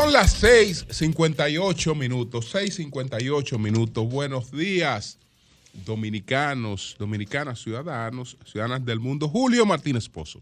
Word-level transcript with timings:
Son 0.00 0.14
las 0.14 0.42
6:58 0.42 1.94
minutos, 1.94 2.54
6:58 2.54 3.58
minutos. 3.58 4.08
Buenos 4.08 4.50
días, 4.50 5.18
dominicanos, 5.84 6.96
dominicanas, 6.98 7.60
ciudadanos, 7.60 8.38
ciudadanas 8.46 8.82
del 8.86 8.98
mundo. 8.98 9.28
Julio 9.28 9.66
Martínez 9.66 10.08
Pozo. 10.08 10.40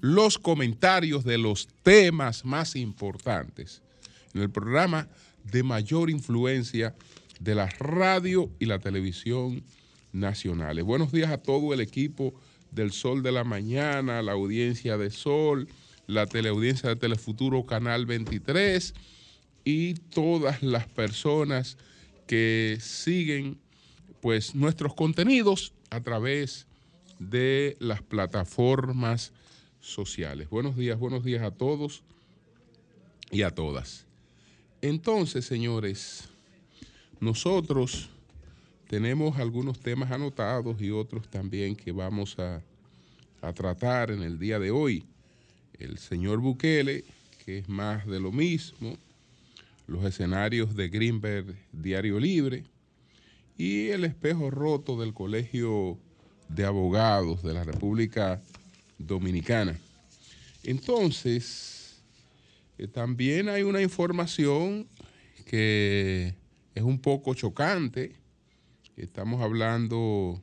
Los 0.00 0.38
comentarios 0.38 1.22
de 1.22 1.36
los 1.36 1.68
temas 1.82 2.46
más 2.46 2.76
importantes 2.76 3.82
en 4.32 4.40
el 4.40 4.48
programa 4.48 5.06
de 5.44 5.62
mayor 5.62 6.08
influencia 6.08 6.94
de 7.40 7.54
la 7.54 7.66
radio 7.66 8.50
y 8.58 8.64
la 8.64 8.78
televisión 8.78 9.62
nacionales. 10.14 10.82
Buenos 10.82 11.12
días 11.12 11.30
a 11.30 11.36
todo 11.36 11.74
el 11.74 11.82
equipo 11.82 12.32
del 12.70 12.92
Sol 12.92 13.22
de 13.22 13.32
la 13.32 13.44
Mañana, 13.44 14.22
la 14.22 14.32
audiencia 14.32 14.96
de 14.96 15.10
Sol, 15.10 15.68
la 16.08 16.26
teleaudiencia 16.26 16.88
de 16.88 16.96
Telefuturo 16.96 17.66
Canal 17.66 18.06
23 18.06 18.94
y 19.62 19.94
todas 19.94 20.62
las 20.62 20.88
personas 20.88 21.76
que 22.26 22.78
siguen 22.80 23.58
pues 24.22 24.54
nuestros 24.54 24.94
contenidos 24.94 25.74
a 25.90 26.00
través 26.00 26.66
de 27.18 27.76
las 27.78 28.00
plataformas 28.00 29.32
sociales. 29.80 30.48
Buenos 30.48 30.76
días, 30.76 30.98
buenos 30.98 31.24
días 31.24 31.42
a 31.42 31.50
todos 31.50 32.02
y 33.30 33.42
a 33.42 33.50
todas. 33.50 34.06
Entonces, 34.80 35.44
señores, 35.44 36.30
nosotros 37.20 38.08
tenemos 38.88 39.38
algunos 39.38 39.78
temas 39.78 40.10
anotados 40.10 40.80
y 40.80 40.90
otros 40.90 41.28
también 41.28 41.76
que 41.76 41.92
vamos 41.92 42.38
a, 42.38 42.62
a 43.42 43.52
tratar 43.52 44.10
en 44.10 44.22
el 44.22 44.38
día 44.38 44.58
de 44.58 44.70
hoy. 44.70 45.04
El 45.78 45.98
señor 45.98 46.40
Bukele, 46.40 47.04
que 47.44 47.58
es 47.58 47.68
más 47.68 48.06
de 48.06 48.18
lo 48.18 48.32
mismo, 48.32 48.96
los 49.86 50.04
escenarios 50.04 50.74
de 50.74 50.88
Greenberg 50.88 51.54
Diario 51.72 52.18
Libre 52.18 52.64
y 53.56 53.88
el 53.88 54.04
espejo 54.04 54.50
roto 54.50 54.98
del 54.98 55.14
Colegio 55.14 55.98
de 56.48 56.64
Abogados 56.64 57.42
de 57.42 57.54
la 57.54 57.62
República 57.62 58.42
Dominicana. 58.98 59.78
Entonces, 60.64 62.02
eh, 62.76 62.88
también 62.88 63.48
hay 63.48 63.62
una 63.62 63.80
información 63.80 64.88
que 65.46 66.34
es 66.74 66.82
un 66.82 66.98
poco 66.98 67.34
chocante. 67.34 68.16
Estamos 68.96 69.42
hablando 69.42 70.42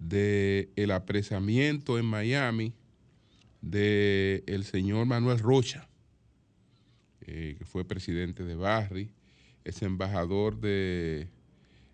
del 0.00 0.68
el 0.74 0.90
apresamiento 0.90 1.98
en 1.98 2.06
Miami 2.06 2.72
del 3.60 4.44
el 4.46 4.64
señor 4.64 5.06
Manuel 5.06 5.38
Rocha, 5.38 5.88
eh, 7.22 7.56
que 7.58 7.64
fue 7.64 7.84
presidente 7.84 8.44
de 8.44 8.54
Barry, 8.54 9.10
es 9.64 9.82
embajador 9.82 10.60
de 10.60 11.28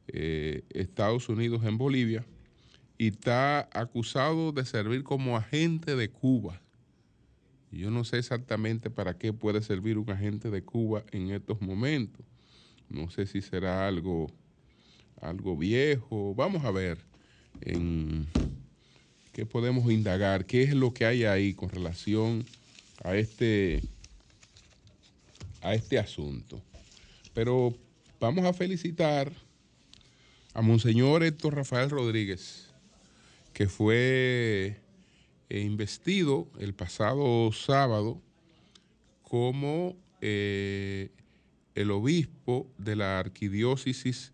eh, 0.08 0.62
Estados 0.70 1.28
Unidos 1.28 1.64
en 1.64 1.78
Bolivia 1.78 2.24
y 2.98 3.08
está 3.08 3.68
acusado 3.72 4.52
de 4.52 4.64
servir 4.64 5.02
como 5.02 5.36
agente 5.36 5.96
de 5.96 6.10
Cuba. 6.10 6.60
Yo 7.72 7.90
no 7.90 8.04
sé 8.04 8.18
exactamente 8.18 8.90
para 8.90 9.18
qué 9.18 9.32
puede 9.32 9.60
servir 9.60 9.98
un 9.98 10.08
agente 10.10 10.50
de 10.50 10.62
Cuba 10.62 11.04
en 11.10 11.30
estos 11.30 11.60
momentos. 11.60 12.24
No 12.88 13.10
sé 13.10 13.26
si 13.26 13.42
será 13.42 13.88
algo, 13.88 14.28
algo 15.20 15.56
viejo. 15.56 16.34
Vamos 16.36 16.64
a 16.64 16.70
ver 16.70 16.98
qué 19.34 19.44
podemos 19.44 19.90
indagar, 19.90 20.46
qué 20.46 20.62
es 20.62 20.74
lo 20.74 20.94
que 20.94 21.04
hay 21.04 21.24
ahí 21.24 21.54
con 21.54 21.68
relación 21.68 22.46
a 23.02 23.16
este, 23.16 23.82
a 25.60 25.74
este 25.74 25.98
asunto. 25.98 26.62
Pero 27.34 27.76
vamos 28.20 28.44
a 28.44 28.52
felicitar 28.52 29.32
a 30.54 30.62
Monseñor 30.62 31.24
Héctor 31.24 31.56
Rafael 31.56 31.90
Rodríguez, 31.90 32.68
que 33.52 33.66
fue 33.66 34.76
eh, 35.48 35.60
investido 35.60 36.48
el 36.60 36.72
pasado 36.72 37.50
sábado 37.52 38.22
como 39.24 39.96
eh, 40.20 41.10
el 41.74 41.90
obispo 41.90 42.68
de 42.78 42.94
la 42.94 43.18
arquidiócesis 43.18 44.32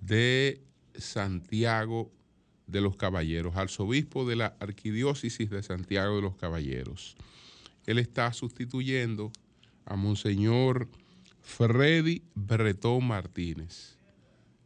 de 0.00 0.60
Santiago 0.94 2.12
de 2.66 2.80
los 2.80 2.96
Caballeros, 2.96 3.56
arzobispo 3.56 4.26
de 4.26 4.36
la 4.36 4.56
arquidiócesis 4.60 5.50
de 5.50 5.62
Santiago 5.62 6.16
de 6.16 6.22
los 6.22 6.36
Caballeros. 6.36 7.16
Él 7.86 7.98
está 7.98 8.32
sustituyendo 8.32 9.30
a 9.84 9.96
Monseñor 9.96 10.88
Freddy 11.42 12.22
Bretón 12.34 13.06
Martínez. 13.06 13.96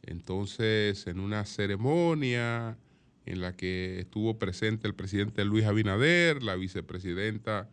Entonces, 0.03 1.07
en 1.07 1.21
una 1.21 1.45
ceremonia 1.45 2.79
en 3.27 3.41
la 3.43 3.55
que 3.55 4.01
estuvo 4.01 4.39
presente 4.39 4.89
el 4.89 4.95
presidente 4.95 5.45
Luis 5.45 5.67
Abinader, 5.67 6.43
la 6.43 6.57
vicepresidenta 6.57 7.69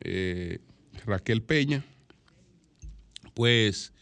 eh, 0.00 0.60
Raquel 1.04 1.42
Peña, 1.42 1.84
pues 3.34 3.92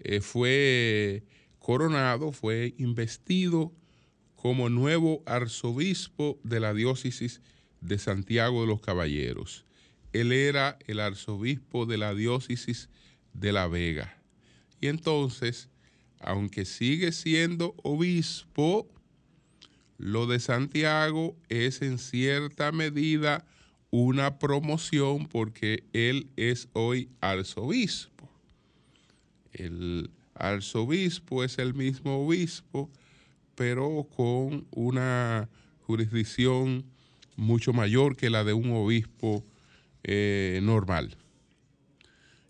eh, 0.00 0.20
fue 0.20 1.22
coronado, 1.60 2.32
fue 2.32 2.74
investido 2.78 3.72
como 4.46 4.68
nuevo 4.68 5.24
arzobispo 5.26 6.38
de 6.44 6.60
la 6.60 6.72
diócesis 6.72 7.40
de 7.80 7.98
Santiago 7.98 8.60
de 8.60 8.68
los 8.68 8.80
Caballeros. 8.80 9.64
Él 10.12 10.30
era 10.30 10.78
el 10.86 11.00
arzobispo 11.00 11.84
de 11.84 11.98
la 11.98 12.14
diócesis 12.14 12.88
de 13.32 13.50
La 13.50 13.66
Vega. 13.66 14.16
Y 14.80 14.86
entonces, 14.86 15.68
aunque 16.20 16.64
sigue 16.64 17.10
siendo 17.10 17.74
obispo, 17.82 18.88
lo 19.98 20.28
de 20.28 20.38
Santiago 20.38 21.34
es 21.48 21.82
en 21.82 21.98
cierta 21.98 22.70
medida 22.70 23.44
una 23.90 24.38
promoción 24.38 25.26
porque 25.26 25.82
él 25.92 26.28
es 26.36 26.68
hoy 26.72 27.08
arzobispo. 27.20 28.30
El 29.52 30.08
arzobispo 30.34 31.42
es 31.42 31.58
el 31.58 31.74
mismo 31.74 32.24
obispo, 32.24 32.88
pero 33.56 34.06
con 34.16 34.66
una 34.70 35.48
jurisdicción 35.80 36.84
mucho 37.34 37.72
mayor 37.72 38.16
que 38.16 38.30
la 38.30 38.44
de 38.44 38.52
un 38.52 38.70
obispo 38.70 39.44
eh, 40.04 40.60
normal. 40.62 41.16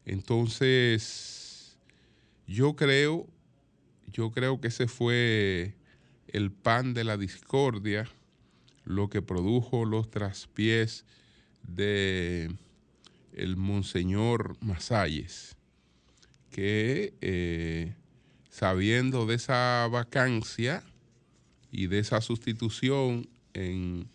Entonces, 0.04 1.78
yo 2.46 2.76
creo, 2.76 3.26
yo 4.12 4.30
creo 4.30 4.60
que 4.60 4.68
ese 4.68 4.86
fue 4.86 5.74
el 6.28 6.52
pan 6.52 6.92
de 6.92 7.04
la 7.04 7.16
discordia, 7.16 8.06
lo 8.84 9.08
que 9.08 9.22
produjo 9.22 9.84
los 9.84 10.10
traspiés 10.10 11.04
de 11.62 12.54
el 13.32 13.56
monseñor 13.56 14.56
Masalles 14.60 15.56
que 16.56 17.12
eh, 17.20 17.94
sabiendo 18.48 19.26
de 19.26 19.34
esa 19.34 19.86
vacancia 19.92 20.82
y 21.76 21.88
de 21.88 21.98
esa 21.98 22.22
sustitución 22.22 23.28
en 23.52 24.08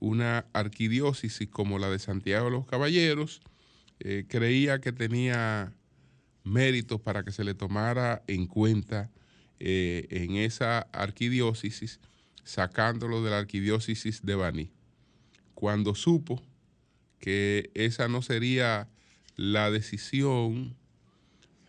una 0.00 0.46
arquidiócesis 0.54 1.46
como 1.46 1.78
la 1.78 1.90
de 1.90 1.98
Santiago 1.98 2.46
de 2.46 2.52
los 2.52 2.66
Caballeros, 2.66 3.42
eh, 4.00 4.24
creía 4.26 4.80
que 4.80 4.92
tenía 4.92 5.74
méritos 6.42 7.02
para 7.02 7.22
que 7.22 7.30
se 7.30 7.44
le 7.44 7.52
tomara 7.52 8.22
en 8.28 8.46
cuenta 8.46 9.10
eh, 9.60 10.06
en 10.08 10.36
esa 10.36 10.88
arquidiócesis, 10.90 12.00
sacándolo 12.44 13.22
de 13.22 13.30
la 13.30 13.38
arquidiócesis 13.38 14.24
de 14.24 14.34
Baní. 14.34 14.70
Cuando 15.54 15.94
supo 15.94 16.42
que 17.18 17.70
esa 17.74 18.08
no 18.08 18.22
sería 18.22 18.88
la 19.36 19.70
decisión 19.70 20.74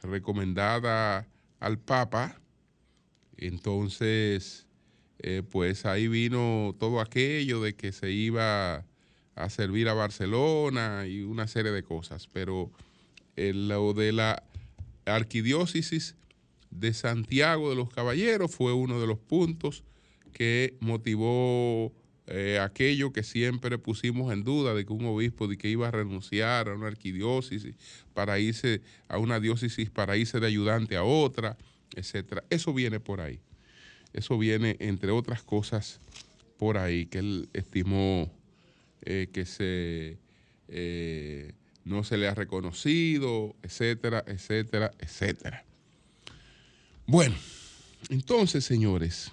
recomendada 0.01 1.27
al 1.59 1.79
Papa. 1.79 2.39
Entonces, 3.35 4.67
eh, 5.23 5.41
pues 5.49 5.85
ahí 5.85 6.07
vino 6.07 6.75
todo 6.79 6.99
aquello 6.99 7.61
de 7.61 7.75
que 7.75 7.91
se 7.91 8.11
iba 8.11 8.85
a 9.35 9.49
servir 9.49 9.87
a 9.89 9.93
Barcelona 9.93 11.07
y 11.07 11.21
una 11.21 11.47
serie 11.47 11.71
de 11.71 11.81
cosas. 11.81 12.27
Pero 12.31 12.71
lo 13.35 13.93
de 13.93 14.11
la 14.11 14.43
arquidiócesis 15.05 16.15
de 16.69 16.93
Santiago 16.93 17.69
de 17.69 17.75
los 17.75 17.89
Caballeros 17.89 18.51
fue 18.51 18.73
uno 18.73 18.99
de 18.99 19.07
los 19.07 19.17
puntos 19.17 19.83
que 20.33 20.75
motivó 20.79 21.93
eh, 22.27 22.59
aquello 22.59 23.11
que 23.11 23.23
siempre 23.23 23.77
pusimos 23.77 24.31
en 24.33 24.43
duda 24.43 24.73
de 24.73 24.85
que 24.85 24.93
un 24.93 25.05
obispo 25.05 25.47
de 25.47 25.57
que 25.57 25.69
iba 25.69 25.87
a 25.87 25.91
renunciar 25.91 26.69
a 26.69 26.73
una 26.73 26.87
arquidiócesis 26.87 27.75
para 28.13 28.39
irse 28.39 28.81
a 29.07 29.17
una 29.17 29.39
diócesis 29.39 29.89
para 29.89 30.17
irse 30.17 30.39
de 30.39 30.47
ayudante 30.47 30.95
a 30.95 31.03
otra, 31.03 31.57
etcétera. 31.95 32.43
Eso 32.49 32.73
viene 32.73 32.99
por 32.99 33.21
ahí. 33.21 33.39
Eso 34.13 34.37
viene, 34.37 34.77
entre 34.79 35.11
otras 35.11 35.43
cosas, 35.43 35.99
por 36.57 36.77
ahí 36.77 37.07
que 37.07 37.19
él 37.19 37.49
estimó 37.53 38.31
eh, 39.01 39.27
que 39.33 39.45
se 39.45 40.17
no 41.85 42.03
se 42.03 42.17
le 42.17 42.27
ha 42.27 42.33
reconocido, 42.33 43.55
etcétera, 43.61 44.23
etcétera, 44.25 44.91
etcétera. 44.99 45.65
Bueno, 47.05 47.35
entonces, 48.09 48.63
señores, 48.63 49.31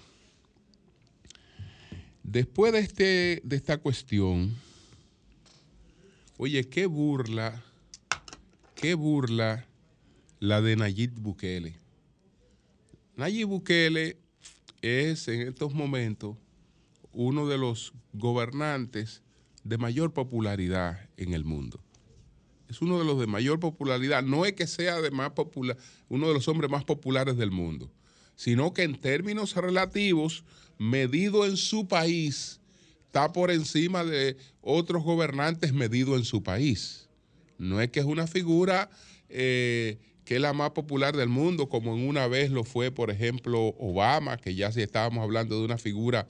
después 2.23 2.73
de, 2.73 2.79
este, 2.79 3.41
de 3.43 3.55
esta 3.55 3.77
cuestión, 3.77 4.55
oye, 6.37 6.67
qué 6.67 6.85
burla, 6.85 7.63
qué 8.75 8.93
burla 8.93 9.65
la 10.39 10.61
de 10.61 10.75
Nayib 10.75 11.11
Bukele. 11.11 11.75
Nayib 13.15 13.47
Bukele 13.47 14.17
es 14.81 15.27
en 15.27 15.41
estos 15.47 15.73
momentos 15.73 16.37
uno 17.13 17.47
de 17.47 17.57
los 17.57 17.93
gobernantes 18.13 19.21
de 19.63 19.77
mayor 19.77 20.13
popularidad 20.13 21.09
en 21.17 21.33
el 21.33 21.43
mundo 21.43 21.81
es 22.71 22.81
uno 22.81 22.97
de 22.97 23.05
los 23.05 23.19
de 23.19 23.27
mayor 23.27 23.59
popularidad. 23.59 24.23
No 24.23 24.45
es 24.45 24.53
que 24.53 24.65
sea 24.65 25.01
de 25.01 25.11
más 25.11 25.31
popular, 25.31 25.77
uno 26.07 26.29
de 26.29 26.33
los 26.33 26.47
hombres 26.47 26.71
más 26.71 26.85
populares 26.85 27.35
del 27.35 27.51
mundo, 27.51 27.91
sino 28.35 28.73
que 28.73 28.83
en 28.83 28.95
términos 28.95 29.55
relativos, 29.55 30.45
medido 30.77 31.45
en 31.45 31.57
su 31.57 31.87
país, 31.87 32.61
está 33.05 33.33
por 33.33 33.51
encima 33.51 34.05
de 34.05 34.37
otros 34.61 35.03
gobernantes 35.03 35.73
medido 35.73 36.15
en 36.15 36.23
su 36.23 36.43
país. 36.43 37.09
No 37.57 37.81
es 37.81 37.91
que 37.91 37.99
es 37.99 38.05
una 38.05 38.25
figura 38.25 38.89
eh, 39.27 39.99
que 40.31 40.37
es 40.37 40.41
la 40.41 40.53
más 40.53 40.71
popular 40.71 41.13
del 41.13 41.27
mundo, 41.27 41.67
como 41.67 41.93
en 41.93 42.07
una 42.07 42.25
vez 42.25 42.51
lo 42.51 42.63
fue, 42.63 42.89
por 42.89 43.11
ejemplo, 43.11 43.75
Obama, 43.77 44.37
que 44.37 44.55
ya 44.55 44.71
sí 44.71 44.81
estábamos 44.81 45.21
hablando 45.23 45.59
de 45.59 45.65
una 45.65 45.77
figura 45.77 46.25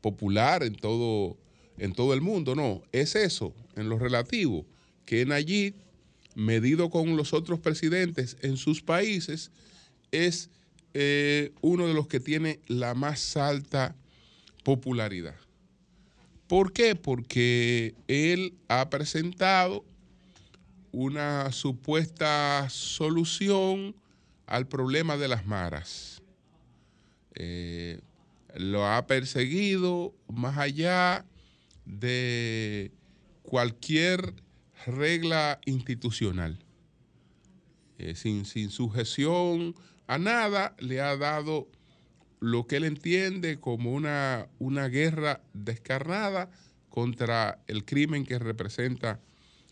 popular 0.00 0.62
en 0.62 0.76
todo, 0.76 1.36
en 1.76 1.92
todo 1.92 2.14
el 2.14 2.20
mundo. 2.20 2.54
No, 2.54 2.80
es 2.92 3.16
eso, 3.16 3.52
en 3.74 3.88
lo 3.88 3.98
relativo 3.98 4.64
que 5.04 5.26
Nayib, 5.26 5.74
medido 6.36 6.90
con 6.90 7.16
los 7.16 7.32
otros 7.32 7.58
presidentes 7.58 8.36
en 8.42 8.56
sus 8.56 8.82
países, 8.82 9.50
es 10.12 10.48
eh, 10.94 11.50
uno 11.60 11.88
de 11.88 11.94
los 11.94 12.06
que 12.06 12.20
tiene 12.20 12.60
la 12.68 12.94
más 12.94 13.36
alta 13.36 13.96
popularidad. 14.62 15.34
¿Por 16.46 16.72
qué? 16.72 16.94
Porque 16.94 17.96
él 18.06 18.54
ha 18.68 18.90
presentado 18.90 19.84
una 20.92 21.52
supuesta 21.52 22.66
solución 22.70 23.94
al 24.46 24.66
problema 24.66 25.16
de 25.16 25.28
las 25.28 25.46
maras. 25.46 26.22
Eh, 27.34 28.00
lo 28.56 28.86
ha 28.86 29.06
perseguido 29.06 30.14
más 30.28 30.58
allá 30.58 31.24
de 31.84 32.90
cualquier 33.42 34.34
regla 34.86 35.60
institucional. 35.64 36.58
Eh, 37.98 38.14
sin, 38.14 38.44
sujeción 38.70 39.74
a 40.06 40.18
nada, 40.18 40.74
le 40.78 41.00
ha 41.00 41.16
dado 41.16 41.68
lo 42.40 42.66
que 42.66 42.76
él 42.76 42.84
entiende 42.84 43.60
como 43.60 43.92
una, 43.92 44.48
una 44.58 44.88
guerra 44.88 45.42
descarnada 45.52 46.50
contra 46.88 47.62
el 47.66 47.84
crimen 47.84 48.24
que 48.24 48.38
representa 48.38 49.20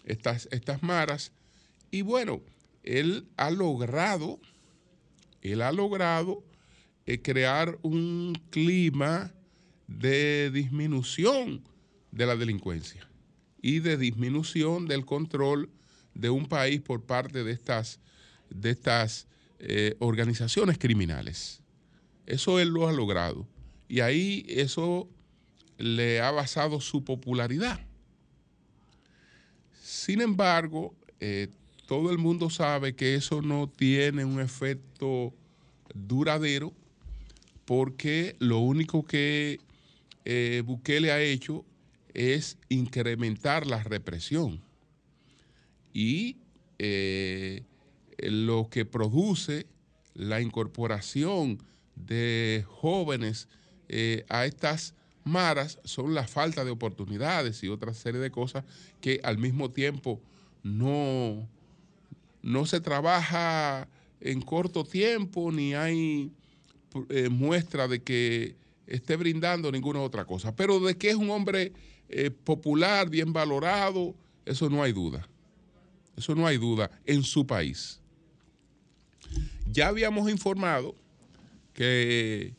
estas, 0.09 0.49
estas 0.51 0.83
maras. 0.83 1.33
Y 1.91 2.03
bueno, 2.03 2.41
él 2.83 3.27
ha 3.37 3.51
logrado, 3.51 4.41
él 5.43 5.63
ha 5.63 5.73
logrado 5.73 6.43
eh, 7.07 7.23
crear 7.23 7.79
un 7.83 8.35
clima 8.51 9.33
de 9.87 10.51
disminución 10.51 11.63
de 12.11 12.27
la 12.27 12.37
delincuencia 12.37 13.09
y 13.63 13.81
de 13.81 13.97
disminución 13.97 14.87
del 14.87 15.05
control 15.05 15.71
de 16.15 16.31
un 16.31 16.47
país 16.47 16.81
por 16.81 17.05
parte 17.05 17.45
de 17.45 17.53
estas, 17.53 18.01
de 18.51 18.71
estas 18.71 19.27
eh, 19.59 19.97
organizaciones 19.99 20.79
criminales. 20.79 21.63
Eso 22.27 22.59
él 22.59 22.69
lo 22.69 22.89
ha 22.89 22.93
logrado. 22.93 23.47
Y 23.89 24.01
ahí 24.01 24.45
eso 24.49 25.09
le 25.79 26.21
ha 26.21 26.31
basado 26.31 26.81
su 26.81 27.05
popularidad. 27.05 27.88
Sin 29.99 30.21
embargo, 30.21 30.95
eh, 31.19 31.49
todo 31.89 32.13
el 32.13 32.19
mundo 32.19 32.51
sabe 32.51 32.95
que 32.95 33.17
eso 33.17 33.43
no 33.43 33.69
tiene 33.69 34.25
un 34.25 34.41
efecto 34.41 35.35
duradero 35.93 36.73
porque 37.65 38.37
lo 38.39 38.61
único 38.61 39.05
que 39.05 39.59
eh, 40.25 40.63
Bukele 40.65 41.11
ha 41.11 41.21
hecho 41.21 41.65
es 42.15 42.59
incrementar 42.69 43.67
la 43.67 43.83
represión. 43.83 44.63
Y 45.93 46.37
eh, 46.79 47.65
lo 48.19 48.69
que 48.71 48.85
produce 48.85 49.67
la 50.15 50.41
incorporación 50.41 51.61
de 51.97 52.65
jóvenes 52.69 53.49
eh, 53.89 54.25
a 54.29 54.47
estas 54.47 54.95
maras 55.29 55.79
son 55.85 56.15
la 56.15 56.27
falta 56.27 56.65
de 56.65 56.71
oportunidades 56.71 57.63
y 57.63 57.69
otra 57.69 57.95
serie 57.95 58.21
de 58.21 58.31
cosas 58.31 58.65
que 59.01 59.21
al 59.23 59.39
mismo 59.39 59.71
tiempo 59.71 60.21
no, 60.63 61.49
no 62.43 62.67
se 62.67 62.81
trabaja 62.81 63.89
en 64.21 64.41
corto 64.41 64.85
tiempo 64.85 65.53
ni 65.53 65.75
hay 65.75 66.33
eh, 67.09 67.29
muestra 67.29 67.87
de 67.87 68.03
que 68.03 68.57
esté 68.87 69.17
brindando 69.17 69.71
ninguna 69.71 70.01
otra 70.01 70.25
cosa. 70.25 70.55
Pero 70.57 70.81
de 70.81 70.97
que 70.97 71.11
es 71.11 71.17
un 71.17 71.31
hombre 71.31 71.73
eh, 72.09 72.31
popular, 72.31 73.09
bien 73.09 73.33
valorado, 73.33 74.15
eso 74.45 74.69
no 74.71 74.83
hay 74.83 74.93
duda. 74.93 75.29
Eso 76.17 76.35
no 76.35 76.47
hay 76.47 76.57
duda 76.57 76.91
en 77.05 77.23
su 77.23 77.47
país. 77.47 78.01
Ya 79.71 79.89
habíamos 79.89 80.31
informado 80.31 80.97
que 81.75 82.55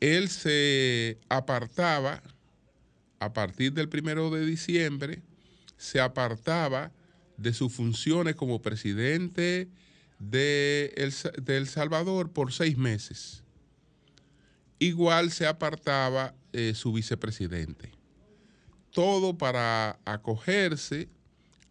él 0.00 0.28
se 0.28 1.18
apartaba 1.28 2.22
a 3.20 3.32
partir 3.32 3.72
del 3.72 3.88
primero 3.88 4.30
de 4.30 4.44
diciembre, 4.46 5.22
se 5.76 6.00
apartaba 6.00 6.92
de 7.36 7.52
sus 7.52 7.72
funciones 7.72 8.34
como 8.36 8.62
presidente 8.62 9.68
de 10.18 10.92
El, 10.96 11.66
Salvador 11.66 12.32
por 12.32 12.52
seis 12.52 12.76
meses. 12.76 13.42
Igual 14.78 15.30
se 15.32 15.46
apartaba 15.46 16.34
eh, 16.52 16.74
su 16.74 16.92
vicepresidente 16.92 17.98
todo 18.98 19.38
para 19.38 19.98
acogerse 20.04 21.08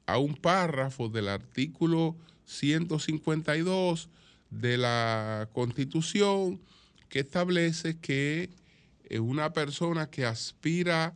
a 0.05 0.17
un 0.17 0.35
párrafo 0.35 1.09
del 1.09 1.27
artículo 1.27 2.15
152 2.45 4.09
de 4.49 4.77
la 4.77 5.49
Constitución 5.51 6.61
que 7.09 7.19
establece 7.19 7.97
que 7.97 8.49
eh, 9.09 9.19
una 9.19 9.53
persona 9.53 10.09
que 10.09 10.25
aspira 10.25 11.15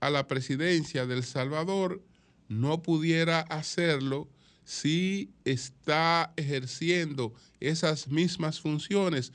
a 0.00 0.10
la 0.10 0.26
presidencia 0.26 1.06
del 1.06 1.24
Salvador 1.24 2.02
no 2.48 2.82
pudiera 2.82 3.40
hacerlo 3.40 4.28
si 4.64 5.30
está 5.44 6.32
ejerciendo 6.36 7.32
esas 7.60 8.08
mismas 8.08 8.60
funciones 8.60 9.32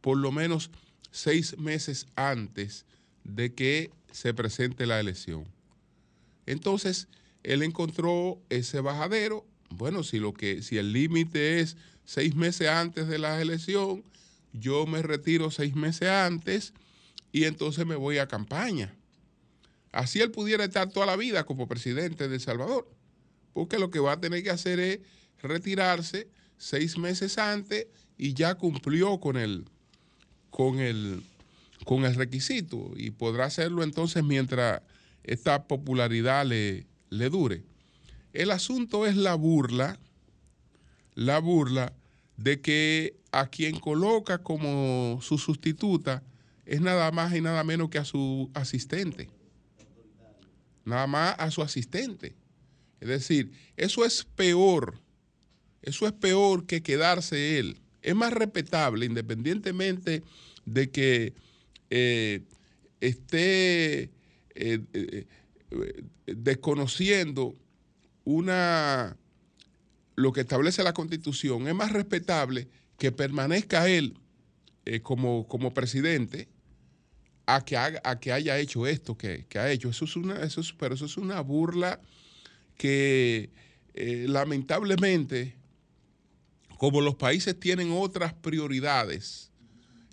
por 0.00 0.18
lo 0.18 0.32
menos 0.32 0.70
seis 1.10 1.58
meses 1.58 2.06
antes 2.14 2.84
de 3.24 3.54
que 3.54 3.90
se 4.12 4.34
presente 4.34 4.86
la 4.86 5.00
elección. 5.00 5.46
Entonces, 6.46 7.08
él 7.42 7.62
encontró 7.62 8.40
ese 8.48 8.80
bajadero. 8.80 9.46
Bueno, 9.70 10.02
si, 10.02 10.18
lo 10.18 10.34
que, 10.34 10.62
si 10.62 10.78
el 10.78 10.92
límite 10.92 11.60
es 11.60 11.76
seis 12.04 12.34
meses 12.34 12.68
antes 12.68 13.08
de 13.08 13.18
la 13.18 13.40
elección, 13.40 14.04
yo 14.52 14.86
me 14.86 15.02
retiro 15.02 15.50
seis 15.50 15.74
meses 15.74 16.08
antes 16.08 16.72
y 17.32 17.44
entonces 17.44 17.86
me 17.86 17.96
voy 17.96 18.18
a 18.18 18.28
campaña. 18.28 18.94
Así 19.92 20.20
él 20.20 20.30
pudiera 20.30 20.64
estar 20.64 20.90
toda 20.90 21.06
la 21.06 21.16
vida 21.16 21.44
como 21.44 21.68
presidente 21.68 22.28
de 22.28 22.36
El 22.36 22.40
Salvador, 22.40 22.88
porque 23.52 23.78
lo 23.78 23.90
que 23.90 23.98
va 23.98 24.12
a 24.12 24.20
tener 24.20 24.42
que 24.42 24.50
hacer 24.50 24.78
es 24.78 25.00
retirarse 25.42 26.28
seis 26.58 26.98
meses 26.98 27.38
antes 27.38 27.86
y 28.16 28.34
ya 28.34 28.54
cumplió 28.54 29.18
con 29.18 29.36
el, 29.36 29.64
con 30.50 30.78
el, 30.78 31.22
con 31.84 32.04
el 32.04 32.14
requisito 32.14 32.92
y 32.96 33.10
podrá 33.10 33.46
hacerlo 33.46 33.82
entonces 33.82 34.22
mientras 34.22 34.82
esta 35.24 35.64
popularidad 35.66 36.46
le, 36.46 36.86
le 37.08 37.30
dure. 37.30 37.64
El 38.32 38.50
asunto 38.52 39.06
es 39.06 39.16
la 39.16 39.34
burla, 39.34 39.98
la 41.14 41.38
burla 41.40 41.92
de 42.36 42.60
que 42.60 43.19
a 43.32 43.48
quien 43.48 43.78
coloca 43.78 44.38
como 44.38 45.18
su 45.22 45.38
sustituta 45.38 46.22
es 46.66 46.80
nada 46.80 47.10
más 47.10 47.34
y 47.34 47.40
nada 47.40 47.64
menos 47.64 47.90
que 47.90 47.98
a 47.98 48.04
su 48.04 48.50
asistente. 48.54 49.28
Nada 50.84 51.06
más 51.06 51.34
a 51.38 51.50
su 51.50 51.62
asistente. 51.62 52.34
Es 53.00 53.08
decir, 53.08 53.52
eso 53.76 54.04
es 54.04 54.24
peor. 54.24 54.98
Eso 55.82 56.06
es 56.06 56.12
peor 56.12 56.66
que 56.66 56.82
quedarse 56.82 57.58
él. 57.58 57.80
Es 58.02 58.14
más 58.14 58.32
respetable, 58.32 59.06
independientemente 59.06 60.22
de 60.64 60.90
que 60.90 61.34
eh, 61.90 62.42
esté 63.00 64.10
eh, 64.54 64.80
eh, 64.92 65.26
desconociendo 66.26 67.56
una 68.24 69.16
lo 70.16 70.32
que 70.32 70.42
establece 70.42 70.82
la 70.82 70.92
constitución, 70.92 71.66
es 71.66 71.74
más 71.74 71.92
respetable 71.92 72.68
que 73.00 73.12
permanezca 73.12 73.88
él 73.88 74.14
como, 75.02 75.48
como 75.48 75.72
presidente 75.72 76.48
a 77.46 77.64
que, 77.64 77.78
haga, 77.78 77.98
a 78.04 78.20
que 78.20 78.30
haya 78.30 78.58
hecho 78.58 78.86
esto 78.86 79.16
que, 79.16 79.46
ha 79.54 79.70
hecho. 79.70 79.88
Eso 79.88 80.04
es 80.04 80.16
una, 80.16 80.42
eso 80.42 80.60
pero 80.78 80.94
eso 80.94 81.06
es 81.06 81.16
una 81.16 81.40
burla 81.40 81.98
que 82.76 83.48
eh, 83.94 84.26
lamentablemente, 84.28 85.56
como 86.76 87.00
los 87.00 87.14
países 87.14 87.58
tienen 87.58 87.90
otras 87.90 88.34
prioridades, 88.34 89.50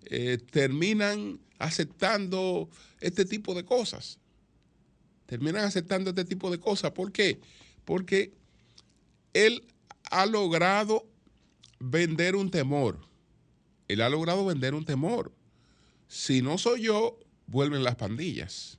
eh, 0.05 0.37
terminan 0.49 1.41
aceptando 1.59 2.69
este 3.01 3.25
tipo 3.25 3.53
de 3.53 3.65
cosas. 3.65 4.17
Terminan 5.25 5.65
aceptando 5.65 6.11
este 6.11 6.23
tipo 6.23 6.49
de 6.49 6.57
cosas. 6.57 6.91
¿Por 6.91 7.11
qué? 7.11 7.41
Porque 7.83 8.31
él 9.33 9.61
ha 10.09 10.25
logrado 10.25 11.05
vender 11.79 12.35
un 12.35 12.51
temor. 12.51 12.99
Él 13.87 14.01
ha 14.01 14.09
logrado 14.09 14.45
vender 14.45 14.73
un 14.73 14.85
temor. 14.85 15.31
Si 16.07 16.41
no 16.41 16.57
soy 16.57 16.83
yo, 16.83 17.19
vuelven 17.47 17.83
las 17.83 17.95
pandillas, 17.95 18.77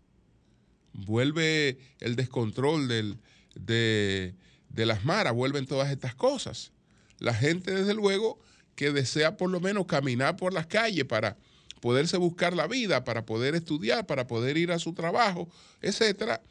vuelve 0.93 1.79
el 2.01 2.17
descontrol 2.17 2.89
del, 2.89 3.19
de, 3.55 4.35
las 4.75 5.05
maras, 5.05 5.35
vuelven 5.35 5.67
todas 5.67 5.91
estas 5.91 6.15
cosas. 6.15 6.73
La 7.19 7.35
gente, 7.35 7.75
desde 7.75 7.95
luego, 7.95 8.39
que 8.75 8.93
desea 8.93 9.37
por 9.37 9.51
lo 9.51 9.61
menos 9.61 9.87
caminar 9.87 10.37
por 10.37 10.53
las 10.53 10.67
calles 10.67 11.05
para 11.05 11.37
poderse 11.81 12.17
buscar 12.17 12.55
la 12.55 12.67
vida, 12.67 13.05
para 13.05 13.27
poder 13.27 13.55
estudiar, 13.55 14.07
para 14.07 14.27
poder 14.27 14.57
ir 14.57 14.73
a 14.73 14.79
su 14.79 14.93
trabajo, 14.95 15.49
etcétera, 15.81 16.43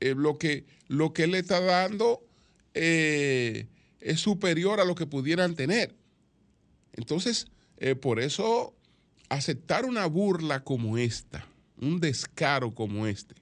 eh, 0.00 0.14
lo, 0.16 0.38
que, 0.38 0.64
lo 0.88 1.12
que 1.12 1.26
le 1.26 1.38
está 1.38 1.60
dando 1.60 2.22
eh, 2.74 3.66
es 4.00 4.20
superior 4.20 4.80
a 4.80 4.84
lo 4.84 4.94
que 4.94 5.06
pudieran 5.06 5.54
tener. 5.54 5.94
Entonces, 6.92 7.46
eh, 7.78 7.94
por 7.94 8.20
eso 8.20 8.74
aceptar 9.28 9.84
una 9.84 10.06
burla 10.06 10.64
como 10.64 10.98
esta, 10.98 11.46
un 11.76 12.00
descaro 12.00 12.74
como 12.74 13.06
este, 13.06 13.34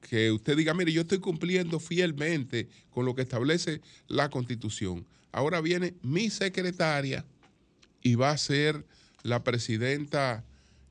que 0.00 0.30
usted 0.30 0.56
diga, 0.56 0.74
mire, 0.74 0.92
yo 0.92 1.02
estoy 1.02 1.20
cumpliendo 1.20 1.78
fielmente 1.78 2.68
con 2.90 3.04
lo 3.04 3.14
que 3.14 3.22
establece 3.22 3.80
la 4.08 4.28
constitución. 4.30 5.06
Ahora 5.32 5.60
viene 5.60 5.94
mi 6.02 6.30
secretaria 6.30 7.24
y 8.02 8.14
va 8.16 8.30
a 8.30 8.38
ser 8.38 8.84
la 9.22 9.44
presidenta 9.44 10.44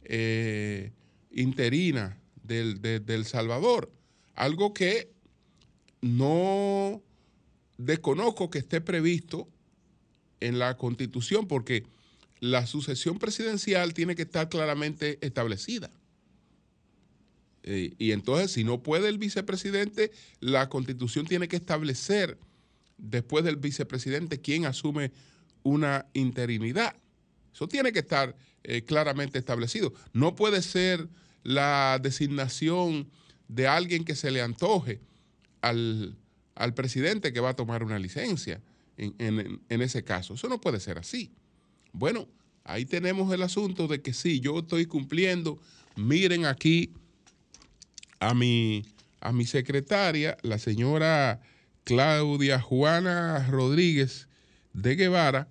eh, 0.04 0.92
interina 1.32 2.18
del, 2.44 2.82
del 2.82 3.26
Salvador. 3.26 3.92
Algo 4.36 4.74
que 4.74 5.12
no 6.02 7.04
desconozco 7.80 8.50
que 8.50 8.60
esté 8.60 8.82
previsto 8.82 9.48
en 10.42 10.60
la 10.60 10.78
constitución 10.78 11.48
porque 11.48 11.86
la 12.42 12.68
sucesión 12.68 13.18
presidencial 13.18 13.94
tiene 13.94 14.16
que 14.16 14.24
estar 14.24 14.50
claramente 14.50 15.18
establecida. 15.22 15.90
Eh, 17.64 17.94
y 17.98 18.12
entonces, 18.12 18.52
si 18.52 18.64
no 18.64 18.84
puede 18.84 19.08
el 19.08 19.18
vicepresidente, 19.18 20.12
la 20.42 20.70
constitución 20.70 21.26
tiene 21.26 21.48
que 21.48 21.56
establecer 21.56 22.38
después 22.98 23.46
del 23.46 23.56
vicepresidente 23.56 24.42
quién 24.42 24.66
asume 24.66 25.12
una 25.64 26.06
interinidad. 26.14 26.96
Eso 27.54 27.68
tiene 27.68 27.94
que 27.94 28.00
estar 28.00 28.36
eh, 28.64 28.84
claramente 28.84 29.40
establecido. 29.40 29.94
No 30.12 30.36
puede 30.36 30.62
ser 30.62 31.08
la 31.44 32.00
designación 32.02 33.10
de 33.48 33.68
alguien 33.68 34.04
que 34.04 34.16
se 34.16 34.32
le 34.32 34.42
antoje 34.42 35.00
al, 35.62 36.18
presidente 36.74 37.34
que 37.34 37.40
va 37.40 37.50
a 37.50 37.56
tomar 37.56 37.84
una 37.84 38.00
licencia 38.00 38.62
en, 38.98 39.62
en 39.70 39.82
ese 39.82 40.04
caso. 40.04 40.34
Eso 40.34 40.50
no 40.50 40.60
puede 40.60 40.80
ser 40.80 40.98
así. 40.98 41.32
Bueno, 41.94 42.28
ahí 42.64 42.86
tenemos 42.86 43.34
el 43.34 43.42
asunto 43.42 43.88
de 43.88 44.02
que 44.02 44.14
sí, 44.14 44.40
yo 44.40 44.60
estoy 44.60 44.86
cumpliendo. 44.86 45.60
Miren 45.96 46.46
aquí 46.46 46.94
a 48.20 48.34
mi, 48.34 48.86
a 49.22 49.32
mi 49.32 49.46
secretaria, 49.46 50.38
la 50.44 50.60
señora 50.60 51.42
Claudia 51.84 52.60
Juana 52.60 53.48
Rodríguez 53.50 54.28
de 54.74 54.96
Guevara, 54.96 55.48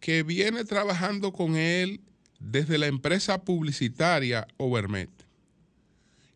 que 0.00 0.22
viene 0.22 0.64
trabajando 0.64 1.32
con 1.32 1.56
él 1.56 2.00
desde 2.38 2.78
la 2.78 2.86
empresa 2.86 3.42
publicitaria 3.42 4.46
Overmet, 4.56 5.10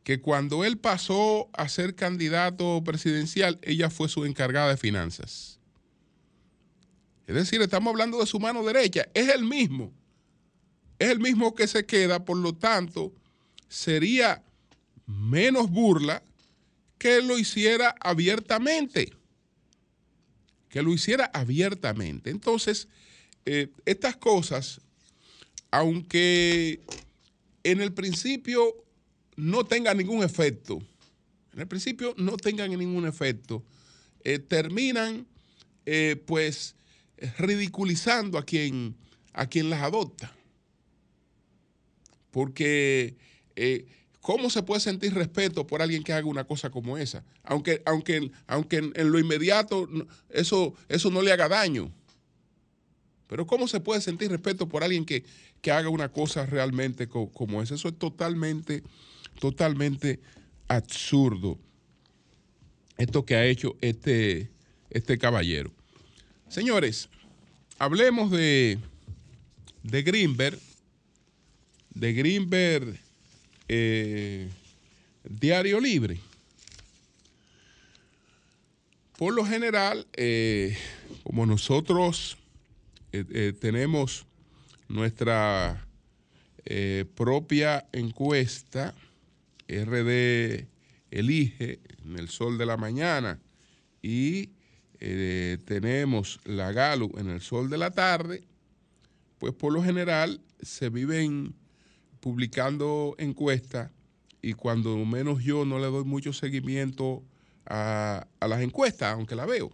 que 0.06 0.20
cuando 0.20 0.64
él 0.64 0.78
pasó 0.78 1.50
a 1.52 1.68
ser 1.68 1.96
candidato 1.96 2.80
presidencial, 2.84 3.58
ella 3.62 3.90
fue 3.90 4.08
su 4.08 4.24
encargada 4.24 4.68
de 4.68 4.76
finanzas. 4.76 5.58
Es 7.26 7.34
decir, 7.34 7.60
estamos 7.60 7.90
hablando 7.90 8.20
de 8.20 8.26
su 8.26 8.38
mano 8.38 8.62
derecha, 8.62 9.08
es 9.14 9.28
el 9.30 9.42
mismo, 9.42 9.92
es 11.00 11.10
el 11.10 11.18
mismo 11.18 11.56
que 11.56 11.66
se 11.66 11.86
queda, 11.86 12.24
por 12.24 12.36
lo 12.36 12.54
tanto, 12.54 13.12
sería 13.68 14.44
menos 15.06 15.70
burla 15.70 16.22
que 16.98 17.20
lo 17.20 17.36
hiciera 17.36 17.92
abiertamente. 17.98 19.12
Que 20.68 20.82
lo 20.82 20.92
hiciera 20.92 21.32
abiertamente. 21.34 22.30
Entonces, 22.30 22.86
eh, 23.44 23.72
estas 23.86 24.16
cosas, 24.16 24.80
aunque 25.72 26.80
en 27.64 27.80
el 27.80 27.92
principio 27.92 28.85
no 29.36 29.64
tengan 29.64 29.98
ningún 29.98 30.22
efecto, 30.22 30.78
en 31.52 31.60
el 31.60 31.68
principio 31.68 32.14
no 32.16 32.36
tengan 32.36 32.70
ningún 32.70 33.06
efecto, 33.06 33.62
eh, 34.24 34.38
terminan 34.38 35.26
eh, 35.84 36.22
pues 36.26 36.74
ridiculizando 37.38 38.38
a 38.38 38.44
quien, 38.44 38.96
a 39.32 39.46
quien 39.46 39.70
las 39.70 39.82
adopta. 39.82 40.32
Porque 42.30 43.16
¿Cómo 44.26 44.50
se 44.50 44.64
puede 44.64 44.80
sentir 44.80 45.14
respeto 45.14 45.68
por 45.68 45.82
alguien 45.82 46.02
que 46.02 46.12
haga 46.12 46.26
una 46.26 46.42
cosa 46.42 46.68
como 46.68 46.98
esa? 46.98 47.22
Aunque, 47.44 47.80
aunque, 47.86 48.32
aunque 48.48 48.78
en, 48.78 49.12
lo 49.12 49.20
inmediato 49.20 49.88
eso, 50.30 50.74
eso 50.88 51.12
no 51.12 51.22
le 51.22 51.30
haga 51.30 51.48
daño. 51.48 51.92
Pero 53.28 53.46
¿cómo 53.46 53.68
se 53.68 53.78
puede 53.78 54.00
sentir 54.00 54.28
respeto 54.28 54.68
por 54.68 54.82
alguien 54.82 55.04
que, 55.04 55.22
haga 55.70 55.88
una 55.90 56.08
cosa 56.08 56.44
realmente 56.44 57.06
como 57.06 57.62
esa? 57.62 57.76
Eso 57.76 57.86
es 57.86 57.96
totalmente, 58.00 58.82
totalmente 59.38 60.20
absurdo. 60.68 61.58
Esto 62.98 63.24
que 63.24 63.36
ha 63.36 63.44
hecho 63.44 63.76
este, 63.80 64.50
este 64.90 65.18
caballero. 65.18 65.70
Señores, 66.48 67.08
hablemos 67.78 68.30
de, 68.30 68.78
de 69.82 70.02
Greenberg. 70.02 70.58
De 71.90 72.12
Greenberg 72.12 72.98
eh, 73.68 74.48
diario 75.24 75.80
libre. 75.80 76.20
Por 79.18 79.34
lo 79.34 79.44
general, 79.44 80.06
eh, 80.12 80.76
como 81.24 81.46
nosotros 81.46 82.36
eh, 83.12 83.54
tenemos 83.58 84.26
nuestra 84.88 85.82
propia 87.14 87.86
encuesta, 87.92 88.92
RD 89.68 90.68
Elige 91.10 91.80
en 92.04 92.18
el 92.18 92.28
sol 92.28 92.58
de 92.58 92.66
la 92.66 92.76
mañana 92.76 93.40
y 94.02 94.50
tenemos 94.98 96.40
la 96.44 96.72
Galo 96.72 97.10
en 97.18 97.28
el 97.28 97.40
sol 97.40 97.68
de 97.68 97.78
la 97.78 97.90
tarde, 97.90 98.44
pues 99.38 99.52
por 99.52 99.72
lo 99.72 99.82
general 99.82 100.40
se 100.60 100.88
viven 100.88 101.54
publicando 102.20 103.14
encuestas 103.18 103.90
y 104.42 104.52
cuando 104.54 104.96
menos 105.04 105.42
yo 105.42 105.64
no 105.64 105.78
le 105.78 105.86
doy 105.86 106.04
mucho 106.04 106.32
seguimiento 106.32 107.24
a, 107.66 108.26
las 108.40 108.60
encuestas, 108.60 109.14
aunque 109.14 109.34
la 109.34 109.46
veo. 109.46 109.70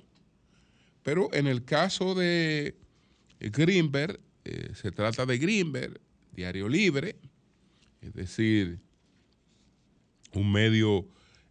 Pero 1.03 1.33
en 1.33 1.47
el 1.47 1.65
caso 1.65 2.15
de 2.15 2.77
Greenberg, 3.41 4.19
eh, 4.45 4.71
se 4.75 4.91
trata 4.91 5.27
de 5.27 5.39
Greenberg, 5.39 6.01
Diario 6.33 6.69
Libre, 6.69 7.17
es 8.01 8.15
decir, 8.15 8.81
un 10.35 10.51
medio 10.53 11.07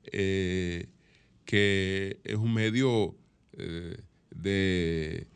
eh, 0.05 0.87
que 1.45 2.19
es 2.23 2.35
un 2.35 2.53
medio 2.53 3.15
eh, 3.53 3.97
de, 4.31 5.27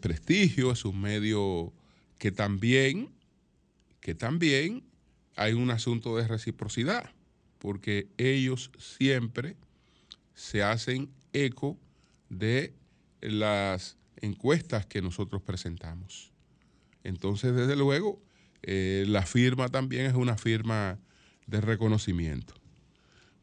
prestigio, 0.00 0.72
es 0.72 0.84
un 0.84 1.00
medio 1.00 1.72
que 2.18 2.30
también 2.30 3.10
que 4.00 4.14
también 4.14 4.82
hay 5.36 5.52
un 5.52 5.70
asunto 5.70 6.16
de 6.16 6.26
reciprocidad, 6.26 7.10
porque 7.58 8.08
ellos 8.16 8.70
siempre 8.78 9.56
se 10.34 10.62
hacen 10.62 11.10
eco 11.32 11.78
de 12.30 12.74
las 13.20 13.98
encuestas 14.16 14.86
que 14.86 15.02
nosotros 15.02 15.42
presentamos. 15.42 16.32
Entonces, 17.04 17.54
desde 17.54 17.76
luego, 17.76 18.22
eh, 18.62 19.04
la 19.06 19.26
firma 19.26 19.68
también 19.68 20.06
es 20.06 20.14
una 20.14 20.36
firma 20.36 20.98
de 21.46 21.60
reconocimiento. 21.60 22.54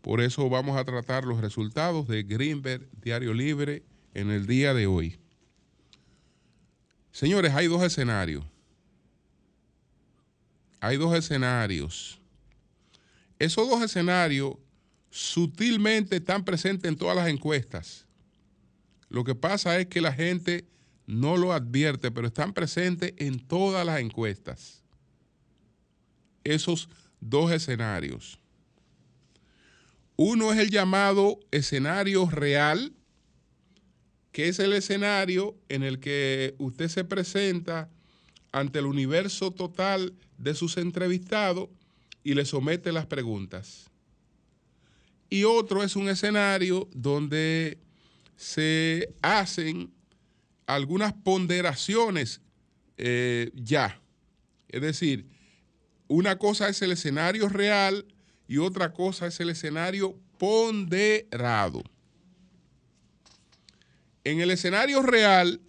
Por 0.01 0.22
eso 0.22 0.50
vamos 0.50 0.77
a 0.77 0.86
tratar 0.86 1.25
los 1.25 1.42
resultados 1.42 2.08
de 2.08 2.24
Greenberg 2.24 2.88
Diario 3.01 3.34
Libre 3.34 3.84
en 4.13 4.32
el 4.32 4.48
día 4.48 4.74
de 4.74 4.88
hoy. 4.88 5.20
Señores, 7.12 7.54
hay 7.54 7.68
dos 7.68 7.84
escenarios. 7.84 8.46
Hay 10.80 10.98
dos 10.98 11.16
escenarios. 11.16 12.20
Esos 13.39 13.68
dos 13.68 13.82
escenarios 13.82 14.56
sutilmente 15.10 16.18
están 16.18 16.46
presentes 16.46 16.89
en 16.89 16.98
todas 16.98 17.16
las 17.16 17.27
encuestas. 17.27 18.06
Lo 19.10 19.24
que 19.24 19.36
pasa 19.36 19.80
es 19.80 19.88
que 19.88 20.01
la 20.01 20.13
gente 20.13 20.66
no 21.06 21.38
lo 21.38 21.54
advierte, 21.54 22.12
pero 22.12 22.27
están 22.27 22.54
presentes 22.54 23.13
en 23.18 23.39
todas 23.39 23.86
las 23.86 24.00
encuestas. 24.00 24.84
Esos 26.44 26.89
dos 27.19 27.51
escenarios. 27.51 28.39
Uno 30.15 30.51
es 30.51 30.59
el 30.59 30.71
llamado 30.71 31.39
escenario 31.51 32.27
real, 32.29 32.93
que 34.31 34.47
es 34.47 34.59
el 34.59 34.74
escenario 34.74 35.55
en 35.69 35.83
el 35.83 36.00
que 36.00 36.55
usted 36.57 36.88
se 36.88 37.03
presenta 37.03 37.89
ante 38.51 38.79
el 38.79 38.86
universo 38.86 39.51
total 39.51 40.13
de 40.38 40.55
sus 40.55 40.77
entrevistados 40.77 41.69
y 42.24 42.33
le 42.33 42.45
somete 42.45 42.91
las 42.91 43.05
preguntas. 43.05 43.89
Y 45.29 45.43
otro 45.43 45.83
es 45.83 45.95
un 45.95 46.09
escenario 46.09 46.89
donde 46.93 47.79
se 48.36 49.13
hacen 49.21 49.91
algunas 50.65 51.13
ponderaciones 51.13 52.41
eh, 52.97 53.51
ya. 53.53 54.01
Es 54.69 54.81
decir, 54.81 55.25
una 56.08 56.38
cosa 56.38 56.70
es 56.70 56.82
el 56.82 56.92
escenario 56.92 57.50
real 57.50 58.06
y 58.48 58.58
otra 58.58 58.94
cosa 58.94 59.28
es 59.28 59.40
el 59.40 59.50
escenario 59.50 60.16
ponderado. 60.38 61.84
En 64.24 64.42
el 64.42 64.52
escenario 64.52 65.02
real, 65.02 65.62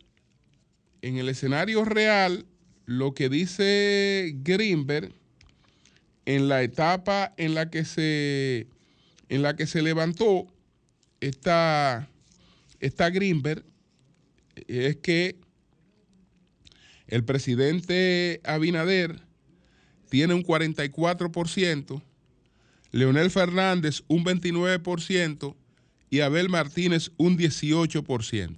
en 1.02 1.16
el 1.16 1.28
escenario 1.28 1.84
real, 1.84 2.46
lo 2.86 3.14
que 3.14 3.28
dice 3.28 4.34
Greenberg 4.42 5.12
en 6.26 6.48
la 6.48 6.62
etapa 6.62 7.32
en 7.36 7.54
la 7.54 7.70
que 7.70 7.84
se, 7.84 8.66
en 9.28 9.42
la 9.42 9.56
que 9.56 9.66
se 9.66 9.82
levantó 9.82 10.46
esta, 11.20 12.08
esta 12.80 13.10
Greenberg 13.10 13.64
es 14.66 14.96
que 14.96 15.36
el 17.06 17.24
presidente 17.24 18.40
Abinader 18.44 19.27
tiene 20.08 20.34
un 20.34 20.42
44%, 20.42 22.02
Leonel 22.90 23.30
Fernández 23.30 24.02
un 24.08 24.24
29% 24.24 25.54
y 26.10 26.20
Abel 26.20 26.48
Martínez 26.48 27.10
un 27.16 27.36
18%. 27.36 28.56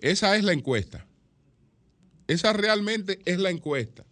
Esa 0.00 0.36
es 0.36 0.44
la 0.44 0.52
encuesta. 0.52 1.06
Esa 2.26 2.52
realmente 2.52 3.20
es 3.24 3.38
la 3.38 3.50
encuesta. 3.50 4.04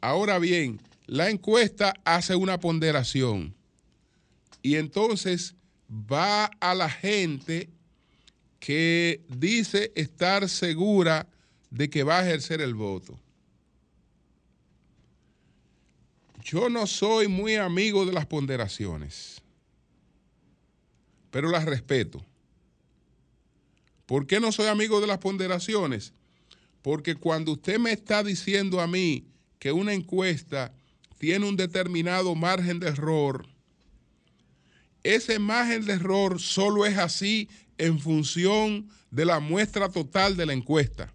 Ahora 0.00 0.38
bien, 0.38 0.80
la 1.06 1.30
encuesta 1.30 1.94
hace 2.04 2.34
una 2.34 2.60
ponderación 2.60 3.54
y 4.62 4.76
entonces 4.76 5.54
va 5.90 6.46
a 6.60 6.74
la 6.74 6.90
gente 6.90 7.70
que 8.58 9.24
dice 9.28 9.92
estar 9.94 10.48
segura 10.48 11.28
de 11.70 11.88
que 11.88 12.02
va 12.02 12.18
a 12.18 12.26
ejercer 12.26 12.60
el 12.60 12.74
voto. 12.74 13.18
Yo 16.50 16.70
no 16.70 16.86
soy 16.86 17.28
muy 17.28 17.56
amigo 17.56 18.06
de 18.06 18.12
las 18.14 18.24
ponderaciones, 18.24 19.42
pero 21.30 21.50
las 21.50 21.66
respeto. 21.66 22.24
¿Por 24.06 24.26
qué 24.26 24.40
no 24.40 24.50
soy 24.50 24.68
amigo 24.68 25.02
de 25.02 25.06
las 25.06 25.18
ponderaciones? 25.18 26.14
Porque 26.80 27.16
cuando 27.16 27.52
usted 27.52 27.78
me 27.78 27.92
está 27.92 28.24
diciendo 28.24 28.80
a 28.80 28.86
mí 28.86 29.26
que 29.58 29.72
una 29.72 29.92
encuesta 29.92 30.72
tiene 31.18 31.46
un 31.46 31.54
determinado 31.54 32.34
margen 32.34 32.80
de 32.80 32.88
error, 32.88 33.46
ese 35.02 35.38
margen 35.38 35.84
de 35.84 35.92
error 35.92 36.40
solo 36.40 36.86
es 36.86 36.96
así 36.96 37.50
en 37.76 38.00
función 38.00 38.88
de 39.10 39.26
la 39.26 39.38
muestra 39.38 39.90
total 39.90 40.34
de 40.34 40.46
la 40.46 40.54
encuesta. 40.54 41.12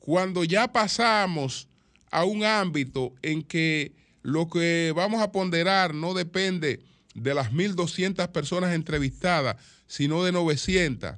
Cuando 0.00 0.42
ya 0.42 0.72
pasamos 0.72 1.68
a 2.12 2.24
un 2.24 2.44
ámbito 2.44 3.12
en 3.22 3.42
que 3.42 3.92
lo 4.22 4.48
que 4.48 4.92
vamos 4.94 5.20
a 5.20 5.32
ponderar 5.32 5.94
no 5.94 6.14
depende 6.14 6.80
de 7.14 7.34
las 7.34 7.52
1.200 7.52 8.30
personas 8.30 8.74
entrevistadas, 8.74 9.56
sino 9.86 10.22
de 10.22 10.30
900 10.30 11.16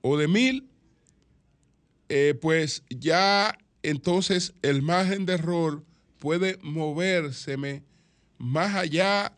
o 0.00 0.16
de 0.16 0.28
1.000, 0.28 0.64
eh, 2.08 2.38
pues 2.40 2.82
ya 2.88 3.58
entonces 3.82 4.54
el 4.62 4.82
margen 4.82 5.26
de 5.26 5.34
error 5.34 5.84
puede 6.18 6.58
movérseme 6.62 7.82
más 8.38 8.74
allá 8.74 9.32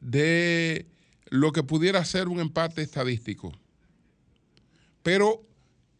de 0.00 0.86
lo 1.26 1.52
que 1.52 1.62
pudiera 1.62 2.04
ser 2.04 2.28
un 2.28 2.40
empate 2.40 2.82
estadístico. 2.82 3.52
Pero 5.02 5.46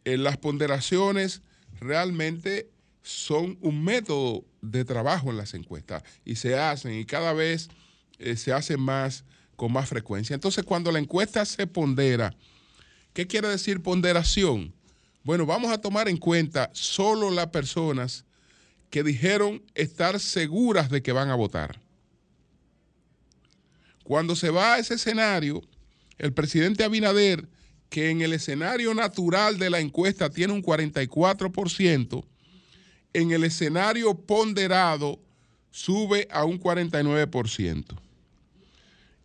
en 0.03 0.13
eh, 0.13 0.17
las 0.17 0.37
ponderaciones 0.37 1.41
realmente 1.79 2.70
son 3.01 3.57
un 3.61 3.83
método 3.83 4.45
de 4.61 4.85
trabajo 4.85 5.29
en 5.29 5.37
las 5.37 5.53
encuestas 5.53 6.03
y 6.23 6.35
se 6.35 6.57
hacen 6.57 6.93
y 6.93 7.05
cada 7.05 7.33
vez 7.33 7.69
eh, 8.19 8.35
se 8.35 8.53
hacen 8.53 8.79
más 8.79 9.23
con 9.55 9.71
más 9.71 9.89
frecuencia. 9.89 10.33
Entonces, 10.33 10.63
cuando 10.63 10.91
la 10.91 10.99
encuesta 10.99 11.45
se 11.45 11.67
pondera, 11.67 12.35
¿qué 13.13 13.27
quiere 13.27 13.47
decir 13.47 13.81
ponderación? 13.81 14.73
Bueno, 15.23 15.45
vamos 15.45 15.71
a 15.71 15.79
tomar 15.79 16.07
en 16.07 16.17
cuenta 16.17 16.71
solo 16.73 17.29
las 17.29 17.47
personas 17.47 18.25
que 18.89 19.03
dijeron 19.03 19.63
estar 19.75 20.19
seguras 20.19 20.89
de 20.89 21.01
que 21.01 21.11
van 21.11 21.29
a 21.29 21.35
votar. 21.35 21.79
Cuando 24.03 24.35
se 24.35 24.49
va 24.49 24.73
a 24.73 24.79
ese 24.79 24.95
escenario, 24.95 25.61
el 26.17 26.33
presidente 26.33 26.83
Abinader, 26.83 27.47
que 27.89 28.09
en 28.09 28.21
el 28.21 28.33
escenario 28.33 28.93
natural 28.93 29.57
de 29.57 29.69
la 29.69 29.79
encuesta 29.79 30.29
tiene 30.29 30.53
un 30.53 30.63
44%, 30.63 32.25
en 33.13 33.31
el 33.31 33.43
escenario 33.43 34.13
ponderado 34.15 35.19
sube 35.71 36.27
a 36.31 36.45
un 36.45 36.59
49%. 36.59 37.85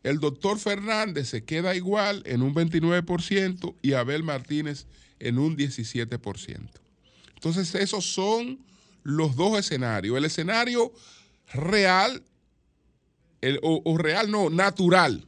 El 0.02 0.20
doctor 0.20 0.58
Fernández 0.58 1.28
se 1.28 1.44
queda 1.44 1.74
igual 1.74 2.22
en 2.26 2.42
un 2.42 2.54
29% 2.54 3.74
y 3.82 3.94
Abel 3.94 4.22
Martínez 4.22 4.86
en 5.18 5.38
un 5.38 5.56
17%. 5.56 6.68
Entonces 7.34 7.74
esos 7.74 8.04
son 8.12 8.64
los 9.02 9.36
dos 9.36 9.58
escenarios. 9.58 10.16
El 10.16 10.24
escenario 10.24 10.92
real 11.52 12.22
o, 13.62 13.98
real 13.98 14.30
no, 14.30 14.50
natural. 14.50 15.26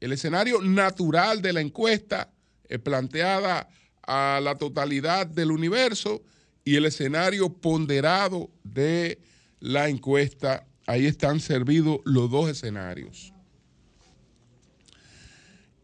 El 0.00 0.12
escenario 0.12 0.60
natural 0.62 1.42
de 1.42 1.52
la 1.52 1.60
encuesta 1.60 2.32
es 2.68 2.78
planteada 2.78 3.68
a 4.02 4.40
la 4.42 4.56
totalidad 4.56 5.26
del 5.26 5.50
universo 5.50 6.22
y 6.64 6.76
el 6.76 6.86
escenario 6.86 7.48
ponderado 7.50 8.50
de 8.64 9.18
la 9.60 9.88
encuesta, 9.88 10.66
ahí 10.86 11.06
están 11.06 11.40
servidos 11.40 12.00
los 12.04 12.30
dos 12.30 12.50
escenarios. 12.50 13.32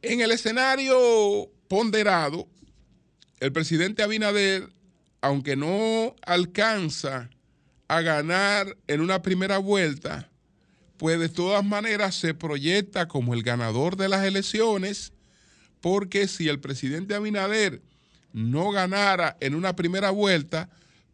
En 0.03 0.21
el 0.21 0.31
escenario 0.31 1.51
ponderado, 1.69 2.49
el 3.41 3.53
presidente 3.53 4.03
Abinader, 4.03 4.69
aunque 5.21 5.57
no 5.57 6.15
alcanza 6.23 7.31
a 7.89 8.01
ganar 8.01 8.77
en 8.87 9.01
una 9.01 9.23
primera 9.23 9.59
vuelta, 9.59 10.31
pues 10.97 11.19
de 11.19 11.29
todas 11.29 11.65
maneras 11.65 12.15
se 12.15 12.35
proyecta 12.35 13.09
como 13.09 13.35
el 13.35 13.43
ganador 13.43 13.97
de 13.97 14.09
las 14.09 14.25
elecciones, 14.25 15.13
porque 15.81 16.29
si 16.29 16.49
el 16.49 16.61
presidente 16.61 17.15
Abinader 17.15 17.83
no 18.37 18.71
ganara 18.71 19.39
en 19.41 19.55
una 19.55 19.75
primera 19.75 20.11
vuelta, 20.11 20.69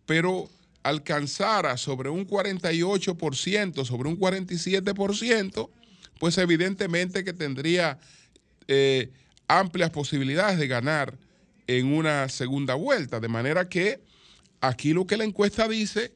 pero 0.06 0.50
alcanzara 0.82 1.76
sobre 1.76 2.08
un 2.10 2.26
48%, 2.26 3.84
sobre 3.84 4.08
un 4.08 4.18
47%, 4.18 5.70
pues 6.18 6.36
evidentemente 6.38 7.22
que 7.22 7.32
tendría 7.32 8.00
eh, 8.66 9.12
amplias 9.46 9.90
posibilidades 9.90 10.58
de 10.58 10.66
ganar 10.66 11.16
en 11.68 11.94
una 11.94 12.28
segunda 12.28 12.74
vuelta. 12.74 13.20
De 13.20 13.28
manera 13.28 13.68
que 13.68 14.00
aquí 14.60 14.92
lo 14.92 15.06
que 15.06 15.16
la 15.16 15.22
encuesta 15.22 15.68
dice 15.68 16.12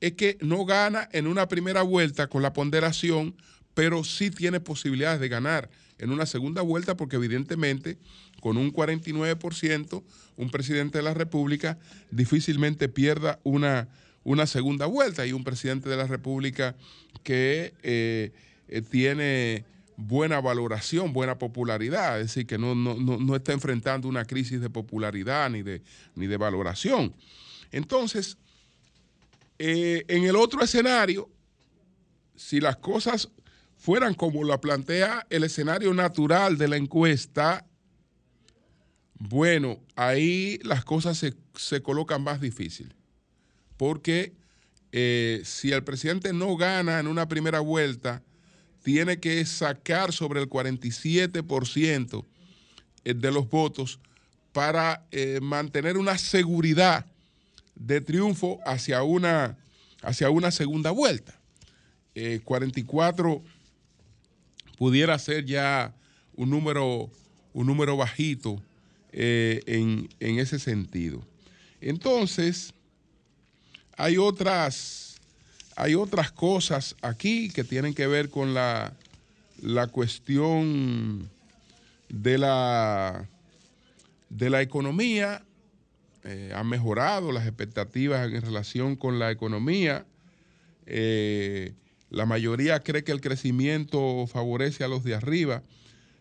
es 0.00 0.14
que 0.14 0.38
no 0.40 0.64
gana 0.64 1.10
en 1.12 1.26
una 1.26 1.46
primera 1.46 1.82
vuelta 1.82 2.28
con 2.28 2.40
la 2.40 2.54
ponderación, 2.54 3.36
pero 3.74 4.02
sí 4.02 4.30
tiene 4.30 4.60
posibilidades 4.60 5.20
de 5.20 5.28
ganar 5.28 5.68
en 5.98 6.10
una 6.10 6.24
segunda 6.24 6.62
vuelta 6.62 6.96
porque 6.96 7.16
evidentemente 7.16 7.98
con 8.40 8.56
un 8.56 8.72
49%, 8.72 10.02
un 10.36 10.50
presidente 10.50 10.98
de 10.98 11.04
la 11.04 11.14
República 11.14 11.78
difícilmente 12.10 12.88
pierda 12.88 13.40
una, 13.42 13.88
una 14.24 14.46
segunda 14.46 14.86
vuelta 14.86 15.26
y 15.26 15.32
un 15.32 15.44
presidente 15.44 15.88
de 15.88 15.96
la 15.96 16.06
República 16.06 16.76
que 17.22 17.74
eh, 17.82 18.32
eh, 18.68 18.82
tiene 18.82 19.64
buena 19.96 20.40
valoración, 20.40 21.12
buena 21.12 21.38
popularidad, 21.38 22.20
es 22.20 22.28
decir, 22.28 22.46
que 22.46 22.56
no, 22.56 22.74
no, 22.74 23.34
está 23.34 23.52
enfrentando 23.52 24.06
una 24.06 24.24
crisis 24.24 24.60
de 24.60 24.70
popularidad 24.70 25.50
ni 25.50 25.62
de, 25.62 25.82
ni 26.14 26.28
de 26.28 26.36
valoración. 26.36 27.12
Entonces, 27.72 28.38
eh, 29.58 30.04
en 30.06 30.24
el 30.24 30.36
otro 30.36 30.62
escenario, 30.62 31.28
si 32.36 32.60
las 32.60 32.76
cosas 32.76 33.28
fueran 33.76 34.14
como 34.14 34.44
la 34.44 34.60
plantea 34.60 35.26
el 35.30 35.42
escenario 35.42 35.92
natural 35.92 36.56
de 36.58 36.68
la 36.68 36.76
encuesta, 36.76 37.64
bueno, 39.18 39.80
ahí 39.96 40.58
las 40.62 40.84
cosas 40.84 41.18
se, 41.18 41.34
se 41.54 41.82
colocan 41.82 42.22
más 42.22 42.40
difíciles 42.40 42.98
porque 43.78 44.34
eh, 44.92 45.40
si 45.44 45.72
el 45.72 45.82
presidente 45.84 46.34
no 46.34 46.54
gana 46.56 46.98
en 46.98 47.06
una 47.06 47.26
primera 47.28 47.60
vuelta, 47.60 48.22
tiene 48.82 49.18
que 49.20 49.44
sacar 49.46 50.12
sobre 50.12 50.40
el 50.40 50.48
47% 50.48 52.24
eh, 53.04 53.14
de 53.14 53.32
los 53.32 53.48
votos 53.48 54.00
para 54.52 55.06
eh, 55.10 55.38
mantener 55.40 55.96
una 55.96 56.18
seguridad 56.18 57.06
de 57.74 58.00
triunfo 58.00 58.58
hacia 58.66 59.02
una, 59.04 59.56
hacia 60.02 60.28
una 60.28 60.50
segunda 60.50 60.90
vuelta. 60.90 61.34
44 62.42 63.44
pudiera 64.76 65.16
ser 65.20 65.44
ya 65.44 65.94
un 66.34 66.50
número, 66.50 67.12
un 67.52 67.66
número 67.68 67.96
bajito 67.96 68.60
en, 69.20 70.08
en 70.20 70.38
ese 70.38 70.58
sentido. 70.58 71.24
Entonces, 71.80 72.72
hay 73.98 74.16
otras, 74.16 75.16
hay 75.74 75.96
otras 75.96 76.30
cosas 76.30 76.94
aquí 77.02 77.50
que 77.50 77.64
tienen 77.64 77.94
que 77.94 78.06
ver 78.06 78.30
con 78.30 78.54
la, 78.54 78.94
cuestión 79.90 81.28
de 82.08 82.38
la, 82.38 83.28
de 84.30 84.50
la 84.50 84.62
economía. 84.62 85.42
Eh, 86.22 86.52
han 86.54 86.68
mejorado 86.68 87.32
las 87.32 87.46
expectativas 87.46 88.32
en 88.32 88.40
relación 88.40 88.94
con 88.94 89.18
la 89.18 89.32
economía. 89.32 90.06
Eh, 90.86 91.72
la 92.10 92.24
mayoría 92.24 92.80
cree 92.80 93.02
que 93.02 93.12
el 93.12 93.20
crecimiento 93.20 94.28
favorece 94.28 94.84
a 94.84 94.88
los 94.88 95.02
de 95.02 95.16
arriba. 95.16 95.64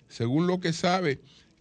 Según 0.09 0.47
lo 0.47 0.59
que 0.59 0.73
sabe, 0.73 1.19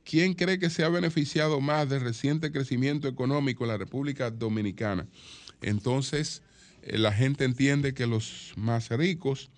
¿quién 0.08 0.34
cree 0.34 0.58
que 0.58 0.70
se 0.70 0.84
ha 0.84 0.88
beneficiado 0.88 1.60
más 1.60 1.88
del 1.88 2.00
reciente 2.00 2.52
crecimiento 2.52 3.08
económico 3.08 3.64
en 3.64 3.68
la 3.68 3.76
República 3.76 4.30
Dominicana? 4.30 5.06
entonces 5.60 6.42
eh, 6.82 6.98
la 6.98 7.12
gente 7.12 7.44
entiende 7.44 7.92
que 7.92 8.06
los 8.06 8.52
más 8.56 8.88
ricos 8.90 9.50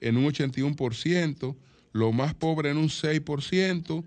en 0.00 0.16
un 0.16 0.24
81%, 0.24 1.56
los 1.92 2.14
más 2.14 2.34
pobres 2.34 2.72
en 2.72 2.78
un 2.78 2.88
6% 2.88 4.04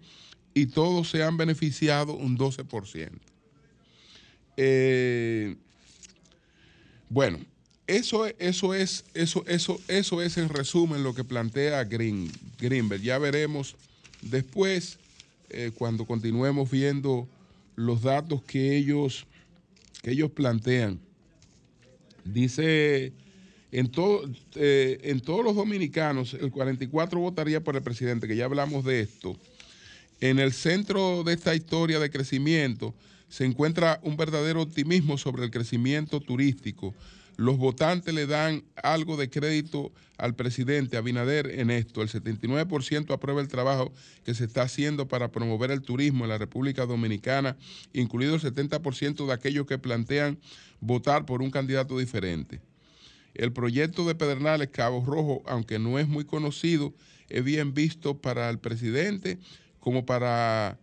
y 0.53 0.65
todos 0.67 1.09
se 1.09 1.23
han 1.23 1.37
beneficiado 1.37 2.13
un 2.13 2.37
12%. 2.37 3.09
Eh, 4.55 5.55
bueno, 7.09 7.39
eso, 7.85 8.25
eso, 8.39 8.73
es, 8.73 9.05
eso, 9.13 9.43
eso, 9.47 9.79
eso 9.87 10.21
es 10.21 10.37
en 10.37 10.49
resumen 10.49 11.03
lo 11.03 11.13
que 11.13 11.23
plantea 11.23 11.83
Green, 11.83 12.31
Greenberg. 12.59 13.01
Ya 13.01 13.17
veremos 13.17 13.75
después, 14.21 14.99
eh, 15.53 15.71
cuando 15.73 16.05
continuemos 16.05 16.69
viendo 16.69 17.27
los 17.75 18.01
datos 18.01 18.43
que 18.43 18.75
ellos, 18.75 19.25
que 20.01 20.11
ellos 20.11 20.31
plantean 20.31 20.99
Dice, 22.25 23.11
en, 23.71 23.89
todo, 23.89 24.29
eh, 24.55 24.99
en 25.03 25.19
todos 25.19 25.43
los 25.43 25.55
dominicanos, 25.55 26.33
el 26.33 26.51
44 26.51 27.19
votaría 27.19 27.61
por 27.61 27.75
el 27.75 27.83
presidente, 27.83 28.27
que 28.27 28.35
ya 28.35 28.45
hablamos 28.45 28.85
de 28.85 29.01
esto. 29.01 29.37
En 30.21 30.39
el 30.39 30.53
centro 30.53 31.23
de 31.23 31.33
esta 31.33 31.53
historia 31.53 31.99
de 31.99 32.09
crecimiento 32.09 32.93
se 33.27 33.45
encuentra 33.45 33.99
un 34.03 34.15
verdadero 34.15 34.61
optimismo 34.61 35.17
sobre 35.17 35.43
el 35.43 35.51
crecimiento 35.51 36.21
turístico. 36.21 36.93
Los 37.35 37.57
votantes 37.57 38.13
le 38.13 38.27
dan 38.27 38.63
algo 38.75 39.17
de 39.17 39.29
crédito 39.29 39.91
al 40.17 40.35
presidente 40.35 40.97
Abinader 40.97 41.59
en 41.59 41.71
esto. 41.71 42.01
El 42.01 42.09
79% 42.09 43.11
aprueba 43.11 43.41
el 43.41 43.47
trabajo 43.47 43.91
que 44.23 44.33
se 44.33 44.45
está 44.45 44.63
haciendo 44.63 45.07
para 45.07 45.31
promover 45.31 45.71
el 45.71 45.81
turismo 45.81 46.25
en 46.25 46.29
la 46.29 46.37
República 46.37 46.85
Dominicana, 46.85 47.57
incluido 47.91 48.35
el 48.35 48.41
70% 48.41 49.25
de 49.25 49.33
aquellos 49.33 49.65
que 49.65 49.79
plantean 49.79 50.39
votar 50.79 51.25
por 51.25 51.41
un 51.41 51.49
candidato 51.49 51.97
diferente. 51.97 52.61
El 53.33 53.51
proyecto 53.51 54.05
de 54.05 54.15
Pedernales 54.15 54.69
Cabo 54.69 55.03
Rojo, 55.03 55.41
aunque 55.47 55.79
no 55.79 55.97
es 55.97 56.07
muy 56.07 56.25
conocido, 56.25 56.93
es 57.29 57.43
bien 57.43 57.73
visto 57.73 58.19
para 58.19 58.49
el 58.49 58.59
presidente 58.59 59.39
como 59.79 60.05
para 60.05 60.77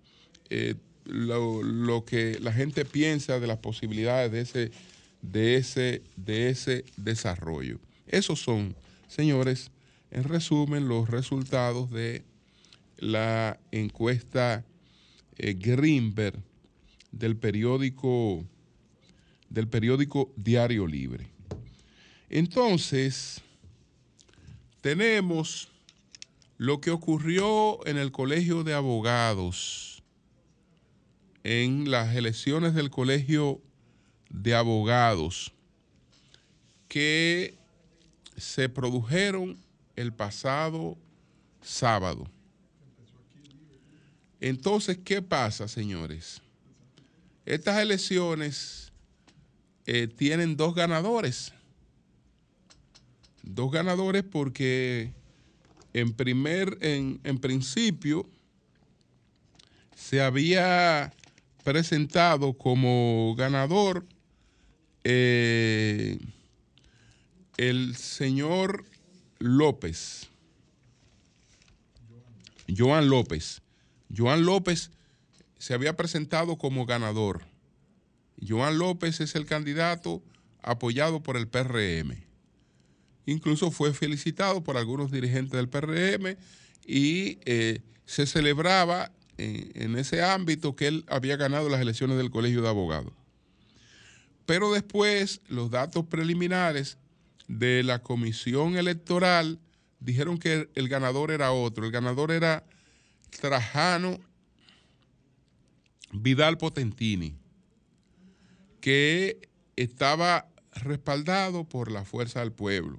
eh, 0.50 0.74
lo, 1.04 2.04
que 2.04 2.38
la 2.40 2.52
gente 2.52 2.84
piensa 2.84 3.40
de 3.40 3.46
las 3.46 3.58
posibilidades 3.58 4.32
de 4.32 4.40
ese, 4.40 4.72
de 5.22 5.56
ese, 5.56 6.02
de 6.16 6.50
ese 6.50 6.84
desarrollo. 6.96 7.78
Esos 8.06 8.40
son, 8.40 8.74
señores, 9.08 9.70
en 10.10 10.24
resumen, 10.24 10.88
los 10.88 11.08
resultados 11.08 11.90
de 11.90 12.24
la 12.98 13.58
encuesta 13.70 14.64
eh, 15.38 15.54
Greenberg 15.54 16.38
del 17.12 17.36
periódico 17.36 18.44
del 19.48 19.68
periódico 19.68 20.32
Diario 20.36 20.86
Libre. 20.86 21.28
Entonces, 22.28 23.42
tenemos 24.80 25.68
lo 26.56 26.80
que 26.80 26.90
ocurrió 26.90 27.84
en 27.86 27.96
el 27.96 28.12
Colegio 28.12 28.62
de 28.62 28.74
Abogados, 28.74 30.02
en 31.42 31.90
las 31.90 32.14
elecciones 32.14 32.74
del 32.74 32.90
Colegio 32.90 33.60
de 34.30 34.54
Abogados, 34.54 35.52
que 36.88 37.54
se 38.36 38.68
produjeron 38.68 39.58
el 39.96 40.12
pasado 40.12 40.96
sábado. 41.60 42.26
Entonces, 44.40 44.98
¿qué 45.04 45.20
pasa, 45.20 45.68
señores? 45.68 46.40
Estas 47.44 47.78
elecciones 47.80 48.92
eh, 49.86 50.06
tienen 50.06 50.56
dos 50.56 50.74
ganadores. 50.74 51.52
Dos 53.42 53.70
ganadores 53.70 54.22
porque 54.22 55.12
en 55.92 56.12
primer, 56.12 56.78
en, 56.80 57.38
principio, 57.38 58.28
se 59.94 60.20
había 60.20 61.12
presentado 61.64 62.52
como 62.54 63.34
ganador 63.36 64.06
eh, 65.04 66.18
el 67.56 67.96
señor 67.96 68.84
López, 69.38 70.28
Joan 72.76 73.08
López. 73.08 73.62
Joan 74.14 74.44
López 74.44 74.90
se 75.58 75.74
había 75.74 75.96
presentado 75.96 76.56
como 76.56 76.86
ganador. 76.86 77.42
Joan 78.46 78.78
López 78.78 79.20
es 79.20 79.34
el 79.34 79.46
candidato 79.46 80.22
apoyado 80.62 81.22
por 81.22 81.36
el 81.36 81.48
PRM. 81.48 82.24
Incluso 83.26 83.70
fue 83.70 83.92
felicitado 83.92 84.62
por 84.62 84.76
algunos 84.76 85.10
dirigentes 85.10 85.52
del 85.52 85.68
PRM 85.68 86.36
y 86.86 87.38
eh, 87.44 87.82
se 88.06 88.26
celebraba 88.26 89.12
en, 89.38 89.96
ese 89.96 90.22
ámbito 90.22 90.76
que 90.76 90.86
él 90.86 91.04
había 91.08 91.36
ganado 91.36 91.68
las 91.68 91.80
elecciones 91.80 92.16
del 92.18 92.30
Colegio 92.30 92.62
de 92.62 92.68
Abogados. 92.68 93.12
Pero 94.50 94.72
después 94.72 95.42
los 95.46 95.70
datos 95.70 96.06
preliminares 96.06 96.98
de 97.46 97.84
la 97.84 98.02
comisión 98.02 98.76
electoral 98.76 99.60
dijeron 100.00 100.38
que 100.38 100.68
el 100.74 100.88
ganador 100.88 101.30
era 101.30 101.52
otro. 101.52 101.86
El 101.86 101.92
ganador 101.92 102.32
era 102.32 102.66
Trajano 103.40 104.18
Vidal 106.10 106.58
Potentini 106.58 107.36
que 108.80 109.48
estaba 109.76 110.48
respaldado 110.72 111.62
por 111.62 111.92
la 111.92 112.04
fuerza 112.04 112.40
del 112.40 112.50
pueblo. 112.50 112.98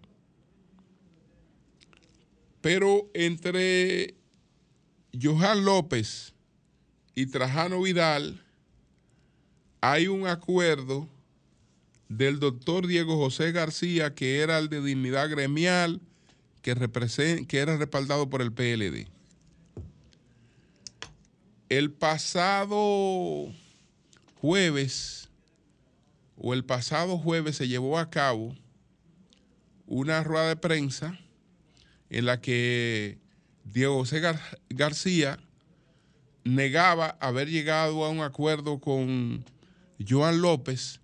Pero 2.62 3.10
entre 3.14 4.16
Johan 5.22 5.66
López 5.66 6.34
y 7.14 7.26
Trajano 7.26 7.82
Vidal 7.82 8.42
hay 9.82 10.08
un 10.08 10.28
acuerdo 10.28 11.10
del 12.12 12.39
doctor 12.39 12.88
Diego 12.88 13.15
José 13.15 13.54
García, 13.54 14.13
que 14.13 14.39
era 14.39 14.58
el 14.58 14.67
de 14.67 14.82
dignidad 14.82 15.30
gremial, 15.30 16.02
que, 16.62 16.76
que 17.47 17.58
era 17.58 17.78
respaldado 17.78 18.30
por 18.30 18.41
el 18.41 18.52
PLD. 18.52 19.08
El 21.69 21.91
pasado 21.91 23.47
jueves 24.41 25.30
o 26.36 26.54
el 26.54 26.65
pasado 26.65 27.17
jueves 27.17 27.56
se 27.56 27.69
llevó 27.69 27.97
a 27.97 28.10
cabo 28.10 28.58
una 29.88 30.21
rueda 30.21 30.50
de 30.50 30.58
prensa 30.58 31.17
en 32.10 32.26
la 32.26 32.41
que 32.41 33.19
Diego 33.63 33.95
José 34.00 34.21
García 34.69 35.39
negaba 36.43 37.17
haber 37.21 37.50
llegado 37.50 38.04
a 38.04 38.10
un 38.10 38.19
acuerdo 38.19 38.82
con 38.82 39.45
Joan 40.06 40.41
López 40.41 41.00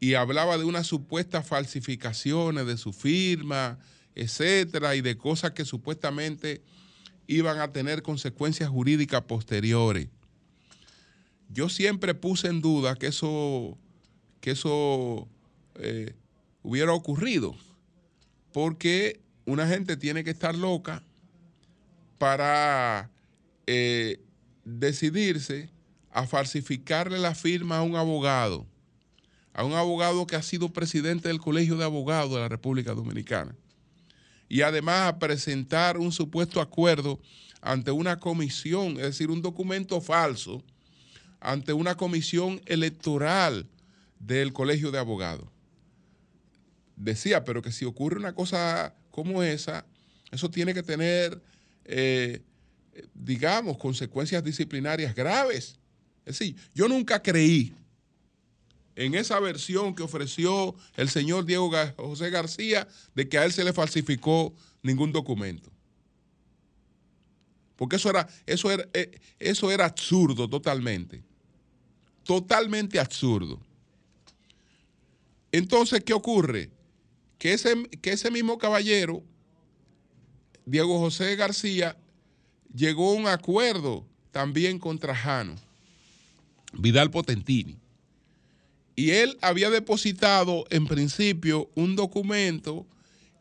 y 0.00 0.14
hablaba 0.14 0.58
de 0.58 0.64
unas 0.64 0.86
supuestas 0.86 1.46
falsificaciones 1.46 2.66
de 2.66 2.76
su 2.76 2.92
firma, 2.92 3.78
etcétera, 4.14 4.96
y 4.96 5.00
de 5.00 5.16
cosas 5.16 5.52
que 5.52 5.64
supuestamente 5.64 6.62
iban 7.26 7.60
a 7.60 7.72
tener 7.72 8.02
consecuencias 8.02 8.68
jurídicas 8.68 9.22
posteriores. 9.22 10.08
Yo 11.48 11.68
siempre 11.68 12.14
puse 12.14 12.48
en 12.48 12.60
duda 12.60 12.96
que 12.96 13.08
eso, 13.08 13.78
que 14.40 14.52
eso 14.52 15.28
eh, 15.76 16.14
hubiera 16.62 16.92
ocurrido, 16.92 17.56
porque 18.52 19.20
una 19.44 19.66
gente 19.66 19.96
tiene 19.96 20.24
que 20.24 20.30
estar 20.30 20.54
loca 20.54 21.02
para 22.18 23.10
eh, 23.66 24.20
decidirse 24.64 25.70
a 26.10 26.26
falsificarle 26.26 27.18
la 27.18 27.34
firma 27.34 27.78
a 27.78 27.82
un 27.82 27.94
abogado, 27.94 28.66
a 29.56 29.64
un 29.64 29.72
abogado 29.72 30.26
que 30.26 30.36
ha 30.36 30.42
sido 30.42 30.68
presidente 30.68 31.28
del 31.28 31.40
Colegio 31.40 31.78
de 31.78 31.84
Abogados 31.84 32.30
de 32.34 32.40
la 32.40 32.48
República 32.48 32.92
Dominicana, 32.92 33.56
y 34.50 34.60
además 34.60 35.08
a 35.08 35.18
presentar 35.18 35.96
un 35.96 36.12
supuesto 36.12 36.60
acuerdo 36.60 37.18
ante 37.62 37.90
una 37.90 38.20
comisión, 38.20 38.98
es 38.98 39.04
decir, 39.04 39.30
un 39.30 39.40
documento 39.40 40.02
falso, 40.02 40.62
ante 41.40 41.72
una 41.72 41.96
comisión 41.96 42.60
electoral 42.66 43.66
del 44.18 44.52
Colegio 44.52 44.90
de 44.90 44.98
Abogados. 44.98 45.48
Decía, 46.94 47.42
pero 47.42 47.62
que 47.62 47.72
si 47.72 47.86
ocurre 47.86 48.18
una 48.18 48.34
cosa 48.34 48.94
como 49.10 49.42
esa, 49.42 49.86
eso 50.32 50.50
tiene 50.50 50.74
que 50.74 50.82
tener 50.82 51.42
eh, 51.86 52.42
digamos, 53.14 53.78
consecuencias 53.78 54.44
disciplinarias 54.44 55.14
graves. 55.14 55.78
Es 56.26 56.38
decir, 56.38 56.56
yo 56.74 56.88
nunca 56.88 57.22
creí 57.22 57.74
en 58.96 59.14
esa 59.14 59.38
versión 59.40 59.94
que 59.94 60.02
ofreció 60.02 60.74
el 60.96 61.10
señor 61.10 61.44
Diego 61.44 61.70
José 61.96 62.30
García 62.30 62.88
de 63.14 63.28
que 63.28 63.38
a 63.38 63.44
él 63.44 63.52
se 63.52 63.62
le 63.62 63.74
falsificó 63.74 64.54
ningún 64.82 65.12
documento. 65.12 65.70
Porque 67.76 67.96
eso 67.96 68.08
era, 68.08 68.26
eso 68.46 68.70
era, 68.70 68.88
eh, 68.94 69.20
eso 69.38 69.70
era 69.70 69.84
absurdo 69.84 70.48
totalmente. 70.48 71.22
Totalmente 72.24 72.98
absurdo. 72.98 73.60
Entonces, 75.52 76.02
¿qué 76.02 76.14
ocurre? 76.14 76.70
Que 77.38 77.52
ese, 77.52 77.86
que 78.00 78.12
ese 78.12 78.30
mismo 78.30 78.56
caballero, 78.56 79.22
Diego 80.64 80.98
José 80.98 81.36
García, 81.36 81.98
llegó 82.74 83.10
a 83.10 83.14
un 83.14 83.26
acuerdo 83.26 84.06
también 84.30 84.78
con 84.78 84.98
Trajano, 84.98 85.54
Vidal 86.72 87.10
Potentini. 87.10 87.78
Y 88.96 89.10
él 89.10 89.36
había 89.42 89.68
depositado 89.68 90.64
en 90.70 90.86
principio 90.86 91.70
un 91.74 91.96
documento 91.96 92.86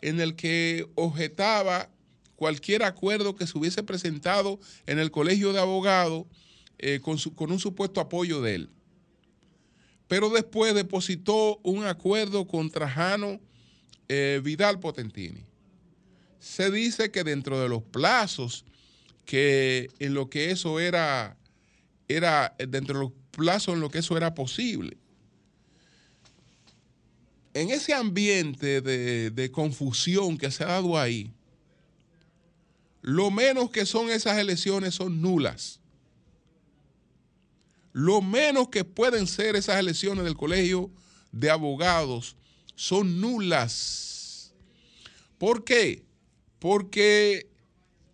en 0.02 0.20
el 0.20 0.36
que 0.36 0.86
objetaba 0.96 1.90
cualquier 2.36 2.84
acuerdo 2.84 3.36
que 3.36 3.48
se 3.48 3.58
hubiese 3.58 3.82
presentado 3.82 4.60
en 4.86 5.00
el 5.00 5.12
colegio 5.12 5.54
de 5.54 5.62
abogados 5.62 6.26
eh, 6.78 7.00
con, 7.02 7.18
un 7.52 7.60
supuesto 7.60 8.02
apoyo 8.02 8.42
de 8.42 8.56
él. 8.56 8.70
Pero 10.10 10.30
después 10.30 10.76
depositó 10.76 11.58
un 11.64 11.86
acuerdo 11.86 12.46
con 12.46 12.70
Trajano 12.70 13.40
eh, 14.10 14.42
Vidal 14.44 14.82
Potentini. 14.82 15.46
Se 16.40 16.70
dice 16.70 17.12
que 17.12 17.24
dentro 17.24 17.62
de 17.62 17.70
los 17.70 17.82
plazos 17.82 18.66
que 19.24 19.90
en 20.00 20.14
lo 20.14 20.30
que 20.30 20.52
eso 20.52 20.80
era, 20.80 21.38
era 22.08 22.56
dentro 22.60 23.00
de 23.00 23.06
los 23.06 23.14
plazos 23.32 23.74
en 23.74 23.80
lo 23.80 23.90
que 23.90 24.00
eso 24.00 24.16
era 24.18 24.36
posible. 24.36 24.98
En 27.56 27.70
ese 27.70 27.94
ambiente 27.94 28.82
de, 28.82 29.30
de 29.30 29.50
confusión 29.50 30.38
que 30.38 30.52
se 30.52 30.66
ha 30.66 30.68
dado 30.68 31.00
ahí, 31.00 31.32
lo 33.02 33.32
menos 33.32 33.70
que 33.70 33.86
son 33.86 34.10
esas 34.10 34.38
elecciones 34.38 34.96
son 34.96 35.22
nulas. 35.22 35.80
Lo 37.94 38.22
menos 38.22 38.68
que 38.68 38.84
pueden 38.84 39.26
ser 39.26 39.56
esas 39.56 39.80
elecciones 39.80 40.26
del 40.26 40.36
colegio 40.36 40.92
de 41.32 41.50
abogados 41.50 42.36
son 42.76 43.22
nulas. 43.22 44.54
¿Por 45.38 45.64
qué? 45.64 46.04
Porque 46.60 47.48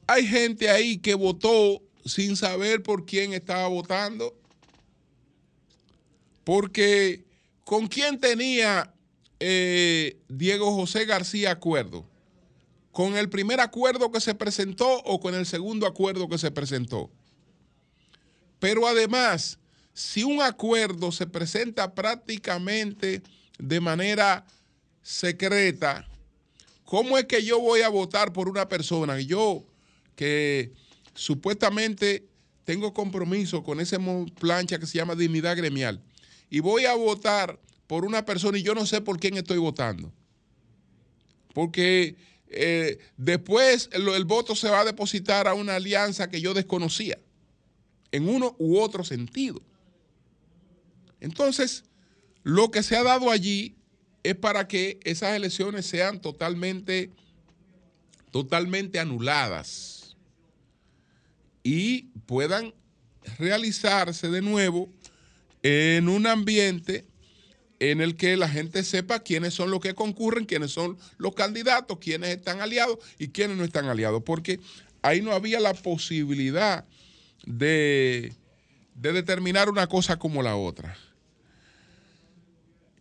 hay 0.06 0.27
gente 0.27 0.69
ahí 0.69 0.99
que 0.99 1.15
votó 1.15 1.82
sin 2.06 2.36
saber 2.36 2.84
por 2.84 3.08
quién 3.08 3.34
estaba 3.34 3.67
votando. 3.69 4.38
Porque 6.43 7.25
¿con 7.63 7.88
quién 7.88 8.19
tenía 8.19 8.93
eh, 9.43 10.19
Diego 10.30 10.71
José 10.73 11.06
García 11.06 11.49
acuerdo? 11.49 12.06
¿Con 12.91 13.17
el 13.17 13.27
primer 13.27 13.60
acuerdo 13.60 14.12
que 14.12 14.19
se 14.19 14.36
presentó 14.36 14.88
o 15.04 15.19
con 15.19 15.34
el 15.34 15.47
segundo 15.47 15.88
acuerdo 15.88 16.30
que 16.30 16.38
se 16.38 16.51
presentó? 16.51 17.10
Pero 18.60 18.88
además, 18.88 19.58
si 19.93 20.23
un 20.23 20.41
acuerdo 20.41 21.12
se 21.12 21.25
presenta 21.25 21.95
prácticamente 21.95 23.23
de 23.58 23.80
manera 23.80 24.45
secreta, 25.01 26.08
¿cómo 26.86 27.17
es 27.17 27.25
que 27.25 27.43
yo 27.43 27.60
voy 27.60 27.82
a 27.82 27.89
votar 27.89 28.32
por 28.34 28.47
una 28.47 28.69
persona? 28.69 29.19
Yo 29.19 29.65
que 30.15 30.71
supuestamente 31.15 32.27
tengo 32.63 32.93
compromiso 32.93 33.63
con 33.63 33.80
esa 33.80 33.97
plancha 34.39 34.77
que 34.77 34.86
se 34.86 34.99
llama 34.99 35.15
dignidad 35.15 35.58
gremial 35.58 35.99
y 36.51 36.60
voy 36.60 36.86
a 36.86 36.93
votar 36.93 37.60
por 37.91 38.06
una 38.06 38.23
persona 38.23 38.58
y 38.58 38.63
yo 38.63 38.73
no 38.73 38.86
sé 38.86 39.01
por 39.01 39.19
quién 39.19 39.36
estoy 39.36 39.58
votando. 39.58 40.13
Porque 41.54 42.15
eh, 42.47 42.99
después 43.17 43.89
el, 43.91 44.08
el, 44.08 44.23
voto 44.23 44.56
se 44.56 44.69
va 44.69 44.80
a 44.80 44.86
depositar 44.86 45.45
a 45.45 45.56
una 45.56 45.75
alianza 45.75 46.30
que 46.30 46.39
yo 46.39 46.54
desconocía, 46.54 47.19
en 48.13 48.30
uno 48.30 48.56
u 48.60 48.80
otro 48.80 49.04
sentido. 49.04 49.62
Entonces, 51.19 51.84
lo 52.43 52.71
que 52.71 52.82
se 52.82 52.95
ha 52.95 53.04
dado 53.04 53.30
allí 53.30 53.75
es 54.23 54.36
para 54.36 54.69
que 54.69 54.97
esas 55.04 55.36
elecciones 55.36 55.86
sean 55.86 56.21
totalmente, 56.21 57.10
totalmente 58.32 58.99
anuladas 58.99 60.15
y 61.62 62.04
puedan 62.25 62.73
realizarse 63.38 64.30
de 64.30 64.41
nuevo 64.41 64.89
en 65.62 66.08
un 66.08 66.25
ambiente 66.25 67.11
en 67.81 67.99
el 67.99 68.15
que 68.15 68.37
la 68.37 68.47
gente 68.47 68.83
sepa 68.83 69.21
quiénes 69.21 69.55
son 69.55 69.71
los 69.71 69.79
que 69.79 69.95
concurren, 69.95 70.45
quiénes 70.45 70.71
son 70.71 70.99
los 71.17 71.33
candidatos, 71.33 71.97
quiénes 71.97 72.29
están 72.29 72.61
aliados 72.61 72.99
y 73.17 73.29
quiénes 73.29 73.57
no 73.57 73.63
están 73.63 73.87
aliados, 73.87 74.21
porque 74.23 74.59
ahí 75.01 75.23
no 75.23 75.31
había 75.31 75.59
la 75.59 75.73
posibilidad 75.73 76.85
de, 77.43 78.33
de 78.93 79.13
determinar 79.13 79.67
una 79.67 79.87
cosa 79.87 80.19
como 80.19 80.43
la 80.43 80.55
otra. 80.55 80.95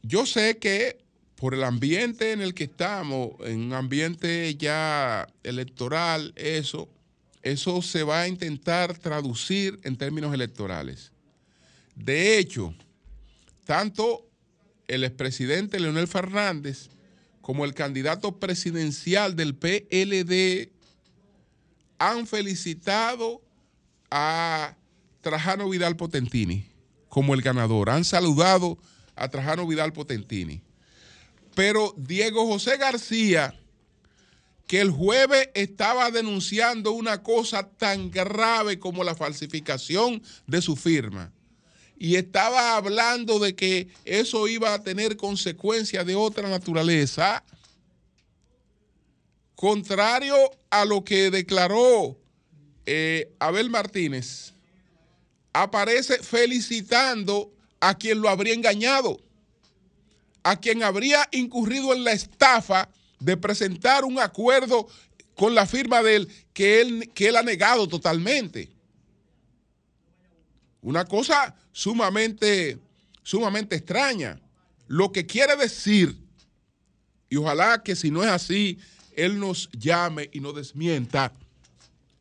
Yo 0.02 0.24
sé 0.24 0.56
que 0.56 0.96
por 1.36 1.52
el 1.52 1.62
ambiente 1.62 2.32
en 2.32 2.40
el 2.40 2.54
que 2.54 2.64
estamos, 2.64 3.32
en 3.40 3.60
un 3.60 3.74
ambiente 3.74 4.54
ya 4.54 5.28
electoral, 5.42 6.32
eso, 6.36 6.88
eso 7.42 7.82
se 7.82 8.02
va 8.02 8.22
a 8.22 8.28
intentar 8.28 8.96
traducir 8.96 9.78
en 9.82 9.98
términos 9.98 10.32
electorales. 10.32 11.12
De 11.94 12.38
hecho, 12.38 12.74
tanto 13.66 14.29
el 14.90 15.04
expresidente 15.04 15.80
Leonel 15.80 16.08
Fernández 16.08 16.90
como 17.40 17.64
el 17.64 17.74
candidato 17.74 18.38
presidencial 18.38 19.36
del 19.36 19.54
PLD 19.54 20.70
han 21.98 22.26
felicitado 22.26 23.42
a 24.10 24.76
Trajano 25.20 25.68
Vidal 25.68 25.96
Potentini 25.96 26.66
como 27.08 27.34
el 27.34 27.42
ganador. 27.42 27.90
Han 27.90 28.04
saludado 28.04 28.78
a 29.16 29.28
Trajano 29.28 29.66
Vidal 29.66 29.92
Potentini. 29.92 30.62
Pero 31.54 31.94
Diego 31.96 32.46
José 32.46 32.76
García 32.76 33.54
que 34.70 34.80
el 34.80 34.92
jueves 34.92 35.50
estaba 35.54 36.12
denunciando 36.12 36.92
una 36.92 37.24
cosa 37.24 37.68
tan 37.68 38.08
grave 38.08 38.78
como 38.78 39.02
la 39.02 39.16
falsificación 39.16 40.22
de 40.46 40.62
su 40.62 40.76
firma. 40.76 41.32
Y 42.02 42.16
estaba 42.16 42.78
hablando 42.78 43.38
de 43.38 43.54
que 43.54 43.88
eso 44.06 44.48
iba 44.48 44.72
a 44.72 44.82
tener 44.82 45.18
consecuencias 45.18 46.06
de 46.06 46.14
otra 46.14 46.48
naturaleza. 46.48 47.44
Contrario 49.54 50.34
a 50.70 50.86
lo 50.86 51.04
que 51.04 51.30
declaró 51.30 52.16
eh, 52.86 53.30
Abel 53.38 53.68
Martínez, 53.68 54.54
aparece 55.52 56.22
felicitando 56.22 57.52
a 57.80 57.94
quien 57.98 58.22
lo 58.22 58.30
habría 58.30 58.54
engañado, 58.54 59.20
a 60.42 60.58
quien 60.58 60.82
habría 60.82 61.28
incurrido 61.32 61.92
en 61.92 62.04
la 62.04 62.12
estafa 62.12 62.88
de 63.18 63.36
presentar 63.36 64.06
un 64.06 64.18
acuerdo 64.18 64.88
con 65.34 65.54
la 65.54 65.66
firma 65.66 66.02
de 66.02 66.16
él 66.16 66.28
que 66.54 66.80
él, 66.80 67.10
que 67.12 67.28
él 67.28 67.36
ha 67.36 67.42
negado 67.42 67.86
totalmente. 67.86 68.70
Una 70.82 71.04
cosa 71.04 71.54
sumamente, 71.72 72.78
sumamente 73.22 73.76
extraña. 73.76 74.40
Lo 74.86 75.12
que 75.12 75.26
quiere 75.26 75.56
decir, 75.56 76.18
y 77.28 77.36
ojalá 77.36 77.82
que 77.82 77.94
si 77.94 78.10
no 78.10 78.22
es 78.22 78.30
así, 78.30 78.78
él 79.14 79.38
nos 79.38 79.70
llame 79.72 80.30
y 80.32 80.40
nos 80.40 80.54
desmienta, 80.54 81.32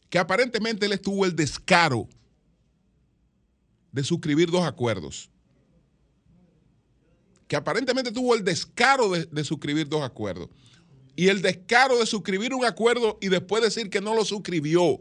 que 0.10 0.20
aparentemente 0.20 0.86
él 0.86 0.92
estuvo 0.92 1.26
el 1.26 1.36
descaro 1.36 2.08
de 3.92 4.04
suscribir 4.04 4.52
dos 4.52 4.64
acuerdos. 4.64 5.30
Que 7.48 7.56
aparentemente 7.56 8.12
tuvo 8.12 8.36
el 8.36 8.44
descaro 8.44 9.10
de, 9.10 9.26
de 9.26 9.44
suscribir 9.44 9.88
dos 9.88 10.04
acuerdos. 10.04 10.50
Y 11.16 11.28
el 11.30 11.42
descaro 11.42 11.98
de 11.98 12.06
suscribir 12.06 12.54
un 12.54 12.66
acuerdo 12.66 13.18
y 13.22 13.30
después 13.30 13.64
decir 13.64 13.90
que 13.90 14.02
no 14.02 14.14
lo 14.14 14.26
suscribió 14.26 14.98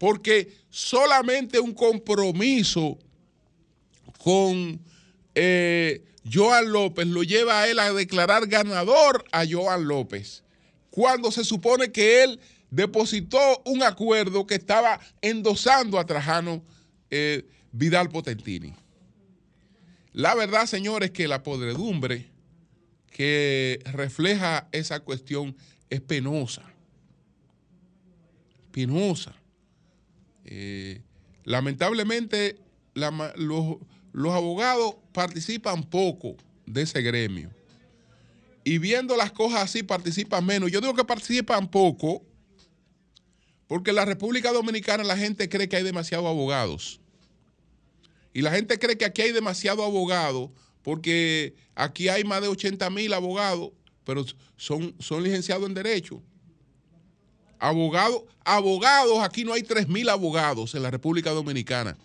porque 0.00 0.56
solamente 0.70 1.60
un 1.60 1.74
compromiso 1.74 2.98
con 4.24 4.80
eh, 5.34 6.02
Joan 6.24 6.72
López 6.72 7.06
lo 7.06 7.22
lleva 7.22 7.60
a 7.60 7.68
él 7.68 7.78
a 7.78 7.92
declarar 7.92 8.46
ganador 8.46 9.26
a 9.30 9.44
Joan 9.46 9.86
López, 9.86 10.42
cuando 10.88 11.30
se 11.30 11.44
supone 11.44 11.92
que 11.92 12.24
él 12.24 12.40
depositó 12.70 13.60
un 13.66 13.82
acuerdo 13.82 14.46
que 14.46 14.54
estaba 14.54 14.98
endosando 15.20 15.98
a 15.98 16.06
Trajano 16.06 16.64
eh, 17.10 17.46
Vidal 17.70 18.08
Potentini. 18.08 18.74
La 20.14 20.34
verdad, 20.34 20.64
señores, 20.64 21.10
que 21.10 21.28
la 21.28 21.42
podredumbre 21.42 22.30
que 23.10 23.82
refleja 23.92 24.66
esa 24.72 25.00
cuestión 25.00 25.54
es 25.90 26.00
penosa. 26.00 26.62
Penosa. 28.72 29.39
Eh, 30.50 31.00
lamentablemente, 31.44 32.58
los, 32.94 34.34
abogados 34.34 34.96
participan 35.12 35.84
poco 35.84 36.36
de 36.66 36.82
ese 36.82 37.00
gremio. 37.00 37.50
Y 38.64 38.78
viendo 38.78 39.16
las 39.16 39.32
cosas 39.32 39.62
así, 39.62 39.82
participan 39.82 40.44
menos. 40.44 40.70
Yo 40.70 40.80
digo 40.80 40.94
que 40.94 41.04
participan 41.04 41.70
poco 41.70 42.22
porque 43.66 43.90
en 43.90 43.96
la 43.96 44.04
República 44.04 44.52
Dominicana 44.52 45.04
la 45.04 45.16
gente 45.16 45.48
cree 45.48 45.68
que 45.68 45.76
hay 45.76 45.84
demasiados 45.84 46.26
abogados. 46.26 47.00
Y 48.32 48.42
la 48.42 48.50
gente 48.50 48.78
cree 48.78 48.98
que 48.98 49.04
aquí 49.04 49.22
hay 49.22 49.32
demasiados 49.32 49.84
abogados 49.84 50.50
porque 50.82 51.54
aquí 51.74 52.08
hay 52.08 52.24
más 52.24 52.42
de 52.42 52.48
80 52.48 52.90
mil 52.90 53.12
abogados, 53.12 53.70
pero 54.04 54.24
son, 54.56 54.94
son 54.98 55.22
licenciados 55.22 55.68
en 55.68 55.74
Derecho. 55.74 56.22
Abogados, 57.60 58.22
abogados, 58.42 59.18
aquí 59.20 59.44
no 59.44 59.52
hay 59.52 59.62
3.000 59.62 60.10
abogados 60.10 60.74
en 60.74 60.82
la 60.82 60.90
República 60.90 61.30
Dominicana. 61.30 61.96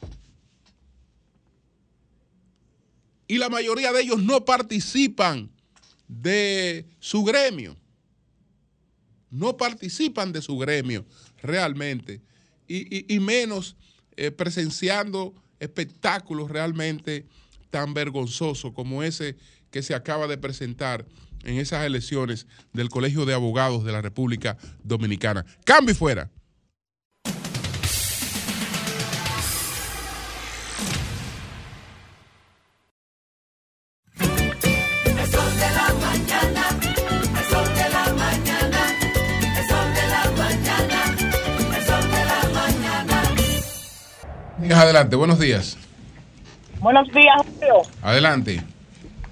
Y 3.28 3.38
la 3.38 3.50
mayoría 3.50 3.92
de 3.92 4.02
ellos 4.02 4.22
no 4.22 4.46
participan 4.46 5.50
de 6.08 6.86
su 7.00 7.24
gremio. 7.24 7.76
No 9.32 9.58
participan 9.58 10.32
de 10.32 10.42
su 10.42 10.58
gremio 10.58 11.06
realmente. 11.42 12.22
Y, 12.68 13.20
menos 13.20 13.76
eh, 14.18 14.32
presenciando 14.32 15.34
espectáculos 15.60 16.50
realmente 16.50 17.26
tan 17.70 17.94
vergonzosos 17.94 18.74
como 18.74 19.04
ese 19.04 19.36
que 19.72 19.84
se 19.84 19.94
acaba 19.94 20.28
de 20.28 20.38
presentar 20.38 21.06
en 21.46 21.58
esas 21.58 21.86
elecciones 21.86 22.48
del 22.74 22.90
Colegio 22.90 23.26
de 23.26 23.34
Abogados 23.34 23.84
de 23.84 23.92
la 23.92 24.02
República 24.02 24.58
Dominicana. 24.84 25.46
Cambio 25.64 25.96
fuera. 25.96 26.30
Adelante, 44.76 45.16
buenos 45.16 45.40
días. 45.40 45.78
Buenos 46.80 47.08
días, 47.12 47.42
Julio. 47.60 47.82
Adelante. 48.02 48.75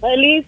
Feliz 0.03 0.45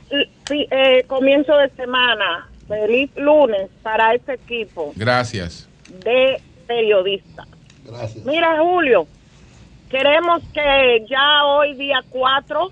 eh, 0.50 1.06
comienzo 1.08 1.56
de 1.56 1.70
semana. 1.70 2.50
Feliz 2.68 3.10
lunes 3.16 3.70
para 3.82 4.14
este 4.14 4.34
equipo. 4.34 4.92
Gracias. 4.98 5.70
De 6.04 6.42
periodistas. 6.68 7.48
Gracias. 7.86 8.26
Mira, 8.26 8.60
Julio, 8.60 9.08
queremos 9.90 10.44
que 10.54 11.06
ya 11.10 11.46
hoy, 11.46 11.74
día 11.76 12.04
4, 12.10 12.70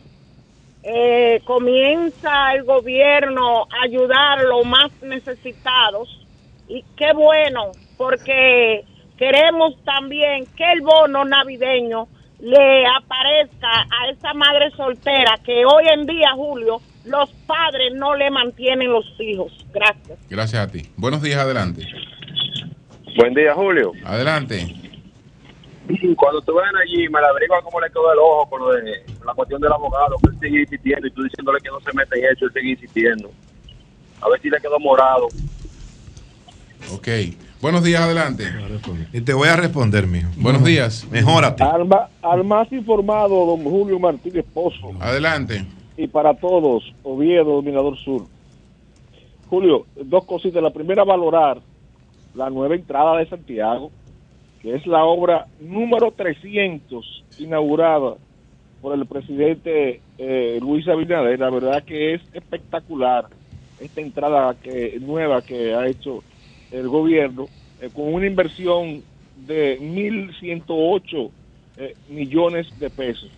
eh, 0.84 1.42
comienza 1.46 2.54
el 2.54 2.64
gobierno 2.64 3.62
a 3.62 3.86
ayudar 3.86 4.40
a 4.40 4.44
los 4.44 4.66
más 4.66 4.92
necesitados. 5.02 6.10
Y 6.68 6.84
qué 6.98 7.14
bueno, 7.14 7.72
porque 7.96 8.84
queremos 9.18 9.82
también 9.86 10.48
que 10.58 10.70
el 10.74 10.82
bono 10.82 11.24
navideño 11.24 12.10
le 12.44 12.86
aparezca 12.86 13.70
a 13.70 14.10
esa 14.10 14.34
madre 14.34 14.70
soltera 14.72 15.40
que 15.46 15.64
hoy 15.66 15.86
en 15.94 16.06
día, 16.06 16.34
Julio, 16.36 16.82
los 17.06 17.32
padres 17.48 17.94
no 17.96 18.16
le 18.16 18.30
mantienen 18.32 18.92
los 18.92 19.06
hijos. 19.18 19.54
Gracias. 19.74 20.20
Gracias 20.30 20.68
a 20.68 20.70
ti. 20.70 20.92
Buenos 20.98 21.22
días, 21.22 21.40
adelante. 21.40 21.88
Buen 23.16 23.34
día, 23.34 23.54
Julio. 23.54 23.94
Adelante. 24.04 24.76
Cuando 26.18 26.42
tú 26.42 26.56
ven 26.56 26.76
allí, 26.76 27.08
me 27.08 27.22
la 27.22 27.30
averigua 27.30 27.62
cómo 27.62 27.80
le 27.80 27.88
quedó 27.88 28.12
el 28.12 28.20
ojo 28.20 28.50
con, 28.50 28.60
lo 28.60 28.74
de, 28.74 29.06
la 29.26 29.34
cuestión 29.34 29.62
del 29.62 29.72
abogado, 29.72 30.18
que 30.18 30.30
él 30.30 30.38
sigue 30.42 30.62
insistiendo 30.64 31.08
y 31.08 31.12
tú 31.12 31.24
diciéndole 31.24 31.60
que 31.62 31.70
no 31.70 31.80
se 31.80 31.94
mete 31.94 32.20
en 32.20 32.26
eso, 32.26 32.46
él 32.46 32.52
sigue 32.54 32.72
insistiendo. 32.72 33.32
A 34.20 34.28
ver 34.28 34.42
si 34.42 34.50
le 34.50 34.60
quedó 34.60 34.78
morado. 34.82 35.28
Ok. 36.92 37.08
Buenos 37.64 37.82
días, 37.82 38.02
adelante. 38.02 38.44
Y 39.14 39.22
te 39.22 39.34
voy 39.34 39.48
a 39.48 39.56
responder, 39.56 40.06
mijo. 40.06 40.28
Buenos 40.36 40.66
días. 40.66 41.08
Mejórate. 41.10 41.64
Al, 41.64 41.88
al 42.22 42.44
más 42.44 42.70
informado, 42.74 43.46
don 43.46 43.64
Julio 43.64 43.98
Martínez 44.00 44.44
Pozo. 44.54 44.92
Adelante. 45.00 45.66
Y 45.96 46.08
para 46.08 46.34
todos, 46.34 46.84
Oviedo, 47.04 47.54
Dominador 47.54 47.98
Sur. 48.00 48.24
Julio, 49.50 49.86
dos 49.96 50.26
cositas. 50.26 50.62
La 50.62 50.74
primera, 50.74 51.06
valorar 51.06 51.62
la 52.36 52.50
nueva 52.50 52.76
entrada 52.76 53.16
de 53.20 53.30
Santiago, 53.30 53.92
que 54.62 54.76
es 54.76 54.86
la 54.86 55.06
obra 55.06 55.48
número 55.62 56.12
300 56.12 57.24
inaugurada 57.40 58.16
por 58.82 58.94
el 58.94 59.06
presidente 59.06 60.02
eh, 60.18 60.60
Luis 60.62 60.86
Abinader. 60.90 61.40
La 61.40 61.50
verdad 61.50 61.82
que 61.86 62.16
es 62.16 62.22
espectacular 62.34 63.28
esta 63.80 64.02
entrada 64.02 64.54
que, 64.62 65.00
nueva 65.00 65.42
que 65.42 65.74
ha 65.74 65.88
hecho 65.88 66.24
el 66.74 66.90
gobierno 66.90 67.48
eh, 67.80 67.90
con 67.94 68.14
una 68.14 68.26
inversión 68.26 69.04
de 69.46 69.80
1.108 69.80 71.30
eh, 71.78 71.96
millones 72.10 72.68
de 72.80 72.90
pesos. 72.90 73.30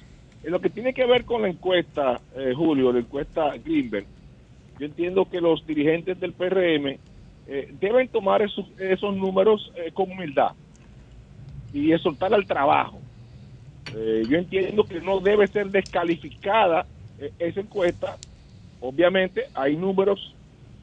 En 0.43 0.51
lo 0.51 0.59
que 0.59 0.69
tiene 0.69 0.93
que 0.93 1.05
ver 1.05 1.25
con 1.25 1.41
la 1.41 1.49
encuesta, 1.49 2.21
eh, 2.35 2.53
Julio, 2.55 2.91
la 2.93 2.99
encuesta 2.99 3.55
Greenberg, 3.63 4.05
yo 4.79 4.85
entiendo 4.85 5.25
que 5.25 5.41
los 5.41 5.65
dirigentes 5.65 6.19
del 6.19 6.33
PRM 6.33 6.97
deben 7.79 8.07
tomar 8.07 8.41
esos, 8.41 8.65
esos 8.79 9.15
números 9.15 9.71
con 9.93 10.11
humildad 10.11 10.51
y 11.71 11.93
exhortar 11.93 12.33
al 12.33 12.45
trabajo. 12.45 12.99
yo 13.93 14.37
entiendo 14.37 14.83
que 14.83 14.99
no 14.99 15.19
debe 15.21 15.47
ser 15.47 15.69
descalificada 15.69 16.85
esa 17.39 17.61
encuesta. 17.61 18.17
Obviamente 18.81 19.45
hay 19.53 19.77
números 19.77 20.34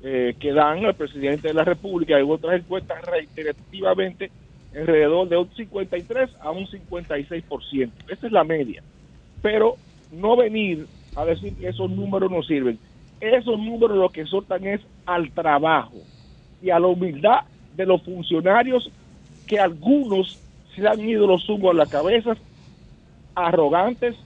eh, 0.05 0.35
que 0.41 0.53
dan 0.53 0.85
al 0.85 0.95
presidente 0.95 1.49
de 1.49 1.55
la 1.55 1.65
República 1.65 2.19
y 2.19 2.23
otras 2.23 2.61
encuestas 2.61 3.01
reiterativamente 3.03 4.31
alrededor 4.75 5.29
de 5.29 5.37
un 5.37 5.49
53 5.55 6.31
a 6.41 6.51
un 6.51 6.67
56%. 6.67 7.91
Esa 8.09 8.27
es 8.27 8.33
la 8.33 8.43
media. 8.43 8.83
Pero 9.43 9.77
no 10.11 10.37
venir 10.37 10.87
a 11.15 11.25
decir 11.25 11.55
que 11.55 11.69
esos 11.69 11.91
números 11.91 12.31
no 12.31 12.43
sirven. 12.43 12.79
Esos 13.21 13.59
números 13.59 13.97
lo 13.97 14.09
que 14.09 14.27
soltan 14.27 14.67
es 14.67 14.81
al 15.07 15.31
trabajo 15.31 15.99
y 16.61 16.71
a 16.71 16.81
la 16.81 16.89
humildad 16.89 17.41
de 17.77 17.87
los 17.87 18.03
funcionarios 18.03 18.91
que 19.47 19.61
algunos 19.61 20.41
se 20.75 20.87
han 20.87 21.01
ido 21.01 21.27
los 21.27 21.49
humos 21.49 21.73
a 21.73 21.79
la 21.79 21.87
cabeza, 21.87 22.35
arrogantes, 23.35 24.17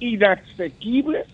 inasequibles, 0.00 1.26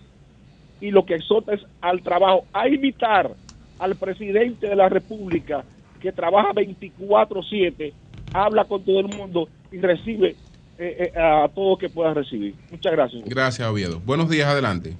y 0.79 0.91
lo 0.91 1.05
que 1.05 1.15
exhorta 1.15 1.53
es 1.53 1.61
al 1.81 2.01
trabajo, 2.01 2.45
a 2.53 2.67
imitar 2.67 3.31
al 3.79 3.95
presidente 3.95 4.67
de 4.67 4.75
la 4.75 4.89
República 4.89 5.63
que 5.99 6.11
trabaja 6.11 6.53
24/7, 6.53 7.93
habla 8.33 8.65
con 8.65 8.83
todo 8.83 8.99
el 8.99 9.07
mundo 9.07 9.49
y 9.71 9.77
recibe 9.77 10.35
eh, 10.77 11.11
eh, 11.15 11.19
a 11.19 11.47
todo 11.49 11.77
que 11.77 11.89
pueda 11.89 12.13
recibir. 12.13 12.53
Muchas 12.71 12.91
gracias. 12.91 13.23
Gracias, 13.25 13.67
Oviedo. 13.67 13.99
Buenos 14.05 14.29
días, 14.29 14.47
adelante. 14.47 14.95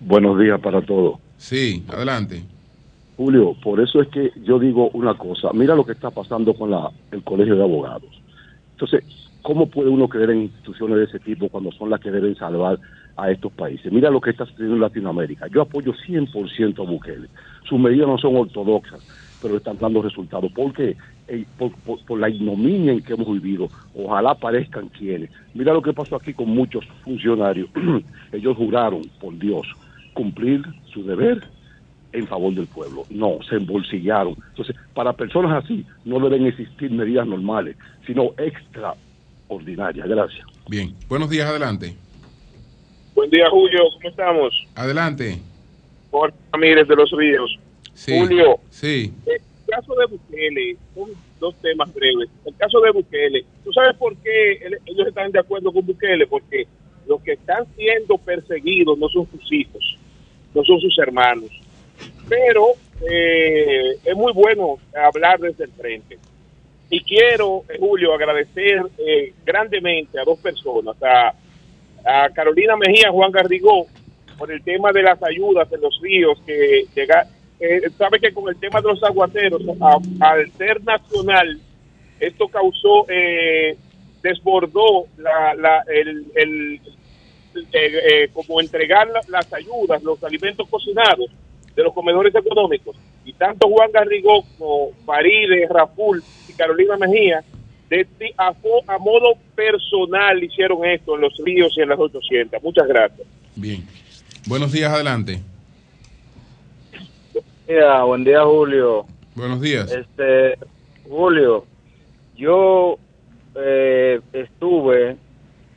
Buenos 0.00 0.38
días 0.38 0.60
para 0.60 0.82
todos. 0.82 1.18
Sí, 1.36 1.84
adelante. 1.88 2.42
Julio, 3.16 3.56
por 3.62 3.80
eso 3.80 4.02
es 4.02 4.08
que 4.08 4.32
yo 4.42 4.58
digo 4.58 4.90
una 4.90 5.14
cosa. 5.14 5.50
Mira 5.54 5.74
lo 5.74 5.86
que 5.86 5.92
está 5.92 6.10
pasando 6.10 6.54
con 6.54 6.70
la, 6.70 6.90
el 7.12 7.22
Colegio 7.22 7.56
de 7.56 7.62
Abogados. 7.62 8.20
Entonces, 8.72 9.04
¿cómo 9.42 9.66
puede 9.68 9.88
uno 9.88 10.08
creer 10.08 10.30
en 10.30 10.42
instituciones 10.42 10.98
de 10.98 11.04
ese 11.04 11.18
tipo 11.20 11.48
cuando 11.48 11.72
son 11.72 11.88
las 11.88 12.00
que 12.00 12.10
deben 12.10 12.36
salvar 12.36 12.78
a 13.16 13.30
estos 13.30 13.52
países? 13.52 13.92
Mira 13.92 14.10
lo 14.10 14.20
que 14.20 14.30
está 14.30 14.44
sucediendo 14.46 14.76
en 14.76 14.82
Latinoamérica. 14.82 15.46
Yo 15.48 15.62
apoyo 15.62 15.92
100% 15.92 16.78
a 16.78 16.90
Bukele. 16.90 17.28
Sus 17.68 17.78
medidas 17.78 18.06
no 18.06 18.18
son 18.18 18.36
ortodoxas, 18.36 19.00
pero 19.42 19.56
están 19.56 19.78
dando 19.78 20.02
resultados. 20.02 20.52
¿Por 20.52 20.72
qué? 20.72 20.96
Eh, 21.28 21.44
por, 21.58 21.72
por, 22.06 22.18
la 22.20 22.28
ignominia 22.28 22.92
en 22.92 23.02
que 23.02 23.14
hemos 23.14 23.26
vivido. 23.32 23.68
Ojalá 23.94 24.34
parezcan 24.34 24.88
quienes. 24.88 25.30
Mira 25.54 25.72
lo 25.72 25.82
que 25.82 25.92
pasó 25.92 26.16
aquí 26.16 26.32
con 26.32 26.48
muchos 26.50 26.84
funcionarios. 27.04 27.68
Ellos 28.32 28.56
juraron, 28.56 29.02
por 29.20 29.36
Dios, 29.38 29.66
cumplir 30.14 30.62
su 30.92 31.02
deber 31.04 31.42
en 32.12 32.26
favor 32.26 32.54
del 32.54 32.66
pueblo. 32.66 33.04
No, 33.10 33.38
se 33.48 33.56
embolsillaron. 33.56 34.36
Entonces, 34.50 34.76
para 34.94 35.12
personas 35.12 35.64
así 35.64 35.84
no 36.04 36.20
deben 36.20 36.46
existir 36.46 36.90
medidas 36.90 37.26
normales, 37.26 37.76
sino 38.06 38.30
extraordinarias. 38.38 40.08
Gracias. 40.08 40.46
Bien, 40.68 40.94
buenos 41.08 41.28
días, 41.28 41.48
adelante. 41.48 42.05
Buen 43.16 43.30
día, 43.30 43.50
Julio, 43.50 43.80
¿cómo 43.94 44.08
estamos? 44.08 44.66
Adelante. 44.76 45.38
Jorge 46.12 46.36
Ramírez 46.52 46.86
de 46.86 46.94
los 46.94 47.10
Ríos. 47.10 47.58
Julio, 48.06 48.60
sí. 48.70 49.12
el 49.26 49.40
caso 49.66 49.92
de 49.94 50.06
Bukele, 50.06 50.76
dos 51.40 51.54
temas 51.56 51.92
breves. 51.92 52.28
El 52.44 52.54
caso 52.54 52.78
de 52.80 52.92
Bukele, 52.92 53.44
¿tú 53.64 53.72
sabes 53.72 53.96
por 53.96 54.14
qué 54.18 54.60
ellos 54.86 55.08
están 55.08 55.32
de 55.32 55.40
acuerdo 55.40 55.72
con 55.72 55.84
Bukele? 55.84 56.28
Porque 56.28 56.68
los 57.08 57.20
que 57.22 57.32
están 57.32 57.66
siendo 57.74 58.16
perseguidos 58.18 58.96
no 58.96 59.08
son 59.08 59.26
sus 59.30 59.52
hijos, 59.52 59.98
no 60.54 60.62
son 60.62 60.78
sus 60.80 60.96
hermanos 60.98 61.50
pero 62.28 62.72
eh, 63.08 63.98
es 64.04 64.16
muy 64.16 64.32
bueno 64.32 64.78
hablar 64.94 65.38
desde 65.38 65.64
el 65.64 65.72
frente. 65.72 66.18
Y 66.88 67.00
quiero, 67.00 67.64
eh, 67.68 67.76
Julio, 67.78 68.14
agradecer 68.14 68.82
eh, 68.98 69.32
grandemente 69.44 70.18
a 70.20 70.24
dos 70.24 70.38
personas, 70.38 70.96
a, 71.02 71.34
Carolina 72.34 72.76
Mejía, 72.76 73.10
Juan 73.10 73.32
Garrigó, 73.32 73.86
por 74.38 74.52
el 74.52 74.62
tema 74.62 74.92
de 74.92 75.02
las 75.02 75.22
ayudas 75.22 75.70
en 75.72 75.80
los 75.80 75.98
ríos, 76.00 76.38
que 76.46 76.84
llega, 76.94 77.26
sabe 77.96 78.20
que 78.20 78.32
con 78.32 78.48
el 78.48 78.56
tema 78.60 78.80
de 78.80 78.88
los 78.88 79.02
aguateros, 79.02 79.62
al 80.20 80.52
ser 80.52 80.84
nacional, 80.84 81.58
esto 82.20 82.48
causó, 82.48 83.06
desbordó 84.22 85.06
la, 85.16 85.54
la, 85.54 85.84
el, 85.88 86.26
el 86.34 86.80
como 88.32 88.60
entregar 88.60 89.08
las 89.28 89.52
ayudas, 89.52 90.02
los 90.02 90.22
alimentos 90.22 90.68
cocinados 90.68 91.30
de 91.74 91.82
los 91.82 91.92
comedores 91.92 92.34
económicos. 92.34 92.96
Y 93.24 93.32
tanto 93.32 93.68
Juan 93.68 93.90
Garrigó 93.92 94.44
como 94.58 94.92
Faride, 95.04 95.66
Raful 95.68 96.22
y 96.48 96.52
Carolina 96.52 96.96
Mejía, 96.96 97.42
de, 97.88 98.06
a, 98.36 98.48
a, 98.48 98.98
modo 98.98 99.34
personal 99.54 100.42
hicieron 100.42 100.84
esto 100.84 101.14
en 101.14 101.22
los 101.22 101.36
ríos 101.44 101.72
y 101.76 101.82
en 101.82 101.88
las 101.88 101.98
800. 101.98 102.62
Muchas 102.62 102.86
gracias. 102.86 103.26
Bien. 103.54 103.84
Buenos 104.46 104.72
días, 104.72 104.92
adelante. 104.92 105.40
buen 108.04 108.24
día, 108.24 108.44
Julio. 108.44 109.06
Buenos 109.34 109.60
días. 109.60 109.90
Este, 109.90 110.58
Julio, 111.08 111.64
yo 112.36 112.98
eh, 113.54 114.20
estuve 114.32 115.16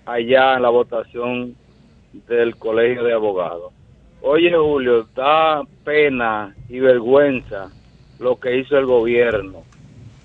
allá 0.05 0.55
en 0.55 0.61
la 0.61 0.69
votación 0.69 1.55
del 2.27 2.55
Colegio 2.55 3.03
de 3.03 3.13
Abogados 3.13 3.73
Oye, 4.21 4.51
Julio, 4.53 5.07
da 5.15 5.63
pena 5.85 6.53
y 6.67 6.79
vergüenza 6.79 7.71
lo 8.19 8.37
que 8.37 8.57
hizo 8.57 8.77
el 8.77 8.85
gobierno. 8.85 9.63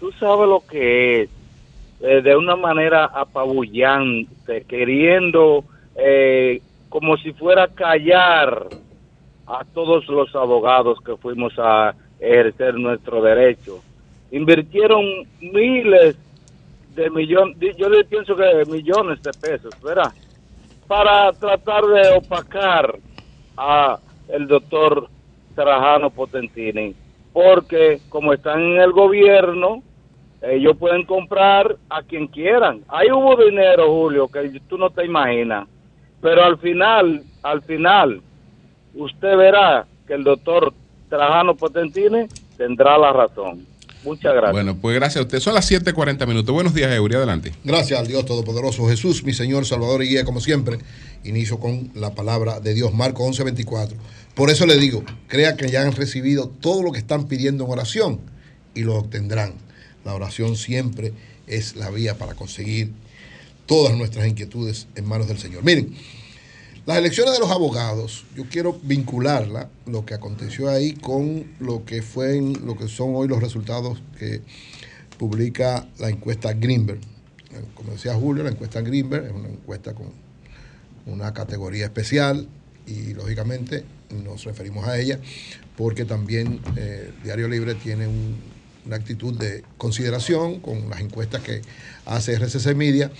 Tú 0.01 0.11
sabes 0.19 0.49
lo 0.49 0.61
que 0.67 1.23
es, 1.23 1.31
eh, 2.01 2.21
de 2.23 2.37
una 2.37 2.57
manera 2.57 3.07
apabullante, 3.07 4.65
queriendo 4.65 5.65
eh, 5.97 6.61
como 6.89 7.17
si 7.17 7.33
fuera 7.33 7.69
callar 7.69 8.69
a 9.47 9.65
todos 9.73 10.07
los 10.09 10.35
abogados 10.35 10.99
que 11.05 11.17
fuimos 11.17 11.53
a 11.59 11.95
ejercer 12.19 12.75
nuestro 12.75 13.23
derecho. 13.23 13.83
Invirtieron 14.31 15.05
miles 15.41 16.17
de 16.95 17.11
millones, 17.11 17.57
yo 17.77 17.89
pienso 18.09 18.37
que 18.37 18.65
millones 18.71 19.23
de 19.23 19.33
pesos, 19.33 19.75
¿verdad? 19.83 20.13
Para 20.87 21.33
tratar 21.33 21.85
de 21.85 22.17
opacar 22.17 22.99
a 23.57 23.99
el 24.29 24.47
doctor 24.47 25.09
Trajano 25.55 26.11
Potentini, 26.11 26.95
porque 27.33 28.01
como 28.09 28.33
están 28.33 28.61
en 28.61 28.81
el 28.81 28.93
gobierno, 28.93 29.83
ellos 30.51 30.77
pueden 30.77 31.05
comprar 31.05 31.77
a 31.89 32.03
quien 32.03 32.27
quieran. 32.27 32.83
Ahí 32.89 33.11
hubo 33.11 33.37
dinero, 33.37 33.89
Julio, 33.89 34.29
que 34.29 34.61
tú 34.69 34.77
no 34.79 34.91
te 34.91 35.05
imaginas, 35.05 35.67
pero 36.21 36.45
al 36.45 36.59
final, 36.59 37.23
al 37.43 37.63
final, 37.63 38.21
usted 38.95 39.37
verá 39.37 39.87
que 40.07 40.15
el 40.15 40.25
doctor 40.25 40.73
Trajano 41.09 41.55
Potentini 41.55 42.27
tendrá 42.57 42.99
la 42.99 43.13
razón. 43.13 43.67
Muchas 44.05 44.35
gracias. 44.35 44.53
Bueno, 44.53 44.77
pues 44.77 44.95
gracias 44.97 45.23
a 45.23 45.23
usted. 45.23 45.41
Son 45.41 45.55
las 45.55 45.71
7:40 45.71 46.27
minutos. 46.27 46.55
Buenos 46.55 46.75
días, 46.75 46.93
Eury. 46.93 47.15
Adelante. 47.15 47.53
Gracias 47.65 47.99
al 47.99 48.07
Dios 48.07 48.27
Todopoderoso 48.27 48.87
Jesús, 48.87 49.25
mi 49.25 49.33
Señor, 49.33 49.65
Salvador 49.65 50.03
y 50.05 50.09
Guía, 50.09 50.25
como 50.25 50.41
siempre. 50.41 50.79
Inicio 51.25 51.59
con 51.59 51.91
la 51.95 52.15
palabra 52.15 52.61
de 52.61 52.75
Dios, 52.75 52.93
Marco 52.93 53.25
11:24. 53.25 53.97
Por 54.35 54.51
eso 54.51 54.67
le 54.67 54.77
digo, 54.77 55.03
crea 55.27 55.57
que 55.57 55.69
ya 55.69 55.83
han 55.83 55.93
recibido 55.93 56.51
todo 56.61 56.83
lo 56.83 56.93
que 56.93 56.99
están 56.99 57.29
pidiendo 57.29 57.65
en 57.65 57.71
oración 57.71 58.21
y 58.75 58.83
lo 58.83 58.97
obtendrán. 58.97 59.64
La 60.05 60.15
oración 60.15 60.57
siempre 60.57 61.13
es 61.47 61.77
la 61.77 61.91
vía 61.91 62.19
para 62.19 62.35
conseguir 62.35 62.93
todas 63.67 63.97
nuestras 63.97 64.27
inquietudes 64.27 64.87
en 64.95 65.07
manos 65.07 65.29
del 65.29 65.39
Señor. 65.39 65.65
Miren, 65.65 65.95
las 66.87 66.99
elecciones 66.99 67.33
de 67.33 67.41
los 67.41 67.51
abogados, 67.51 68.27
yo 68.37 68.45
quiero 68.51 68.79
vincularla, 68.83 69.71
lo 69.87 70.05
que 70.05 70.13
aconteció 70.13 70.69
ahí, 70.69 70.93
con 70.93 71.47
lo 71.59 71.87
que 71.87 72.03
fue 72.03 72.39
lo 72.41 72.77
que 72.77 72.89
son 72.89 73.15
hoy 73.15 73.27
los 73.27 73.41
resultados 73.41 74.03
que 74.19 74.43
publica 75.17 75.89
la 75.99 76.11
encuesta 76.11 76.53
Greenberg. 76.53 77.01
Como 77.75 77.93
decía 77.93 78.15
Julio, 78.15 78.45
la 78.45 78.51
encuesta 78.51 78.83
Greenberg 78.83 79.27
es 79.27 79.33
una 79.33 79.49
encuesta 79.49 79.95
con 79.95 80.09
una 81.07 81.33
categoría 81.33 81.85
especial 81.85 82.49
y 82.87 83.15
lógicamente 83.15 83.85
nos 84.23 84.45
referimos 84.45 84.87
a 84.87 84.99
ella 84.99 85.19
porque 85.77 86.05
también 86.05 86.61
eh, 86.77 87.13
Diario 87.23 87.49
Libre 87.49 87.75
tiene 87.75 88.09
una 88.87 88.97
actitud 88.97 89.35
de 89.35 89.65
consideración 89.79 90.61
con 90.61 90.91
las 90.91 91.01
encuestas 91.01 91.43
que 91.43 91.63
hace 92.07 92.35
RCC 92.35 92.75
Media 92.75 93.11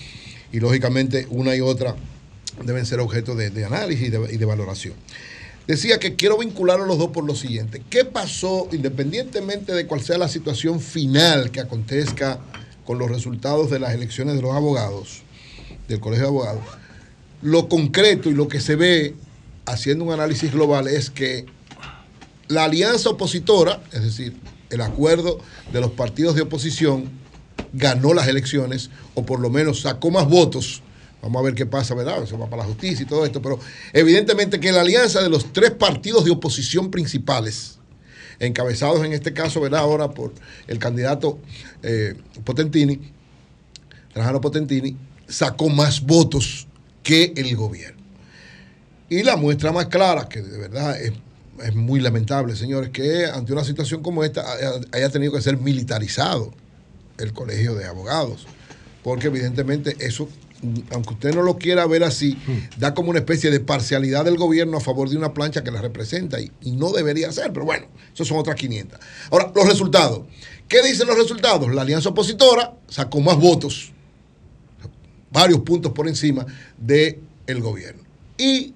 y 0.53 0.61
lógicamente 0.61 1.27
una 1.31 1.57
y 1.57 1.61
otra 1.61 1.97
deben 2.65 2.87
ser 2.87 3.01
objeto 3.01 3.35
de, 3.35 3.65
análisis 3.65 4.09
y 4.09 4.11
de, 4.11 4.45
valoración. 4.45 4.95
Decía 5.67 5.99
que 5.99 6.15
quiero 6.15 6.39
vincular 6.39 6.81
a 6.81 6.87
los 6.87 6.99
dos 6.99 7.11
por 7.11 7.25
lo 7.25 7.35
siguiente. 7.35 7.83
¿Qué 7.89 8.05
pasó, 8.05 8.69
independientemente 8.71 9.73
de 9.73 9.87
cuál 9.87 10.03
sea 10.03 10.19
la 10.19 10.29
situación 10.29 10.81
final 10.81 11.51
que 11.51 11.61
acontezca 11.61 12.39
con 12.85 12.99
los 12.99 13.11
resultados 13.11 13.71
de 13.71 13.79
las 13.79 13.95
elecciones 13.95 14.37
de 14.37 14.43
los 14.43 14.55
abogados, 14.55 15.23
del 15.89 16.01
Colegio 16.01 16.27
de 16.27 16.29
Abogados? 16.29 16.65
Lo 17.43 17.69
concreto 17.69 18.31
y 18.31 18.35
lo 18.35 18.47
que 18.47 18.61
se 18.61 18.77
ve 18.77 19.15
haciendo 19.67 20.05
un 20.05 20.13
análisis 20.13 20.53
global 20.53 20.87
es 20.87 21.11
que 21.11 21.47
la 22.49 22.65
alianza 22.65 23.11
opositora, 23.11 23.83
es 23.93 24.03
decir, 24.03 24.37
el 24.71 24.81
acuerdo 24.81 25.39
de 25.73 25.81
los 25.81 25.93
partidos 25.93 26.35
de 26.35 26.43
oposición, 26.43 27.11
ganó 27.73 28.15
las 28.15 28.29
elecciones 28.29 28.91
o 29.15 29.25
por 29.25 29.41
lo 29.41 29.51
menos 29.51 29.83
sacó 29.83 30.11
más 30.11 30.29
votos 30.29 30.83
Vamos 31.25 31.41
a 31.41 31.45
ver 31.45 31.55
qué 31.55 31.65
pasa, 31.65 31.95
¿verdad? 31.95 32.23
Eso 32.23 32.39
va 32.39 32.51
para 32.51 32.65
la 32.65 32.69
justicia 32.69 33.03
y 33.03 33.07
todo 33.07 33.25
esto, 33.25 33.41
pero 33.41 33.59
evidentemente 33.95 34.61
que 34.61 34.71
la 34.73 34.83
alianza 34.83 35.23
de 35.23 35.31
los 35.31 35.55
tres 35.55 35.71
partidos 35.71 36.27
de 36.27 36.31
oposición 36.31 36.91
principales, 36.91 37.79
encabezados 38.39 39.03
en 39.07 39.15
este 39.15 39.33
caso, 39.33 39.59
¿verdad? 39.63 39.81
Ahora 39.81 40.11
por 40.11 40.35
el 40.67 40.79
candidato 40.79 41.39
eh, 41.83 42.15
Potentini, 42.45 43.01
Trajano 44.13 44.43
Potentini, 44.43 44.99
sacó 45.27 45.71
más 45.71 46.03
votos 46.03 46.67
que 47.03 47.33
el 47.37 47.57
gobierno. 47.57 48.03
Y 49.09 49.23
la 49.23 49.39
muestra 49.39 49.73
más 49.73 49.87
clara, 49.87 50.29
que 50.29 50.43
de 50.43 50.59
verdad 50.59 51.01
es, 51.01 51.15
es 51.63 51.75
muy 51.75 52.01
lamentable, 52.01 52.57
señores, 52.57 52.91
que 52.91 53.27
ante 53.27 53.53
una 53.53 53.65
situación 53.65 54.03
como 54.03 54.25
esta 54.25 54.45
haya 54.93 55.09
tenido 55.11 55.33
que 55.33 55.41
ser 55.41 55.59
militarizado 55.59 56.53
el 57.19 57.33
colegio 57.33 57.75
de 57.75 57.87
abogados, 57.87 58.47
porque 59.03 59.29
evidentemente 59.29 59.97
eso 60.01 60.29
aunque 60.91 61.15
usted 61.15 61.35
no 61.35 61.43
lo 61.43 61.59
quiera 61.59 61.87
ver 61.87 62.05
así, 62.05 62.37
da 62.79 62.95
como 62.95 63.11
una 63.11 63.19
especie 63.19 63.51
de 63.51 63.61
parcialidad 63.61 64.25
del 64.25 64.37
gobierno 64.37 64.79
a 64.79 64.81
favor 64.81 65.09
de 65.09 65.17
una 65.17 65.35
plancha 65.35 65.63
que 65.63 65.71
la 65.71 65.81
representa 65.81 66.41
y, 66.41 66.51
no 66.73 66.93
debería 66.93 67.31
ser, 67.33 67.53
pero 67.53 67.65
bueno, 67.65 67.87
eso 68.13 68.25
son 68.25 68.39
otras 68.39 68.57
500. 68.57 68.99
Ahora, 69.31 69.53
los 69.55 69.67
resultados. 69.67 70.23
¿Qué 70.69 70.83
dicen 70.83 71.07
los 71.07 71.19
resultados? 71.19 71.73
La 71.75 71.83
alianza 71.83 72.09
opositora 72.09 72.75
sacó 72.89 73.21
más 73.21 73.37
votos, 73.37 73.93
varios 75.31 75.61
puntos 75.61 75.93
por 75.93 76.09
encima 76.09 76.47
del 76.79 77.61
gobierno. 77.61 78.03
Y 78.39 78.75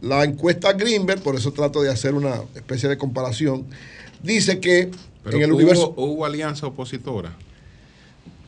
La 0.00 0.24
encuesta 0.24 0.72
Greenberg, 0.72 1.20
por 1.22 1.34
eso 1.34 1.52
trato 1.52 1.82
de 1.82 1.90
hacer 1.90 2.14
una 2.14 2.42
especie 2.54 2.88
de 2.88 2.96
comparación, 2.96 3.66
dice 4.22 4.60
que 4.60 4.90
en 5.26 5.42
el 5.42 5.50
hubo, 5.50 5.56
universo... 5.56 5.94
hubo 5.96 6.24
alianza 6.24 6.66
opositora. 6.66 7.36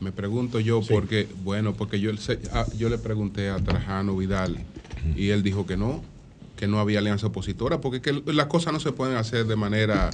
Me 0.00 0.12
pregunto 0.12 0.60
yo, 0.60 0.80
porque, 0.80 1.28
bueno, 1.44 1.74
porque 1.74 2.00
yo, 2.00 2.10
ah, 2.52 2.66
yo 2.78 2.88
le 2.88 2.96
pregunté 2.98 3.50
a 3.50 3.56
Trajano 3.56 4.16
Vidal 4.16 4.64
y 5.14 5.28
él 5.28 5.42
dijo 5.42 5.66
que 5.66 5.76
no, 5.76 6.02
que 6.60 6.68
no 6.68 6.78
había 6.78 6.98
alianza 6.98 7.28
opositora, 7.28 7.80
porque 7.80 8.02
que 8.02 8.22
las 8.26 8.44
cosas 8.44 8.74
no 8.74 8.80
se 8.80 8.92
pueden 8.92 9.16
hacer 9.16 9.46
de 9.46 9.56
manera 9.56 10.10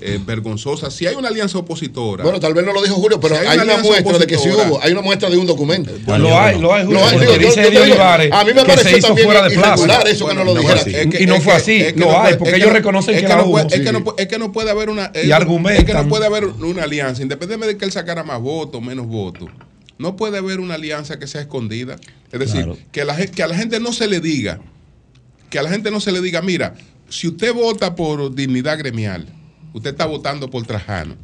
eh, 0.00 0.18
vergonzosa. 0.26 0.90
Si 0.90 1.06
hay 1.06 1.14
una 1.14 1.28
alianza 1.28 1.56
opositora. 1.58 2.24
Bueno, 2.24 2.40
tal 2.40 2.52
vez 2.52 2.66
no 2.66 2.72
lo 2.72 2.82
dijo 2.82 2.96
Julio, 2.96 3.20
pero 3.20 3.36
hay, 3.36 3.58
una, 3.58 3.76
muestra 3.76 4.18
de 4.18 4.26
que 4.26 4.36
sí 4.36 4.48
hubo, 4.48 4.82
hay 4.82 4.90
una 4.90 5.02
muestra 5.02 5.30
de 5.30 5.36
un 5.36 5.46
documento. 5.46 5.92
lo 6.18 6.36
hay, 6.36 6.58
lo 6.58 6.74
hay, 6.74 6.84
Julio. 6.84 6.98
Lo 6.98 7.06
hay, 7.06 7.18
digo, 7.20 7.38
dice 7.38 7.72
yo, 7.72 7.86
yo, 7.86 8.02
a 8.02 8.44
mí 8.44 8.52
me 8.52 8.64
pareció 8.64 8.98
también 8.98 9.24
fuera 9.24 9.48
de 9.48 9.54
irregular 9.54 10.08
eso 10.08 10.26
que 10.26 10.34
no 10.34 10.42
lo 10.42 10.56
dijera. 10.56 10.82
y 11.20 11.26
no 11.26 11.40
fue 11.40 11.52
así, 11.52 11.84
lo 11.94 12.20
hay, 12.20 12.34
porque 12.34 12.56
ellos 12.56 12.72
reconocen 12.72 13.14
que 13.14 13.28
la 13.28 13.44
hubo. 13.44 13.60
Es 13.60 13.80
que 13.80 13.92
no, 13.92 14.04
es 14.18 14.26
que 14.26 14.38
no 14.38 14.50
puede 14.50 14.72
haber 14.72 14.90
una. 14.90 15.12
Y 15.22 15.30
argumentan. 15.30 15.80
Es 15.80 15.84
que 15.84 15.94
no 15.94 16.08
puede 16.08 16.26
haber 16.26 16.46
una 16.46 16.82
alianza, 16.82 17.22
independientemente 17.22 17.74
de 17.74 17.78
que 17.78 17.84
él 17.84 17.92
sacara 17.92 18.24
más 18.24 18.40
votos, 18.40 18.82
menos 18.82 19.06
votos. 19.06 19.48
No 19.96 20.16
puede 20.16 20.38
haber 20.38 20.58
una 20.58 20.74
alianza 20.74 21.20
que 21.20 21.28
sea 21.28 21.40
escondida. 21.40 21.98
Es 22.32 22.40
decir, 22.40 22.66
que, 22.90 23.04
la, 23.04 23.14
que 23.16 23.44
a 23.44 23.46
la 23.46 23.54
gente 23.54 23.78
no 23.78 23.92
se 23.92 24.08
le 24.08 24.18
diga 24.18 24.58
que 25.54 25.60
a 25.60 25.62
la 25.62 25.70
gente 25.70 25.92
no 25.92 26.00
se 26.00 26.10
le 26.10 26.20
diga, 26.20 26.42
mira, 26.42 26.74
si 27.08 27.28
usted 27.28 27.54
vota 27.54 27.94
por 27.94 28.34
dignidad 28.34 28.76
gremial, 28.76 29.24
usted 29.72 29.90
está 29.90 30.04
votando 30.04 30.50
por 30.50 30.66
Trajano. 30.66 31.14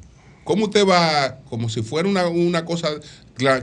¿Cómo 0.45 0.66
usted 0.66 0.87
va, 0.87 1.41
como 1.49 1.68
si 1.68 1.83
fuera 1.83 2.09
una, 2.09 2.64
cosa 2.64 2.91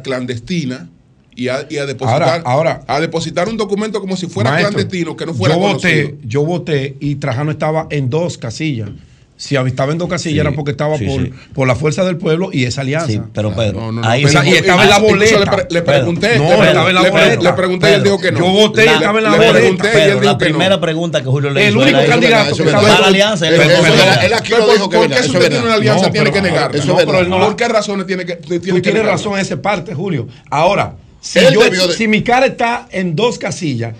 clandestina, 0.04 0.90
y 1.38 1.48
a, 1.48 1.64
depositar, 1.64 2.42
ahora, 2.44 2.84
a 2.86 3.00
depositar 3.00 3.48
un 3.48 3.56
documento 3.56 4.02
como 4.02 4.18
si 4.18 4.28
fuera 4.28 4.58
clandestino, 4.58 5.16
que 5.16 5.26
no 5.26 5.34
fuera 5.34 5.56
yo 5.56 5.62
voté, 5.62 6.18
Yo 6.26 6.44
voté 6.44 6.98
y 7.00 7.16
Trajano 7.16 7.52
estaba 7.52 7.88
en 7.90 8.10
dos 8.10 8.38
casillas. 8.38 8.90
Si 9.38 9.56
estaba 9.56 9.92
en 9.92 10.00
dos 10.00 10.10
casillas 10.10 10.48
era 10.48 10.52
porque 10.52 10.72
estaba 10.72 10.98
por, 10.98 11.30
por 11.54 11.68
la 11.68 11.76
fuerza 11.76 12.04
del 12.04 12.18
pueblo 12.18 12.50
y 12.52 12.64
esa 12.66 12.82
alianza. 12.82 13.08
Sí, 13.08 13.22
pero 13.36 13.56
Pedro, 13.56 13.94
ahí 14.04 14.24
y 14.24 14.56
estaba 14.56 14.84
en 14.84 14.90
la 14.90 14.98
boleta. 14.98 15.68
Le, 15.70 15.82
pregunté, 15.84 16.40
no, 16.40 16.46
estaba 16.46 16.90
en 16.90 16.96
la 16.96 17.02
boleta. 17.02 17.44
Le, 17.44 17.54
pregunté 17.54 17.92
y 17.92 17.94
él 17.94 18.04
dijo 18.04 18.20
que 18.20 18.32
no. 18.32 18.40
Yo 18.40 18.46
voté 18.48 18.86
y 18.86 18.88
estaba 18.88 19.20
en 19.20 19.24
la 19.24 19.30
boleta. 19.30 19.54
Le 19.54 19.60
pregunté 19.60 19.88
y 19.94 20.02
él 20.02 20.20
dijo 20.20 20.24
La 20.24 20.38
primera 20.40 20.82
pregunta 20.82 21.22
que 21.22 21.30
Julio 21.30 21.52
le 21.52 21.62
hizo. 21.62 21.70
El 21.70 21.78
único 21.78 22.06
candidato 22.08 22.56
que 22.56 22.64
estaba 22.64 22.96
en 22.96 23.02
la 23.02 23.08
alianza. 23.08 23.48
Él 23.48 24.34
aquí 24.34 24.52
lo 24.52 24.74
dijo 24.74 24.90
que 24.90 24.98
¿Por 24.98 25.08
qué 25.08 25.22
si 25.22 25.30
usted 25.30 25.50
tiene 25.50 25.66
una 25.66 25.76
alianza 25.76 26.12
tiene 26.12 26.32
que 26.32 26.42
negar? 26.42 26.72
¿Por 26.72 27.56
qué 27.56 27.68
razones 27.68 28.08
tiene 28.08 28.26
que 28.26 28.38
Tú 28.38 28.82
tienes 28.82 29.06
razón 29.06 29.34
en 29.34 29.42
esa 29.42 29.62
parte, 29.62 29.94
Julio. 29.94 30.28
Ahora, 30.50 30.96
si 31.22 32.08
mi 32.08 32.24
cara 32.24 32.48
está 32.48 32.88
en 32.92 33.16
dos 33.16 33.38
casillas 33.38 33.94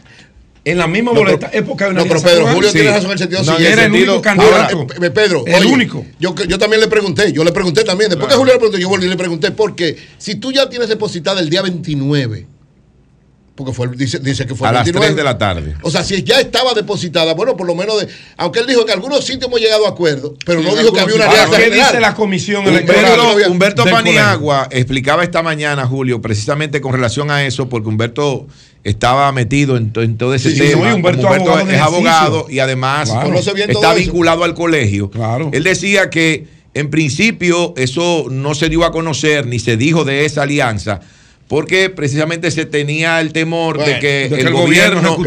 en 0.72 0.78
la 0.78 0.88
misma 0.88 1.14
boleta 1.14 1.48
es 1.48 1.64
porque 1.64 1.86
hay 1.86 1.92
una 1.92 2.02
No, 2.02 2.08
pero 2.08 2.22
Pedro, 2.22 2.48
Julio 2.48 2.72
tiene 2.74 2.92
razón 2.92 3.06
en 3.06 3.12
el 3.14 3.18
sentido 3.20 3.44
siguiente. 3.44 3.72
Era 3.72 3.86
el 3.86 3.92
único 3.94 4.22
candidato. 4.22 4.88
Eh, 5.02 5.10
Pedro, 5.12 5.46
el 5.48 5.66
único. 5.66 6.06
Yo, 6.20 6.36
yo 6.36 6.60
también 6.60 6.82
le 6.82 6.88
pregunté, 6.88 7.32
yo 7.32 7.46
le 7.46 7.54
pregunté 7.54 7.86
también. 7.86 8.10
Después 8.10 8.30
que 8.30 8.36
Julio 8.36 8.54
le 8.54 8.60
preguntó, 8.60 8.78
yo 8.78 8.90
volví 8.90 9.06
y 9.06 9.10
le 9.10 9.16
pregunté, 9.16 9.52
porque 9.52 9.96
si 10.18 10.36
tú 10.36 10.52
ya 10.52 10.68
tienes 10.68 10.90
depositada 10.90 11.40
el 11.40 11.50
día 11.50 11.62
29, 11.62 12.48
porque 13.56 13.74
fue 13.74 13.88
dice, 13.88 14.20
dice 14.20 14.46
que 14.46 14.54
fue 14.54 14.68
a 14.68 14.72
el 14.72 14.76
29, 14.78 15.00
las 15.00 15.08
3 15.08 15.16
de 15.16 15.24
la 15.24 15.38
tarde. 15.38 15.76
O 15.82 15.90
sea, 15.90 16.04
si 16.04 16.22
ya 16.24 16.40
estaba 16.40 16.74
depositada, 16.74 17.34
bueno, 17.34 17.58
por 17.58 17.66
lo 17.66 17.74
menos 17.74 18.00
de, 18.00 18.08
aunque 18.38 18.60
él 18.60 18.68
dijo 18.68 18.86
que 18.86 18.92
en 18.92 19.00
algunos 19.00 19.26
sitios 19.26 19.48
hemos 19.48 19.60
llegado 19.60 19.88
a 19.88 19.90
acuerdo, 19.90 20.36
pero 20.46 20.62
no 20.62 20.76
dijo 20.76 20.94
que 20.94 21.00
había 21.00 21.16
una 21.16 21.26
alianza 21.26 21.58
¿Qué 21.58 21.72
dice 21.72 22.00
la 22.00 22.14
comisión 22.14 22.68
electoral? 22.68 23.20
Humberto, 23.20 23.52
Humberto 23.52 23.86
Paniagua 23.86 24.68
explicaba 24.70 25.24
esta 25.24 25.42
mañana, 25.42 25.88
Julio, 25.88 26.22
precisamente 26.22 26.82
con 26.82 26.94
relación 26.94 27.32
a 27.32 27.46
eso, 27.46 27.68
porque 27.68 27.90
Humberto 27.90 28.48
estaba 28.90 29.32
metido 29.34 29.76
en, 29.76 29.92
todo 30.18 30.34
ese 30.34 30.52
tema. 30.54 30.96
Humberto, 30.96 31.28
es 31.70 31.80
abogado 31.82 32.48
y 32.50 32.60
además 32.60 33.14
está 33.68 33.94
vinculado 33.94 34.44
al 34.44 34.54
colegio. 34.54 35.12
Él 35.52 35.64
decía 35.64 36.10
que 36.10 36.48
en 36.74 36.90
principio 36.90 37.74
eso 37.76 38.28
no 38.30 38.56
se 38.56 38.70
dio 38.70 38.86
a 38.86 38.92
conocer 38.92 39.46
ni 39.46 39.60
se 39.60 39.78
dijo 39.78 40.06
de 40.06 40.26
esa 40.26 40.44
alianza 40.44 41.02
porque 41.48 41.90
precisamente 41.90 42.52
se 42.52 42.66
tenía 42.66 43.22
el 43.22 43.32
temor 43.32 43.78
de 43.78 44.00
que, 44.00 44.26
el, 44.26 44.52
gobierno, 44.52 45.18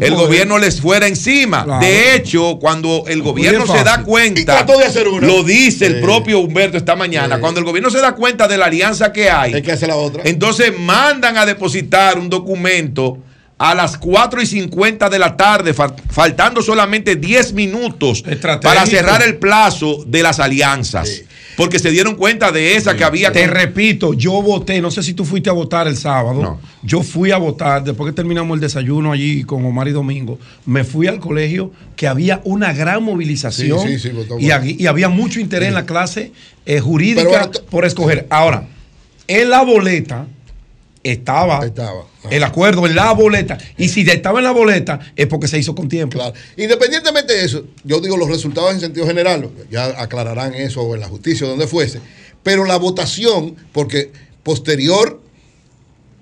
el 0.00 0.14
gobierno 0.14 0.58
les 0.58 0.80
fuera 0.80 1.08
encima. 1.08 1.80
De 1.80 2.14
hecho, 2.14 2.58
cuando 2.60 3.04
el 3.08 3.22
gobierno 3.22 3.66
se 3.66 3.82
da 3.82 4.02
cuenta, 4.02 4.64
lo 5.20 5.42
dice 5.42 5.86
el 5.86 6.00
propio 6.00 6.38
Humberto 6.38 6.76
esta 6.76 6.94
mañana, 6.94 7.40
cuando 7.40 7.60
el 7.60 7.66
gobierno 7.66 7.90
se 7.90 7.98
da 7.98 8.14
cuenta 8.14 8.46
de 8.46 8.56
la 8.56 8.66
alianza 8.66 9.12
que 9.12 9.28
hay, 9.28 9.60
que 9.62 9.72
hace 9.72 9.86
la 9.86 9.96
otra. 9.96 10.22
entonces 10.24 10.72
mandan 10.78 11.36
a 11.36 11.46
depositar 11.46 12.18
un 12.18 12.28
documento 12.28 13.18
a 13.58 13.74
las 13.74 13.96
4 13.96 14.42
y 14.42 14.46
50 14.46 15.08
de 15.08 15.18
la 15.18 15.36
tarde, 15.36 15.74
faltando 15.74 16.62
solamente 16.62 17.16
10 17.16 17.52
minutos 17.54 18.22
para 18.62 18.86
cerrar 18.86 19.22
el 19.22 19.36
plazo 19.36 20.04
de 20.06 20.22
las 20.22 20.40
alianzas 20.40 21.22
porque 21.56 21.78
se 21.78 21.90
dieron 21.90 22.14
cuenta 22.14 22.52
de 22.52 22.76
esa 22.76 22.96
que 22.96 23.02
había. 23.02 23.32
Te 23.32 23.46
repito, 23.46 24.12
yo 24.12 24.42
voté, 24.42 24.80
no 24.80 24.90
sé 24.90 25.02
si 25.02 25.14
tú 25.14 25.24
fuiste 25.24 25.50
a 25.50 25.54
votar 25.54 25.88
el 25.88 25.96
sábado. 25.96 26.60
Yo 26.82 27.02
fui 27.02 27.32
a 27.32 27.38
votar, 27.38 27.82
después 27.82 28.10
que 28.10 28.14
terminamos 28.14 28.54
el 28.54 28.60
desayuno 28.60 29.10
allí 29.10 29.42
con 29.42 29.64
Omar 29.64 29.88
y 29.88 29.92
Domingo, 29.92 30.38
me 30.66 30.84
fui 30.84 31.06
al 31.06 31.18
colegio 31.18 31.72
que 31.96 32.06
había 32.06 32.40
una 32.44 32.72
gran 32.72 33.02
movilización 33.02 33.88
y, 34.38 34.82
y, 34.82 34.86
había 34.86 35.08
mucho 35.08 35.40
interés 35.40 35.68
en 35.68 35.74
la 35.74 35.86
clase 35.86 36.32
eh, 36.66 36.78
jurídica 36.78 37.50
por 37.70 37.86
escoger. 37.86 38.26
Ahora, 38.28 38.68
en 39.26 39.50
la 39.50 39.62
boleta 39.62 40.26
estaba, 41.10 41.60
el 42.30 42.44
acuerdo 42.44 42.86
en 42.86 42.94
la 42.94 43.12
boleta. 43.12 43.58
Y 43.76 43.88
si 43.88 44.02
estaba 44.02 44.38
en 44.38 44.44
la 44.44 44.52
boleta 44.52 45.00
es 45.14 45.26
porque 45.26 45.48
se 45.48 45.58
hizo 45.58 45.74
con 45.74 45.88
tiempo. 45.88 46.20
Independientemente 46.56 47.34
de 47.34 47.44
eso, 47.44 47.64
yo 47.84 48.00
digo 48.00 48.16
los 48.16 48.28
resultados 48.28 48.72
en 48.72 48.80
sentido 48.80 49.06
general, 49.06 49.50
ya 49.70 49.86
aclararán 50.00 50.54
eso 50.54 50.94
en 50.94 51.00
la 51.00 51.08
justicia 51.08 51.46
o 51.46 51.50
donde 51.50 51.66
fuese, 51.66 52.00
pero 52.42 52.64
la 52.64 52.76
votación, 52.76 53.56
porque 53.72 54.10
posterior, 54.42 55.20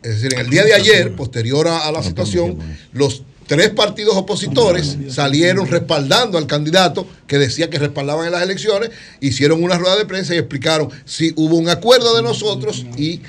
es 0.03 0.15
decir, 0.15 0.35
en 0.35 0.41
el 0.41 0.51
día 0.51 0.65
de 0.65 0.75
ayer, 0.75 1.15
posterior 1.15 1.69
a, 1.69 1.91
la 1.93 2.03
situación, 2.03 2.59
los 2.93 3.23
tres 3.47 3.71
partidos 3.71 4.17
opositores 4.17 4.97
salieron 5.09 5.67
respaldando 5.67 6.39
al 6.39 6.47
candidato 6.47 7.07
que 7.27 7.39
decía 7.39 7.71
que 7.71 7.79
respaldaban 7.79 8.27
en 8.27 8.33
las 8.33 8.43
elecciones, 8.43 8.91
hicieron 9.21 9.63
una 9.63 9.79
rueda 9.79 9.97
de 9.97 10.07
prensa 10.07 10.35
y 10.35 10.39
explicaron 10.39 10.91
si 11.05 11.33
hubo 11.37 11.57
un 11.57 11.69
acuerdo 11.69 12.17
de 12.17 12.23
nosotros 12.23 12.87
y 12.97 13.21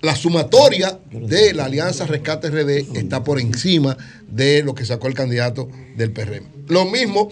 la 0.00 0.14
sumatoria 0.14 0.98
de 1.10 1.52
la 1.54 1.64
Alianza 1.64 2.06
Rescate 2.06 2.50
RD 2.50 2.96
está 2.96 3.24
por 3.24 3.40
encima 3.40 3.96
de 4.28 4.62
lo 4.62 4.74
que 4.74 4.84
sacó 4.84 5.08
el 5.08 5.14
candidato 5.14 5.68
del 5.96 6.12
PRM. 6.12 6.44
Lo 6.68 6.84
mismo, 6.84 7.28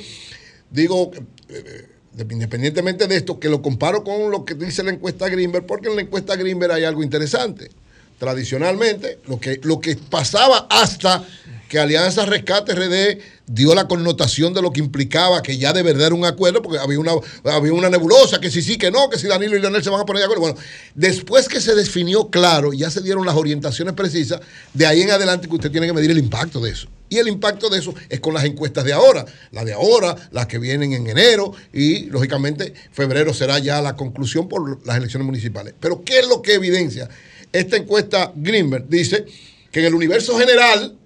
digo, 0.70 1.12
eh, 1.48 1.86
independientemente 2.30 3.06
de 3.06 3.16
esto, 3.16 3.38
que 3.38 3.48
lo 3.48 3.62
comparo 3.62 4.02
con 4.02 4.30
lo 4.30 4.44
que 4.44 4.54
dice 4.54 4.82
la 4.82 4.90
encuesta 4.90 5.28
Greenberg, 5.28 5.66
porque 5.66 5.88
en 5.88 5.96
la 5.96 6.02
encuesta 6.02 6.34
Greenberg 6.34 6.72
hay 6.72 6.84
algo 6.84 7.02
interesante. 7.02 7.70
Tradicionalmente, 8.18 9.18
lo 9.26 9.38
que, 9.38 9.60
lo 9.62 9.78
que 9.80 9.96
pasaba 9.96 10.66
hasta 10.70 11.24
que 11.68 11.78
Alianza 11.78 12.24
Rescate 12.26 12.74
RD 12.74 13.20
dio 13.46 13.74
la 13.74 13.86
connotación 13.86 14.54
de 14.54 14.62
lo 14.62 14.72
que 14.72 14.80
implicaba 14.80 15.42
que 15.42 15.58
ya 15.58 15.72
de 15.72 15.82
verdad 15.82 16.08
era 16.08 16.14
un 16.14 16.24
acuerdo, 16.24 16.62
porque 16.62 16.78
había 16.78 16.98
una, 16.98 17.12
había 17.44 17.72
una 17.72 17.90
nebulosa, 17.90 18.40
que 18.40 18.50
sí, 18.50 18.62
sí, 18.62 18.76
que 18.76 18.90
no, 18.90 19.08
que 19.08 19.18
si 19.18 19.26
Danilo 19.26 19.56
y 19.56 19.60
Leonel 19.60 19.82
se 19.82 19.90
van 19.90 20.00
a 20.00 20.04
poner 20.04 20.20
de 20.20 20.24
acuerdo. 20.24 20.42
Bueno, 20.42 20.58
después 20.94 21.48
que 21.48 21.60
se 21.60 21.74
definió 21.74 22.28
claro, 22.28 22.72
ya 22.72 22.90
se 22.90 23.00
dieron 23.00 23.24
las 23.24 23.36
orientaciones 23.36 23.94
precisas, 23.94 24.40
de 24.74 24.86
ahí 24.86 25.02
en 25.02 25.10
adelante 25.10 25.48
que 25.48 25.54
usted 25.54 25.70
tiene 25.70 25.86
que 25.86 25.92
medir 25.92 26.10
el 26.10 26.18
impacto 26.18 26.60
de 26.60 26.70
eso. 26.70 26.88
Y 27.08 27.18
el 27.18 27.28
impacto 27.28 27.68
de 27.68 27.78
eso 27.78 27.94
es 28.08 28.18
con 28.18 28.34
las 28.34 28.44
encuestas 28.44 28.84
de 28.84 28.92
ahora, 28.92 29.24
las 29.52 29.64
de 29.64 29.74
ahora, 29.74 30.16
las 30.32 30.46
que 30.46 30.58
vienen 30.58 30.92
en 30.92 31.06
enero 31.06 31.52
y 31.72 32.06
lógicamente 32.06 32.74
febrero 32.90 33.32
será 33.32 33.60
ya 33.60 33.80
la 33.80 33.94
conclusión 33.94 34.48
por 34.48 34.84
las 34.84 34.96
elecciones 34.96 35.24
municipales. 35.24 35.74
Pero 35.78 36.02
¿qué 36.02 36.18
es 36.18 36.28
lo 36.28 36.42
que 36.42 36.54
evidencia? 36.54 37.08
Esta 37.52 37.76
encuesta 37.76 38.32
Greenberg 38.34 38.88
dice 38.88 39.24
que 39.70 39.80
en 39.80 39.86
el 39.86 39.94
universo 39.94 40.36
general, 40.36 40.96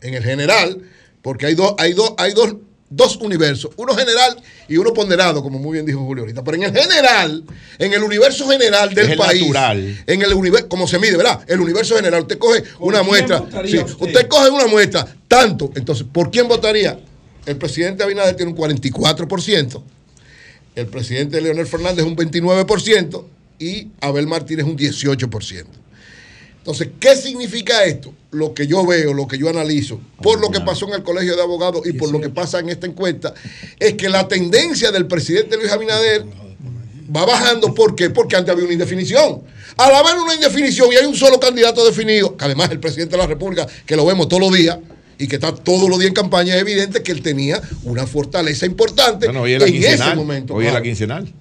en 0.00 0.14
el 0.14 0.22
general, 0.22 0.82
porque 1.22 1.46
hay 1.46 1.54
dos, 1.54 1.74
hay 1.78 1.92
dos, 1.92 2.14
hay 2.18 2.32
dos, 2.32 2.56
dos 2.90 3.16
universos, 3.16 3.72
uno 3.76 3.94
general 3.94 4.36
y 4.68 4.76
uno 4.76 4.92
ponderado, 4.92 5.42
como 5.42 5.58
muy 5.58 5.74
bien 5.74 5.86
dijo 5.86 6.04
Julio 6.04 6.22
ahorita. 6.22 6.42
Pero 6.42 6.56
en 6.56 6.62
el 6.64 6.74
general, 6.74 7.44
en 7.78 7.92
el 7.92 8.02
universo 8.02 8.48
general 8.48 8.94
del 8.94 9.16
país, 9.16 9.52
en 10.06 10.22
el 10.22 10.32
universo, 10.32 10.68
como 10.68 10.86
se 10.86 10.98
mide, 10.98 11.16
¿verdad? 11.16 11.40
El 11.46 11.60
universo 11.60 11.96
general, 11.96 12.22
usted 12.22 12.38
coge 12.38 12.64
una 12.78 13.02
muestra, 13.02 13.42
usted? 13.42 14.28
coge 14.28 14.50
una 14.50 14.66
muestra, 14.66 15.06
tanto, 15.26 15.70
entonces, 15.74 16.06
¿por 16.10 16.30
quién 16.30 16.48
votaría? 16.48 16.98
El 17.46 17.56
presidente 17.56 18.02
Abinader 18.02 18.36
tiene 18.36 18.52
un 18.52 18.58
44%, 18.58 19.82
el 20.74 20.86
presidente 20.86 21.40
Leonel 21.40 21.66
Fernández 21.66 22.04
un 22.04 22.16
29% 22.16 23.24
y 23.58 23.88
Abel 24.00 24.26
Martínez 24.26 24.64
un 24.64 24.76
18%. 24.76 25.64
Entonces, 26.58 26.88
¿qué 27.00 27.16
significa 27.16 27.84
esto? 27.84 28.12
Lo 28.30 28.52
que 28.52 28.66
yo 28.66 28.84
veo, 28.84 29.14
lo 29.14 29.26
que 29.26 29.38
yo 29.38 29.48
analizo, 29.48 30.00
por 30.22 30.40
lo 30.40 30.50
que 30.50 30.60
pasó 30.60 30.86
en 30.88 30.94
el 30.94 31.02
Colegio 31.02 31.34
de 31.34 31.42
Abogados 31.42 31.86
y 31.86 31.92
por 31.92 32.10
lo 32.12 32.20
que 32.20 32.28
pasa 32.28 32.58
en 32.58 32.68
esta 32.68 32.86
encuesta, 32.86 33.32
es 33.78 33.94
que 33.94 34.08
la 34.08 34.28
tendencia 34.28 34.90
del 34.92 35.06
presidente 35.06 35.56
Luis 35.56 35.70
Abinader 35.70 36.26
va 37.14 37.24
bajando. 37.24 37.74
¿Por 37.74 37.94
qué? 37.94 38.10
Porque 38.10 38.36
antes 38.36 38.52
había 38.52 38.64
una 38.64 38.74
indefinición. 38.74 39.42
Al 39.78 39.94
haber 39.94 40.18
una 40.18 40.34
indefinición 40.34 40.92
y 40.92 40.96
hay 40.96 41.06
un 41.06 41.14
solo 41.14 41.40
candidato 41.40 41.84
definido, 41.86 42.36
que 42.36 42.44
además 42.44 42.66
es 42.66 42.72
el 42.72 42.80
presidente 42.80 43.12
de 43.12 43.18
la 43.18 43.26
República, 43.26 43.66
que 43.86 43.96
lo 43.96 44.04
vemos 44.04 44.28
todos 44.28 44.42
los 44.42 44.52
días, 44.52 44.78
y 45.18 45.26
que 45.26 45.36
está 45.36 45.52
todos 45.54 45.88
los 45.88 45.98
días 45.98 46.08
en 46.08 46.14
campaña, 46.14 46.54
es 46.54 46.60
evidente 46.60 47.02
que 47.02 47.12
él 47.12 47.22
tenía 47.22 47.60
una 47.82 48.06
fortaleza 48.06 48.66
importante 48.66 49.26
en 49.26 49.36
ese 49.36 50.14
momento. 50.14 50.54
Hoy 50.54 50.66
es 50.66 50.72
la 50.72 50.82
quincenal. 50.82 51.32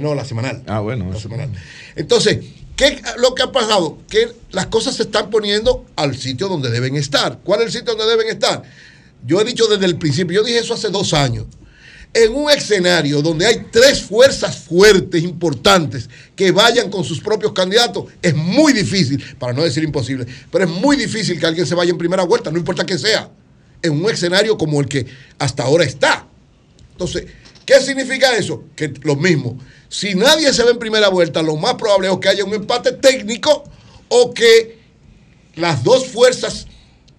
No, 0.00 0.14
la 0.14 0.24
semanal. 0.24 0.62
Ah, 0.66 0.80
bueno. 0.80 1.10
La 1.12 1.20
semanal. 1.20 1.50
Entonces, 1.94 2.38
¿qué 2.76 3.00
lo 3.18 3.34
que 3.34 3.42
ha 3.42 3.52
pasado? 3.52 3.98
Que 4.08 4.32
las 4.50 4.66
cosas 4.66 4.96
se 4.96 5.04
están 5.04 5.30
poniendo 5.30 5.86
al 5.96 6.16
sitio 6.16 6.48
donde 6.48 6.70
deben 6.70 6.96
estar. 6.96 7.38
¿Cuál 7.44 7.60
es 7.60 7.66
el 7.66 7.72
sitio 7.72 7.94
donde 7.94 8.10
deben 8.10 8.28
estar? 8.28 8.62
Yo 9.24 9.40
he 9.40 9.44
dicho 9.44 9.66
desde 9.66 9.86
el 9.86 9.96
principio, 9.96 10.40
yo 10.40 10.44
dije 10.44 10.58
eso 10.58 10.74
hace 10.74 10.90
dos 10.90 11.14
años. 11.14 11.46
En 12.14 12.34
un 12.34 12.50
escenario 12.50 13.22
donde 13.22 13.46
hay 13.46 13.66
tres 13.70 14.02
fuerzas 14.02 14.58
fuertes, 14.58 15.22
importantes, 15.22 16.10
que 16.36 16.50
vayan 16.50 16.90
con 16.90 17.04
sus 17.04 17.20
propios 17.20 17.52
candidatos, 17.52 18.04
es 18.20 18.34
muy 18.34 18.74
difícil, 18.74 19.22
para 19.38 19.54
no 19.54 19.62
decir 19.62 19.82
imposible, 19.82 20.26
pero 20.50 20.64
es 20.64 20.70
muy 20.70 20.96
difícil 20.96 21.38
que 21.40 21.46
alguien 21.46 21.66
se 21.66 21.74
vaya 21.74 21.90
en 21.90 21.96
primera 21.96 22.24
vuelta, 22.24 22.50
no 22.50 22.58
importa 22.58 22.84
que 22.84 22.98
sea, 22.98 23.30
en 23.80 23.92
un 23.92 24.10
escenario 24.10 24.58
como 24.58 24.80
el 24.80 24.88
que 24.88 25.06
hasta 25.38 25.62
ahora 25.62 25.84
está. 25.84 26.26
Entonces, 26.90 27.24
¿qué 27.66 27.80
significa 27.80 28.36
eso? 28.36 28.64
Que 28.76 28.92
lo 29.02 29.16
mismo, 29.16 29.58
si 29.88 30.14
nadie 30.14 30.52
se 30.52 30.64
ve 30.64 30.70
en 30.70 30.78
primera 30.78 31.08
vuelta, 31.08 31.42
lo 31.42 31.56
más 31.56 31.74
probable 31.74 32.10
es 32.10 32.18
que 32.18 32.28
haya 32.28 32.44
un 32.44 32.54
empate 32.54 32.92
técnico 32.92 33.64
o 34.08 34.32
que 34.32 34.78
las 35.54 35.84
dos 35.84 36.06
fuerzas 36.06 36.66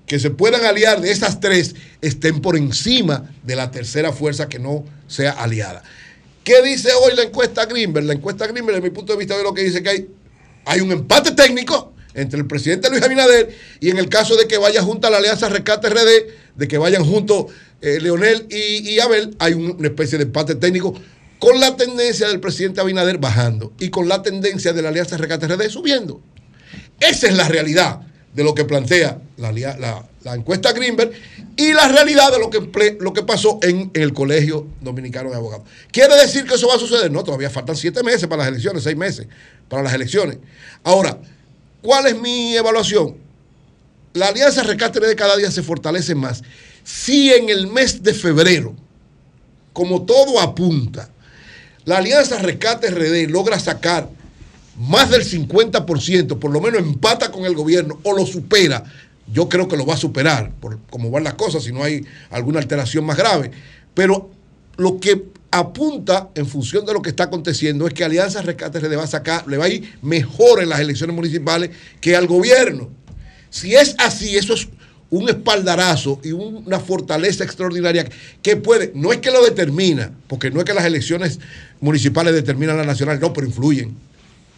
que 0.05 0.19
se 0.19 0.29
puedan 0.29 0.65
aliar 0.65 1.01
de 1.01 1.11
esas 1.11 1.39
tres 1.39 1.75
estén 2.01 2.41
por 2.41 2.57
encima 2.57 3.31
de 3.43 3.55
la 3.55 3.71
tercera 3.71 4.11
fuerza 4.11 4.49
que 4.49 4.59
no 4.59 4.85
sea 5.07 5.31
aliada. 5.31 5.83
¿Qué 6.43 6.61
dice 6.61 6.89
hoy 6.93 7.15
la 7.15 7.23
encuesta 7.23 7.65
Greenberg? 7.65 8.05
La 8.05 8.13
encuesta 8.13 8.47
Greenberg, 8.47 8.75
desde 8.75 8.89
mi 8.89 8.93
punto 8.93 9.13
de 9.13 9.19
vista, 9.19 9.35
es 9.35 9.43
lo 9.43 9.53
que 9.53 9.63
dice 9.63 9.81
que 9.81 9.89
hay, 9.89 10.09
hay 10.65 10.81
un 10.81 10.91
empate 10.91 11.31
técnico 11.31 11.93
entre 12.13 12.39
el 12.39 12.47
presidente 12.47 12.89
Luis 12.89 13.01
Abinader 13.01 13.55
y 13.79 13.89
en 13.89 13.97
el 13.97 14.09
caso 14.09 14.35
de 14.35 14.47
que 14.47 14.57
vaya 14.57 14.81
junto 14.81 15.07
a 15.07 15.09
la 15.09 15.17
Alianza 15.17 15.49
Rescate 15.49 15.89
RD, 15.89 16.07
de 16.55 16.67
que 16.67 16.77
vayan 16.77 17.05
juntos 17.05 17.45
eh, 17.83 17.99
Leonel 17.99 18.47
y, 18.49 18.97
Abel, 18.99 19.35
hay 19.39 19.53
una 19.53 19.87
especie 19.87 20.17
de 20.17 20.23
empate 20.23 20.55
técnico 20.55 20.93
con 21.37 21.59
la 21.59 21.75
tendencia 21.75 22.29
del 22.29 22.39
presidente 22.39 22.79
Abinader 22.79 23.17
bajando 23.17 23.73
y 23.77 23.89
con 23.89 24.07
la 24.07 24.21
tendencia 24.21 24.71
de 24.71 24.81
la 24.81 24.87
Alianza 24.87 25.17
Rescate 25.17 25.49
RD 25.49 25.69
subiendo. 25.69 26.21
Esa 27.01 27.27
es 27.27 27.35
la 27.35 27.45
realidad 27.49 27.99
de 28.33 28.41
lo 28.45 28.55
que 28.55 28.63
plantea 28.63 29.21
la, 29.35 30.33
encuesta 30.33 30.71
Greenberg 30.71 31.11
y 31.57 31.73
la 31.73 31.89
realidad 31.89 32.31
de 32.31 32.39
lo 32.39 32.49
que, 32.49 32.97
lo 33.01 33.11
que 33.11 33.23
pasó 33.23 33.59
en, 33.61 33.91
el 33.93 34.13
Colegio 34.13 34.65
Dominicano 34.79 35.29
de 35.29 35.35
Abogados. 35.35 35.67
¿Quiere 35.91 36.15
decir 36.15 36.45
que 36.45 36.55
eso 36.55 36.69
va 36.69 36.75
a 36.75 36.79
suceder? 36.79 37.11
No, 37.11 37.21
todavía 37.25 37.49
faltan 37.49 37.75
siete 37.75 38.01
meses 38.01 38.27
para 38.27 38.43
las 38.43 38.47
elecciones, 38.47 38.81
seis 38.81 38.95
meses 38.95 39.27
para 39.67 39.83
las 39.83 39.93
elecciones. 39.93 40.37
Ahora, 40.85 41.17
¿cuál 41.81 42.07
es 42.07 42.17
mi 42.17 42.55
evaluación? 42.55 43.17
La 44.13 44.27
alianza 44.27 44.63
Rescate 44.63 45.01
de 45.01 45.17
cada 45.17 45.35
día 45.35 45.51
se 45.51 45.61
fortalece 45.61 46.15
más. 46.15 46.43
Si 46.83 47.31
en 47.31 47.49
el 47.49 47.67
mes 47.67 48.03
de 48.03 48.13
febrero, 48.13 48.75
como 49.71 50.03
todo 50.03 50.39
apunta, 50.39 51.09
la 51.85 51.97
alianza 51.97 52.39
Rescate 52.39 52.89
RD 52.91 53.29
logra 53.29 53.59
sacar 53.59 54.09
más 54.77 55.09
del 55.09 55.23
50%, 55.23 56.39
por 56.39 56.51
lo 56.51 56.61
menos 56.61 56.81
empata 56.81 57.31
con 57.31 57.45
el 57.45 57.55
gobierno 57.55 57.99
o 58.03 58.13
lo 58.13 58.25
supera, 58.25 58.83
yo 59.31 59.47
creo 59.47 59.67
que 59.67 59.77
lo 59.77 59.85
va 59.85 59.93
a 59.93 59.97
superar, 59.97 60.51
por 60.59 60.79
cómo 60.89 61.09
van 61.09 61.23
las 61.23 61.35
cosas, 61.35 61.63
si 61.63 61.71
no 61.71 61.83
hay 61.83 62.05
alguna 62.29 62.59
alteración 62.59 63.05
más 63.05 63.17
grave. 63.17 63.51
Pero 63.93 64.29
lo 64.77 64.99
que 64.99 65.25
apunta 65.51 66.29
en 66.35 66.47
función 66.47 66.85
de 66.85 66.93
lo 66.93 67.01
que 67.01 67.11
está 67.11 67.25
aconteciendo 67.25 67.87
es 67.87 67.93
que 67.93 68.03
Alianza 68.03 68.41
Rescate 68.41 68.81
le 68.81 68.95
va 68.95 69.03
a 69.03 69.07
sacar, 69.07 69.47
le 69.47 69.57
va 69.57 69.65
a 69.65 69.69
ir 69.69 69.97
mejor 70.01 70.61
en 70.61 70.69
las 70.69 70.79
elecciones 70.79 71.15
municipales 71.15 71.69
que 72.01 72.15
al 72.15 72.27
gobierno. 72.27 72.89
Si 73.49 73.75
es 73.75 73.95
así, 73.99 74.35
eso 74.35 74.55
es 74.55 74.67
un 75.09 75.29
espaldarazo 75.29 76.19
y 76.23 76.31
una 76.31 76.79
fortaleza 76.79 77.43
extraordinaria 77.43 78.07
que 78.41 78.55
puede, 78.55 78.91
no 78.95 79.13
es 79.13 79.19
que 79.19 79.31
lo 79.31 79.43
determina, 79.43 80.11
porque 80.27 80.49
no 80.49 80.59
es 80.59 80.65
que 80.65 80.73
las 80.73 80.85
elecciones 80.85 81.39
municipales 81.81 82.33
determinan 82.33 82.77
la 82.77 82.85
nacional, 82.85 83.19
no, 83.19 83.31
pero 83.31 83.45
influyen 83.45 83.95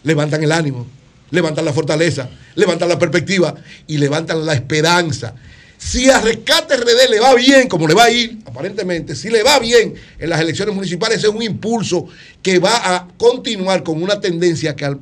levantan 0.05 0.41
el 0.43 0.51
ánimo, 0.53 0.85
levantan 1.31 1.65
la 1.65 1.73
fortaleza, 1.73 2.29
levantan 2.55 2.87
la 2.87 2.97
perspectiva 2.97 3.53
y 3.87 3.97
levantan 3.97 4.45
la 4.45 4.53
esperanza. 4.53 5.35
Si 5.77 6.09
a 6.09 6.21
Rescate 6.21 6.77
RD 6.77 7.09
le 7.09 7.19
va 7.19 7.33
bien, 7.35 7.67
como 7.67 7.87
le 7.87 7.93
va 7.93 8.05
a 8.05 8.11
ir, 8.11 8.37
aparentemente, 8.45 9.15
si 9.15 9.29
le 9.29 9.43
va 9.43 9.59
bien 9.59 9.93
en 10.17 10.29
las 10.29 10.39
elecciones 10.39 10.73
municipales, 10.73 11.17
es 11.17 11.29
un 11.29 11.41
impulso 11.41 12.07
que 12.41 12.59
va 12.59 12.95
a 12.95 13.07
continuar 13.17 13.83
con 13.83 14.01
una 14.01 14.21
tendencia 14.21 14.75
que 14.75 14.95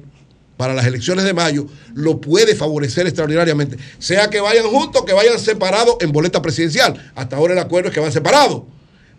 para 0.57 0.73
las 0.73 0.85
elecciones 0.85 1.25
de 1.25 1.33
mayo 1.33 1.67
lo 1.93 2.21
puede 2.21 2.55
favorecer 2.55 3.07
extraordinariamente. 3.07 3.77
Sea 3.99 4.29
que 4.29 4.39
vayan 4.39 4.65
juntos, 4.65 5.03
que 5.05 5.13
vayan 5.13 5.39
separados 5.39 5.97
en 6.01 6.11
boleta 6.11 6.41
presidencial. 6.41 7.11
Hasta 7.15 7.37
ahora 7.37 7.53
el 7.53 7.59
acuerdo 7.59 7.89
es 7.89 7.93
que 7.93 7.99
van 7.99 8.11
separados. 8.11 8.63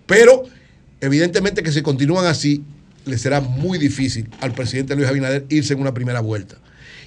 Pero 0.07 0.45
evidentemente 1.01 1.63
que 1.63 1.73
si 1.73 1.83
continúan 1.83 2.27
así, 2.27 2.63
le 3.05 3.19
será 3.19 3.41
muy 3.41 3.79
difícil 3.79 4.29
al 4.41 4.53
presidente 4.53 4.95
Luis 4.95 5.09
Abinader 5.09 5.45
irse 5.49 5.75
en 5.75 5.81
una 5.81 5.93
primera 5.93 6.21
vuelta. 6.21 6.57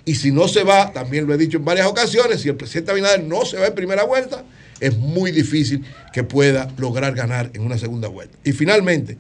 Y 0.06 0.16
si 0.16 0.32
no 0.32 0.48
se 0.48 0.64
va, 0.64 0.94
también 0.94 1.28
lo 1.28 1.34
he 1.34 1.38
dicho 1.38 1.58
en 1.58 1.66
varias 1.66 1.88
ocasiones, 1.88 2.42
si 2.42 2.50
el 2.50 2.56
presidente 2.56 2.92
Abinader 2.92 3.24
no 3.24 3.46
se 3.46 3.58
va 3.58 3.68
en 3.68 3.76
primera 3.76 4.04
vuelta, 4.04 4.44
es 4.80 4.98
muy 4.98 5.32
difícil 5.32 5.84
que 6.14 6.24
pueda 6.24 6.72
lograr 6.78 7.14
ganar 7.14 7.52
en 7.54 7.62
una 7.62 7.78
segunda 7.78 8.08
vuelta. 8.08 8.38
Y 8.44 8.54
finalmente, 8.54 9.18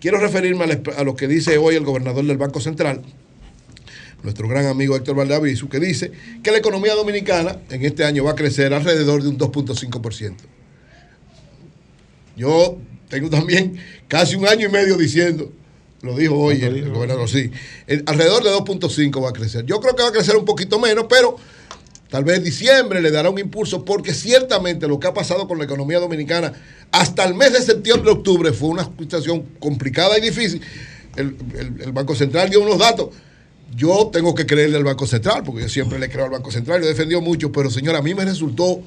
quiero 0.00 0.18
referirme 0.18 0.64
a 0.96 1.04
lo 1.04 1.16
que 1.16 1.28
dice 1.28 1.56
hoy 1.58 1.76
el 1.76 1.84
gobernador 1.84 2.24
del 2.26 2.36
Banco 2.36 2.60
Central, 2.60 3.02
nuestro 4.22 4.48
gran 4.48 4.66
amigo 4.66 4.96
Héctor 4.96 5.16
Valdeavisu, 5.16 5.68
que 5.68 5.78
dice 5.78 6.10
que 6.42 6.50
la 6.50 6.58
economía 6.58 6.94
dominicana 6.94 7.60
en 7.70 7.84
este 7.84 8.04
año 8.04 8.24
va 8.24 8.32
a 8.32 8.34
crecer 8.34 8.74
alrededor 8.74 9.22
de 9.22 9.28
un 9.28 9.38
2.5%. 9.38 10.36
Yo 12.36 12.78
tengo 13.08 13.30
también 13.30 13.78
casi 14.08 14.36
un 14.36 14.46
año 14.46 14.68
y 14.68 14.70
medio 14.70 14.96
diciendo 14.96 15.52
lo 16.02 16.16
dijo 16.16 16.36
hoy 16.36 16.62
el, 16.62 16.90
gobernador, 16.90 17.28
sí. 17.28 17.50
alrededor 18.06 18.44
de 18.44 18.50
2.5 18.50 19.22
va 19.22 19.30
a 19.30 19.32
crecer. 19.32 19.64
Yo 19.66 19.80
creo 19.80 19.96
que 19.96 20.02
va 20.02 20.10
a 20.10 20.12
crecer 20.12 20.36
un 20.36 20.44
poquito 20.44 20.78
menos, 20.78 21.06
pero 21.08 21.36
tal 22.10 22.24
vez 22.24 22.44
diciembre 22.44 23.00
le 23.00 23.10
dará 23.10 23.30
un 23.30 23.38
impulso, 23.38 23.84
porque 23.84 24.14
ciertamente 24.14 24.86
lo 24.86 25.00
que 25.00 25.08
ha 25.08 25.14
pasado 25.14 25.48
con 25.48 25.58
la 25.58 25.64
economía 25.64 25.98
dominicana 25.98 26.52
hasta 26.92 27.24
el 27.24 27.34
mes 27.34 27.52
de 27.52 27.62
septiembre, 27.62 28.10
octubre, 28.10 28.52
fue 28.52 28.68
una 28.68 28.84
situación 28.98 29.42
complicada 29.58 30.16
y 30.18 30.20
difícil. 30.20 30.60
El, 31.16 31.36
el 31.80 31.92
Banco 31.92 32.14
Central 32.14 32.50
dio 32.50 32.60
unos 32.60 32.78
datos. 32.78 33.08
Yo 33.74 34.10
tengo 34.12 34.34
que 34.34 34.46
creerle 34.46 34.76
al 34.76 34.84
Banco 34.84 35.06
Central, 35.06 35.42
porque 35.44 35.62
yo 35.62 35.68
siempre 35.68 35.98
le 35.98 36.08
creo 36.08 36.24
al 36.24 36.30
Banco 36.30 36.50
Central, 36.50 36.80
lo 36.80 36.86
he 36.86 36.90
defendido 36.90 37.20
mucho, 37.20 37.52
pero 37.52 37.70
señor, 37.70 37.96
a 37.96 38.02
mí 38.02 38.14
me 38.14 38.24
resultó 38.24 38.82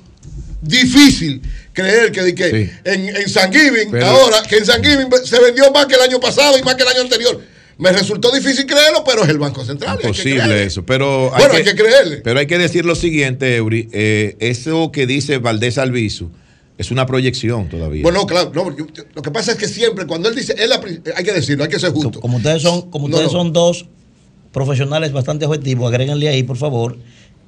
difícil 0.61 1.41
creer 1.73 2.11
que, 2.11 2.33
que 2.33 2.71
en, 2.83 3.15
en, 3.15 3.29
San 3.29 3.51
Giving, 3.51 3.95
ahora, 4.01 4.41
que 4.43 4.57
en 4.57 4.65
San 4.65 4.83
Giving 4.83 5.09
se 5.23 5.39
vendió 5.39 5.71
más 5.71 5.85
que 5.85 5.95
el 5.95 6.01
año 6.01 6.19
pasado 6.19 6.57
y 6.57 6.63
más 6.63 6.75
que 6.75 6.83
el 6.83 6.89
año 6.89 7.01
anterior. 7.01 7.41
Me 7.77 7.93
resultó 7.93 8.29
difícil 8.31 8.65
creerlo, 8.65 9.05
pero 9.05 9.23
es 9.23 9.29
el 9.29 9.37
Banco 9.37 9.63
Central. 9.63 9.97
Imposible 10.01 10.65
eso. 10.65 10.85
Pero 10.85 11.29
bueno, 11.29 11.53
hay 11.53 11.63
que, 11.63 11.75
creerle. 11.75 12.17
Pero 12.17 12.39
hay 12.39 12.45
que 12.45 12.57
decir 12.57 12.83
lo 12.83 12.93
siguiente, 12.93 13.55
Eury. 13.55 13.87
Eh, 13.93 14.35
eso 14.39 14.91
que 14.91 15.07
dice 15.07 15.37
Valdés 15.37 15.77
Alviso 15.77 16.29
es 16.77 16.91
una 16.91 17.05
proyección 17.05 17.69
todavía. 17.69 18.03
Bueno, 18.03 18.27
claro. 18.27 18.51
lo 18.53 19.21
que 19.21 19.31
pasa 19.31 19.53
es 19.53 19.57
que 19.57 19.69
siempre, 19.69 20.05
cuando 20.07 20.27
él 20.27 20.35
dice, 20.35 20.55
hay 21.15 21.23
que 21.23 21.31
decirlo, 21.31 21.63
hay 21.63 21.69
que 21.69 21.79
ser 21.79 21.91
justo. 21.91 22.19
Como 22.19 22.37
ustedes 22.37 22.61
son, 22.61 22.91
como 22.91 23.05
ustedes 23.05 23.31
son 23.31 23.53
dos 23.53 23.85
profesionales 24.51 25.11
bastante 25.11 25.45
objetivos, 25.45 25.89
agréganle 25.89 26.29
ahí, 26.29 26.43
por 26.43 26.57
favor, 26.57 26.97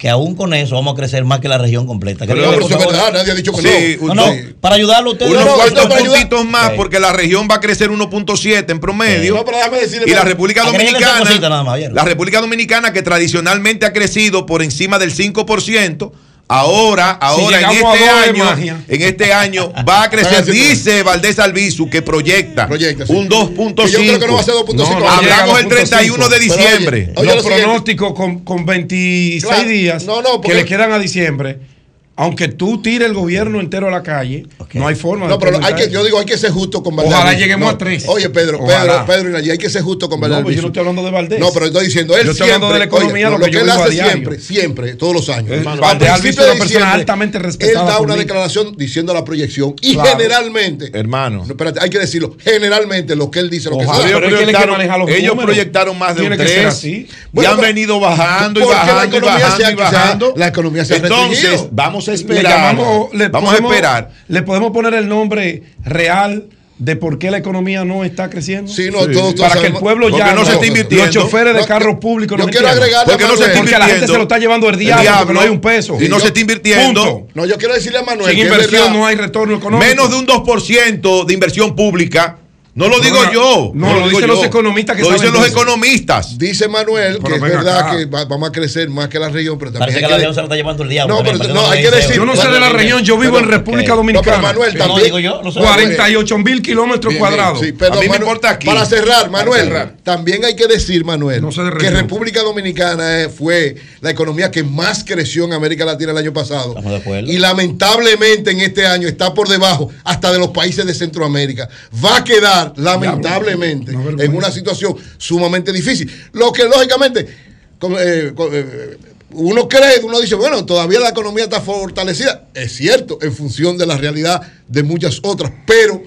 que 0.02 0.10
aún 0.10 0.34
con 0.34 0.52
eso 0.56 0.74
vamos 0.74 0.94
a 0.94 0.96
crecer 0.96 1.24
más 1.26 1.40
que 1.42 1.48
la 1.48 1.60
región 1.60 1.86
completa. 1.86 2.26
Pero, 2.26 2.54
eso 2.54 2.70
es 2.70 2.86
verdad, 2.88 3.14
nadie 3.14 3.32
ha 3.32 3.36
dicho 3.36 3.54
que 3.54 3.62
sí, 3.62 3.98
no. 4.02 4.16
no, 4.16 4.26
Para 4.60 4.74
ayudarlo 4.74 5.12
a 5.12 5.14
ustedes. 5.14 5.32
Unos 5.32 5.50
cuantos 5.50 5.86
puntitos 5.86 6.46
más, 6.46 6.72
porque 6.72 7.00
la 7.00 7.14
región 7.14 7.48
va 7.50 7.56
a 7.56 7.60
crecer 7.60 7.92
1.7 7.92 8.72
en 8.72 8.80
promedio. 8.80 9.36
No, 9.36 9.46
pero 9.46 9.58
decirle, 9.80 10.10
y 10.10 10.16
la 10.16 10.24
República 10.24 10.64
Dominicana, 10.64 11.78
la 11.92 12.04
República 12.04 12.42
Dominicana 12.42 12.92
que 12.94 13.04
tradicionalmente 13.04 13.86
ha 13.86 13.94
crecido 13.94 14.48
por 14.48 14.64
encima 14.64 14.98
del 14.98 15.14
5%, 15.14 16.12
Ahora, 16.54 17.12
ahora 17.12 17.62
en 17.62 17.72
este 17.72 18.10
año, 18.10 18.84
en 18.90 19.02
este 19.02 19.32
año 19.32 19.72
va 19.88 20.04
a 20.04 20.10
crecer, 20.10 20.44
dice 20.44 21.02
Valdés 21.02 21.40
Albizu 21.40 21.90
que 21.90 22.02
proyecta, 22.02 22.68
un 23.08 23.30
2.5. 23.30 23.88
Yo 23.88 24.00
creo 24.00 24.20
que 24.20 24.28
no 24.28 24.34
va 24.34 24.42
a 24.42 24.44
ser 24.44 24.56
2.5. 24.56 25.08
hablamos 25.08 25.60
el 25.62 25.68
31 25.70 26.28
de 26.30 26.40
diciembre. 26.40 27.14
Los 27.24 27.46
pronósticos 27.46 28.14
con, 28.14 28.40
con 28.40 28.66
26 28.66 29.68
días 29.68 30.06
que 30.44 30.54
le 30.54 30.66
quedan 30.66 30.92
a 30.92 31.00
diciembre 31.00 31.71
aunque 32.16 32.50
tú 32.50 32.82
tires 32.82 33.08
el 33.08 33.14
gobierno 33.14 33.60
entero 33.60 33.88
a 33.88 33.92
la 33.92 34.04
calle, 34.04 34.46
no 34.74 34.88
hay 34.88 34.96
forma 34.96 35.28
no, 35.28 35.40
pero 35.40 35.60
hay 35.64 35.74
que, 35.74 35.90
yo 35.90 36.04
digo, 36.04 36.20
hay 36.20 36.26
que 36.26 36.38
ser 36.38 36.52
justo 36.52 36.84
con 36.84 36.96
Valdés. 36.96 37.16
Ojalá 37.16 37.34
lleguemos 37.34 37.74
a 37.74 37.78
tres. 37.78 38.06
Oye, 38.08 38.30
Pedro, 38.30 38.60
Pedro, 38.66 39.06
Pedro 39.06 39.30
y 39.30 39.34
Nayi, 39.34 39.52
hay 39.52 39.58
que 39.58 39.70
ser 39.70 39.82
justo 39.82 40.10
con 40.10 40.20
Valdés. 40.20 40.40
No, 40.40 40.46
pero 40.46 40.56
yo 40.56 40.62
no 40.62 40.68
estoy 40.68 40.80
hablando 40.82 41.04
de 41.04 41.12
Valdés. 41.12 41.40
No, 41.40 41.52
pero 41.54 41.66
estoy 41.68 41.86
diciendo, 41.86 42.18
él 42.18 42.26
yo 42.26 42.32
estoy 42.32 42.50
hablando 42.50 42.74
de 42.74 42.80
la 42.80 42.86
economía, 42.86 43.30
lo, 43.30 43.40
que, 43.40 43.58
él 43.58 43.70
hace 43.70 43.92
siempre, 43.92 44.40
siempre, 44.40 44.96
todos 44.96 45.14
los 45.14 45.30
años. 45.30 45.52
Eh, 45.52 45.64
Valdés 45.64 46.26
es 46.26 46.38
una 46.38 46.54
persona 46.54 46.94
altamente 46.94 47.40
respetada. 47.40 47.82
Él 47.82 47.88
da 47.88 48.00
una 48.00 48.16
declaración 48.16 48.76
diciendo 48.78 49.14
la 49.14 49.24
proyección 49.24 49.76
y 49.82 49.98
generalmente, 49.98 50.92
hermano, 50.94 51.46
espérate, 51.48 51.80
hay 51.82 51.90
que 51.90 52.00
decirlo, 52.00 52.36
generalmente 52.40 53.16
lo 53.16 53.32
que 53.32 53.40
él 53.40 53.50
dice, 53.50 53.70
lo 53.70 53.78
que 53.78 53.86
se 53.86 55.18
Ellos 55.18 55.36
proyectaron 55.38 55.98
más 55.98 56.16
de 56.16 56.24
un 56.24 56.38
3 56.38 56.84
y 56.84 57.08
han 57.46 57.60
venido 57.60 58.00
bajando 58.00 58.60
y 58.60 58.64
bajando 58.64 59.18
y 59.18 59.22
bajando 59.22 59.72
y 59.72 59.76
bajando. 59.76 60.34
La 60.36 60.48
economía 60.48 60.86
se 60.86 60.96
ha 60.96 60.98
Entonces, 60.98 61.68
vamos 61.72 62.01
vamos 62.06 62.08
a 62.08 62.14
esperar. 62.14 63.32
vamos 63.32 63.54
a 63.54 63.58
esperar. 63.58 64.10
Le 64.28 64.42
podemos 64.44 64.72
poner 64.72 64.94
el 64.94 65.08
nombre 65.08 65.64
real 65.84 66.46
de 66.82 66.96
por 66.96 67.20
qué 67.20 67.30
la 67.30 67.38
economía 67.38 67.86
no 67.86 68.04
está 68.04 68.30
creciendo. 68.30 68.72
Sí, 68.72 68.90
no, 68.92 69.06
Todos, 69.08 69.36
para 69.36 69.62
que 69.62 69.68
el 69.68 69.74
pueblo 69.74 70.10
ya 70.10 70.34
no, 70.34 70.44
se 70.44 70.54
esté 70.54 70.68
invirtiendo. 70.68 71.06
Los 71.06 71.14
choferes 71.14 71.56
de 71.56 71.66
carros 71.66 72.00
públicos 72.00 72.38
no 72.40 72.48
quiero 72.48 72.68
agregar 72.68 73.06
porque 73.06 73.24
no 73.24 73.38
se 73.38 73.46
está 73.46 73.60
porque 73.60 73.78
la 73.78 73.86
gente 73.86 74.08
se 74.08 74.14
lo 74.14 74.24
está 74.24 74.40
llevando 74.40 74.68
el 74.68 74.78
diablo, 74.78 75.12
porque 75.20 75.34
no 75.34 75.42
hay 75.42 75.50
un 75.50 75.62
peso. 75.62 75.98
Y 76.02 76.10
no 76.10 76.20
se 76.20 76.28
está 76.28 76.40
invirtiendo. 76.40 77.28
No, 77.36 77.46
yo 77.46 77.58
quiero 77.58 77.76
decirle 77.76 78.00
a 78.00 78.04
Manuel. 78.04 78.32
Sin 78.32 78.40
inversión 78.40 78.94
no 78.94 79.06
hay 79.06 79.16
retorno 79.16 79.58
económico. 79.58 79.88
Menos 79.88 80.10
de 80.10 80.16
un 80.18 80.26
2% 80.26 81.26
de 81.26 81.34
inversión 81.34 81.76
pública 81.76 82.38
no 82.74 82.88
lo 82.88 83.00
digo 83.00 83.18
yo. 83.34 83.72
No, 83.74 84.00
lo, 84.00 84.10
dicen 84.10 84.28
los 84.28 84.44
economistas 84.44 84.96
que 84.96 85.04
Lo 85.04 85.12
dicen 85.12 85.34
los 85.34 85.48
economistas. 85.48 86.38
Dice 86.38 86.68
Manuel 86.68 87.20
que 87.20 87.36
es 87.36 87.42
verdad 87.42 87.98
que 87.98 88.06
vamos 88.06 88.50
a 88.50 88.52
crecer 88.52 88.90
más 88.90 89.10
que 89.10 89.20
la 89.20 89.30
región, 89.30 89.58
pero 89.58 89.72
también. 89.72 89.94
Parece 89.94 90.00
que 90.00 90.08
la 90.10 90.18
región 90.18 90.34
se 90.34 90.40
lo 90.42 90.46
está 90.46 90.56
llevando 90.56 90.84
el 90.84 90.90
diablo. 90.90 91.16
No, 91.16 91.24
pero 91.24 91.54
no, 91.54 91.70
hay 91.70 91.82
que 91.82 91.92
decir. 91.92 92.16
Yo 92.16 92.26
no 92.26 92.36
sé 92.36 92.48
de 92.50 92.60
la 92.60 92.70
región, 92.70 93.04
yo 93.04 93.18
vivo 93.18 93.40
en 93.40 93.48
República 93.48 93.96
Dominicana. 93.96 94.38
No, 94.38 94.44
Manuel, 94.44 94.78
también. 94.78 94.98
No, 95.00 95.04
digo 95.04 95.20
yo, 95.20 95.42
no 95.44 95.52
48 95.52 96.38
mil 96.38 96.62
kilómetros 96.62 97.14
cuadrados. 97.16 97.60
Sí, 97.60 97.74
pero 97.74 97.96
a 97.96 98.00
mí 98.00 98.08
me 98.08 98.18
importa 98.18 98.52
aquí. 98.52 98.68
Para 98.68 98.86
cerrar, 98.86 99.30
Manuel, 99.30 99.72
también 100.04 100.46
hay 100.46 100.56
que 100.56 100.68
decir, 100.68 101.04
Manuel, 101.04 101.44
que 101.80 101.90
República 101.90 102.42
Dominicana 102.42 103.30
fue 103.36 103.76
la 104.02 104.12
economía 104.12 104.50
que 104.50 104.64
más 104.64 105.04
creció 105.04 105.46
en 105.46 105.54
América 105.54 105.86
Latina 105.86 106.12
el 106.12 106.18
año 106.18 106.34
pasado. 106.34 106.70
Estamos 106.70 106.92
de 106.92 106.98
acuerdo. 106.98 107.32
Y 107.32 107.38
lamentablemente 107.38 108.52
en 108.52 108.62
este 108.62 108.86
año 108.86 109.08
está 109.08 109.34
por 109.34 109.48
debajo 109.48 109.90
hasta 110.04 110.32
de 110.32 110.40
los 110.40 110.50
países 110.50 110.86
de 110.86 110.94
Centroamérica. 110.94 111.70
Va 112.04 112.18
a 112.18 112.24
quedar, 112.24 112.61
lamentablemente 112.76 113.92
en 113.92 114.36
una 114.36 114.52
situación 114.52 114.96
sumamente 115.18 115.72
difícil. 115.72 116.12
Lo 116.34 116.52
que 116.52 116.64
lógicamente 116.66 117.22
eh, 117.22 118.34
eh, 118.38 118.98
uno 119.32 119.68
cree, 119.68 120.00
uno 120.04 120.20
dice, 120.20 120.36
bueno, 120.36 120.66
todavía 120.66 121.00
la 121.00 121.10
economía 121.10 121.46
está 121.46 121.62
fortalecida. 121.62 122.50
Es 122.54 122.74
cierto, 122.74 123.18
en 123.22 123.34
función 123.34 123.78
de 123.78 123.86
la 123.86 123.98
realidad 123.98 124.42
de 124.68 124.84
muchas 124.84 125.20
otras, 125.24 125.52
pero 125.66 126.04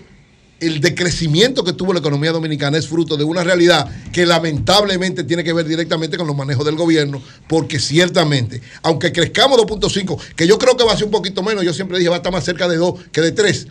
el 0.61 0.81
decrecimiento 0.81 1.65
que 1.65 1.73
tuvo 1.73 1.93
la 1.93 1.99
economía 1.99 2.33
dominicana 2.33 2.79
es 2.79 2.87
fruto 2.87 3.17
de 3.17 3.25
una 3.25 3.43
realidad 3.43 3.89
que 4.13 4.25
lamentablemente 4.25 5.25
tiene 5.25 5.43
que 5.43 5.53
ver 5.53 5.67
directamente 5.67 6.17
con 6.17 6.27
los 6.27 6.37
manejos 6.37 6.65
del 6.65 6.77
gobierno, 6.77 7.21
porque 7.49 7.79
ciertamente, 7.79 8.63
aunque 8.83 9.13
crezcamos 9.13 9.59
2.5, 9.59 10.19
que 10.37 10.47
yo 10.47 10.59
creo 10.59 10.77
que 10.77 10.85
va 10.85 10.93
a 10.93 10.97
ser 10.97 11.07
un 11.07 11.11
poquito 11.11 11.43
menos, 11.43 11.65
yo 11.65 11.75
siempre 11.75 11.99
dije 11.99 12.09
va 12.09 12.17
a 12.17 12.19
estar 12.19 12.33
más 12.33 12.45
cerca 12.45 12.69
de 12.69 12.77
2 12.77 12.95
que 13.11 13.21
de 13.21 13.33
3, 13.33 13.67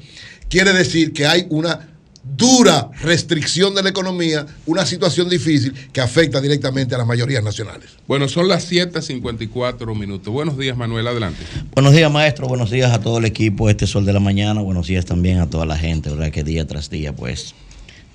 quiere 0.50 0.74
decir 0.74 1.14
que 1.14 1.26
hay 1.26 1.48
una 1.50 1.93
dura 2.24 2.90
restricción 3.02 3.76
de 3.76 3.84
la 3.84 3.90
economía, 3.90 4.46
una 4.66 4.86
situación 4.86 5.30
difícil 5.30 5.74
que 5.92 6.00
afecta 6.00 6.40
directamente 6.40 6.96
a 6.96 6.98
las 6.98 7.06
mayorías 7.06 7.44
nacionales. 7.44 7.90
Bueno, 8.08 8.28
son 8.30 8.48
las 8.48 8.72
7.54 8.72 9.98
minutos. 9.98 10.34
Buenos 10.34 10.58
días, 10.58 10.78
Manuel, 10.78 11.06
adelante. 11.08 11.44
Buenos 11.76 11.94
días, 11.94 12.12
maestro. 12.12 12.48
Buenos 12.48 12.72
días 12.72 12.92
a 12.92 13.02
todo 13.02 13.18
el 13.18 13.26
equipo, 13.26 13.70
este 13.70 13.88
Sol 13.88 14.06
de 14.06 14.14
la 14.14 14.22
Mañana. 14.22 14.62
Buenos 14.62 14.88
días 14.88 15.06
también 15.06 15.40
a 15.40 15.50
toda 15.50 15.66
la 15.66 15.78
gente, 15.78 16.10
¿verdad? 16.10 16.32
Que 16.32 16.44
día 16.44 16.66
tras 16.66 16.90
día, 16.90 17.14
pues, 17.14 17.56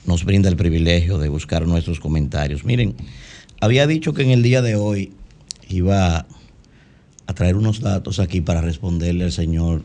nos 0.07 0.25
brinda 0.25 0.49
el 0.49 0.57
privilegio 0.57 1.19
de 1.19 1.29
buscar 1.29 1.67
nuestros 1.67 2.01
comentarios. 2.01 2.65
Miren, 2.65 2.97
había 3.61 3.87
dicho 3.87 4.15
que 4.15 4.23
en 4.23 4.31
el 4.31 4.43
día 4.43 4.63
de 4.63 4.75
hoy 4.75 5.13
iba 5.69 6.27
a 7.27 7.35
traer 7.35 7.57
unos 7.57 7.81
datos 7.81 8.21
aquí 8.21 8.41
para 8.41 8.63
responderle 8.63 9.25
al 9.25 9.33
señor 9.33 9.83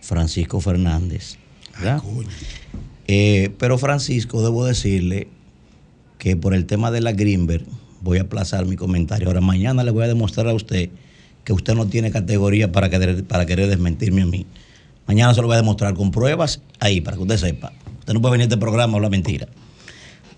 Francisco 0.00 0.60
Fernández. 0.60 1.36
¿verdad? 1.78 2.02
Eh, 3.06 3.50
pero 3.58 3.78
Francisco, 3.78 4.42
debo 4.42 4.64
decirle 4.64 5.28
que 6.18 6.36
por 6.36 6.54
el 6.54 6.66
tema 6.66 6.90
de 6.90 7.00
la 7.00 7.12
Greenberg 7.12 7.64
voy 8.00 8.18
a 8.18 8.22
aplazar 8.22 8.66
mi 8.66 8.76
comentario. 8.76 9.28
Ahora 9.28 9.40
mañana 9.40 9.84
le 9.84 9.90
voy 9.90 10.04
a 10.04 10.08
demostrar 10.08 10.48
a 10.48 10.54
usted 10.54 10.90
que 11.44 11.52
usted 11.52 11.74
no 11.74 11.86
tiene 11.86 12.10
categoría 12.10 12.70
para 12.70 12.88
querer, 12.90 13.24
para 13.24 13.46
querer 13.46 13.68
desmentirme 13.68 14.22
a 14.22 14.26
mí. 14.26 14.46
Mañana 15.06 15.34
se 15.34 15.40
lo 15.40 15.48
voy 15.48 15.54
a 15.54 15.56
demostrar 15.56 15.94
con 15.94 16.10
pruebas 16.10 16.60
ahí, 16.78 17.00
para 17.00 17.16
que 17.16 17.22
usted 17.22 17.36
sepa. 17.36 17.72
Usted 17.98 18.14
no 18.14 18.20
puede 18.20 18.32
venir 18.32 18.44
a 18.44 18.48
este 18.48 18.56
programa 18.56 18.92
a 18.92 18.96
hablar 18.96 19.10
mentira. 19.10 19.48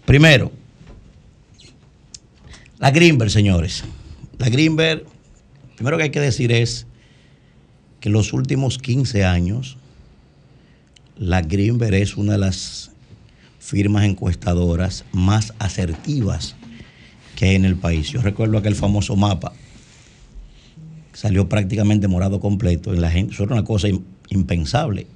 Primero, 0.06 0.50
la 2.78 2.90
Greenberg, 2.90 3.30
señores. 3.30 3.84
La 4.38 4.48
Greenberg, 4.48 5.04
primero 5.76 5.96
que 5.96 6.04
hay 6.04 6.10
que 6.10 6.20
decir 6.20 6.52
es 6.52 6.86
que 8.00 8.10
los 8.10 8.32
últimos 8.32 8.78
15 8.78 9.24
años 9.24 9.78
la 11.16 11.42
Greenberg 11.42 11.94
es 11.94 12.16
una 12.16 12.32
de 12.32 12.38
las 12.38 12.90
firmas 13.58 14.04
encuestadoras 14.04 15.04
más 15.12 15.54
asertivas 15.58 16.56
que 17.36 17.46
hay 17.46 17.54
en 17.56 17.64
el 17.64 17.76
país. 17.76 18.08
Yo 18.10 18.20
recuerdo 18.20 18.58
aquel 18.58 18.74
famoso 18.74 19.16
mapa, 19.16 19.52
salió 21.12 21.48
prácticamente 21.48 22.08
morado 22.08 22.40
completo 22.40 22.92
en 22.92 23.00
la 23.00 23.10
gente, 23.10 23.32
eso 23.32 23.44
era 23.44 23.54
una 23.54 23.64
cosa 23.64 23.88
impensable. 24.28 25.06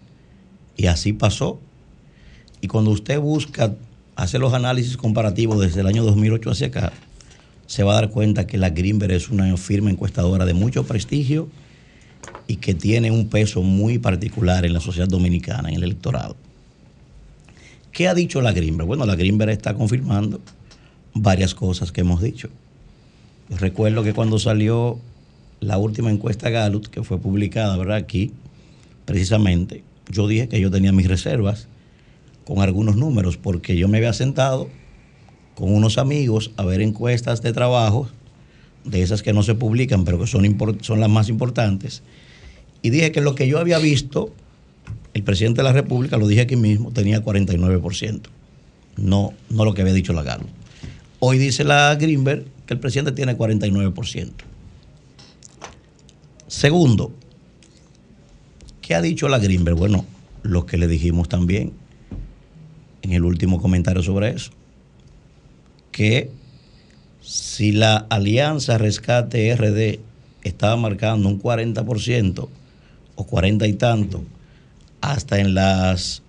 Y 0.77 0.87
así 0.87 1.13
pasó. 1.13 1.61
Y 2.61 2.69
cuando 2.69 2.91
usted 2.91 3.19
busca, 3.21 3.75
hace 4.17 4.39
los 4.39 4.55
análisis 4.55 4.97
comparativos 4.97 5.61
desde 5.61 5.81
el 5.81 5.87
año 5.87 6.05
2008 6.05 6.51
hacia 6.51 6.67
acá, 6.69 6.93
se 7.67 7.83
va 7.83 7.93
a 7.93 7.97
dar 7.97 8.11
cuenta 8.11 8.47
que 8.47 8.57
la 8.57 8.71
Greenberg 8.71 9.13
es 9.13 9.29
una 9.29 9.55
firma 9.57 9.91
encuestadora 9.91 10.47
de 10.47 10.55
mucho 10.55 10.87
prestigio 10.87 11.49
y 12.47 12.57
que 12.57 12.75
tiene 12.75 13.11
un 13.11 13.29
peso 13.29 13.63
muy 13.63 13.99
particular 13.99 14.65
en 14.65 14.73
la 14.73 14.81
sociedad 14.81 15.09
dominicana, 15.09 15.69
en 15.69 15.77
el 15.77 15.85
electorado. 15.85 16.37
¿Qué 17.93 18.09
ha 18.09 18.15
dicho 18.15 18.41
la 18.41 18.53
Grimber? 18.53 18.87
Bueno, 18.87 19.07
la 19.07 19.17
Grimber 19.17 19.51
está 19.51 19.75
confirmando 19.75 20.41
varias 21.15 21.55
cosas 21.55 21.93
que 21.93 22.01
hemos 22.01 22.23
dicho. 22.23 22.49
recuerdo 23.51 24.03
que 24.03 24.13
cuando 24.15 24.39
salió 24.39 24.99
la 25.61 25.79
última 25.79 26.11
encuesta 26.11 26.51
Gallup, 26.51 26.87
que 26.87 27.03
fue 27.03 27.19
publicada 27.19 27.77
¿verdad? 27.77 27.97
aquí, 27.97 28.33
precisamente, 29.05 29.83
yo 30.11 30.29
dije 30.29 30.49
que 30.49 30.61
yo 30.61 30.71
tenía 30.71 30.93
mis 30.93 31.09
reservas 31.09 31.67
con 32.45 32.61
algunos 32.61 32.97
números, 32.97 33.37
porque 33.37 33.77
yo 33.77 33.89
me 33.89 33.99
había 33.99 34.13
sentado 34.13 34.69
con 35.55 35.75
unos 35.75 35.99
amigos 35.99 36.53
a 36.57 36.65
ver 36.65 36.81
encuestas 36.81 37.43
de 37.43 37.53
trabajo, 37.53 38.09
de 38.85 39.03
esas 39.03 39.23
que 39.23 39.33
no 39.33 39.43
se 39.43 39.55
publican, 39.55 40.05
pero 40.05 40.19
que 40.19 40.27
son, 40.27 40.57
son 40.81 41.01
las 41.01 41.11
más 41.11 41.29
importantes, 41.29 42.03
y 42.83 42.91
dije 42.91 43.13
que 43.13 43.21
lo 43.21 43.35
que 43.35 43.49
yo 43.49 43.59
había 43.59 43.79
visto, 43.79 44.33
el 45.15 45.23
presidente 45.23 45.59
de 45.59 45.65
la 45.65 45.73
República, 45.73 46.17
lo 46.17 46.29
dije 46.29 46.43
aquí 46.43 46.57
mismo, 46.57 46.93
tenía 46.93 47.23
49%. 47.25 48.21
No, 48.97 49.33
no 49.51 49.65
lo 49.65 49.75
que 49.75 49.83
había 49.83 49.95
dicho 49.95 50.13
la 50.13 50.23
Galo. 50.23 50.45
Hoy 51.21 51.39
dice 51.39 51.65
la 51.65 51.95
Greenberg 51.97 52.45
que 52.67 52.75
el 52.75 52.81
presidente 52.81 53.13
tiene 53.13 53.37
49%. 53.37 54.31
Segundo, 56.47 57.13
¿qué 58.81 58.95
ha 58.95 59.03
dicho 59.03 59.29
la 59.29 59.39
Greenberg? 59.39 59.77
Bueno, 59.77 60.05
lo 60.43 60.67
que 60.67 60.79
le 60.79 60.87
dijimos 60.87 61.29
también 61.29 61.73
en 63.03 63.13
el 63.13 63.25
último 63.25 63.61
comentario 63.61 64.03
sobre 64.03 64.31
eso, 64.31 64.51
que 65.93 66.31
si 67.29 67.73
la 67.73 68.07
alianza 68.09 68.79
Rescate 68.79 69.55
RD 69.55 70.01
estaba 70.45 70.77
marcando 70.77 71.29
un 71.29 71.39
40%, 71.39 72.49
o 73.17 73.27
cuarenta 73.27 73.67
y 73.67 73.75
tanto, 73.75 74.25
hasta 75.03 75.39
en 75.39 75.53
las 75.55 76.23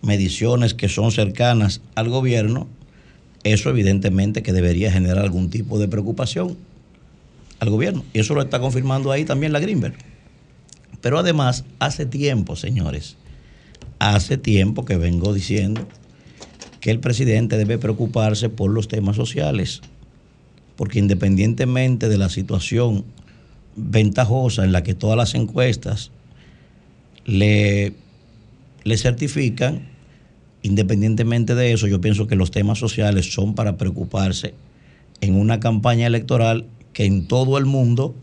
mediciones 0.00 0.74
que 0.74 0.88
son 0.88 1.12
cercanas 1.12 1.80
al 1.94 2.08
gobierno, 2.08 2.66
eso 3.44 3.70
evidentemente 3.70 4.42
que 4.42 4.52
debería 4.52 4.90
generar 4.90 5.18
algún 5.18 5.48
tipo 5.48 5.78
de 5.78 5.86
preocupación 5.86 6.56
al 7.60 7.70
gobierno. 7.70 8.04
Y 8.12 8.18
eso 8.18 8.34
lo 8.34 8.42
está 8.42 8.58
confirmando 8.58 9.12
ahí 9.12 9.24
también 9.24 9.52
la 9.52 9.60
Greenberg. 9.60 9.94
Pero 11.00 11.20
además, 11.20 11.64
hace 11.78 12.04
tiempo, 12.04 12.56
señores, 12.56 13.16
hace 14.00 14.38
tiempo 14.38 14.84
que 14.84 14.96
vengo 14.96 15.32
diciendo 15.32 15.86
que 16.80 16.90
el 16.90 16.98
presidente 16.98 17.58
debe 17.58 17.78
preocuparse 17.78 18.48
por 18.48 18.72
los 18.72 18.88
temas 18.88 19.14
sociales, 19.14 19.82
porque 20.76 20.98
independientemente 20.98 22.08
de 22.08 22.18
la 22.18 22.28
situación 22.28 23.04
ventajosa 23.76 24.64
en 24.64 24.72
la 24.72 24.82
que 24.82 24.94
todas 24.94 25.16
las 25.16 25.34
encuestas 25.34 26.10
le, 27.24 27.94
le 28.84 28.96
certifican. 28.96 29.88
Independientemente 30.62 31.54
de 31.54 31.72
eso, 31.72 31.86
yo 31.86 32.00
pienso 32.00 32.26
que 32.26 32.36
los 32.36 32.50
temas 32.50 32.78
sociales 32.78 33.32
son 33.32 33.54
para 33.54 33.76
preocuparse 33.76 34.54
en 35.20 35.34
una 35.36 35.60
campaña 35.60 36.06
electoral 36.06 36.66
que 36.92 37.04
en 37.04 37.26
todo 37.26 37.58
el 37.58 37.64
mundo, 37.64 38.14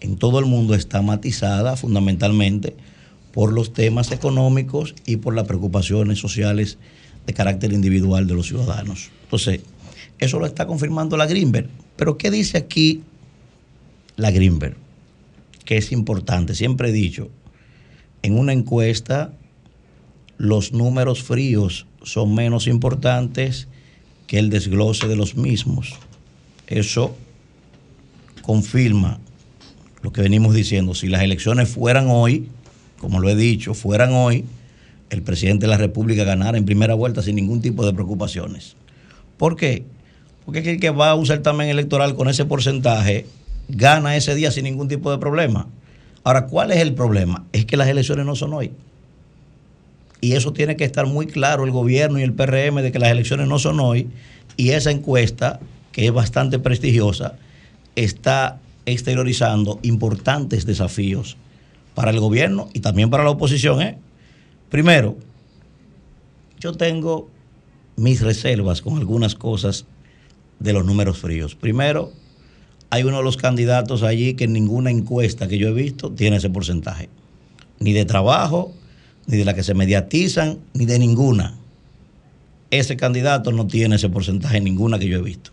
en 0.00 0.16
todo 0.16 0.38
el 0.38 0.46
mundo 0.46 0.74
está 0.74 1.02
matizada 1.02 1.76
fundamentalmente 1.76 2.76
por 3.32 3.52
los 3.52 3.72
temas 3.72 4.12
económicos 4.12 4.94
y 5.06 5.16
por 5.16 5.34
las 5.34 5.46
preocupaciones 5.46 6.18
sociales 6.18 6.78
de 7.26 7.34
carácter 7.34 7.72
individual 7.72 8.26
de 8.26 8.34
los 8.34 8.46
ciudadanos. 8.46 9.10
Entonces, 9.24 9.60
eso 10.22 10.38
lo 10.38 10.46
está 10.46 10.68
confirmando 10.68 11.16
la 11.16 11.26
Greenberg. 11.26 11.68
Pero 11.96 12.16
¿qué 12.16 12.30
dice 12.30 12.56
aquí 12.56 13.02
la 14.14 14.30
Greenberg? 14.30 14.76
Que 15.64 15.76
es 15.76 15.90
importante, 15.90 16.54
siempre 16.54 16.90
he 16.90 16.92
dicho, 16.92 17.28
en 18.22 18.38
una 18.38 18.52
encuesta 18.52 19.32
los 20.38 20.72
números 20.72 21.24
fríos 21.24 21.86
son 22.04 22.34
menos 22.34 22.68
importantes 22.68 23.66
que 24.28 24.38
el 24.38 24.48
desglose 24.48 25.08
de 25.08 25.16
los 25.16 25.36
mismos. 25.36 25.94
Eso 26.68 27.16
confirma, 28.42 29.18
lo 30.02 30.12
que 30.12 30.22
venimos 30.22 30.54
diciendo, 30.54 30.94
si 30.94 31.08
las 31.08 31.22
elecciones 31.22 31.68
fueran 31.68 32.06
hoy, 32.08 32.48
como 32.98 33.18
lo 33.18 33.28
he 33.28 33.34
dicho, 33.34 33.74
fueran 33.74 34.12
hoy, 34.12 34.44
el 35.10 35.22
presidente 35.22 35.66
de 35.66 35.70
la 35.70 35.78
República 35.78 36.22
ganara 36.22 36.58
en 36.58 36.64
primera 36.64 36.94
vuelta 36.94 37.22
sin 37.22 37.34
ningún 37.34 37.60
tipo 37.60 37.84
de 37.84 37.92
preocupaciones. 37.92 38.76
¿Por 39.36 39.56
qué? 39.56 39.84
Porque 40.44 40.58
el 40.58 40.80
que 40.80 40.90
va 40.90 41.10
a 41.10 41.14
un 41.14 41.26
certamen 41.26 41.68
electoral 41.68 42.14
con 42.14 42.28
ese 42.28 42.44
porcentaje 42.44 43.26
gana 43.68 44.16
ese 44.16 44.34
día 44.34 44.50
sin 44.50 44.64
ningún 44.64 44.88
tipo 44.88 45.10
de 45.10 45.18
problema. 45.18 45.68
Ahora, 46.24 46.46
¿cuál 46.46 46.72
es 46.72 46.78
el 46.78 46.94
problema? 46.94 47.44
Es 47.52 47.64
que 47.64 47.76
las 47.76 47.88
elecciones 47.88 48.26
no 48.26 48.34
son 48.34 48.52
hoy. 48.52 48.72
Y 50.20 50.32
eso 50.34 50.52
tiene 50.52 50.76
que 50.76 50.84
estar 50.84 51.06
muy 51.06 51.26
claro 51.26 51.64
el 51.64 51.72
gobierno 51.72 52.18
y 52.18 52.22
el 52.22 52.32
PRM 52.32 52.76
de 52.82 52.92
que 52.92 52.98
las 52.98 53.10
elecciones 53.10 53.48
no 53.48 53.58
son 53.58 53.80
hoy. 53.80 54.08
Y 54.56 54.70
esa 54.70 54.90
encuesta, 54.90 55.58
que 55.90 56.06
es 56.06 56.12
bastante 56.12 56.58
prestigiosa, 56.58 57.34
está 57.96 58.60
exteriorizando 58.86 59.80
importantes 59.82 60.64
desafíos 60.64 61.36
para 61.94 62.10
el 62.10 62.20
gobierno 62.20 62.68
y 62.72 62.80
también 62.80 63.10
para 63.10 63.24
la 63.24 63.30
oposición. 63.30 63.82
¿eh? 63.82 63.98
Primero, 64.70 65.16
yo 66.60 66.72
tengo 66.72 67.28
mis 67.96 68.20
reservas 68.20 68.80
con 68.80 68.98
algunas 68.98 69.34
cosas 69.34 69.86
de 70.62 70.72
los 70.72 70.84
números 70.84 71.18
fríos. 71.18 71.54
Primero, 71.54 72.12
hay 72.90 73.04
uno 73.04 73.18
de 73.18 73.22
los 73.22 73.36
candidatos 73.36 74.02
allí 74.02 74.34
que 74.34 74.44
en 74.44 74.52
ninguna 74.52 74.90
encuesta 74.90 75.48
que 75.48 75.58
yo 75.58 75.68
he 75.68 75.72
visto 75.72 76.10
tiene 76.12 76.36
ese 76.36 76.50
porcentaje. 76.50 77.08
Ni 77.78 77.92
de 77.92 78.04
trabajo, 78.04 78.72
ni 79.26 79.38
de 79.38 79.44
la 79.44 79.54
que 79.54 79.62
se 79.62 79.74
mediatizan, 79.74 80.58
ni 80.74 80.86
de 80.86 80.98
ninguna. 80.98 81.54
Ese 82.70 82.96
candidato 82.96 83.52
no 83.52 83.66
tiene 83.66 83.96
ese 83.96 84.08
porcentaje 84.08 84.58
en 84.58 84.64
ninguna 84.64 84.98
que 84.98 85.08
yo 85.08 85.18
he 85.18 85.22
visto. 85.22 85.50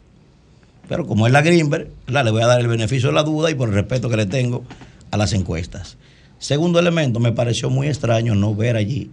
Pero 0.87 1.05
como 1.05 1.27
es 1.27 1.33
la 1.33 1.41
Greenberg, 1.41 1.89
le 2.07 2.31
voy 2.31 2.41
a 2.41 2.47
dar 2.47 2.61
el 2.61 2.67
beneficio 2.67 3.09
de 3.09 3.15
la 3.15 3.23
duda 3.23 3.51
y 3.51 3.55
por 3.55 3.69
el 3.69 3.75
respeto 3.75 4.09
que 4.09 4.17
le 4.17 4.25
tengo 4.25 4.63
a 5.11 5.17
las 5.17 5.33
encuestas. 5.33 5.97
Segundo 6.39 6.79
elemento, 6.79 7.19
me 7.19 7.31
pareció 7.31 7.69
muy 7.69 7.87
extraño 7.87 8.33
no 8.33 8.55
ver 8.55 8.75
allí 8.75 9.11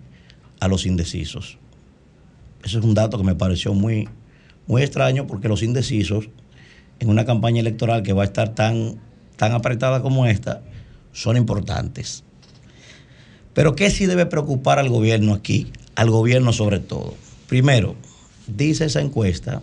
a 0.60 0.68
los 0.68 0.86
indecisos. 0.86 1.58
Ese 2.64 2.78
es 2.78 2.84
un 2.84 2.94
dato 2.94 3.18
que 3.18 3.24
me 3.24 3.34
pareció 3.34 3.74
muy, 3.74 4.08
muy 4.66 4.82
extraño 4.82 5.26
porque 5.26 5.48
los 5.48 5.62
indecisos 5.62 6.28
en 6.98 7.08
una 7.08 7.24
campaña 7.24 7.60
electoral 7.60 8.02
que 8.02 8.12
va 8.12 8.22
a 8.22 8.26
estar 8.26 8.54
tan, 8.54 8.96
tan 9.36 9.52
apretada 9.52 10.02
como 10.02 10.26
esta, 10.26 10.62
son 11.12 11.36
importantes. 11.36 12.24
Pero 13.54 13.74
¿qué 13.74 13.90
sí 13.90 14.06
debe 14.06 14.26
preocupar 14.26 14.78
al 14.78 14.88
gobierno 14.88 15.34
aquí? 15.34 15.68
Al 15.94 16.10
gobierno 16.10 16.52
sobre 16.52 16.78
todo. 16.78 17.14
Primero, 17.48 17.96
dice 18.46 18.86
esa 18.86 19.00
encuesta, 19.00 19.62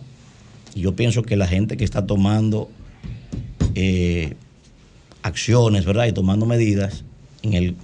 y 0.74 0.80
yo 0.80 0.96
pienso 0.96 1.22
que 1.22 1.36
la 1.36 1.46
gente 1.46 1.76
que 1.76 1.84
está 1.84 2.06
tomando 2.06 2.70
eh, 3.74 4.34
acciones, 5.22 5.84
¿verdad? 5.84 6.06
Y 6.06 6.12
tomando 6.12 6.46
medidas 6.46 7.04
en 7.42 7.54
el, 7.54 7.76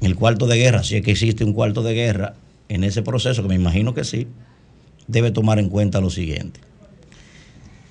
en 0.00 0.06
el 0.06 0.16
cuarto 0.16 0.46
de 0.46 0.56
guerra, 0.56 0.82
si 0.82 0.96
es 0.96 1.02
que 1.02 1.10
existe 1.12 1.44
un 1.44 1.52
cuarto 1.52 1.82
de 1.82 1.94
guerra, 1.94 2.34
en 2.68 2.82
ese 2.84 3.02
proceso, 3.02 3.42
que 3.42 3.48
me 3.48 3.54
imagino 3.54 3.94
que 3.94 4.04
sí, 4.04 4.26
debe 5.08 5.30
tomar 5.30 5.58
en 5.58 5.68
cuenta 5.68 6.00
lo 6.00 6.10
siguiente 6.10 6.60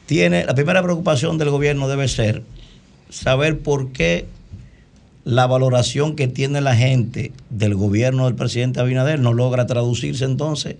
tiene, 0.05 0.45
la 0.45 0.55
primera 0.55 0.84
preocupación 0.84 1.38
del 1.38 1.49
gobierno 1.49 1.88
debe 1.88 2.07
ser 2.07 2.43
saber 3.09 3.59
por 3.59 3.91
qué 3.91 4.26
la 5.24 5.47
valoración 5.47 6.16
que 6.16 6.28
tiene 6.28 6.61
la 6.61 6.76
gente 6.76 7.32
del 7.49 7.76
gobierno 7.76 8.26
del 8.26 8.36
presidente 8.36 8.80
Abinader 8.80 9.20
no 9.20 9.34
logra 9.34 9.66
traducirse 9.66 10.26
entonces 10.26 10.76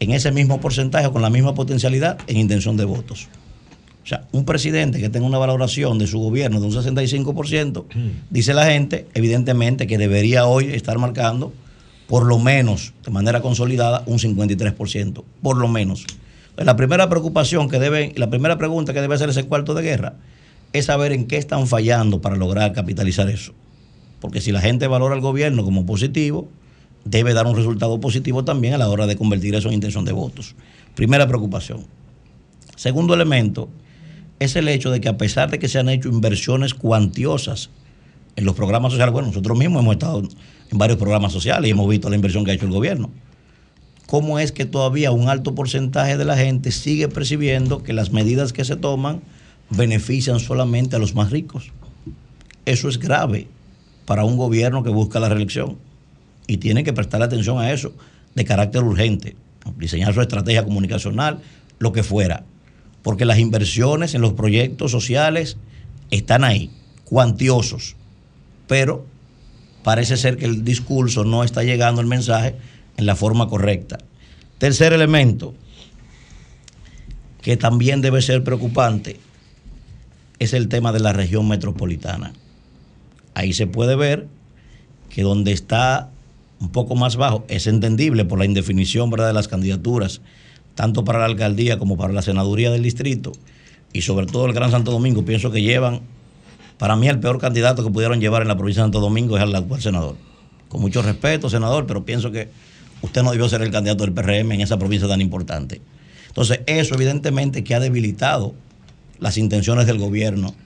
en 0.00 0.10
ese 0.10 0.32
mismo 0.32 0.60
porcentaje 0.60 1.10
con 1.10 1.22
la 1.22 1.30
misma 1.30 1.54
potencialidad 1.54 2.18
en 2.26 2.36
intención 2.36 2.76
de 2.76 2.84
votos. 2.84 3.28
O 4.04 4.06
sea, 4.06 4.26
un 4.32 4.44
presidente 4.44 5.00
que 5.00 5.08
tenga 5.08 5.26
una 5.26 5.38
valoración 5.38 5.98
de 5.98 6.08
su 6.08 6.18
gobierno 6.18 6.60
de 6.60 6.66
un 6.66 6.72
65%, 6.72 7.84
dice 8.28 8.52
la 8.52 8.66
gente, 8.66 9.06
evidentemente 9.14 9.86
que 9.86 9.96
debería 9.96 10.46
hoy 10.46 10.72
estar 10.72 10.98
marcando 10.98 11.52
por 12.12 12.26
lo 12.26 12.38
menos 12.38 12.92
de 13.06 13.10
manera 13.10 13.40
consolidada 13.40 14.02
un 14.04 14.18
53%, 14.18 15.24
por 15.40 15.56
lo 15.56 15.66
menos. 15.66 16.04
La 16.58 16.76
primera 16.76 17.08
preocupación 17.08 17.70
que 17.70 17.78
debe, 17.78 18.12
la 18.16 18.28
primera 18.28 18.58
pregunta 18.58 18.92
que 18.92 19.00
debe 19.00 19.14
hacer 19.14 19.30
ese 19.30 19.44
cuarto 19.44 19.72
de 19.72 19.80
guerra 19.80 20.16
es 20.74 20.84
saber 20.84 21.12
en 21.12 21.26
qué 21.26 21.38
están 21.38 21.66
fallando 21.66 22.20
para 22.20 22.36
lograr 22.36 22.74
capitalizar 22.74 23.30
eso. 23.30 23.54
Porque 24.20 24.42
si 24.42 24.52
la 24.52 24.60
gente 24.60 24.88
valora 24.88 25.14
al 25.14 25.22
gobierno 25.22 25.64
como 25.64 25.86
positivo, 25.86 26.50
debe 27.06 27.32
dar 27.32 27.46
un 27.46 27.56
resultado 27.56 27.98
positivo 27.98 28.44
también 28.44 28.74
a 28.74 28.78
la 28.78 28.90
hora 28.90 29.06
de 29.06 29.16
convertir 29.16 29.54
eso 29.54 29.68
en 29.68 29.74
intención 29.76 30.04
de 30.04 30.12
votos. 30.12 30.54
Primera 30.94 31.26
preocupación. 31.26 31.86
Segundo 32.76 33.14
elemento 33.14 33.70
es 34.38 34.54
el 34.54 34.68
hecho 34.68 34.90
de 34.90 35.00
que 35.00 35.08
a 35.08 35.16
pesar 35.16 35.50
de 35.50 35.58
que 35.58 35.68
se 35.68 35.78
han 35.78 35.88
hecho 35.88 36.10
inversiones 36.10 36.74
cuantiosas 36.74 37.70
en 38.36 38.44
los 38.44 38.54
programas 38.54 38.92
sociales, 38.92 39.14
bueno, 39.14 39.28
nosotros 39.28 39.56
mismos 39.56 39.80
hemos 39.80 39.94
estado 39.94 40.28
en 40.72 40.78
varios 40.78 40.98
programas 40.98 41.32
sociales 41.32 41.68
y 41.68 41.70
hemos 41.70 41.88
visto 41.88 42.10
la 42.10 42.16
inversión 42.16 42.44
que 42.44 42.50
ha 42.50 42.54
hecho 42.54 42.66
el 42.66 42.72
gobierno 42.72 43.10
cómo 44.12 44.38
es 44.38 44.52
que 44.52 44.66
todavía 44.66 45.10
un 45.10 45.30
alto 45.30 45.54
porcentaje 45.54 46.18
de 46.18 46.26
la 46.26 46.36
gente 46.36 46.70
sigue 46.70 47.08
percibiendo 47.08 47.82
que 47.82 47.94
las 47.94 48.12
medidas 48.12 48.52
que 48.52 48.62
se 48.62 48.76
toman 48.76 49.22
benefician 49.70 50.38
solamente 50.38 50.96
a 50.96 50.98
los 50.98 51.14
más 51.14 51.30
ricos. 51.30 51.72
Eso 52.66 52.90
es 52.90 52.98
grave 52.98 53.48
para 54.04 54.26
un 54.26 54.36
gobierno 54.36 54.82
que 54.82 54.90
busca 54.90 55.18
la 55.18 55.30
reelección 55.30 55.78
y 56.46 56.58
tiene 56.58 56.84
que 56.84 56.92
prestar 56.92 57.22
atención 57.22 57.58
a 57.58 57.72
eso 57.72 57.94
de 58.34 58.44
carácter 58.44 58.82
urgente, 58.82 59.34
diseñar 59.78 60.12
su 60.12 60.20
estrategia 60.20 60.62
comunicacional, 60.62 61.40
lo 61.78 61.92
que 61.92 62.02
fuera, 62.02 62.44
porque 63.02 63.24
las 63.24 63.38
inversiones 63.38 64.14
en 64.14 64.20
los 64.20 64.34
proyectos 64.34 64.90
sociales 64.90 65.56
están 66.10 66.44
ahí, 66.44 66.70
cuantiosos, 67.04 67.96
pero 68.66 69.06
parece 69.82 70.16
ser 70.16 70.36
que 70.36 70.44
el 70.44 70.64
discurso 70.64 71.24
no 71.24 71.44
está 71.44 71.62
llegando 71.62 72.00
el 72.00 72.06
mensaje 72.06 72.56
en 72.96 73.06
la 73.06 73.16
forma 73.16 73.48
correcta. 73.48 73.98
Tercer 74.58 74.92
elemento, 74.92 75.54
que 77.40 77.56
también 77.56 78.00
debe 78.00 78.22
ser 78.22 78.44
preocupante, 78.44 79.18
es 80.38 80.52
el 80.52 80.68
tema 80.68 80.92
de 80.92 81.00
la 81.00 81.12
región 81.12 81.48
metropolitana. 81.48 82.32
Ahí 83.34 83.52
se 83.52 83.66
puede 83.66 83.96
ver 83.96 84.28
que 85.08 85.22
donde 85.22 85.52
está 85.52 86.10
un 86.60 86.70
poco 86.70 86.94
más 86.94 87.16
bajo, 87.16 87.44
es 87.48 87.66
entendible 87.66 88.24
por 88.24 88.38
la 88.38 88.44
indefinición 88.44 89.10
¿verdad? 89.10 89.26
de 89.26 89.32
las 89.32 89.48
candidaturas, 89.48 90.20
tanto 90.76 91.04
para 91.04 91.18
la 91.18 91.24
alcaldía 91.24 91.76
como 91.76 91.96
para 91.96 92.12
la 92.12 92.22
senaduría 92.22 92.70
del 92.70 92.84
distrito, 92.84 93.32
y 93.92 94.02
sobre 94.02 94.26
todo 94.26 94.46
el 94.46 94.52
Gran 94.52 94.70
Santo 94.70 94.92
Domingo, 94.92 95.24
pienso 95.24 95.50
que 95.50 95.60
llevan, 95.60 96.02
para 96.82 96.96
mí 96.96 97.06
el 97.06 97.20
peor 97.20 97.38
candidato 97.38 97.84
que 97.84 97.92
pudieron 97.92 98.20
llevar 98.20 98.42
en 98.42 98.48
la 98.48 98.56
provincia 98.56 98.82
de 98.82 98.86
Santo 98.86 98.98
Domingo 98.98 99.36
es 99.36 99.42
el 99.44 99.54
actual 99.54 99.80
senador. 99.80 100.16
Con 100.68 100.80
mucho 100.80 101.00
respeto, 101.00 101.48
senador, 101.48 101.86
pero 101.86 102.04
pienso 102.04 102.32
que 102.32 102.48
usted 103.02 103.22
no 103.22 103.30
debió 103.30 103.48
ser 103.48 103.62
el 103.62 103.70
candidato 103.70 104.04
del 104.04 104.12
PRM 104.12 104.50
en 104.50 104.62
esa 104.62 104.78
provincia 104.78 105.06
tan 105.06 105.20
importante. 105.20 105.80
Entonces, 106.26 106.62
eso 106.66 106.96
evidentemente 106.96 107.62
que 107.62 107.76
ha 107.76 107.78
debilitado 107.78 108.56
las 109.20 109.38
intenciones 109.38 109.86
del 109.86 109.98
gobierno 109.98 110.56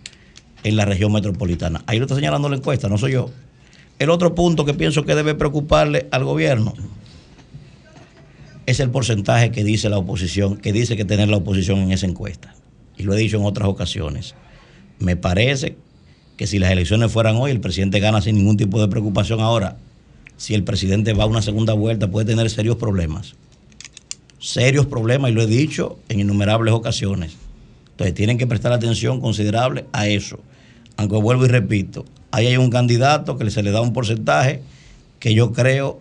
en 0.65 0.77
la 0.77 0.87
región 0.87 1.13
metropolitana. 1.13 1.85
Ahí 1.87 1.99
lo 1.99 2.07
está 2.07 2.15
señalando 2.15 2.49
la 2.49 2.57
encuesta, 2.57 2.89
no 2.89 2.97
soy 2.97 3.13
yo. 3.13 3.29
El 3.99 4.09
otro 4.09 4.35
punto 4.35 4.65
que 4.65 4.73
pienso 4.73 5.05
que 5.05 5.15
debe 5.15 5.35
preocuparle 5.35 6.09
al 6.13 6.25
gobierno 6.25 6.73
es 8.65 8.81
el 8.81 8.89
porcentaje 8.89 9.51
que 9.51 9.65
dice 9.65 9.91
la 9.91 9.99
oposición, 9.99 10.57
que 10.57 10.73
dice 10.73 10.97
que 10.97 11.05
tener 11.05 11.29
la 11.29 11.37
oposición 11.37 11.81
en 11.81 11.93
esa 11.93 12.07
encuesta. 12.07 12.55
Y 12.97 13.03
lo 13.03 13.13
he 13.13 13.19
dicho 13.19 13.37
en 13.37 13.45
otras 13.45 13.69
ocasiones. 13.69 14.35
Me 14.99 15.17
parece 15.17 15.77
que 16.37 16.47
si 16.47 16.59
las 16.59 16.71
elecciones 16.71 17.11
fueran 17.13 17.37
hoy, 17.37 17.51
el 17.51 17.61
presidente 17.61 18.01
gana 18.01 18.21
sin 18.21 18.37
ningún 18.37 18.57
tipo 18.57 18.81
de 18.81 18.89
preocupación 18.89 19.41
ahora 19.41 19.77
si 20.37 20.55
el 20.55 20.65
presidente 20.65 21.15
va 21.15 21.25
a 21.25 21.27
una 21.27 21.43
segunda 21.43 21.73
vuelta, 21.73 22.11
puede 22.11 22.27
tener 22.27 22.51
serios 22.51 22.77
problemas. 22.77 23.35
Serios 24.39 24.87
problemas, 24.87 25.31
y 25.31 25.35
lo 25.35 25.43
he 25.43 25.47
dicho 25.47 25.99
en 26.09 26.21
innumerables 26.21 26.75
ocasiones. 26.75 27.37
Entonces 27.93 28.15
tienen 28.15 28.37
que 28.37 28.47
prestar 28.47 28.73
atención 28.73 29.21
considerable 29.21 29.87
a 29.93 30.07
eso. 30.07 30.39
Aunque 30.97 31.17
vuelvo 31.17 31.47
y 31.47 31.49
repito, 31.49 32.05
ahí 32.31 32.47
hay 32.47 32.57
un 32.59 32.71
candidato 32.71 33.39
que 33.39 33.51
se 33.51 33.63
le 33.63 33.71
da 33.71 33.81
un 33.81 33.93
porcentaje 33.93 34.63
que 35.19 35.35
yo 35.35 35.53
creo 35.53 36.01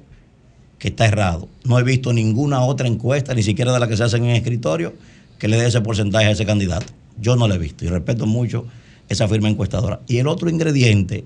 que 0.79 0.89
está 0.89 1.05
errado. 1.05 1.47
No 1.63 1.79
he 1.79 1.83
visto 1.83 2.11
ninguna 2.11 2.61
otra 2.61 2.87
encuesta, 2.87 3.33
ni 3.33 3.43
siquiera 3.43 3.73
de 3.73 3.79
la 3.79 3.87
que 3.87 3.95
se 3.95 4.03
hacen 4.03 4.25
en 4.25 4.31
escritorio, 4.31 4.93
que 5.39 5.47
le 5.47 5.57
dé 5.57 5.67
ese 5.67 5.79
porcentaje 5.79 6.25
a 6.25 6.31
ese 6.31 6.45
candidato. 6.45 6.87
Yo 7.19 7.37
no 7.37 7.47
lo 7.47 7.53
he 7.55 7.57
visto 7.57 7.85
y 7.85 7.87
respeto 7.87 8.25
mucho 8.25 8.65
esa 9.09 9.27
firma 9.27 9.49
encuestadora. 9.49 10.01
Y 10.07 10.17
el 10.17 10.27
otro 10.27 10.49
ingrediente 10.49 11.25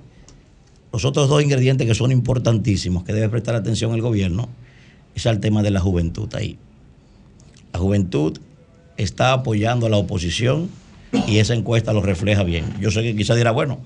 los 0.91 1.05
otros 1.05 1.29
dos 1.29 1.41
ingredientes 1.43 1.87
que 1.87 1.93
son 1.93 2.11
importantísimos, 2.11 3.03
que 3.03 3.13
debe 3.13 3.29
prestar 3.29 3.55
atención 3.55 3.93
el 3.93 4.01
gobierno, 4.01 4.49
es 5.15 5.25
el 5.25 5.39
tema 5.39 5.61
de 5.61 5.71
la 5.71 5.79
juventud 5.79 6.33
ahí. 6.33 6.57
La 7.73 7.79
juventud 7.79 8.39
está 8.97 9.33
apoyando 9.33 9.85
a 9.85 9.89
la 9.89 9.97
oposición 9.97 10.69
y 11.27 11.37
esa 11.37 11.53
encuesta 11.53 11.93
lo 11.93 12.01
refleja 12.01 12.43
bien. 12.43 12.65
Yo 12.79 12.89
sé 12.91 13.03
que 13.03 13.15
quizás 13.15 13.37
dirá, 13.37 13.51
bueno, 13.51 13.79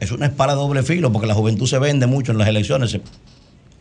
es 0.00 0.12
una 0.12 0.26
espada 0.26 0.54
doble 0.54 0.82
filo 0.82 1.12
porque 1.12 1.26
la 1.26 1.34
juventud 1.34 1.66
se 1.66 1.78
vende 1.78 2.06
mucho 2.06 2.32
en 2.32 2.38
las 2.38 2.48
elecciones. 2.48 2.98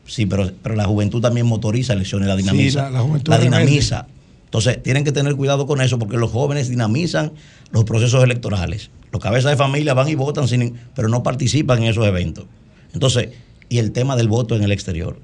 Sí, 0.05 0.25
pero, 0.25 0.49
pero 0.61 0.75
la 0.75 0.85
juventud 0.85 1.21
también 1.21 1.45
motoriza 1.45 1.93
elecciones, 1.93 2.27
la 2.27 2.35
dinamiza. 2.35 2.89
la, 2.89 3.05
la 3.25 3.37
dinamiza. 3.37 4.07
Entonces, 4.45 4.81
tienen 4.83 5.03
que 5.03 5.11
tener 5.11 5.35
cuidado 5.35 5.65
con 5.65 5.81
eso 5.81 5.99
porque 5.99 6.17
los 6.17 6.31
jóvenes 6.31 6.69
dinamizan 6.69 7.33
los 7.71 7.83
procesos 7.83 8.23
electorales. 8.23 8.91
Los 9.13 9.21
cabezas 9.21 9.51
de 9.51 9.57
familia 9.57 9.93
van 9.93 10.09
y 10.09 10.15
votan, 10.15 10.47
sin, 10.47 10.73
pero 10.95 11.07
no 11.07 11.21
participan 11.21 11.83
en 11.83 11.89
esos 11.89 12.05
eventos. 12.07 12.45
Entonces, 12.93 13.29
y 13.69 13.77
el 13.77 13.91
tema 13.91 14.15
del 14.15 14.27
voto 14.27 14.55
en 14.55 14.63
el 14.63 14.71
exterior. 14.71 15.19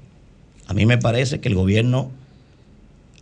A 0.68 0.74
mí 0.74 0.86
me 0.86 0.96
parece 0.96 1.40
que 1.40 1.48
el 1.48 1.56
gobierno 1.56 2.12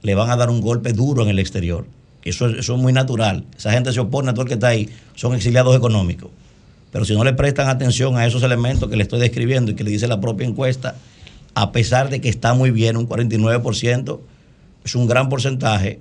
le 0.03 0.15
van 0.15 0.31
a 0.31 0.37
dar 0.37 0.51
un 0.51 0.61
golpe 0.61 0.93
duro 0.93 1.23
en 1.23 1.31
el 1.31 1.39
exterior. 1.39 1.87
Eso, 2.23 2.49
eso 2.49 2.75
es 2.75 2.81
muy 2.81 2.93
natural. 2.93 3.47
Esa 3.57 3.73
gente 3.73 3.95
se 3.95 4.01
opone 4.01 4.29
a 4.29 4.35
todo 4.35 4.43
el 4.43 4.49
que 4.49 4.55
está 4.55 4.69
ahí. 4.69 4.91
Son 5.15 5.35
exiliados 5.35 5.75
económicos. 5.75 6.31
Pero 6.93 7.07
si 7.07 7.15
no 7.15 7.25
le 7.25 7.33
prestan 7.33 7.69
atención 7.69 8.19
a 8.19 8.27
esos 8.27 8.43
elementos 8.43 8.91
que 8.91 8.97
le 8.97 9.05
estoy 9.05 9.21
describiendo 9.21 9.71
y 9.71 9.75
que 9.75 9.85
le 9.85 9.91
dice 9.91 10.07
la 10.07 10.21
propia 10.21 10.47
encuesta, 10.47 10.97
a 11.55 11.73
pesar 11.73 12.11
de 12.11 12.21
que 12.21 12.29
está 12.29 12.53
muy 12.53 12.71
bien, 12.73 12.99
un 12.99 13.09
49%, 13.09 14.21
es 14.85 14.95
un 14.95 15.07
gran 15.07 15.31
porcentaje, 15.31 16.01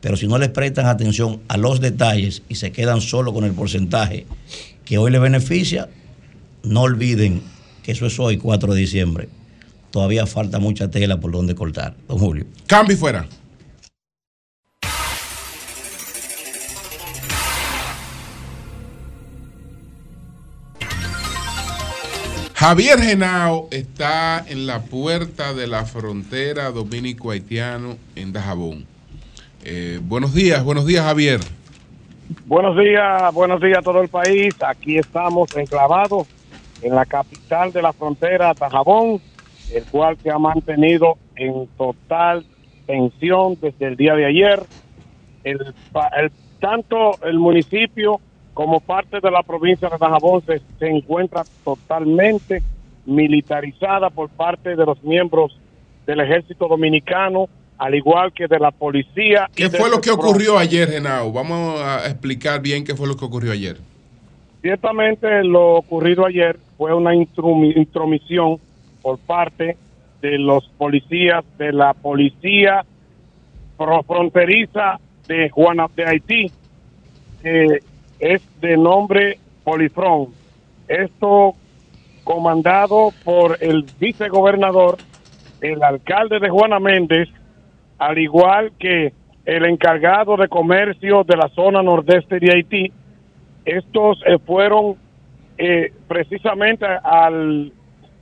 pero 0.00 0.16
si 0.16 0.26
no 0.28 0.38
les 0.38 0.50
prestan 0.50 0.86
atención 0.86 1.40
a 1.48 1.56
los 1.56 1.80
detalles 1.80 2.42
y 2.48 2.56
se 2.56 2.72
quedan 2.72 3.00
solo 3.00 3.32
con 3.32 3.44
el 3.44 3.52
porcentaje 3.52 4.26
que 4.84 4.98
hoy 4.98 5.10
les 5.10 5.20
beneficia, 5.20 5.88
no 6.62 6.82
olviden 6.82 7.42
que 7.82 7.92
eso 7.92 8.06
es 8.06 8.18
hoy, 8.18 8.38
4 8.38 8.74
de 8.74 8.80
diciembre. 8.80 9.28
Todavía 9.90 10.26
falta 10.26 10.58
mucha 10.58 10.90
tela 10.90 11.18
por 11.18 11.32
donde 11.32 11.54
cortar, 11.54 11.94
don 12.08 12.18
Julio. 12.18 12.44
Cambio 12.66 12.96
fuera. 12.96 13.26
Javier 22.54 22.98
Genao 22.98 23.68
está 23.70 24.42
en 24.48 24.66
la 24.66 24.82
puerta 24.82 25.52
de 25.52 25.66
la 25.66 25.84
frontera 25.84 26.70
dominico-haitiano 26.70 27.98
en 28.16 28.32
Dajabón. 28.32 28.95
Eh, 29.68 29.98
buenos 30.00 30.32
días, 30.32 30.62
buenos 30.62 30.86
días 30.86 31.04
Javier. 31.04 31.40
Buenos 32.46 32.76
días, 32.76 33.34
buenos 33.34 33.60
días 33.60 33.78
a 33.78 33.82
todo 33.82 34.00
el 34.00 34.08
país. 34.08 34.54
Aquí 34.64 34.96
estamos 34.96 35.56
enclavados 35.56 36.28
en 36.82 36.94
la 36.94 37.04
capital 37.04 37.72
de 37.72 37.82
la 37.82 37.92
frontera, 37.92 38.54
Dajabón, 38.54 39.20
el 39.74 39.84
cual 39.86 40.16
se 40.22 40.30
ha 40.30 40.38
mantenido 40.38 41.18
en 41.34 41.66
total 41.76 42.46
tensión 42.86 43.58
desde 43.60 43.86
el 43.86 43.96
día 43.96 44.14
de 44.14 44.26
ayer. 44.26 44.62
El, 45.42 45.74
tanto 46.60 47.20
el 47.24 47.40
municipio 47.40 48.20
como 48.54 48.78
parte 48.78 49.18
de 49.20 49.30
la 49.32 49.42
provincia 49.42 49.88
de 49.88 49.98
Dajabón 49.98 50.44
se, 50.46 50.86
encuentra 50.86 51.42
totalmente 51.64 52.62
militarizada 53.04 54.10
por 54.10 54.28
parte 54.28 54.76
de 54.76 54.86
los 54.86 55.02
miembros 55.02 55.58
del 56.06 56.20
ejército 56.20 56.68
dominicano, 56.68 57.48
al 57.78 57.94
igual 57.94 58.32
que 58.32 58.46
de 58.46 58.58
la 58.58 58.70
policía. 58.70 59.48
¿Qué 59.54 59.70
fue 59.70 59.90
lo 59.90 60.00
que 60.00 60.10
ocurrió 60.10 60.58
ayer, 60.58 60.90
Genao? 60.90 61.32
Vamos 61.32 61.80
a 61.80 62.06
explicar 62.06 62.60
bien 62.60 62.84
qué 62.84 62.94
fue 62.94 63.06
lo 63.06 63.16
que 63.16 63.24
ocurrió 63.24 63.52
ayer. 63.52 63.76
Ciertamente 64.62 65.44
lo 65.44 65.74
ocurrido 65.76 66.26
ayer 66.26 66.58
fue 66.76 66.94
una 66.94 67.14
intromisión 67.14 68.58
por 69.02 69.18
parte 69.18 69.76
de 70.20 70.38
los 70.38 70.68
policías 70.78 71.44
de 71.58 71.72
la 71.72 71.94
policía 71.94 72.84
fronteriza 73.76 74.98
de 75.28 75.50
Juana 75.50 75.86
de 75.94 76.04
Haití, 76.04 76.50
que 77.42 77.78
es 78.18 78.42
de 78.60 78.76
nombre 78.76 79.38
Polifrón. 79.64 80.28
Esto 80.88 81.54
comandado 82.24 83.12
por 83.24 83.58
el 83.60 83.84
vicegobernador, 84.00 84.96
el 85.60 85.82
alcalde 85.82 86.40
de 86.40 86.48
Juana 86.48 86.80
Méndez, 86.80 87.28
al 87.98 88.18
igual 88.18 88.72
que 88.78 89.12
el 89.44 89.64
encargado 89.64 90.36
de 90.36 90.48
comercio 90.48 91.24
de 91.24 91.36
la 91.36 91.48
zona 91.50 91.82
nordeste 91.82 92.40
de 92.40 92.52
Haití. 92.52 92.92
Estos 93.64 94.22
eh, 94.26 94.38
fueron 94.44 94.96
eh, 95.56 95.92
precisamente 96.08 96.84
al 96.84 97.72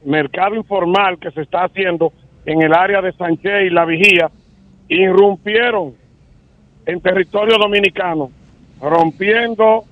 mercado 0.04 0.54
informal 0.54 1.18
que 1.18 1.30
se 1.30 1.42
está 1.42 1.64
haciendo 1.64 2.12
en 2.44 2.62
el 2.62 2.74
área 2.74 3.00
de 3.00 3.12
Sánchez 3.12 3.66
y 3.66 3.70
La 3.70 3.86
Vigía, 3.86 4.30
irrumpieron 4.88 5.94
en 6.84 7.00
territorio 7.00 7.56
dominicano 7.56 8.30
rompiendo 8.80 9.84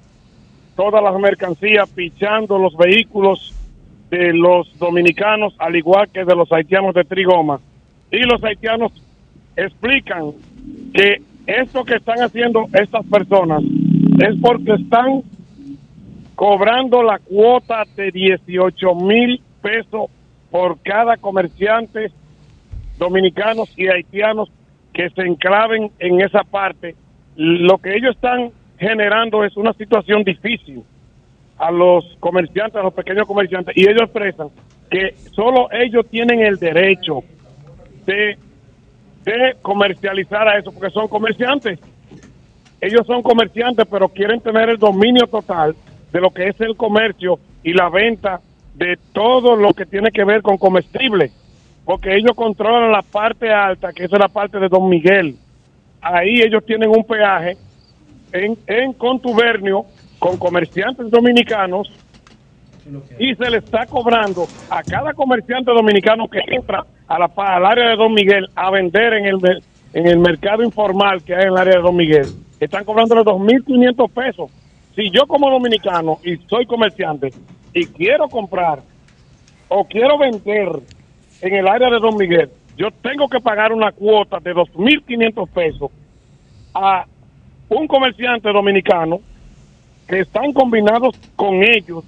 todas 0.76 1.02
las 1.02 1.18
mercancías, 1.18 1.88
pichando 1.90 2.58
los 2.58 2.76
vehículos 2.76 3.54
de 4.10 4.34
los 4.34 4.78
dominicanos, 4.78 5.54
al 5.58 5.76
igual 5.76 6.10
que 6.10 6.24
de 6.24 6.34
los 6.34 6.52
haitianos 6.52 6.94
de 6.94 7.04
Trigoma. 7.04 7.60
Y 8.10 8.20
los 8.20 8.42
haitianos 8.44 8.92
explican 9.56 10.32
que 10.94 11.22
esto 11.46 11.84
que 11.84 11.96
están 11.96 12.18
haciendo 12.20 12.66
estas 12.72 13.04
personas 13.06 13.62
es 13.62 14.36
porque 14.40 14.74
están 14.74 15.22
cobrando 16.34 17.02
la 17.02 17.18
cuota 17.18 17.84
de 17.96 18.10
18 18.10 18.94
mil 18.94 19.40
pesos 19.60 20.10
por 20.50 20.78
cada 20.82 21.16
comerciante 21.16 22.10
dominicanos 22.98 23.72
y 23.76 23.88
haitianos 23.88 24.50
que 24.92 25.08
se 25.10 25.22
enclaven 25.22 25.90
en 25.98 26.20
esa 26.20 26.44
parte. 26.44 26.94
Lo 27.36 27.78
que 27.78 27.96
ellos 27.96 28.14
están 28.14 28.50
generando 28.78 29.44
es 29.44 29.56
una 29.56 29.72
situación 29.72 30.22
difícil 30.24 30.82
a 31.58 31.70
los 31.70 32.04
comerciantes, 32.20 32.76
a 32.76 32.82
los 32.82 32.92
pequeños 32.92 33.26
comerciantes, 33.26 33.76
y 33.76 33.82
ellos 33.82 34.02
expresan 34.02 34.48
que 34.90 35.14
solo 35.32 35.68
ellos 35.72 36.06
tienen 36.10 36.40
el 36.40 36.58
derecho 36.58 37.22
de, 38.04 38.36
de 39.24 39.56
comercializar 39.62 40.48
a 40.48 40.58
eso, 40.58 40.72
porque 40.72 40.90
son 40.90 41.08
comerciantes. 41.08 41.78
Ellos 42.80 43.06
son 43.06 43.22
comerciantes, 43.22 43.86
pero 43.90 44.08
quieren 44.08 44.40
tener 44.40 44.68
el 44.68 44.78
dominio 44.78 45.26
total 45.26 45.76
de 46.12 46.20
lo 46.20 46.30
que 46.30 46.48
es 46.48 46.60
el 46.60 46.76
comercio 46.76 47.38
y 47.62 47.72
la 47.72 47.88
venta 47.88 48.40
de 48.74 48.98
todo 49.12 49.54
lo 49.54 49.72
que 49.72 49.86
tiene 49.86 50.10
que 50.10 50.24
ver 50.24 50.42
con 50.42 50.58
comestibles, 50.58 51.32
porque 51.84 52.16
ellos 52.16 52.32
controlan 52.34 52.90
la 52.90 53.02
parte 53.02 53.52
alta, 53.52 53.92
que 53.92 54.04
es 54.04 54.12
la 54.12 54.28
parte 54.28 54.58
de 54.58 54.68
Don 54.68 54.88
Miguel. 54.88 55.36
Ahí 56.00 56.40
ellos 56.42 56.64
tienen 56.66 56.90
un 56.90 57.04
peaje 57.04 57.56
en, 58.32 58.58
en 58.66 58.92
contubernio 58.94 59.84
con 60.18 60.36
comerciantes 60.36 61.10
dominicanos 61.10 61.90
y 63.18 63.34
se 63.34 63.50
le 63.50 63.58
está 63.58 63.86
cobrando 63.86 64.46
a 64.70 64.82
cada 64.82 65.12
comerciante 65.14 65.70
dominicano 65.70 66.28
que 66.28 66.40
entra 66.48 66.84
a 67.06 67.18
la, 67.18 67.30
al 67.36 67.66
área 67.66 67.90
de 67.90 67.96
Don 67.96 68.12
Miguel 68.12 68.48
a 68.54 68.70
vender 68.70 69.14
en 69.14 69.26
el, 69.26 69.62
en 69.92 70.06
el 70.06 70.18
mercado 70.18 70.62
informal 70.62 71.22
que 71.22 71.34
hay 71.34 71.42
en 71.42 71.48
el 71.48 71.56
área 71.56 71.76
de 71.76 71.82
Don 71.82 71.96
Miguel, 71.96 72.26
están 72.58 72.84
cobrándole 72.84 73.22
2.500 73.22 74.10
pesos. 74.10 74.50
Si 74.94 75.10
yo 75.10 75.26
como 75.26 75.50
dominicano 75.50 76.18
y 76.24 76.36
soy 76.48 76.66
comerciante 76.66 77.32
y 77.72 77.86
quiero 77.86 78.28
comprar 78.28 78.80
o 79.68 79.84
quiero 79.84 80.18
vender 80.18 80.68
en 81.40 81.54
el 81.54 81.66
área 81.66 81.90
de 81.90 81.98
Don 81.98 82.16
Miguel, 82.16 82.50
yo 82.76 82.90
tengo 83.02 83.28
que 83.28 83.40
pagar 83.40 83.72
una 83.72 83.92
cuota 83.92 84.38
de 84.40 84.54
2.500 84.54 85.48
pesos 85.48 85.90
a 86.74 87.06
un 87.68 87.86
comerciante 87.86 88.50
dominicano 88.52 89.20
que 90.06 90.20
están 90.20 90.52
combinados 90.52 91.16
con 91.36 91.62
ellos 91.62 92.04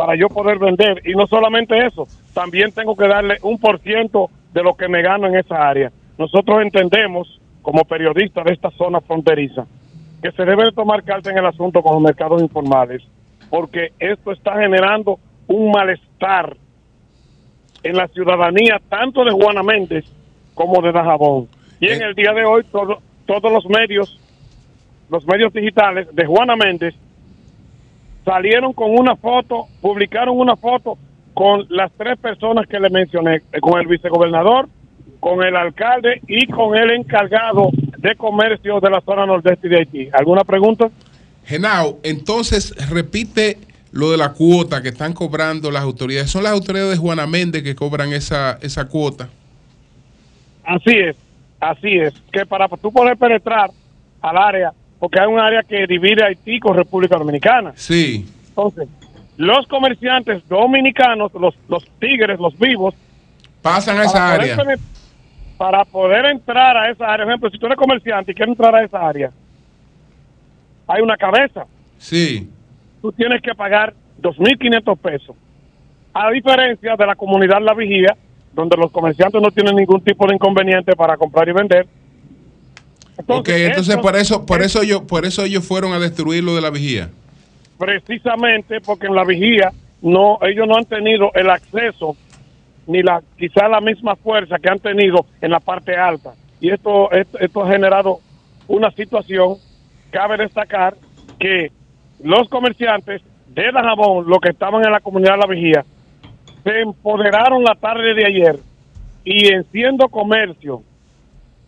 para 0.00 0.16
yo 0.16 0.28
poder 0.28 0.58
vender. 0.58 1.02
Y 1.04 1.12
no 1.12 1.26
solamente 1.26 1.76
eso, 1.76 2.08
también 2.32 2.72
tengo 2.72 2.96
que 2.96 3.06
darle 3.06 3.36
un 3.42 3.58
por 3.58 3.80
ciento 3.80 4.30
de 4.50 4.62
lo 4.62 4.74
que 4.74 4.88
me 4.88 5.02
gano 5.02 5.26
en 5.26 5.36
esa 5.36 5.56
área. 5.68 5.92
Nosotros 6.16 6.62
entendemos, 6.62 7.38
como 7.60 7.84
periodistas 7.84 8.46
de 8.46 8.54
esta 8.54 8.70
zona 8.70 9.02
fronteriza, 9.02 9.66
que 10.22 10.32
se 10.32 10.42
debe 10.46 10.72
tomar 10.72 11.02
carta 11.02 11.30
en 11.30 11.36
el 11.36 11.44
asunto 11.44 11.82
con 11.82 11.92
los 11.92 12.02
mercados 12.02 12.40
informales, 12.40 13.02
porque 13.50 13.92
esto 13.98 14.32
está 14.32 14.58
generando 14.58 15.18
un 15.46 15.70
malestar 15.70 16.56
en 17.82 17.94
la 17.94 18.08
ciudadanía, 18.08 18.80
tanto 18.88 19.22
de 19.22 19.32
Juana 19.32 19.62
Méndez 19.62 20.06
como 20.54 20.80
de 20.80 20.92
Dajabón. 20.92 21.46
Y 21.78 21.88
en 21.88 22.00
eh. 22.00 22.06
el 22.06 22.14
día 22.14 22.32
de 22.32 22.46
hoy, 22.46 22.64
todos 22.70 23.52
los 23.52 23.66
medios 23.66 24.18
los 25.10 25.26
medios 25.26 25.52
digitales 25.52 26.08
de 26.14 26.24
Juana 26.24 26.56
Méndez 26.56 26.94
salieron 28.30 28.72
con 28.72 28.96
una 28.96 29.16
foto, 29.16 29.66
publicaron 29.80 30.38
una 30.38 30.54
foto 30.54 30.96
con 31.34 31.66
las 31.68 31.90
tres 31.96 32.16
personas 32.18 32.66
que 32.68 32.78
le 32.78 32.88
mencioné, 32.88 33.36
eh, 33.52 33.60
con 33.60 33.80
el 33.80 33.88
vicegobernador, 33.88 34.68
con 35.18 35.42
el 35.42 35.56
alcalde 35.56 36.20
y 36.28 36.46
con 36.46 36.76
el 36.76 36.90
encargado 36.92 37.70
de 37.98 38.14
comercio 38.14 38.78
de 38.78 38.88
la 38.88 39.00
zona 39.00 39.26
nordeste 39.26 39.68
de 39.68 39.78
Haití. 39.78 40.08
¿Alguna 40.12 40.44
pregunta? 40.44 40.88
Genao, 41.44 41.98
entonces 42.04 42.72
repite 42.88 43.58
lo 43.90 44.12
de 44.12 44.16
la 44.16 44.32
cuota 44.32 44.80
que 44.80 44.90
están 44.90 45.12
cobrando 45.12 45.72
las 45.72 45.82
autoridades. 45.82 46.30
¿Son 46.30 46.44
las 46.44 46.52
autoridades 46.52 46.92
de 46.92 46.96
Juana 46.98 47.26
Méndez 47.26 47.64
que 47.64 47.74
cobran 47.74 48.12
esa, 48.12 48.58
esa 48.62 48.86
cuota? 48.86 49.28
Así 50.64 50.92
es, 50.96 51.16
así 51.58 51.98
es. 51.98 52.14
Que 52.32 52.46
para 52.46 52.68
tú 52.68 52.92
poder 52.92 53.16
penetrar 53.16 53.70
al 54.22 54.36
área 54.36 54.72
porque 55.00 55.18
hay 55.18 55.26
un 55.26 55.40
área 55.40 55.62
que 55.62 55.86
divide 55.86 56.22
Haití 56.22 56.60
con 56.60 56.76
República 56.76 57.16
Dominicana. 57.16 57.72
Sí. 57.74 58.26
Entonces, 58.50 58.86
los 59.38 59.66
comerciantes 59.66 60.46
dominicanos, 60.46 61.32
los, 61.32 61.54
los 61.68 61.84
tigres, 61.98 62.38
los 62.38 62.56
vivos, 62.58 62.94
pasan 63.62 63.98
a 63.98 64.04
esa 64.04 64.34
área. 64.34 64.56
para 65.56 65.84
poder 65.86 66.26
entrar 66.26 66.76
a 66.76 66.90
esa 66.90 67.06
área, 67.06 67.24
por 67.24 67.32
ejemplo, 67.32 67.50
si 67.50 67.58
tú 67.58 67.66
eres 67.66 67.78
comerciante 67.78 68.32
y 68.32 68.34
quieres 68.34 68.52
entrar 68.52 68.74
a 68.74 68.84
esa 68.84 69.08
área, 69.08 69.30
hay 70.86 71.02
una 71.02 71.16
cabeza. 71.16 71.64
Sí. 71.96 72.48
tú 73.00 73.12
tienes 73.12 73.40
que 73.42 73.54
pagar 73.54 73.94
2.500 74.20 74.98
pesos. 74.98 75.36
A 76.12 76.30
diferencia 76.30 76.96
de 76.96 77.06
la 77.06 77.14
comunidad 77.14 77.62
La 77.62 77.72
Vigía, 77.72 78.16
donde 78.52 78.76
los 78.76 78.90
comerciantes 78.90 79.40
no 79.40 79.50
tienen 79.50 79.76
ningún 79.76 80.02
tipo 80.02 80.26
de 80.26 80.34
inconveniente 80.34 80.94
para 80.96 81.16
comprar 81.16 81.48
y 81.48 81.52
vender. 81.52 81.86
Entonces, 83.20 83.54
ok, 83.54 83.68
entonces 83.68 83.96
por 83.98 84.16
eso, 84.16 84.46
por 84.46 84.62
eso 84.62 84.82
yo, 84.82 85.06
por 85.06 85.24
eso 85.24 85.44
ellos 85.44 85.66
fueron 85.66 85.92
a 85.92 85.98
destruir 85.98 86.42
lo 86.42 86.54
de 86.54 86.60
la 86.60 86.70
vigía. 86.70 87.10
Precisamente 87.78 88.80
porque 88.80 89.06
en 89.06 89.14
la 89.14 89.24
vigía 89.24 89.72
no, 90.02 90.38
ellos 90.42 90.66
no 90.66 90.76
han 90.76 90.84
tenido 90.84 91.30
el 91.34 91.50
acceso 91.50 92.16
ni 92.86 93.02
la, 93.02 93.22
quizá 93.38 93.68
la 93.68 93.80
misma 93.80 94.16
fuerza 94.16 94.56
que 94.58 94.70
han 94.70 94.80
tenido 94.80 95.26
en 95.40 95.50
la 95.50 95.60
parte 95.60 95.96
alta. 95.96 96.32
Y 96.60 96.70
esto, 96.70 97.10
esto, 97.12 97.38
esto 97.38 97.62
ha 97.62 97.70
generado 97.70 98.18
una 98.66 98.90
situación. 98.90 99.56
Cabe 100.10 100.38
destacar 100.38 100.94
que 101.38 101.70
los 102.22 102.48
comerciantes 102.48 103.22
de 103.48 103.72
Dajabón, 103.72 104.26
los 104.28 104.40
que 104.40 104.50
estaban 104.50 104.84
en 104.84 104.92
la 104.92 105.00
comunidad 105.00 105.34
de 105.34 105.38
la 105.38 105.46
vigía, 105.46 105.84
se 106.64 106.80
empoderaron 106.80 107.62
la 107.64 107.74
tarde 107.74 108.14
de 108.14 108.26
ayer 108.26 108.58
y 109.24 109.52
enciendo 109.52 110.08
comercio 110.08 110.82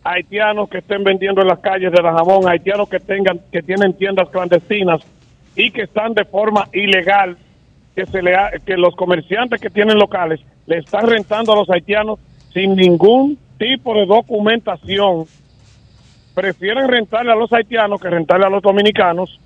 haitianos 0.03 0.69
que 0.69 0.79
estén 0.79 1.03
vendiendo 1.03 1.41
en 1.41 1.47
las 1.47 1.59
calles 1.59 1.91
de 1.91 2.01
Dajabón, 2.01 2.47
haitianos 2.47 2.89
que 2.89 2.99
tengan 2.99 3.39
que 3.51 3.61
tienen 3.61 3.93
tiendas 3.93 4.29
clandestinas 4.29 5.01
y 5.55 5.71
que 5.71 5.83
están 5.83 6.13
de 6.13 6.25
forma 6.25 6.67
ilegal 6.73 7.37
que 7.95 8.05
se 8.05 8.21
le 8.21 8.35
que 8.65 8.75
los 8.75 8.95
comerciantes 8.95 9.61
que 9.61 9.69
tienen 9.69 9.97
locales 9.97 10.41
le 10.65 10.79
están 10.79 11.07
rentando 11.07 11.53
a 11.53 11.55
los 11.55 11.69
haitianos 11.69 12.19
sin 12.53 12.75
ningún 12.75 13.37
tipo 13.57 13.95
de 13.95 14.05
documentación. 14.05 15.25
Prefieren 16.33 16.87
rentarle 16.87 17.31
a 17.31 17.35
los 17.35 17.53
haitianos 17.53 18.01
que 18.01 18.09
rentarle 18.09 18.45
a 18.47 18.49
los 18.49 18.61
dominicanos 18.61 19.39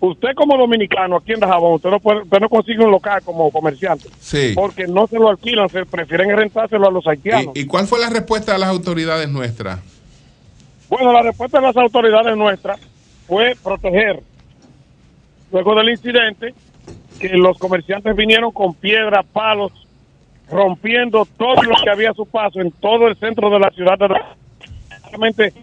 usted 0.00 0.30
como 0.34 0.56
dominicano 0.56 1.16
aquí 1.16 1.32
en 1.32 1.40
Dajabón, 1.40 1.74
usted 1.74 1.90
no, 1.90 2.00
puede, 2.00 2.22
usted 2.22 2.40
no 2.40 2.48
consigue 2.48 2.82
un 2.82 2.90
local 2.90 3.22
como 3.22 3.50
comerciante. 3.50 4.08
Sí. 4.18 4.52
Porque 4.54 4.86
no 4.86 5.06
se 5.06 5.18
lo 5.18 5.28
alquilan, 5.28 5.68
se 5.68 5.84
prefieren 5.84 6.34
rentárselo 6.34 6.88
a 6.88 6.90
los 6.90 7.06
haitianos. 7.06 7.54
¿Y, 7.54 7.66
cuál 7.66 7.86
fue 7.86 8.00
la 8.00 8.10
respuesta 8.10 8.52
de 8.54 8.58
las 8.58 8.70
autoridades 8.70 9.28
nuestras? 9.28 9.80
Bueno, 10.90 11.12
la 11.12 11.22
respuesta 11.22 11.58
de 11.58 11.66
las 11.68 11.76
autoridades 11.76 12.36
nuestras 12.36 12.78
fue 13.26 13.54
proteger. 13.62 14.20
Luego 15.50 15.74
del 15.76 15.88
incidente, 15.88 16.54
que 17.18 17.28
los 17.30 17.56
comerciantes 17.58 18.14
vinieron 18.14 18.52
con 18.52 18.74
piedras, 18.74 19.24
palos, 19.32 19.72
rompiendo 20.50 21.26
todo 21.38 21.62
lo 21.62 21.76
que 21.82 21.90
había 21.90 22.10
a 22.10 22.14
su 22.14 22.26
paso 22.26 22.60
en 22.60 22.72
todo 22.72 23.08
el 23.08 23.16
centro 23.16 23.48
de 23.48 23.58
la 23.58 23.70
ciudad 23.70 23.98
de 23.98 24.08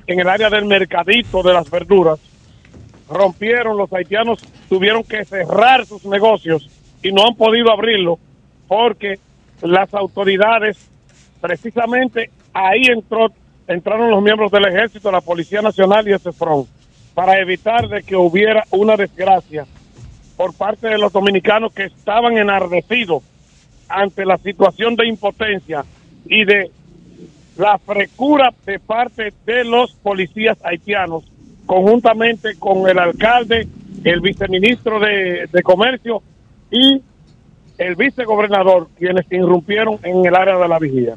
en 0.07 0.19
el 0.19 0.27
área 0.27 0.49
del 0.49 0.65
mercadito 0.65 1.41
de 1.43 1.53
las 1.53 1.69
verduras 1.69 2.19
rompieron, 3.09 3.77
los 3.77 3.91
haitianos 3.93 4.39
tuvieron 4.69 5.03
que 5.03 5.23
cerrar 5.25 5.85
sus 5.85 6.05
negocios 6.05 6.69
y 7.01 7.11
no 7.11 7.25
han 7.25 7.35
podido 7.35 7.71
abrirlo 7.71 8.19
porque 8.67 9.19
las 9.61 9.93
autoridades, 9.93 10.77
precisamente 11.39 12.29
ahí 12.53 12.83
entró, 12.87 13.31
entraron 13.67 14.09
los 14.09 14.21
miembros 14.21 14.51
del 14.51 14.65
ejército, 14.67 15.11
la 15.11 15.21
Policía 15.21 15.61
Nacional 15.61 16.07
y 16.07 16.13
el 16.13 16.19
CEFRON, 16.19 16.65
para 17.13 17.39
evitar 17.39 17.87
de 17.87 18.03
que 18.03 18.15
hubiera 18.15 18.63
una 18.71 18.95
desgracia 18.95 19.65
por 20.35 20.53
parte 20.53 20.87
de 20.87 20.97
los 20.97 21.11
dominicanos 21.11 21.73
que 21.73 21.85
estaban 21.85 22.37
enardecidos 22.37 23.23
ante 23.89 24.25
la 24.25 24.37
situación 24.37 24.95
de 24.95 25.07
impotencia 25.07 25.83
y 26.25 26.45
de 26.45 26.71
la 27.57 27.79
frecura 27.79 28.53
de 28.65 28.79
parte 28.79 29.33
de 29.45 29.63
los 29.63 29.93
policías 29.93 30.57
haitianos 30.63 31.23
conjuntamente 31.65 32.57
con 32.57 32.87
el 32.89 32.97
alcalde, 32.97 33.67
el 34.03 34.21
viceministro 34.21 34.99
de, 34.99 35.49
Comercio 35.63 36.21
y 36.71 37.01
el 37.77 37.95
vicegobernador, 37.95 38.87
quienes 38.97 39.25
irrumpieron 39.31 39.99
en 40.03 40.25
el 40.25 40.35
área 40.35 40.57
de 40.57 40.67
la 40.67 40.79
vigía. 40.79 41.15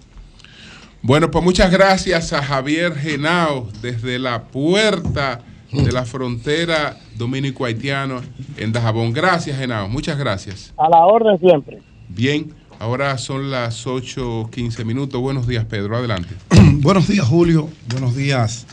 Bueno, 1.03 1.31
pues 1.31 1.43
muchas 1.43 1.71
gracias 1.71 2.33
a 2.33 2.43
Javier 2.43 2.95
Genao 2.95 3.69
desde 3.81 4.19
la 4.19 4.43
puerta 4.45 5.41
de 5.73 5.93
la 5.93 6.05
frontera 6.05 6.99
dominico-haitiana 7.17 8.21
en 8.59 8.73
Dajabón. 8.73 9.13
Gracias, 9.13 9.57
Genao. 9.59 9.89
Muchas 9.89 10.19
gracias. 10.19 10.75
A 10.77 10.91
la 10.91 10.99
orden 11.07 11.39
siempre. 11.39 11.81
Bien, 12.09 12.53
ahora 12.79 13.17
son 13.17 13.51
las 13.51 13.87
8.15 13.87 14.85
minutos. 14.85 15.21
Buenos 15.21 15.47
días, 15.47 15.65
Pedro. 15.65 15.97
Adelante. 15.97 16.35
Buenos 16.81 17.09
días, 17.09 17.27
Julio. 17.27 17.71
Buenos 17.89 18.15
días. 18.15 18.67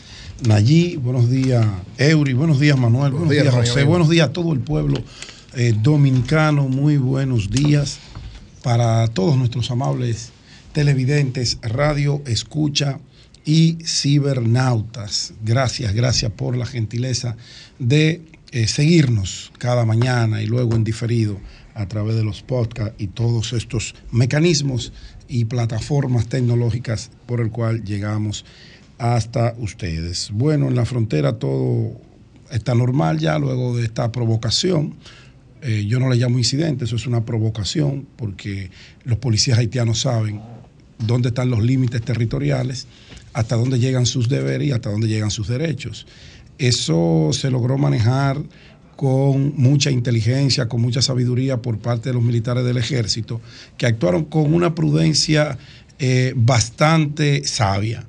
Nayí, 0.46 0.96
buenos 0.96 1.28
días 1.28 1.66
Eury, 1.96 2.32
buenos 2.32 2.60
días 2.60 2.78
Manuel, 2.78 3.10
buenos, 3.10 3.30
días, 3.30 3.52
José, 3.52 3.82
buenos 3.82 4.08
días 4.08 4.28
a 4.28 4.32
todo 4.32 4.52
el 4.52 4.60
pueblo 4.60 4.96
eh, 5.56 5.74
dominicano, 5.76 6.68
muy 6.68 6.96
buenos 6.96 7.50
días 7.50 7.98
para 8.62 9.08
todos 9.08 9.36
nuestros 9.36 9.68
amables 9.72 10.30
televidentes, 10.72 11.58
radio, 11.62 12.22
escucha 12.26 13.00
y 13.44 13.78
cibernautas. 13.84 15.32
Gracias, 15.44 15.94
gracias 15.94 16.32
por 16.32 16.56
la 16.56 16.66
gentileza 16.66 17.36
de 17.78 18.22
eh, 18.50 18.66
seguirnos 18.66 19.52
cada 19.58 19.84
mañana 19.84 20.42
y 20.42 20.46
luego 20.46 20.74
en 20.74 20.84
diferido 20.84 21.38
a 21.74 21.86
través 21.86 22.16
de 22.16 22.24
los 22.24 22.42
podcasts 22.42 22.94
y 22.98 23.06
todos 23.06 23.52
estos 23.52 23.94
mecanismos 24.10 24.92
y 25.28 25.44
plataformas 25.44 26.26
tecnológicas 26.28 27.10
por 27.26 27.40
el 27.40 27.50
cual 27.50 27.84
llegamos 27.84 28.44
hasta 28.98 29.54
ustedes. 29.58 30.30
Bueno, 30.32 30.68
en 30.68 30.74
la 30.74 30.84
frontera 30.84 31.38
todo 31.38 32.00
está 32.50 32.74
normal 32.74 33.18
ya 33.18 33.38
luego 33.38 33.76
de 33.76 33.84
esta 33.84 34.10
provocación. 34.10 34.96
Eh, 35.62 35.86
yo 35.86 36.00
no 36.00 36.08
le 36.08 36.16
llamo 36.16 36.38
incidente, 36.38 36.84
eso 36.84 36.96
es 36.96 37.06
una 37.06 37.24
provocación 37.24 38.06
porque 38.16 38.70
los 39.04 39.18
policías 39.18 39.58
haitianos 39.58 40.00
saben 40.00 40.40
dónde 40.98 41.28
están 41.28 41.50
los 41.50 41.62
límites 41.62 42.02
territoriales, 42.02 42.86
hasta 43.32 43.56
dónde 43.56 43.78
llegan 43.78 44.06
sus 44.06 44.28
deberes 44.28 44.68
y 44.68 44.72
hasta 44.72 44.90
dónde 44.90 45.08
llegan 45.08 45.30
sus 45.30 45.48
derechos. 45.48 46.06
Eso 46.58 47.30
se 47.32 47.50
logró 47.50 47.78
manejar 47.78 48.42
con 48.96 49.54
mucha 49.56 49.90
inteligencia, 49.90 50.68
con 50.68 50.80
mucha 50.80 51.02
sabiduría 51.02 51.62
por 51.62 51.78
parte 51.78 52.08
de 52.10 52.14
los 52.14 52.22
militares 52.22 52.64
del 52.64 52.78
ejército, 52.78 53.40
que 53.76 53.86
actuaron 53.86 54.24
con 54.24 54.52
una 54.52 54.74
prudencia 54.74 55.56
eh, 56.00 56.32
bastante 56.36 57.44
sabia 57.44 58.06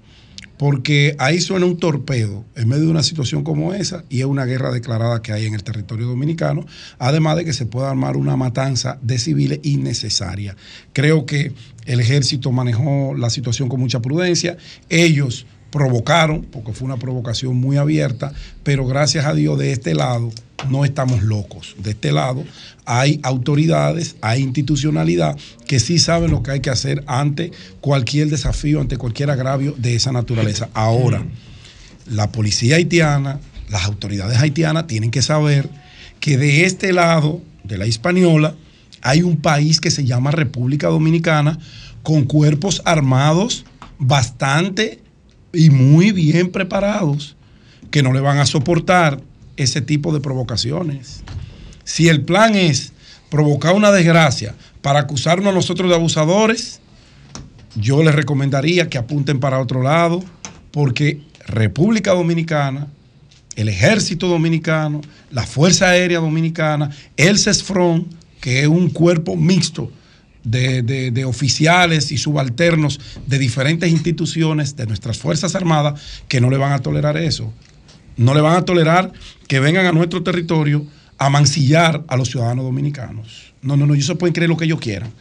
porque 0.60 1.16
ahí 1.20 1.40
suena 1.40 1.66
un 1.66 1.78
torpedo 1.78 2.44
en 2.58 2.68
medio 2.68 2.84
de 2.84 2.92
una 2.92 3.02
situación 3.02 3.46
como 3.46 3.74
esa 3.74 4.04
y 4.10 4.20
es 4.20 4.26
una 4.26 4.44
guerra 4.44 4.74
declarada 4.74 5.22
que 5.22 5.32
hay 5.32 5.46
en 5.46 5.54
el 5.54 5.64
territorio 5.64 6.06
dominicano, 6.06 6.66
además 6.98 7.38
de 7.38 7.46
que 7.46 7.54
se 7.54 7.66
pueda 7.66 7.90
armar 7.90 8.18
una 8.18 8.36
matanza 8.36 9.00
de 9.02 9.20
civiles 9.20 9.62
innecesaria. 9.64 10.58
Creo 10.92 11.26
que 11.26 11.54
el 11.86 12.02
ejército 12.02 12.52
manejó 12.52 13.16
la 13.16 13.30
situación 13.30 13.70
con 13.70 13.80
mucha 13.80 14.02
prudencia, 14.02 14.58
ellos 14.90 15.46
provocaron, 15.72 16.42
porque 16.42 16.74
fue 16.74 16.88
una 16.88 16.98
provocación 16.98 17.56
muy 17.56 17.78
abierta, 17.78 18.34
pero 18.62 18.86
gracias 18.86 19.28
a 19.28 19.34
Dios 19.34 19.58
de 19.58 19.72
este 19.72 19.96
lado 19.96 20.30
no 20.70 20.86
estamos 20.86 21.24
locos. 21.24 21.76
De 21.78 21.92
este 21.92 22.12
lado 22.12 22.44
hay 22.86 23.20
autoridades, 23.24 24.16
hay 24.22 24.42
institucionalidad 24.42 25.38
que 25.68 25.80
sí 25.80 26.00
saben 26.00 26.32
lo 26.32 26.44
que 26.44 26.52
hay 26.52 26.60
que 26.60 26.70
hacer 26.70 27.04
ante 27.08 27.52
cualquier 27.82 28.30
desafío, 28.30 28.82
ante 28.82 28.98
cualquier 28.98 29.30
agravio 29.30 29.76
de 29.78 29.96
esa 29.96 30.12
naturaleza. 30.12 30.70
Ahora, 30.74 31.24
la 32.08 32.32
policía 32.32 32.78
haitiana, 32.78 33.40
las 33.70 33.86
autoridades 33.86 34.38
haitianas 34.40 34.88
tienen 34.88 35.12
que 35.12 35.22
saber 35.22 35.70
que 36.20 36.38
de 36.38 36.66
este 36.66 36.92
lado 36.94 37.42
de 37.64 37.78
la 37.78 37.86
hispaniola 37.86 38.56
hay 39.02 39.22
un 39.22 39.38
país 39.38 39.80
que 39.80 39.92
se 39.92 40.06
llama 40.06 40.32
República 40.32 40.88
Dominicana 40.88 41.60
con 42.04 42.24
cuerpos 42.26 42.82
armados 42.86 43.66
bastante 43.98 45.00
y 45.54 45.70
muy 45.70 46.12
bien 46.12 46.52
preparados 46.52 47.36
que 47.92 48.04
no 48.04 48.14
le 48.14 48.20
van 48.20 48.40
a 48.40 48.46
soportar 48.46 49.22
ese 49.60 49.82
tipo 49.82 50.14
de 50.14 50.20
provocaciones. 50.20 51.24
Si 51.84 52.08
el 52.08 52.22
plan 52.24 52.56
es 52.56 52.94
provocar 53.30 53.76
una 53.76 53.92
desgracia 53.92 54.56
para 54.82 55.00
acusarnos 55.00 55.52
a 55.52 55.56
nosotros 55.56 55.90
de 55.90 55.96
abusadores, 55.96 56.80
yo 57.76 58.04
les 58.04 58.16
recomendaría 58.16 58.90
que 58.90 58.98
apunten 58.98 59.40
para 59.40 59.60
otro 59.60 59.84
lado, 59.84 60.24
porque 60.72 61.22
República 61.48 62.12
Dominicana, 62.14 62.88
el 63.56 63.70
Ejército 63.70 64.28
Dominicano, 64.28 65.02
la 65.32 65.46
Fuerza 65.46 65.90
Aérea 65.90 66.20
Dominicana, 66.20 66.90
el 67.18 67.38
CESFRON, 67.38 68.08
que 68.40 68.62
es 68.62 68.68
un 68.68 68.90
cuerpo 68.90 69.36
mixto 69.36 69.92
de, 70.44 70.82
de, 70.82 71.26
oficiales 71.26 72.12
y 72.12 72.18
subalternos 72.18 73.00
de 73.28 73.38
diferentes 73.38 73.90
instituciones 73.90 74.76
de 74.76 74.88
nuestras 74.88 75.18
Fuerzas 75.18 75.56
Armadas, 75.56 76.02
que 76.28 76.40
no 76.40 76.50
le 76.50 76.58
van 76.58 76.72
a 76.72 76.80
tolerar 76.80 77.18
eso. 77.18 77.52
No 78.16 78.34
le 78.34 78.42
van 78.42 78.56
a 78.56 78.66
tolerar 78.66 79.12
que 79.50 79.60
vengan 79.60 79.88
a 79.88 79.92
nuestro 79.92 80.22
territorio 80.22 80.86
a 81.18 81.28
mancillar 81.32 82.06
a 82.08 82.16
los 82.16 82.30
ciudadanos 82.30 82.64
dominicanos. 82.64 83.52
No, 83.64 83.76
no, 83.76 83.88
no, 83.88 83.96
ellos 83.96 84.16
pueden 84.20 84.32
creer 84.32 84.48
lo 84.48 84.56
que 84.56 84.66
ellos 84.66 84.80
quieran, 84.80 85.12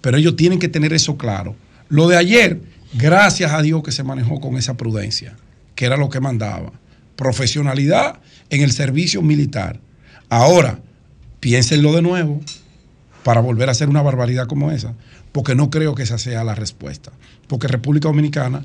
pero 0.00 0.16
ellos 0.16 0.36
tienen 0.36 0.60
que 0.60 0.68
tener 0.68 0.92
eso 0.92 1.18
claro. 1.18 1.56
Lo 1.88 2.06
de 2.06 2.16
ayer, 2.16 2.60
gracias 2.94 3.52
a 3.52 3.60
Dios 3.60 3.82
que 3.82 3.90
se 3.90 4.04
manejó 4.04 4.40
con 4.40 4.56
esa 4.56 4.76
prudencia, 4.76 5.36
que 5.74 5.84
era 5.84 5.96
lo 5.96 6.10
que 6.10 6.20
mandaba. 6.20 6.72
Profesionalidad 7.16 8.20
en 8.50 8.62
el 8.62 8.70
servicio 8.70 9.20
militar. 9.20 9.80
Ahora, 10.28 10.78
piénsenlo 11.40 11.92
de 11.92 12.02
nuevo 12.02 12.40
para 13.24 13.40
volver 13.40 13.68
a 13.68 13.72
hacer 13.72 13.88
una 13.88 14.00
barbaridad 14.00 14.46
como 14.46 14.70
esa, 14.70 14.94
porque 15.32 15.56
no 15.56 15.70
creo 15.70 15.96
que 15.96 16.04
esa 16.04 16.18
sea 16.18 16.44
la 16.44 16.54
respuesta. 16.54 17.10
Porque 17.48 17.66
República 17.66 18.06
Dominicana 18.06 18.64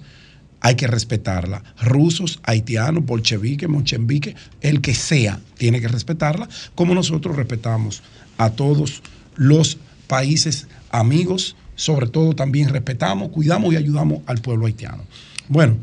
hay 0.62 0.76
que 0.76 0.88
respetarla. 0.88 1.64
Rusos, 1.82 2.40
haitianos, 2.44 3.06
bolcheviques, 3.06 3.70
monchembiques, 3.70 4.36
el 4.62 4.82
que 4.82 4.94
sea, 4.94 5.40
tiene 5.58 5.82
que 5.82 5.88
respetarla, 5.88 6.50
como 6.76 6.94
nosotros 6.94 7.36
respetamos 7.36 8.04
a 8.38 8.52
todos 8.52 9.02
los 9.36 9.78
países 10.08 10.68
amigos, 10.90 11.56
sobre 11.76 12.08
todo 12.08 12.34
también 12.34 12.70
respetamos, 12.70 13.30
cuidamos 13.30 13.74
y 13.74 13.78
ayudamos 13.78 14.22
al 14.26 14.40
pueblo 14.40 14.66
haitiano. 14.66 15.04
Bueno, 15.48 15.78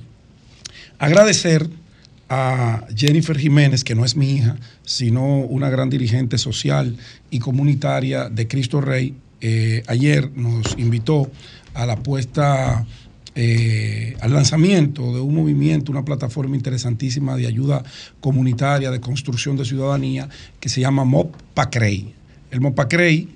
agradecer 0.98 1.68
a 2.28 2.86
Jennifer 2.96 3.38
Jiménez, 3.38 3.84
que 3.84 3.94
no 3.94 4.04
es 4.04 4.16
mi 4.16 4.32
hija, 4.32 4.56
sino 4.84 5.38
una 5.38 5.70
gran 5.70 5.90
dirigente 5.90 6.38
social 6.38 6.96
y 7.30 7.38
comunitaria 7.38 8.28
de 8.28 8.48
Cristo 8.48 8.80
Rey. 8.80 9.14
Eh, 9.40 9.82
ayer 9.86 10.30
nos 10.34 10.74
invitó 10.78 11.30
a 11.74 11.86
la 11.86 11.96
puesta, 11.96 12.86
eh, 13.36 14.16
al 14.20 14.32
lanzamiento 14.32 15.12
de 15.12 15.20
un 15.20 15.34
movimiento, 15.34 15.90
una 15.90 16.04
plataforma 16.04 16.54
interesantísima 16.54 17.36
de 17.36 17.48
ayuda 17.48 17.82
comunitaria, 18.20 18.92
de 18.92 19.00
construcción 19.00 19.56
de 19.56 19.64
ciudadanía, 19.64 20.28
que 20.60 20.68
se 20.68 20.80
llama 20.80 21.04
MOP. 21.04 21.34
El 22.50 22.60
MOP 22.60 22.80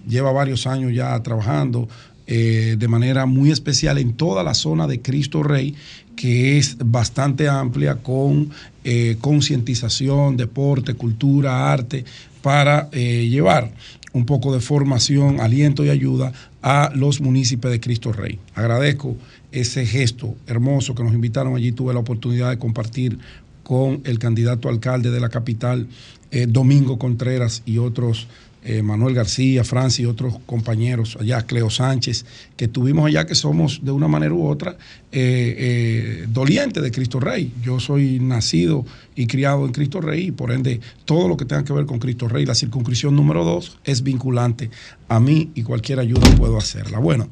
lleva 0.08 0.30
varios 0.30 0.68
años 0.68 0.92
ya 0.94 1.20
trabajando 1.22 1.88
eh, 2.28 2.76
de 2.78 2.88
manera 2.88 3.26
muy 3.26 3.50
especial 3.50 3.98
en 3.98 4.12
toda 4.12 4.44
la 4.44 4.54
zona 4.54 4.86
de 4.86 5.00
Cristo 5.00 5.42
Rey 5.42 5.74
que 6.14 6.58
es 6.58 6.76
bastante 6.78 7.48
amplia 7.48 7.96
con 7.96 8.50
eh, 8.84 9.16
concientización, 9.20 10.36
deporte, 10.36 10.94
cultura, 10.94 11.72
arte, 11.72 12.04
para 12.42 12.88
llevar 12.90 13.72
un 14.12 14.24
poco 14.26 14.52
de 14.52 14.60
formación, 14.60 15.40
aliento 15.40 15.84
y 15.84 15.90
ayuda 15.90 16.32
a 16.62 16.90
los 16.94 17.20
municipios 17.20 17.72
de 17.72 17.80
Cristo 17.80 18.12
Rey. 18.12 18.38
Agradezco 18.54 19.16
ese 19.52 19.86
gesto 19.86 20.34
hermoso 20.46 20.94
que 20.94 21.02
nos 21.02 21.14
invitaron 21.14 21.56
allí. 21.56 21.72
Tuve 21.72 21.94
la 21.94 22.00
oportunidad 22.00 22.50
de 22.50 22.58
compartir 22.58 23.18
con 23.62 24.00
el 24.04 24.18
candidato 24.18 24.68
alcalde 24.68 25.10
de 25.10 25.20
la 25.20 25.28
capital, 25.28 25.88
eh, 26.30 26.46
Domingo 26.48 26.98
Contreras, 26.98 27.62
y 27.66 27.78
otros 27.78 28.26
eh, 28.64 28.82
Manuel 28.82 29.14
García, 29.14 29.62
Francia 29.62 30.02
y 30.02 30.06
otros 30.06 30.38
compañeros 30.44 31.16
allá, 31.20 31.42
Cleo 31.42 31.70
Sánchez, 31.70 32.26
que 32.56 32.64
estuvimos 32.64 33.06
allá, 33.06 33.24
que 33.24 33.34
somos 33.34 33.84
de 33.84 33.92
una 33.92 34.08
manera 34.08 34.34
u 34.34 34.46
otra 34.46 34.76
eh, 35.12 36.26
dolientes 36.28 36.82
de 36.82 36.90
Cristo 36.90 37.20
Rey. 37.20 37.52
Yo 37.62 37.78
soy 37.78 38.18
nacido 38.20 38.84
y 39.14 39.26
criado 39.26 39.64
en 39.64 39.72
Cristo 39.72 40.00
Rey 40.00 40.26
y 40.26 40.32
por 40.32 40.50
ende 40.50 40.80
todo 41.04 41.28
lo 41.28 41.36
que 41.36 41.44
tenga 41.44 41.64
que 41.64 41.72
ver 41.72 41.86
con 41.86 41.98
Cristo 41.98 42.26
Rey, 42.26 42.46
la 42.46 42.54
circunscripción 42.54 43.14
número 43.14 43.44
dos, 43.44 43.78
es 43.84 44.02
vinculante 44.02 44.70
a 45.08 45.20
mí 45.20 45.50
y 45.54 45.62
cualquier 45.62 46.00
ayuda 46.00 46.28
puedo 46.36 46.58
hacerla. 46.58 46.98
Bueno, 46.98 47.28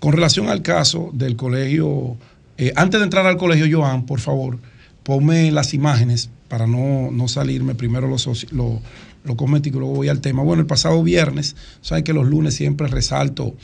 con 0.00 0.12
relación 0.12 0.48
al 0.48 0.62
caso 0.62 1.10
del 1.12 1.36
colegio, 1.36 2.16
antes 2.74 3.00
de 3.00 3.04
entrar 3.04 3.26
al 3.26 3.36
colegio, 3.36 3.66
Joan, 3.70 4.04
por 4.06 4.20
favor, 4.20 4.58
ponme 5.02 5.50
las 5.52 5.72
imágenes 5.72 6.30
para 6.48 6.66
no, 6.66 7.10
no 7.12 7.28
salirme 7.28 7.74
primero 7.74 8.08
los, 8.08 8.26
los 8.52 8.80
lo 9.24 9.36
cosmético 9.36 9.76
y 9.76 9.80
luego 9.80 9.94
voy 9.94 10.08
al 10.08 10.20
tema. 10.20 10.42
Bueno, 10.42 10.60
el 10.60 10.66
pasado 10.66 11.02
viernes, 11.02 11.56
saben 11.80 12.04
que 12.04 12.12
los 12.12 12.26
lunes 12.26 12.54
siempre 12.54 12.86
resalto 12.86 13.54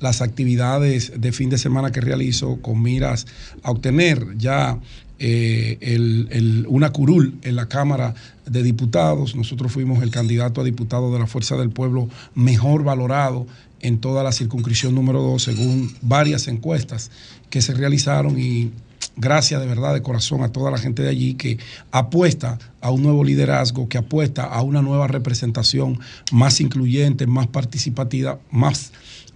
las 0.00 0.20
actividades 0.20 1.12
de 1.18 1.32
fin 1.32 1.48
de 1.48 1.58
semana 1.58 1.90
que 1.90 2.00
realizo 2.00 2.60
con 2.60 2.82
miras 2.82 3.26
a 3.62 3.70
obtener 3.70 4.36
ya 4.36 4.78
eh, 5.18 6.64
una 6.68 6.92
curul 6.92 7.38
en 7.42 7.56
la 7.56 7.66
Cámara 7.68 8.14
de 8.44 8.62
Diputados. 8.62 9.34
Nosotros 9.34 9.72
fuimos 9.72 10.02
el 10.02 10.10
candidato 10.10 10.60
a 10.60 10.64
diputado 10.64 11.12
de 11.12 11.18
la 11.18 11.26
Fuerza 11.26 11.56
del 11.56 11.70
Pueblo 11.70 12.08
mejor 12.34 12.84
valorado 12.84 13.46
en 13.80 13.98
toda 13.98 14.22
la 14.22 14.32
circunscripción 14.32 14.94
número 14.94 15.22
2, 15.22 15.42
según 15.42 15.94
varias 16.02 16.48
encuestas 16.48 17.10
que 17.50 17.62
se 17.62 17.74
realizaron 17.74 18.38
y 18.38 18.72
gracias 19.16 19.60
de 19.60 19.66
verdad, 19.66 19.94
de 19.94 20.02
corazón 20.02 20.42
a 20.42 20.52
toda 20.52 20.70
la 20.70 20.78
gente 20.78 21.02
de 21.02 21.08
allí 21.08 21.34
que 21.34 21.58
apuesta 21.90 22.58
a 22.80 22.90
un 22.90 23.02
nuevo 23.02 23.24
liderazgo, 23.24 23.88
que 23.88 23.98
apuesta 23.98 24.44
a 24.44 24.62
una 24.62 24.82
nueva 24.82 25.06
representación 25.06 25.98
más 26.32 26.60
incluyente, 26.60 27.26
más 27.26 27.46
participativa, 27.46 28.38
más 28.50 28.92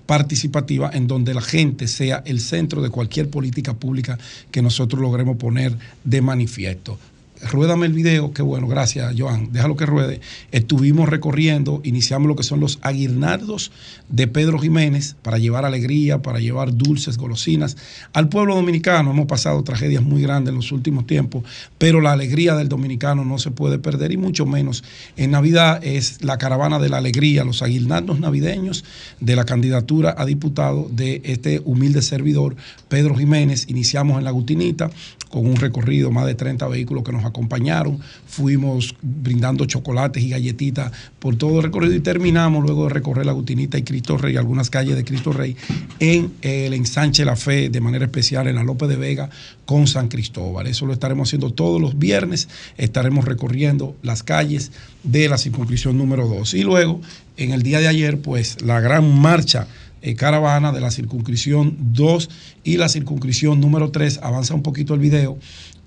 participativa 0.07 0.91
en 0.93 1.07
donde 1.07 1.35
la 1.35 1.41
gente 1.41 1.87
sea 1.87 2.23
el 2.27 2.41
centro 2.41 2.83
de 2.83 2.91
cualquier 2.91 3.31
política 3.31 3.75
pública 3.75 4.19
que 4.51 4.61
nosotros 4.61 5.01
logremos 5.01 5.37
poner 5.37 5.77
de 6.03 6.21
manifiesto 6.21 6.99
ruédame 7.43 7.87
el 7.87 7.93
video, 7.93 8.33
qué 8.33 8.43
bueno, 8.43 8.67
gracias 8.67 9.15
Joan, 9.17 9.53
déjalo 9.53 9.77
que 9.77 9.87
ruede. 9.87 10.21
Estuvimos 10.53 11.09
recorriendo, 11.09 11.81
iniciamos 11.85 12.29
lo 12.29 12.37
que 12.37 12.43
son 12.43 12.61
los 12.61 12.79
aguinaldos 12.83 13.73
de 14.09 14.27
Pedro 14.27 14.59
Jiménez 14.59 15.17
para 15.23 15.39
llevar 15.39 15.65
alegría, 15.65 16.23
para 16.23 16.39
llevar 16.39 16.77
dulces, 16.77 17.17
golosinas 17.17 17.77
al 18.13 18.29
pueblo 18.29 18.55
dominicano. 18.55 19.11
Hemos 19.11 19.27
pasado 19.27 19.63
tragedias 19.63 20.03
muy 20.03 20.23
grandes 20.23 20.51
en 20.51 20.57
los 20.57 20.73
últimos 20.73 21.07
tiempos, 21.07 21.45
pero 21.79 22.01
la 22.01 22.13
alegría 22.13 22.55
del 22.55 22.69
dominicano 22.69 23.25
no 23.25 23.39
se 23.39 23.51
puede 23.51 23.79
perder 23.79 24.13
y 24.13 24.17
mucho 24.17 24.47
menos 24.47 24.85
en 25.17 25.31
Navidad 25.31 25.85
es 25.85 26.23
la 26.23 26.39
caravana 26.39 26.79
de 26.79 26.89
la 26.89 26.99
alegría, 26.99 27.45
los 27.45 27.63
aguinaldos 27.63 28.21
navideños 28.21 28.85
de 29.21 29.37
la 29.37 29.45
candidatura 29.45 30.15
a 30.17 30.27
diputado 30.27 30.89
de 30.91 31.23
este 31.25 31.63
humilde 31.65 32.03
servidor 32.03 32.57
Pedro 32.89 33.17
Jiménez. 33.17 33.67
Iniciamos 33.69 34.19
en 34.19 34.25
la 34.25 34.31
Gutinita 34.31 34.91
con 35.31 35.47
un 35.47 35.57
recorrido, 35.57 36.11
más 36.11 36.27
de 36.27 36.35
30 36.35 36.67
vehículos 36.69 37.05
que 37.05 37.13
nos 37.13 37.25
acompañaron, 37.31 37.99
fuimos 38.27 38.95
brindando 39.03 39.65
chocolates 39.65 40.23
y 40.23 40.31
galletitas 40.31 40.93
por 41.19 41.37
todo 41.37 41.57
el 41.59 41.65
recorrido 41.65 41.95
y 41.95 42.01
terminamos 42.01 42.63
luego 42.63 42.85
de 42.85 42.91
recorrer 42.95 43.27
la 43.27 43.33
Gutinita 43.33 43.79
y 43.79 43.83
Cristo 43.83 44.19
Rey, 44.19 44.37
algunas 44.37 44.71
calles 44.71 44.97
de 44.97 45.05
Cristo 45.05 45.33
Rey, 45.33 45.57
en 45.99 46.33
el 46.43 46.75
ensanche 46.75 47.25
La 47.25 47.37
Fe, 47.37 47.71
de 47.71 47.81
manera 47.81 48.05
especial 48.05 48.49
en 48.49 48.57
la 48.57 48.63
López 48.63 48.89
de 48.89 48.97
Vega 48.97 49.31
con 49.65 49.87
San 49.87 50.09
Cristóbal. 50.09 50.67
Eso 50.67 50.87
lo 50.87 50.93
estaremos 50.93 51.29
haciendo 51.29 51.53
todos 51.53 51.81
los 51.81 51.99
viernes, 51.99 52.49
estaremos 52.77 53.25
recorriendo 53.25 53.97
las 54.03 54.23
calles 54.23 54.73
de 55.03 55.29
la 55.29 55.39
circunscripción 55.39 55.97
número 55.97 56.29
2. 56.29 56.55
Y 56.55 56.63
luego, 56.63 57.01
en 57.37 57.53
el 57.53 57.63
día 57.63 57.81
de 57.81 57.89
ayer, 57.89 58.21
pues 58.21 58.63
la 58.63 58.81
gran 58.81 59.21
marcha 59.21 59.67
eh, 60.03 60.15
caravana 60.15 60.73
de 60.73 60.81
la 60.81 60.91
circunscripción 60.91 61.77
2 61.93 62.31
y 62.65 62.79
la 62.79 62.89
circunscripción 62.89 63.61
número 63.61 63.91
3. 63.91 64.21
Avanza 64.23 64.55
un 64.55 64.63
poquito 64.63 64.95
el 64.95 65.01
video 65.01 65.39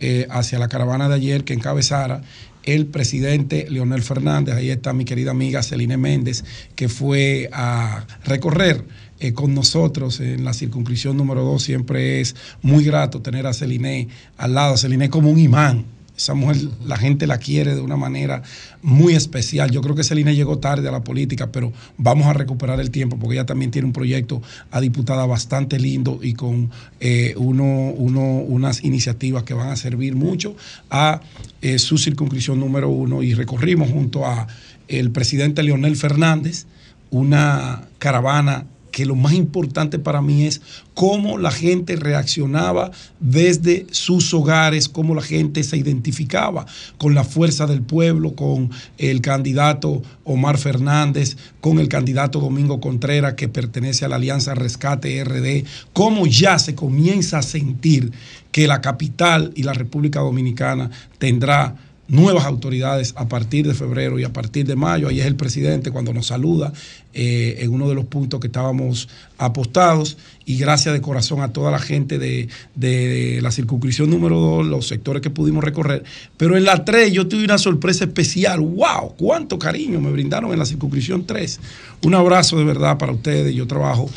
eh, 0.06 0.28
hacia 0.30 0.60
la 0.60 0.68
caravana 0.68 1.08
de 1.08 1.16
ayer 1.16 1.46
que 1.46 1.54
encabezara 1.54 2.24
el 2.64 2.88
presidente 2.88 3.68
Leonel 3.70 4.02
Fernández. 4.04 4.54
Ahí 4.54 4.70
está 4.70 4.92
mi 4.92 5.06
querida 5.06 5.32
amiga 5.32 5.64
Celine 5.64 5.96
Méndez, 5.96 6.44
que 6.76 6.90
fue 6.90 7.50
a 7.54 8.06
recorrer 8.26 8.84
eh, 9.22 9.32
con 9.32 9.56
nosotros 9.56 10.20
en 10.20 10.44
la 10.44 10.54
circunscripción 10.54 11.16
número 11.16 11.46
2. 11.46 11.64
Siempre 11.64 12.20
es 12.20 12.36
muy 12.62 12.84
grato 12.84 13.22
tener 13.22 13.48
a 13.48 13.54
Celine 13.54 14.10
al 14.36 14.56
lado. 14.56 14.76
Celine 14.76 15.10
como 15.10 15.30
un 15.30 15.40
imán 15.40 15.86
esa 16.16 16.34
mujer, 16.36 16.58
la 16.86 16.98
gente 16.98 17.26
la 17.26 17.40
quiere 17.40 17.74
de 17.74 17.82
una 17.82 17.98
manera 17.98 18.44
muy 18.82 19.16
especial. 19.16 19.72
Yo 19.72 19.82
creo 19.82 19.96
que 19.96 20.04
Celina 20.04 20.32
llegó 20.32 20.60
tarde 20.60 20.88
a 20.88 20.92
la 20.92 21.04
política, 21.04 21.52
pero 21.52 21.74
vamos 21.98 22.28
a 22.28 22.34
recuperar 22.34 22.80
el 22.80 22.92
tiempo 22.92 23.18
porque 23.18 23.36
ella 23.36 23.46
también 23.46 23.72
tiene 23.72 23.88
un 23.88 23.94
proyecto 23.94 24.42
a 24.72 24.80
diputada 24.80 25.26
bastante 25.26 25.80
lindo 25.80 26.20
y 26.22 26.34
con 26.34 26.70
eh, 27.00 27.34
uno, 27.38 27.64
unas 27.64 28.84
iniciativas 28.84 29.44
que 29.44 29.54
van 29.54 29.70
a 29.70 29.76
servir 29.76 30.16
mucho 30.16 30.56
a 30.90 31.22
eh, 31.62 31.80
su 31.80 31.98
circunscripción 31.98 32.60
número 32.60 32.90
uno. 32.90 33.24
Y 33.24 33.34
recorrimos 33.34 33.90
junto 33.90 34.26
a 34.26 34.48
el 34.88 35.12
presidente 35.12 35.64
Leonel 35.64 35.96
Fernández 35.96 36.68
una 37.10 37.88
caravana 38.00 38.66
que 38.94 39.08
lo 39.08 39.16
más 39.16 39.34
importante 39.34 39.98
para 39.98 40.22
mí 40.22 40.46
es 40.46 40.62
cómo 40.94 41.40
la 41.40 41.50
gente 41.50 41.96
reaccionaba 41.96 42.92
desde 43.20 43.88
sus 43.90 44.32
hogares, 44.36 44.88
cómo 44.88 45.16
la 45.16 45.24
gente 45.24 45.64
se 45.64 45.78
identificaba 45.78 46.68
con 47.00 47.16
la 47.16 47.24
fuerza 47.24 47.66
del 47.66 47.82
pueblo, 47.82 48.36
con 48.36 48.70
el 49.00 49.20
candidato 49.22 50.04
Omar 50.24 50.60
Fernández, 50.60 51.38
con 51.60 51.80
el 51.80 51.88
candidato 51.88 52.40
Domingo 52.40 52.80
Contreras 52.80 53.34
que 53.34 53.50
pertenece 53.50 54.06
a 54.06 54.10
la 54.10 54.18
Alianza 54.18 54.54
Rescate 54.54 55.24
RD, 55.24 55.66
cómo 55.94 56.28
ya 56.28 56.60
se 56.60 56.76
comienza 56.76 57.40
a 57.40 57.42
sentir 57.42 58.12
que 58.52 58.68
la 58.68 58.80
capital 58.80 59.52
y 59.56 59.64
la 59.64 59.74
República 59.74 60.20
Dominicana 60.20 60.92
tendrá 61.18 61.76
nuevas 62.14 62.46
autoridades 62.46 63.14
a 63.18 63.28
partir 63.28 63.68
de 63.68 63.74
febrero 63.74 64.20
y 64.20 64.24
a 64.24 64.32
partir 64.32 64.68
de 64.68 64.76
mayo. 64.76 65.08
Ahí 65.08 65.20
es 65.20 65.26
el 65.26 65.36
presidente 65.36 65.90
cuando 65.90 66.14
nos 66.14 66.28
saluda 66.28 66.72
eh, 67.14 67.58
en 67.60 67.72
uno 67.72 67.90
de 67.90 67.96
los 67.96 68.06
puntos 68.06 68.40
que 68.40 68.48
estábamos 68.48 69.10
apostados. 69.40 70.18
Y 70.46 70.58
gracias 70.58 70.94
de 70.94 71.02
corazón 71.02 71.42
a 71.42 71.54
toda 71.54 71.72
la 71.72 71.80
gente 71.80 72.20
de, 72.20 73.40
la 73.42 73.52
circunscripción 73.52 74.12
número 74.12 74.40
2, 74.40 74.68
los 74.68 74.88
sectores 74.88 75.24
que 75.24 75.32
pudimos 75.32 75.64
recorrer. 75.64 76.04
Pero 76.38 76.56
en 76.56 76.66
la 76.66 76.86
3 76.86 77.12
yo 77.12 77.28
tuve 77.28 77.46
una 77.46 77.58
sorpresa 77.58 78.04
especial. 78.04 78.60
¡Wow! 78.60 79.16
¡Cuánto 79.18 79.58
cariño 79.58 80.00
me 80.00 80.12
brindaron 80.12 80.52
en 80.54 80.60
la 80.60 80.66
circunscripción 80.66 81.26
3! 81.26 81.60
Un 82.04 82.14
abrazo 82.14 82.58
de 82.58 82.64
verdad 82.64 83.00
para 83.00 83.12
ustedes. 83.12 83.56
Yo 83.56 83.66
trabajo 83.66 84.08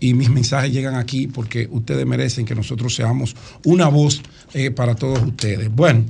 y 0.00 0.14
mis 0.14 0.28
mensajes 0.28 0.72
llegan 0.72 0.96
aquí 0.96 1.28
porque 1.28 1.68
ustedes 1.70 2.04
merecen 2.04 2.46
que 2.46 2.56
nosotros 2.56 2.96
seamos 2.96 3.36
una 3.62 3.86
voz 3.88 4.22
eh, 4.54 4.72
para 4.72 4.96
todos 4.96 5.22
ustedes. 5.22 5.72
Bueno. 5.72 6.04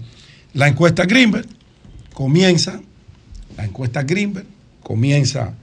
La 0.55 0.69
encuesta 0.69 1.05
Greenberg 1.05 1.47
comienza, 2.13 2.81
la 3.57 3.65
encuesta 3.65 4.05
Greenberg 4.05 4.47
comienza 4.83 5.55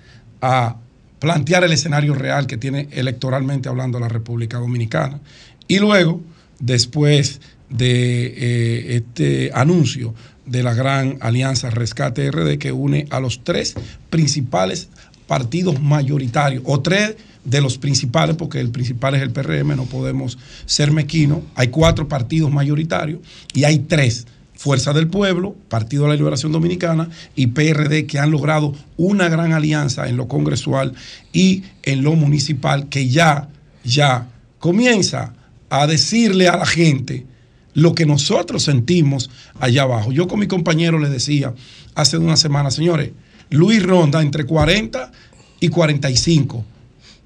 a 0.42 0.76
plantear 1.20 1.64
el 1.64 1.72
escenario 1.72 2.14
real 2.14 2.46
que 2.46 2.58
tiene 2.58 2.90
electoralmente 2.92 3.70
hablando 3.70 4.00
la 4.00 4.10
República 4.10 4.58
Dominicana. 4.58 5.22
Y 5.68 5.80
luego, 5.80 6.22
después 6.60 7.40
de 7.70 8.26
eh, 8.36 8.96
este 8.98 9.52
anuncio 9.54 10.14
de 10.46 10.62
la 10.62 10.74
gran 10.74 11.18
alianza 11.22 11.70
Rescate 11.70 12.30
RD 12.30 12.58
que 12.58 12.74
une 12.74 13.08
a 13.12 13.22
los 13.22 13.46
tres 13.46 13.76
principales 14.10 14.90
partidos 15.26 15.82
mayoritarios, 15.82 16.64
o 16.66 16.82
tres 16.82 17.16
de 17.46 17.62
los 17.62 17.78
principales, 17.78 18.36
porque 18.36 18.60
el 18.60 18.70
principal 18.70 19.16
es 19.16 19.22
el 19.22 19.32
PRM, 19.32 19.78
no 19.78 19.86
podemos 19.86 20.38
ser 20.66 20.92
mequinos. 20.92 21.40
Hay 21.56 21.70
cuatro 21.70 22.10
partidos 22.10 22.52
mayoritarios 22.52 23.22
y 23.54 23.64
hay 23.64 23.80
tres. 23.80 24.28
Fuerza 24.62 24.94
del 24.94 25.08
Pueblo, 25.08 25.56
Partido 25.70 26.04
de 26.04 26.10
la 26.10 26.16
Liberación 26.16 26.52
Dominicana 26.52 27.10
y 27.36 27.48
PRD 27.48 28.06
que 28.06 28.20
han 28.20 28.30
logrado 28.30 28.76
una 28.96 29.28
gran 29.28 29.54
alianza 29.54 30.08
en 30.08 30.18
lo 30.18 30.28
congresual 30.28 30.94
y 31.34 31.64
en 31.82 32.04
lo 32.04 32.14
municipal 32.14 32.88
que 32.88 33.10
ya, 33.10 33.50
ya 33.84 34.28
comienza 34.60 35.34
a 35.72 35.88
decirle 35.88 36.48
a 36.48 36.58
la 36.58 36.68
gente 36.68 37.26
lo 37.74 37.96
que 37.96 38.06
nosotros 38.06 38.62
sentimos 38.62 39.32
allá 39.60 39.82
abajo. 39.82 40.12
Yo 40.12 40.28
con 40.28 40.40
mi 40.40 40.46
compañero 40.46 41.00
le 41.00 41.10
decía 41.10 41.56
hace 41.96 42.20
una 42.20 42.38
semana, 42.38 42.70
señores, 42.70 43.14
Luis 43.50 43.82
Ronda 43.82 44.22
entre 44.22 44.46
40 44.46 45.12
y 45.60 45.70
45 45.70 46.64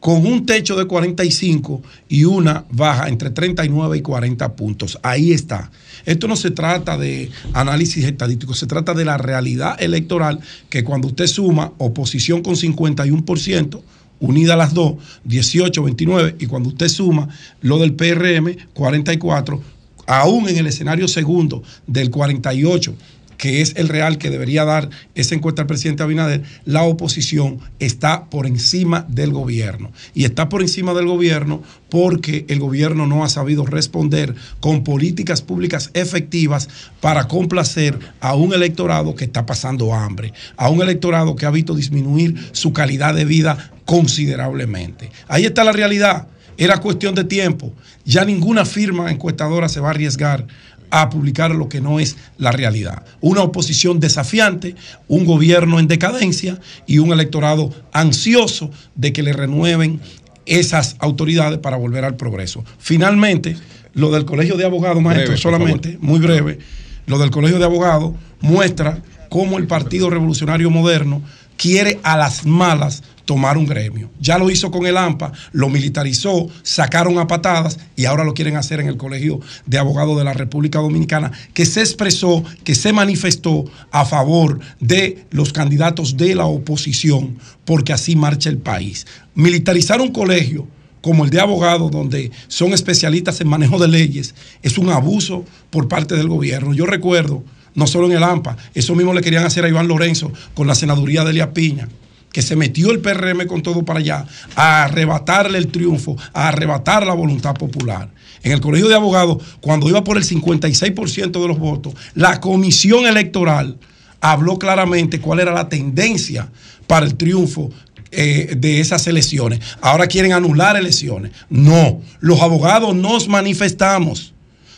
con 0.05 0.23
un 0.23 0.45
techo 0.45 0.75
de 0.75 0.85
45 0.85 1.81
y 2.09 2.25
una 2.25 2.63
baja 2.69 3.09
entre 3.09 3.31
39 3.31 3.97
y 3.97 4.01
40 4.01 4.55
puntos. 4.55 4.99
Ahí 5.01 5.31
está. 5.31 5.71
Esto 6.05 6.27
no 6.27 6.35
se 6.35 6.51
trata 6.51 6.95
de 6.95 7.31
análisis 7.53 8.05
estadístico, 8.05 8.53
se 8.53 8.67
trata 8.67 8.93
de 8.93 9.03
la 9.03 9.17
realidad 9.17 9.81
electoral 9.81 10.41
que 10.69 10.83
cuando 10.83 11.07
usted 11.07 11.25
suma 11.25 11.71
oposición 11.79 12.43
con 12.43 12.53
51%, 12.53 13.81
unida 14.19 14.55
las 14.55 14.75
dos, 14.75 14.97
18, 15.23 15.81
29, 15.81 16.35
y 16.37 16.45
cuando 16.45 16.69
usted 16.69 16.87
suma 16.87 17.27
lo 17.61 17.79
del 17.79 17.95
PRM, 17.95 18.55
44, 18.75 19.59
aún 20.05 20.47
en 20.47 20.57
el 20.57 20.67
escenario 20.67 21.07
segundo 21.07 21.63
del 21.87 22.11
48, 22.11 22.95
que 23.37 23.61
es 23.61 23.73
el 23.75 23.89
real 23.89 24.17
que 24.17 24.29
debería 24.29 24.65
dar 24.65 24.89
esa 25.15 25.35
encuesta 25.35 25.61
al 25.61 25.67
presidente 25.67 26.03
Abinader, 26.03 26.43
la 26.65 26.83
oposición 26.83 27.59
está 27.79 28.25
por 28.29 28.47
encima 28.47 29.05
del 29.09 29.31
gobierno. 29.31 29.91
Y 30.13 30.25
está 30.25 30.49
por 30.49 30.61
encima 30.61 30.93
del 30.93 31.07
gobierno 31.07 31.61
porque 31.89 32.45
el 32.49 32.59
gobierno 32.59 33.07
no 33.07 33.23
ha 33.23 33.29
sabido 33.29 33.65
responder 33.65 34.35
con 34.59 34.83
políticas 34.83 35.41
públicas 35.41 35.91
efectivas 35.93 36.69
para 37.01 37.27
complacer 37.27 37.97
a 38.19 38.35
un 38.35 38.53
electorado 38.53 39.15
que 39.15 39.25
está 39.25 39.45
pasando 39.45 39.93
hambre, 39.93 40.33
a 40.57 40.69
un 40.69 40.81
electorado 40.81 41.35
que 41.35 41.45
ha 41.45 41.51
visto 41.51 41.75
disminuir 41.75 42.35
su 42.51 42.73
calidad 42.73 43.15
de 43.15 43.25
vida 43.25 43.71
considerablemente. 43.85 45.11
Ahí 45.27 45.45
está 45.45 45.63
la 45.63 45.71
realidad. 45.71 46.27
Era 46.57 46.77
cuestión 46.77 47.15
de 47.15 47.25
tiempo. 47.25 47.73
Ya 48.05 48.23
ninguna 48.23 48.65
firma 48.65 49.11
encuestadora 49.11 49.67
se 49.67 49.79
va 49.79 49.89
a 49.89 49.91
arriesgar 49.91 50.47
a 50.89 51.09
publicar 51.09 51.51
lo 51.51 51.69
que 51.69 51.81
no 51.81 51.99
es 51.99 52.17
la 52.37 52.51
realidad. 52.51 53.03
Una 53.21 53.41
oposición 53.41 53.99
desafiante, 53.99 54.75
un 55.07 55.25
gobierno 55.25 55.79
en 55.79 55.87
decadencia 55.87 56.59
y 56.85 56.99
un 56.99 57.11
electorado 57.11 57.73
ansioso 57.91 58.71
de 58.95 59.13
que 59.13 59.23
le 59.23 59.33
renueven 59.33 59.99
esas 60.45 60.95
autoridades 60.99 61.59
para 61.59 61.77
volver 61.77 62.05
al 62.05 62.15
progreso. 62.15 62.63
Finalmente, 62.77 63.55
lo 63.93 64.11
del 64.11 64.25
Colegio 64.25 64.57
de 64.57 64.65
Abogados, 64.65 65.01
maestro, 65.01 65.37
solamente, 65.37 65.97
muy 66.01 66.19
breve, 66.19 66.59
lo 67.05 67.17
del 67.17 67.31
Colegio 67.31 67.59
de 67.59 67.65
Abogados 67.65 68.13
muestra 68.41 69.01
cómo 69.29 69.57
el 69.57 69.67
Partido 69.67 70.09
Revolucionario 70.09 70.69
Moderno 70.69 71.21
quiere 71.57 71.99
a 72.03 72.17
las 72.17 72.45
malas 72.45 73.03
tomar 73.25 73.57
un 73.57 73.65
gremio. 73.65 74.09
Ya 74.19 74.37
lo 74.37 74.49
hizo 74.49 74.71
con 74.71 74.85
el 74.85 74.97
AMPA, 74.97 75.33
lo 75.51 75.69
militarizó, 75.69 76.47
sacaron 76.63 77.17
a 77.19 77.27
patadas 77.27 77.79
y 77.95 78.05
ahora 78.05 78.23
lo 78.23 78.33
quieren 78.33 78.55
hacer 78.55 78.79
en 78.79 78.87
el 78.87 78.97
Colegio 78.97 79.39
de 79.65 79.77
Abogados 79.77 80.17
de 80.17 80.23
la 80.23 80.33
República 80.33 80.79
Dominicana, 80.79 81.31
que 81.53 81.65
se 81.65 81.81
expresó, 81.81 82.43
que 82.63 82.75
se 82.75 82.93
manifestó 82.93 83.65
a 83.91 84.05
favor 84.05 84.59
de 84.79 85.25
los 85.31 85.51
candidatos 85.51 86.17
de 86.17 86.35
la 86.35 86.45
oposición, 86.45 87.37
porque 87.65 87.93
así 87.93 88.15
marcha 88.15 88.49
el 88.49 88.59
país. 88.59 89.05
Militarizar 89.33 89.99
un 89.99 90.11
colegio 90.11 90.67
como 91.01 91.23
el 91.25 91.29
de 91.29 91.39
abogados, 91.39 91.91
donde 91.91 92.31
son 92.47 92.73
especialistas 92.73 93.39
en 93.41 93.47
manejo 93.47 93.77
de 93.77 93.87
leyes, 93.87 94.33
es 94.63 94.77
un 94.77 94.89
abuso 94.89 95.45
por 95.69 95.87
parte 95.87 96.15
del 96.15 96.27
gobierno. 96.27 96.73
Yo 96.73 96.85
recuerdo, 96.85 97.43
no 97.75 97.85
solo 97.85 98.07
en 98.07 98.13
el 98.13 98.23
AMPA, 98.23 98.57
eso 98.73 98.95
mismo 98.95 99.13
le 99.13 99.21
querían 99.21 99.45
hacer 99.45 99.65
a 99.65 99.69
Iván 99.69 99.87
Lorenzo 99.87 100.31
con 100.55 100.65
la 100.65 100.73
senaduría 100.73 101.23
de 101.23 101.31
Elia 101.31 101.53
Piña 101.53 101.89
que 102.35 102.41
se 102.41 102.57
metió 102.57 102.91
el 102.91 102.99
PRM 102.99 103.47
con 103.47 103.63
todo 103.63 103.85
para 103.85 103.99
allá, 103.99 104.25
a 104.57 104.83
arrebatarle 104.83 105.57
el 105.57 105.69
triunfo, 105.69 106.17
a 106.33 106.49
arrebatar 106.49 107.07
la 107.07 107.13
voluntad 107.13 107.53
popular. 107.53 108.09
En 108.43 108.51
el 108.51 108.59
Colegio 108.59 108.89
de 108.89 108.95
Abogados, 108.95 109.41
cuando 109.61 109.87
iba 109.87 110.03
por 110.03 110.17
el 110.17 110.25
56% 110.25 111.31
de 111.31 111.47
los 111.47 111.57
votos, 111.57 111.93
la 112.13 112.41
comisión 112.41 113.05
electoral 113.05 113.77
habló 114.19 114.59
claramente 114.59 115.21
cuál 115.21 115.39
era 115.39 115.53
la 115.53 115.69
tendencia 115.69 116.49
para 116.87 117.05
el 117.05 117.15
triunfo 117.15 117.71
eh, 118.11 118.55
de 118.57 118.81
esas 118.81 119.07
elecciones. 119.07 119.61
Ahora 119.79 120.07
quieren 120.07 120.33
anular 120.33 120.75
elecciones. 120.75 121.31
No, 121.49 122.01
los 122.19 122.41
abogados 122.41 122.93
nos 122.93 123.29
manifestamos 123.29 124.34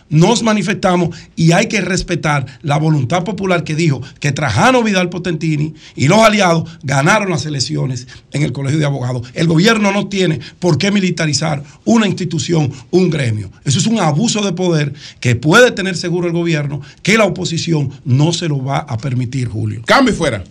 nos 0.09 0.43
manifestamos 0.43 1.15
y 1.35 1.51
hay 1.51 1.67
que 1.67 1.81
respetar 1.81 2.45
la 2.61 2.77
voluntad 2.77 3.23
popular 3.23 3.63
que 3.63 3.75
dijo 3.75 4.01
que 4.19 4.31
Trajano 4.31 4.84
Vidal 4.84 5.09
Potentini 5.09 5.73
y 5.95 6.07
los 6.07 6.19
aliados 6.19 6.69
ganaron 6.84 7.29
las 7.29 7.45
elecciones 7.45 8.07
en 8.31 8.43
el 8.43 8.51
Colegio 8.51 8.79
de 8.79 8.85
Abogados. 8.85 9.27
El 9.34 9.47
gobierno 9.47 9.91
no 9.91 10.07
tiene 10.07 10.39
por 10.59 10.77
qué 10.77 10.91
militarizar 10.91 11.63
una 11.85 12.07
institución, 12.07 12.71
un 12.91 13.09
gremio. 13.09 13.51
Eso 13.65 13.79
es 13.79 13.88
un 13.88 13.99
abuso 13.99 14.43
de 14.43 14.53
poder 14.53 14.93
que 15.19 15.35
puede 15.35 15.71
tener 15.71 15.95
seguro 15.95 16.27
el 16.27 16.34
gobierno 16.34 16.81
que 17.01 17.17
la 17.17 17.25
oposición 17.25 17.91
no 18.05 18.34
se 18.34 18.47
lo 18.47 18.63
va 18.63 18.79
a 18.79 18.97
permitir, 18.97 19.47
Julio. 19.47 19.81
Cambio 19.85 20.13
fuera. 20.13 20.43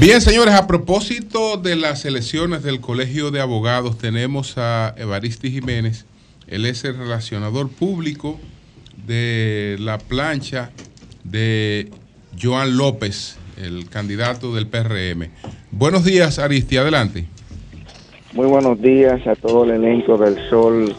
Bien, 0.00 0.22
señores, 0.22 0.54
a 0.54 0.66
propósito 0.66 1.58
de 1.58 1.76
las 1.76 2.06
elecciones 2.06 2.62
del 2.62 2.80
Colegio 2.80 3.30
de 3.30 3.42
Abogados, 3.42 3.98
tenemos 3.98 4.56
a 4.56 4.94
Evaristi 4.96 5.50
Jiménez. 5.50 6.06
Él 6.46 6.64
es 6.64 6.84
el 6.84 6.96
relacionador 6.96 7.68
público 7.68 8.40
de 9.06 9.76
la 9.78 9.98
plancha 9.98 10.70
de 11.22 11.90
Joan 12.40 12.78
López, 12.78 13.38
el 13.58 13.90
candidato 13.90 14.54
del 14.54 14.68
PRM. 14.68 15.28
Buenos 15.70 16.02
días, 16.02 16.38
Aristi, 16.38 16.78
adelante. 16.78 17.26
Muy 18.32 18.46
buenos 18.46 18.80
días 18.80 19.26
a 19.26 19.36
todo 19.36 19.64
el 19.64 19.72
elenco 19.72 20.16
del 20.16 20.48
Sol 20.48 20.96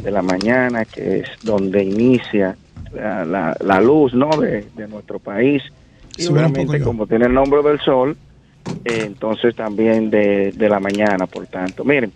de 0.00 0.10
la 0.12 0.22
Mañana, 0.22 0.84
que 0.84 1.18
es 1.18 1.28
donde 1.42 1.82
inicia 1.82 2.56
la, 2.92 3.80
luz 3.80 4.14
¿no? 4.14 4.30
de, 4.40 4.64
nuestro 4.88 5.18
país. 5.18 5.60
Y 6.16 6.28
obviamente, 6.28 6.80
como 6.82 7.08
tiene 7.08 7.26
el 7.26 7.34
nombre 7.34 7.60
del 7.60 7.80
Sol, 7.80 8.16
entonces 8.84 9.56
también 9.56 10.10
de, 10.10 10.52
la 10.56 10.80
mañana, 10.80 11.26
por 11.26 11.46
tanto. 11.46 11.84
Miren, 11.84 12.12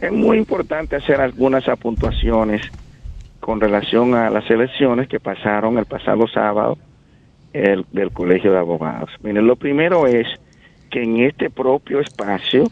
es 0.00 0.12
muy 0.12 0.38
importante 0.38 0.96
hacer 0.96 1.20
algunas 1.20 1.68
apuntuaciones 1.68 2.62
con 3.40 3.60
relación 3.60 4.14
a 4.14 4.30
las 4.30 4.48
elecciones 4.50 5.08
que 5.08 5.18
pasaron 5.18 5.78
el 5.78 5.86
pasado 5.86 6.26
sábado 6.28 6.78
el, 7.52 7.84
del 7.92 8.12
Colegio 8.12 8.52
de 8.52 8.58
Abogados. 8.58 9.10
Miren, 9.22 9.46
lo 9.46 9.56
primero 9.56 10.06
es 10.06 10.26
que 10.90 11.02
en 11.02 11.20
este 11.20 11.50
propio 11.50 12.00
espacio, 12.00 12.64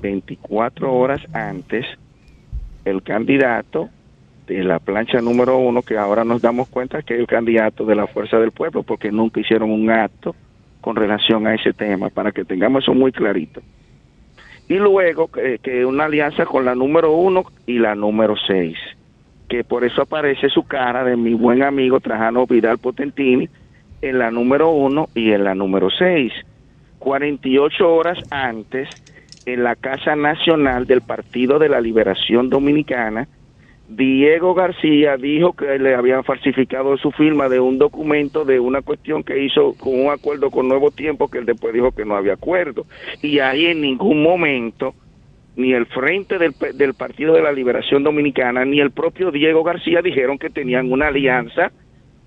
24 0.00 0.92
horas 0.92 1.20
antes, 1.32 1.86
el 2.84 3.02
candidato 3.02 3.88
de 4.46 4.62
la 4.62 4.78
plancha 4.78 5.20
número 5.20 5.58
uno, 5.58 5.82
que 5.82 5.96
ahora 5.96 6.24
nos 6.24 6.42
damos 6.42 6.68
cuenta 6.68 7.02
que 7.02 7.14
es 7.14 7.20
el 7.20 7.26
candidato 7.26 7.84
de 7.84 7.94
la 7.94 8.06
Fuerza 8.06 8.38
del 8.38 8.52
Pueblo, 8.52 8.82
porque 8.82 9.10
nunca 9.10 9.40
hicieron 9.40 9.70
un 9.70 9.90
acto 9.90 10.34
con 10.80 10.96
relación 10.96 11.46
a 11.46 11.54
ese 11.54 11.72
tema, 11.72 12.10
para 12.10 12.32
que 12.32 12.44
tengamos 12.44 12.84
eso 12.84 12.94
muy 12.94 13.12
clarito. 13.12 13.60
Y 14.68 14.74
luego 14.74 15.28
que, 15.28 15.84
una 15.84 16.04
alianza 16.04 16.44
con 16.44 16.64
la 16.64 16.74
número 16.74 17.12
uno 17.12 17.44
y 17.66 17.78
la 17.78 17.94
número 17.94 18.34
seis, 18.46 18.76
que 19.48 19.62
por 19.62 19.84
eso 19.84 20.02
aparece 20.02 20.48
su 20.48 20.64
cara 20.64 21.04
de 21.04 21.16
mi 21.16 21.34
buen 21.34 21.62
amigo 21.62 22.00
Trajano 22.00 22.46
Vidal 22.46 22.78
Potentini 22.78 23.48
en 24.02 24.18
la 24.18 24.30
número 24.30 24.70
uno 24.70 25.08
y 25.14 25.30
en 25.30 25.44
la 25.44 25.54
número 25.54 25.88
seis. 25.90 26.32
48 26.98 27.94
horas 27.94 28.18
antes, 28.30 28.88
en 29.46 29.62
la 29.62 29.76
Casa 29.76 30.16
Nacional 30.16 30.86
del 30.86 31.02
Partido 31.02 31.60
de 31.60 31.68
la 31.68 31.80
Liberación 31.80 32.50
Dominicana, 32.50 33.28
Diego 33.88 34.54
García 34.54 35.16
dijo 35.16 35.52
que 35.52 35.78
le 35.78 35.94
habían 35.94 36.24
falsificado 36.24 36.96
su 36.96 37.12
firma 37.12 37.48
de 37.48 37.60
un 37.60 37.78
documento 37.78 38.44
de 38.44 38.58
una 38.58 38.82
cuestión 38.82 39.22
que 39.22 39.44
hizo 39.44 39.74
con 39.74 40.00
un 40.00 40.10
acuerdo 40.10 40.50
con 40.50 40.68
Nuevo 40.68 40.90
Tiempo, 40.90 41.28
que 41.28 41.38
él 41.38 41.46
después 41.46 41.72
dijo 41.72 41.92
que 41.92 42.04
no 42.04 42.16
había 42.16 42.32
acuerdo. 42.32 42.86
Y 43.22 43.38
ahí 43.38 43.66
en 43.66 43.80
ningún 43.80 44.22
momento 44.22 44.94
ni 45.54 45.72
el 45.72 45.86
Frente 45.86 46.38
del, 46.38 46.54
del 46.74 46.94
Partido 46.94 47.34
de 47.34 47.42
la 47.42 47.52
Liberación 47.52 48.02
Dominicana, 48.02 48.64
ni 48.64 48.80
el 48.80 48.90
propio 48.90 49.30
Diego 49.30 49.62
García 49.62 50.02
dijeron 50.02 50.38
que 50.38 50.50
tenían 50.50 50.92
una 50.92 51.08
alianza 51.08 51.72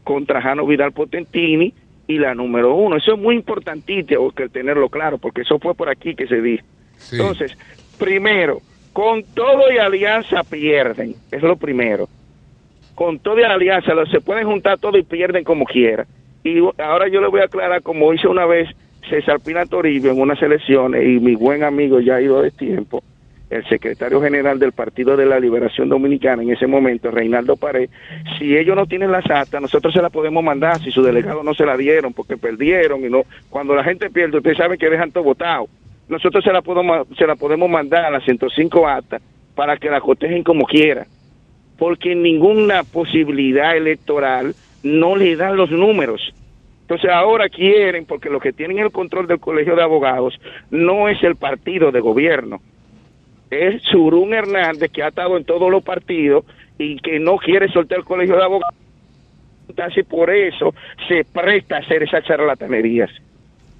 contra 0.04 0.42
Jano 0.42 0.66
Vidal 0.66 0.94
Potentini 0.94 1.74
y 2.08 2.18
la 2.18 2.34
número 2.34 2.74
uno. 2.74 2.98
Eso 2.98 3.14
es 3.14 3.20
muy 3.20 3.36
importantísimo 3.36 4.32
que 4.32 4.50
tenerlo 4.50 4.90
claro, 4.90 5.20
porque 5.20 5.42
eso 5.42 5.60
fue 5.60 5.76
por 5.76 5.90
aquí 5.90 6.16
que 6.16 6.26
se 6.26 6.42
dijo. 6.42 6.66
Entonces, 7.12 7.56
primero, 8.00 8.62
con 8.94 9.24
todo 9.24 9.72
y 9.72 9.78
alianza 9.78 10.44
pierden, 10.44 11.16
es 11.32 11.42
lo 11.42 11.56
primero. 11.56 12.08
Con 12.96 13.20
todo 13.20 13.40
y 13.40 13.44
alianza, 13.44 13.94
se 14.12 14.22
pueden 14.22 14.46
juntar 14.46 14.78
todo 14.78 14.98
y 14.98 15.04
pierden 15.04 15.44
como 15.44 15.66
quiera. 15.66 16.06
Y 16.44 16.60
ahora 16.82 17.08
yo 17.08 17.22
le 17.22 17.28
voy 17.28 17.42
a 17.42 17.46
aclarar, 17.46 17.82
como 17.82 18.14
hice 18.14 18.28
una 18.28 18.46
vez 18.46 18.70
César 19.10 19.40
Pina 19.40 19.66
Toribio 19.66 20.12
en 20.12 20.20
unas 20.20 20.42
elecciones, 20.42 21.04
y 21.04 21.20
mi 21.20 21.36
buen 21.36 21.64
amigo 21.64 22.00
ya 22.00 22.16
ha 22.16 22.22
ido 22.22 22.42
de 22.42 22.52
tiempo, 22.52 23.04
el 23.50 23.68
secretario 23.68 24.22
general 24.22 24.60
del 24.60 24.72
Partido 24.72 25.18
de 25.18 25.26
la 25.26 25.40
Liberación 25.40 25.90
Dominicana 25.90 26.44
en 26.44 26.52
ese 26.52 26.68
momento, 26.68 27.10
Reinaldo 27.10 27.58
Pared, 27.58 27.90
si 28.38 28.56
ellos 28.56 28.76
no 28.76 28.86
tienen 28.86 29.12
las 29.12 29.30
actas, 29.30 29.62
nosotros 29.62 29.94
se 29.94 30.02
las 30.02 30.12
podemos 30.12 30.44
mandar, 30.44 30.80
si 30.80 30.92
su 30.92 31.02
delegado 31.02 31.44
no 31.44 31.54
se 31.54 31.66
la 31.66 31.76
dieron 31.76 32.14
porque 32.14 32.38
perdieron 32.38 33.04
y 33.04 33.10
no, 33.10 33.24
cuando 33.50 33.76
la 33.76 33.84
gente 33.84 34.10
pierde, 34.10 34.38
ustedes 34.38 34.58
saben 34.58 34.78
que 34.78 34.90
dejan 34.90 35.12
todo 35.12 35.24
votado. 35.24 35.68
Nosotros 36.10 36.44
se 36.44 36.52
la 36.52 36.62
podemos, 36.62 37.08
se 37.18 37.28
la 37.28 37.36
podemos 37.36 37.70
mandar 37.70 38.04
a 38.04 38.10
las 38.10 38.24
105 38.24 38.88
actas 38.88 39.22
para 39.56 39.78
que 39.78 39.90
la 39.90 40.02
cotejen 40.02 40.44
como 40.44 40.66
quiera, 40.66 41.06
porque 41.78 42.16
ninguna 42.16 42.84
posibilidad 42.84 43.78
electoral 43.78 44.56
no 44.82 45.16
le 45.16 45.36
dan 45.36 45.56
los 45.56 45.70
números. 45.70 46.34
Entonces 46.82 47.12
ahora 47.12 47.48
quieren, 47.48 48.06
porque 48.06 48.30
los 48.30 48.42
que 48.42 48.52
tienen 48.52 48.80
el 48.80 48.92
control 48.92 49.28
del 49.28 49.40
colegio 49.40 49.76
de 49.76 49.84
abogados 49.84 50.40
no 50.72 51.08
es 51.08 51.22
el 51.24 51.36
partido 51.36 51.92
de 51.92 52.00
gobierno, 52.00 52.60
es 53.52 53.82
Surún 53.84 54.34
Hernández, 54.34 54.92
que 54.92 55.04
ha 55.04 55.10
estado 55.10 55.38
en 55.38 55.46
todos 55.46 55.70
los 55.70 55.84
partidos 55.84 56.46
y 56.80 56.98
que 56.98 57.20
no 57.20 57.38
quiere 57.38 57.68
soltar 57.68 58.00
el 58.00 58.06
colegio 58.06 58.36
de 58.36 58.44
abogados. 58.44 58.76
Entonces, 59.68 60.06
por 60.06 60.32
eso 60.32 60.74
se 61.08 61.24
presta 61.26 61.76
a 61.76 61.80
hacer 61.80 62.02
esas 62.02 62.24
charlatanerías. 62.24 63.12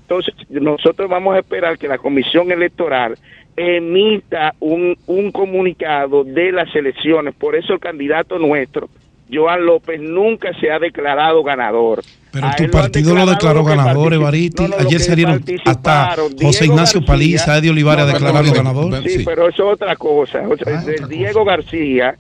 Entonces, 0.10 0.34
nosotros 0.50 1.08
vamos 1.08 1.36
a 1.36 1.40
esperar 1.40 1.78
que 1.78 1.88
la 1.88 2.00
Comisión 2.00 2.52
Electoral 2.52 3.16
emita 3.56 4.56
un, 4.60 4.98
un 5.06 5.32
comunicado 5.32 6.24
de 6.24 6.52
las 6.52 6.74
elecciones. 6.76 7.36
Por 7.36 7.56
eso 7.56 7.74
el 7.74 7.80
candidato 7.80 8.40
nuestro, 8.40 8.90
Joan 9.32 9.68
López, 9.68 10.02
nunca 10.02 10.52
se 10.60 10.72
ha 10.72 10.80
declarado 10.80 11.44
ganador. 11.44 12.02
Pero 12.32 12.48
tu 12.58 12.72
partido 12.72 13.14
lo, 13.14 13.28
declaró 13.28 13.64
ganador, 13.64 14.16
Evariti. 14.16 14.64
Ayer 14.80 15.00
salieron 15.00 15.44
hasta 15.64 16.16
José 16.42 16.66
Ignacio 16.66 17.06
Paliza, 17.06 17.60
Eddie 17.60 17.70
Olivares 17.70 18.06
a 18.06 18.08
declarar 18.08 18.46
ganador. 18.46 19.08
Sí, 19.08 19.24
pero 19.24 19.48
eso 19.48 19.68
es 19.68 19.74
otra 19.76 19.96
cosa. 19.96 20.42
Ah, 20.66 20.84
Diego 21.08 21.46
García, 21.46 22.16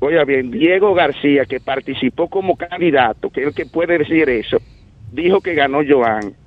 oiga 0.00 0.24
bien, 0.24 0.50
Diego 0.50 0.92
García, 0.92 1.44
que 1.44 1.60
participó 1.60 2.28
como 2.28 2.56
candidato, 2.56 3.30
que 3.30 3.42
es 3.42 3.46
el 3.46 3.54
que 3.54 3.66
puede 3.66 3.98
decir 3.98 4.28
eso, 4.28 4.58
dijo 5.12 5.40
que 5.40 5.54
ganó 5.54 5.82
Joan. 5.88 6.41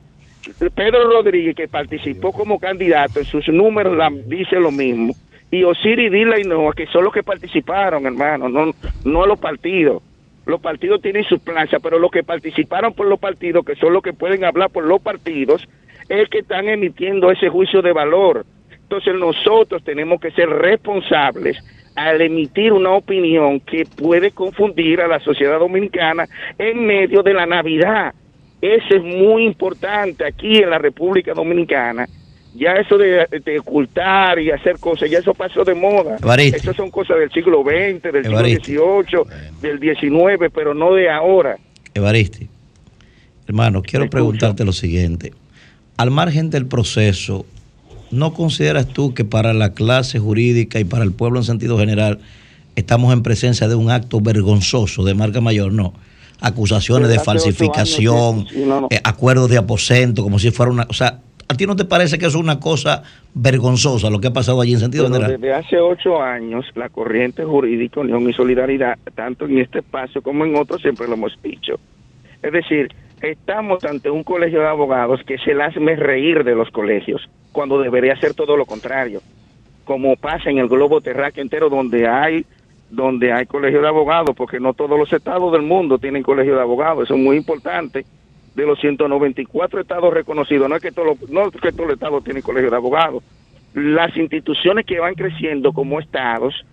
Pedro 0.74 1.10
Rodríguez, 1.10 1.56
que 1.56 1.68
participó 1.68 2.32
como 2.32 2.60
candidato, 2.60 3.20
en 3.20 3.26
sus 3.26 3.48
números 3.50 3.98
dice 4.26 4.60
lo 4.60 4.72
mismo. 4.72 5.14
Y 5.52 5.64
Osiris 5.64 6.12
Dila 6.12 6.40
y 6.40 6.44
Noah, 6.44 6.74
que 6.74 6.88
son 6.88 7.04
los 7.04 7.14
que 7.14 7.24
participaron, 7.24 8.06
hermano, 8.06 8.50
no, 8.50 8.74
no 9.04 9.26
los 9.26 9.40
partidos 9.40 10.02
los 10.46 10.62
partidos 10.62 11.02
tienen 11.02 11.24
su 11.24 11.40
plancha, 11.40 11.80
pero 11.80 12.00
los 12.00 12.12
que 12.12 12.24
participaron 12.24 12.94
por 12.94 13.08
los 13.08 13.20
partidos, 13.20 13.66
que 13.66 13.76
son 13.76 13.94
los 13.94 14.04
que 14.04 14.14
pueden 14.14 14.46
hablar 14.46 14.70
por 14.70 14.86
los 14.86 15.02
partidos, 15.02 15.68
es 16.08 16.30
que 16.30 16.40
están 16.40 16.70
emitiendo 16.70 17.32
ese 17.32 17.50
juicio 17.50 17.82
de 17.82 17.94
valor. 17.94 18.46
Entonces 18.72 19.16
nosotros 19.16 19.84
tenemos 19.84 20.22
que 20.22 20.32
ser 20.32 20.48
responsables 20.48 21.58
al 21.96 22.22
emitir 22.22 22.74
una 22.74 22.92
opinión 22.92 23.60
que 23.60 23.86
puede 23.86 24.32
confundir 24.32 25.02
a 25.02 25.08
la 25.08 25.20
sociedad 25.20 25.60
dominicana 25.60 26.28
en 26.60 26.86
medio 26.86 27.24
de 27.24 27.34
la 27.34 27.46
Navidad. 27.46 28.14
Eso 28.62 28.96
es 28.96 29.04
muy 29.04 29.46
importante 29.46 30.26
aquí 30.26 30.58
en 30.58 30.70
la 30.70 30.78
República 30.78 31.34
Dominicana 31.34 32.08
ya 32.56 32.74
eso 32.74 32.98
de, 32.98 33.60
ocultar 33.60 34.40
y 34.40 34.50
hacer 34.50 34.80
cosas, 34.80 35.10
ya 35.10 35.20
eso 35.20 35.34
pasó 35.34 35.64
de 35.64 35.76
moda. 35.76 36.18
Eso 36.38 36.74
son 36.74 36.90
cosas 36.90 37.20
del 37.20 37.32
siglo 37.32 37.64
XX, 37.64 38.02
del 38.14 38.24
siglo 38.24 39.04
XVIII, 39.04 39.20
del 39.62 39.80
XIX, 39.80 40.52
pero 40.54 40.74
no 40.74 40.94
de 40.94 41.10
ahora. 41.10 41.58
Evaristi, 41.94 42.48
hermano, 43.48 43.82
quiero 43.82 44.10
preguntarte 44.10 44.64
lo 44.64 44.72
siguiente. 44.72 45.34
Al 45.98 46.12
margen 46.12 46.50
del 46.50 46.66
proceso, 46.66 47.46
¿no 48.12 48.34
consideras 48.34 48.88
tú 48.88 49.14
que 49.14 49.26
para 49.26 49.54
la 49.54 49.74
clase 49.74 50.20
jurídica 50.20 50.80
y 50.80 50.86
para 50.86 51.04
el 51.04 51.12
pueblo 51.12 51.40
en 51.40 51.46
sentido 51.46 51.78
general 51.78 52.20
estamos 52.76 53.14
en 53.14 53.24
presencia 53.24 53.68
de 53.68 53.76
un 53.76 53.92
acto 53.92 54.22
vergonzoso 54.22 55.04
de 55.04 55.14
marca 55.14 55.42
mayor? 55.42 55.74
No. 55.74 55.94
Acusaciones 56.42 57.10
de 57.10 57.20
falsificación, 57.20 58.46
eh, 58.90 59.00
acuerdos 59.04 59.50
de 59.50 59.58
aposento, 59.58 60.24
como 60.24 60.40
si 60.40 60.52
fuera 60.52 60.72
una... 60.72 60.88
O 60.90 60.94
sea, 60.94 61.20
¿A 61.48 61.54
ti 61.54 61.68
no 61.68 61.76
te 61.76 61.86
parece 61.86 62.18
que 62.18 62.26
eso 62.26 62.40
es 62.40 62.44
una 62.44 62.60
cosa 62.60 63.04
vergonzosa 63.36 64.10
lo 64.10 64.20
que 64.20 64.28
ha 64.28 64.34
pasado 64.34 64.62
allí 64.62 64.74
en 64.74 64.80
sentido 64.80 65.06
general? 65.06 65.32
Desde 65.34 65.54
hace 65.54 65.80
ocho 65.80 66.20
años, 66.20 66.66
la 66.74 66.90
corriente 66.90 67.44
jurídica 67.44 68.00
Unión 68.00 68.28
y 68.28 68.34
Solidaridad, 68.34 68.98
tanto 69.14 69.46
en 69.46 69.60
este 69.60 69.80
espacio 69.80 70.24
como 70.24 70.44
en 70.44 70.56
otros, 70.56 70.82
siempre 70.82 71.08
lo 71.08 71.14
hemos 71.14 71.38
dicho. 71.44 71.80
Es 72.42 72.52
decir, 72.52 72.90
estamos 73.22 73.84
ante 73.86 74.10
un 74.10 74.24
colegio 74.24 74.62
de 74.62 74.68
abogados 74.68 75.22
que 75.26 75.38
se 75.38 75.54
las 75.54 75.76
me 75.78 75.96
reír 75.96 76.44
de 76.44 76.56
los 76.56 76.72
colegios, 76.72 77.22
cuando 77.52 77.80
debería 77.80 78.16
ser 78.20 78.34
todo 78.34 78.58
lo 78.58 78.66
contrario. 78.66 79.22
Como 79.84 80.16
pasa 80.16 80.50
en 80.50 80.58
el 80.58 80.68
globo 80.68 81.00
terráqueo 81.00 81.44
entero, 81.44 81.70
donde 81.70 82.08
hay 82.08 82.44
donde 82.96 83.32
hay 83.32 83.46
colegio 83.46 83.82
de 83.82 83.88
abogados, 83.88 84.36
porque 84.36 84.60
no 84.60 84.74
todos 84.74 84.98
los 84.98 85.12
estados 85.12 85.52
del 85.52 85.62
mundo 85.62 85.98
tienen 85.98 86.24
colegio 86.24 86.56
de 86.56 86.62
abogados, 86.62 87.04
eso 87.04 87.16
es 87.16 87.20
muy 87.20 87.38
importante 87.38 88.06
de 88.56 88.66
los 88.66 88.80
194 88.80 89.82
estados 89.82 90.14
reconocidos, 90.14 90.70
no 90.70 90.76
es 90.76 90.82
que 90.82 90.92
todos 90.92 91.20
los, 91.20 91.30
no 91.30 91.52
que 91.52 91.72
todos 91.72 91.88
los 91.88 91.94
estados 91.94 92.24
tienen 92.24 92.42
colegio 92.42 92.70
de 92.70 92.78
abogados, 92.78 93.24
las 93.74 94.16
instituciones 94.16 94.86
que 94.86 95.00
van 95.00 95.16
creciendo 95.16 95.74
como 95.74 96.00
estados 96.00 96.66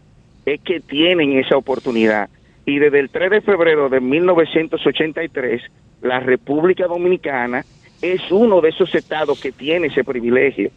es 0.47 0.61
que 0.61 0.81
tienen 0.81 1.39
esa 1.39 1.57
oportunidad. 1.57 2.29
Y 2.65 2.79
desde 2.79 3.01
el 3.01 3.11
3 3.11 3.31
de 3.31 3.41
febrero 3.41 3.89
de 3.89 4.01
1983, 4.01 5.63
la 6.03 6.21
República 6.21 6.87
Dominicana 6.87 7.65
es 8.01 8.21
uno 8.31 8.61
de 8.61 8.69
esos 8.69 8.95
estados 8.95 9.41
que 9.41 9.51
tiene 9.51 9.89
ese 9.89 10.05
privilegio. 10.05 10.71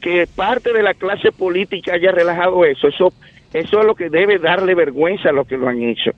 Que 0.00 0.26
parte 0.26 0.72
de 0.72 0.82
la 0.82 0.94
clase 0.94 1.32
política 1.32 1.94
haya 1.94 2.10
relajado 2.10 2.64
eso, 2.64 2.88
eso, 2.88 3.12
eso 3.54 3.80
es 3.80 3.86
lo 3.86 3.94
que 3.94 4.10
debe 4.10 4.38
darle 4.38 4.74
vergüenza 4.74 5.30
a 5.30 5.32
los 5.32 5.46
que 5.46 5.56
lo 5.56 5.68
han 5.68 5.80
hecho 5.80 6.10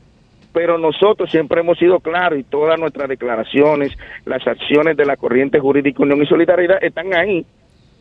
pero 0.56 0.78
nosotros 0.78 1.30
siempre 1.30 1.60
hemos 1.60 1.78
sido 1.78 2.00
claros 2.00 2.38
y 2.38 2.42
todas 2.42 2.80
nuestras 2.80 3.10
declaraciones, 3.10 3.92
las 4.24 4.46
acciones 4.46 4.96
de 4.96 5.04
la 5.04 5.18
corriente 5.18 5.60
jurídica 5.60 6.02
Unión 6.02 6.22
y 6.22 6.26
Solidaridad 6.26 6.82
están 6.82 7.12
ahí, 7.12 7.44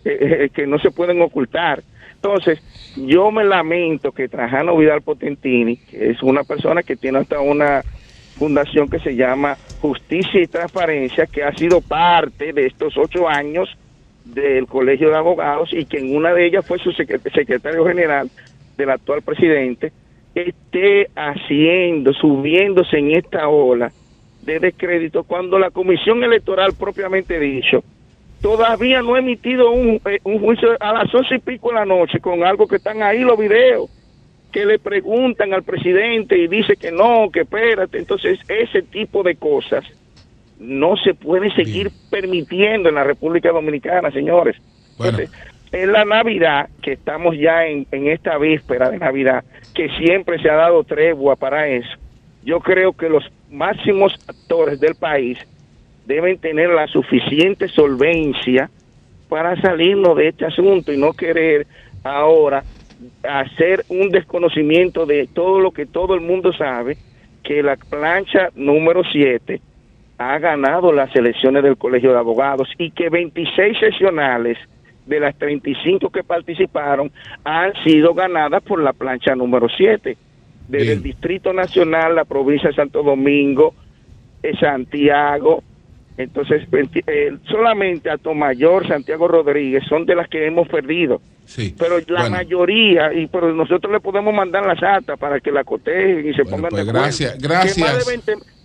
eh, 0.06 0.18
eh, 0.22 0.50
que 0.54 0.66
no 0.66 0.80
se 0.80 0.90
pueden 0.92 1.22
ocultar. 1.22 1.84
Entonces, 2.14 2.64
yo 2.96 3.30
me 3.30 3.44
lamento 3.44 4.14
que 4.14 4.30
Trajano 4.30 4.78
Vidal 4.78 5.02
Potentini, 5.02 5.76
que 5.76 6.12
es 6.12 6.24
una 6.24 6.46
persona 6.46 6.82
que 6.82 6.96
tiene 6.96 7.18
hasta 7.18 7.42
una 7.42 7.82
fundación 8.38 8.88
que 8.88 9.00
se 9.00 9.18
llama 9.18 9.58
Justicia 9.82 10.42
y 10.42 10.48
Transparencia, 10.48 11.26
que 11.26 11.44
ha 11.44 11.52
sido 11.52 11.82
parte 11.82 12.54
de 12.54 12.68
estos 12.68 12.98
ocho 12.98 13.28
años 13.28 13.68
del 14.24 14.66
Colegio 14.68 15.10
de 15.10 15.18
Abogados 15.18 15.72
y 15.74 15.84
que 15.84 15.98
en 15.98 16.16
una 16.16 16.34
de 16.34 16.48
ellas 16.48 16.66
fue 16.66 16.80
su 16.80 16.94
secretario 16.94 17.86
general 17.86 18.30
del 18.78 18.90
actual 18.90 19.22
presidente, 19.22 19.92
esté 20.34 21.10
haciendo, 21.16 22.14
subiéndose 22.14 22.98
en 22.98 23.12
esta 23.12 23.48
ola 23.48 23.92
de 24.44 24.60
descrédito 24.60 25.24
cuando 25.24 25.58
la 25.58 25.72
comisión 25.72 26.24
electoral 26.24 26.74
propiamente 26.78 27.40
dicho 27.40 27.84
todavía 28.42 29.02
no 29.02 29.16
ha 29.16 29.20
emitido 29.20 29.72
un, 29.72 30.00
eh, 30.06 30.20
un 30.24 30.40
juicio 30.40 30.70
a 30.80 30.94
las 30.94 31.16
once 31.16 31.36
y 31.36 31.40
pico 31.40 31.70
de 31.70 31.76
la 31.76 31.86
noche 31.86 32.20
con 32.20 32.44
algo 32.44 32.68
que 32.68 32.76
están 32.76 33.02
ahí 33.02 33.22
los 33.22 33.40
videos 33.40 33.90
que 34.56 34.66
le 34.66 34.80
preguntan 34.80 35.54
al 35.54 35.64
presidente 35.64 36.38
y 36.38 36.48
dice 36.48 36.78
que 36.78 36.90
no, 36.90 37.30
que 37.30 37.42
espérate. 37.42 37.98
Entonces, 37.98 38.40
ese 38.48 38.84
tipo 38.84 39.22
de 39.22 39.36
cosas 39.36 39.84
no 40.60 40.96
se 40.96 41.14
puede 41.14 41.54
seguir 41.56 41.92
permitiendo 42.10 42.88
en 42.88 42.96
la 42.96 43.04
República 43.04 43.52
Dominicana, 43.52 44.12
señores. 44.12 44.56
Entonces, 44.92 45.30
en 45.72 45.92
la 45.92 46.06
Navidad, 46.06 46.70
que 46.82 46.94
estamos 46.94 47.38
ya 47.38 47.66
en, 47.66 47.86
esta 47.92 48.38
víspera 48.38 48.90
de 48.90 49.00
Navidad, 49.00 49.44
que 49.74 49.90
siempre 49.98 50.42
se 50.42 50.50
ha 50.50 50.56
dado 50.56 50.84
tregua 50.84 51.36
para 51.36 51.68
eso, 51.68 51.98
yo 52.44 52.60
creo 52.60 52.94
que 52.94 53.10
los 53.10 53.30
máximos 53.52 54.14
actores 54.28 54.80
del 54.80 54.96
país 54.96 55.38
deben 56.06 56.38
tener 56.38 56.70
la 56.70 56.88
suficiente 56.88 57.68
solvencia 57.68 58.70
para 59.28 59.60
salirnos 59.60 60.16
de 60.16 60.28
este 60.28 60.46
asunto 60.46 60.94
y 60.94 60.98
no 60.98 61.14
querer 61.14 61.66
ahora 62.04 62.64
hacer 63.24 63.84
un 63.90 64.10
desconocimiento 64.10 65.06
de 65.06 65.28
todo 65.28 65.60
lo 65.60 65.72
que 65.72 65.86
todo 65.86 66.14
el 66.14 66.22
mundo 66.22 66.54
sabe, 66.54 66.98
que 67.44 67.64
la 67.64 67.76
plancha 67.76 68.50
número 68.56 69.04
7 69.04 69.60
ha 70.18 70.40
ganado 70.40 70.94
las 70.94 71.14
elecciones 71.16 71.64
del 71.64 71.78
Colegio 71.78 72.12
de 72.12 72.20
Abogados 72.20 72.70
y 72.78 72.92
que 72.92 73.10
26 73.10 73.78
sesionales 73.80 74.58
de 75.06 75.20
las 75.20 75.38
35 75.38 76.10
que 76.10 76.24
participaron 76.24 77.12
han 77.44 77.74
sido 77.84 78.14
ganadas 78.14 78.64
por 78.64 78.82
la 78.82 78.94
plancha 78.94 79.36
número 79.36 79.68
7. 79.70 80.18
Desde 80.68 80.94
el 80.94 81.04
Distrito 81.04 81.54
Nacional, 81.54 82.16
la 82.16 82.26
provincia 82.26 82.70
de 82.70 82.76
Santo 82.76 83.04
Domingo, 83.04 83.76
eh, 84.42 84.56
Santiago, 84.60 85.64
entonces 86.18 86.64
eh, 86.72 87.38
solamente 87.46 88.10
a 88.10 88.18
Tomayor, 88.18 88.88
Santiago 88.88 89.28
Rodríguez 89.28 89.84
son 89.88 90.06
de 90.06 90.16
las 90.16 90.30
que 90.30 90.46
hemos 90.46 90.68
perdido. 90.68 91.22
Sí. 91.46 91.76
Pero 91.78 91.98
la 92.08 92.30
mayoría, 92.30 93.14
y 93.14 93.28
pero 93.28 93.54
nosotros 93.54 93.92
le 93.92 94.00
podemos 94.00 94.34
mandar 94.34 94.66
las 94.66 94.82
actas 94.82 95.20
para 95.20 95.40
que 95.40 95.52
la 95.52 95.64
cotejen 95.64 96.28
y 96.28 96.34
se 96.34 96.44
pongan 96.44 96.70
pues 96.70 96.86
de 96.86 96.92
Gracias, 96.92 97.38
gracias. 97.38 98.18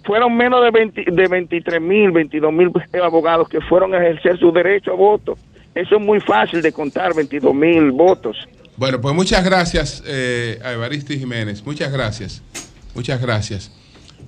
fueron 0.04 0.36
menos 0.36 0.64
de, 0.64 0.70
20, 0.70 1.04
de 1.10 1.28
23 1.28 1.80
mil, 1.80 2.10
22 2.10 2.52
mil 2.52 2.70
abogados 3.02 3.48
que 3.48 3.60
fueron 3.60 3.94
a 3.94 3.98
ejercer 3.98 4.38
su 4.38 4.50
derecho 4.52 4.92
a 4.92 4.94
voto. 4.94 5.36
Eso 5.74 5.96
es 5.96 6.00
muy 6.00 6.20
fácil 6.20 6.62
de 6.62 6.72
contar, 6.72 7.14
22 7.14 7.54
mil 7.54 7.92
votos. 7.92 8.36
Bueno, 8.76 9.00
pues 9.00 9.14
muchas 9.14 9.44
gracias 9.44 10.02
eh, 10.06 10.58
a 10.64 10.72
Evaristo 10.72 11.12
Jiménez. 11.12 11.64
Muchas 11.64 11.92
gracias. 11.92 12.42
Muchas 12.94 13.20
gracias. 13.20 13.70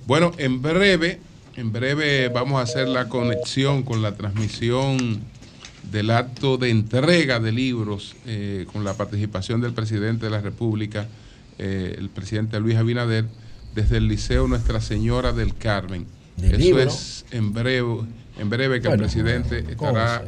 Bueno, 0.05 0.31
en 0.37 0.61
breve, 0.61 1.19
en 1.55 1.71
breve 1.71 2.29
vamos 2.29 2.59
a 2.59 2.61
hacer 2.61 2.87
la 2.87 3.09
conexión 3.09 3.83
con 3.83 4.01
la 4.01 4.13
transmisión 4.13 5.21
del 5.91 6.11
acto 6.11 6.57
de 6.57 6.69
entrega 6.69 7.39
de 7.39 7.51
libros 7.51 8.15
eh, 8.25 8.65
con 8.71 8.83
la 8.83 8.93
participación 8.93 9.59
del 9.59 9.73
presidente 9.73 10.25
de 10.25 10.31
la 10.31 10.41
República, 10.41 11.07
eh, 11.59 11.95
el 11.97 12.09
presidente 12.09 12.59
Luis 12.59 12.77
Abinader, 12.77 13.25
desde 13.75 13.97
el 13.97 14.07
Liceo 14.07 14.47
Nuestra 14.47 14.81
Señora 14.81 15.33
del 15.33 15.55
Carmen. 15.55 16.05
Eso 16.41 16.79
es 16.79 17.25
en 17.31 17.53
breve, 17.53 18.01
en 18.39 18.49
breve 18.49 18.81
que 18.81 18.87
el 18.87 18.97
presidente 18.97 19.59
estará 19.59 20.23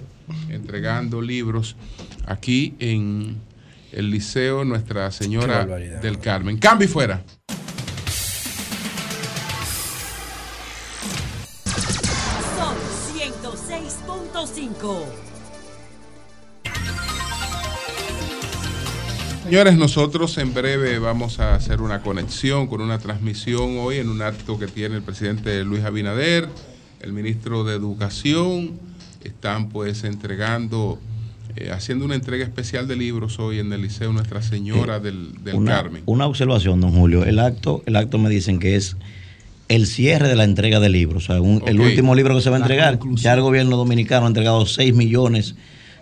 entregando 0.50 1.22
libros 1.22 1.76
aquí 2.26 2.76
en 2.80 3.38
el 3.92 4.12
Liceo 4.12 4.66
Nuestra 4.66 5.12
Señora 5.12 5.66
del 5.66 6.20
Carmen. 6.20 6.58
Cambio 6.58 6.86
y 6.86 6.92
fuera. 6.92 7.24
Son 12.58 12.76
106.5. 13.16 15.26
Señores, 19.46 19.78
nosotros 19.78 20.40
en 20.40 20.56
breve 20.56 20.98
vamos 20.98 21.40
a 21.40 21.54
hacer 21.54 21.80
una 21.80 22.02
conexión 22.02 22.66
con 22.66 22.82
una 22.82 22.98
transmisión 22.98 23.78
hoy 23.78 23.98
en 23.98 24.10
un 24.10 24.24
acto 24.24 24.58
que 24.58 24.66
tiene 24.66 24.96
el 24.96 25.04
presidente 25.04 25.64
Luis 25.64 25.84
Abinader, 25.84 26.50
el 27.00 27.14
ministro 27.14 27.64
de 27.64 27.76
Educación, 27.76 28.80
están 29.26 29.70
pues 29.70 30.04
entregando, 30.04 31.00
eh, 31.56 31.72
haciendo 31.72 32.06
una 32.06 32.16
entrega 32.16 32.44
especial 32.44 32.88
de 32.88 32.96
libros 32.96 33.40
hoy 33.40 33.60
en 33.60 33.72
el 33.74 33.82
Liceo 33.82 34.12
Nuestra 34.14 34.42
Señora 34.42 34.98
eh, 34.98 35.00
del, 35.02 35.64
Carmen. 35.66 36.04
Una 36.06 36.28
observación, 36.28 36.82
don 36.82 36.92
Julio. 36.92 37.24
El 37.24 37.40
acto, 37.40 37.84
el 37.86 37.96
acto 37.96 38.18
me 38.18 38.30
dicen 38.30 38.60
que 38.60 38.76
es 38.76 38.98
el 39.68 39.88
cierre 39.88 40.28
de 40.28 40.36
la 40.36 40.44
entrega 40.44 40.80
de 40.80 40.90
libros. 40.90 41.30
O 41.30 41.34
sea, 41.34 41.36
el 41.38 41.80
último 41.80 42.16
libro 42.16 42.36
que 42.36 42.42
se 42.42 42.50
va 42.50 42.58
a 42.58 42.60
entregar, 42.60 43.00
ya 43.14 43.34
el 43.34 43.42
gobierno 43.42 43.78
dominicano 43.78 44.26
ha 44.26 44.28
entregado 44.28 44.66
6 44.66 44.94
millones 44.94 45.56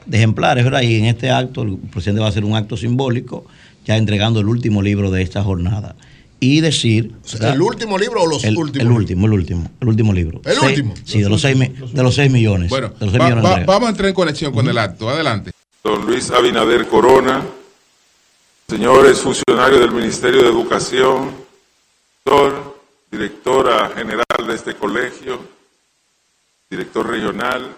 de 0.06 0.18
ejemplares, 0.18 0.66
¿verdad? 0.66 0.82
Y 0.82 0.96
en 0.96 1.06
este 1.06 1.32
acto, 1.32 1.64
el 1.64 1.78
presidente 1.78 2.20
va 2.20 2.28
a 2.28 2.30
hacer 2.30 2.44
un 2.44 2.56
acto 2.56 2.76
simbólico, 2.76 3.46
ya 3.86 3.96
entregando 3.96 4.42
el 4.42 4.48
último 4.48 4.82
libro 4.82 5.12
de 5.12 5.22
esta 5.22 5.44
jornada 5.44 5.96
y 6.44 6.62
decir. 6.62 7.14
¿El 7.40 7.62
último 7.62 7.98
libro 7.98 8.24
o 8.24 8.28
los 8.28 8.44
últimos? 8.44 8.76
El 8.76 8.92
último, 8.92 9.26
el 9.26 9.34
último, 9.34 9.72
el 9.80 9.88
último 9.88 10.14
libro. 10.14 10.42
¿El 10.46 10.60
último? 10.60 10.94
Sí, 11.06 11.22
de 11.22 11.30
los, 11.30 11.42
seis, 11.42 11.58
de 11.58 12.04
los 12.04 12.14
seis 12.14 12.32
millones. 12.32 12.70
Bueno, 12.70 12.94
vamos 13.00 13.88
a 13.88 13.90
entrar 13.90 14.10
en 14.10 14.16
conexión 14.16 14.54
con 14.54 14.68
el 14.68 14.78
acto. 14.78 15.10
Adelante. 15.10 15.52
Don 15.84 16.06
Luis 16.06 16.32
Abinader 16.32 16.88
Corona, 16.88 17.42
señores 18.68 19.20
funcionarios 19.20 19.80
del 19.82 19.92
Ministerio 19.92 20.44
de 20.44 20.50
Educación, 20.50 21.32
director, 22.26 22.82
directora 23.12 23.90
general 23.90 24.48
de 24.48 24.56
este 24.56 24.76
colegio, 24.76 25.40
director 26.70 27.08
regional, 27.08 27.76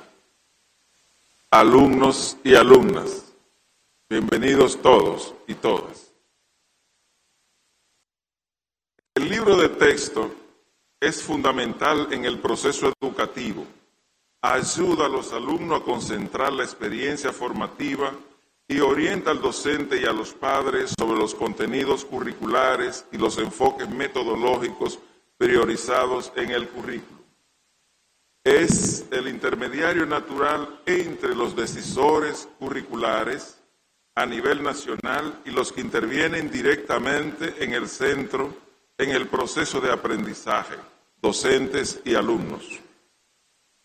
alumnos 1.51 2.37
y 2.43 2.55
alumnas, 2.55 3.23
bienvenidos 4.09 4.81
todos 4.81 5.33
y 5.47 5.55
todas. 5.55 6.04
El 9.15 9.29
libro 9.29 9.55
de 9.55 9.69
texto 9.69 10.29
es 10.99 11.23
fundamental 11.23 12.09
en 12.11 12.25
el 12.25 12.37
proceso 12.37 12.91
educativo. 13.01 13.65
Ayuda 14.41 15.05
a 15.05 15.09
los 15.09 15.31
alumnos 15.31 15.79
a 15.79 15.85
concentrar 15.85 16.51
la 16.51 16.65
experiencia 16.65 17.31
formativa 17.31 18.11
y 18.67 18.81
orienta 18.81 19.31
al 19.31 19.41
docente 19.41 20.01
y 20.01 20.03
a 20.03 20.11
los 20.11 20.33
padres 20.33 20.93
sobre 20.99 21.17
los 21.17 21.33
contenidos 21.33 22.03
curriculares 22.03 23.05
y 23.13 23.17
los 23.17 23.37
enfoques 23.37 23.89
metodológicos 23.89 24.99
priorizados 25.37 26.33
en 26.35 26.51
el 26.51 26.67
currículo. 26.67 27.21
Es 28.43 29.05
el 29.11 29.29
intermediario 29.29 30.05
natural 30.05 30.81
entre 30.85 31.33
los 31.33 31.55
decisores 31.55 32.49
curriculares 32.59 33.61
a 34.13 34.25
nivel 34.25 34.61
nacional 34.61 35.39
y 35.45 35.51
los 35.51 35.71
que 35.71 35.79
intervienen 35.79 36.51
directamente 36.51 37.63
en 37.63 37.71
el 37.71 37.87
centro 37.87 38.64
en 38.97 39.09
el 39.09 39.27
proceso 39.27 39.81
de 39.81 39.91
aprendizaje, 39.91 40.75
docentes 41.21 42.01
y 42.05 42.15
alumnos. 42.15 42.79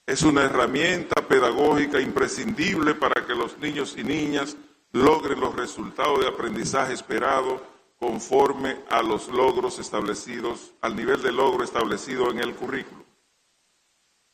Es 0.07 0.23
una 0.23 0.45
herramienta 0.45 1.27
pedagógica 1.27 2.01
imprescindible 2.01 2.95
para 2.95 3.27
que 3.27 3.35
los 3.35 3.59
niños 3.59 3.97
y 3.97 4.05
niñas 4.05 4.57
logren 4.93 5.41
los 5.41 5.55
resultados 5.55 6.20
de 6.20 6.28
aprendizaje 6.28 6.93
esperado 6.93 7.62
conforme 7.99 8.78
a 8.89 9.03
los 9.03 9.28
logros 9.28 9.78
establecidos, 9.78 10.73
al 10.81 10.97
nivel 10.97 11.23
de 11.23 11.32
logro 11.32 11.62
establecido 11.62 12.31
en 12.31 12.39
el 12.39 12.55
currículo. 12.55 13.05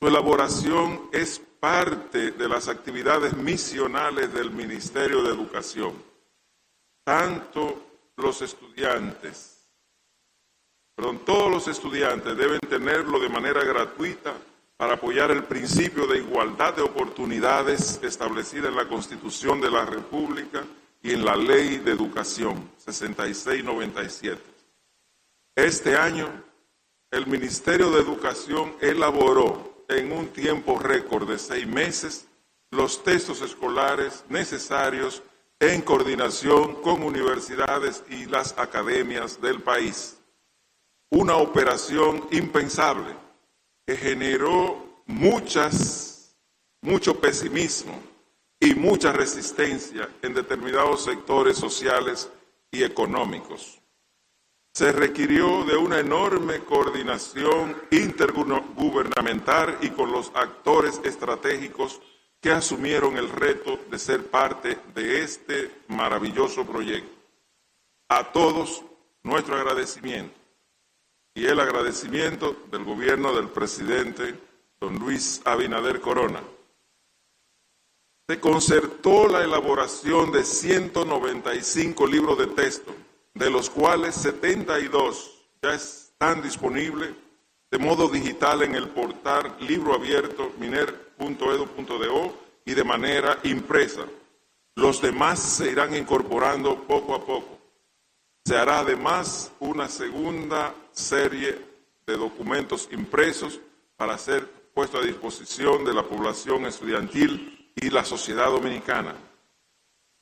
Su 0.01 0.09
elaboración 0.09 1.09
es 1.12 1.40
parte 1.61 2.31
de 2.31 2.48
las 2.48 2.69
actividades 2.69 3.36
misionales 3.36 4.32
del 4.32 4.51
Ministerio 4.51 5.23
de 5.23 5.31
Educación. 5.31 5.93
Tanto 7.03 7.82
los 8.16 8.43
estudiantes 8.43 9.56
Todos 10.97 11.51
los 11.51 11.68
estudiantes 11.68 12.36
deben 12.39 12.59
tenerlo 12.60 13.20
de 13.20 13.28
manera 13.28 13.62
gratuita 13.62 14.32
para 14.78 14.94
apoyar 14.94 15.31
el 15.31 15.44
principio 15.44 16.06
de 16.06 16.18
igualdad 16.18 16.74
de 16.74 16.81
oportunidades 16.81 18.01
establecido 18.02 18.68
en 18.68 18.77
la 18.77 18.89
Constitución 18.89 19.60
de 19.60 19.70
la 19.70 19.85
República 19.85 20.64
y 21.02 21.12
en 21.12 21.23
la 21.23 21.36
Ley 21.36 21.78
de 21.78 21.93
Educación 21.93 22.70
6697. 22.78 24.40
Este 25.55 25.97
año, 25.97 26.31
el 27.10 27.27
Ministerio 27.27 27.90
de 27.90 28.01
Educación 28.01 28.74
elaboró 28.81 29.85
en 29.89 30.12
un 30.12 30.28
tiempo 30.28 30.78
récord 30.78 31.28
de 31.28 31.39
seis 31.39 31.66
meses 31.66 32.27
los 32.70 33.05
textos 33.05 33.43
escolares 33.43 34.24
necesarios 34.31 35.23
en 35.60 35.82
coordinación 35.82 36.77
con 36.77 37.02
universidades 37.02 38.02
y 38.09 38.24
las 38.24 38.56
academias 38.56 39.40
del 39.43 39.60
país 39.60 40.16
una 41.11 41.37
operación 41.37 42.27
impensable 42.31 43.15
que 43.87 43.97
generó 43.97 45.03
muchas, 45.07 46.37
mucho 46.83 47.20
pesimismo 47.20 48.01
y 48.59 48.74
mucha 48.74 49.12
resistencia 49.12 50.09
en 50.23 50.35
determinados 50.35 51.05
sectores 51.05 51.57
sociales 51.57 52.28
y 52.70 52.83
económicos. 52.83 53.81
Se 54.74 54.93
requirió 54.93 55.65
de 55.65 55.77
una 55.77 56.01
enorme 56.01 56.59
coordinación 56.61 57.81
intergubernamental 57.91 59.78
y 59.81 59.91
con 59.91 60.12
los 60.12 60.31
actores 60.35 61.01
estratégicos 61.05 62.01
que 62.41 62.51
asumieron 62.51 63.16
el 63.16 63.31
reto 63.31 63.78
de 63.91 63.99
ser 63.99 64.27
parte 64.27 64.78
de 64.95 65.23
este 65.23 65.70
maravilloso 65.89 66.66
proyecto. 66.66 67.11
A 68.09 68.33
todos 68.33 68.85
nuestro 69.23 69.57
agradecimiento 69.57 70.45
y 71.37 71.47
el 71.47 71.61
agradecimiento 71.61 72.57
del 72.73 72.83
gobierno 72.83 73.33
del 73.35 73.49
presidente 73.51 74.35
don 74.81 74.99
Luis 74.99 75.43
Abinader 75.45 76.01
Corona. 76.01 76.43
Se 78.27 78.41
concertó 78.41 79.29
la 79.29 79.45
elaboración 79.45 80.33
de 80.33 80.43
195 80.43 82.07
libros 82.07 82.39
de 82.39 82.47
texto, 82.49 82.93
de 83.35 83.51
los 83.51 83.69
cuales 83.69 84.15
72 84.15 85.31
ya 85.63 85.75
están 85.75 86.43
disponibles 86.43 87.11
de 87.71 87.79
modo 87.79 88.09
digital 88.09 88.63
en 88.63 88.75
el 88.75 88.89
portal 88.89 89.57
libro 89.61 89.95
abierto 89.95 90.53
miner.edu.do 90.59 92.35
y 92.65 92.73
de 92.73 92.85
manera 92.85 93.39
impresa. 93.43 94.07
Los 94.75 95.03
demás 95.03 95.39
se 95.39 95.71
irán 95.71 95.95
incorporando 95.95 96.83
poco 96.85 97.15
a 97.15 97.25
poco. 97.25 97.56
Se 98.47 98.56
hará 98.56 98.78
además 98.78 99.51
una 99.59 99.89
segunda 99.89 100.73
serie 100.93 101.59
de 102.06 102.16
documentos 102.16 102.89
impresos 102.93 103.59
para 103.97 104.16
ser 104.18 104.48
puesto 104.73 104.98
a 104.98 105.02
disposición 105.02 105.85
de 105.85 105.93
la 105.93 106.05
población 106.05 106.64
estudiantil 106.64 107.73
y 107.74 107.90
la 107.90 108.05
sociedad 108.05 108.47
dominicana. 108.47 109.16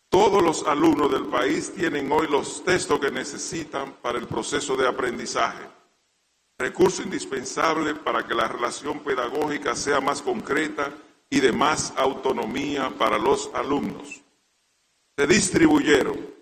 Todos 0.08 0.42
los 0.42 0.66
alumnos 0.66 1.12
del 1.12 1.26
país 1.26 1.74
tienen 1.74 2.10
hoy 2.10 2.26
los 2.26 2.64
textos 2.64 2.98
que 2.98 3.10
necesitan 3.10 3.92
para 4.00 4.18
el 4.18 4.26
proceso 4.26 4.74
de 4.74 4.88
aprendizaje, 4.88 5.68
recurso 6.58 7.02
indispensable 7.02 7.94
para 7.94 8.26
que 8.26 8.34
la 8.34 8.48
relación 8.48 9.00
pedagógica 9.00 9.76
sea 9.76 10.00
más 10.00 10.22
concreta 10.22 10.90
y 11.28 11.40
de 11.40 11.52
más 11.52 11.92
autonomía 11.98 12.88
para 12.88 13.18
los 13.18 13.50
alumnos. 13.52 14.22
Se 15.14 15.26
distribuyeron, 15.26 16.33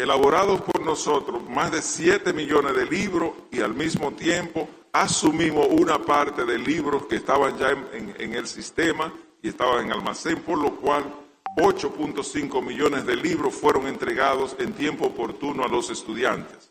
elaborados 0.00 0.60
por 0.62 0.84
nosotros, 0.84 1.42
más 1.48 1.70
de 1.70 1.82
7 1.82 2.32
millones 2.32 2.74
de 2.74 2.86
libros 2.86 3.32
y 3.50 3.60
al 3.60 3.74
mismo 3.74 4.12
tiempo 4.12 4.68
asumimos 4.92 5.66
una 5.70 5.98
parte 5.98 6.44
de 6.44 6.58
libros 6.58 7.06
que 7.06 7.16
estaban 7.16 7.56
ya 7.58 7.70
en, 7.70 8.34
el 8.34 8.46
sistema 8.46 9.12
y 9.42 9.48
estaban 9.48 9.86
en 9.86 9.92
almacén, 9.92 10.42
por 10.42 10.58
lo 10.58 10.76
cual 10.76 11.04
8.5 11.56 12.64
millones 12.64 13.06
de 13.06 13.16
libros 13.16 13.54
fueron 13.54 13.86
entregados 13.86 14.56
en 14.58 14.72
tiempo 14.72 15.06
oportuno 15.06 15.64
a 15.64 15.68
los 15.68 15.90
estudiantes. 15.90 16.70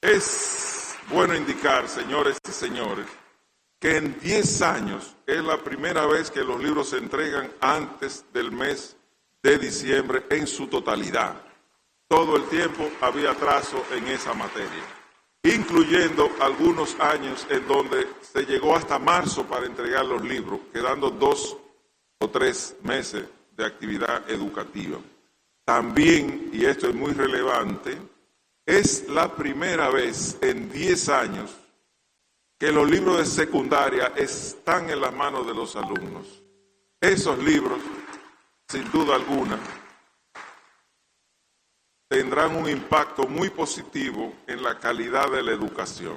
Es 0.00 0.94
bueno 1.08 1.34
indicar, 1.34 1.88
señores 1.88 2.38
y 2.46 2.52
señores, 2.52 3.06
que 3.84 3.98
en 3.98 4.18
10 4.18 4.62
años 4.62 5.14
es 5.26 5.44
la 5.44 5.58
primera 5.58 6.06
vez 6.06 6.30
que 6.30 6.42
los 6.42 6.58
libros 6.58 6.88
se 6.88 6.96
entregan 6.96 7.52
antes 7.60 8.24
del 8.32 8.50
mes 8.50 8.96
de 9.42 9.58
diciembre 9.58 10.24
en 10.30 10.46
su 10.46 10.68
totalidad. 10.68 11.34
Todo 12.08 12.36
el 12.36 12.44
tiempo 12.44 12.88
había 13.02 13.32
atraso 13.32 13.84
en 13.92 14.06
esa 14.06 14.32
materia, 14.32 14.82
incluyendo 15.42 16.30
algunos 16.40 16.98
años 16.98 17.46
en 17.50 17.68
donde 17.68 18.06
se 18.22 18.46
llegó 18.46 18.74
hasta 18.74 18.98
marzo 18.98 19.44
para 19.44 19.66
entregar 19.66 20.06
los 20.06 20.24
libros, 20.24 20.60
quedando 20.72 21.10
dos 21.10 21.54
o 22.20 22.30
tres 22.30 22.76
meses 22.82 23.26
de 23.54 23.66
actividad 23.66 24.30
educativa. 24.30 24.96
También, 25.62 26.48
y 26.54 26.64
esto 26.64 26.88
es 26.88 26.94
muy 26.94 27.12
relevante, 27.12 27.98
es 28.64 29.06
la 29.10 29.36
primera 29.36 29.90
vez 29.90 30.38
en 30.40 30.72
10 30.72 31.08
años 31.10 31.63
que 32.58 32.70
los 32.70 32.88
libros 32.88 33.18
de 33.18 33.26
secundaria 33.26 34.12
están 34.16 34.88
en 34.90 35.00
las 35.00 35.12
manos 35.12 35.46
de 35.46 35.54
los 35.54 35.74
alumnos. 35.76 36.42
Esos 37.00 37.38
libros, 37.38 37.78
sin 38.68 38.90
duda 38.90 39.16
alguna, 39.16 39.58
tendrán 42.08 42.56
un 42.56 42.68
impacto 42.68 43.26
muy 43.26 43.50
positivo 43.50 44.32
en 44.46 44.62
la 44.62 44.78
calidad 44.78 45.30
de 45.30 45.42
la 45.42 45.52
educación. 45.52 46.16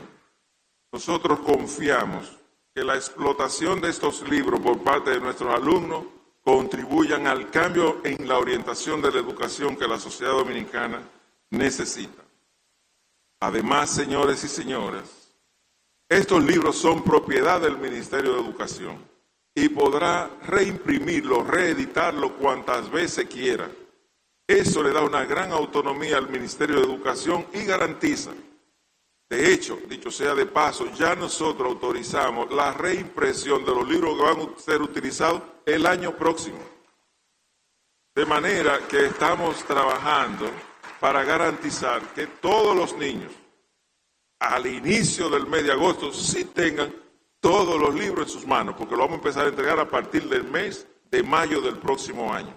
Nosotros 0.91 1.39
confiamos 1.39 2.37
que 2.73 2.83
la 2.83 2.95
explotación 2.95 3.81
de 3.81 3.89
estos 3.89 4.21
libros 4.29 4.59
por 4.59 4.83
parte 4.83 5.09
de 5.09 5.19
nuestros 5.19 5.53
alumnos 5.53 6.05
contribuyan 6.43 7.27
al 7.27 7.49
cambio 7.49 7.99
en 8.03 8.27
la 8.27 8.37
orientación 8.37 9.01
de 9.01 9.11
la 9.11 9.19
educación 9.19 9.75
que 9.75 9.87
la 9.87 9.99
sociedad 9.99 10.33
dominicana 10.33 11.01
necesita. 11.49 12.23
Además, 13.39 13.89
señores 13.89 14.43
y 14.43 14.47
señoras, 14.47 15.16
estos 16.09 16.43
libros 16.43 16.77
son 16.77 17.03
propiedad 17.03 17.59
del 17.59 17.77
Ministerio 17.77 18.33
de 18.33 18.41
Educación 18.41 18.97
y 19.53 19.69
podrá 19.69 20.29
reimprimirlo, 20.45 21.43
reeditarlo 21.43 22.37
cuantas 22.37 22.89
veces 22.89 23.27
quiera. 23.27 23.69
Eso 24.47 24.81
le 24.81 24.93
da 24.93 25.01
una 25.01 25.25
gran 25.25 25.51
autonomía 25.51 26.17
al 26.17 26.29
Ministerio 26.29 26.77
de 26.77 26.83
Educación 26.83 27.45
y 27.53 27.65
garantiza. 27.65 28.31
De 29.29 29.51
hecho, 29.51 29.77
dicho 29.89 30.09
sea 30.09 30.33
de 30.33 30.45
paso, 30.45 30.89
ya 30.93 31.13
nosotros 31.15 31.67
autorizamos 31.67 32.49
la 32.53 32.71
reimpresión 32.71 33.65
de 33.65 33.75
los 33.75 33.89
libros 33.89 34.15
que 34.15 34.23
van 34.23 34.39
a 34.39 34.59
ser 34.59 34.81
utilizados 34.81 35.41
el 35.65 35.85
año 35.85 36.15
próximo. 36.15 36.59
De 38.15 38.25
manera 38.25 38.87
que 38.87 39.07
estamos 39.07 39.61
trabajando 39.65 40.49
para 41.01 41.25
garantizar 41.25 42.01
que 42.13 42.27
todos 42.27 42.73
los 42.73 42.95
niños 42.95 43.31
al 44.39 44.67
inicio 44.67 45.29
del 45.29 45.47
mes 45.47 45.63
de 45.63 45.71
agosto 45.71 46.13
sí 46.13 46.45
tengan 46.45 46.93
todos 47.39 47.79
los 47.79 47.93
libros 47.95 48.27
en 48.27 48.33
sus 48.33 48.47
manos, 48.47 48.75
porque 48.77 48.95
lo 48.95 49.01
vamos 49.01 49.13
a 49.13 49.17
empezar 49.17 49.45
a 49.45 49.49
entregar 49.49 49.79
a 49.79 49.89
partir 49.89 50.27
del 50.27 50.43
mes 50.43 50.87
de 51.09 51.23
mayo 51.23 51.61
del 51.61 51.77
próximo 51.77 52.33
año. 52.33 52.53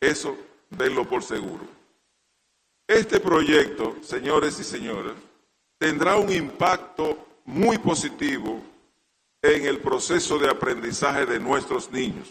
Eso 0.00 0.36
denlo 0.70 1.04
por 1.04 1.22
seguro. 1.22 1.64
Este 2.86 3.20
proyecto, 3.20 3.96
señores 4.02 4.58
y 4.60 4.64
señoras, 4.64 5.14
tendrá 5.78 6.16
un 6.16 6.30
impacto 6.30 7.26
muy 7.44 7.78
positivo 7.78 8.60
en 9.42 9.66
el 9.66 9.78
proceso 9.78 10.38
de 10.38 10.48
aprendizaje 10.48 11.26
de 11.26 11.40
nuestros 11.40 11.90
niños. 11.90 12.28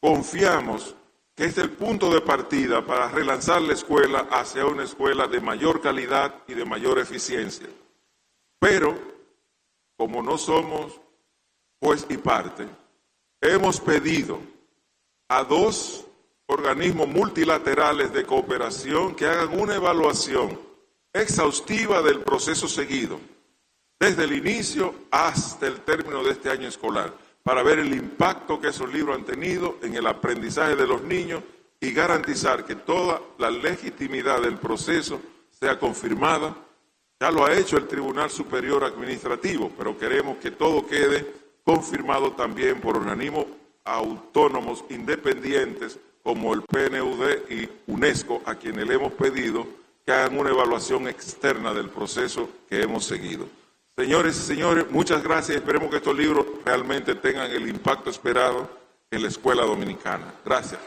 Confiamos 0.00 0.94
que 1.34 1.44
es 1.44 1.58
el 1.58 1.70
punto 1.70 2.10
de 2.10 2.20
partida 2.20 2.84
para 2.84 3.10
relanzar 3.10 3.60
la 3.62 3.74
escuela 3.74 4.26
hacia 4.30 4.66
una 4.66 4.84
escuela 4.84 5.26
de 5.26 5.40
mayor 5.40 5.80
calidad 5.80 6.34
y 6.46 6.54
de 6.54 6.64
mayor 6.64 6.98
eficiencia. 6.98 7.68
Pero, 8.58 8.96
como 9.96 10.22
no 10.22 10.38
somos 10.38 11.00
juez 11.80 12.06
y 12.08 12.16
parte, 12.16 12.66
hemos 13.40 13.80
pedido 13.80 14.40
a 15.28 15.44
dos 15.44 16.06
organismos 16.46 17.08
multilaterales 17.08 18.12
de 18.12 18.24
cooperación 18.24 19.14
que 19.14 19.26
hagan 19.26 19.58
una 19.58 19.74
evaluación 19.74 20.58
exhaustiva 21.12 22.02
del 22.02 22.20
proceso 22.20 22.68
seguido, 22.68 23.18
desde 23.98 24.24
el 24.24 24.32
inicio 24.32 24.94
hasta 25.10 25.66
el 25.66 25.80
término 25.80 26.22
de 26.22 26.32
este 26.32 26.50
año 26.50 26.68
escolar 26.68 27.12
para 27.46 27.62
ver 27.62 27.78
el 27.78 27.94
impacto 27.94 28.60
que 28.60 28.70
esos 28.70 28.92
libros 28.92 29.16
han 29.16 29.24
tenido 29.24 29.78
en 29.80 29.94
el 29.94 30.04
aprendizaje 30.08 30.74
de 30.74 30.84
los 30.84 31.00
niños 31.02 31.44
y 31.78 31.92
garantizar 31.92 32.64
que 32.64 32.74
toda 32.74 33.20
la 33.38 33.52
legitimidad 33.52 34.42
del 34.42 34.58
proceso 34.58 35.20
sea 35.52 35.78
confirmada. 35.78 36.56
Ya 37.18 37.30
lo 37.30 37.46
ha 37.46 37.54
hecho 37.54 37.78
el 37.78 37.88
Tribunal 37.88 38.30
Superior 38.30 38.84
Administrativo, 38.84 39.70
pero 39.76 39.98
queremos 39.98 40.36
que 40.36 40.50
todo 40.50 40.86
quede 40.86 41.26
confirmado 41.64 42.32
también 42.32 42.80
por 42.80 42.96
organismos 42.96 43.46
autónomos 43.84 44.84
independientes 44.90 45.98
como 46.22 46.52
el 46.52 46.62
PNUD 46.62 47.50
y 47.50 47.68
UNESCO, 47.86 48.42
a 48.44 48.56
quienes 48.56 48.86
le 48.86 48.94
hemos 48.94 49.12
pedido 49.12 49.66
que 50.04 50.12
hagan 50.12 50.38
una 50.38 50.50
evaluación 50.50 51.08
externa 51.08 51.72
del 51.72 51.88
proceso 51.88 52.48
que 52.68 52.82
hemos 52.82 53.04
seguido. 53.04 53.46
Señores 53.96 54.36
y 54.36 54.42
señores, 54.42 54.90
muchas 54.90 55.22
gracias. 55.22 55.56
Esperemos 55.56 55.88
que 55.88 55.96
estos 55.96 56.16
libros 56.16 56.44
realmente 56.64 57.14
tengan 57.14 57.50
el 57.50 57.66
impacto 57.68 58.10
esperado 58.10 58.68
en 59.10 59.22
la 59.22 59.28
escuela 59.28 59.64
dominicana. 59.64 60.34
Gracias. 60.44 60.80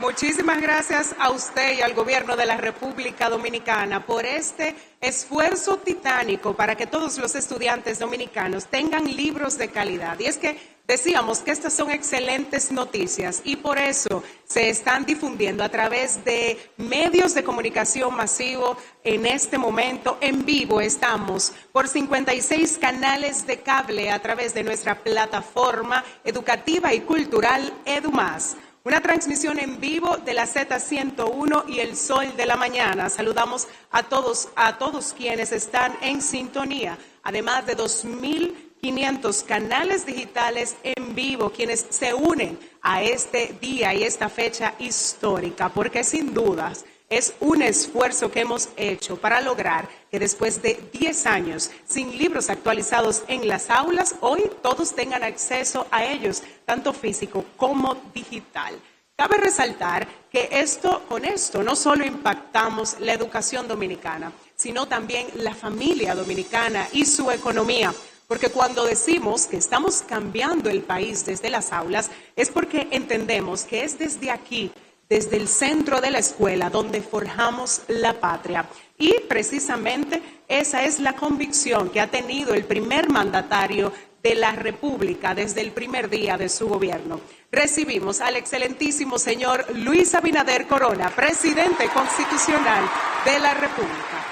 Muchísimas 0.00 0.62
gracias 0.62 1.14
a 1.18 1.30
usted 1.30 1.76
y 1.76 1.82
al 1.82 1.92
gobierno 1.92 2.34
de 2.34 2.46
la 2.46 2.56
República 2.56 3.28
Dominicana 3.28 4.06
por 4.06 4.24
este 4.24 4.74
esfuerzo 4.98 5.76
titánico 5.76 6.56
para 6.56 6.74
que 6.74 6.86
todos 6.86 7.18
los 7.18 7.34
estudiantes 7.34 7.98
dominicanos 7.98 8.64
tengan 8.64 9.04
libros 9.04 9.58
de 9.58 9.68
calidad. 9.68 10.18
Y 10.18 10.24
es 10.24 10.38
que 10.38 10.80
Decíamos 10.90 11.38
que 11.38 11.52
estas 11.52 11.72
son 11.72 11.92
excelentes 11.92 12.72
noticias 12.72 13.42
y 13.44 13.54
por 13.54 13.78
eso 13.78 14.24
se 14.44 14.70
están 14.70 15.04
difundiendo 15.04 15.62
a 15.62 15.68
través 15.68 16.24
de 16.24 16.58
medios 16.78 17.32
de 17.32 17.44
comunicación 17.44 18.16
masivo 18.16 18.76
en 19.04 19.24
este 19.24 19.56
momento. 19.56 20.18
En 20.20 20.44
vivo 20.44 20.80
estamos 20.80 21.52
por 21.70 21.86
56 21.86 22.78
canales 22.78 23.46
de 23.46 23.60
cable 23.60 24.10
a 24.10 24.20
través 24.20 24.52
de 24.52 24.64
nuestra 24.64 24.96
plataforma 24.96 26.04
educativa 26.24 26.92
y 26.92 27.02
cultural 27.02 27.72
EduMás. 27.84 28.56
Una 28.82 29.02
transmisión 29.02 29.58
en 29.58 29.78
vivo 29.78 30.16
de 30.16 30.32
la 30.32 30.46
Z101 30.46 31.68
y 31.68 31.80
el 31.80 31.96
Sol 31.96 32.34
de 32.34 32.46
la 32.46 32.56
Mañana. 32.56 33.10
Saludamos 33.10 33.68
a 33.90 34.04
todos, 34.04 34.48
a 34.56 34.78
todos 34.78 35.12
quienes 35.12 35.52
están 35.52 35.94
en 36.00 36.22
sintonía, 36.22 36.96
además 37.22 37.66
de 37.66 37.74
2000 37.74 38.70
500 38.80 39.42
canales 39.42 40.06
digitales 40.06 40.74
en 40.82 41.14
vivo 41.14 41.50
quienes 41.50 41.86
se 41.90 42.14
unen 42.14 42.58
a 42.80 43.02
este 43.02 43.54
día 43.60 43.92
y 43.92 44.04
esta 44.04 44.30
fecha 44.30 44.74
histórica, 44.78 45.68
porque 45.68 46.02
sin 46.02 46.32
dudas 46.32 46.86
es 47.10 47.34
un 47.40 47.60
esfuerzo 47.60 48.30
que 48.30 48.40
hemos 48.40 48.68
hecho 48.76 49.16
para 49.16 49.40
lograr 49.40 49.88
que 50.12 50.20
después 50.20 50.62
de 50.62 50.80
10 50.92 51.26
años 51.26 51.70
sin 51.84 52.16
libros 52.16 52.48
actualizados 52.48 53.24
en 53.26 53.48
las 53.48 53.68
aulas, 53.68 54.14
hoy 54.20 54.48
todos 54.62 54.94
tengan 54.94 55.24
acceso 55.24 55.88
a 55.90 56.04
ellos, 56.04 56.44
tanto 56.64 56.92
físico 56.92 57.44
como 57.56 57.96
digital. 58.14 58.80
Cabe 59.16 59.38
resaltar 59.38 60.06
que 60.30 60.48
esto, 60.52 61.02
con 61.08 61.24
esto 61.24 61.64
no 61.64 61.74
solo 61.74 62.06
impactamos 62.06 63.00
la 63.00 63.12
educación 63.12 63.66
dominicana, 63.66 64.32
sino 64.54 64.86
también 64.86 65.26
la 65.34 65.54
familia 65.54 66.14
dominicana 66.14 66.88
y 66.92 67.04
su 67.04 67.30
economía 67.30 67.92
Porque 68.28 68.48
cuando 68.48 68.86
decimos 68.86 69.46
que 69.46 69.56
estamos 69.56 70.02
cambiando 70.02 70.70
el 70.70 70.82
país 70.82 71.26
desde 71.26 71.50
las 71.50 71.72
aulas, 71.72 72.12
es 72.36 72.48
porque 72.48 72.86
entendemos 72.92 73.64
que 73.64 73.82
es 73.82 73.98
desde 73.98 74.30
aquí, 74.30 74.70
desde 75.10 75.36
el 75.36 75.48
centro 75.48 76.00
de 76.00 76.12
la 76.12 76.20
escuela, 76.20 76.70
donde 76.70 77.02
forjamos 77.02 77.82
la 77.88 78.20
patria. 78.20 78.66
Y 78.96 79.12
precisamente 79.28 80.22
esa 80.46 80.84
es 80.84 81.00
la 81.00 81.14
convicción 81.14 81.90
que 81.90 82.00
ha 82.00 82.06
tenido 82.06 82.54
el 82.54 82.64
primer 82.64 83.10
mandatario 83.10 83.92
de 84.22 84.36
la 84.36 84.52
República 84.52 85.34
desde 85.34 85.62
el 85.62 85.72
primer 85.72 86.08
día 86.08 86.36
de 86.36 86.48
su 86.48 86.68
gobierno. 86.68 87.20
Recibimos 87.50 88.20
al 88.20 88.36
excelentísimo 88.36 89.18
señor 89.18 89.66
Luis 89.74 90.14
Abinader 90.14 90.68
Corona, 90.68 91.10
presidente 91.10 91.88
constitucional 91.88 92.88
de 93.24 93.38
la 93.40 93.54
República. 93.54 94.30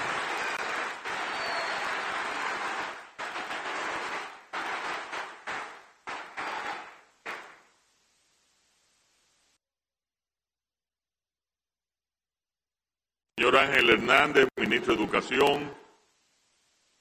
Señor 13.39 13.47
Ángel 13.59 13.89
Hernández, 13.89 14.47
ministro 14.55 14.95
de 14.95 15.03
Educación, 15.03 15.73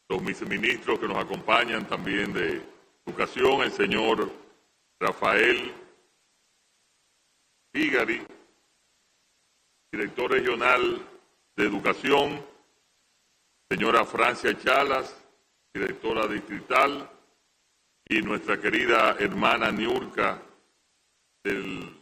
los 0.09 0.25
viceministros 0.25 0.99
que 0.99 1.07
nos 1.07 1.17
acompañan 1.19 1.87
también 1.87 2.33
de 2.33 2.61
Educación, 3.07 3.63
el 3.63 3.71
señor 3.71 4.29
Rafael 4.99 5.73
Figari, 7.73 8.27
director 9.93 10.33
regional 10.33 11.01
de 11.57 11.65
Educación, 11.65 12.45
señora 13.71 14.05
Francia 14.05 14.59
Chalas, 14.59 15.15
directora 15.73 16.27
distrital, 16.27 17.09
y 18.09 18.21
nuestra 18.23 18.61
querida 18.61 19.17
hermana 19.21 19.71
Niurka 19.71 20.43
del, 21.45 21.98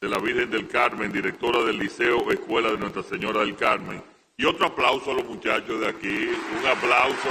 de 0.00 0.08
la 0.08 0.18
Virgen 0.18 0.50
del 0.50 0.66
Carmen, 0.66 1.12
directora 1.12 1.62
del 1.62 1.78
Liceo 1.78 2.30
Escuela 2.32 2.70
de 2.70 2.78
Nuestra 2.78 3.02
Señora 3.02 3.40
del 3.40 3.54
Carmen. 3.54 4.02
Y 4.38 4.46
otro 4.46 4.68
aplauso 4.68 5.10
a 5.10 5.14
los 5.14 5.26
muchachos 5.26 5.78
de 5.78 5.88
aquí, 5.88 6.30
un 6.58 6.66
aplauso. 6.66 7.28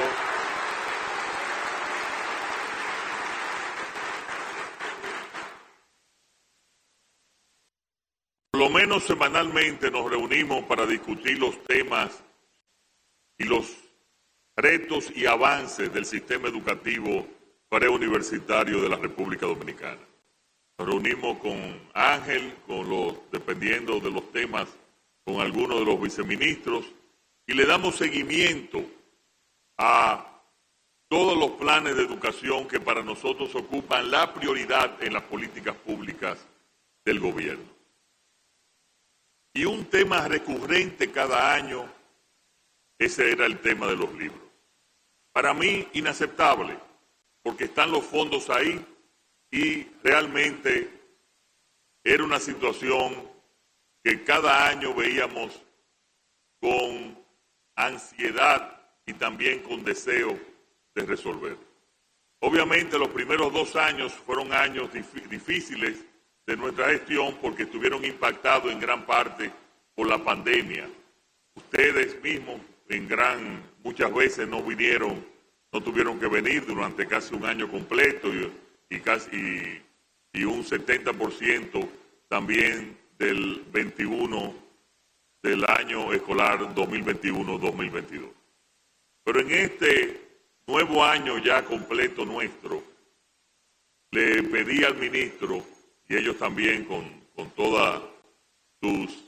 Por 8.51 8.61
lo 8.61 8.69
menos 8.69 9.03
semanalmente 9.03 9.89
nos 9.89 10.07
reunimos 10.07 10.63
para 10.65 10.85
discutir 10.85 11.39
los 11.39 11.63
temas 11.63 12.23
y 13.39 13.45
los 13.45 13.65
retos 14.55 15.11
y 15.15 15.25
avances 15.25 15.91
del 15.91 16.05
sistema 16.05 16.49
educativo 16.49 17.25
preuniversitario 17.67 18.79
de 18.79 18.89
la 18.89 18.97
República 18.97 19.47
Dominicana. 19.47 20.08
Reunimos 20.79 21.37
con 21.39 21.77
Ángel, 21.93 22.55
con 22.65 22.89
los, 22.89 23.15
dependiendo 23.31 23.99
de 23.99 24.11
los 24.11 24.31
temas, 24.31 24.69
con 25.25 25.41
algunos 25.41 25.79
de 25.79 25.85
los 25.85 26.01
viceministros 26.01 26.85
y 27.45 27.53
le 27.53 27.65
damos 27.65 27.97
seguimiento 27.97 28.81
a 29.77 30.25
todos 31.09 31.37
los 31.37 31.51
planes 31.51 31.97
de 31.97 32.03
educación 32.03 32.65
que 32.65 32.79
para 32.79 33.03
nosotros 33.03 33.53
ocupan 33.55 34.09
la 34.09 34.33
prioridad 34.33 35.03
en 35.03 35.13
las 35.13 35.23
políticas 35.23 35.75
públicas 35.75 36.37
del 37.03 37.19
gobierno. 37.19 37.65
Y 39.53 39.65
un 39.65 39.85
tema 39.85 40.27
recurrente 40.29 41.11
cada 41.11 41.53
año, 41.53 41.91
ese 42.97 43.31
era 43.31 43.45
el 43.45 43.59
tema 43.59 43.87
de 43.87 43.97
los 43.97 44.13
libros. 44.13 44.39
Para 45.33 45.53
mí, 45.53 45.87
inaceptable, 45.93 46.77
porque 47.43 47.65
están 47.65 47.91
los 47.91 48.05
fondos 48.05 48.49
ahí 48.49 48.85
y 49.51 49.83
realmente 50.03 50.89
era 52.03 52.23
una 52.23 52.39
situación 52.39 53.29
que 54.03 54.23
cada 54.23 54.67
año 54.67 54.93
veíamos 54.93 55.61
con 56.59 57.17
ansiedad 57.75 58.79
y 59.05 59.13
también 59.13 59.59
con 59.63 59.83
deseo 59.83 60.39
de 60.95 61.05
resolver. 61.05 61.57
Obviamente 62.41 62.97
los 62.97 63.09
primeros 63.09 63.51
dos 63.51 63.75
años 63.75 64.13
fueron 64.13 64.53
años 64.53 64.89
difíciles 65.29 66.05
de 66.45 66.57
nuestra 66.57 66.89
gestión 66.89 67.37
porque 67.41 67.63
estuvieron 67.63 68.03
impactados 68.05 68.71
en 68.71 68.79
gran 68.79 69.05
parte 69.05 69.51
por 69.93 70.07
la 70.07 70.23
pandemia. 70.23 70.87
Ustedes 71.55 72.21
mismos 72.23 72.61
en 72.87 73.07
gran, 73.07 73.61
muchas 73.83 74.13
veces 74.13 74.47
no 74.47 74.63
vinieron, 74.63 75.25
no 75.71 75.81
tuvieron 75.81 76.19
que 76.19 76.27
venir 76.27 76.65
durante 76.65 77.05
casi 77.07 77.35
un 77.35 77.45
año 77.45 77.69
completo 77.69 78.29
casi 78.97 79.81
y, 80.33 80.43
un 80.43 80.63
70% 80.63 81.87
también 82.27 82.97
del 83.17 83.63
21 83.71 84.53
del 85.43 85.65
año 85.65 86.11
escolar 86.11 86.73
2021-2022. 86.73 88.29
Pero 89.23 89.39
en 89.41 89.51
este 89.51 90.21
nuevo 90.65 91.03
año 91.03 91.37
ya 91.37 91.63
completo 91.63 92.25
nuestro, 92.25 92.83
le 94.11 94.43
pedí 94.43 94.83
al 94.83 94.97
ministro 94.97 95.63
y 96.07 96.15
ellos 96.15 96.37
también 96.37 96.85
con, 96.85 97.05
con 97.35 97.49
todas 97.51 98.01
sus 98.81 99.23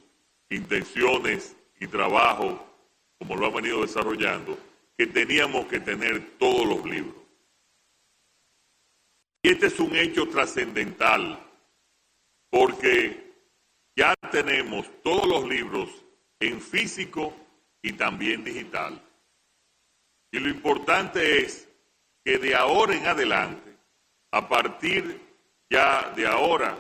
intenciones 0.50 1.56
y 1.80 1.88
trabajo, 1.88 2.68
como 3.20 3.36
lo 3.36 3.48
han 3.48 3.54
venido 3.54 3.82
desarrollando, 3.82 4.58
que 4.98 5.08
teníamos 5.08 5.66
que 5.68 5.80
tener 5.80 6.38
todos 6.38 6.68
los 6.68 6.86
libros. 6.86 7.20
Y 9.44 9.50
este 9.50 9.68
es 9.68 9.80
un 9.80 9.96
hecho 9.96 10.28
trascendental, 10.28 11.40
porque 12.50 13.34
ya 13.96 14.14
tenemos 14.32 14.88
todos 15.02 15.28
los 15.28 15.50
libros 15.50 15.90
en 16.40 16.62
físico 16.62 17.34
y 17.82 17.94
también 17.94 18.44
digital. 18.44 19.02
Y 20.32 20.40
lo 20.40 20.50
importante 20.50 21.40
es 21.40 21.68
que 22.24 22.38
de 22.38 22.56
ahora 22.56 22.96
en 22.96 23.06
adelante, 23.06 23.78
a 24.32 24.48
partir 24.48 25.20
ya 25.70 26.12
de 26.16 26.28
ahora, 26.28 26.78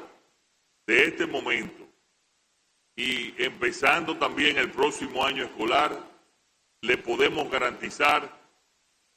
de 0.85 1.05
este 1.05 1.25
momento, 1.25 1.87
y 2.95 3.33
empezando 3.43 4.17
también 4.17 4.57
el 4.57 4.69
próximo 4.69 5.25
año 5.25 5.45
escolar, 5.45 5.97
le 6.81 6.97
podemos 6.97 7.49
garantizar 7.49 8.29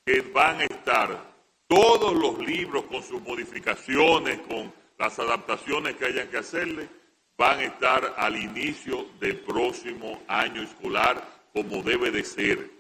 que 0.07 0.21
van 0.21 0.61
a 0.61 0.65
estar 0.65 1.34
todos 1.67 2.15
los 2.15 2.39
libros 2.39 2.85
con 2.85 3.03
sus 3.03 3.21
modificaciones, 3.23 4.41
con 4.41 4.73
las 4.99 5.19
adaptaciones 5.19 5.97
que 5.97 6.07
hayan 6.07 6.29
que 6.29 6.39
hacerle, 6.39 6.89
van 7.37 7.59
a 7.59 7.65
estar 7.65 8.15
al 8.17 8.37
inicio 8.37 9.07
del 9.19 9.41
próximo 9.41 10.23
año 10.29 10.63
escolar 10.63 11.23
como 11.53 11.83
debe 11.83 12.11
de 12.11 12.25
ser. 12.25 12.71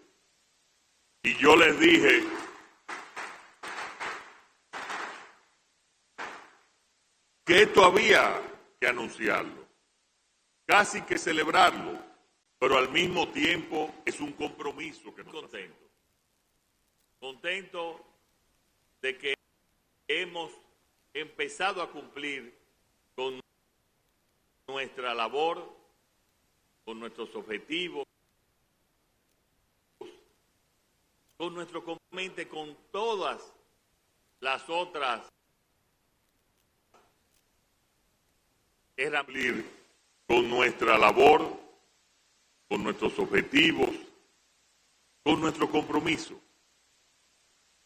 Y 1.22 1.34
yo 1.36 1.56
les 1.56 1.78
dije, 1.78 2.22
que 7.44 7.62
esto 7.62 7.84
había 7.84 8.40
que 8.80 8.88
anunciarlo, 8.88 9.66
casi 10.66 11.02
que 11.02 11.18
celebrarlo, 11.18 11.98
pero 12.58 12.78
al 12.78 12.88
mismo 12.90 13.28
tiempo 13.28 13.94
es 14.04 14.20
un 14.20 14.32
compromiso 14.32 15.14
que 15.14 15.22
nos 15.22 15.34
contento. 15.34 15.90
Contento 17.18 18.13
de 19.04 19.18
que 19.18 19.34
hemos 20.08 20.50
empezado 21.12 21.82
a 21.82 21.90
cumplir 21.90 22.58
con 23.14 23.38
nuestra 24.66 25.12
labor, 25.12 25.70
con 26.86 26.98
nuestros 27.00 27.28
objetivos, 27.34 28.06
con 31.36 31.52
nuestro 31.52 31.84
compromiso, 31.84 32.48
con 32.48 32.74
todas 32.90 33.42
las 34.40 34.66
otras 34.70 35.28
era 38.96 39.26
con 40.26 40.48
nuestra 40.48 40.96
labor, 40.96 41.46
con 42.70 42.82
nuestros 42.82 43.18
objetivos, 43.18 43.90
con 45.22 45.42
nuestro 45.42 45.68
compromiso. 45.68 46.40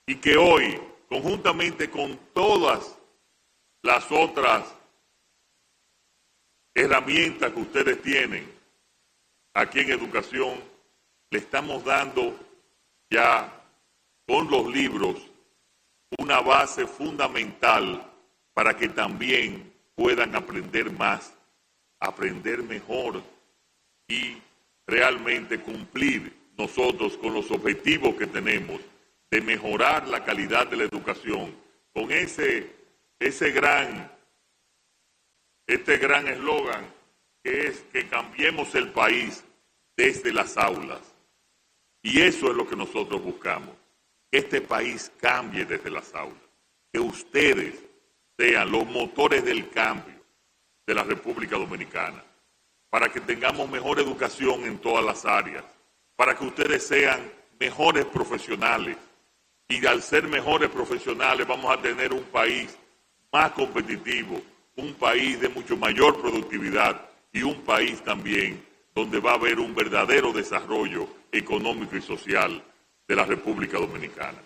Y 0.07 0.15
que 0.15 0.37
hoy, 0.37 0.81
conjuntamente 1.09 1.91
con 1.91 2.19
todas 2.35 2.97
las 3.83 4.11
otras 4.11 4.65
herramientas 6.75 7.53
que 7.53 7.61
ustedes 7.61 8.03
tienen 8.03 8.47
aquí 9.55 9.81
en 9.81 9.91
educación, 9.91 10.63
le 11.31 11.39
estamos 11.39 11.85
dando 11.85 12.39
ya 13.11 13.53
con 14.27 14.51
los 14.51 14.67
libros 14.73 15.17
una 16.19 16.41
base 16.41 16.87
fundamental 16.87 18.05
para 18.55 18.77
que 18.77 18.89
también 18.89 19.73
puedan 19.95 20.35
aprender 20.35 20.91
más, 20.93 21.35
aprender 21.99 22.63
mejor 22.63 23.23
y 24.09 24.37
realmente 24.87 25.61
cumplir 25.61 26.33
nosotros 26.57 27.17
con 27.19 27.35
los 27.35 27.51
objetivos 27.51 28.15
que 28.15 28.27
tenemos 28.27 28.81
de 29.31 29.41
mejorar 29.41 30.09
la 30.09 30.25
calidad 30.25 30.67
de 30.67 30.77
la 30.77 30.85
educación, 30.85 31.55
con 31.93 32.11
ese, 32.13 32.71
ese 33.19 33.51
gran, 33.51 34.11
este 35.67 35.99
gran 35.99 36.27
eslogan 36.29 36.87
que 37.43 37.69
es 37.69 37.81
que 37.93 38.09
cambiemos 38.09 38.75
el 38.75 38.91
país 38.91 39.45
desde 39.97 40.33
las 40.33 40.57
aulas. 40.57 41.01
Y 42.03 42.21
eso 42.21 42.51
es 42.51 42.57
lo 42.57 42.69
que 42.69 42.77
nosotros 42.77 43.23
buscamos, 43.23 43.75
que 44.31 44.39
este 44.39 44.61
país 44.61 45.11
cambie 45.21 45.65
desde 45.65 45.91
las 45.91 46.15
aulas, 46.15 46.43
que 46.93 47.01
ustedes 47.01 47.75
sean 48.37 48.71
los 48.71 48.87
motores 48.87 49.45
del 49.45 49.69
cambio 49.71 50.15
de 50.87 50.95
la 50.95 51.03
República 51.03 51.57
Dominicana, 51.57 52.25
para 52.89 53.13
que 53.13 53.21
tengamos 53.21 53.69
mejor 53.69 53.99
educación 53.99 54.65
en 54.65 54.79
todas 54.79 55.05
las 55.05 55.25
áreas, 55.25 55.65
para 56.17 56.37
que 56.37 56.45
ustedes 56.45 56.87
sean 56.87 57.21
mejores 57.59 58.07
profesionales. 58.07 58.97
Y 59.69 59.85
al 59.87 60.03
ser 60.03 60.27
mejores 60.29 60.71
profesionales 60.71 61.47
vamos 61.47 61.71
a 61.71 61.81
tener 61.81 62.13
un 62.13 62.25
país 62.25 62.77
más 63.31 63.53
competitivo, 63.53 64.41
un 64.77 64.95
país 64.95 65.41
de 65.41 65.51
mucho 65.51 65.77
mayor 65.77 66.21
productividad 66.21 67.01
y 67.33 67.43
un 67.43 67.61
país 67.63 68.03
también 68.03 68.65
donde 68.95 69.21
va 69.21 69.33
a 69.33 69.35
haber 69.35 69.61
un 69.61 69.75
verdadero 69.75 70.33
desarrollo 70.33 71.07
económico 71.31 71.97
y 71.97 72.03
social 72.03 72.63
de 73.07 73.17
la 73.17 73.25
República 73.25 73.79
Dominicana. 73.79 74.39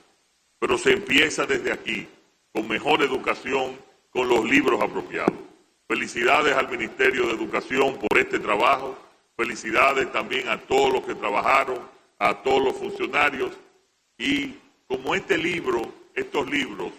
Pero 0.59 0.77
se 0.77 0.93
empieza 0.93 1.47
desde 1.47 1.73
aquí, 1.73 2.07
con 2.53 2.69
mejor 2.69 3.03
educación, 3.03 3.79
con 4.11 4.29
los 4.29 4.45
libros 4.45 4.81
apropiados. 4.81 5.39
Felicidades 5.89 6.55
al 6.57 6.69
Ministerio 6.69 7.27
de 7.27 7.35
Educación 7.35 7.99
por 7.99 8.19
este 8.19 8.39
trabajo, 8.39 8.97
felicidades 9.37 10.11
también 10.13 10.49
a 10.49 10.59
todos 10.59 10.93
los 10.93 11.05
que 11.05 11.15
trabajaron, 11.15 11.79
a 12.19 12.35
todos 12.43 12.63
los 12.63 12.77
funcionarios 12.77 13.53
y 14.19 14.55
como 14.87 15.15
este 15.15 15.39
libro, 15.39 15.93
estos 16.15 16.49
libros, 16.51 16.93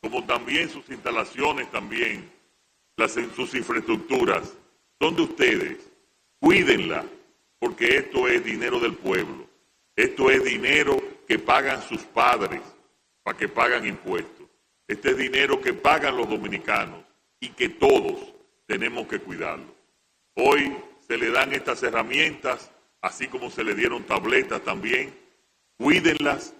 como 0.00 0.24
también 0.24 0.68
sus 0.68 0.88
instalaciones 0.90 1.70
también, 1.70 2.30
las, 2.96 3.12
sus 3.34 3.54
infraestructuras, 3.54 4.54
son 5.00 5.16
de 5.16 5.22
ustedes, 5.22 5.78
cuídenla, 6.40 7.04
porque 7.58 7.98
esto 7.98 8.28
es 8.28 8.44
dinero 8.44 8.80
del 8.80 8.94
pueblo, 8.94 9.46
esto 9.94 10.30
es 10.30 10.44
dinero 10.44 10.96
que 11.26 11.38
pagan 11.38 11.82
sus 11.82 12.02
padres 12.02 12.62
para 13.22 13.36
que 13.36 13.48
pagan 13.48 13.86
impuestos, 13.86 14.46
este 14.86 15.10
es 15.10 15.16
dinero 15.16 15.60
que 15.60 15.72
pagan 15.72 16.16
los 16.16 16.28
dominicanos 16.28 17.04
y 17.40 17.48
que 17.50 17.68
todos 17.68 18.32
tenemos 18.66 19.06
que 19.06 19.18
cuidarlo. 19.18 19.74
Hoy 20.34 20.76
se 21.06 21.16
le 21.16 21.30
dan 21.30 21.52
estas 21.52 21.82
herramientas 21.82 22.70
así 23.06 23.28
como 23.28 23.50
se 23.50 23.64
le 23.64 23.74
dieron 23.74 24.04
tabletas 24.04 24.62
también. 24.62 25.14
Cuídenlas 25.78 26.54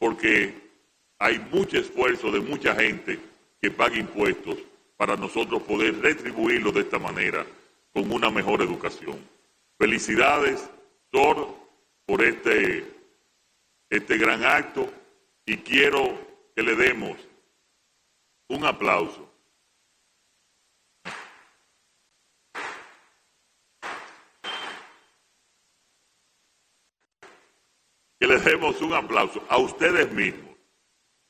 porque 0.00 0.54
hay 1.18 1.38
mucho 1.52 1.78
esfuerzo 1.78 2.32
de 2.32 2.40
mucha 2.40 2.74
gente 2.74 3.20
que 3.60 3.70
paga 3.70 3.98
impuestos 3.98 4.56
para 4.96 5.14
nosotros 5.14 5.62
poder 5.62 6.00
retribuirlo 6.00 6.72
de 6.72 6.80
esta 6.80 6.98
manera 6.98 7.46
con 7.92 8.10
una 8.10 8.30
mejor 8.30 8.62
educación. 8.62 9.18
Felicidades, 9.78 10.68
Thor, 11.10 11.54
por 12.06 12.24
este, 12.24 12.84
este 13.90 14.16
gran 14.16 14.42
acto 14.42 14.90
y 15.44 15.58
quiero 15.58 16.18
que 16.56 16.62
le 16.62 16.74
demos 16.74 17.18
un 18.48 18.64
aplauso 18.64 19.29
les 28.30 28.44
demos 28.44 28.80
un 28.80 28.94
aplauso 28.94 29.42
a 29.48 29.58
ustedes 29.58 30.12
mismos. 30.12 30.54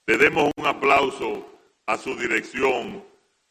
Le 0.07 0.19
demos 0.19 0.51
un 0.59 0.67
aplauso 0.67 1.47
a 1.87 1.97
su 1.97 2.15
dirección, 2.15 3.03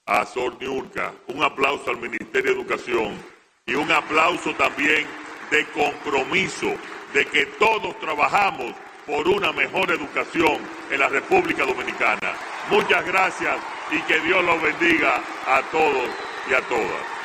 a 0.06 0.24
Sor 0.24 0.56
Niurka, 0.62 1.16
un 1.26 1.42
aplauso 1.42 1.90
al 1.90 1.98
Ministerio 1.98 2.54
de 2.54 2.60
Educación 2.60 3.18
y 3.66 3.74
un 3.74 3.92
aplauso 3.92 4.54
también 4.54 5.08
de 5.50 5.66
compromiso 5.70 6.76
de 7.12 7.26
que 7.26 7.48
todos 7.58 8.00
trabajamos 8.00 8.76
por 9.08 9.28
una 9.28 9.52
mejor 9.52 9.90
educación 9.90 10.60
en 10.92 11.00
la 11.00 11.10
República 11.10 11.66
Dominicana. 11.66 12.36
Muchas 12.70 13.04
gracias 13.04 13.58
y 13.90 14.00
que 14.02 14.20
Dios 14.20 14.46
los 14.46 14.62
bendiga 14.62 15.24
a 15.48 15.64
todos 15.72 16.08
y 16.48 16.54
a 16.54 16.62
todas. 16.68 17.19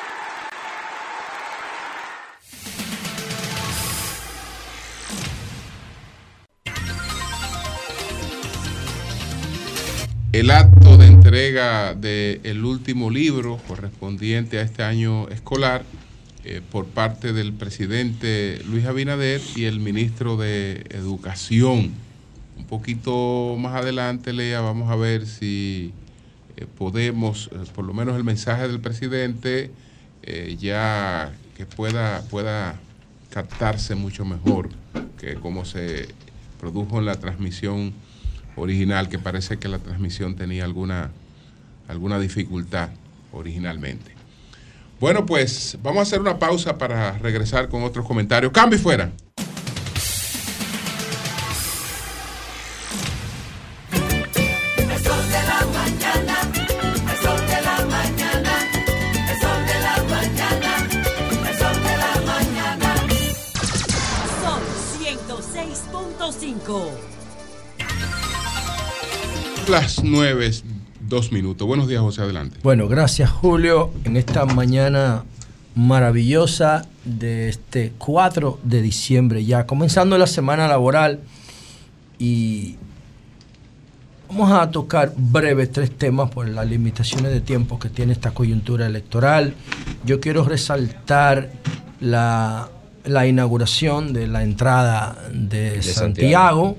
El 10.39 10.51
acto 10.51 10.97
de 10.97 11.07
entrega 11.07 11.93
del 11.93 12.65
último 12.65 13.09
libro 13.09 13.57
correspondiente 13.69 14.59
a 14.59 14.63
este 14.63 14.83
año 14.83 15.29
escolar 15.29 15.85
eh, 16.43 16.61
por 16.73 16.87
parte 16.87 17.31
del 17.31 17.53
presidente 17.53 18.61
Luis 18.69 18.85
Abinader 18.85 19.39
y 19.55 19.63
el 19.63 19.79
ministro 19.79 20.35
de 20.35 20.83
Educación. 20.89 21.93
Un 22.57 22.65
poquito 22.65 23.55
más 23.57 23.75
adelante, 23.75 24.33
Lea, 24.33 24.59
vamos 24.59 24.91
a 24.91 24.97
ver 24.97 25.25
si 25.25 25.93
eh, 26.57 26.65
podemos, 26.77 27.49
eh, 27.53 27.59
por 27.73 27.85
lo 27.85 27.93
menos 27.93 28.17
el 28.17 28.25
mensaje 28.25 28.67
del 28.67 28.81
presidente, 28.81 29.71
ya 30.59 31.31
que 31.55 31.65
pueda, 31.65 32.23
pueda 32.29 32.77
captarse 33.29 33.95
mucho 33.95 34.25
mejor 34.25 34.69
que 35.17 35.35
como 35.35 35.63
se 35.63 36.09
produjo 36.59 36.99
en 36.99 37.05
la 37.05 37.15
transmisión 37.15 37.93
original, 38.55 39.09
que 39.09 39.19
parece 39.19 39.57
que 39.57 39.67
la 39.67 39.79
transmisión 39.79 40.35
tenía 40.35 40.63
alguna, 40.63 41.11
alguna 41.87 42.19
dificultad 42.19 42.89
originalmente. 43.31 44.11
Bueno, 44.99 45.25
pues 45.25 45.77
vamos 45.83 45.99
a 45.99 46.01
hacer 46.03 46.21
una 46.21 46.39
pausa 46.39 46.77
para 46.77 47.17
regresar 47.17 47.69
con 47.69 47.83
otros 47.83 48.05
comentarios. 48.05 48.51
Cambio 48.51 48.79
y 48.79 48.81
fuera. 48.81 49.11
Son 64.41 64.61
106.5 64.99 67.04
las 69.69 70.03
nueve, 70.03 70.51
dos 71.07 71.31
minutos. 71.31 71.67
Buenos 71.67 71.87
días, 71.87 72.01
José, 72.01 72.21
adelante. 72.21 72.59
Bueno, 72.61 72.87
gracias, 72.87 73.29
Julio. 73.29 73.91
En 74.03 74.15
esta 74.15 74.45
mañana 74.45 75.23
maravillosa 75.73 76.87
de 77.03 77.49
este 77.49 77.91
4 77.97 78.59
de 78.63 78.81
diciembre, 78.81 79.43
ya 79.43 79.65
comenzando 79.65 80.17
la 80.17 80.27
semana 80.27 80.67
laboral 80.67 81.21
y 82.19 82.75
vamos 84.29 84.51
a 84.51 84.69
tocar 84.69 85.13
breves 85.17 85.71
tres 85.71 85.91
temas 85.91 86.29
por 86.29 86.47
las 86.47 86.67
limitaciones 86.67 87.31
de 87.31 87.41
tiempo 87.41 87.79
que 87.79 87.89
tiene 87.89 88.13
esta 88.13 88.31
coyuntura 88.31 88.85
electoral. 88.85 89.55
Yo 90.05 90.19
quiero 90.19 90.43
resaltar 90.43 91.49
la, 91.99 92.69
inauguración 93.27 94.13
de 94.13 94.27
la 94.27 94.43
entrada 94.43 95.17
de, 95.31 95.81
Santiago, 95.81 96.77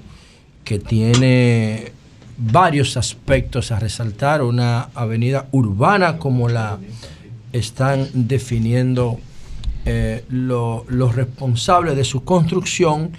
que 0.65 0.79
tiene 0.79 1.93
varios 2.39 2.97
aspectos 2.97 3.73
a 3.73 3.79
resaltar, 3.79 4.43
una 4.43 4.89
avenida 4.95 5.47
urbana 5.53 6.19
como 6.19 6.49
la 6.49 6.79
están 7.53 8.09
definiendo 8.13 9.19
eh, 9.85 10.25
los 10.29 11.15
responsables 11.15 11.97
de 11.97 12.05
su 12.05 12.25
construcción 12.25 13.13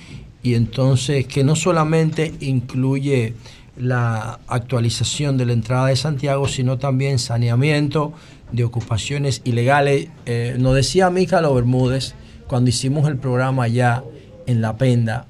y 0.43 0.55
entonces 0.55 1.25
que 1.25 1.43
no 1.43 1.55
solamente 1.55 2.33
incluye 2.41 3.33
la 3.77 4.39
actualización 4.47 5.37
de 5.37 5.45
la 5.45 5.53
entrada 5.53 5.87
de 5.87 5.95
Santiago, 5.95 6.47
sino 6.47 6.77
también 6.77 7.19
saneamiento 7.19 8.13
de 8.51 8.63
ocupaciones 8.63 9.41
ilegales. 9.43 10.09
Eh, 10.25 10.55
nos 10.59 10.75
decía 10.75 11.09
Mícalo 11.09 11.53
Bermúdez 11.53 12.13
cuando 12.47 12.69
hicimos 12.69 13.07
el 13.07 13.17
programa 13.17 13.63
allá 13.63 14.03
en 14.45 14.61
La 14.61 14.77
Penda 14.77 15.27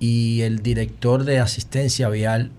y 0.00 0.42
el 0.42 0.62
director 0.62 1.24
de 1.24 1.38
asistencia 1.38 2.08
vial 2.08 2.50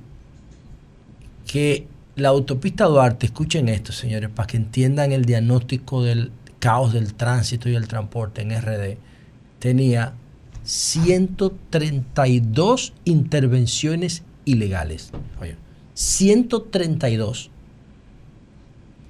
que 1.50 1.88
la 2.16 2.30
autopista 2.30 2.86
Duarte, 2.86 3.26
escuchen 3.26 3.68
esto, 3.70 3.92
señores, 3.92 4.30
para 4.30 4.46
que 4.46 4.58
entiendan 4.58 5.12
el 5.12 5.26
diagnóstico 5.26 6.04
del 6.04 6.32
caos 6.60 6.94
del 6.94 7.16
tránsito 7.16 7.68
y 7.70 7.76
el 7.76 7.88
transporte 7.88 8.44
en 8.44 8.52
RD, 8.52 8.98
tenía 9.58 10.14
132 10.62 12.94
intervenciones 13.04 14.22
ilegales. 14.46 15.10
Oye, 15.42 15.56
132. 15.96 17.50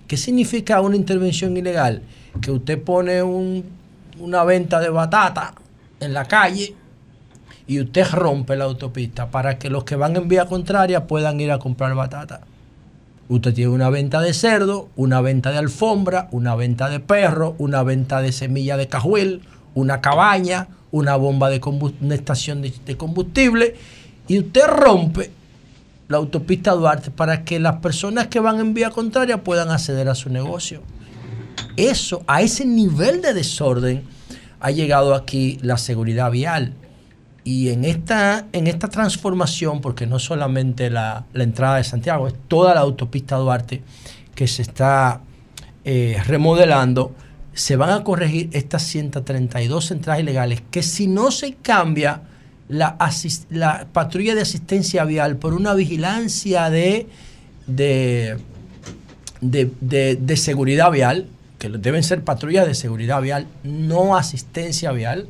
¿Qué 0.08 0.16
significa 0.16 0.80
una 0.80 0.96
intervención 0.96 1.58
ilegal? 1.58 2.04
Que 2.40 2.52
usted 2.52 2.82
pone 2.82 3.22
una 3.22 4.46
venta 4.46 4.80
de 4.80 4.88
batata 4.88 5.56
en 6.00 6.14
la 6.14 6.24
calle 6.24 6.74
y 7.70 7.80
usted 7.80 8.04
rompe 8.14 8.56
la 8.56 8.66
autopista 8.66 9.30
para 9.30 9.60
que 9.60 9.70
los 9.70 9.84
que 9.84 9.96
van 9.96 10.16
en 10.16 10.28
vía 10.28 10.48
contraria 10.48 11.06
puedan 11.06 11.40
ir 11.40 11.52
a 11.52 11.60
comprar 11.60 11.94
batata. 11.94 12.42
Usted 13.28 13.54
tiene 13.54 13.70
una 13.70 13.92
venta 13.92 14.22
de 14.22 14.34
cerdo, 14.34 14.90
una 14.96 15.22
venta 15.22 15.52
de 15.52 15.60
alfombra, 15.60 16.30
una 16.32 16.56
venta 16.56 16.90
de 16.90 17.00
perro, 17.00 17.54
una 17.60 17.84
venta 17.84 18.22
de 18.22 18.32
semilla 18.32 18.76
de 18.76 18.88
cajuel, 18.88 19.44
una 19.76 20.02
cabaña, 20.02 20.68
una 20.90 21.16
bomba 21.16 21.52
de 21.52 21.62
una 22.02 22.16
estación 22.16 22.64
de 22.64 22.98
combustible 22.98 23.76
y 24.28 24.40
usted 24.40 24.66
rompe 24.66 25.30
la 26.08 26.18
autopista 26.18 26.72
Duarte 26.72 27.12
para 27.12 27.46
que 27.46 27.60
las 27.60 27.76
personas 27.76 28.30
que 28.30 28.40
van 28.40 28.60
en 28.60 28.74
vía 28.74 28.90
contraria 28.90 29.44
puedan 29.44 29.70
acceder 29.70 30.10
a 30.10 30.16
su 30.16 30.32
negocio. 30.32 30.82
Eso, 31.78 32.24
a 32.26 32.42
ese 32.42 32.66
nivel 32.66 33.22
de 33.22 33.36
desorden, 33.36 34.02
ha 34.60 34.72
llegado 34.72 35.14
aquí 35.14 35.60
la 35.62 35.78
seguridad 35.78 36.32
vial. 36.32 36.74
Y 37.50 37.70
en 37.70 37.84
esta, 37.84 38.46
en 38.54 38.68
esta 38.68 38.90
transformación, 38.90 39.82
porque 39.82 40.06
no 40.06 40.20
solamente 40.20 40.92
la, 40.92 41.26
entrada 41.34 41.78
de 41.78 41.84
Santiago, 41.84 42.28
es 42.28 42.36
toda 42.48 42.76
la 42.76 42.82
autopista 42.82 43.38
Duarte 43.38 43.82
que 44.36 44.48
se 44.48 44.62
está 44.62 45.22
eh, 45.84 46.22
remodelando, 46.28 47.16
se 47.54 47.76
van 47.76 47.90
a 47.90 48.04
corregir 48.04 48.52
estas 48.54 48.84
132 48.84 49.90
entradas 49.90 50.22
ilegales 50.22 50.62
que 50.70 50.84
si 50.84 51.08
no 51.08 51.32
se 51.32 51.56
cambia 51.56 52.22
la, 52.68 52.96
la 53.50 53.88
patrulla 53.94 54.36
de 54.36 54.42
asistencia 54.42 55.04
vial 55.06 55.38
por 55.38 55.56
una 55.56 55.74
vigilancia 55.74 56.70
de, 56.70 57.08
de, 57.66 58.38
de, 59.42 60.38
seguridad 60.38 60.92
vial, 60.92 61.26
que 61.58 61.70
deben 61.70 62.04
ser 62.04 62.24
patrullas 62.24 62.68
de 62.68 62.76
seguridad 62.76 63.24
vial, 63.24 63.48
no 63.64 64.16
asistencia 64.16 64.92
vial, 64.92 65.28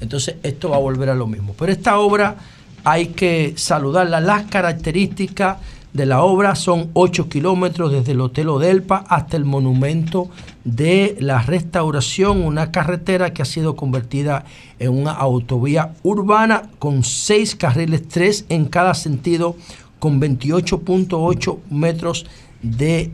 entonces 0.00 0.36
esto 0.42 0.70
va 0.70 0.76
a 0.76 0.80
volver 0.80 1.10
a 1.10 1.14
lo 1.14 1.26
mismo. 1.26 1.54
Pero 1.58 1.72
esta 1.72 1.98
obra 1.98 2.36
hay 2.84 3.08
que 3.08 3.54
saludarla, 3.56 4.20
las 4.20 4.44
características 4.44 5.58
de 5.96 6.06
la 6.06 6.22
obra 6.22 6.54
son 6.54 6.90
8 6.92 7.28
kilómetros 7.28 7.90
desde 7.90 8.12
el 8.12 8.20
Hotel 8.20 8.50
Odelpa 8.50 9.04
hasta 9.08 9.36
el 9.36 9.46
monumento 9.46 10.28
de 10.62 11.16
la 11.20 11.40
restauración, 11.40 12.42
una 12.44 12.70
carretera 12.70 13.32
que 13.32 13.40
ha 13.40 13.46
sido 13.46 13.76
convertida 13.76 14.44
en 14.78 14.90
una 14.90 15.12
autovía 15.12 15.94
urbana 16.02 16.64
con 16.78 17.02
6 17.02 17.56
carriles, 17.56 18.06
3 18.08 18.46
en 18.50 18.66
cada 18.66 18.92
sentido, 18.92 19.56
con 19.98 20.20
28.8 20.20 21.58
metros 21.70 22.26
de 22.62 23.10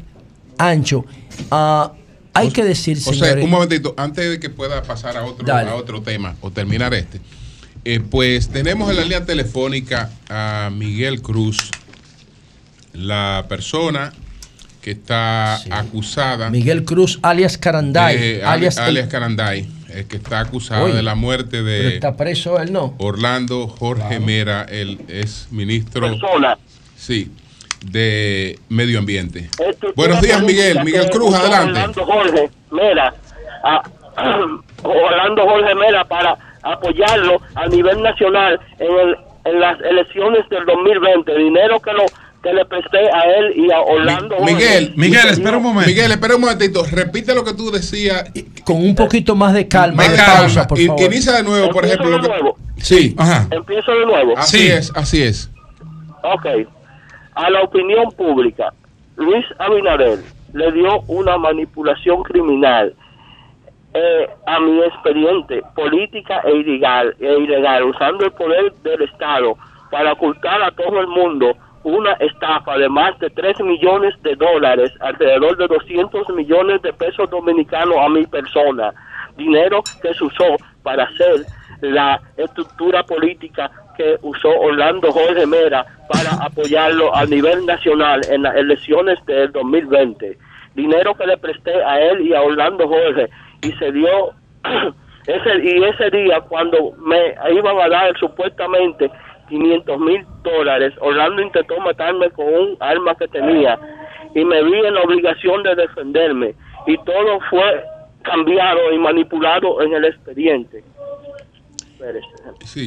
ancho. 0.58 1.04
Ah, 1.50 1.92
hay 2.34 2.50
que 2.50 2.64
decir, 2.64 3.00
señores, 3.00 3.44
un 3.44 3.50
momentito, 3.50 3.94
antes 3.96 4.30
de 4.30 4.40
que 4.40 4.50
pueda 4.50 4.82
pasar 4.82 5.16
a 5.16 5.24
otro, 5.24 5.52
a 5.52 5.74
otro 5.74 6.02
tema 6.02 6.36
o 6.40 6.50
terminar 6.50 6.94
este. 6.94 7.20
Eh, 7.84 8.00
pues 8.00 8.48
tenemos 8.48 8.88
en 8.90 8.96
la 8.96 9.02
línea 9.02 9.24
telefónica 9.24 10.10
a 10.28 10.70
Miguel 10.72 11.20
Cruz, 11.20 11.70
la 12.92 13.46
persona 13.48 14.12
que 14.80 14.92
está 14.92 15.56
acusada. 15.70 16.50
Miguel 16.50 16.84
Cruz, 16.84 17.18
alias 17.22 17.58
Caranday. 17.58 18.40
alias, 18.42 18.78
alias 18.78 19.08
Caranday, 19.08 19.68
el 19.92 20.06
que 20.06 20.16
está 20.16 20.40
acusado 20.40 20.88
de 20.88 21.02
la 21.02 21.14
muerte 21.14 21.62
de. 21.62 21.78
Pero 21.78 21.88
está 21.90 22.16
preso 22.16 22.60
él, 22.60 22.72
¿no? 22.72 22.94
Orlando 22.98 23.66
Jorge 23.68 24.20
Mera, 24.20 24.64
él 24.68 25.00
es 25.08 25.48
ministro. 25.50 26.08
Persona. 26.08 26.58
Sí, 26.96 27.30
de 27.84 28.58
Medio 28.68 28.98
Ambiente. 28.98 29.48
Buenos 29.94 30.20
días, 30.20 30.42
Miguel. 30.42 30.84
Miguel 30.84 31.10
Cruz, 31.10 31.34
adelante. 31.34 31.70
Orlando 31.70 32.04
Jorge 32.04 32.50
Mera. 32.70 33.14
Orlando 34.82 35.42
Jorge 35.42 35.74
Mera 35.74 36.04
para 36.04 36.36
apoyarlo 36.62 37.40
a 37.54 37.66
nivel 37.68 38.02
nacional 38.02 38.60
en, 38.78 38.92
el, 38.92 39.16
en 39.44 39.60
las 39.60 39.80
elecciones 39.80 40.48
del 40.48 40.64
2020. 40.66 41.36
Dinero 41.36 41.80
que 41.80 41.92
lo 41.92 42.04
que 42.42 42.52
le 42.52 42.64
presté 42.64 42.98
a 42.98 43.22
él 43.38 43.52
y 43.56 43.70
a 43.70 43.80
Orlando. 43.80 44.36
Miguel, 44.40 44.94
Miguel, 44.96 45.28
espera 45.30 45.56
un 45.58 45.62
momento. 45.62 45.88
Miguel, 45.88 46.10
espera 46.10 46.34
un 46.34 46.40
momentito. 46.40 46.84
Repite 46.90 47.34
lo 47.34 47.44
que 47.44 47.54
tú 47.54 47.70
decías. 47.70 48.24
Con 48.64 48.76
un 48.76 48.94
poquito 48.94 49.36
más 49.36 49.54
de 49.54 49.68
calma. 49.68 50.08
de 50.08 50.16
pausa, 50.16 50.66
por 50.66 50.78
favor. 50.78 51.00
Inicia 51.00 51.32
de 51.34 51.44
nuevo, 51.44 51.70
por 51.70 51.84
ejemplo. 51.84 52.10
De 52.10 52.28
nuevo. 52.28 52.58
Sí, 52.78 53.14
ajá. 53.16 53.46
Empiezo 53.50 53.92
de 53.92 54.06
nuevo. 54.06 54.36
Así 54.36 54.66
es, 54.66 54.90
así 54.96 55.22
es. 55.22 55.50
Ok. 56.24 56.46
A 57.34 57.48
la 57.50 57.62
opinión 57.62 58.10
pública, 58.12 58.72
Luis 59.16 59.44
Abinader 59.58 60.18
le 60.52 60.72
dio 60.72 61.00
una 61.08 61.38
manipulación 61.38 62.22
criminal 62.24 62.94
eh, 63.94 64.28
a 64.46 64.60
mi 64.60 64.82
expediente 64.82 65.62
política 65.74 66.42
e 66.44 66.56
ilegal, 66.56 67.14
e 67.18 67.38
ilegal, 67.38 67.84
usando 67.84 68.26
el 68.26 68.32
poder 68.32 68.72
del 68.82 69.02
Estado 69.02 69.56
para 69.90 70.12
ocultar 70.12 70.62
a 70.62 70.70
todo 70.72 71.00
el 71.00 71.06
mundo 71.06 71.56
una 71.84 72.12
estafa 72.14 72.76
de 72.76 72.88
más 72.88 73.18
de 73.18 73.30
3 73.30 73.60
millones 73.60 74.14
de 74.22 74.36
dólares, 74.36 74.92
alrededor 75.00 75.56
de 75.56 75.68
200 75.68 76.28
millones 76.30 76.82
de 76.82 76.92
pesos 76.92 77.28
dominicanos 77.30 77.96
a 77.98 78.08
mi 78.08 78.26
persona, 78.26 78.92
dinero 79.36 79.82
que 80.02 80.14
se 80.14 80.24
usó 80.24 80.56
para 80.82 81.04
hacer 81.04 81.46
la 81.80 82.20
estructura 82.36 83.02
política 83.02 83.70
que 83.96 84.16
usó 84.22 84.48
Orlando 84.48 85.10
Jorge 85.12 85.46
Mera 85.46 85.86
para 86.08 86.44
apoyarlo 86.44 87.14
a 87.14 87.24
nivel 87.26 87.66
nacional 87.66 88.20
en 88.28 88.42
las 88.42 88.56
elecciones 88.56 89.18
del 89.26 89.52
2020. 89.52 90.38
Dinero 90.74 91.14
que 91.14 91.26
le 91.26 91.36
presté 91.36 91.82
a 91.84 92.00
él 92.00 92.26
y 92.26 92.34
a 92.34 92.42
Orlando 92.42 92.88
Jorge 92.88 93.28
y 93.62 93.72
se 93.72 93.92
dio 93.92 94.32
ese 95.26 95.58
y 95.62 95.84
ese 95.84 96.10
día 96.10 96.40
cuando 96.40 96.92
me 96.98 97.34
iban 97.52 97.78
a 97.78 97.88
dar 97.88 98.18
supuestamente 98.18 99.10
500 99.48 99.98
mil 100.00 100.26
dólares. 100.42 100.94
Orlando 101.00 101.42
intentó 101.42 101.78
matarme 101.80 102.30
con 102.30 102.46
un 102.46 102.76
arma 102.80 103.14
que 103.14 103.28
tenía 103.28 103.78
y 104.34 104.44
me 104.44 104.62
vi 104.62 104.74
en 104.74 104.94
la 104.94 105.02
obligación 105.02 105.62
de 105.62 105.74
defenderme 105.74 106.54
y 106.86 106.96
todo 106.98 107.38
fue 107.50 107.84
cambiado 108.22 108.92
y 108.92 108.98
manipulado 108.98 109.82
en 109.82 109.92
el 109.92 110.04
expediente. 110.06 110.82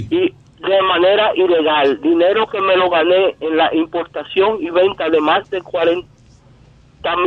Y 0.09 0.33
de 0.59 0.81
manera 0.83 1.31
ilegal, 1.35 1.99
dinero 2.01 2.47
que 2.47 2.61
me 2.61 2.77
lo 2.77 2.89
gané 2.89 3.35
en 3.39 3.57
la 3.57 3.73
importación 3.75 4.57
y 4.61 4.69
venta 4.69 5.09
de 5.09 5.19
más 5.19 5.49
de 5.49 5.61
40 5.61 6.07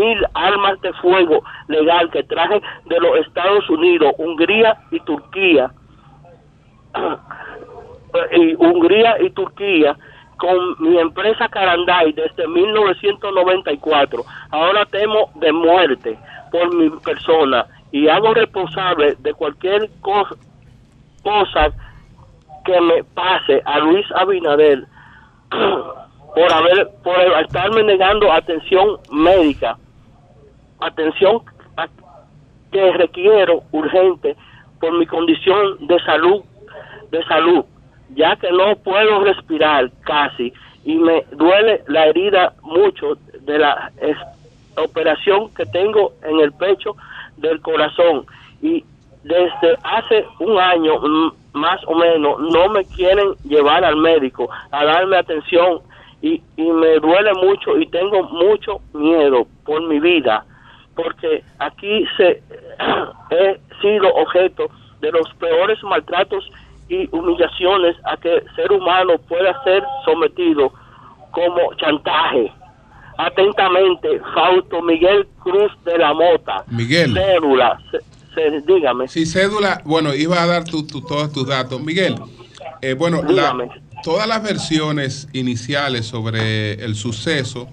mil 0.01 0.27
armas 0.35 0.81
de 0.81 0.93
fuego 0.95 1.43
legal 1.69 2.11
que 2.11 2.23
traje 2.25 2.61
de 2.87 3.01
los 3.01 3.19
Estados 3.19 3.69
Unidos, 3.71 4.15
Hungría 4.19 4.77
y 4.91 5.01
Turquía 5.01 5.71
y 8.33 8.55
Hungría 8.55 9.23
y 9.23 9.31
Turquía 9.31 9.97
con 10.39 10.77
mi 10.79 10.99
empresa 10.99 11.49
Caranday 11.49 12.13
desde 12.13 12.47
1994. 12.49 14.25
Ahora 14.51 14.87
temo 14.87 15.31
de 15.35 15.53
muerte 15.53 16.19
por 16.51 16.75
mi 16.75 16.91
persona 16.91 17.67
y 17.93 18.09
hago 18.09 18.35
responsable 18.35 19.17
de 19.19 19.35
cualquier 19.35 19.91
cosa, 20.01 20.37
cosa 21.23 21.73
que 22.69 22.81
me 22.83 23.03
pase 23.15 23.63
a 23.65 23.79
Luis 23.79 24.05
Abinader 24.15 24.85
por 26.35 26.53
haber 26.53 26.91
por 27.03 27.19
estarme 27.43 27.83
negando 27.83 28.31
atención 28.31 28.99
médica, 29.11 29.79
atención 30.81 31.41
que 32.71 32.93
requiero 32.93 33.63
urgente 33.73 34.37
por 34.79 34.93
mi 34.99 35.07
condición 35.07 35.87
de 35.87 35.99
salud 36.01 36.43
de 37.11 37.25
salud 37.25 37.65
ya 38.15 38.37
que 38.37 38.51
no 38.51 38.77
puedo 38.77 39.25
respirar 39.25 39.91
casi 40.05 40.53
y 40.85 40.97
me 40.97 41.25
duele 41.33 41.83
la 41.87 42.09
herida 42.09 42.53
mucho 42.61 43.17
de 43.41 43.59
la 43.59 43.91
operación 44.77 45.49
que 45.55 45.65
tengo 45.65 46.13
en 46.23 46.41
el 46.41 46.53
pecho 46.53 46.97
del 47.39 47.61
corazón. 47.61 48.27
Y 48.63 48.85
desde 49.23 49.77
hace 49.83 50.27
un 50.41 50.59
año 50.59 50.99
mm, 51.01 51.33
más 51.59 51.81
o 51.87 51.95
menos 51.95 52.41
no 52.41 52.69
me 52.69 52.85
quieren 52.85 53.35
llevar 53.45 53.85
al 53.85 53.97
médico 53.97 54.49
a 54.71 54.85
darme 54.85 55.17
atención 55.17 55.81
y, 56.23 56.43
y 56.57 56.71
me 56.73 56.99
duele 56.99 57.33
mucho 57.35 57.79
y 57.79 57.87
tengo 57.87 58.23
mucho 58.25 58.81
miedo 58.93 59.47
por 59.65 59.87
mi 59.87 60.01
vida 60.01 60.45
porque 60.95 61.45
aquí 61.59 62.05
se 62.17 62.43
he 63.31 63.61
sido 63.81 64.13
objeto 64.15 64.69
de 65.01 65.13
los 65.13 65.33
peores 65.35 65.83
maltratos 65.85 66.45
y 66.89 67.09
humillaciones 67.13 67.97
a 68.05 68.17
que 68.17 68.43
ser 68.57 68.73
humano 68.73 69.15
pueda 69.29 69.63
ser 69.63 69.85
sometido 70.05 70.73
como 71.31 71.73
chantaje. 71.75 72.53
Atentamente, 73.19 74.21
Fausto 74.35 74.81
Miguel 74.83 75.27
Cruz 75.43 75.73
de 75.85 75.99
la 75.99 76.15
Mota. 76.15 76.65
Miguel. 76.69 77.13
Dígame. 78.67 79.09
Sí, 79.09 79.27
cédula, 79.27 79.83
bueno, 79.85 80.15
iba 80.15 80.43
a 80.43 80.47
dar 80.47 80.65
tu, 80.65 80.85
todos 80.85 81.33
tus 81.33 81.47
datos. 81.47 81.81
Miguel, 81.81 82.17
eh, 82.81 82.95
bueno, 82.95 83.23
todas 84.03 84.27
las 84.29 84.43
versiones 84.43 85.29
iniciales 85.33 86.07
sobre 86.07 86.75
el 86.85 86.95
suceso 86.95 87.69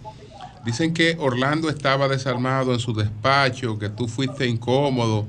dicen 0.65 0.93
que 0.93 1.15
Orlando 1.19 1.69
estaba 1.69 2.07
desarmado 2.07 2.73
en 2.73 2.79
su 2.79 2.93
despacho, 2.93 3.77
que 3.77 3.89
tú 3.89 4.07
fuiste 4.07 4.47
incómodo 4.47 5.27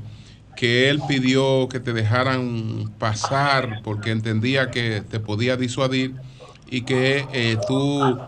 que 0.57 0.89
él 0.89 1.01
pidió 1.07 1.69
que 1.69 1.79
te 1.79 1.93
dejaran 1.93 2.91
pasar 2.99 3.83
porque 3.85 4.11
entendía 4.11 4.71
que 4.71 5.03
te 5.09 5.21
podía 5.21 5.57
disuadir 5.57 6.15
y 6.69 6.83
que 6.83 7.27
eh, 7.33 7.59
tú 7.69 8.19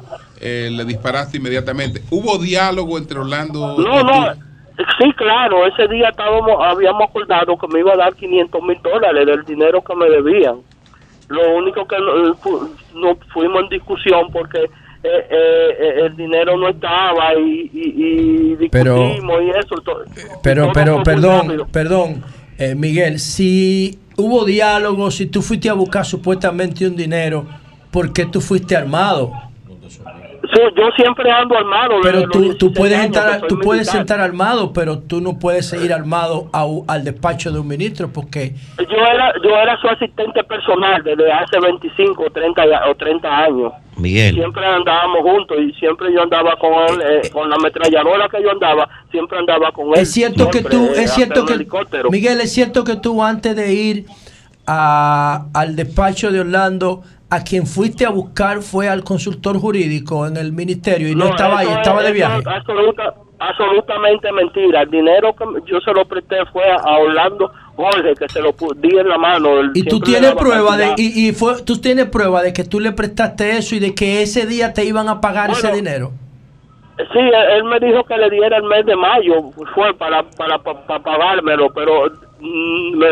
eh, 0.41 0.69
le 0.71 0.85
disparaste 0.85 1.39
inmediatamente. 1.39 2.03
¿Hubo 2.11 2.39
diálogo 2.39 2.99
entre 2.99 3.19
Orlando? 3.19 3.77
No, 3.79 4.03
no. 4.05 4.48
Sí, 4.99 5.13
claro, 5.15 5.67
ese 5.67 5.89
día 5.89 6.09
estábamos, 6.11 6.53
habíamos 6.61 7.09
acordado 7.09 7.59
que 7.59 7.67
me 7.69 7.81
iba 7.81 7.95
a 7.95 7.97
dar 7.97 8.15
500 8.15 8.63
mil 8.63 8.79
dólares 8.81 9.27
del 9.27 9.45
dinero 9.45 9.83
que 9.83 9.95
me 9.95 10.09
debían. 10.09 10.59
Lo 11.29 11.57
único 11.57 11.87
que 11.87 11.97
no, 12.95 13.17
fuimos 13.33 13.63
en 13.65 13.69
discusión 13.71 14.31
porque 14.33 14.71
eh, 15.03 16.05
el 16.05 16.17
dinero 16.17 16.57
no 16.57 16.69
estaba 16.69 17.35
y, 17.35 17.71
y, 17.73 18.57
discutimos 18.57 19.43
y 19.43 19.51
eso. 19.51 19.75
pero, 20.43 20.71
pero, 20.73 21.03
perdón, 21.03 21.67
perdón, 21.73 22.25
Miguel, 22.77 23.19
si 23.19 23.99
hubo 24.17 24.45
diálogo, 24.45 25.11
si 25.11 25.27
tú 25.27 25.43
fuiste 25.43 25.69
a 25.69 25.75
buscar 25.75 26.05
supuestamente 26.05 26.87
un 26.87 26.97
dinero, 26.97 27.47
¿por 27.91 28.13
qué 28.13 28.27
tú 28.27 28.41
fuiste 28.41 28.77
armado? 28.77 29.33
Sí, 30.53 30.61
yo 30.77 30.91
siempre 30.97 31.31
ando 31.31 31.57
armado. 31.59 31.97
Pero 32.03 32.29
tú, 32.29 32.55
tú 32.55 32.73
puedes 32.73 32.99
entrar, 32.99 33.43
tú 33.47 33.59
puedes 33.59 33.89
sentar 33.89 34.21
armado, 34.21 34.73
pero 34.73 34.99
tú 34.99 35.21
no 35.21 35.39
puedes 35.39 35.73
ir 35.75 35.93
armado 35.93 36.49
al 36.53 37.05
despacho 37.05 37.53
de 37.53 37.59
un 37.59 37.69
ministro 37.69 38.11
porque 38.13 38.55
yo 38.79 38.97
era 38.97 39.33
yo 39.43 39.51
era 39.51 39.79
su 39.81 39.89
asistente 39.89 40.43
personal 40.45 41.03
desde 41.03 41.31
hace 41.31 41.61
25 41.61 42.23
o 42.23 42.31
30 42.31 42.63
o 42.91 42.95
30 42.95 43.29
años. 43.29 43.73
Miguel. 43.97 44.35
Siempre 44.37 44.65
andábamos 44.65 45.23
juntos 45.23 45.59
y 45.61 45.73
siempre 45.75 46.13
yo 46.13 46.23
andaba 46.23 46.57
con 46.57 46.73
él 46.73 47.03
eh, 47.03 47.31
con 47.31 47.51
la 47.51 47.57
ametralladora 47.57 48.29
que 48.29 48.43
yo 48.43 48.51
andaba, 48.53 48.89
siempre 49.11 49.39
andaba 49.39 49.73
con 49.73 49.89
él. 49.89 50.01
Es 50.01 50.13
cierto 50.13 50.49
que 50.51 50.63
tú 50.63 50.91
es 50.97 51.13
cierto 51.13 51.45
que 51.45 51.67
Miguel, 52.11 52.41
es 52.41 52.53
cierto 52.53 52.85
que 52.85 52.97
tú 52.97 53.23
antes 53.23 53.55
de 53.55 53.73
ir 53.73 54.07
a, 54.67 55.47
al 55.53 55.77
despacho 55.77 56.31
de 56.31 56.41
Orlando 56.41 57.03
a 57.31 57.45
quien 57.45 57.67
fuiste 57.67 58.07
a 58.07 58.11
buscar 58.11 58.63
fue 58.63 58.89
al 58.89 59.05
consultor 59.05 59.59
jurídico 59.59 60.27
en 60.27 60.37
el 60.37 60.53
ministerio 60.53 61.09
y 61.09 61.15
no, 61.15 61.27
estaba 61.27 61.59
ahí, 61.59 61.69
estaba 61.69 62.03
de 62.03 62.13
viaje. 62.13 62.43
absolutamente 63.39 64.33
mentira. 64.33 64.83
El 64.83 64.91
dinero 64.91 65.35
que 65.37 65.45
yo 65.71 65.81
se 65.81 65.93
lo 65.93 66.07
presté 66.07 66.37
fue 66.53 66.65
a 66.71 66.99
Orlando 66.99 67.53
Jorge, 67.77 68.15
que 68.15 68.29
se 68.29 68.41
lo 68.41 68.55
di 68.77 68.97
en 68.99 69.09
la 69.09 69.19
mano. 69.19 69.49
y 69.75 69.85
tú 69.85 70.01
tienes 70.01 70.35
prueba 70.35 70.77
de 70.77 70.95
y, 70.97 71.33
fue 71.33 71.63
tú 71.63 71.81
tienes 71.81 72.07
prueba 72.07 72.43
de 72.43 72.53
que 72.53 72.65
tú 72.65 72.81
le 72.81 72.93
prestaste 72.93 73.59
eso 73.59 73.75
y 73.75 73.79
de 73.79 73.95
que 73.95 74.23
ese 74.23 74.47
día 74.47 74.73
te 74.73 74.85
iban 74.85 75.09
a 75.09 75.21
pagar 75.21 75.51
ese 75.51 75.71
dinero. 75.73 76.13
Sí, 77.13 77.21
él 77.21 77.63
me 77.63 77.79
dijo 77.79 78.03
que 78.03 78.17
le 78.17 78.29
diera 78.29 78.57
el 78.57 78.65
mes 78.65 78.85
de 78.85 78.97
mayo, 78.97 79.53
fue 79.73 79.95
para, 79.95 80.25
para, 80.37 80.59
para, 80.59 80.99
pagármelo, 80.99 81.71
pero 81.73 82.11
mm, 82.41 83.03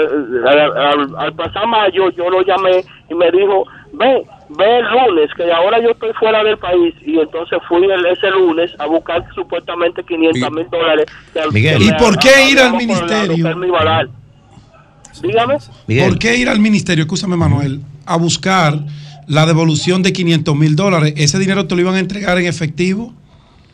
al, 1.17 1.33
pasar 1.35 1.69
mayo 1.69 2.11
yo 2.11 2.29
lo 2.29 2.43
llamé 2.43 2.85
y 3.09 3.15
me 3.15 3.31
dijo, 3.31 3.65
ve, 3.97 4.25
ve 4.51 4.79
el 4.79 4.85
lunes, 4.85 5.31
que 5.37 5.51
ahora 5.51 5.81
yo 5.81 5.91
estoy 5.91 6.13
fuera 6.15 6.45
del 6.45 6.59
país, 6.59 6.95
y 7.05 7.19
entonces 7.19 7.59
fui 7.69 7.85
el, 7.85 8.07
ese 8.07 8.31
lunes 8.31 8.71
a 8.79 8.87
buscar 8.87 9.25
supuestamente 9.35 10.05
500 10.05 10.51
mil 10.53 10.71
dólares. 10.71 11.07
Miguel, 11.53 11.83
¿y 11.83 11.93
por 11.93 12.19
qué 12.19 12.51
ir 12.51 12.61
al 12.61 12.75
ministerio? 12.75 13.35
Dígame. 15.23 15.57
¿Por 16.09 16.19
qué 16.19 16.37
ir 16.37 16.49
al 16.49 16.61
ministerio, 16.61 17.05
escúchame 17.05 17.37
Manuel, 17.37 17.81
a 18.05 18.17
buscar 18.17 18.75
la 19.27 19.47
devolución 19.47 20.03
de 20.03 20.13
500 20.13 20.55
mil 20.55 20.77
dólares? 20.77 21.15
¿Ese 21.17 21.39
dinero 21.39 21.67
te 21.67 21.75
lo 21.75 21.81
iban 21.81 21.95
a 21.95 22.01
entregar 22.01 22.39
en 22.39 22.47
efectivo? 22.47 23.15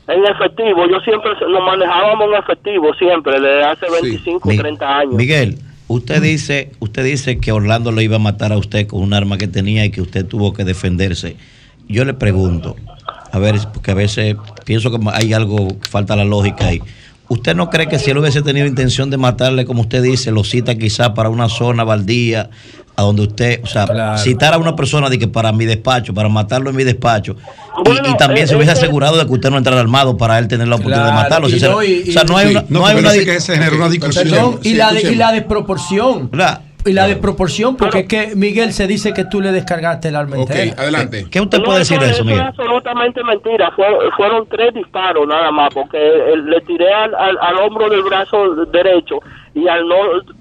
En 0.06 0.24
efectivo, 0.24 0.86
yo 0.88 1.00
siempre 1.00 1.30
nos 1.48 1.64
manejábamos 1.64 2.28
en 2.28 2.34
efectivo, 2.34 2.94
siempre, 2.94 3.40
desde 3.40 3.64
hace 3.64 3.86
25, 3.90 4.48
o 4.48 4.52
30 4.52 4.98
años. 4.98 5.14
Miguel, 5.14 5.58
Usted 5.88 6.22
dice, 6.22 6.70
usted 6.78 7.04
dice 7.04 7.38
que 7.38 7.52
Orlando 7.52 7.92
lo 7.92 8.00
iba 8.00 8.16
a 8.16 8.20
matar 8.20 8.52
a 8.52 8.58
usted 8.58 8.86
con 8.86 9.02
un 9.02 9.12
arma 9.12 9.36
que 9.38 9.48
tenía 9.48 9.84
y 9.84 9.90
que 9.90 10.00
usted 10.00 10.24
tuvo 10.24 10.52
que 10.52 10.64
defenderse. 10.64 11.36
Yo 11.88 12.04
le 12.04 12.14
pregunto, 12.14 12.76
a 13.30 13.38
ver, 13.38 13.58
porque 13.72 13.90
a 13.90 13.94
veces 13.94 14.36
pienso 14.64 14.90
que 14.90 14.98
hay 15.12 15.32
algo, 15.32 15.76
falta 15.90 16.16
la 16.16 16.24
lógica 16.24 16.66
ahí. 16.66 16.80
¿Usted 17.28 17.54
no 17.54 17.70
cree 17.70 17.88
que 17.88 17.98
si 17.98 18.10
él 18.10 18.18
hubiese 18.18 18.42
tenido 18.42 18.66
intención 18.66 19.08
de 19.08 19.16
matarle, 19.16 19.64
como 19.64 19.82
usted 19.82 20.02
dice, 20.02 20.30
lo 20.30 20.44
cita 20.44 20.74
quizá 20.74 21.14
para 21.14 21.30
una 21.30 21.48
zona 21.48 21.82
baldía, 21.82 22.50
a 22.94 23.02
donde 23.02 23.22
usted, 23.22 23.60
o 23.62 23.66
sea, 23.66 24.16
citar 24.18 24.54
a 24.54 24.58
una 24.58 24.76
persona 24.76 25.08
de 25.08 25.18
que 25.18 25.28
para 25.28 25.52
mi 25.52 25.64
despacho, 25.64 26.12
para 26.12 26.28
matarlo 26.28 26.70
en 26.70 26.76
mi 26.76 26.84
despacho, 26.84 27.36
y, 27.84 28.16
también 28.16 28.46
se 28.46 28.54
hubiese 28.54 28.72
asegurado 28.72 29.16
de 29.16 29.26
que 29.26 29.32
usted 29.32 29.50
no 29.50 29.58
entrara 29.58 29.80
armado 29.80 30.16
para 30.16 30.38
él 30.38 30.48
tener 30.48 30.68
la 30.68 30.76
oportunidad 30.76 31.06
de 31.06 31.12
matarlo. 31.12 31.46
o 31.46 31.50
sea, 31.50 32.24
no 32.24 32.36
hay 32.36 32.50
una, 32.50 32.64
no, 32.68 32.86
hay 32.86 32.98
una, 32.98 33.12
que 33.12 33.40
se 33.40 33.54
una 33.70 33.88
discusión. 33.88 34.58
y, 34.62 34.74
la 34.74 34.92
y 35.00 35.14
la 35.14 35.32
desproporción. 35.32 36.30
Y 36.84 36.92
la 36.92 37.06
desproporción, 37.06 37.76
porque 37.76 38.00
es 38.00 38.08
que 38.08 38.36
Miguel 38.36 38.72
se 38.72 38.86
dice 38.86 39.12
que 39.12 39.24
tú 39.24 39.40
le 39.40 39.52
descargaste 39.52 40.08
el 40.08 40.16
arma 40.16 40.36
okay, 40.38 40.70
adelante. 40.76 41.26
¿Qué 41.30 41.40
usted 41.40 41.62
puede 41.62 41.80
decir 41.80 41.98
de 41.98 42.10
eso, 42.10 42.24
Miguel? 42.24 42.40
es 42.40 42.48
absolutamente 42.48 43.22
mentira. 43.22 43.72
fueron 44.16 44.46
tres 44.48 44.74
disparos 44.74 45.26
nada 45.26 45.50
más, 45.52 45.72
porque 45.72 45.98
le 45.98 46.60
tiré 46.62 46.92
al, 46.92 47.14
al, 47.14 47.56
hombro 47.58 47.88
del 47.88 48.02
brazo 48.02 48.66
derecho 48.66 49.20
y 49.54 49.68
al 49.68 49.86
no 49.86 49.96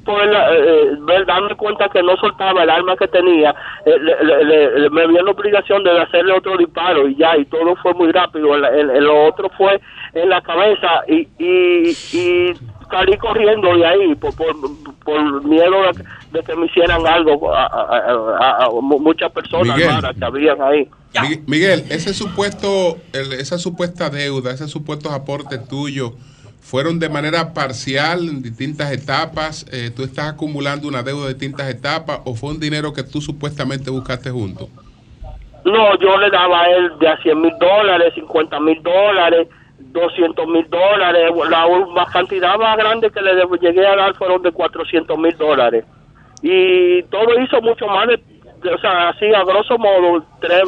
poder 0.06 0.34
eh, 0.34 0.96
ver, 1.02 1.26
darme 1.26 1.56
cuenta 1.56 1.90
que 1.90 2.02
no 2.02 2.16
soltaba 2.18 2.64
el 2.64 2.70
arma 2.70 2.96
que 2.96 3.08
tenía, 3.08 3.54
eh, 3.86 3.98
le, 4.00 4.90
me 4.90 5.08
vi 5.08 5.16
la 5.16 5.32
obligación 5.32 5.84
de 5.84 6.00
hacerle 6.00 6.34
otro 6.34 6.58
disparo 6.58 7.08
y 7.08 7.16
ya, 7.16 7.38
y 7.38 7.46
todo 7.46 7.76
fue 7.76 7.94
muy 7.94 8.12
rápido. 8.12 8.56
El, 8.56 9.04
lo 9.04 9.26
otro 9.28 9.50
fue 9.58 9.80
en 10.14 10.30
la 10.30 10.42
cabeza 10.42 11.04
y, 11.08 11.28
y, 11.38 11.90
y 12.14 12.54
salí 12.92 13.18
corriendo 13.18 13.76
de 13.76 13.86
ahí 13.86 14.16
por, 14.16 14.34
por, 14.36 15.46
miedo 15.46 15.78
de, 16.32 16.44
que 16.44 16.56
me 16.56 16.66
hicieran 16.66 17.06
algo 17.06 17.54
a, 17.54 18.70
muchas 18.82 19.32
personas 19.32 19.78
que 19.78 20.26
habían 20.26 20.62
ahí. 20.62 20.88
Miguel, 21.46 21.86
ese 21.90 22.14
supuesto, 22.14 22.98
esa 23.14 23.58
supuesta 23.58 24.10
deuda, 24.10 24.52
ese 24.52 24.68
supuestos 24.68 25.12
aportes 25.12 25.68
tuyos, 25.68 26.14
¿fueron 26.62 27.00
de 27.00 27.10
manera 27.10 27.54
parcial 27.54 28.28
en 28.30 28.42
distintas 28.42 28.92
etapas? 28.92 29.66
Eh, 29.72 29.92
¿Tú 29.96 30.04
estás 30.04 30.34
acumulando 30.34 30.88
una 30.88 31.04
deuda 31.04 31.28
de 31.28 31.34
distintas 31.34 31.70
etapas 31.70 32.22
o 32.26 32.36
fue 32.36 32.52
un 32.52 32.60
dinero 32.60 32.94
que 32.94 33.04
tú 33.04 33.22
supuestamente 33.22 33.90
buscaste 33.90 34.30
junto? 34.30 34.70
No, 35.66 36.00
yo 36.00 36.18
le 36.18 36.30
daba 36.32 36.62
a 36.62 36.72
él 36.72 36.92
de 37.00 37.08
a 37.08 37.18
100 37.22 37.42
mil 37.42 37.54
dólares, 37.60 38.14
50 38.16 38.60
mil 38.62 38.82
dólares 38.82 39.48
200 39.92 40.48
mil 40.48 40.70
dólares, 40.70 41.32
la, 41.50 42.06
cantidad 42.12 42.58
más 42.58 42.78
grande 42.78 43.10
que 43.12 43.22
le 43.22 43.34
llegué 43.60 43.86
a 43.86 43.96
dar 43.96 44.14
fueron 44.16 44.42
de 44.42 44.52
400 44.52 45.18
mil 45.18 45.36
dólares. 45.38 45.86
Y 46.42 47.04
todo 47.04 47.40
hizo 47.40 47.62
mucho 47.62 47.88
más 47.88 48.08
de, 48.08 48.16
o 48.70 48.78
sea, 48.80 49.10
así 49.10 49.26
a 49.34 49.44
grosso 49.44 49.78
modo, 49.78 50.24
3 50.40 50.64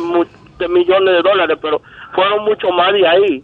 millones 0.69 1.15
de 1.15 1.21
dólares, 1.21 1.57
pero 1.61 1.81
fueron 2.13 2.45
mucho 2.45 2.69
más 2.71 2.93
de 2.93 3.07
ahí. 3.07 3.43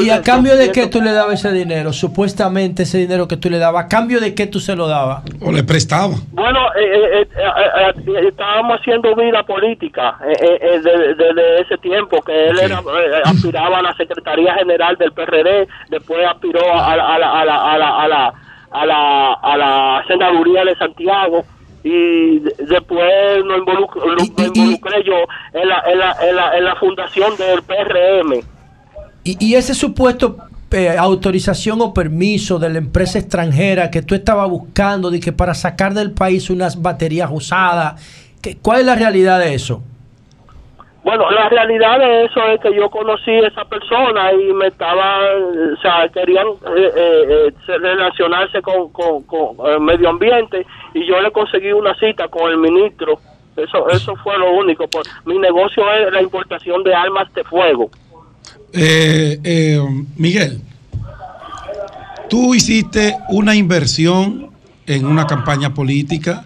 ¿Y 0.00 0.10
a, 0.10 0.22
cambio 0.22 0.56
de 0.56 0.70
qué 0.72 0.86
tú 0.86 1.00
le 1.00 1.12
dabas 1.12 1.34
ese 1.34 1.52
dinero? 1.52 1.92
Supuestamente 1.92 2.84
ese 2.84 2.98
dinero 2.98 3.28
que 3.28 3.36
tú 3.36 3.50
le 3.50 3.58
dabas, 3.58 3.84
¿a 3.84 3.88
cambio 3.88 4.20
de 4.20 4.34
qué 4.34 4.46
tú 4.46 4.60
se 4.60 4.74
lo 4.76 4.86
dabas? 4.86 5.24
¿O 5.40 5.52
le 5.52 5.64
prestaba? 5.64 6.14
Bueno, 6.30 6.60
eh, 6.74 7.20
eh, 7.20 7.28
eh, 7.36 8.28
estábamos 8.28 8.80
haciendo 8.80 9.14
vida 9.14 9.42
política 9.42 10.16
desde 10.24 11.60
ese 11.60 11.76
tiempo, 11.78 12.22
que 12.22 12.48
él 12.48 12.58
era, 12.60 12.80
aspiraba 13.24 13.78
a 13.78 13.82
la 13.82 13.94
Secretaría 13.94 14.54
General 14.54 14.96
del 14.96 15.12
PRD, 15.12 15.68
después 15.90 16.26
aspiró 16.26 16.60
a 16.72 16.96
la, 16.96 17.14
a 17.14 17.18
la, 17.18 17.40
a 17.40 17.44
la, 17.44 17.72
a 17.72 17.78
la, 17.78 18.02
a 18.02 18.08
la, 18.08 18.34
a 18.72 18.86
la, 18.86 19.32
a 19.34 19.56
la 19.56 20.04
senaduría 20.06 20.64
de 20.64 20.76
Santiago 20.76 21.44
y 21.84 22.38
después 22.38 23.44
nos 23.44 23.58
involucré, 23.58 25.04
yo 25.04 25.14
en 25.52 25.68
la, 25.68 25.82
en, 25.86 25.98
la, 25.98 26.16
en, 26.22 26.36
la, 26.36 26.58
en 26.58 26.64
la 26.64 26.76
fundación 26.76 27.36
del 27.36 27.62
PRM. 27.62 28.40
Y, 29.24 29.44
y 29.44 29.54
ese 29.54 29.74
supuesto 29.74 30.36
eh, 30.72 30.96
autorización 30.96 31.82
o 31.82 31.92
permiso 31.92 32.58
de 32.58 32.70
la 32.70 32.78
empresa 32.78 33.18
extranjera 33.18 33.90
que 33.90 34.00
tú 34.00 34.14
estabas 34.14 34.48
buscando 34.48 35.10
de 35.10 35.20
que 35.20 35.30
para 35.30 35.52
sacar 35.52 35.92
del 35.92 36.12
país 36.12 36.48
unas 36.48 36.80
baterías 36.80 37.28
usadas, 37.30 38.00
¿cuál 38.62 38.80
es 38.80 38.86
la 38.86 38.94
realidad 38.94 39.38
de 39.38 39.54
eso? 39.54 39.82
Bueno, 41.04 41.28
la 41.32 41.48
realidad 41.48 41.98
de 41.98 42.26
eso 42.26 42.40
es 42.48 42.60
que 42.60 42.72
yo 42.76 42.88
conocí 42.88 43.32
a 43.32 43.48
esa 43.48 43.64
persona 43.64 44.32
y 44.32 44.52
me 44.52 44.68
estaba, 44.68 45.18
o 45.74 45.80
sea, 45.80 46.08
querían 46.08 46.46
eh, 46.46 46.92
eh, 46.94 47.48
eh 47.48 47.78
relacionarse 47.78 48.62
con, 48.62 48.90
con, 48.92 49.56
el 49.66 49.80
medio 49.80 50.10
ambiente 50.10 50.64
y 50.94 51.04
yo 51.04 51.20
le 51.20 51.32
conseguí 51.32 51.72
una 51.72 51.94
cita 51.98 52.28
con 52.28 52.52
el 52.52 52.58
ministro. 52.58 53.18
Eso 53.56 53.88
eso 53.90 54.14
fue 54.22 54.38
lo 54.38 54.52
único. 54.52 54.86
Pues, 54.86 55.08
mi 55.24 55.38
negocio 55.38 55.82
es 55.92 56.12
la 56.12 56.22
importación 56.22 56.84
de 56.84 56.94
armas 56.94 57.32
de 57.34 57.42
fuego. 57.44 57.90
Eh, 58.72 59.80
Miguel, 60.16 60.60
tú 62.30 62.54
hiciste 62.54 63.16
una 63.28 63.56
inversión 63.56 64.52
en 64.86 65.04
una 65.04 65.26
campaña 65.26 65.74
política 65.74 66.44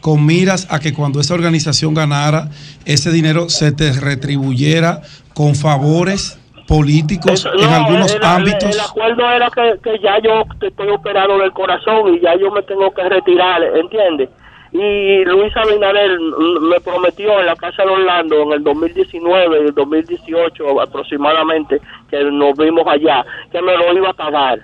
con 0.00 0.24
miras 0.24 0.66
a 0.70 0.78
que 0.78 0.92
cuando 0.92 1.20
esa 1.20 1.34
organización 1.34 1.94
ganara, 1.94 2.50
ese 2.88 3.12
dinero 3.12 3.50
se 3.50 3.70
te 3.70 3.92
retribuyera 3.92 5.02
con 5.34 5.54
favores 5.54 6.40
políticos 6.66 7.46
en 7.58 7.68
algunos 7.68 8.16
ámbitos. 8.22 8.74
El, 8.74 8.80
acuerdo 8.80 9.30
era 9.30 9.50
que, 9.50 9.78
que, 9.82 9.98
ya 10.02 10.18
yo 10.22 10.44
estoy 10.60 10.88
operado 10.88 11.38
del 11.38 11.52
corazón 11.52 12.14
y 12.14 12.20
ya 12.20 12.34
yo 12.36 12.50
me 12.50 12.62
tengo 12.62 12.90
que 12.92 13.08
retirar, 13.08 13.62
¿entiendes? 13.62 14.30
Y 14.72 15.24
Luis 15.24 15.54
Abinader 15.56 16.18
me 16.60 16.80
prometió 16.80 17.40
en 17.40 17.46
la 17.46 17.56
Casa 17.56 17.84
de 17.84 17.90
Orlando 17.90 18.42
en 18.42 18.52
el 18.52 18.64
2019 18.64 19.56
y 19.56 19.66
el 19.68 19.74
2018 19.74 20.80
aproximadamente, 20.80 21.80
que 22.10 22.24
nos 22.24 22.56
vimos 22.56 22.86
allá, 22.86 23.24
que 23.52 23.60
me 23.60 23.76
lo 23.76 23.92
iba 23.94 24.10
a 24.10 24.14
pagar. 24.14 24.60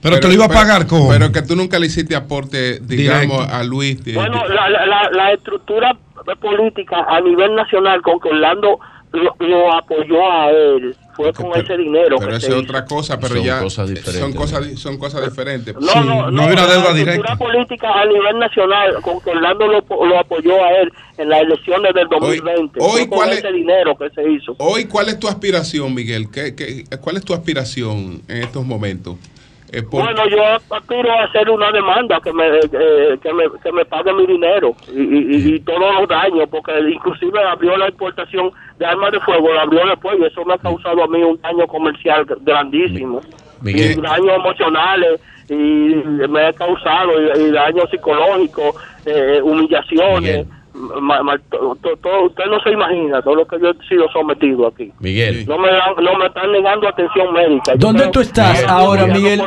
Pero, 0.00 0.18
te 0.18 0.26
lo 0.26 0.34
iba 0.34 0.46
a 0.46 0.48
pagar 0.48 0.86
con. 0.88 1.08
Pero 1.08 1.30
que 1.30 1.42
tú 1.42 1.54
nunca 1.54 1.78
le 1.78 1.86
hiciste 1.86 2.16
aporte, 2.16 2.80
digamos, 2.80 3.46
a 3.48 3.62
Luis. 3.62 4.02
bueno, 4.14 4.46
la, 4.48 4.68
la, 4.68 5.10
la, 5.12 5.32
estructura 5.32 5.96
política 6.40 7.04
a 7.08 7.20
nivel 7.20 7.54
nacional 7.54 8.00
con 8.02 8.20
que 8.20 8.28
Orlando 8.28 8.78
lo, 9.12 9.72
apoyó 9.72 10.30
a 10.30 10.50
él 10.50 10.96
fue 11.14 11.32
con 11.32 11.54
ese 11.54 11.76
dinero. 11.76 12.16
Pero 12.18 12.36
eso 12.36 12.48
es 12.48 12.64
otra 12.64 12.84
cosa, 12.84 13.18
pero 13.20 13.36
ya 13.36 13.68
son 13.68 14.32
cosas, 14.32 14.78
son 14.80 14.98
cosas 14.98 15.24
diferentes. 15.24 15.74
No, 15.78 16.02
no, 16.02 16.30
no, 16.30 16.42
hay 16.42 16.52
una 16.52 16.66
deuda 16.66 16.94
directa. 16.94 17.30
La 17.30 17.36
política 17.36 17.88
a 17.92 18.06
nivel 18.06 18.38
nacional, 18.38 18.94
con 19.02 19.20
que 19.20 19.30
Orlando 19.30 19.66
lo, 19.66 20.06
lo, 20.06 20.18
apoyó 20.18 20.64
a 20.64 20.70
él 20.80 20.92
en 21.18 21.28
las 21.28 21.42
elecciones 21.42 21.92
del 21.94 22.08
2020. 22.08 22.78
Hoy, 22.80 23.06
¿cuál 23.06 23.32
es, 23.32 23.38
ese 23.38 23.52
dinero 23.52 23.96
que 23.96 24.08
se 24.10 24.30
hizo. 24.30 24.56
Hoy, 24.58 24.86
¿cuál 24.86 25.08
es 25.08 25.18
tu 25.18 25.28
aspiración, 25.28 25.94
Miguel? 25.94 26.30
¿Qué, 26.30 26.54
qué, 26.54 26.84
cuál 27.00 27.16
es 27.16 27.24
tu 27.24 27.34
aspiración 27.34 28.22
en 28.28 28.42
estos 28.42 28.64
momentos? 28.64 29.16
Bueno, 29.90 30.28
yo 30.28 30.42
aspiro 30.76 31.10
a 31.10 31.24
hacer 31.24 31.48
una 31.48 31.72
demanda 31.72 32.20
que 32.20 32.30
me, 32.32 32.46
eh, 32.46 33.18
que 33.22 33.32
me, 33.32 33.44
que 33.62 33.72
me 33.72 33.84
pague 33.86 34.12
mi 34.12 34.26
dinero 34.26 34.74
y, 34.92 35.54
y, 35.54 35.60
todos 35.60 35.94
los 35.98 36.08
daños, 36.08 36.46
porque 36.50 36.72
inclusive 36.92 37.42
abrió 37.42 37.76
la 37.78 37.88
importación 37.88 38.50
de 38.78 38.84
armas 38.84 39.12
de 39.12 39.20
fuego, 39.20 39.52
la 39.54 39.62
abrió 39.62 39.86
después 39.86 40.18
y 40.20 40.24
eso 40.24 40.44
me 40.44 40.54
ha 40.54 40.58
causado 40.58 41.02
a 41.02 41.08
mí 41.08 41.22
un 41.22 41.40
daño 41.40 41.66
comercial 41.66 42.26
grandísimo. 42.42 43.22
Y 43.64 43.94
daños 43.94 44.36
emocionales 44.36 45.20
y 45.48 45.54
me 46.28 46.46
ha 46.46 46.52
causado 46.52 47.12
y, 47.40 47.50
daños 47.50 47.88
psicológicos, 47.90 48.74
eh, 49.06 49.40
humillaciones 49.42 50.46
usted 50.74 52.44
no 52.46 52.60
se 52.62 52.70
imagina 52.70 53.22
todo 53.22 53.36
lo 53.36 53.46
que 53.46 53.58
yo 53.60 53.70
he 53.70 53.88
sido 53.88 54.08
sometido 54.12 54.66
aquí. 54.66 54.90
Miguel. 55.00 55.46
No 55.46 55.58
me, 55.58 55.68
no 55.70 56.18
me 56.18 56.26
están 56.26 56.50
negando 56.52 56.88
atención 56.88 57.32
médica. 57.32 57.72
¿Dónde 57.76 58.08
tú 58.08 58.20
estás 58.20 58.64
ahora, 58.64 59.06
Miguel? 59.06 59.42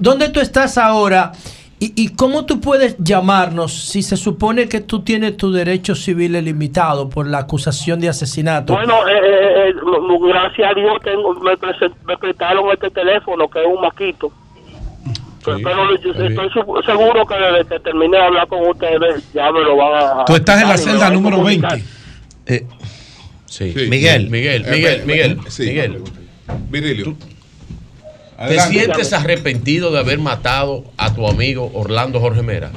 ¿Dónde 0.00 0.28
tú 0.28 0.40
estás 0.40 0.78
ahora? 0.78 1.32
¿Y, 1.80 1.92
¿Y 1.94 2.16
cómo 2.16 2.44
tú 2.44 2.60
puedes 2.60 2.98
llamarnos 2.98 3.72
si 3.72 4.02
se 4.02 4.16
supone 4.16 4.68
que 4.68 4.80
tú 4.80 5.04
tienes 5.04 5.36
tu 5.36 5.52
derecho 5.52 5.94
civil 5.94 6.32
limitado 6.32 7.08
por 7.08 7.26
la 7.26 7.38
acusación 7.38 8.00
de 8.00 8.08
asesinato? 8.08 8.72
Bueno, 8.72 9.06
eh, 9.08 9.12
eh, 9.22 9.68
eh 9.68 9.74
gracias 10.28 10.72
a 10.72 10.74
Dios 10.74 10.98
tengo, 11.04 11.34
me, 11.34 11.52
me 12.04 12.16
prestaron 12.16 12.68
este 12.72 12.90
teléfono 12.90 13.48
que 13.48 13.60
es 13.60 13.66
un 13.66 13.80
maquito 13.80 14.32
pero 15.62 15.94
estoy 15.94 16.50
seguro 16.84 17.26
que 17.26 17.34
desde 17.34 17.68
que 17.68 17.80
termine 17.80 18.16
de 18.16 18.22
hablar 18.24 18.48
con 18.48 18.68
ustedes 18.68 19.32
ya 19.32 19.50
me 19.52 19.60
lo 19.60 19.76
van 19.76 19.94
a... 19.94 20.24
Tú 20.24 20.34
estás 20.34 20.62
en 20.62 20.68
la 20.68 20.76
celda 20.76 21.10
número 21.10 21.42
20. 21.42 21.84
Eh, 22.46 22.66
sí. 23.46 23.74
Miguel, 23.88 24.30
Miguel, 24.30 24.64
Miguel, 24.70 25.04
Miguel, 25.04 25.38
Miguel. 25.58 26.02
Virilio. 26.70 27.16
¿Te 28.46 28.60
sientes 28.60 29.12
arrepentido 29.12 29.90
de 29.90 29.98
haber 29.98 30.18
matado 30.18 30.84
a 30.96 31.12
tu 31.12 31.26
amigo 31.26 31.70
Orlando 31.74 32.20
Jorge 32.20 32.42
Mera? 32.42 32.70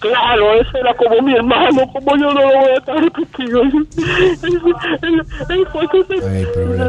Claro, 0.00 0.60
ese 0.60 0.80
era 0.80 0.92
como 0.94 1.22
mi 1.22 1.34
hermano, 1.34 1.90
como 1.92 2.16
yo 2.16 2.34
no 2.34 2.42
lo 2.42 2.58
voy 2.60 2.70
a 2.70 2.74
estar 2.74 2.98
arrepentido. 2.98 3.62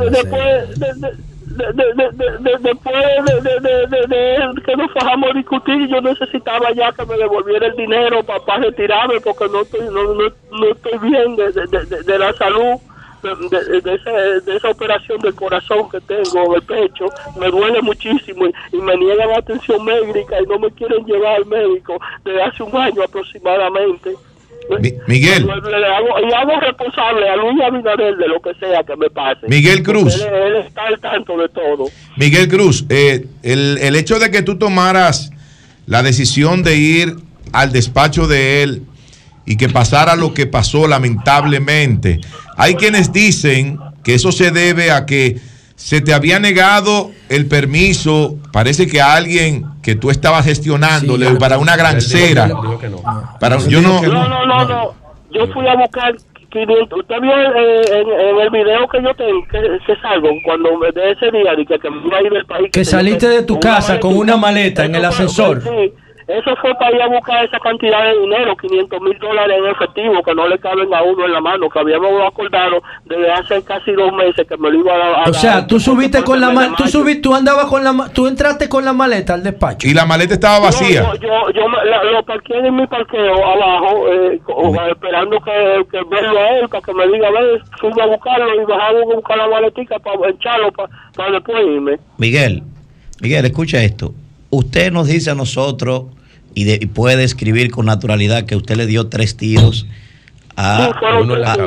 Después 0.10 0.80
de, 0.80 1.12
después 1.56 2.96
de, 3.44 4.62
que 4.66 4.76
nos 4.76 4.92
fajamos 4.92 5.30
a 5.30 5.34
discutir, 5.34 5.88
yo 5.88 6.02
necesitaba 6.02 6.72
ya 6.74 6.92
que 6.92 7.06
me 7.06 7.18
devolviera 7.18 7.68
el 7.68 7.76
dinero 7.76 8.24
para 8.24 8.58
retirarme 8.58 9.20
porque 9.22 9.48
no 9.50 9.62
estoy, 9.62 9.88
no, 9.88 10.14
no, 10.14 10.68
estoy 10.68 10.98
bien 11.10 11.36
de, 11.36 12.20
la 12.20 12.34
salud. 12.34 12.80
De, 13.24 14.56
esa 14.56 14.70
operación 14.70 15.20
del 15.20 15.34
corazón 15.34 15.90
que 15.90 16.00
tengo 16.02 16.46
en 16.46 16.54
el 16.54 16.62
pecho, 16.62 17.06
me 17.40 17.50
duele 17.50 17.82
muchísimo 17.82 18.46
y, 18.72 18.78
me 18.78 18.96
niegan 18.98 19.32
atención 19.32 19.84
médica 19.84 20.40
y 20.40 20.46
no 20.46 20.60
me 20.60 20.70
quieren 20.72 21.04
llevar 21.06 21.38
al 21.38 21.46
médico 21.48 21.98
desde 22.24 22.44
hace 22.44 22.62
un 22.62 22.76
año 22.76 23.02
aproximadamente. 23.02 24.16
Miguel. 25.08 25.46
Y 25.46 26.34
hago, 26.34 26.60
responsable 26.60 27.30
a 27.30 27.36
Luis 27.36 27.62
Abinader 27.62 28.16
de 28.16 28.28
lo 28.28 28.42
que 28.42 28.54
sea 28.56 28.84
que 28.84 28.96
me 28.96 29.10
pase. 29.10 29.48
Miguel 29.48 29.84
Cruz. 29.84 30.22
Él, 30.22 30.56
está 30.68 30.84
al 30.88 31.00
tanto 31.00 31.38
de 31.38 31.50
todo. 31.50 31.86
Miguel 32.18 32.48
Cruz, 32.48 32.86
eh, 32.90 33.26
el, 33.44 33.78
el 33.82 33.96
hecho 33.96 34.20
de 34.20 34.32
que 34.32 34.42
tú 34.42 34.58
tomaras 34.58 35.32
la 35.86 36.04
decisión 36.04 36.64
de 36.64 36.76
ir 36.78 37.16
al 37.54 37.72
despacho 37.72 38.28
de 38.28 38.64
él 38.64 38.84
y 39.46 39.58
que 39.58 39.70
pasara 39.70 40.16
lo 40.16 40.34
que 40.34 40.48
pasó 40.48 40.88
lamentablemente, 40.88 42.20
hay 42.58 42.76
quienes 42.76 43.14
dicen 43.14 43.80
que 44.04 44.16
eso 44.16 44.32
se 44.32 44.52
debe 44.52 44.92
a 44.92 45.06
que 45.06 45.38
se 45.76 46.02
te 46.02 46.14
había 46.14 46.40
negado 46.40 47.12
el 47.30 47.48
permiso, 47.48 48.36
parece 48.52 48.88
que 48.88 49.02
a 49.02 49.14
alguien 49.14 49.66
que 49.84 49.96
tú 49.96 50.10
estabas 50.10 50.46
gestionándole 50.46 51.32
para 51.36 51.58
una 51.58 51.76
grancera. 51.76 52.50
Para, 53.40 53.58
yo 53.60 53.82
no, 53.82 54.02
no, 54.02 54.46
no, 54.46 54.66
no, 54.66 54.94
Yo 55.32 55.48
fui 55.54 55.68
a 55.68 55.76
buscar 55.76 56.16
500. 56.50 57.00
Usted 57.00 57.16
vio 57.22 57.34
eh, 57.34 57.82
en, 57.92 58.40
el 58.40 58.50
video 58.50 58.88
que 58.88 59.04
yo 59.04 59.14
tengo, 59.16 59.46
que, 59.52 59.96
salgo, 60.02 60.30
cuando 60.44 60.70
de 60.94 61.12
ese 61.12 61.30
día, 61.32 61.52
que, 61.56 61.80
que 61.80 61.90
me 61.90 62.08
iba 62.08 62.18
a 62.18 62.22
ir 62.22 62.32
del 62.32 62.46
país. 62.46 62.72
Que, 62.72 62.86
saliste 62.86 63.28
de 63.28 63.44
tu 63.44 63.60
casa 63.60 64.00
con 64.00 64.16
una 64.16 64.38
maleta 64.38 64.86
en 64.86 64.96
el 64.96 65.04
ascensor. 65.04 65.62
Sí, 65.62 65.94
eso 66.28 66.56
fue 66.56 66.74
para 66.76 66.96
ir 66.96 67.02
a 67.04 67.08
buscar 67.08 67.46
esa 67.46 67.60
cantidad 67.60 68.04
de 68.04 68.20
dinero, 68.20 68.58
500 68.58 69.02
mil 69.02 69.18
dólares 69.20 69.58
en 69.60 69.70
efectivo, 69.70 70.24
que 70.24 70.34
no 70.34 70.48
le 70.48 70.58
caben 70.58 70.92
a 70.92 71.04
uno 71.04 71.26
en 71.26 71.34
la 71.34 71.40
mano, 71.40 71.70
que 71.70 71.78
habíamos 71.78 72.10
acordado 72.26 72.82
desde 73.06 73.32
hace 73.32 73.64
casi 73.64 73.92
dos 73.92 74.12
meses 74.12 74.48
que 74.48 74.58
me 74.58 74.72
lo 74.72 74.80
iba 74.80 74.96
a 74.96 74.98
dar. 74.98 75.30
O 75.30 75.34
sea, 75.34 75.68
tú 75.68 75.80
subiste 75.80 76.24
con 76.24 76.42
la 76.42 76.50
maleta, 76.50 76.78
tú 76.78 76.88
subiste, 76.88 77.22
tú 77.22 77.36
andabas 77.36 77.66
con 77.66 77.84
la 77.84 78.10
tú 78.12 78.28
entraste 78.28 78.68
con 78.68 78.84
la 78.84 78.94
maleta 78.94 79.36
al 79.36 79.44
despacho. 79.44 79.88
Y 79.88 79.94
la 79.94 80.06
maleta 80.06 80.34
estaba 80.34 80.60
vacía. 80.60 81.04
yo, 81.04 81.50
yo, 81.52 81.52
yo 81.52 82.12
lo 82.12 82.24
parqué 82.24 82.58
en 82.58 82.76
mi 82.76 82.88
parqueo 82.88 83.46
abajo, 83.46 84.08
eh, 84.12 84.42
esperando 84.90 85.40
que, 85.42 85.86
que 85.92 86.04
verlo 86.10 86.40
a 86.40 86.50
él, 86.58 86.70
para 86.70 86.82
que 86.82 86.94
me 86.94 87.08
diga, 87.08 87.30
ver, 87.30 87.62
subo 87.80 88.02
a 88.02 88.08
buscarlo 88.08 88.62
y 88.62 88.66
bajamos 88.66 89.04
a 89.12 89.16
buscar 89.16 89.38
la 89.38 89.48
maletica 89.48 90.00
para 90.00 90.30
echarlo, 90.30 90.72
para, 90.72 90.90
para 91.16 91.32
después 91.34 91.58
irme. 91.68 92.00
Miguel, 92.18 92.64
Miguel, 93.22 93.46
escucha 93.46 93.84
esto. 93.84 94.12
Usted 94.56 94.90
nos 94.90 95.08
dice 95.08 95.32
a 95.32 95.36
nosotros 95.36 96.06
y, 96.54 96.86
puede 96.86 97.26
escribir 97.26 97.72
con 97.72 97.88
naturalidad 97.88 98.46
que 98.46 98.56
usted 98.56 98.78
le 98.78 98.86
dio 98.86 99.08
tres 99.08 99.36
tiros 99.36 99.86
a, 100.56 100.92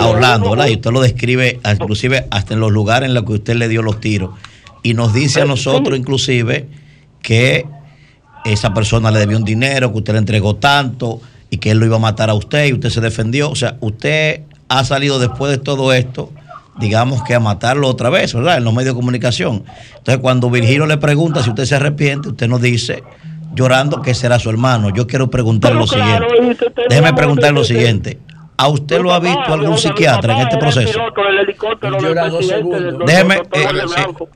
Orlando, 0.01 0.51
¿verdad? 0.53 0.69
Y 0.69 0.77
usted 0.77 0.91
lo 0.91 1.03
describe 1.03 1.61
inclusive 1.71 2.27
hasta 2.31 2.55
en 2.55 2.61
los 2.61 2.73
lugares 2.73 3.11
en 3.11 3.15
los 3.15 3.25
que 3.25 3.33
usted 3.35 3.57
le 3.57 3.69
dio 3.69 3.83
los 3.83 4.01
tiros. 4.01 4.31
Y 4.83 4.95
nos 4.95 5.13
dice 5.13 5.43
a 5.43 5.45
nosotros 5.45 5.99
inclusive 5.99 6.67
que 7.21 7.67
esa 8.47 8.73
persona 8.73 9.11
le 9.11 9.19
debió 9.19 9.37
un 9.37 9.45
dinero, 9.45 9.93
que 9.93 9.99
usted 9.99 10.15
le 10.15 10.21
entregó 10.21 10.57
tanto 10.57 11.21
y 11.51 11.59
que 11.59 11.73
él 11.73 11.79
lo 11.79 11.85
iba 11.85 11.97
a 11.97 12.01
matar 12.01 12.31
a 12.31 12.35
usted 12.35 12.69
y 12.69 12.73
usted 12.73 12.89
se 12.89 13.03
defendió. 13.03 13.51
O 13.51 13.55
sea, 13.55 13.77
usted 13.81 14.45
ha 14.69 14.83
salido 14.85 15.19
después 15.19 15.51
de 15.51 15.59
todo 15.59 15.93
esto, 15.93 16.33
digamos 16.79 17.23
que 17.23 17.35
a 17.35 17.41
matarlo 17.41 17.89
otra 17.89 18.11
vez, 18.11 18.35
¿verdad? 18.35 18.59
En 18.59 18.65
los 18.65 18.73
medios 18.73 18.95
de 18.95 18.99
comunicación. 18.99 19.65
Entonces, 19.97 20.19
cuando 20.19 20.51
Virgilio 20.51 20.87
le 20.87 20.99
pregunta 20.99 21.43
si 21.43 21.51
usted 21.51 21.65
se 21.65 21.75
arrepiente, 21.75 22.29
usted 22.29 22.49
nos 22.49 22.61
dice 22.61 23.03
llorando 23.55 24.03
que 24.03 24.15
será 24.15 24.39
su 24.39 24.51
hermano. 24.51 24.91
Yo 24.91 25.07
quiero 25.07 25.31
preguntar 25.31 25.75
lo 25.75 25.87
siguiente. 25.87 26.27
Déjeme 26.89 27.13
preguntar 27.13 27.53
lo 27.53 27.65
siguiente. 27.65 28.19
¿A 28.57 28.69
usted 28.69 29.01
lo 29.01 29.13
ha 29.13 29.21
visto 29.21 29.53
algún 29.53 29.79
psiquiatra 29.79 30.35
en 30.35 30.41
este 30.41 30.59
proceso? 30.59 30.99
Déjeme, 33.07 33.37
eh, 33.53 33.69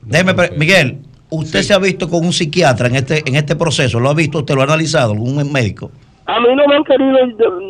déjeme, 0.01 0.49
Miguel, 0.57 0.99
¿usted 1.29 1.61
se 1.61 1.73
ha 1.73 1.77
visto 1.77 2.09
con 2.09 2.25
un 2.25 2.31
psiquiatra 2.31 2.87
en 2.87 2.95
este 2.95 3.21
en 3.25 3.35
este 3.35 3.57
proceso? 3.57 3.99
¿Lo 3.99 4.09
ha 4.09 4.13
visto? 4.13 4.39
¿Usted 4.39 4.55
lo 4.55 4.61
ha 4.61 4.63
analizado? 4.63 5.11
¿Algún 5.11 5.51
médico? 5.51 5.91
A 6.25 6.39
mí 6.39 6.47
no 6.55 6.67
me 6.67 6.75
han 6.75 6.83
querido 6.83 7.17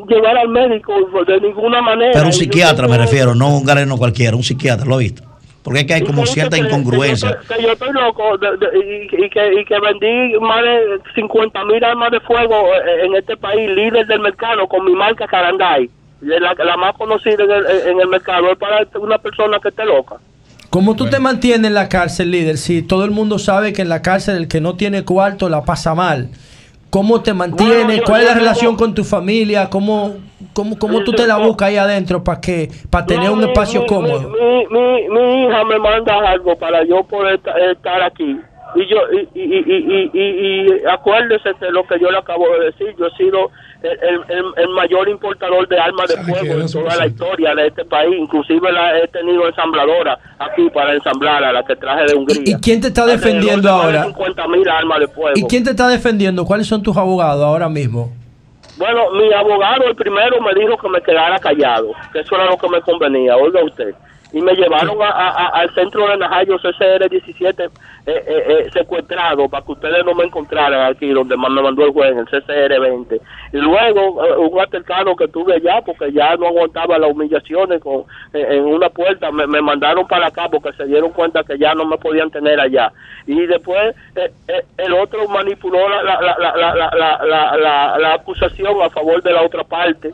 llevar 0.07 0.37
al 0.37 0.49
médico 0.49 0.93
de 1.25 1.41
ninguna 1.41 1.81
manera. 1.81 2.11
Pero 2.13 2.25
un 2.25 2.33
psiquiatra 2.33 2.87
me 2.87 2.97
refiero, 2.97 3.33
no 3.33 3.57
un 3.57 3.65
galeno 3.65 3.97
cualquiera, 3.97 4.35
un 4.35 4.43
psiquiatra, 4.43 4.85
¿lo 4.85 4.95
ha 4.95 4.99
visto? 4.99 5.23
Porque 5.63 5.79
es 5.79 5.85
que 5.85 5.93
hay 5.93 6.03
como 6.03 6.25
cierta 6.25 6.57
incongruencia. 6.57 7.39
Que, 7.47 7.63
yo 7.63 7.71
estoy 7.71 7.93
loco 7.93 8.35
y, 8.35 9.29
que, 9.29 9.61
y 9.61 9.65
que 9.65 9.79
vendí 9.79 10.37
más 10.39 10.61
de 10.61 10.99
50 11.15 11.65
mil 11.65 11.83
armas 11.83 12.11
de 12.11 12.19
fuego 12.19 12.67
eh, 12.75 13.05
en 13.05 13.15
este 13.15 13.37
país, 13.37 13.69
líder 13.69 14.05
del 14.05 14.19
mercado, 14.19 14.67
con 14.67 14.85
mi 14.85 14.93
marca 14.93 15.25
Caranday. 15.25 15.89
La, 16.21 16.53
la 16.53 16.77
más 16.77 16.95
conocida 16.95 17.43
en 17.43 17.51
el, 17.51 17.65
en 17.65 18.01
el 18.01 18.07
mercado 18.07 18.51
es 18.51 18.57
para 18.57 18.85
una 18.99 19.17
persona 19.17 19.57
que 19.59 19.69
esté 19.69 19.85
loca. 19.85 20.17
¿Cómo 20.69 20.95
tú 20.95 21.09
te 21.09 21.19
mantienes 21.19 21.67
en 21.67 21.75
la 21.75 21.87
cárcel, 21.87 22.31
líder? 22.31 22.57
Si 22.57 22.81
todo 22.81 23.05
el 23.05 23.11
mundo 23.11 23.39
sabe 23.39 23.73
que 23.73 23.83
en 23.83 23.89
la 23.89 24.01
cárcel 24.01 24.37
el 24.37 24.47
que 24.47 24.59
no 24.59 24.75
tiene 24.75 25.05
cuarto 25.05 25.47
la 25.47 25.63
pasa 25.63 25.93
mal. 25.95 26.29
¿Cómo 26.93 27.23
te 27.23 27.33
mantienes? 27.33 28.03
¿Cuál 28.03 28.21
es 28.21 28.27
la 28.27 28.35
relación 28.35 28.75
con 28.75 28.93
tu 28.93 29.03
familia? 29.03 29.67
¿Cómo, 29.67 30.13
cómo, 30.53 30.77
cómo 30.77 31.03
tú 31.03 31.11
te 31.11 31.25
la 31.25 31.37
buscas 31.37 31.69
ahí 31.69 31.77
adentro 31.77 32.23
para 32.23 32.39
que 32.39 32.69
para 32.91 33.07
tener 33.07 33.31
un 33.31 33.41
espacio 33.41 33.83
cómodo? 33.87 34.29
Mi, 34.29 34.67
mi, 34.67 35.09
mi, 35.09 35.43
hija 35.43 35.63
me 35.63 35.79
manda 35.79 36.19
algo 36.29 36.55
para 36.55 36.83
yo 36.83 37.03
poder 37.03 37.39
estar 37.71 38.03
aquí. 38.03 38.39
Y 38.75 38.87
yo 38.87 38.97
y, 39.11 39.39
y, 39.41 39.57
y, 39.73 40.11
y, 40.13 40.67
y 40.67 40.85
acuérdese 40.85 41.53
de 41.59 41.71
lo 41.71 41.83
que 41.87 41.99
yo 41.99 42.11
le 42.11 42.19
acabo 42.19 42.45
de 42.59 42.65
decir. 42.65 42.93
Yo 42.99 43.07
he 43.07 43.17
sido 43.17 43.49
el, 43.83 44.53
el, 44.57 44.69
mayor 44.69 45.09
importador 45.09 45.67
de 45.67 45.77
armas 45.77 46.07
de 46.07 46.17
fuego 46.23 46.61
en 46.61 46.71
toda 46.71 46.95
la 46.95 47.07
historia 47.07 47.53
de 47.53 47.67
este 47.67 47.85
país. 47.85 48.15
Inclusive 48.17 48.71
la 48.71 48.97
he 48.99 49.07
tenido 49.09 49.47
ensambladora 49.47 50.17
aquí 50.39 50.69
para 50.69 50.93
ensamblar 50.93 51.43
a 51.43 51.51
la 51.51 51.63
que 51.63 51.75
traje 51.75 52.05
de 52.05 52.15
Hungría. 52.15 52.43
¿Y, 52.45 52.61
quién 52.61 52.79
te 52.79 52.87
está 52.87 53.05
defendiendo 53.05 53.69
ahora? 53.69 54.07
armas 54.71 54.99
de 54.99 55.07
fuego. 55.07 55.33
¿Y 55.35 55.43
quién 55.43 55.63
te 55.63 55.71
está 55.71 55.87
defendiendo? 55.87 56.45
¿Cuáles 56.45 56.67
son 56.67 56.81
tus 56.81 56.95
abogados 56.95 57.43
ahora 57.43 57.67
mismo? 57.67 58.11
Bueno, 58.77 59.11
mi 59.11 59.31
abogado, 59.33 59.85
el 59.85 59.95
primero, 59.95 60.41
me 60.41 60.53
dijo 60.55 60.77
que 60.77 60.89
me 60.89 61.01
quedara 61.01 61.37
callado, 61.37 61.91
que 62.11 62.21
eso 62.21 62.35
era 62.35 62.45
lo 62.45 62.57
que 62.57 62.69
me 62.69 62.81
convenía. 62.81 63.35
Oiga 63.35 63.63
usted 63.63 63.93
y 64.33 64.41
me 64.41 64.53
llevaron 64.55 64.97
a, 65.01 65.49
al 65.49 65.73
centro 65.75 66.07
de 66.07 66.17
Najayo 66.17 66.57
CCR-17 66.57 67.53
eh, 67.59 67.69
eh, 68.05 68.23
eh, 68.27 68.69
secuestrado 68.73 69.47
para 69.47 69.65
que 69.65 69.71
ustedes 69.71 70.03
no 70.03 70.13
me 70.13 70.25
encontraran 70.25 70.91
aquí 70.91 71.07
donde 71.11 71.37
me 71.37 71.49
mandó 71.49 71.85
el 71.85 71.93
juez 71.93 72.11
en 72.11 72.17
el 72.17 72.25
CCR-20 72.25 73.21
y 73.53 73.57
luego 73.57 74.25
eh, 74.25 74.37
un 74.39 74.59
altercado 74.59 75.15
que 75.15 75.29
tuve 75.29 75.55
allá 75.55 75.81
porque 75.85 76.11
ya 76.11 76.35
no 76.35 76.47
aguantaba 76.47 76.99
las 76.99 77.09
humillaciones 77.09 77.81
con, 77.81 78.03
en 78.33 78.65
una 78.65 78.89
puerta 78.89 79.31
me, 79.31 79.47
mandaron 79.61 80.05
para 80.05 80.27
acá 80.27 80.49
porque 80.49 80.73
se 80.73 80.85
dieron 80.85 81.11
cuenta 81.11 81.45
que 81.45 81.57
ya 81.57 81.73
no 81.75 81.85
me 81.85 81.97
podían 81.97 82.29
tener 82.29 82.59
allá. 82.59 82.91
Y 83.25 83.45
después 83.45 83.95
el 84.77 84.93
otro 84.93 85.25
manipuló 85.29 85.87
la, 85.87 86.03
la, 86.03 86.19
la, 86.37 87.57
la, 87.57 87.97
la 87.97 88.13
acusación 88.13 88.81
a 88.81 88.89
favor 88.89 89.23
de 89.23 89.31
la 89.31 89.43
otra 89.43 89.63
parte 89.63 90.11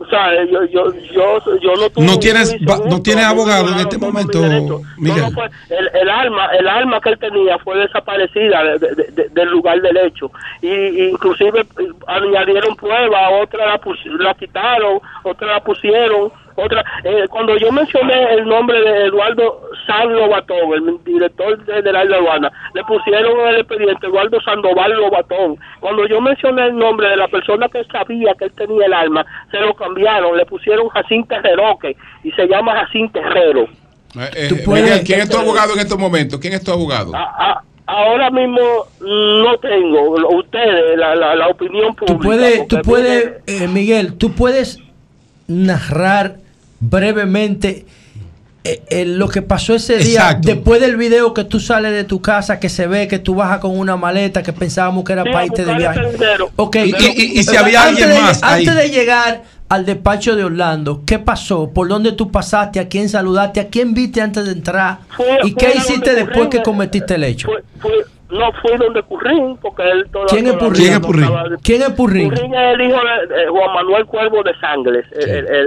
o 0.00 0.06
sea, 0.06 0.44
yo, 0.46 0.64
yo, 0.64 0.92
yo, 1.12 1.58
yo 1.60 1.76
no 1.76 1.90
tuve 1.90 2.06
No 2.06 2.18
tienes, 2.18 2.58
no 2.62 3.02
tienes 3.02 3.24
abogado 3.26 3.68
en 3.68 3.80
este 3.80 3.98
momento, 3.98 4.40
Miguel. 4.96 5.24
el, 5.68 5.90
el, 5.92 6.08
arma, 6.08 6.46
el 6.58 6.66
arma 6.66 7.00
que 7.02 7.10
él 7.10 7.18
tenía 7.18 7.58
fue 7.58 7.76
desaparecida 7.78 8.62
del 9.30 9.48
lugar 9.50 9.78
del 9.82 9.98
hecho. 9.98 10.30
Y, 10.62 11.10
inclusive 11.10 11.66
añadieron 12.06 12.76
pruebas, 12.76 13.30
otra 13.42 13.66
la, 13.66 13.80
la 14.18 14.34
quitaron, 14.34 15.00
otra 15.22 15.46
la 15.48 15.60
pusieron 15.60 16.32
otra, 16.64 16.84
eh, 17.04 17.26
cuando 17.30 17.56
yo 17.56 17.72
mencioné 17.72 18.34
el 18.34 18.44
nombre 18.44 18.80
de 18.80 19.06
Eduardo 19.06 19.62
San 19.86 20.12
Lobatón, 20.12 20.72
el 20.74 21.04
director 21.04 21.64
general 21.64 22.08
de 22.08 22.14
aduana, 22.14 22.52
le 22.74 22.84
pusieron 22.84 23.40
en 23.40 23.46
el 23.48 23.60
expediente 23.60 24.06
Eduardo 24.06 24.40
Sandoval 24.40 24.92
Lobatón. 24.92 25.56
Cuando 25.80 26.06
yo 26.06 26.20
mencioné 26.20 26.66
el 26.66 26.76
nombre 26.76 27.08
de 27.08 27.16
la 27.16 27.28
persona 27.28 27.68
que 27.68 27.84
sabía 27.84 28.34
que 28.38 28.46
él 28.46 28.52
tenía 28.52 28.86
el 28.86 28.92
arma, 28.92 29.24
se 29.50 29.58
lo 29.60 29.74
cambiaron, 29.74 30.36
le 30.36 30.46
pusieron 30.46 30.88
Jacín 30.88 31.26
Terreroque 31.26 31.96
y 32.22 32.30
se 32.32 32.46
llama 32.46 32.84
Jacín 32.84 33.10
Terrero. 33.10 33.62
Eh, 34.18 34.30
eh, 34.34 35.02
¿quién 35.04 35.20
es 35.20 35.28
tu 35.28 35.38
abogado 35.38 35.74
en 35.74 35.80
estos 35.80 35.98
momentos? 35.98 36.40
¿Quién 36.40 36.54
es 36.54 36.64
tu 36.64 36.72
abogado? 36.72 37.12
ahora 37.86 38.30
mismo 38.30 38.60
no 39.00 39.58
tengo, 39.58 40.14
ustedes, 40.36 40.96
la, 40.96 41.16
la, 41.16 41.48
opinión 41.48 41.92
pública. 41.96 42.18
Tú 42.18 42.22
puedes, 42.22 42.68
tú 42.68 42.78
puedes 42.82 43.68
Miguel, 43.68 44.14
tú 44.16 44.32
puedes 44.32 44.78
narrar 45.48 46.36
brevemente 46.80 47.86
eh, 48.62 48.82
eh, 48.90 49.04
lo 49.06 49.28
que 49.28 49.40
pasó 49.40 49.74
ese 49.74 49.96
día, 49.96 50.38
después 50.38 50.82
del 50.82 50.98
video 50.98 51.32
que 51.32 51.44
tú 51.44 51.60
sales 51.60 51.92
de 51.92 52.04
tu 52.04 52.20
casa, 52.20 52.60
que 52.60 52.68
se 52.68 52.86
ve 52.86 53.08
que 53.08 53.18
tú 53.18 53.34
bajas 53.34 53.60
con 53.60 53.78
una 53.78 53.96
maleta 53.96 54.42
que 54.42 54.52
pensábamos 54.52 55.04
que 55.04 55.14
era 55.14 55.24
para 55.24 55.46
irte 55.46 55.64
de 55.64 55.74
viaje. 55.74 56.00
Ok, 56.56 56.76
y, 56.76 57.42
si 57.42 57.56
había 57.56 57.84
alguien 57.84 58.10
más. 58.20 58.42
Antes 58.42 58.74
de 58.74 58.90
llegar 58.90 59.44
al 59.70 59.86
despacho 59.86 60.36
de 60.36 60.44
Orlando, 60.44 61.04
¿qué 61.06 61.18
pasó? 61.18 61.70
¿Por 61.70 61.88
dónde 61.88 62.12
tú 62.12 62.30
pasaste? 62.30 62.80
¿A 62.80 62.88
quién 62.88 63.08
saludaste? 63.08 63.60
¿A 63.60 63.68
quién 63.68 63.94
viste 63.94 64.20
antes 64.20 64.44
de 64.44 64.52
entrar? 64.52 64.98
¿Y 65.42 65.54
qué 65.54 65.72
hiciste 65.76 66.14
después 66.14 66.48
que 66.48 66.60
cometiste 66.60 67.14
el 67.14 67.24
hecho? 67.24 67.48
No 68.30 68.52
fui 68.62 68.76
donde 68.76 69.02
Currín, 69.02 69.56
porque 69.60 69.82
él 69.82 70.06
todavía... 70.10 70.30
¿Quién 70.30 70.46
es 70.46 70.54
Purrín? 70.54 70.82
¿Quién 70.82 70.92
es 70.92 71.00
Purrín? 71.00 71.28
¿Quién 71.62 71.82
es 71.82 71.90
Purrín? 71.90 72.30
Purrín 72.30 72.54
es 72.54 72.74
el 72.74 72.80
hijo 72.80 72.98
de, 73.28 73.48
Juan 73.48 73.74
Manuel 73.74 74.06
Cuervo 74.06 74.42
de 74.42 74.54
Sangles. 74.58 75.06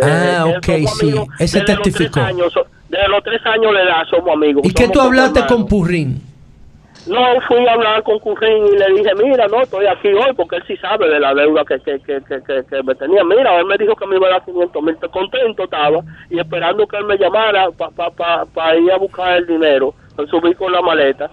ah, 0.03 0.45
ok, 0.57 0.87
sí. 0.87 1.13
Ese 1.39 1.61
testificó. 1.61 2.21
desde 2.89 3.07
los 3.09 3.23
tres 3.23 3.45
años 3.45 3.73
le 3.73 3.85
da, 3.85 4.05
somos 4.09 4.33
amigos. 4.33 4.63
¿Y 4.65 4.73
qué 4.73 4.87
tú 4.87 5.01
hablaste 5.01 5.45
con 5.45 5.67
Purrín? 5.67 6.21
No, 7.05 7.19
fui 7.49 7.67
a 7.67 7.73
hablar 7.73 8.01
con 8.03 8.17
Currín 8.19 8.65
y 8.65 8.77
le 8.77 8.93
dije, 8.97 9.13
mira, 9.15 9.45
no, 9.47 9.61
estoy 9.61 9.85
aquí 9.87 10.07
hoy 10.07 10.31
porque 10.37 10.55
él 10.55 10.63
sí 10.65 10.77
sabe 10.77 11.09
de 11.09 11.19
la 11.19 11.33
deuda 11.33 11.65
que, 11.65 11.77
que, 11.81 11.99
que, 11.99 12.21
que, 12.21 12.63
que 12.63 12.83
me 12.83 12.95
tenía. 12.95 13.25
Mira, 13.25 13.59
él 13.59 13.65
me 13.65 13.77
dijo 13.77 13.93
que 13.93 14.07
me 14.07 14.15
iba 14.15 14.27
a 14.27 14.31
dar 14.31 14.45
500 14.45 14.81
mil, 14.81 14.95
contento 15.11 15.65
estaba 15.65 15.99
y 16.29 16.39
esperando 16.39 16.87
que 16.87 16.95
él 16.95 17.03
me 17.03 17.17
llamara 17.17 17.69
para 17.71 17.91
pa, 17.91 18.09
pa, 18.11 18.45
pa 18.45 18.75
ir 18.77 18.89
a 18.89 18.97
buscar 18.97 19.35
el 19.35 19.47
dinero, 19.47 19.93
subir 20.29 20.55
con 20.55 20.71
la 20.71 20.81
maleta. 20.81 21.29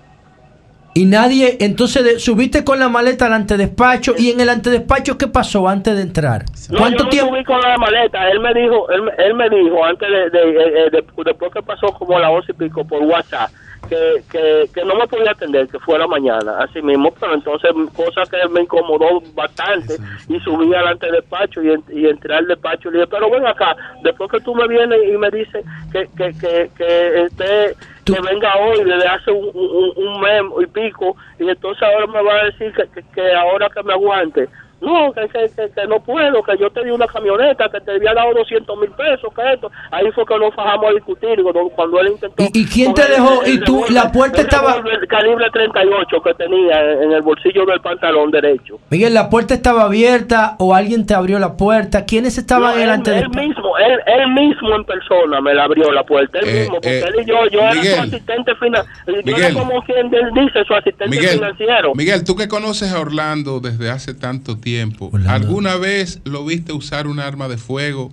Y 0.92 1.04
nadie, 1.04 1.56
entonces 1.60 2.22
subiste 2.22 2.64
con 2.64 2.80
la 2.80 2.88
maleta 2.88 3.26
al 3.26 3.34
antedespacho 3.34 4.14
y 4.18 4.30
en 4.30 4.40
el 4.40 4.48
antedespacho 4.48 5.16
¿qué 5.16 5.28
pasó 5.28 5.68
antes 5.68 5.94
de 5.94 6.02
entrar? 6.02 6.44
¿Cuánto 6.76 7.04
no, 7.04 7.10
yo 7.10 7.22
no 7.22 7.28
subí 7.28 7.44
con 7.44 7.60
la 7.60 7.76
maleta, 7.76 8.28
él 8.28 8.40
me 8.40 8.52
dijo, 8.54 8.90
él, 8.90 9.02
él 9.18 9.34
me 9.34 9.48
dijo 9.48 9.84
antes 9.84 10.08
de, 10.08 10.30
de, 10.30 10.52
de, 10.52 10.90
de, 10.90 11.04
después 11.24 11.52
que 11.52 11.62
pasó 11.62 11.86
como 11.88 12.16
a 12.16 12.20
las 12.20 12.30
once 12.30 12.50
y 12.50 12.54
pico 12.54 12.84
por 12.84 13.02
WhatsApp, 13.02 13.50
que, 13.88 14.22
que, 14.30 14.70
que, 14.72 14.84
no 14.84 14.94
me 14.94 15.06
podía 15.06 15.32
atender, 15.32 15.68
que 15.68 15.78
fuera 15.78 16.06
mañana, 16.06 16.58
así 16.58 16.80
mismo, 16.82 17.12
pero 17.18 17.34
entonces 17.34 17.70
cosa 17.94 18.22
que 18.30 18.48
me 18.48 18.62
incomodó 18.62 19.20
bastante 19.34 19.96
y 20.28 20.38
subí 20.40 20.72
al 20.74 20.98
despacho 20.98 21.62
y, 21.62 21.74
y 21.90 22.06
entré 22.06 22.34
al 22.34 22.46
despacho 22.46 22.88
y 22.88 22.92
le 22.92 22.98
dije, 22.98 23.10
pero 23.10 23.30
ven 23.30 23.46
acá, 23.46 23.76
después 24.02 24.30
que 24.30 24.40
tú 24.40 24.54
me 24.54 24.66
vienes 24.68 24.98
y 25.08 25.16
me 25.16 25.30
dices 25.30 25.64
que, 25.92 26.08
que, 26.16 26.32
que, 26.38 26.70
que 26.76 27.22
este 27.22 27.76
que 28.04 28.20
venga 28.22 28.56
hoy 28.56 28.82
desde 28.82 29.06
hace 29.06 29.30
un, 29.30 29.92
un, 29.96 30.20
mes 30.20 30.42
y 30.62 30.66
pico 30.66 31.16
y 31.38 31.48
entonces 31.48 31.82
ahora 31.82 32.06
me 32.06 32.22
va 32.22 32.40
a 32.40 32.44
decir 32.46 32.72
que, 32.72 33.02
que 33.14 33.32
ahora 33.34 33.68
que 33.68 33.82
me 33.82 33.92
aguante 33.92 34.48
no, 34.80 35.12
que, 35.12 35.28
que, 35.28 35.86
no 35.86 36.00
puedo, 36.00 36.42
que 36.42 36.56
yo 36.58 36.70
te 36.70 36.82
di 36.82 36.90
una 36.90 37.06
camioneta, 37.06 37.68
que 37.68 37.80
te 37.80 37.92
había 37.92 38.14
dado 38.14 38.32
200 38.34 38.78
mil 38.78 38.90
pesos, 38.90 39.32
que 39.34 39.52
esto. 39.52 39.70
Ahí 39.90 40.10
fue 40.12 40.24
que 40.24 40.38
nos 40.38 40.54
fajamos 40.54 40.90
a 40.90 40.94
discutir 40.94 41.38
cuando, 41.74 42.00
él 42.00 42.12
intentó. 42.12 42.44
¿Y, 42.54 42.64
quién 42.66 42.94
te 42.94 43.06
dejó? 43.06 43.46
¿Y 43.46 43.60
tú, 43.60 43.84
la 43.90 44.10
puerta 44.10 44.40
estaba.? 44.40 44.76
El 44.76 45.06
calibre 45.06 45.50
38 45.52 46.22
que 46.22 46.34
tenía 46.34 46.92
en 46.92 47.12
el 47.12 47.22
bolsillo 47.22 47.66
del 47.66 47.80
pantalón 47.80 48.30
derecho. 48.30 48.78
Miguel, 48.88 49.12
¿la 49.12 49.28
puerta 49.28 49.54
estaba 49.54 49.82
abierta 49.82 50.56
o 50.58 50.74
alguien 50.74 51.06
te 51.06 51.14
abrió 51.14 51.38
la 51.38 51.56
puerta? 51.56 52.06
¿Quiénes 52.06 52.38
estaban 52.38 52.76
delante 52.76 53.10
de 53.10 53.18
él 53.20 53.28
mismo, 53.30 53.76
él, 53.78 54.00
él 54.06 54.32
mismo 54.32 54.74
en 54.74 54.84
persona 54.84 55.40
me 55.40 55.54
la 55.54 55.64
abrió 55.64 55.92
la 55.92 56.04
puerta, 56.04 56.38
él 56.38 56.48
eh, 56.48 56.60
mismo, 56.60 56.74
porque 56.76 57.00
eh, 57.00 57.04
él 57.06 57.22
y 57.22 57.24
yo, 57.26 57.46
yo 57.48 57.60
era 57.60 57.82
su 57.82 58.00
asistente 58.02 58.54
financiero. 58.54 59.20
Yo 59.24 59.36
era 59.36 59.52
como 59.52 59.82
quien 59.82 60.14
él 60.14 60.30
dice, 60.34 60.64
su 60.64 60.74
asistente 60.74 61.20
financiero. 61.20 61.94
Miguel, 61.94 62.24
tú 62.24 62.34
que 62.34 62.48
conoces 62.48 62.92
a 62.92 63.00
Orlando 63.00 63.60
desde 63.60 63.90
hace 63.90 64.14
tanto 64.14 64.58
tiempo 64.58 64.69
tiempo, 64.70 65.10
¿alguna 65.28 65.76
vez 65.76 66.20
lo 66.24 66.44
viste 66.44 66.72
usar 66.72 67.06
un 67.06 67.18
arma 67.18 67.48
de 67.48 67.56
fuego 67.56 68.10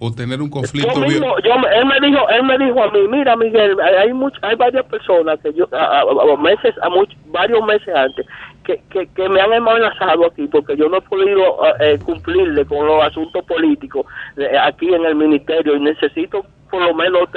o 0.00 0.10
tener 0.12 0.40
un 0.42 0.50
conflicto? 0.50 0.94
Yo 0.94 1.06
mismo, 1.06 1.36
yo, 1.44 1.52
él 1.78 1.86
me 1.86 2.06
dijo, 2.06 2.28
él 2.30 2.42
me 2.44 2.58
dijo 2.58 2.82
a 2.82 2.90
mí, 2.90 3.00
mira 3.08 3.36
Miguel, 3.36 3.76
hay 3.80 4.10
hay 4.42 4.56
varias 4.56 4.84
personas 4.86 5.38
que 5.40 5.52
yo, 5.52 5.68
a, 5.72 6.36
meses, 6.36 6.74
a 6.82 6.88
varios 7.26 7.64
meses 7.66 7.94
antes, 7.94 8.26
que, 8.64 8.80
que, 9.14 9.28
me 9.28 9.40
han 9.40 9.52
amenazado 9.52 10.26
aquí 10.26 10.46
porque 10.48 10.76
yo 10.76 10.88
no 10.88 10.98
he 10.98 11.02
podido 11.02 11.58
eh, 11.80 11.98
cumplirle 12.04 12.64
con 12.64 12.86
los 12.86 13.02
asuntos 13.04 13.44
políticos 13.44 14.06
eh, 14.36 14.58
aquí 14.60 14.92
en 14.92 15.04
el 15.04 15.14
ministerio 15.14 15.76
y 15.76 15.80
necesito 15.80 16.44
por 16.70 16.82
lo 16.82 16.94
menos 16.94 17.28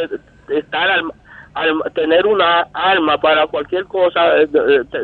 estar 0.50 0.90
al, 0.92 1.12
tener 1.94 2.26
una 2.26 2.68
arma 2.74 3.18
para 3.20 3.48
cualquier 3.48 3.86
cosa 3.86 4.38
eh, 4.38 4.48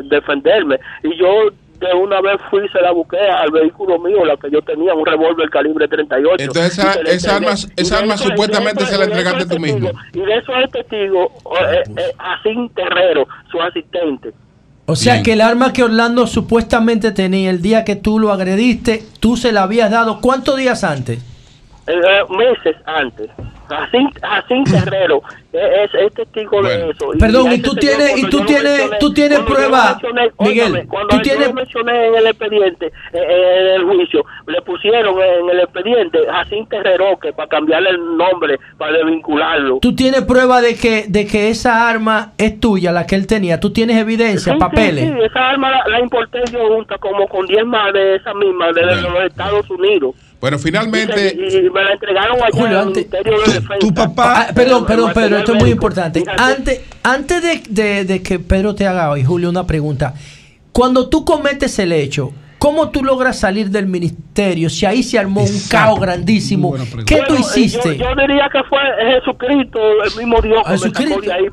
defenderme 0.04 0.78
y 1.02 1.16
yo 1.16 1.50
de 1.80 1.94
una 1.94 2.20
vez 2.20 2.40
fui 2.50 2.64
y 2.64 2.68
se 2.68 2.80
la 2.80 2.92
busqué 2.92 3.18
al 3.18 3.50
vehículo 3.50 3.98
mío, 3.98 4.24
la 4.24 4.36
que 4.36 4.50
yo 4.50 4.60
tenía, 4.62 4.94
un 4.94 5.06
revólver 5.06 5.48
calibre 5.48 5.88
38. 5.88 6.36
Entonces 6.38 6.78
esa, 6.78 6.92
esa 7.00 7.36
arma, 7.36 7.52
esa 7.76 7.98
arma 7.98 8.16
supuestamente 8.18 8.84
se 8.84 8.98
la 8.98 9.04
entregaste 9.04 9.46
tú 9.46 9.58
mismo. 9.58 9.90
Y 10.12 10.20
de 10.20 10.36
eso 10.36 10.54
es 10.56 10.70
testigo 10.70 11.32
eh, 11.70 11.82
eh, 11.96 12.12
Así 12.18 12.70
Terrero, 12.74 13.26
su 13.50 13.60
asistente. 13.60 14.32
O 14.86 14.96
sea 14.96 15.22
que 15.22 15.34
el 15.34 15.40
arma 15.40 15.72
que 15.72 15.84
Orlando 15.84 16.26
supuestamente 16.26 17.12
tenía 17.12 17.50
el 17.50 17.62
día 17.62 17.84
que 17.84 17.96
tú 17.96 18.18
lo 18.18 18.32
agrediste, 18.32 19.02
tú 19.20 19.36
se 19.36 19.52
la 19.52 19.62
habías 19.62 19.90
dado 19.90 20.20
¿cuántos 20.20 20.56
días 20.56 20.84
antes? 20.84 21.24
Eh, 21.90 22.24
meses 22.30 22.76
antes. 22.86 23.30
Jacín 23.68 24.64
Terrero 24.64 25.22
es, 25.52 25.94
es 25.94 26.14
testigo 26.14 26.62
de 26.62 26.90
eso. 26.90 27.10
Perdón, 27.18 27.52
y, 27.52 27.58
tú 27.58 27.74
tienes, 27.74 28.18
y 28.18 28.28
tú 28.28 28.44
tienes, 28.44 28.98
tú 28.98 29.12
tienes 29.12 29.38
prueba, 29.40 29.98
Miguel. 30.40 30.86
cuando 30.88 31.16
tú 31.16 31.22
tienes... 31.22 31.48
yo 31.48 31.54
mencioné 31.54 32.08
en 32.08 32.14
el 32.16 32.26
expediente, 32.26 32.86
eh, 33.12 33.76
en 33.76 33.80
el 33.80 33.84
juicio, 33.84 34.24
le 34.46 34.60
pusieron 34.62 35.14
en 35.20 35.50
el 35.50 35.60
expediente 35.60 36.18
Jacín 36.26 36.66
Terrero 36.66 37.18
que 37.18 37.32
para 37.32 37.48
cambiarle 37.48 37.90
el 37.90 38.16
nombre, 38.16 38.58
para 38.76 38.92
desvincularlo. 38.92 39.78
Tú 39.80 39.94
tienes 39.94 40.22
prueba 40.22 40.60
de 40.60 40.76
que, 40.76 41.04
de 41.08 41.26
que 41.26 41.50
esa 41.50 41.88
arma 41.88 42.32
es 42.38 42.58
tuya, 42.60 42.92
la 42.92 43.06
que 43.06 43.14
él 43.14 43.26
tenía. 43.26 43.60
Tú 43.60 43.72
tienes 43.72 43.96
evidencia, 43.96 44.56
papeles. 44.58 45.04
Sí, 45.04 45.14
esa 45.24 45.50
arma 45.50 45.70
la, 45.86 46.00
importé 46.00 46.40
yo 46.50 46.66
junta 46.68 46.98
como 46.98 47.28
con 47.28 47.46
10 47.46 47.66
más 47.66 47.92
de 47.92 48.16
esa 48.16 48.34
misma, 48.34 48.72
de 48.72 48.82
los 48.84 49.24
Estados 49.24 49.68
Unidos. 49.70 50.14
Bueno, 50.40 50.58
finalmente. 50.58 51.36
Y, 51.36 51.70
me 51.70 51.84
la 51.84 51.92
entregaron 51.92 52.38
allá 52.42 52.84
de 52.86 53.04
Defensa. 53.04 53.78
Tu 53.78 53.92
papá. 53.92 54.46
Ah, 54.48 54.52
perdón, 54.54 54.86
perdón, 54.86 55.12
Pedro, 55.12 55.38
esto 55.38 55.52
es 55.52 55.58
muy 55.60 55.70
importante. 55.70 56.24
Antes, 56.38 56.80
antes 57.02 57.42
de, 57.68 58.04
de, 58.04 58.22
que 58.22 58.38
Pedro 58.38 58.74
te 58.74 58.86
haga 58.86 59.10
hoy, 59.10 59.22
Julio, 59.22 59.50
una 59.50 59.66
pregunta. 59.66 60.14
Cuando 60.72 61.08
tú 61.08 61.24
cometes 61.24 61.78
el 61.78 61.92
hecho, 61.92 62.32
¿Cómo 62.60 62.90
tú 62.90 63.02
logras 63.02 63.40
salir 63.40 63.70
del 63.70 63.86
ministerio 63.86 64.68
si 64.68 64.84
ahí 64.84 65.02
se 65.02 65.18
armó 65.18 65.40
un 65.40 65.60
caos 65.70 65.98
grandísimo? 65.98 66.74
¿Qué 67.06 67.22
tú 67.26 67.34
hiciste? 67.36 67.96
Yo, 67.96 68.14
diría 68.14 68.50
que 68.52 68.62
fue 68.64 68.78
Jesucristo, 69.14 69.80
el 70.04 70.14
mismo 70.18 70.42
Dios 70.42 70.62
que 70.66 70.72
me 70.72 70.78
sacó 70.78 71.20
de 71.22 71.32
ahí. 71.32 71.46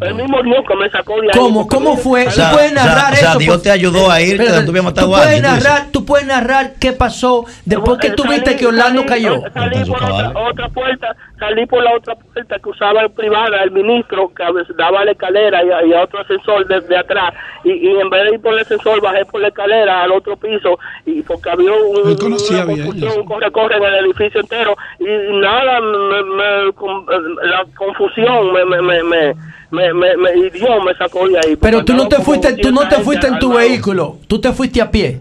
el 0.00 0.14
mismo 0.16 0.42
Dios 0.42 0.64
que 0.66 0.74
me 0.74 0.90
sacó 0.90 1.20
de 1.20 1.28
ahí. 1.28 1.38
¿Cómo? 1.38 1.68
¿Cómo 1.68 1.96
fue? 1.96 2.24
¿Tú 2.24 2.40
puedes 2.52 2.72
narrar 2.72 3.12
eso? 3.12 3.38
Dios 3.38 3.62
te 3.62 3.70
ayudó 3.70 4.10
a 4.10 4.20
ir, 4.20 4.36
tú, 4.66 4.72
puedes 5.06 5.40
narrar, 5.40 5.92
tú 5.92 6.04
puedes 6.04 6.26
narrar 6.26 6.72
qué 6.80 6.92
pasó 6.92 7.44
después 7.64 8.00
que 8.00 8.10
tú 8.10 8.24
viste 8.28 8.56
que 8.56 8.66
Orlando 8.66 9.06
cayó. 9.06 9.40
Salí 9.54 9.84
por 9.84 10.02
otra, 10.02 10.68
puerta, 10.70 11.16
salí 11.38 11.64
por 11.66 11.80
la 11.80 11.94
otra 11.94 12.16
puerta 12.16 12.58
que 12.58 12.68
usaba 12.68 13.02
el 13.02 13.12
privada, 13.12 13.62
el 13.62 13.70
ministro, 13.70 14.32
que 14.34 14.42
daba 14.76 15.04
la 15.04 15.12
escalera 15.12 15.62
y, 15.62 15.92
a 15.92 16.02
otro 16.02 16.22
ascensor 16.22 16.66
desde 16.66 16.96
atrás. 16.96 17.32
Y, 17.62 17.70
y, 17.70 18.00
en 18.00 18.10
vez 18.10 18.24
de 18.24 18.34
ir 18.34 18.40
por 18.40 18.52
el 18.52 18.58
ascensor, 18.58 19.00
bajé 19.00 19.24
por 19.26 19.40
la 19.40 19.48
escalera 19.48 20.02
al 20.02 20.10
otro 20.10 20.23
piso 20.36 20.78
y 21.06 21.22
porque 21.22 21.50
había 21.50 21.72
un, 21.72 22.06
una 22.06 22.16
confusión, 22.16 23.24
corre, 23.26 23.50
corre 23.52 23.76
en 23.76 23.84
el 23.84 24.06
edificio 24.06 24.40
entero 24.40 24.76
y 24.98 25.04
nada, 25.40 25.80
la 25.80 27.64
confusión 27.76 28.52
me, 28.52 28.64
me, 28.64 28.82
me, 28.82 29.02
me 29.02 29.34
me, 29.70 29.92
me, 29.92 30.36
y 30.36 30.50
Dios 30.50 30.70
me 30.84 30.94
sacó 30.94 31.26
de 31.28 31.36
ahí. 31.38 31.56
Pero 31.56 31.84
tú 31.84 31.94
no 31.94 32.06
te 32.06 32.16
fuiste, 32.16 32.56
tú 32.58 32.70
no 32.70 32.88
te 32.88 32.96
fuiste 32.96 33.26
en 33.26 33.38
tu 33.38 33.54
vehículo, 33.54 34.18
tú 34.28 34.40
te 34.40 34.52
fuiste 34.52 34.80
a 34.80 34.90
pie. 34.90 35.20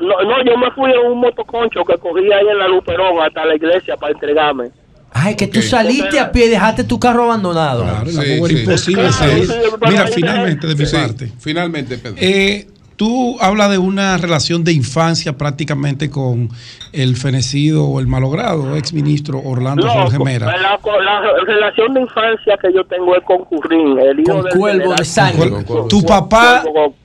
No, 0.00 0.20
no, 0.22 0.44
yo 0.44 0.56
me 0.56 0.68
fui 0.72 0.90
en 0.90 1.12
un 1.12 1.20
motoconcho 1.20 1.84
que 1.84 1.96
cogí 1.98 2.32
ahí 2.32 2.46
en 2.50 2.58
la 2.58 2.66
Luperón 2.66 3.20
hasta 3.20 3.44
la 3.44 3.54
iglesia 3.54 3.96
para 3.96 4.12
entregarme. 4.12 4.70
Ay, 5.14 5.36
que 5.36 5.46
tú 5.46 5.60
saliste 5.62 6.18
a 6.18 6.32
pie 6.32 6.46
y 6.46 6.48
dejaste 6.48 6.84
tu 6.84 6.98
carro 6.98 7.24
abandonado. 7.24 7.84
Claro, 7.84 8.10
era 8.10 8.50
imposible 8.60 9.12
salir. 9.12 9.48
Mira, 9.88 10.06
finalmente, 10.06 10.66
de 10.66 10.74
mi 10.74 10.90
parte. 10.90 11.32
Finalmente, 11.38 11.98
Pedro. 11.98 12.16
Eh, 12.18 12.66
tú 13.02 13.36
hablas 13.40 13.68
de 13.68 13.78
una 13.78 14.16
relación 14.16 14.62
de 14.62 14.72
infancia 14.72 15.36
prácticamente 15.36 16.08
con 16.08 16.50
el 16.92 17.16
fenecido 17.16 17.84
o 17.84 17.98
el 17.98 18.06
malogrado 18.06 18.76
ex 18.76 18.92
ministro 18.92 19.40
Orlando 19.44 19.88
Jorge 19.88 20.20
Mera. 20.20 20.46
La, 20.46 20.78
relación 21.44 21.94
de 21.94 22.02
infancia 22.02 22.56
que 22.62 22.72
yo 22.72 22.84
tengo 22.84 23.16
es 23.16 23.24
con 23.24 23.44
Currín, 23.46 23.98
el 23.98 24.20
hijo 24.20 24.40
con 24.42 24.50
Cuervo 24.56 24.94
de 24.94 25.04
sangre. 25.04 25.50
tu 25.88 26.04
papá, 26.04 26.62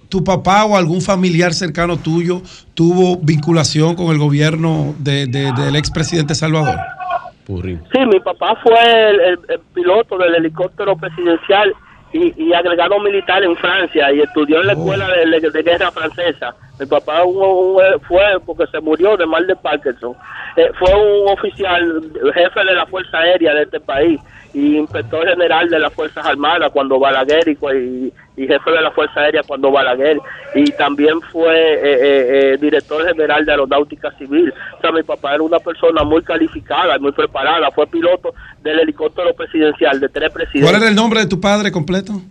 tu 0.07 0.23
papá 0.23 0.65
o 0.65 0.77
algún 0.77 1.01
familiar 1.01 1.51
cercano 1.55 1.97
tuyo 1.97 2.43
tuvo 2.75 3.17
vinculación 3.17 3.95
con 3.95 4.11
el 4.11 4.19
gobierno 4.19 4.93
de, 4.99 5.25
de, 5.25 5.51
del 5.51 5.75
expresidente 5.77 6.35
Salvador. 6.35 6.77
Sí, 7.47 7.99
mi 8.05 8.19
papá 8.19 8.55
fue 8.61 9.09
el 9.09 9.39
piloto 9.73 10.15
del 10.19 10.35
helicóptero 10.35 10.95
presidencial 10.95 11.73
y, 12.13 12.33
y, 12.41 12.53
agregado 12.53 12.99
militar 12.99 13.43
en 13.43 13.55
Francia 13.57 14.11
y 14.13 14.21
estudió 14.21 14.61
en 14.61 14.67
la 14.67 14.73
escuela 14.73 15.07
de, 15.07 15.63
guerra 15.63 15.91
francesa. 15.91 16.55
Mi 16.79 16.85
papá 16.85 17.23
fue, 18.07 18.39
porque 18.45 18.65
se 18.67 18.79
murió 18.79 19.17
de 19.17 19.25
mal 19.25 19.45
de 19.45 19.55
Parkinson. 19.55 20.15
Eh, 20.55 20.69
fue 20.79 20.93
un 20.93 21.29
oficial, 21.29 22.03
jefe 22.33 22.59
de 22.63 22.73
la 22.73 22.85
Fuerza 22.85 23.19
Aérea 23.19 23.53
de 23.53 23.63
este 23.63 23.79
país 23.79 24.19
y 24.53 24.77
inspector 24.77 25.27
general 25.27 25.69
de 25.69 25.79
las 25.79 25.93
Fuerzas 25.93 26.25
Armadas 26.25 26.71
cuando 26.71 26.99
Balaguer 26.99 27.47
y, 27.49 28.13
y, 28.37 28.47
jefe 28.47 28.71
de 28.71 28.81
la 28.81 28.91
Fuerza 28.91 29.19
Aérea 29.19 29.41
cuando 29.43 29.71
Balaguer 29.71 30.19
y 30.55 30.71
también 30.71 31.19
fue 31.31 31.55
eh, 31.55 31.79
eh, 31.83 32.53
eh, 32.53 32.57
director 32.61 33.05
general 33.05 33.45
de 33.45 33.51
Aeronáutica 33.51 34.11
Civil. 34.17 34.53
O 34.77 34.81
sea, 34.81 34.91
mi 34.91 35.03
papá 35.03 35.33
era 35.33 35.43
una 35.43 35.59
persona 35.59 36.03
muy 36.03 36.23
calificada 36.23 36.95
y 36.97 36.99
muy 36.99 37.11
preparada, 37.11 37.71
fue 37.71 37.87
piloto 37.87 38.33
del 38.61 38.79
helicóptero 38.79 39.33
presidencial 39.33 39.99
de 39.99 40.09
tres 40.09 40.31
presidentes. 40.31 40.69
¿Cuál 40.69 40.81
era 40.81 40.89
el 40.89 40.95
nombre 40.95 41.19
de 41.21 41.25
tu 41.25 41.41
padre 41.41 41.71
completo? 41.71 42.21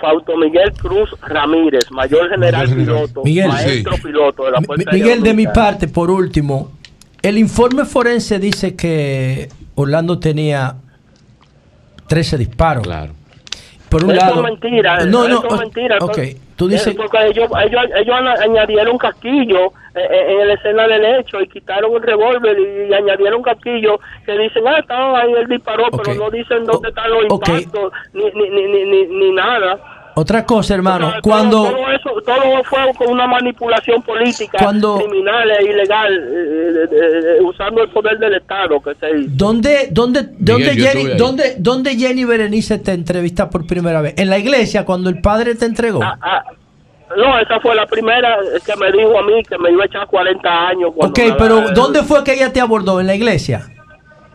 Fausto 0.00 0.36
Miguel 0.36 0.72
Cruz 0.74 1.10
Ramírez, 1.22 1.90
mayor 1.90 2.30
general, 2.30 2.68
piloto, 2.68 3.22
maestro 3.24 3.96
piloto 3.96 4.44
de 4.44 4.50
la 4.52 4.60
Fuerza 4.60 4.92
Miguel, 4.92 5.22
de 5.22 5.34
mi 5.34 5.46
parte, 5.48 5.88
por 5.88 6.10
último, 6.10 6.70
el 7.20 7.36
informe 7.36 7.84
forense 7.84 8.38
dice 8.38 8.76
que 8.76 9.48
Orlando 9.74 10.20
tenía 10.20 10.76
13 12.06 12.38
disparos. 12.38 12.84
Claro. 12.84 13.17
Por 13.88 14.04
un 14.04 14.10
eso 14.10 14.20
lado. 14.20 14.36
es 14.36 14.42
mentira. 14.42 15.04
No, 15.06 15.28
no. 15.28 15.42
es 15.42 15.58
mentira. 15.58 15.98
Ok. 16.00 16.18
Tú 16.56 16.68
dices. 16.68 16.94
Porque 16.94 17.18
ellos, 17.26 17.48
ellos, 17.64 17.82
ellos 17.96 18.16
añadieron 18.40 18.92
un 18.92 18.98
casquillo 18.98 19.66
eh, 19.94 20.00
eh, 20.10 20.36
en 20.40 20.48
la 20.48 20.54
escena 20.54 20.88
del 20.88 21.04
hecho 21.04 21.40
y 21.40 21.48
quitaron 21.48 21.94
el 21.94 22.02
revólver 22.02 22.58
y, 22.58 22.92
añadieron 22.92 23.36
un 23.36 23.42
casquillo 23.42 24.00
que 24.26 24.36
dicen, 24.36 24.66
ah, 24.66 24.78
estaba 24.78 25.20
ahí, 25.20 25.32
él 25.32 25.46
disparó, 25.46 25.84
pero 25.90 26.14
no 26.18 26.30
dicen 26.30 26.64
dónde 26.64 26.88
están 26.88 27.10
los 27.10 27.22
impactos 27.22 27.92
ni, 28.12 28.24
ni, 28.32 28.50
ni, 28.50 28.84
ni, 28.84 29.06
ni 29.06 29.30
nada. 29.32 29.78
Otra 30.18 30.44
cosa, 30.44 30.74
hermano, 30.74 31.12
cuando... 31.22 31.62
Todo, 31.70 31.92
eso, 31.92 32.10
todo 32.26 32.64
fue 32.64 32.80
con 32.98 33.12
una 33.12 33.28
manipulación 33.28 34.02
política 34.02 34.58
criminal 34.58 35.48
e 35.48 35.62
ilegal, 35.62 36.12
eh, 36.12 36.84
eh, 36.90 37.38
eh, 37.38 37.42
usando 37.42 37.84
el 37.84 37.88
poder 37.90 38.18
del 38.18 38.34
Estado 38.34 38.80
que 38.80 38.96
se 38.96 39.10
hizo. 39.16 39.30
¿Dónde, 39.30 39.90
dónde, 39.92 40.30
dónde, 40.36 40.74
Jenny, 40.74 41.16
dónde, 41.16 41.54
¿Dónde 41.58 41.94
Jenny 41.94 42.24
Berenice 42.24 42.78
te 42.78 42.94
entrevista 42.94 43.48
por 43.48 43.64
primera 43.64 44.00
vez? 44.00 44.14
¿En 44.16 44.28
la 44.28 44.38
iglesia, 44.38 44.84
cuando 44.84 45.08
el 45.08 45.20
padre 45.20 45.54
te 45.54 45.66
entregó? 45.66 46.02
Ah, 46.02 46.18
ah, 46.20 46.42
no, 47.16 47.38
esa 47.38 47.60
fue 47.60 47.76
la 47.76 47.86
primera 47.86 48.38
que 48.66 48.74
me 48.74 48.90
dijo 48.90 49.16
a 49.16 49.22
mí 49.22 49.40
que 49.48 49.56
me 49.56 49.70
iba 49.70 49.84
a 49.84 49.86
echar 49.86 50.08
40 50.08 50.66
años. 50.66 50.90
Ok, 50.96 51.20
pero 51.38 51.70
¿dónde 51.70 52.02
fue 52.02 52.24
que 52.24 52.34
ella 52.34 52.52
te 52.52 52.60
abordó? 52.60 53.00
¿En 53.00 53.06
la 53.06 53.14
iglesia? 53.14 53.68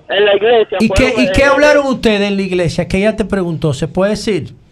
En 0.08 0.24
la 0.24 0.34
iglesia. 0.38 0.78
¿Y 0.80 0.88
qué, 0.88 1.14
¿y 1.18 1.30
qué 1.34 1.44
hablaron 1.44 1.88
ustedes 1.88 2.22
en 2.22 2.38
la 2.38 2.42
iglesia? 2.42 2.88
Que 2.88 3.00
ella 3.00 3.18
te 3.18 3.26
preguntó, 3.26 3.74
¿se 3.74 3.90
puede 3.90 4.12
decir? 4.12 4.63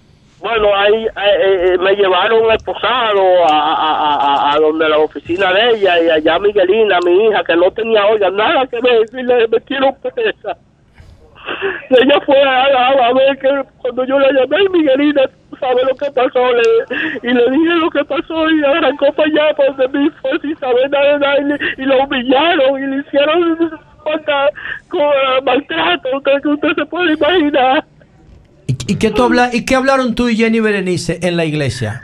Bueno, 0.41 0.75
ahí 0.75 1.05
eh, 1.05 1.11
eh, 1.15 1.77
me 1.77 1.93
llevaron 1.93 2.51
esposado 2.51 3.45
a, 3.47 3.73
a, 3.73 4.53
a, 4.53 4.59
donde 4.59 4.89
la 4.89 4.97
oficina 4.97 5.53
de 5.53 5.75
ella 5.75 6.01
y 6.01 6.09
allá 6.09 6.39
Miguelina, 6.39 6.97
mi 7.05 7.27
hija, 7.27 7.43
que 7.43 7.55
no 7.55 7.69
tenía, 7.71 8.07
oiga, 8.07 8.31
nada 8.31 8.65
que 8.65 8.79
ver, 8.81 9.01
decirle, 9.01 9.47
me 9.47 9.61
quiero 9.61 9.95
presa. 10.01 10.57
Ella 11.91 12.19
fue 12.25 12.41
a, 12.41 13.13
ver 13.13 13.37
que 13.37 13.49
cuando 13.81 14.03
yo 14.05 14.17
la 14.17 14.31
llamé, 14.31 14.67
Miguelina, 14.69 15.21
sabe 15.59 15.83
lo 15.83 15.95
que 15.95 16.11
pasó, 16.11 16.39
y 17.21 17.27
le 17.27 17.51
dije 17.51 17.75
lo 17.75 17.89
que 17.91 18.03
pasó 18.05 18.49
y 18.49 18.63
arrancó 18.63 19.13
para 19.13 19.27
allá, 19.29 19.55
pues 19.55 19.77
de 19.77 19.87
mí 19.89 20.09
fue 20.21 20.39
sin 20.39 20.57
saber 20.57 20.89
nada, 20.89 21.19
nada 21.19 21.37
y, 21.77 21.83
lo 21.83 22.03
humillaron 22.03 22.83
y 22.83 22.87
le 22.87 22.97
hicieron 23.01 23.79
con, 24.89 25.43
maltrato 25.43 26.09
que 26.23 26.47
usted 26.47 26.73
se 26.75 26.85
puede 26.87 27.13
imaginar. 27.13 27.83
¿Y, 28.87 28.95
qué, 28.97 29.11
tú 29.11 29.23
habla, 29.23 29.49
¿Y 29.53 29.65
qué 29.65 29.75
hablaron 29.75 30.15
tú 30.15 30.29
y 30.29 30.35
Jenny 30.35 30.59
Berenice 30.59 31.19
en 31.21 31.37
la 31.37 31.45
iglesia? 31.45 32.01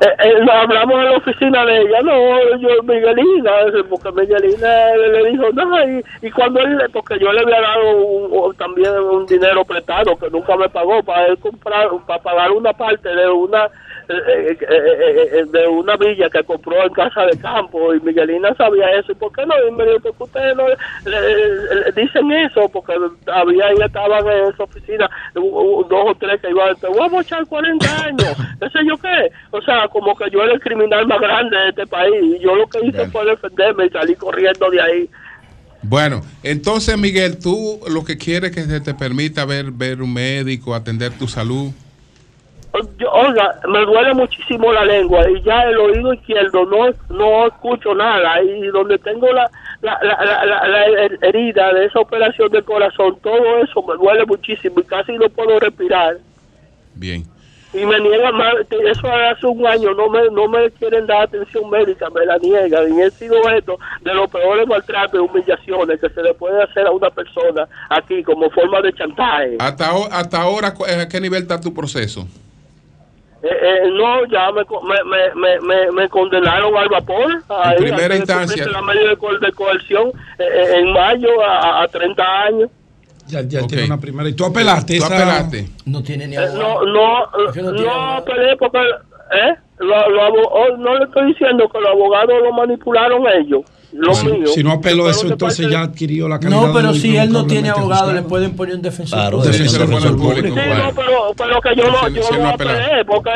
Eh, 0.00 0.06
eh, 0.06 0.50
hablamos 0.52 0.94
en 0.96 1.04
la 1.06 1.16
oficina 1.16 1.64
de 1.64 1.80
ella, 1.80 2.00
no, 2.04 2.56
yo, 2.58 2.82
Miguelina, 2.84 3.50
porque 3.90 4.12
Miguelina 4.12 4.94
le 4.94 5.30
dijo, 5.30 5.50
no, 5.52 5.90
y, 5.90 6.04
y 6.22 6.30
cuando 6.30 6.60
él, 6.60 6.78
porque 6.92 7.18
yo 7.18 7.32
le 7.32 7.40
había 7.40 7.60
dado 7.60 8.54
también 8.56 8.92
un 8.92 9.26
dinero 9.26 9.64
prestado 9.64 10.16
que 10.16 10.30
nunca 10.30 10.56
me 10.56 10.68
pagó 10.68 11.02
para 11.02 11.26
él 11.26 11.38
comprar, 11.38 11.88
para 12.06 12.22
pagar 12.22 12.52
una 12.52 12.72
parte 12.72 13.08
de 13.08 13.28
una 13.28 13.68
eh, 14.10 14.56
eh, 14.58 15.28
eh, 15.32 15.44
de 15.52 15.68
una 15.68 15.94
villa 15.98 16.30
que 16.30 16.42
compró 16.42 16.82
en 16.82 16.94
casa 16.94 17.26
de 17.26 17.38
campo 17.38 17.94
y 17.94 18.00
Miguelina 18.00 18.54
sabía 18.54 18.90
eso. 18.98 19.12
¿Y 19.12 19.14
por 19.16 19.30
qué 19.32 19.44
no? 19.44 19.54
Y 19.68 19.70
me 19.72 19.84
dijo, 19.84 20.00
porque 20.00 20.22
ustedes 20.24 20.56
no 20.56 20.64
dicen 21.94 22.32
eso? 22.32 22.70
Porque 22.72 22.94
había, 23.26 23.66
ya 23.78 23.84
estaban 23.84 24.26
en 24.26 24.48
esa 24.48 24.62
oficina 24.62 25.10
dos 25.34 25.90
o 25.90 26.16
tres 26.18 26.40
que 26.40 26.48
iban, 26.48 26.74
te 26.76 26.86
vamos 26.88 27.18
a 27.18 27.20
echar 27.20 27.46
40 27.46 28.04
años, 28.04 28.36
qué 28.58 28.70
sé 28.70 28.78
yo 28.86 28.96
qué. 28.96 29.30
O 29.50 29.60
sea, 29.60 29.86
como 29.88 30.16
que 30.16 30.30
yo 30.30 30.42
era 30.42 30.54
el 30.54 30.60
criminal 30.60 31.06
más 31.06 31.20
grande 31.20 31.56
de 31.58 31.68
este 31.68 31.86
país 31.86 32.14
y 32.22 32.38
yo 32.38 32.54
lo 32.54 32.66
que 32.66 32.86
hice 32.86 33.10
fue 33.10 33.26
defenderme 33.26 33.86
y 33.86 33.90
salí 33.90 34.14
corriendo 34.14 34.70
de 34.70 34.80
ahí. 34.80 35.10
Bueno, 35.82 36.22
entonces 36.42 36.96
Miguel, 36.96 37.38
tú 37.38 37.78
lo 37.88 38.04
que 38.04 38.16
quieres 38.16 38.50
es 38.50 38.56
que 38.56 38.62
se 38.62 38.80
te 38.80 38.94
permita 38.94 39.44
ver, 39.44 39.70
ver 39.70 40.00
un 40.00 40.14
médico, 40.14 40.74
atender 40.74 41.12
tu 41.12 41.28
salud 41.28 41.72
oiga, 42.72 43.60
me 43.68 43.84
duele 43.84 44.14
muchísimo 44.14 44.72
la 44.72 44.84
lengua 44.84 45.28
y 45.30 45.42
ya 45.42 45.62
el 45.62 45.78
oído 45.78 46.12
izquierdo 46.12 46.66
no 46.66 46.90
no 47.08 47.46
escucho 47.46 47.94
nada 47.94 48.42
y 48.42 48.66
donde 48.68 48.98
tengo 48.98 49.32
la, 49.32 49.50
la, 49.80 49.98
la, 50.02 50.66
la, 50.66 50.86
herida 51.22 51.72
de 51.72 51.86
esa 51.86 52.00
operación 52.00 52.50
del 52.50 52.64
corazón, 52.64 53.18
todo 53.22 53.62
eso 53.62 53.82
me 53.82 53.94
duele 53.94 54.24
muchísimo 54.26 54.80
y 54.80 54.84
casi 54.84 55.12
no 55.12 55.28
puedo 55.28 55.58
respirar. 55.58 56.18
Bien. 56.94 57.24
Y 57.72 57.84
me 57.84 58.00
niegan 58.00 58.34
más, 58.34 58.54
eso 58.70 59.08
hace 59.12 59.46
un 59.46 59.66
año, 59.66 59.92
no 59.92 60.08
me, 60.08 60.30
no 60.30 60.48
me 60.48 60.70
quieren 60.70 61.06
dar 61.06 61.24
atención 61.24 61.68
médica, 61.68 62.08
me 62.08 62.24
la 62.24 62.38
niegan. 62.38 62.94
Y 62.94 63.02
he 63.02 63.10
sido 63.10 63.36
esto 63.50 63.78
de 64.00 64.14
los 64.14 64.30
peores 64.30 64.66
maltratos 64.66 65.14
y 65.14 65.18
humillaciones 65.18 66.00
que 66.00 66.08
se 66.08 66.22
le 66.22 66.32
puede 66.32 66.62
hacer 66.62 66.86
a 66.86 66.90
una 66.90 67.10
persona 67.10 67.68
aquí 67.90 68.22
como 68.22 68.48
forma 68.50 68.80
de 68.80 68.92
chantaje. 68.94 69.56
¿Hasta, 69.58 69.90
hasta 70.10 70.40
ahora 70.40 70.68
a 70.68 71.08
qué 71.08 71.20
nivel 71.20 71.42
está 71.42 71.60
tu 71.60 71.74
proceso? 71.74 72.26
Eh, 73.40 73.46
eh, 73.48 73.90
no, 73.92 74.26
ya 74.26 74.50
me, 74.50 74.64
me, 75.04 75.60
me, 75.60 75.92
me, 75.92 76.08
condenaron 76.08 76.76
al 76.76 76.88
vapor. 76.88 77.40
en 77.66 77.76
primera 77.76 78.16
instancia. 78.16 78.66
La 78.66 78.82
medida 78.82 79.10
de, 79.10 79.52
coerción 79.52 80.10
eh, 80.38 80.74
en 80.78 80.92
mayo 80.92 81.40
a, 81.42 81.82
a 81.82 81.88
30 81.88 82.22
años. 82.22 82.70
Ya, 83.28 83.42
ya 83.42 83.66
tiene 83.66 83.84
una 83.84 84.00
primera. 84.00 84.28
¿Y 84.28 84.32
tú 84.32 84.44
apelaste? 84.44 84.98
¿Tú 84.98 85.04
apelaste? 85.04 85.68
No 85.84 86.02
tiene 86.02 86.26
ni 86.26 86.36
abogado. 86.36 86.84
no, 86.86 87.30
no, 87.54 87.72
no, 87.72 88.10
apelé 88.16 88.56
porque. 88.56 88.78
¿eh? 88.78 89.54
Lo, 89.78 90.08
lo, 90.10 90.42
oh, 90.48 90.76
no 90.76 90.98
le 90.98 91.04
estoy 91.04 91.28
diciendo 91.28 91.68
que 91.68 91.78
los 91.78 91.90
abogados 91.90 92.42
lo 92.42 92.52
manipularon 92.52 93.24
ellos. 93.40 93.62
Lo 93.92 94.14
mío. 94.22 94.46
Si 94.48 94.62
no 94.62 94.72
apeló 94.72 95.08
eso, 95.08 95.26
entonces 95.26 95.70
ya 95.70 95.82
adquirió 95.82 96.28
la 96.28 96.38
calidad 96.38 96.66
No, 96.66 96.72
pero 96.74 96.92
si 96.92 97.16
él 97.16 97.32
no 97.32 97.46
tiene 97.46 97.70
abogado, 97.70 98.12
le 98.12 98.22
pueden 98.22 98.54
poner 98.54 98.74
un 98.74 98.82
defensor. 98.82 99.18
Claro, 99.18 99.42
defensor, 99.42 100.16
público. 100.16 100.56
Sí, 100.56 100.68
no, 100.68 100.92
pero, 100.94 101.34
pero 101.36 101.60
que 101.60 101.76
yo 101.76 101.90
no, 101.90 102.08
yo 102.08 102.38
no 102.38 102.48
apelé, 102.48 103.04
porque 103.06 103.30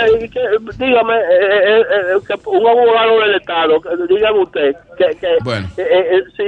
dígame, 0.79 1.15
eh, 1.15 1.81
eh, 1.81 1.83
eh, 2.12 2.35
un 2.47 2.66
abogado 2.66 3.20
del 3.20 3.35
Estado, 3.37 3.81
dígame 4.09 4.43
usted, 4.43 4.77
que, 4.99 5.16
que 5.19 5.29
bueno. 5.43 5.69
si, 5.74 6.43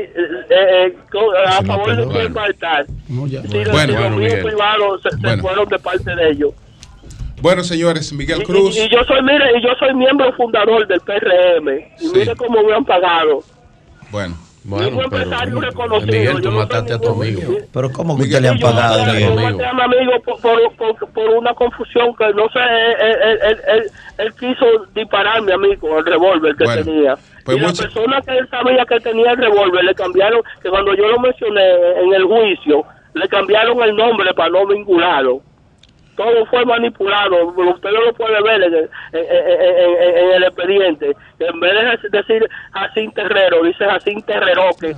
a 1.46 1.62
favor 1.62 1.96
de 1.96 2.06
quién 2.06 2.36
va 2.36 2.44
a 2.44 2.48
estar. 2.48 2.86
No, 3.08 3.26
ya. 3.26 3.42
Si 3.42 3.64
bueno, 3.70 4.00
los 4.00 4.16
míos 4.18 4.34
privados 4.42 5.02
se, 5.02 5.10
se 5.10 5.36
fueron 5.38 5.68
de 5.68 5.78
parte 5.78 6.14
de 6.14 6.30
ellos. 6.30 6.52
Bueno, 7.40 7.62
señores, 7.62 8.12
Miguel 8.12 8.42
Cruz. 8.42 8.76
Y, 8.76 8.80
y, 8.80 8.88
yo 8.88 9.04
soy, 9.04 9.22
mire, 9.22 9.58
y 9.58 9.62
yo 9.62 9.68
soy 9.78 9.94
miembro 9.94 10.32
fundador 10.34 10.86
del 10.86 11.00
PRM. 11.00 11.68
Y 12.00 12.08
mire 12.08 12.34
cómo 12.36 12.62
me 12.62 12.74
han 12.74 12.84
pagado. 12.84 13.42
Bueno. 14.14 14.36
Bueno, 14.62 14.98
pero, 15.10 16.00
Miguel, 16.06 16.40
tú 16.40 16.50
mataste 16.52 16.94
a 16.94 16.98
tu 17.00 17.10
amigo. 17.10 17.42
Pero 17.72 17.90
¿cómo 17.90 18.16
que 18.16 18.22
usted 18.22 18.40
le 18.40 18.48
han 18.48 18.58
pagado, 18.60 19.04
Miguel? 19.12 19.28
Yo 19.28 19.34
maté 19.34 19.66
a 19.66 19.72
mi 19.74 19.82
amigo 19.82 20.12
por, 20.24 20.40
por, 20.76 21.12
por, 21.12 21.30
una 21.30 21.52
confusión 21.52 22.14
que 22.16 22.32
no 22.32 22.48
sé, 22.48 22.60
él, 22.60 23.16
él, 23.42 23.58
él, 23.66 23.82
él 24.18 24.34
quiso 24.34 24.86
dispararme 24.94 25.52
a 25.52 25.58
mí 25.58 25.76
con 25.76 25.98
el 25.98 26.06
revólver 26.06 26.54
que 26.56 26.64
tenía. 26.64 27.16
Pues 27.44 27.58
y 27.58 27.60
la 27.60 27.72
persona 27.72 28.22
que 28.22 28.38
él 28.38 28.48
sabía 28.48 28.86
que 28.86 29.00
tenía 29.00 29.32
el 29.32 29.36
revólver 29.36 29.84
le 29.84 29.94
cambiaron, 29.94 30.40
que 30.62 30.70
cuando 30.70 30.94
yo 30.94 31.08
lo 31.08 31.18
mencioné 31.18 32.00
en 32.00 32.14
el 32.14 32.24
juicio, 32.24 32.84
le 33.14 33.28
cambiaron 33.28 33.82
el 33.82 33.96
nombre 33.96 34.32
para 34.32 34.48
no 34.48 34.66
vincularlo 34.66 35.42
todo 36.16 36.46
fue 36.46 36.64
manipulado. 36.64 37.46
Usted 37.48 37.90
no 37.90 38.04
lo 38.04 38.12
puede 38.14 38.42
ver 38.42 38.62
en 38.62 38.74
el, 38.74 38.90
en, 39.12 40.30
el 40.36 40.44
expediente. 40.44 41.16
En 41.38 41.60
vez 41.60 42.02
de 42.02 42.18
decir 42.18 42.48
así 42.72 43.08
Terrero, 43.14 43.62
dice 43.64 43.84
así 43.84 44.22
Terrero 44.22 44.70
que 44.80 44.94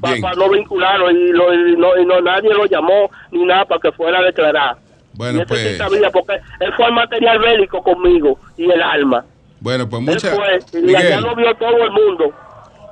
para, 0.00 0.34
no 0.34 0.50
vincularlo 0.50 1.10
y, 1.10 1.30
y, 1.30 1.76
no, 1.76 1.96
y 1.96 2.04
no 2.04 2.20
nadie 2.20 2.52
lo 2.52 2.66
llamó 2.66 3.10
ni 3.30 3.44
nada 3.44 3.64
para 3.64 3.80
que 3.80 3.92
fuera 3.92 4.18
a 4.18 4.22
declarar. 4.22 4.76
Bueno, 5.14 5.42
y 5.42 5.44
pues. 5.44 5.76
sabía 5.76 6.10
porque 6.10 6.40
él 6.60 6.72
fue 6.74 6.86
el 6.86 6.92
material 6.92 7.38
bélico 7.38 7.82
conmigo 7.82 8.38
y 8.56 8.70
el 8.70 8.82
alma. 8.82 9.24
Bueno, 9.60 9.88
pues 9.88 10.02
muchas 10.02 10.36
Y 10.72 10.94
allá 10.94 11.20
lo 11.20 11.36
vio 11.36 11.54
todo 11.54 11.84
el 11.84 11.90
mundo. 11.92 12.32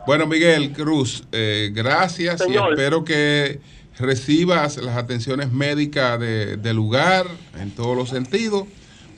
Bueno, 0.06 0.26
Miguel 0.26 0.72
Cruz, 0.72 1.24
eh, 1.32 1.70
gracias 1.72 2.44
y 2.48 2.56
espero 2.56 3.04
que 3.04 3.60
recibas 4.00 4.76
las 4.78 4.96
atenciones 4.96 5.52
médicas 5.52 6.18
de, 6.18 6.56
del 6.56 6.76
lugar 6.76 7.26
en 7.60 7.70
todos 7.70 7.96
los 7.96 8.08
sentidos 8.08 8.64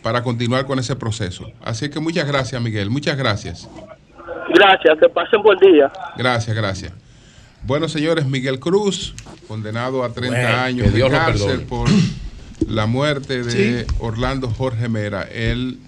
para 0.02 0.22
continuar 0.22 0.66
con 0.66 0.78
ese 0.78 0.96
proceso. 0.96 1.50
Así 1.62 1.88
que 1.88 2.00
muchas 2.00 2.26
gracias, 2.26 2.60
Miguel. 2.60 2.90
Muchas 2.90 3.16
gracias. 3.16 3.68
Gracias, 4.54 4.98
que 4.98 5.08
pasen 5.08 5.42
buen 5.42 5.58
día. 5.58 5.90
Gracias, 6.16 6.54
gracias. 6.54 6.92
Bueno, 7.64 7.88
señores, 7.88 8.26
Miguel 8.26 8.58
Cruz, 8.58 9.14
condenado 9.46 10.02
a 10.02 10.12
30 10.12 10.64
años 10.64 10.92
de 10.92 11.08
cárcel 11.08 11.62
por 11.62 11.88
la 12.66 12.86
muerte 12.86 13.44
de 13.44 13.86
Orlando 14.00 14.48
Jorge 14.48 14.88
Mera. 14.88 15.22
Él 15.22 15.78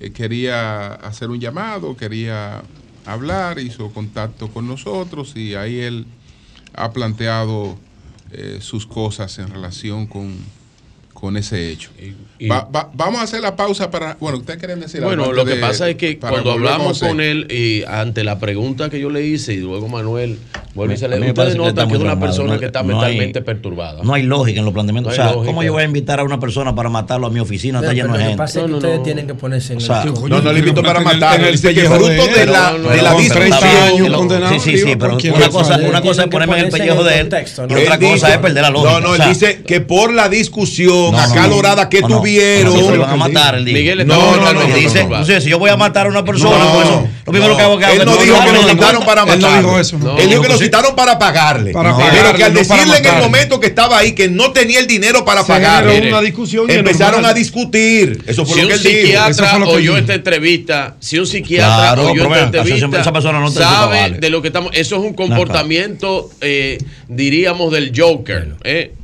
eh, 0.00 0.10
quería 0.12 0.94
hacer 0.94 1.30
un 1.30 1.38
llamado, 1.38 1.96
quería 1.96 2.62
hablar, 3.06 3.60
hizo 3.60 3.92
contacto 3.92 4.48
con 4.48 4.66
nosotros 4.66 5.36
y 5.36 5.54
ahí 5.54 5.80
él 5.80 6.06
ha 6.74 6.92
planteado 6.92 7.78
eh, 8.32 8.58
sus 8.60 8.86
cosas 8.86 9.38
en 9.38 9.48
relación 9.48 10.06
con, 10.06 10.36
con 11.12 11.36
ese 11.36 11.70
hecho. 11.70 11.90
vamos 12.94 13.20
a 13.20 13.22
hacer 13.22 13.40
la 13.40 13.56
pausa 13.56 13.90
para. 13.90 14.16
Bueno, 14.20 14.38
¿ustedes 14.38 14.58
quieren 14.58 14.80
decir 14.80 15.02
algo? 15.02 15.08
Bueno, 15.08 15.32
lo 15.32 15.44
que 15.44 15.56
pasa 15.56 15.88
es 15.90 15.96
que 15.96 16.18
cuando 16.18 16.52
hablamos 16.52 17.00
con 17.00 17.20
él 17.20 17.46
y 17.50 17.84
ante 17.84 18.24
la 18.24 18.38
pregunta 18.38 18.88
que 18.88 19.00
yo 19.00 19.10
le 19.10 19.26
hice 19.26 19.54
y 19.54 19.58
luego 19.58 19.88
Manuel 19.88 20.38
vuelve 20.80 20.94
y 20.94 20.96
se 20.96 21.08
le 21.08 21.30
ustedes 21.30 21.56
notan 21.56 21.88
que, 21.88 21.94
es 21.94 22.00
una 22.00 22.18
persona 22.18 22.58
que 22.58 22.66
está 22.66 22.82
mentalmente 22.82 23.42
perturbada. 23.42 24.02
No 24.02 24.14
hay 24.14 24.22
lógica 24.22 24.58
en 24.60 24.64
los 24.64 24.74
planteamientos. 24.74 25.12
o 25.12 25.16
sea, 25.16 25.32
¿cómo 25.32 25.62
yo 25.62 25.72
voy 25.72 25.82
a 25.82 25.86
invitar 25.86 26.20
a 26.20 26.24
una 26.24 26.40
persona 26.40 26.74
para 26.74 26.88
matarlo 26.88 27.26
a 27.26 27.30
mi 27.30 27.40
oficina? 27.40 27.80
Está 27.80 27.92
lleno 27.92 28.16
de 28.16 28.22
gente. 28.22 28.36
Pasa 28.36 28.64
que 28.64 28.72
ustedes 28.72 29.02
tienen 29.02 29.26
que 29.26 29.34
ponerse 29.34 29.74
en 29.74 29.78
o 29.78 29.80
sea, 29.80 30.04
No, 30.04 30.40
no 30.40 30.52
le 30.52 30.58
invito 30.58 30.82
para 30.82 31.00
matarlo. 31.00 31.46
El 31.46 31.58
pellejo 31.58 31.98
de 31.98 32.46
la, 32.46 32.72
de 32.72 33.02
la 33.02 33.16
Sí, 34.50 34.60
sí, 34.60 34.78
sí, 34.78 34.96
pero 34.96 35.16
una 35.16 35.48
cosa, 35.48 35.76
una 35.76 36.00
cosa 36.00 36.22
es 36.22 36.28
ponerme 36.28 36.58
en 36.58 36.64
el 36.66 36.70
pellejo 36.70 37.04
de 37.04 37.20
él 37.20 37.28
y 37.68 37.74
otra 37.74 37.98
cosa 37.98 38.34
es 38.34 38.38
perder 38.38 38.62
la 38.62 38.70
lógica. 38.70 39.00
No, 39.00 39.00
no, 39.00 39.14
él 39.14 39.22
dice 39.28 39.62
que 39.62 39.80
por 39.80 40.12
la 40.12 40.28
discusión 40.28 41.14
acalorada 41.14 41.88
que 41.88 42.02
tuvieron. 42.02 42.74
No, 42.74 42.90
se 42.90 42.98
van 42.98 43.10
a 43.10 43.16
matar 43.16 43.60
no, 43.60 44.36
no, 44.36 44.52
no. 44.52 44.74
Dice, 44.74 45.40
si 45.40 45.50
yo 45.50 45.58
voy 45.58 45.70
a 45.70 45.76
matar 45.76 46.06
a 46.06 46.10
una 46.10 46.24
persona, 46.24 46.72
pues 46.72 46.88
lo 47.26 47.32
primero 47.32 47.56
que 47.56 47.62
hago 47.62 47.78
que 47.78 47.84
Él 47.84 48.04
no 48.04 48.16
dijo 48.16 48.36
que 48.44 48.52
lo 48.52 48.68
citaron 48.68 49.04
para 49.04 49.24
matar. 49.24 49.58
Él 49.58 49.62
no 49.62 49.68
dijo 49.68 49.78
eso. 49.78 49.98
Lo 50.70 50.78
citaron 50.78 50.96
para 50.96 51.18
pagarle. 51.18 51.72
Pero 51.72 52.34
que 52.34 52.44
al 52.44 52.54
decirle 52.54 52.98
en 52.98 53.06
el 53.06 53.16
momento 53.22 53.60
que 53.60 53.66
estaba 53.68 53.98
ahí 53.98 54.12
que 54.12 54.28
no 54.28 54.52
tenía 54.52 54.80
el 54.80 54.86
dinero 54.86 55.24
para 55.24 55.44
pagarle, 55.44 56.08
una 56.08 56.20
discusión 56.20 56.70
empezaron 56.70 57.24
a 57.24 57.32
discutir. 57.32 58.22
Eso 58.26 58.44
fue 58.44 58.62
lo 58.62 58.68
que 58.68 58.74
él 58.74 58.82
dijo. 58.82 58.90
Si 58.90 59.02
un 59.02 59.34
psiquiatra 59.34 59.64
oyó 59.66 59.96
esta 59.96 60.14
entrevista, 60.14 60.96
si 61.00 61.18
un 61.18 61.26
psiquiatra 61.26 62.02
oyó 62.02 62.22
esta 62.22 62.58
entrevista, 62.58 63.00
esa 63.00 63.12
persona 63.12 63.40
no 63.40 63.50
sabe 63.50 64.18
de 64.18 64.30
lo 64.30 64.42
que 64.42 64.48
estamos. 64.48 64.70
Eso 64.74 64.96
es 64.96 65.02
un 65.02 65.14
comportamiento, 65.14 66.30
eh, 66.40 66.78
diríamos, 67.08 67.72
del 67.72 67.92
Joker. 67.96 68.54
Eh, 68.64 68.94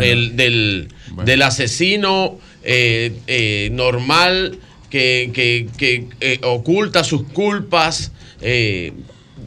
el, 0.00 0.36
del, 0.36 0.88
del 1.24 1.42
asesino 1.42 2.38
eh, 2.64 3.12
eh, 3.26 3.68
normal 3.72 4.58
que, 4.90 5.30
que, 5.32 6.06
eh, 6.20 6.40
oculta 6.42 7.04
sus 7.04 7.22
culpas. 7.24 8.12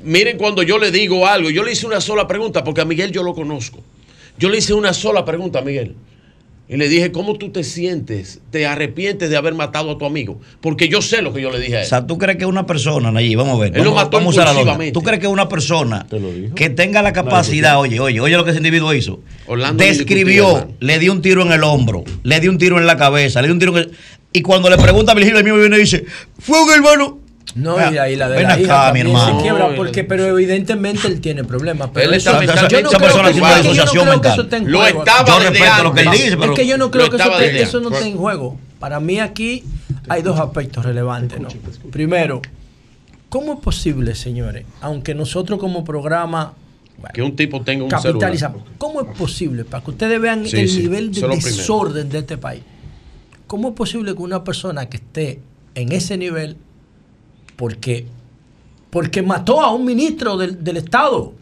Miren 0.03 0.37
cuando 0.37 0.63
yo 0.63 0.77
le 0.77 0.91
digo 0.91 1.27
algo, 1.27 1.49
yo 1.49 1.63
le 1.63 1.71
hice 1.71 1.85
una 1.85 2.01
sola 2.01 2.27
pregunta, 2.27 2.63
porque 2.63 2.81
a 2.81 2.85
Miguel 2.85 3.11
yo 3.11 3.23
lo 3.23 3.33
conozco. 3.33 3.79
Yo 4.37 4.49
le 4.49 4.57
hice 4.57 4.73
una 4.73 4.93
sola 4.93 5.25
pregunta 5.25 5.59
a 5.59 5.61
Miguel. 5.61 5.95
Y 6.71 6.77
le 6.77 6.87
dije, 6.87 7.11
¿cómo 7.11 7.35
tú 7.35 7.49
te 7.49 7.63
sientes? 7.63 8.41
¿Te 8.51 8.67
arrepientes 8.67 9.31
de 9.31 9.37
haber 9.37 9.55
matado 9.55 9.89
a 9.89 9.97
tu 9.97 10.05
amigo? 10.05 10.39
Porque 10.61 10.87
yo 10.87 11.01
sé 11.01 11.23
lo 11.23 11.33
que 11.33 11.41
yo 11.41 11.49
le 11.49 11.59
dije 11.59 11.77
a 11.77 11.79
él. 11.79 11.85
O 11.85 11.89
sea, 11.89 12.05
¿tú 12.05 12.19
crees 12.19 12.37
que 12.37 12.45
una 12.45 12.67
persona, 12.67 13.11
Nayib, 13.11 13.39
vamos 13.39 13.57
a 13.57 13.61
ver. 13.61 13.69
Él 13.69 13.79
vamos, 13.79 13.85
lo 13.85 13.95
mató 13.95 14.17
vamos 14.17 14.37
a 14.37 14.53
la 14.53 14.91
¿Tú 14.91 15.01
crees 15.01 15.19
que 15.19 15.25
una 15.25 15.49
persona 15.49 16.05
que 16.55 16.69
tenga 16.69 17.01
la 17.01 17.11
capacidad, 17.11 17.79
oye, 17.79 17.99
oye, 17.99 18.21
oye 18.21 18.37
lo 18.37 18.43
que 18.43 18.51
ese 18.51 18.59
individuo 18.59 18.93
hizo? 18.93 19.19
Orlando 19.47 19.83
describió, 19.83 20.69
le 20.79 20.99
dio 20.99 21.11
un 21.11 21.23
tiro 21.23 21.41
en 21.41 21.53
el 21.53 21.63
hombro, 21.63 22.03
le 22.21 22.39
dio 22.39 22.51
un 22.51 22.59
tiro 22.59 22.77
en 22.77 22.85
la 22.85 22.97
cabeza, 22.97 23.41
le 23.41 23.47
dio 23.47 23.53
un 23.55 23.59
tiro 23.59 23.75
en 23.75 23.85
el... 23.85 23.91
Y 24.31 24.43
cuando 24.43 24.69
le 24.69 24.77
pregunta 24.77 25.13
a 25.13 25.15
Virgilio, 25.15 25.39
el 25.39 25.43
mismo 25.43 25.57
viene 25.57 25.75
y 25.75 25.79
dice, 25.79 26.05
fue 26.37 26.63
un 26.63 26.71
hermano 26.71 27.17
no, 27.55 27.77
y 27.91 27.97
ahí 27.97 28.15
la 28.15 28.29
de 28.29 28.37
ven 28.37 28.47
la 28.47 28.53
acá, 28.53 28.61
hija 28.61 28.93
mi 28.93 28.99
hermano. 29.01 29.37
se 29.37 29.41
quiebra 29.41 29.75
porque, 29.75 30.03
pero 30.03 30.25
evidentemente 30.25 31.07
él 31.07 31.19
tiene 31.19 31.43
problemas. 31.43 31.89
Pero 31.93 32.09
él 32.09 32.15
está 32.15 32.43
esa, 32.43 32.67
yo 32.67 32.81
no 32.81 32.89
esa 32.89 32.99
persona 32.99 33.31
tiene 33.31 33.47
una 33.47 33.57
disociación 33.57 34.09
mental. 34.09 34.49
Lo 34.65 34.85
estaba 34.85 35.27
yo 35.27 35.39
respeto 35.49 35.83
lo 35.83 35.93
que 35.93 36.01
él 36.01 36.11
dice, 36.11 36.37
pero 36.37 36.53
es 36.53 36.59
que 36.59 36.67
yo 36.67 36.77
no 36.77 36.91
creo 36.91 37.09
que 37.09 37.17
eso, 37.17 37.31
te, 37.37 37.61
eso 37.61 37.79
no 37.79 37.89
esté 37.89 38.07
en 38.07 38.17
juego. 38.17 38.57
Para 38.79 38.99
mí 38.99 39.19
aquí 39.19 39.63
hay 40.07 40.21
dos 40.21 40.39
aspectos 40.39 40.85
relevantes, 40.85 41.39
¿no? 41.39 41.49
Primero, 41.91 42.41
¿cómo 43.29 43.53
es 43.53 43.59
posible, 43.59 44.15
señores, 44.15 44.65
aunque 44.81 45.15
nosotros 45.15 45.59
como 45.59 45.83
programa 45.83 46.53
bueno, 46.97 47.13
que 47.13 47.21
un 47.21 47.35
tipo 47.35 47.61
tenga 47.61 47.83
un 47.83 47.89
capitalizamos, 47.89 48.63
¿cómo 48.77 49.01
es 49.01 49.17
posible 49.17 49.63
para 49.63 49.83
que 49.83 49.91
ustedes 49.91 50.19
vean 50.19 50.45
sí, 50.45 50.57
el 50.57 50.69
sí, 50.69 50.81
nivel 50.81 51.11
de 51.11 51.27
desorden 51.27 52.09
de 52.09 52.19
este 52.19 52.37
país? 52.37 52.61
¿Cómo 53.47 53.69
es 53.69 53.73
posible 53.73 54.13
que 54.13 54.21
una 54.21 54.43
persona 54.43 54.87
que 54.89 54.97
esté 54.97 55.39
en 55.75 55.91
ese 55.91 56.17
nivel 56.17 56.57
porque, 57.59 58.05
porque 58.89 59.21
mató 59.21 59.59
a 59.59 59.73
un 59.73 59.83
ministro 59.83 60.37
del, 60.37 60.63
del 60.63 60.77
Estado. 60.77 61.33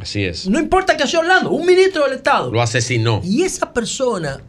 Así 0.00 0.24
es. 0.24 0.48
No 0.48 0.58
importa 0.58 0.96
que 0.96 1.06
sea 1.06 1.20
Orlando, 1.20 1.50
un 1.50 1.64
ministro 1.64 2.04
del 2.04 2.14
Estado. 2.14 2.50
Lo 2.50 2.60
asesinó. 2.60 3.20
Y 3.22 3.42
esa 3.42 3.72
persona 3.72 4.40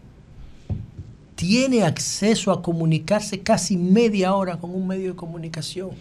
tiene 1.35 1.84
acceso 1.84 2.52
a 2.52 2.64
comunicarse 2.64 3.39
casi 3.41 3.77
media 3.77 4.34
hora 4.34 4.57
con 4.57 4.73
un 4.73 4.88
medio 4.88 5.11
de 5.11 5.15
comunicación. 5.15 5.91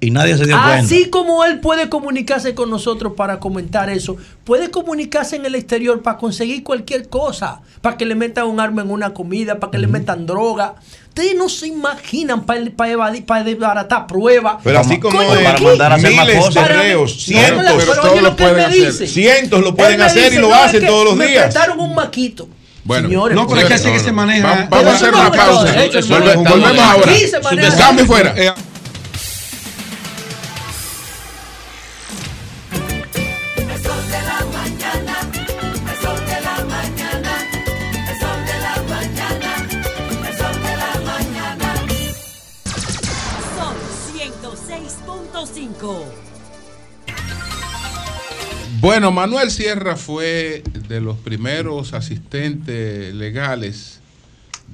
Y 0.00 0.10
nadie 0.10 0.36
se 0.36 0.44
dio 0.44 0.56
cuenta. 0.56 0.78
Así 0.78 1.10
como 1.10 1.44
él 1.44 1.60
puede 1.60 1.88
comunicarse 1.88 2.56
con 2.56 2.68
nosotros 2.68 3.12
para 3.16 3.38
comentar 3.38 3.88
eso, 3.88 4.16
puede 4.42 4.72
comunicarse 4.72 5.36
en 5.36 5.46
el 5.46 5.54
exterior 5.54 6.02
para 6.02 6.18
conseguir 6.18 6.64
cualquier 6.64 7.08
cosa, 7.08 7.60
para 7.82 7.96
que 7.96 8.04
le 8.04 8.16
metan 8.16 8.48
un 8.48 8.58
arma 8.58 8.82
en 8.82 8.90
una 8.90 9.14
comida, 9.14 9.60
para 9.60 9.70
que 9.70 9.78
le 9.78 9.86
metan 9.86 10.26
droga. 10.26 10.74
Ustedes 11.16 11.34
no 11.34 11.48
se 11.48 11.68
imaginan 11.68 12.44
para, 12.44 12.60
para 12.76 12.92
evadir, 12.92 13.24
para 13.24 13.42
desbaratar 13.42 14.06
pruebas. 14.06 14.56
Pero 14.62 14.80
así 14.80 15.00
como 15.00 15.22
es, 15.22 15.38
para 15.38 15.58
mandar 15.58 15.92
a 15.92 15.94
hacer 15.94 16.12
más 16.12 16.28
cosas. 16.28 16.68
de 16.68 16.74
reos, 16.74 17.24
cientos, 17.24 17.64
pero, 17.64 17.78
pero 17.78 18.00
todos 18.02 18.20
lo 18.22 18.36
pueden 18.36 18.60
hacer. 18.60 18.92
Dice, 18.92 19.06
cientos 19.06 19.62
lo 19.62 19.74
pueden 19.74 20.02
hacer 20.02 20.34
y 20.34 20.36
lo 20.36 20.52
hacen 20.52 20.86
todos 20.86 21.06
los 21.06 21.18
días. 21.18 21.30
Me 21.30 21.40
prestaron 21.40 21.80
un 21.80 21.94
maquito. 21.94 22.46
Bueno, 22.84 23.08
Señores, 23.08 23.34
no, 23.34 23.48
pero 23.48 23.62
es 23.62 23.66
que 23.66 23.74
así 23.74 23.90
que 23.90 23.98
se 23.98 24.12
maneja. 24.12 24.68
Vamos 24.68 24.92
a 24.92 24.94
hacer 24.94 25.14
una 25.14 25.32
pausa. 25.32 25.74
Volvemos 26.06 26.78
ahora. 26.82 27.12
Cambio 27.78 28.04
fuera. 28.04 28.34
Bueno, 48.80 49.12
Manuel 49.12 49.50
Sierra 49.50 49.96
fue 49.96 50.62
de 50.88 51.00
los 51.00 51.16
primeros 51.16 51.92
asistentes 51.92 53.14
legales 53.14 54.00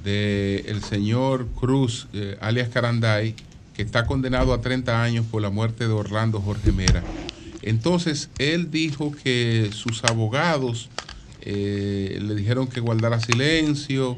del 0.03 0.83
señor 0.83 1.47
Cruz, 1.59 2.07
eh, 2.13 2.37
alias 2.41 2.69
Caranday, 2.69 3.35
que 3.73 3.81
está 3.81 4.05
condenado 4.05 4.53
a 4.53 4.61
30 4.61 5.01
años 5.01 5.25
por 5.29 5.41
la 5.41 5.49
muerte 5.49 5.87
de 5.87 5.93
Orlando 5.93 6.41
Jorge 6.41 6.71
Mera. 6.71 7.03
Entonces, 7.61 8.29
él 8.37 8.69
dijo 8.69 9.11
que 9.23 9.69
sus 9.73 10.03
abogados 10.03 10.89
eh, 11.41 12.19
le 12.21 12.35
dijeron 12.35 12.67
que 12.67 12.81
guardara 12.81 13.19
silencio, 13.19 14.17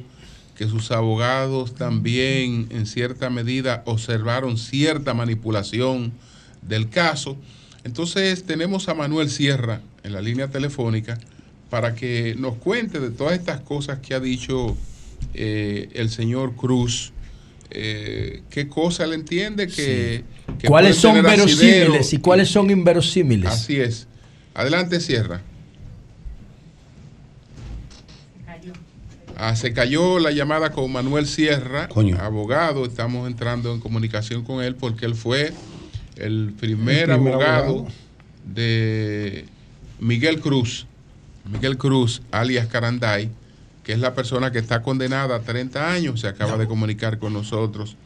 que 0.55 0.67
sus 0.67 0.91
abogados 0.91 1.75
también 1.75 2.67
en 2.71 2.85
cierta 2.85 3.29
medida 3.29 3.83
observaron 3.85 4.57
cierta 4.57 5.13
manipulación 5.13 6.13
del 6.67 6.89
caso 6.89 7.37
entonces 7.85 8.43
tenemos 8.45 8.89
a 8.89 8.95
Manuel 8.95 9.29
Sierra 9.29 9.79
en 10.03 10.11
la 10.11 10.19
línea 10.19 10.49
telefónica 10.49 11.19
para 11.69 11.93
que 11.93 12.35
nos 12.35 12.55
cuente 12.55 12.99
de 12.99 13.11
todas 13.11 13.37
estas 13.37 13.61
cosas 13.61 13.99
que 13.99 14.15
ha 14.15 14.19
dicho 14.19 14.75
eh, 15.35 15.89
el 15.93 16.09
señor 16.09 16.55
Cruz. 16.55 17.13
Eh, 17.69 18.41
¿Qué 18.49 18.67
cosa 18.67 19.05
le 19.05 19.13
entiende 19.13 19.67
que... 19.67 20.23
¿Cuáles 20.65 20.95
son 20.95 21.21
verosímiles 21.21 22.11
y 22.11 22.17
cuáles 22.17 22.49
son 22.49 22.71
inverosímiles? 22.71 23.51
Así 23.51 23.79
es. 23.79 24.07
Adelante, 24.55 24.99
Sierra. 24.99 25.41
Ah, 29.37 29.55
se 29.55 29.73
cayó 29.73 30.17
la 30.17 30.31
llamada 30.31 30.71
con 30.71 30.91
Manuel 30.91 31.27
Sierra, 31.27 31.87
abogado. 32.19 32.83
Estamos 32.85 33.27
entrando 33.27 33.73
en 33.73 33.79
comunicación 33.79 34.43
con 34.43 34.63
él 34.63 34.73
porque 34.75 35.05
él 35.05 35.13
fue 35.13 35.53
el 36.17 36.53
primer, 36.57 37.11
abogado, 37.11 37.87
de 38.45 39.45
Miguel 39.99 40.39
Cruz, 40.39 40.87
Miguel 41.51 41.77
Cruz, 41.77 42.21
alias 42.31 42.67
Caranday, 42.67 43.29
que 43.83 43.93
es 43.93 43.99
la 43.99 44.13
persona 44.13 44.51
que 44.51 44.59
está 44.59 44.81
condenada 44.81 45.37
a 45.37 45.39
30 45.41 45.91
años, 45.91 46.21
se 46.21 46.27
acaba 46.27 46.57
de 46.57 46.67
comunicar 46.67 47.19
con 47.19 47.33
nosotros 47.33 47.97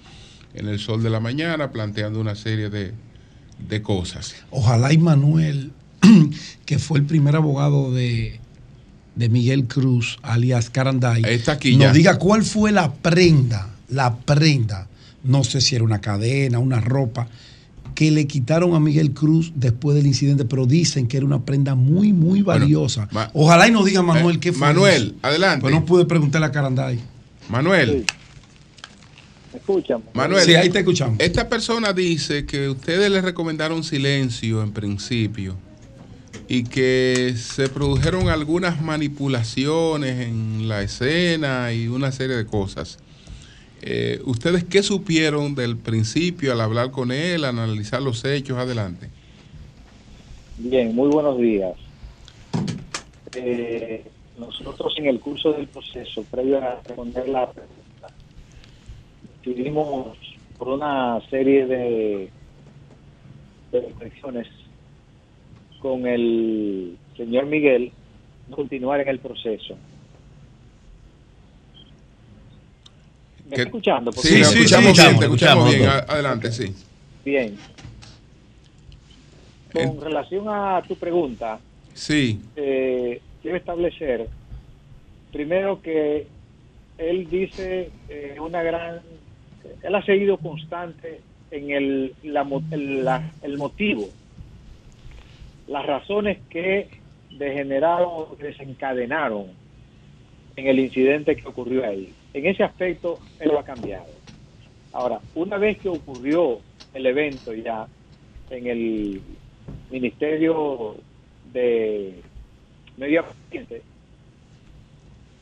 en 0.53 0.67
el 0.67 0.79
sol 0.79 1.03
de 1.03 1.09
la 1.09 1.19
mañana 1.19 1.71
planteando 1.71 2.19
una 2.19 2.35
serie 2.35 2.69
de, 2.69 2.93
cosas. 3.81 4.35
Ojalá 4.51 4.91
y 4.93 4.97
Manuel, 4.97 5.71
que 6.65 6.79
fue 6.79 6.99
el 6.99 7.05
primer 7.05 7.35
abogado 7.35 7.93
de, 7.93 8.39
de 9.15 9.29
Miguel 9.29 9.65
Cruz, 9.65 10.19
alias 10.21 10.69
Caranday, 10.69 11.23
está 11.25 11.53
aquí 11.53 11.75
nos 11.77 11.93
diga 11.93 12.17
cuál 12.17 12.43
fue 12.43 12.71
la 12.71 12.93
prenda, 12.93 13.69
la 13.89 14.17
prenda, 14.17 14.87
no 15.23 15.43
sé 15.43 15.61
si 15.61 15.75
era 15.75 15.83
una 15.83 15.99
cadena, 15.99 16.59
una 16.59 16.79
ropa, 16.79 17.27
que 17.99 18.11
le 18.11 18.27
quitaron 18.27 18.75
a 18.75 18.79
Miguel 18.79 19.11
Cruz 19.11 19.51
después 19.55 19.93
del 19.93 20.07
incidente, 20.07 20.45
pero 20.45 20.65
dicen 20.65 21.05
que 21.05 21.17
era 21.17 21.25
una 21.25 21.43
prenda 21.43 21.75
muy, 21.75 22.13
muy 22.13 22.41
valiosa. 22.41 23.09
Ojalá 23.33 23.67
y 23.67 23.71
nos 23.71 23.83
diga 23.83 24.01
Manuel 24.01 24.37
eh, 24.37 24.39
qué 24.39 24.53
fue. 24.53 24.61
Manuel, 24.61 25.15
adelante. 25.21 25.63
Pues 25.63 25.73
no 25.73 25.83
pude 25.83 26.05
preguntarle 26.05 26.47
a 26.47 26.51
Caranday. 26.53 26.97
Manuel. 27.49 28.05
escuchan? 29.53 30.01
Manuel. 30.13 30.45
Sí, 30.45 30.55
ahí 30.55 30.69
te 30.69 30.79
escuchamos. 30.79 31.19
Esta 31.19 31.49
persona 31.49 31.91
dice 31.91 32.45
que 32.45 32.69
ustedes 32.69 33.11
le 33.11 33.19
recomendaron 33.19 33.83
silencio 33.83 34.63
en 34.63 34.71
principio 34.71 35.57
y 36.47 36.63
que 36.63 37.35
se 37.37 37.67
produjeron 37.67 38.29
algunas 38.29 38.81
manipulaciones 38.81 40.25
en 40.25 40.69
la 40.69 40.83
escena 40.83 41.73
y 41.73 41.89
una 41.89 42.13
serie 42.13 42.37
de 42.37 42.45
cosas. 42.45 42.97
Eh, 43.81 44.19
¿Ustedes 44.25 44.63
qué 44.65 44.83
supieron 44.83 45.55
del 45.55 45.77
principio 45.77 46.51
al 46.51 46.61
hablar 46.61 46.91
con 46.91 47.11
él, 47.11 47.45
analizar 47.45 48.01
los 48.01 48.25
hechos? 48.25 48.57
Adelante. 48.57 49.09
Bien, 50.57 50.93
muy 50.93 51.09
buenos 51.09 51.37
días. 51.37 51.73
Eh, 53.35 54.03
nosotros 54.37 54.93
en 54.97 55.07
el 55.07 55.19
curso 55.19 55.53
del 55.53 55.67
proceso, 55.67 56.23
previo 56.23 56.57
a 56.57 56.81
responder 56.85 57.29
la 57.29 57.49
pregunta, 57.51 58.07
tuvimos 59.41 60.17
por 60.57 60.69
una 60.69 61.21
serie 61.29 61.65
de 61.65 62.29
reflexiones 63.71 64.47
con 65.79 66.05
el 66.05 66.97
señor 67.15 67.45
Miguel 67.45 67.91
continuar 68.49 69.01
en 69.01 69.09
el 69.09 69.19
proceso. 69.19 69.75
¿Me 73.49 73.55
está 73.55 73.63
escuchando? 73.63 74.11
sí, 74.11 74.43
sí, 74.43 74.59
escuchamos 74.59 74.93
bien, 74.95 75.19
te 75.19 75.25
escuchamos 75.25 75.75
bien. 75.75 75.89
Adelante, 75.89 76.51
sí. 76.51 76.73
Bien. 77.25 77.57
Con 79.73 80.01
relación 80.01 80.45
a 80.47 80.83
tu 80.87 80.95
pregunta, 80.95 81.59
sí. 81.93 82.39
Eh, 82.55 83.21
quiero 83.41 83.57
establecer 83.57 84.27
primero 85.31 85.81
que 85.81 86.27
él 86.97 87.29
dice 87.29 87.91
eh, 88.07 88.35
una 88.39 88.61
gran, 88.61 88.99
él 89.81 89.95
ha 89.95 90.03
seguido 90.05 90.37
constante 90.37 91.21
en 91.51 91.71
el, 91.71 92.15
la, 92.23 92.47
la, 92.71 93.31
el 93.41 93.57
motivo, 93.57 94.09
las 95.67 95.85
razones 95.85 96.39
que 96.49 96.87
degeneraron, 97.31 98.25
desencadenaron 98.39 99.45
en 100.55 100.67
el 100.67 100.79
incidente 100.79 101.35
que 101.35 101.47
ocurrió 101.47 101.85
ahí 101.85 102.13
en 102.33 102.45
ese 102.45 102.63
aspecto 102.63 103.19
él 103.39 103.49
lo 103.49 103.59
ha 103.59 103.63
cambiado. 103.63 104.07
Ahora, 104.91 105.19
una 105.35 105.57
vez 105.57 105.77
que 105.79 105.89
ocurrió 105.89 106.59
el 106.93 107.05
evento 107.05 107.53
ya 107.53 107.87
en 108.49 108.67
el 108.67 109.21
Ministerio 109.91 110.95
de 111.53 112.15
Medio 112.97 113.25
Ambiente, 113.45 113.81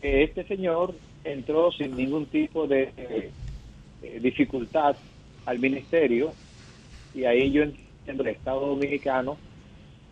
este 0.01 0.43
señor 0.45 0.93
entró 1.23 1.71
sin 1.71 1.95
ningún 1.95 2.25
tipo 2.27 2.67
de 2.67 3.31
dificultad 4.21 4.95
al 5.45 5.59
ministerio 5.59 6.33
y 7.15 7.23
ahí 7.23 7.51
yo 7.51 7.63
entiendo 7.63 8.23
que 8.23 8.29
el 8.29 8.35
Estado 8.35 8.67
Dominicano 8.67 9.37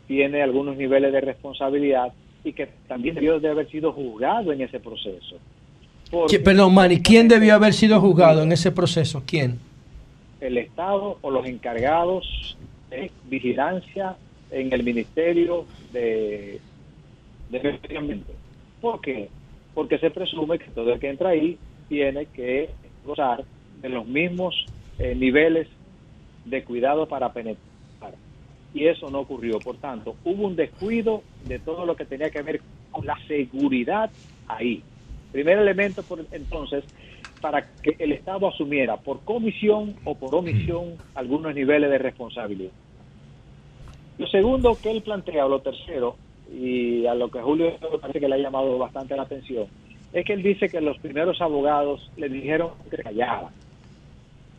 tiene 0.08 0.42
algunos 0.42 0.78
niveles 0.78 1.12
de 1.12 1.22
responsabilidad 1.22 2.14
y 2.44 2.54
que 2.54 2.68
también 2.88 3.16
debió 3.16 3.40
de 3.40 3.50
haber 3.50 3.70
sido 3.70 3.92
juzgado 3.92 4.52
en 4.52 4.62
ese 4.62 4.80
proceso 4.80 5.40
perdón, 6.44 6.74
Manny, 6.74 7.02
¿quién 7.02 7.28
debió 7.28 7.56
haber 7.56 7.74
sido 7.74 8.00
juzgado 8.00 8.44
en 8.44 8.52
ese 8.52 8.72
proceso? 8.72 9.24
¿Quién? 9.26 9.60
El 10.40 10.58
Estado 10.58 11.18
o 11.22 11.32
los 11.32 11.46
encargados 11.46 12.58
de 12.90 13.12
vigilancia 13.26 14.16
en 14.52 14.72
el 14.72 14.84
Ministerio 14.84 15.66
de, 15.92 16.60
de 17.50 17.60
Medio 17.60 18.00
Ambiente. 18.00 18.34
¿Por 18.82 19.02
qué? 19.02 19.30
Porque 19.74 19.98
se 19.98 20.12
presume 20.12 20.60
que 20.60 20.70
todo 20.72 20.94
el 20.94 21.00
que 21.00 21.10
entra 21.10 21.30
ahí 21.30 21.58
tiene 21.90 22.28
que 22.28 22.70
gozar 23.06 23.44
de 23.82 23.90
los 23.90 24.06
mismos 24.06 24.66
eh, 25.00 25.16
niveles 25.16 25.68
de 26.46 26.64
cuidado 26.64 27.08
para 27.08 27.34
penetrar. 27.34 27.66
Y 28.74 28.88
eso 28.88 29.10
no 29.10 29.20
ocurrió. 29.20 29.60
Por 29.60 29.78
tanto, 29.78 30.16
hubo 30.24 30.48
un 30.48 30.56
descuido 30.56 31.24
de 31.48 31.60
todo 31.60 31.86
lo 31.86 31.96
que 31.96 32.06
tenía 32.06 32.30
que 32.30 32.42
ver 32.42 32.62
con 32.92 33.06
la 33.06 33.18
seguridad 33.28 34.10
ahí. 34.48 34.84
Primer 35.36 35.60
elemento, 35.60 36.02
por, 36.02 36.26
entonces, 36.32 36.86
para 37.42 37.62
que 37.84 37.98
el 38.00 38.14
Estado 38.14 38.48
asumiera 38.48 38.96
por 38.96 39.20
comisión 39.26 39.94
o 40.06 40.16
por 40.16 40.34
omisión 40.34 40.96
algunos 41.14 41.54
niveles 41.54 41.90
de 41.90 41.98
responsabilidad. 41.98 42.72
Lo 44.18 44.28
segundo 44.28 44.78
que 44.82 44.92
él 44.92 45.02
plantea, 45.02 45.46
o 45.46 45.50
lo 45.50 45.60
tercero, 45.60 46.16
y 46.50 47.06
a 47.06 47.14
lo 47.16 47.30
que 47.30 47.42
Julio 47.42 47.78
parece 48.00 48.22
que 48.22 48.30
le 48.30 48.36
ha 48.36 48.38
llamado 48.38 48.78
bastante 48.78 49.18
la 49.18 49.24
atención, 49.24 49.66
es 50.14 50.24
que 50.24 50.32
él 50.32 50.42
dice 50.42 50.70
que 50.70 50.80
los 50.80 50.98
primeros 51.00 51.42
abogados 51.42 52.10
le 52.16 52.30
dijeron 52.30 52.70
que 52.90 52.96
callaban. 52.96 53.52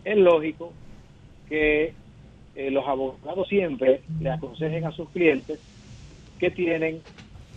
Es 0.05 0.19
lógico 0.19 0.75
que 1.49 1.95
eh, 2.55 2.71
los 2.71 2.87
abogados 2.87 3.49
siempre 3.49 4.03
le 4.21 4.29
aconsejen 4.29 4.85
a 4.85 4.93
sus 4.93 5.09
clientes 5.09 5.59
que 6.39 6.51
tienen 6.51 7.01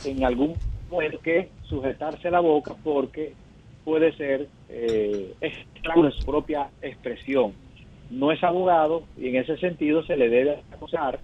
en 0.06 0.24
algún 0.24 0.56
momento 0.90 1.20
que 1.20 1.50
sujetarse 1.64 2.30
la 2.32 2.40
boca 2.40 2.76
porque 2.84 3.34
puede 3.84 4.12
ser 4.14 4.48
eh, 4.70 5.34
de 5.42 6.12
su 6.12 6.26
propia 6.26 6.70
expresión. 6.82 7.54
No 8.10 8.32
es 8.32 8.44
abogado 8.44 9.04
y 9.18 9.30
en 9.30 9.36
ese 9.38 9.58
sentido 9.58 10.04
se 10.04 10.18
le 10.18 10.30
debe 10.30 10.62
acusar 10.72 11.20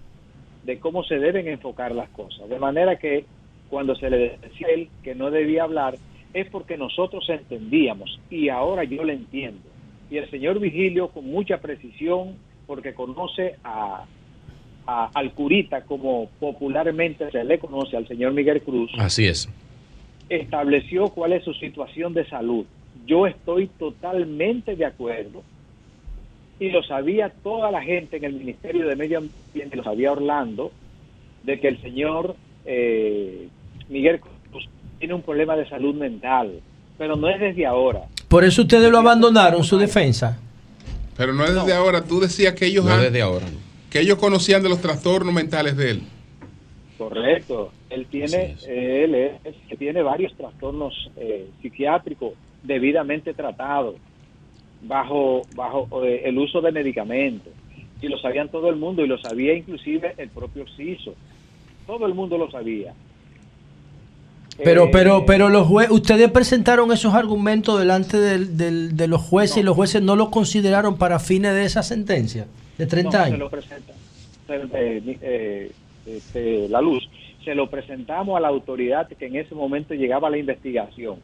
de 0.64 0.78
cómo 0.78 1.04
se 1.04 1.18
deben 1.18 1.48
enfocar 1.48 1.94
las 1.94 2.08
cosas. 2.10 2.48
De 2.48 2.58
manera 2.58 2.96
que 2.96 3.24
cuando 3.70 3.94
se 3.96 4.10
le 4.10 4.38
decía 4.38 4.68
él 4.68 4.88
que 5.02 5.14
no 5.14 5.30
debía 5.30 5.64
hablar 5.64 5.96
es 6.34 6.48
porque 6.50 6.76
nosotros 6.76 7.28
entendíamos 7.28 8.20
y 8.30 8.48
ahora 8.48 8.84
yo 8.84 9.04
le 9.04 9.14
entiendo. 9.14 9.62
Y 10.10 10.18
el 10.18 10.30
señor 10.30 10.60
Vigilio 10.60 11.08
con 11.08 11.26
mucha 11.26 11.58
precisión, 11.58 12.36
porque 12.66 12.94
conoce 12.94 13.56
a, 13.64 14.04
al 14.86 15.32
curita 15.32 15.82
como 15.82 16.28
popularmente 16.38 17.30
se 17.30 17.44
le 17.44 17.58
conoce 17.58 17.96
al 17.96 18.06
señor 18.06 18.32
Miguel 18.32 18.62
Cruz. 18.62 18.90
Así 18.98 19.26
es. 19.26 19.48
Estableció 20.28 21.08
cuál 21.08 21.32
es 21.32 21.44
su 21.44 21.54
situación 21.54 22.14
de 22.14 22.26
salud. 22.28 22.64
Yo 23.06 23.26
estoy 23.26 23.66
totalmente 23.66 24.76
de 24.76 24.84
acuerdo 24.84 25.42
y 26.58 26.70
lo 26.70 26.82
sabía 26.82 27.30
toda 27.42 27.70
la 27.70 27.82
gente 27.82 28.16
en 28.16 28.24
el 28.24 28.32
Ministerio 28.34 28.86
de 28.86 28.96
Medio 28.96 29.18
Ambiente, 29.18 29.76
lo 29.76 29.84
sabía 29.84 30.12
Orlando, 30.12 30.72
de 31.42 31.60
que 31.60 31.68
el 31.68 31.80
señor 31.82 32.34
eh, 32.64 33.48
Miguel 33.88 34.20
Cruz 34.20 34.68
tiene 34.98 35.14
un 35.14 35.22
problema 35.22 35.56
de 35.56 35.68
salud 35.68 35.94
mental, 35.94 36.60
pero 36.96 37.16
no 37.16 37.28
es 37.28 37.38
desde 37.38 37.66
ahora. 37.66 38.02
Por 38.28 38.44
eso 38.44 38.62
ustedes 38.62 38.90
lo 38.90 38.98
abandonaron, 38.98 39.62
su 39.62 39.78
defensa. 39.78 40.40
Pero 41.16 41.32
no 41.32 41.44
es 41.44 41.54
desde 41.54 41.72
ahora. 41.72 42.02
Tú 42.04 42.20
decías 42.20 42.54
que 42.54 42.66
ellos, 42.66 42.84
no 42.84 42.96
desde 42.98 43.22
ahora, 43.22 43.46
que 43.96 44.02
ellos 44.02 44.18
conocían 44.18 44.62
de 44.62 44.68
los 44.68 44.82
trastornos 44.82 45.32
mentales 45.32 45.74
de 45.74 45.92
él. 45.92 46.02
Correcto. 46.98 47.72
Él 47.88 48.06
tiene, 48.10 48.56
él 48.66 49.14
es, 49.14 49.78
tiene 49.78 50.02
varios 50.02 50.36
trastornos 50.36 51.10
eh, 51.16 51.48
psiquiátricos 51.62 52.34
debidamente 52.62 53.32
tratados 53.32 53.94
bajo, 54.82 55.42
bajo 55.54 56.04
eh, 56.04 56.22
el 56.26 56.36
uso 56.38 56.60
de 56.60 56.72
medicamentos. 56.72 57.54
Y 58.02 58.08
lo 58.08 58.18
sabían 58.18 58.50
todo 58.50 58.68
el 58.68 58.76
mundo 58.76 59.02
y 59.02 59.08
lo 59.08 59.16
sabía 59.16 59.54
inclusive 59.54 60.12
el 60.18 60.28
propio 60.28 60.66
CISO. 60.76 61.14
Todo 61.86 62.04
el 62.04 62.12
mundo 62.12 62.36
lo 62.36 62.50
sabía. 62.50 62.92
Pero, 64.62 64.84
eh, 64.84 64.90
pero, 64.92 65.24
pero 65.24 65.48
los 65.48 65.66
jueces, 65.66 65.90
ustedes 65.90 66.30
presentaron 66.30 66.92
esos 66.92 67.14
argumentos 67.14 67.78
delante 67.78 68.18
de 68.18 69.08
los 69.08 69.22
jueces 69.22 69.56
y 69.56 69.62
los 69.62 69.74
jueces 69.74 70.02
no 70.02 70.16
los 70.16 70.28
consideraron 70.28 70.98
para 70.98 71.18
fines 71.18 71.54
de 71.54 71.64
esa 71.64 71.82
sentencia 71.82 72.46
de 72.78 72.86
30 72.86 73.22
años. 73.22 73.32
Se 73.32 73.38
lo 73.38 73.50
presenta, 73.50 73.92
eh, 74.48 75.70
este, 76.06 76.68
la 76.68 76.80
luz. 76.80 77.08
Se 77.44 77.54
lo 77.54 77.70
presentamos 77.70 78.36
a 78.36 78.40
la 78.40 78.48
autoridad 78.48 79.08
que 79.08 79.26
en 79.26 79.36
ese 79.36 79.54
momento 79.54 79.94
llegaba 79.94 80.28
a 80.28 80.30
la 80.30 80.38
investigación 80.38 81.20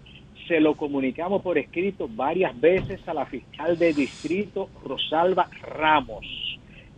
se 0.49 0.61
lo 0.61 0.77
comunicamos 0.77 1.43
por 1.43 1.59
escrito 1.59 2.09
varias 2.15 2.59
veces 2.61 3.01
a 3.07 3.15
la 3.15 3.27
fiscal 3.27 3.79
de 3.79 3.93
distrito 3.93 4.69
Rosalba 4.85 5.49
Ramos. 5.63 6.27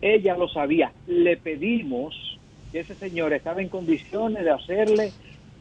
Ella 0.01 0.37
lo 0.37 0.49
sabía. 0.49 0.93
Le 1.07 1.37
pedimos 1.37 2.39
que 2.73 2.81
ese 2.81 2.95
señor 2.95 3.33
estaba 3.33 3.63
en 3.63 3.69
condiciones 3.69 4.45
de 4.45 4.51
hacerle 4.51 5.13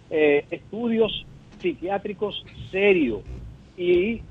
eh, 0.09 0.45
estudios 0.49 1.25
psiquiátricos 1.59 2.43
serios 2.71 3.21
y 3.77 4.21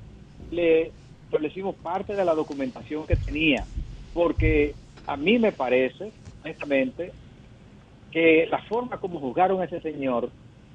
le 0.51 0.91
establecimos 1.25 1.75
parte 1.75 2.15
de 2.15 2.25
la 2.25 2.35
documentación 2.35 3.07
que 3.07 3.15
tenía, 3.15 3.65
porque 4.13 4.73
a 5.07 5.17
mí 5.17 5.39
me 5.39 5.51
parece, 5.51 6.11
honestamente, 6.43 7.11
que 8.11 8.47
la 8.49 8.59
forma 8.59 8.97
como 8.97 9.19
juzgaron 9.19 9.61
a 9.61 9.65
ese 9.65 9.81
señor 9.81 10.29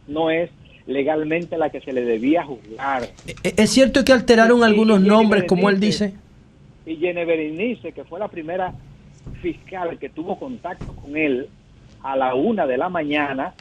no 0.07 0.31
es 0.31 0.50
legalmente 0.86 1.57
la 1.58 1.70
que 1.70 1.81
se 1.81 1.92
le 1.92 2.05
debía 2.05 2.44
juzgar. 2.44 3.05
E-, 3.26 3.34
e-, 3.49 3.55
¿Es 3.62 3.70
cierto 3.70 4.05
que 4.05 4.12
alteraron 4.12 4.65
algunos 4.65 5.00
nombres, 5.00 5.44
como 5.44 5.68
él 5.70 5.78
dice? 5.78 6.15
Y 6.86 6.97
Jenny 6.97 7.25
Berenice, 7.25 7.92
que 7.92 8.05
fue 8.05 8.18
la 8.18 8.28
primera 8.28 8.73
fiscal 9.42 9.99
que 9.99 10.08
tuvo 10.08 10.39
contacto 10.39 10.86
con 10.97 11.17
él 11.17 11.49
a 12.02 12.17
la 12.17 12.34
una 12.34 12.67
de 12.67 12.78
la 12.78 12.89
mañana, 12.89 13.55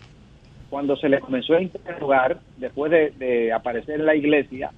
cuando 0.70 0.96
se 0.96 1.10
le 1.10 1.20
comenzó 1.20 1.54
a 1.54 1.62
interrogar, 1.62 2.40
después 2.58 2.92
de, 2.92 3.52
aparecer 3.54 4.00
en 4.00 4.06
la 4.06 4.16
iglesia, 4.16 4.72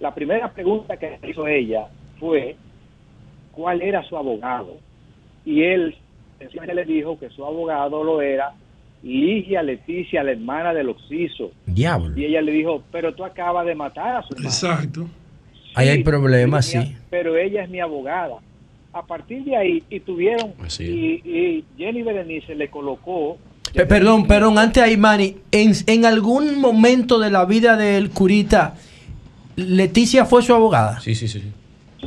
la 0.00 0.14
primera 0.14 0.50
pregunta 0.52 0.96
que 0.96 1.18
hizo 1.28 1.46
ella 1.46 1.86
fue 2.18 2.56
cuál 3.52 3.82
era 3.82 4.02
su 4.08 4.16
abogado. 4.16 4.78
Y 5.44 5.62
él 5.62 5.94
le 6.74 6.84
dijo 6.84 7.18
que 7.18 7.30
su 7.30 7.44
abogado 7.44 8.02
lo 8.02 8.20
era 8.20 8.52
Ligia 9.02 9.62
Leticia, 9.62 10.22
la 10.22 10.32
hermana 10.32 10.72
del 10.72 10.88
Oxiso. 10.88 11.50
Diablo. 11.66 12.16
Y 12.18 12.24
ella 12.26 12.40
le 12.40 12.52
dijo, 12.52 12.82
pero 12.92 13.14
tú 13.14 13.24
acabas 13.24 13.66
de 13.66 13.74
matar 13.74 14.16
a 14.16 14.22
su 14.22 14.34
hermano. 14.34 14.48
Exacto. 14.48 15.08
ahí 15.74 15.88
hay 15.88 16.04
problemas, 16.04 16.66
sí. 16.66 16.96
Pero 17.10 17.36
ella 17.36 17.64
es 17.64 17.70
mi 17.70 17.80
abogada. 17.80 18.36
A 18.92 19.04
partir 19.04 19.42
de 19.44 19.56
ahí, 19.56 19.82
y 19.88 20.00
tuvieron, 20.00 20.52
y, 20.78 21.64
Jenny 21.76 22.02
Berenice 22.02 22.54
le 22.54 22.68
colocó... 22.68 23.38
perdón, 23.88 24.26
perdón, 24.26 24.58
antes 24.58 24.82
ahí, 24.82 24.96
Manny, 24.96 25.36
en, 25.50 25.72
en 25.86 26.04
algún 26.04 26.60
momento 26.60 27.18
de 27.18 27.30
la 27.30 27.44
vida 27.46 27.76
del 27.76 28.10
curita, 28.10 28.74
Leticia 29.56 30.26
fue 30.26 30.42
su 30.42 30.54
abogada. 30.54 31.00
Sí, 31.00 31.14
sí, 31.14 31.26
sí. 31.26 31.42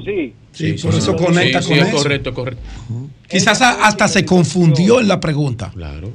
Sí. 0.05 0.33
Sí, 0.55 0.73
por 0.81 0.95
eso 0.95 1.15
conecta 1.15 1.61
con 1.61 1.73
eso. 1.73 1.97
correcto, 1.97 2.33
correcto. 2.33 2.61
Quizás 3.29 3.61
hasta 3.61 4.07
se 4.07 4.25
confundió 4.25 4.99
en 4.99 5.07
la 5.07 5.19
pregunta. 5.19 5.71
Claro 5.73 6.11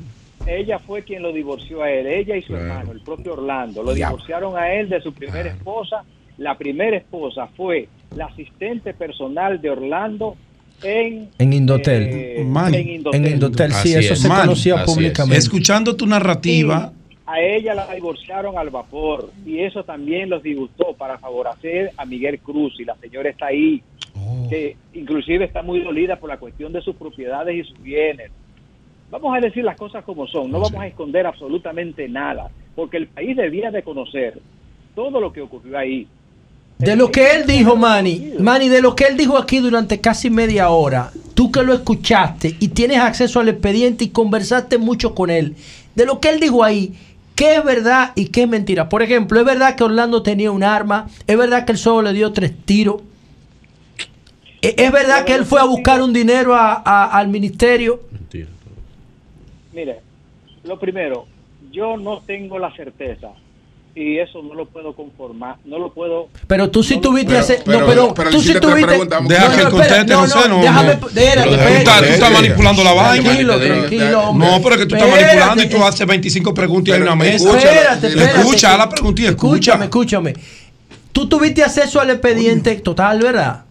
ella 0.46 0.78
fue 0.78 1.02
quien 1.02 1.22
lo 1.22 1.32
divorció 1.32 1.82
a 1.82 1.90
él, 1.90 2.06
ella 2.06 2.36
y 2.36 2.42
su 2.42 2.54
hermano, 2.56 2.92
el 2.92 3.00
propio 3.00 3.34
Orlando. 3.34 3.82
Lo 3.82 3.94
divorciaron 3.94 4.56
a 4.56 4.72
él 4.72 4.88
de 4.88 5.00
su 5.00 5.12
primera 5.12 5.50
esposa. 5.50 6.02
La 6.38 6.56
primera 6.56 6.96
esposa 6.96 7.48
fue 7.56 7.88
la 8.16 8.26
asistente 8.26 8.94
personal 8.94 9.60
de 9.60 9.70
Orlando 9.70 10.36
en, 10.82 11.28
en 11.38 11.52
Indotel. 11.52 12.02
Eh, 12.02 12.40
en 12.40 13.26
Indotel. 13.26 13.72
sí, 13.74 13.94
eso 13.94 14.16
se 14.16 14.28
conocía 14.28 14.84
públicamente. 14.84 15.38
Escuchando 15.38 15.94
tu 15.94 16.06
narrativa. 16.06 16.92
A 17.32 17.40
ella 17.40 17.74
la 17.74 17.92
divorciaron 17.94 18.58
al 18.58 18.70
vapor 18.70 19.30
y 19.46 19.60
eso 19.60 19.84
también 19.84 20.30
los 20.30 20.42
disgustó 20.42 20.94
para 20.94 21.18
favorecer 21.18 21.92
a 21.96 22.04
Miguel 22.04 22.38
Cruz 22.40 22.78
y 22.78 22.84
la 22.84 22.96
señora 22.96 23.30
está 23.30 23.46
ahí, 23.46 23.82
oh. 24.16 24.48
que 24.48 24.76
inclusive 24.94 25.44
está 25.44 25.62
muy 25.62 25.80
dolida 25.80 26.16
por 26.16 26.28
la 26.28 26.38
cuestión 26.38 26.72
de 26.72 26.80
sus 26.80 26.96
propiedades 26.96 27.54
y 27.54 27.68
sus 27.68 27.82
bienes 27.82 28.30
Vamos 29.10 29.36
a 29.36 29.40
decir 29.40 29.64
las 29.64 29.76
cosas 29.76 30.04
como 30.04 30.28
son, 30.28 30.52
no 30.52 30.60
vamos 30.60 30.80
a 30.80 30.86
esconder 30.86 31.26
absolutamente 31.26 32.08
nada, 32.08 32.48
porque 32.76 32.96
el 32.96 33.08
país 33.08 33.36
debía 33.36 33.70
de 33.72 33.82
conocer 33.82 34.40
todo 34.94 35.20
lo 35.20 35.32
que 35.32 35.40
ocurrió 35.40 35.76
ahí. 35.76 36.06
De 36.78 36.94
lo 36.94 37.10
que 37.10 37.32
él 37.32 37.44
dijo, 37.44 37.76
Manny, 37.76 38.34
Manny, 38.38 38.68
de 38.68 38.80
lo 38.80 38.94
que 38.94 39.04
él 39.04 39.16
dijo 39.16 39.36
aquí 39.36 39.58
durante 39.58 40.00
casi 40.00 40.30
media 40.30 40.70
hora, 40.70 41.10
tú 41.34 41.50
que 41.50 41.62
lo 41.62 41.74
escuchaste 41.74 42.54
y 42.60 42.68
tienes 42.68 42.98
acceso 42.98 43.40
al 43.40 43.48
expediente 43.48 44.04
y 44.04 44.10
conversaste 44.10 44.78
mucho 44.78 45.12
con 45.12 45.28
él, 45.28 45.56
de 45.96 46.06
lo 46.06 46.20
que 46.20 46.30
él 46.30 46.38
dijo 46.38 46.62
ahí, 46.62 46.94
¿qué 47.40 47.56
es 47.56 47.64
verdad 47.64 48.12
y 48.16 48.26
qué 48.26 48.42
es 48.42 48.48
mentira? 48.48 48.90
Por 48.90 49.02
ejemplo, 49.02 49.40
¿es 49.40 49.46
verdad 49.46 49.74
que 49.74 49.82
Orlando 49.82 50.22
tenía 50.22 50.50
un 50.50 50.62
arma? 50.62 51.08
¿Es 51.26 51.38
verdad 51.38 51.64
que 51.64 51.72
él 51.72 51.78
solo 51.78 52.02
le 52.02 52.12
dio 52.12 52.34
tres 52.34 52.52
tiros? 52.66 53.00
¿Es 54.60 54.92
verdad 54.92 55.24
que 55.24 55.36
él 55.36 55.46
fue 55.46 55.58
a 55.58 55.64
buscar 55.64 56.02
un 56.02 56.12
dinero 56.12 56.54
al 56.54 57.28
ministerio? 57.28 58.02
Mire, 59.72 60.00
lo 60.64 60.78
primero, 60.78 61.24
yo 61.72 61.96
no 61.96 62.20
tengo 62.20 62.58
la 62.58 62.70
certeza 62.76 63.30
y 64.00 64.18
eso 64.18 64.42
no 64.42 64.54
lo 64.54 64.66
puedo 64.66 64.94
conformar, 64.94 65.56
no 65.66 65.78
lo 65.78 65.92
puedo. 65.92 66.28
Pero 66.46 66.70
tú 66.70 66.82
sí 66.82 66.98
tuviste 66.98 67.36
hacer, 67.36 67.62
no, 67.66 67.86
pero, 67.86 68.30
tú 68.30 68.40
sí 68.40 68.54
tuviste. 68.58 68.98
Deja 69.28 69.56
que 69.56 69.70
conteste, 69.70 70.04
no, 70.06 70.26
sé, 70.26 70.48
no. 70.48 70.60
Déjame, 70.60 70.98
déjame, 71.12 71.56
tú 71.56 71.90
estás 72.06 72.32
manipulando 72.32 72.82
la 72.82 72.92
vaina. 72.94 73.24
Tranquilo, 73.24 73.60
tranquilo. 73.60 74.32
No, 74.34 74.60
pero 74.62 74.74
es 74.74 74.80
que 74.80 74.86
tú 74.86 74.94
estás 74.96 75.10
manipulando 75.10 75.62
y 75.62 75.68
tú 75.68 75.84
haces 75.84 76.06
25 76.06 76.54
preguntas 76.54 76.88
y 76.88 76.96
hay 76.96 77.02
una 77.02 77.14
mesa. 77.14 77.58
Espérate, 77.58 78.06
espérate. 78.06 78.38
Escucha 78.40 78.76
la 78.76 78.88
pregunta 78.88 79.22
y 79.22 79.26
escucha. 79.26 79.50
Escúchame, 79.52 79.84
escúchame. 79.84 80.34
Tú 81.12 81.28
tuviste 81.28 81.62
acceso 81.62 82.00
al 82.00 82.10
expediente 82.10 82.74
total, 82.76 83.20
¿verdad? 83.20 83.64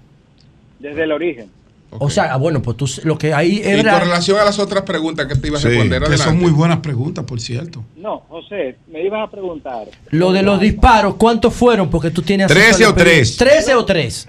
Desde 0.77 1.03
el 1.03 1.11
origen. 1.11 1.58
O 1.91 2.09
sea, 2.09 2.33
ah, 2.33 2.37
bueno, 2.37 2.61
pues 2.61 2.77
tú 2.77 2.85
lo 3.03 3.17
que 3.17 3.33
hay 3.33 3.61
era... 3.63 3.79
Y 3.79 3.83
con 3.83 4.07
relación 4.07 4.39
a 4.39 4.45
las 4.45 4.59
otras 4.59 4.83
preguntas 4.83 5.25
que 5.25 5.35
te 5.35 5.47
ibas 5.47 5.65
a 5.65 5.69
responder, 5.69 6.03
que 6.03 6.17
son 6.17 6.37
muy 6.37 6.51
buenas 6.51 6.79
preguntas, 6.79 7.25
por 7.25 7.39
cierto. 7.39 7.83
No, 7.95 8.19
José, 8.29 8.77
me 8.91 9.03
ibas 9.03 9.27
a 9.27 9.31
preguntar. 9.31 9.87
Lo 10.11 10.31
de 10.31 10.43
los 10.43 10.59
disparos, 10.59 11.15
¿cuántos 11.15 11.53
fueron? 11.53 11.89
Porque 11.89 12.11
tú 12.11 12.21
tienes... 12.21 12.51
¿13 12.51 12.87
o 12.87 12.93
3? 12.93 13.37
13 13.37 13.75
o 13.75 13.85
3. 13.85 14.27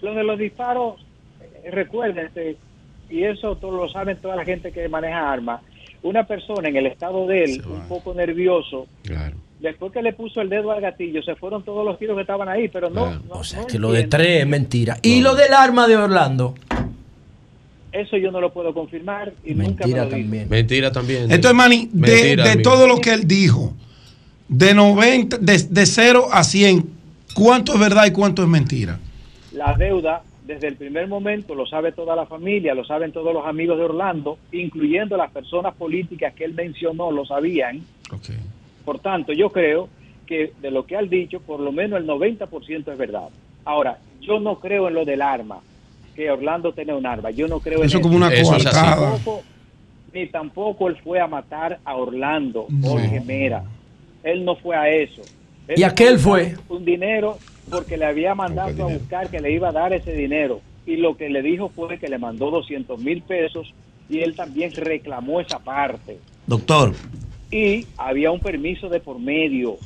Lo 0.00 0.14
de 0.14 0.24
los 0.24 0.38
disparos, 0.38 1.00
eh, 1.40 1.70
recuérdense, 1.70 2.56
y 3.10 3.24
eso 3.24 3.56
todos 3.56 3.74
lo 3.74 3.88
saben 3.88 4.16
toda 4.18 4.36
la 4.36 4.44
gente 4.44 4.72
que 4.72 4.88
maneja 4.88 5.32
armas, 5.32 5.60
una 6.02 6.24
persona 6.24 6.68
en 6.68 6.76
el 6.76 6.86
estado 6.86 7.26
de 7.26 7.44
él, 7.44 7.62
un 7.66 7.88
poco 7.88 8.14
nervioso, 8.14 8.86
claro 9.02 9.36
después 9.60 9.92
que 9.92 10.02
le 10.02 10.12
puso 10.12 10.40
el 10.40 10.48
dedo 10.48 10.70
al 10.70 10.80
gatillo, 10.80 11.22
se 11.22 11.34
fueron 11.34 11.62
todos 11.62 11.84
los 11.84 11.98
tiros 11.98 12.16
que 12.16 12.22
estaban 12.22 12.48
ahí, 12.48 12.68
pero 12.68 12.90
no. 12.90 13.20
o 13.30 13.44
sea, 13.44 13.66
que 13.66 13.78
lo 13.78 13.92
de 13.92 14.04
tres 14.04 14.42
es 14.42 14.46
mentira. 14.46 14.98
¿Y 15.02 15.20
lo 15.20 15.34
del 15.34 15.52
arma 15.52 15.88
de 15.88 15.96
Orlando? 15.96 16.54
Eso 17.98 18.16
yo 18.16 18.30
no 18.30 18.40
lo 18.40 18.52
puedo 18.52 18.72
confirmar 18.72 19.32
y 19.44 19.54
nunca 19.54 19.84
me 19.84 19.96
lo 19.96 20.08
también. 20.08 20.48
Mentira 20.48 20.92
también. 20.92 21.24
Entonces, 21.24 21.54
Manny, 21.54 21.88
de, 21.92 22.36
de 22.36 22.56
todo 22.62 22.86
lo 22.86 23.00
que 23.00 23.12
él 23.12 23.26
dijo, 23.26 23.72
de 24.48 24.72
90, 24.72 25.38
de, 25.38 25.58
de 25.58 25.86
0 25.86 26.28
a 26.30 26.44
100, 26.44 26.88
¿cuánto 27.34 27.74
es 27.74 27.80
verdad 27.80 28.06
y 28.06 28.12
cuánto 28.12 28.42
es 28.42 28.48
mentira? 28.48 29.00
La 29.52 29.74
deuda, 29.74 30.22
desde 30.46 30.68
el 30.68 30.76
primer 30.76 31.08
momento, 31.08 31.56
lo 31.56 31.66
sabe 31.66 31.90
toda 31.90 32.14
la 32.14 32.26
familia, 32.26 32.72
lo 32.72 32.84
saben 32.84 33.10
todos 33.10 33.34
los 33.34 33.44
amigos 33.44 33.76
de 33.78 33.84
Orlando, 33.84 34.38
incluyendo 34.52 35.16
las 35.16 35.32
personas 35.32 35.74
políticas 35.74 36.34
que 36.34 36.44
él 36.44 36.54
mencionó, 36.54 37.10
lo 37.10 37.26
sabían. 37.26 37.82
Por 38.84 39.00
tanto, 39.00 39.32
yo 39.32 39.50
creo 39.50 39.88
que 40.24 40.52
de 40.62 40.70
lo 40.70 40.86
que 40.86 40.96
ha 40.96 41.02
dicho, 41.02 41.40
por 41.40 41.58
lo 41.58 41.72
menos 41.72 41.98
el 41.98 42.06
90% 42.06 42.92
es 42.92 42.98
verdad. 42.98 43.28
Ahora, 43.64 43.98
yo 44.20 44.38
no 44.38 44.60
creo 44.60 44.86
en 44.86 44.94
lo 44.94 45.04
del 45.04 45.20
arma, 45.20 45.58
que 46.18 46.28
Orlando 46.32 46.72
tenga 46.72 46.96
un 46.96 47.06
arma. 47.06 47.30
Yo 47.30 47.46
no 47.46 47.60
creo 47.60 47.78
en 47.78 47.86
eso. 47.86 48.00
como 48.00 48.16
una 48.16 48.28
cosa. 48.42 49.16
Ni 50.12 50.26
tampoco 50.26 50.88
él 50.88 50.96
fue 51.04 51.20
a 51.20 51.28
matar 51.28 51.78
a 51.84 51.94
Orlando, 51.94 52.66
Jorge 52.82 53.20
Mera. 53.20 53.62
Él 54.24 54.44
no 54.44 54.56
fue 54.56 54.74
a 54.74 54.88
eso. 54.88 55.22
¿Y 55.76 55.84
a 55.84 55.94
qué 55.94 56.08
él 56.08 56.18
fue? 56.18 56.56
Un 56.68 56.84
dinero 56.84 57.38
porque 57.70 57.96
le 57.96 58.06
había 58.06 58.34
mandado 58.34 58.86
a 58.86 58.92
buscar 58.92 59.30
que 59.30 59.38
le 59.38 59.52
iba 59.52 59.68
a 59.68 59.72
dar 59.72 59.92
ese 59.92 60.12
dinero. 60.12 60.60
Y 60.86 60.96
lo 60.96 61.16
que 61.16 61.28
le 61.28 61.40
dijo 61.40 61.68
fue 61.68 61.98
que 62.00 62.08
le 62.08 62.18
mandó 62.18 62.50
200 62.50 62.98
mil 62.98 63.22
pesos 63.22 63.72
y 64.08 64.18
él 64.18 64.34
también 64.34 64.72
reclamó 64.74 65.40
esa 65.40 65.60
parte. 65.60 66.18
Doctor. 66.48 66.94
Y 67.52 67.86
había 67.96 68.32
un 68.32 68.40
permiso 68.40 68.88
de 68.88 68.98
por 68.98 69.20
medio. 69.20 69.76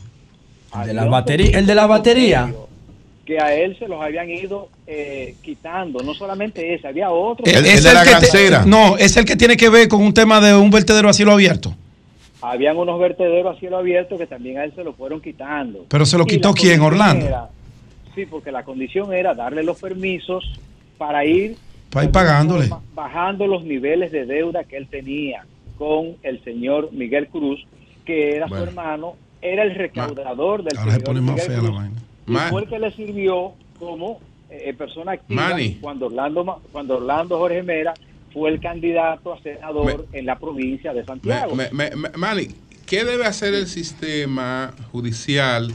¿El 0.80 0.86
de 0.86 0.94
la 0.94 1.04
batería? 1.04 1.58
¿El 1.58 1.66
de 1.66 1.74
la 1.74 1.86
batería? 1.86 2.54
Que 3.24 3.38
a 3.38 3.54
él 3.54 3.76
se 3.78 3.86
los 3.86 4.02
habían 4.02 4.28
ido 4.28 4.68
eh, 4.86 5.36
quitando, 5.42 6.02
no 6.02 6.14
solamente 6.14 6.74
ese, 6.74 6.88
había 6.88 7.10
otro. 7.10 7.44
El, 7.46 7.64
es 7.64 7.84
de 7.84 7.94
la 7.94 8.04
gancera. 8.04 8.64
no, 8.66 8.96
es 8.96 9.16
el 9.16 9.24
que 9.24 9.36
tiene 9.36 9.56
que 9.56 9.68
ver 9.68 9.88
con 9.88 10.02
un 10.02 10.12
tema 10.12 10.40
de 10.40 10.54
un 10.54 10.70
vertedero 10.70 11.08
a 11.08 11.12
cielo 11.12 11.32
abierto. 11.32 11.74
Habían 12.40 12.76
unos 12.76 12.98
vertederos 12.98 13.56
a 13.56 13.60
cielo 13.60 13.78
abierto 13.78 14.18
que 14.18 14.26
también 14.26 14.58
a 14.58 14.64
él 14.64 14.72
se 14.74 14.82
lo 14.82 14.94
fueron 14.94 15.20
quitando. 15.20 15.86
¿Pero 15.88 16.04
se 16.04 16.18
lo 16.18 16.26
quitó 16.26 16.52
quién, 16.52 16.80
Orlando? 16.80 17.48
sí, 18.14 18.26
porque 18.26 18.52
la 18.52 18.64
condición 18.64 19.14
era 19.14 19.32
darle 19.32 19.62
los 19.62 19.80
permisos 19.80 20.44
para 20.98 21.24
ir, 21.24 21.56
para 21.90 22.06
ir 22.06 22.10
pagándole. 22.10 22.68
Bajando 22.94 23.46
los 23.46 23.64
niveles 23.64 24.10
de 24.12 24.26
deuda 24.26 24.64
que 24.64 24.76
él 24.76 24.88
tenía 24.88 25.46
con 25.78 26.16
el 26.22 26.42
señor 26.44 26.92
Miguel 26.92 27.28
Cruz, 27.28 27.64
que 28.04 28.36
era 28.36 28.48
su 28.48 28.56
hermano, 28.56 29.14
era 29.40 29.62
el 29.62 29.74
recaudador 29.74 30.64
del 30.64 30.76
Ahora 30.76 30.92
señor 30.96 31.22
Miguel 31.22 31.46
Cruz. 31.46 31.64
La 31.64 31.70
vaina 31.70 32.02
y 32.32 32.50
fue 32.50 32.62
el 32.62 32.68
que 32.68 32.78
le 32.78 32.90
sirvió 32.92 33.52
como 33.78 34.20
eh, 34.50 34.70
eh, 34.70 34.74
persona 34.74 35.12
activa 35.12 35.56
cuando 35.80 36.06
Orlando 36.06 36.62
cuando 36.70 36.96
Orlando 36.98 37.38
Jorge 37.38 37.62
Mera 37.62 37.94
fue 38.32 38.50
el 38.50 38.60
candidato 38.60 39.32
a 39.32 39.40
senador 39.40 40.06
en 40.12 40.26
la 40.26 40.38
provincia 40.38 40.92
de 40.92 41.04
Santiago. 41.04 41.54
Manny, 42.16 42.48
¿qué 42.86 43.04
debe 43.04 43.26
hacer 43.26 43.54
el 43.54 43.66
sistema 43.66 44.72
judicial 44.90 45.70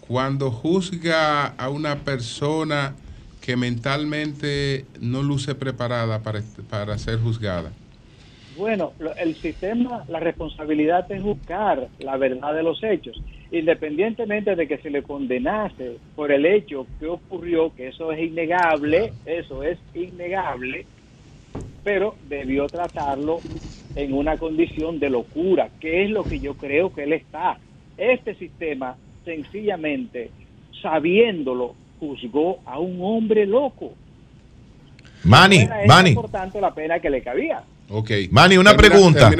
cuando 0.00 0.50
juzga 0.50 1.46
a 1.46 1.68
una 1.68 1.96
persona 1.96 2.94
que 3.40 3.56
mentalmente 3.56 4.86
no 5.00 5.22
luce 5.22 5.54
preparada 5.54 6.22
para, 6.22 6.40
para 6.70 6.96
ser 6.98 7.18
juzgada? 7.20 7.70
Bueno, 8.56 8.92
el 9.18 9.36
sistema, 9.36 10.04
la 10.08 10.18
responsabilidad 10.18 11.10
es 11.12 11.22
buscar 11.22 11.88
la 11.98 12.16
verdad 12.16 12.54
de 12.54 12.62
los 12.62 12.82
hechos 12.82 13.20
independientemente 13.50 14.56
de 14.56 14.66
que 14.66 14.78
se 14.78 14.90
le 14.90 15.02
condenase 15.02 15.98
por 16.14 16.32
el 16.32 16.46
hecho 16.46 16.86
que 16.98 17.06
ocurrió, 17.06 17.74
que 17.74 17.88
eso 17.88 18.12
es 18.12 18.20
innegable, 18.20 19.12
eso 19.24 19.62
es 19.62 19.78
innegable, 19.94 20.86
pero 21.84 22.16
debió 22.28 22.66
tratarlo 22.66 23.38
en 23.94 24.12
una 24.12 24.36
condición 24.36 24.98
de 24.98 25.10
locura, 25.10 25.70
que 25.80 26.04
es 26.04 26.10
lo 26.10 26.24
que 26.24 26.40
yo 26.40 26.54
creo 26.54 26.92
que 26.92 27.04
él 27.04 27.12
está. 27.12 27.58
Este 27.96 28.34
sistema, 28.34 28.96
sencillamente, 29.24 30.30
sabiéndolo, 30.82 31.74
juzgó 31.98 32.58
a 32.66 32.78
un 32.78 32.98
hombre 33.00 33.46
loco. 33.46 33.94
Manny, 35.24 35.66
Manny. 35.86 36.14
Por 36.14 36.30
tanto, 36.30 36.60
la 36.60 36.74
pena 36.74 37.00
que 37.00 37.10
le 37.10 37.22
cabía. 37.22 37.62
Ok. 37.88 38.10
Manny, 38.30 38.56
una 38.56 38.76
pregunta. 38.76 39.30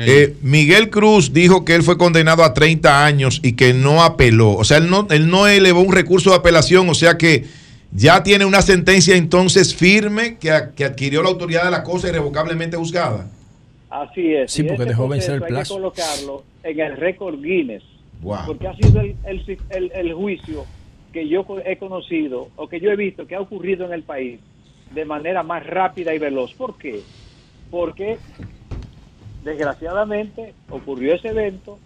Eh, 0.00 0.36
Miguel 0.42 0.90
Cruz 0.90 1.32
dijo 1.32 1.64
que 1.64 1.74
él 1.74 1.82
fue 1.82 1.96
condenado 1.96 2.42
a 2.42 2.52
30 2.52 3.04
años 3.04 3.40
y 3.42 3.52
que 3.52 3.72
no 3.72 4.02
apeló. 4.02 4.52
O 4.52 4.64
sea, 4.64 4.78
él 4.78 4.90
no, 4.90 5.06
él 5.10 5.28
no 5.28 5.46
elevó 5.46 5.80
un 5.80 5.92
recurso 5.92 6.30
de 6.30 6.36
apelación, 6.36 6.88
o 6.88 6.94
sea 6.94 7.16
que 7.16 7.44
ya 7.92 8.24
tiene 8.24 8.44
una 8.44 8.62
sentencia 8.62 9.14
entonces 9.16 9.74
firme 9.74 10.36
que, 10.38 10.50
adquirió 10.50 11.22
la 11.22 11.28
autoridad 11.28 11.64
de 11.64 11.70
la 11.70 11.84
cosa 11.84 12.08
irrevocablemente 12.08 12.76
juzgada. 12.76 13.28
Así 13.88 14.34
es. 14.34 14.50
Sí, 14.50 14.64
porque 14.64 14.84
dejó 14.84 15.06
vencer 15.06 15.34
el 15.34 15.42
plazo. 15.42 15.74
Hay 15.74 15.80
que 15.80 15.82
colocarlo 15.82 16.44
en 16.64 16.80
el 16.80 16.96
récord 16.96 17.40
Guinness. 17.40 17.84
Porque 18.46 18.66
ha 18.66 18.74
sido 18.74 19.00
el, 19.00 19.16
el, 19.24 19.92
el 19.94 20.14
juicio 20.14 20.64
que 21.12 21.28
yo 21.28 21.46
he 21.64 21.76
conocido 21.76 22.48
o 22.56 22.68
que 22.68 22.80
yo 22.80 22.90
he 22.90 22.96
visto 22.96 23.26
que 23.26 23.36
ha 23.36 23.40
ocurrido 23.40 23.86
en 23.86 23.92
el 23.92 24.02
país 24.02 24.40
de 24.92 25.04
manera 25.04 25.44
más 25.44 25.64
rápida 25.64 26.12
y 26.12 26.18
veloz. 26.18 26.52
¿Por 26.54 26.76
qué? 26.76 27.02
Porque 27.74 28.18
desgraciadamente 29.42 30.54
ocurrió 30.70 31.16
ese 31.16 31.30
evento 31.30 31.76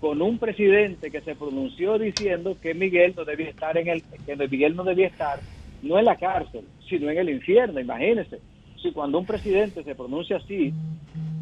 con 0.00 0.22
un 0.22 0.38
presidente 0.38 1.10
que 1.10 1.20
se 1.20 1.34
pronunció 1.34 1.98
diciendo 1.98 2.56
que 2.62 2.72
Miguel 2.72 3.12
no 3.14 3.26
debía 3.26 3.50
estar 3.50 3.76
en 3.76 3.88
el 3.88 4.02
que 4.02 4.34
Miguel 4.48 4.74
no 4.74 4.84
debía 4.84 5.08
estar 5.08 5.40
no 5.82 5.98
en 5.98 6.06
la 6.06 6.16
cárcel, 6.16 6.64
sino 6.88 7.10
en 7.10 7.18
el 7.18 7.28
infierno, 7.28 7.78
imagínense. 7.78 8.40
Si 8.82 8.90
cuando 8.92 9.18
un 9.18 9.26
presidente 9.26 9.84
se 9.84 9.94
pronuncia 9.94 10.38
así 10.38 10.72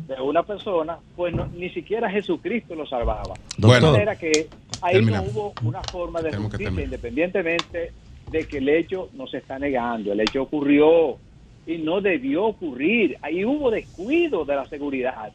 de 0.08 0.20
una 0.20 0.42
persona, 0.42 0.98
pues 1.14 1.32
ni 1.54 1.70
siquiera 1.70 2.10
Jesucristo 2.10 2.74
lo 2.74 2.84
salvaba. 2.84 3.34
de 3.56 3.80
manera 3.80 4.16
que 4.16 4.48
ahí 4.82 5.04
no 5.04 5.22
hubo 5.22 5.52
una 5.62 5.82
forma 5.84 6.20
de 6.20 6.36
justicia, 6.36 6.82
independientemente 6.82 7.92
de 8.28 8.48
que 8.48 8.58
el 8.58 8.68
hecho 8.68 9.08
no 9.12 9.28
se 9.28 9.38
está 9.38 9.56
negando, 9.56 10.12
el 10.12 10.18
hecho 10.18 10.42
ocurrió, 10.42 11.18
y 11.66 11.78
no 11.78 12.00
debió 12.00 12.46
ocurrir. 12.46 13.18
Ahí 13.22 13.44
hubo 13.44 13.70
descuido 13.70 14.44
de 14.44 14.54
la 14.54 14.64
seguridad, 14.66 15.32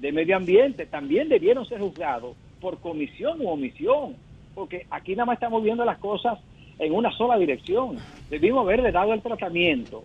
de 0.00 0.12
medio 0.12 0.36
ambiente, 0.36 0.86
también 0.86 1.28
debieron 1.28 1.66
ser 1.66 1.80
juzgados 1.80 2.36
por 2.60 2.80
comisión 2.80 3.40
u 3.40 3.48
omisión, 3.48 4.16
porque 4.54 4.86
aquí 4.90 5.12
nada 5.12 5.26
más 5.26 5.34
estamos 5.34 5.62
viendo 5.62 5.84
las 5.84 5.98
cosas 5.98 6.38
en 6.78 6.92
una 6.94 7.12
sola 7.12 7.36
dirección. 7.36 7.98
Debimos 8.30 8.64
haberle 8.64 8.90
dado 8.90 9.12
el 9.12 9.20
tratamiento 9.20 10.04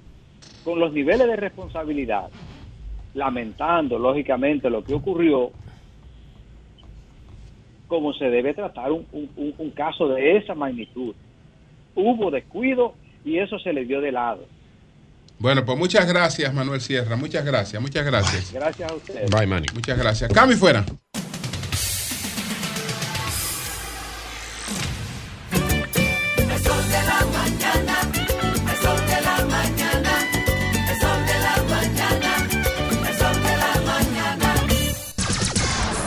con 0.64 0.80
los 0.80 0.92
niveles 0.94 1.26
de 1.26 1.36
responsabilidad, 1.38 2.30
lamentando 3.14 3.98
lógicamente 3.98 4.70
lo 4.70 4.84
que 4.84 4.94
ocurrió, 4.94 5.52
como 7.88 8.14
se 8.14 8.26
debe 8.30 8.54
tratar 8.54 8.92
un, 8.92 9.06
un 9.36 9.72
caso 9.72 10.08
de 10.10 10.38
esa 10.38 10.54
magnitud. 10.54 11.16
Hubo 11.96 12.30
descuido 12.30 12.94
y 13.26 13.40
eso 13.40 13.58
se 13.58 13.74
le 13.74 13.86
dio 13.86 14.00
de 14.00 14.12
lado. 14.12 14.46
Bueno, 15.40 15.64
pues 15.66 15.78
muchas 15.78 16.06
gracias, 16.06 16.54
Manuel 16.54 16.82
Sierra. 16.82 17.16
Muchas 17.16 17.46
gracias, 17.46 17.82
muchas 17.82 18.06
gracias. 18.06 18.52
Gracias 18.52 18.92
a 18.92 18.96
ustedes. 18.96 19.32
Bye, 19.32 19.48
Manny. 19.48 19.68
Muchas 19.74 19.98
gracias. 19.98 20.32
Cami 20.34 20.56
fuera. 20.56 20.86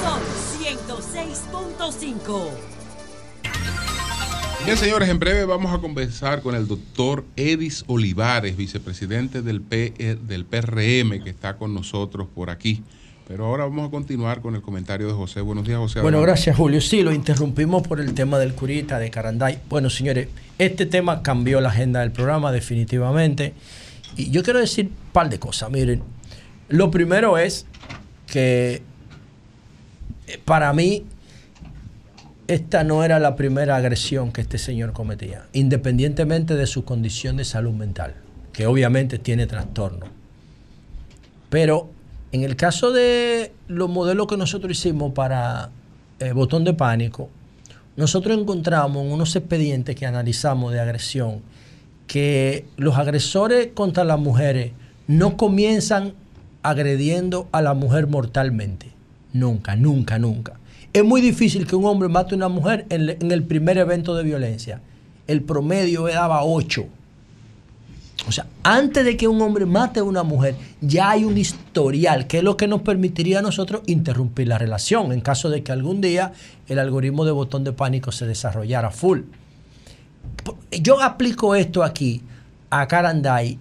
Son 0.02 0.20
106.5. 0.61 2.72
Bien, 4.65 4.77
señores, 4.77 5.09
en 5.09 5.19
breve 5.19 5.45
vamos 5.45 5.75
a 5.75 5.79
conversar 5.79 6.41
con 6.41 6.55
el 6.55 6.69
doctor 6.69 7.25
Edis 7.35 7.85
Olivares, 7.89 8.57
vicepresidente 8.57 9.43
del, 9.43 9.65
e, 9.73 10.17
del 10.23 10.45
PRM, 10.45 11.23
que 11.25 11.31
está 11.31 11.57
con 11.57 11.75
nosotros 11.75 12.29
por 12.33 12.49
aquí. 12.49 12.85
Pero 13.27 13.47
ahora 13.47 13.65
vamos 13.65 13.89
a 13.89 13.91
continuar 13.91 14.41
con 14.41 14.55
el 14.55 14.63
comentario 14.63 15.09
de 15.09 15.15
José. 15.15 15.41
Buenos 15.41 15.67
días, 15.67 15.79
José. 15.79 16.01
Bueno, 16.01 16.21
gracias, 16.23 16.57
Julio. 16.57 16.81
Sí, 16.81 17.03
lo 17.03 17.13
interrumpimos 17.13 17.87
por 17.87 18.01
el 18.01 18.15
tema 18.15 18.39
del 18.39 18.55
curita, 18.55 19.01
de 19.01 19.11
Caranday. 19.11 19.59
Bueno, 19.69 19.91
señores, 19.91 20.29
este 20.59 20.87
tema 20.87 21.23
cambió 21.23 21.61
la 21.61 21.71
agenda 21.71 22.01
del 22.01 22.13
programa 22.13 22.53
definitivamente. 22.53 23.55
Y 24.17 24.31
yo 24.31 24.45
quiero 24.45 24.61
decir 24.61 24.87
un 24.87 25.13
par 25.13 25.29
de 25.29 25.41
cosas. 25.41 25.73
Miren, 25.73 26.03
lo 26.69 26.91
primero 26.93 27.37
es 27.37 27.67
que 28.27 28.81
eh, 30.29 30.41
para 30.45 30.73
mí 30.73 31.05
esta 32.49 32.85
no 32.85 33.05
era 33.05 33.19
la 33.19 33.37
primera 33.37 33.77
agresión 33.77 34.33
que 34.33 34.41
este 34.41 34.59
señor 34.59 34.93
cometía, 34.93 35.47
independientemente 35.53 36.55
de 36.55 36.67
su 36.67 36.85
condición 36.85 37.37
de 37.37 37.45
salud 37.45 37.73
mental, 37.73 38.15
que 38.53 38.67
obviamente 38.67 39.19
tiene 39.19 39.47
trastorno. 39.47 40.07
Pero 41.51 41.91
en 42.33 42.43
el 42.43 42.57
caso 42.57 42.93
de 42.93 43.53
los 43.69 43.89
modelos 43.89 44.27
que 44.27 44.37
nosotros 44.37 44.73
hicimos 44.73 45.12
para 45.12 45.71
eh, 46.19 46.33
botón 46.33 46.65
de 46.65 46.73
pánico, 46.73 47.29
nosotros 47.97 48.39
encontramos 48.39 49.05
en 49.05 49.12
unos 49.12 49.37
expedientes 49.37 49.95
que 49.95 50.07
analizamos 50.07 50.73
de 50.73 50.81
agresión 50.81 51.43
que 52.07 52.67
los 52.77 52.99
agresores 52.99 53.69
contra 53.75 54.05
las 54.05 54.19
mujeres 54.19 54.73
no 55.07 55.37
comienzan 55.37 56.15
agrediendo 56.62 57.49
a 57.53 57.62
la 57.62 57.75
mujer 57.75 58.07
mortalmente. 58.07 58.91
Nunca, 59.33 59.77
nunca, 59.77 60.19
nunca. 60.19 60.55
Es 60.93 61.05
muy 61.05 61.21
difícil 61.21 61.67
que 61.67 61.75
un 61.75 61.87
hombre 61.87 62.09
mate 62.09 62.35
a 62.35 62.37
una 62.37 62.49
mujer 62.49 62.87
en, 62.91 63.33
el 63.33 63.43
primer 63.45 63.79
evento 63.79 64.15
de 64.15 64.25
violencia. 64.25 64.81
El 65.27 65.43
promedio 65.43 66.05
daba 66.05 66.45
8. 66.45 66.85
O 68.29 68.33
sea, 68.33 68.47
antes 68.62 69.05
de 69.05 69.17
que 69.17 69.27
un 69.27 69.41
hombre 69.41 69.67
mate 69.67 70.01
a 70.01 70.05
una 70.05 70.23
mujer, 70.23 70.55
ya 70.81 71.11
hay 71.11 71.25
un 71.25 71.39
historial, 71.39 72.27
que 72.27 72.39
es 72.39 72.45
lo 72.45 72.57
que 72.57 72.69
nos 72.69 72.83
permitiría 72.83 73.39
a 73.39 73.43
nosotros 73.43 73.83
interrumpir 73.87 74.49
la 74.49 74.59
relación 74.59 75.12
en 75.12 75.21
caso 75.21 75.49
de 75.49 75.62
que 75.62 75.73
algún 75.73 76.01
día 76.01 76.33
el 76.69 76.79
algoritmo 76.79 77.25
de 77.25 77.33
botón 77.33 77.65
de 77.65 77.73
pánico 77.73 78.12
se 78.12 78.27
desarrollara 78.27 78.91
full. 78.91 79.23
Yo 80.71 81.03
aplico 81.03 81.55
esto 81.55 81.83
aquí 81.83 82.23
a 82.71 82.87
Caranday 82.87 83.59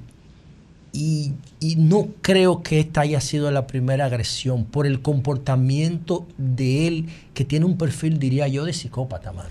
y, 0.93 1.33
no 1.77 2.09
creo 2.21 2.63
que 2.63 2.79
esta 2.79 3.01
haya 3.01 3.21
sido 3.21 3.49
la 3.51 3.65
primera 3.65 4.05
agresión 4.05 4.65
por 4.65 4.85
el 4.85 5.01
comportamiento 5.01 6.27
de 6.37 6.87
él, 6.87 7.05
que 7.33 7.45
tiene 7.45 7.65
un 7.65 7.77
perfil, 7.77 8.19
diría 8.19 8.47
yo, 8.47 8.65
de 8.65 8.73
psicópata, 8.73 9.31
mano. 9.31 9.49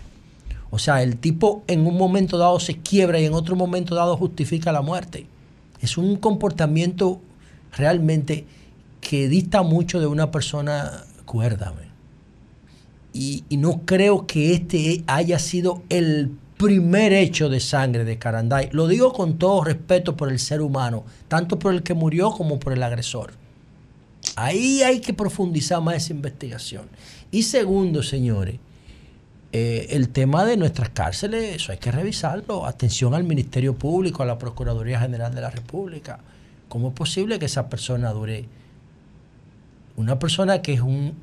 O 0.71 0.79
sea, 0.79 1.03
el 1.03 1.17
tipo 1.17 1.65
en 1.67 1.87
un 1.87 1.97
momento 1.97 2.37
dado 2.37 2.61
se 2.61 2.79
quiebra 2.79 3.19
y 3.19 3.25
en 3.25 3.35
otro 3.35 3.57
momento 3.57 3.95
dado 3.95 4.17
justifica 4.17 4.71
la 4.71 4.83
muerte. 4.83 5.27
Es 5.81 5.97
un 5.97 6.17
comportamiento 6.17 7.21
realmente 7.77 8.45
que 9.01 9.29
dista 9.29 9.63
mucho 9.63 9.99
de 9.99 10.07
una 10.07 10.31
persona 10.31 11.05
cuerda. 11.25 11.73
Y, 13.13 13.45
y 13.49 13.57
no 13.57 13.81
creo 13.85 14.27
que 14.27 14.53
este 14.53 15.03
haya 15.07 15.39
sido 15.39 15.83
el 15.89 16.31
primer 16.61 17.15
hecho 17.15 17.49
de 17.49 17.59
sangre 17.59 18.05
de 18.05 18.19
Caranday. 18.19 18.69
Lo 18.73 18.87
digo 18.87 19.15
con 19.15 19.39
todo 19.39 19.65
respeto 19.65 20.15
por 20.15 20.31
el 20.31 20.39
ser 20.39 20.61
humano, 20.61 21.05
tanto 21.27 21.59
por 21.59 21.73
el 21.73 21.83
que 21.83 21.95
murió 21.95 22.33
como 22.33 22.61
por 22.61 22.75
el 22.75 22.83
agresor. 22.83 23.33
Ahí 24.37 24.83
hay 24.83 25.01
que 25.01 25.15
profundizar 25.15 25.81
más 25.81 25.97
esa 25.97 26.13
investigación. 26.13 26.83
Y 27.31 27.45
segundo, 27.45 28.03
señores, 28.03 28.57
eh, 29.53 29.87
el 29.93 30.11
tema 30.11 30.45
de 30.45 30.59
nuestras 30.59 30.91
cárceles, 30.91 31.57
eso 31.57 31.73
hay 31.73 31.79
que 31.79 31.93
revisarlo. 31.93 32.67
Atención 32.67 33.15
al 33.15 33.25
Ministerio 33.25 33.75
Público, 33.75 34.23
a 34.23 34.27
la 34.27 34.37
Procuraduría 34.37 35.01
General 35.01 35.35
de 35.35 35.41
la 35.41 35.49
República. 35.49 36.21
¿Cómo 36.69 36.89
es 36.89 36.95
posible 36.95 37.39
que 37.39 37.47
esa 37.47 37.71
persona 37.71 38.11
dure 38.11 38.45
una 40.01 40.19
persona 40.19 40.63
que 40.63 40.73
es 40.73 40.81
un, 40.81 41.15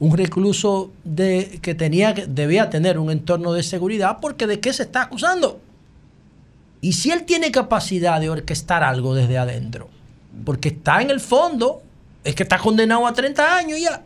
un, 0.00 0.16
recluso 0.16 0.90
de, 1.04 1.58
que 1.60 1.74
tenía, 1.74 2.14
debía 2.14 2.70
tener 2.70 2.98
un 2.98 3.10
entorno 3.10 3.52
de 3.52 3.62
seguridad, 3.62 4.18
porque 4.20 4.46
¿de 4.46 4.58
qué 4.58 4.72
se 4.72 4.84
está 4.84 5.02
acusando? 5.02 5.60
Y 6.80 6.94
si 6.94 7.10
él 7.10 7.24
tiene 7.24 7.50
capacidad 7.50 8.20
de 8.20 8.30
orquestar 8.30 8.82
algo 8.82 9.14
desde 9.14 9.36
adentro, 9.36 9.90
porque 10.44 10.68
está 10.68 11.02
en 11.02 11.10
el 11.10 11.20
fondo, 11.20 11.82
es 12.24 12.34
que 12.34 12.42
está 12.44 12.58
condenado 12.58 13.06
a 13.06 13.12
30 13.12 13.56
años 13.56 13.78
ya. 13.78 14.02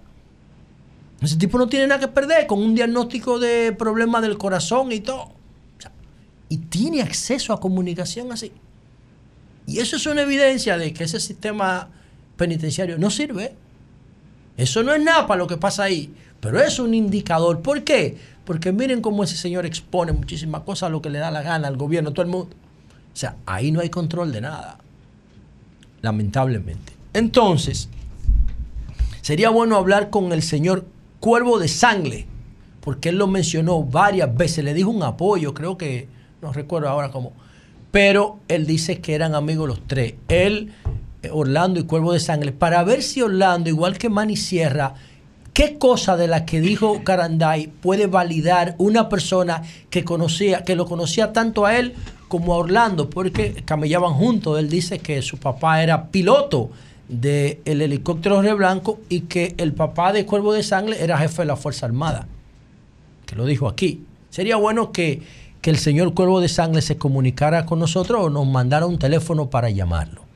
Ese 1.20 1.36
tipo 1.36 1.56
no 1.56 1.68
tiene 1.68 1.86
nada 1.86 2.00
que 2.00 2.08
perder 2.08 2.46
con 2.46 2.60
un 2.60 2.74
diagnóstico 2.74 3.38
de 3.38 3.72
problemas 3.72 4.22
del 4.22 4.38
corazón 4.38 4.90
y 4.90 5.00
todo. 5.00 5.32
y 6.48 6.56
tiene 6.56 7.00
acceso 7.00 7.52
a 7.52 7.60
comunicación 7.60 8.32
así. 8.32 8.50
Y 9.68 9.78
eso 9.78 9.94
es 9.94 10.06
una 10.06 10.22
evidencia 10.22 10.76
de 10.78 10.92
que 10.92 11.04
ese 11.04 11.20
sistema 11.20 11.90
penitenciario 12.40 12.96
no 12.96 13.10
sirve. 13.10 13.52
Eso 14.56 14.82
no 14.82 14.94
es 14.94 15.02
nada 15.02 15.26
para 15.26 15.36
lo 15.36 15.46
que 15.46 15.58
pasa 15.58 15.82
ahí, 15.82 16.10
pero 16.40 16.58
es 16.58 16.78
un 16.78 16.94
indicador. 16.94 17.60
¿Por 17.60 17.84
qué? 17.84 18.16
Porque 18.46 18.72
miren 18.72 19.02
cómo 19.02 19.24
ese 19.24 19.36
señor 19.36 19.66
expone 19.66 20.12
muchísimas 20.12 20.62
cosas 20.62 20.86
a 20.86 20.90
lo 20.90 21.02
que 21.02 21.10
le 21.10 21.18
da 21.18 21.30
la 21.30 21.42
gana 21.42 21.68
al 21.68 21.76
gobierno, 21.76 22.12
todo 22.12 22.22
el 22.22 22.30
mundo. 22.30 22.56
O 23.12 23.16
sea, 23.16 23.36
ahí 23.44 23.70
no 23.72 23.80
hay 23.80 23.90
control 23.90 24.32
de 24.32 24.40
nada, 24.40 24.78
lamentablemente. 26.00 26.94
Entonces, 27.12 27.90
sería 29.20 29.50
bueno 29.50 29.76
hablar 29.76 30.08
con 30.08 30.32
el 30.32 30.42
señor 30.42 30.86
Cuervo 31.20 31.58
de 31.58 31.68
Sangre, 31.68 32.26
porque 32.80 33.10
él 33.10 33.18
lo 33.18 33.26
mencionó 33.26 33.82
varias 33.82 34.34
veces, 34.34 34.64
le 34.64 34.72
dijo 34.72 34.88
un 34.88 35.02
apoyo, 35.02 35.52
creo 35.52 35.76
que, 35.76 36.08
no 36.40 36.54
recuerdo 36.54 36.88
ahora 36.88 37.10
cómo, 37.10 37.34
pero 37.90 38.38
él 38.48 38.66
dice 38.66 39.02
que 39.02 39.14
eran 39.14 39.34
amigos 39.34 39.68
los 39.68 39.86
tres. 39.86 40.14
Él 40.28 40.72
Orlando 41.30 41.80
y 41.80 41.84
Cuervo 41.84 42.12
de 42.12 42.20
Sangre, 42.20 42.52
para 42.52 42.82
ver 42.84 43.02
si 43.02 43.20
Orlando, 43.22 43.68
igual 43.68 43.98
que 43.98 44.08
Manny 44.08 44.36
Sierra, 44.36 44.94
qué 45.52 45.76
cosa 45.78 46.16
de 46.16 46.28
la 46.28 46.46
que 46.46 46.60
dijo 46.60 47.02
Caranday 47.04 47.66
puede 47.66 48.06
validar 48.06 48.74
una 48.78 49.08
persona 49.08 49.62
que 49.90 50.04
conocía, 50.04 50.64
que 50.64 50.76
lo 50.76 50.86
conocía 50.86 51.32
tanto 51.32 51.66
a 51.66 51.78
él 51.78 51.94
como 52.28 52.54
a 52.54 52.58
Orlando, 52.58 53.10
porque 53.10 53.62
camellaban 53.64 54.14
juntos. 54.14 54.58
Él 54.58 54.70
dice 54.70 55.00
que 55.00 55.20
su 55.20 55.36
papá 55.38 55.82
era 55.82 56.08
piloto 56.08 56.70
del 57.08 57.82
helicóptero 57.82 58.40
de 58.40 58.54
Blanco 58.54 59.00
y 59.08 59.22
que 59.22 59.54
el 59.58 59.72
papá 59.74 60.12
de 60.12 60.24
Cuervo 60.24 60.52
de 60.52 60.62
Sangre 60.62 61.02
era 61.02 61.18
jefe 61.18 61.42
de 61.42 61.46
la 61.46 61.56
Fuerza 61.56 61.86
Armada, 61.86 62.28
que 63.26 63.34
lo 63.34 63.44
dijo 63.44 63.68
aquí. 63.68 64.04
Sería 64.30 64.56
bueno 64.56 64.92
que, 64.92 65.22
que 65.60 65.70
el 65.70 65.78
señor 65.78 66.14
Cuervo 66.14 66.40
de 66.40 66.48
Sangre 66.48 66.82
se 66.82 66.96
comunicara 66.96 67.66
con 67.66 67.80
nosotros 67.80 68.24
o 68.24 68.30
nos 68.30 68.46
mandara 68.46 68.86
un 68.86 68.98
teléfono 68.98 69.50
para 69.50 69.70
llamarlo. 69.70 70.29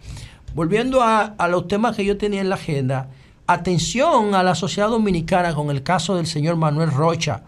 Volviendo 0.54 1.02
a, 1.02 1.34
los 1.48 1.66
temas 1.66 1.96
que 1.96 2.04
yo 2.04 2.16
tenía 2.16 2.40
en 2.40 2.48
la 2.48 2.54
agenda, 2.54 3.08
atención 3.46 4.36
a 4.36 4.42
la 4.44 4.54
sociedad 4.54 4.88
dominicana 4.88 5.52
con 5.54 5.70
el 5.70 5.82
caso 5.82 6.14
del 6.14 6.26
señor 6.26 6.56
Manuel 6.56 6.92
Rocha, 6.92 7.42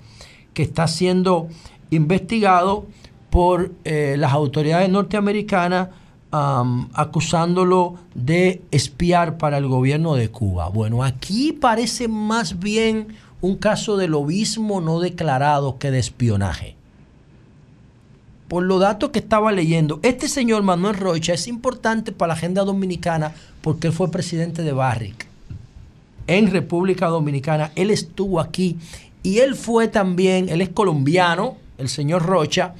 que 0.53 0.63
está 0.63 0.89
siendo 0.89 1.49
investigado 1.91 2.87
por 3.31 3.71
eh, 3.85 4.17
las 4.19 4.33
autoridades 4.33 4.89
norteamericanas 4.89 5.89
acusándolo 6.33 7.95
de 8.15 8.61
espiar 8.71 9.39
para 9.39 9.57
el 9.57 9.69
gobierno 9.69 10.17
de 10.17 10.29
Cuba. 10.29 10.69
Bueno, 10.69 11.03
aquí 11.03 11.53
parece 11.53 12.09
más 12.09 12.59
bien 12.59 13.09
un 13.41 13.57
caso 13.57 13.97
de 13.97 14.09
lobismo 14.09 14.83
no 14.83 15.01
declarado 15.01 15.79
que 15.79 15.91
de 15.91 15.99
espionaje 15.99 16.76
por 18.49 18.63
los 18.63 18.81
datos 18.81 19.11
que 19.11 19.19
estaba 19.19 19.53
leyendo, 19.53 19.99
este 20.03 20.29
señor 20.29 20.63
Manuel 20.63 20.97
Rocha 20.97 21.35
es 21.35 21.49
importante 21.49 22.13
para 22.13 22.29
la 22.29 22.35
agenda 22.35 22.65
dominicana 22.65 23.33
porque 23.61 23.89
él 23.89 23.93
fue 23.93 24.11
presidente 24.11 24.63
de 24.63 24.73
Barrick 24.73 25.27
en 26.27 26.51
República 26.51 27.07
Dominicana. 27.07 27.73
Él 27.75 27.91
estuvo 27.91 28.41
aquí 28.41 28.77
y 29.23 29.39
él 29.39 29.55
fue 29.55 29.89
también, 29.89 30.49
él 30.49 30.61
es 30.61 30.69
colombiano, 30.69 31.57
el 31.79 31.89
señor 31.89 32.23
Rocha, 32.23 32.75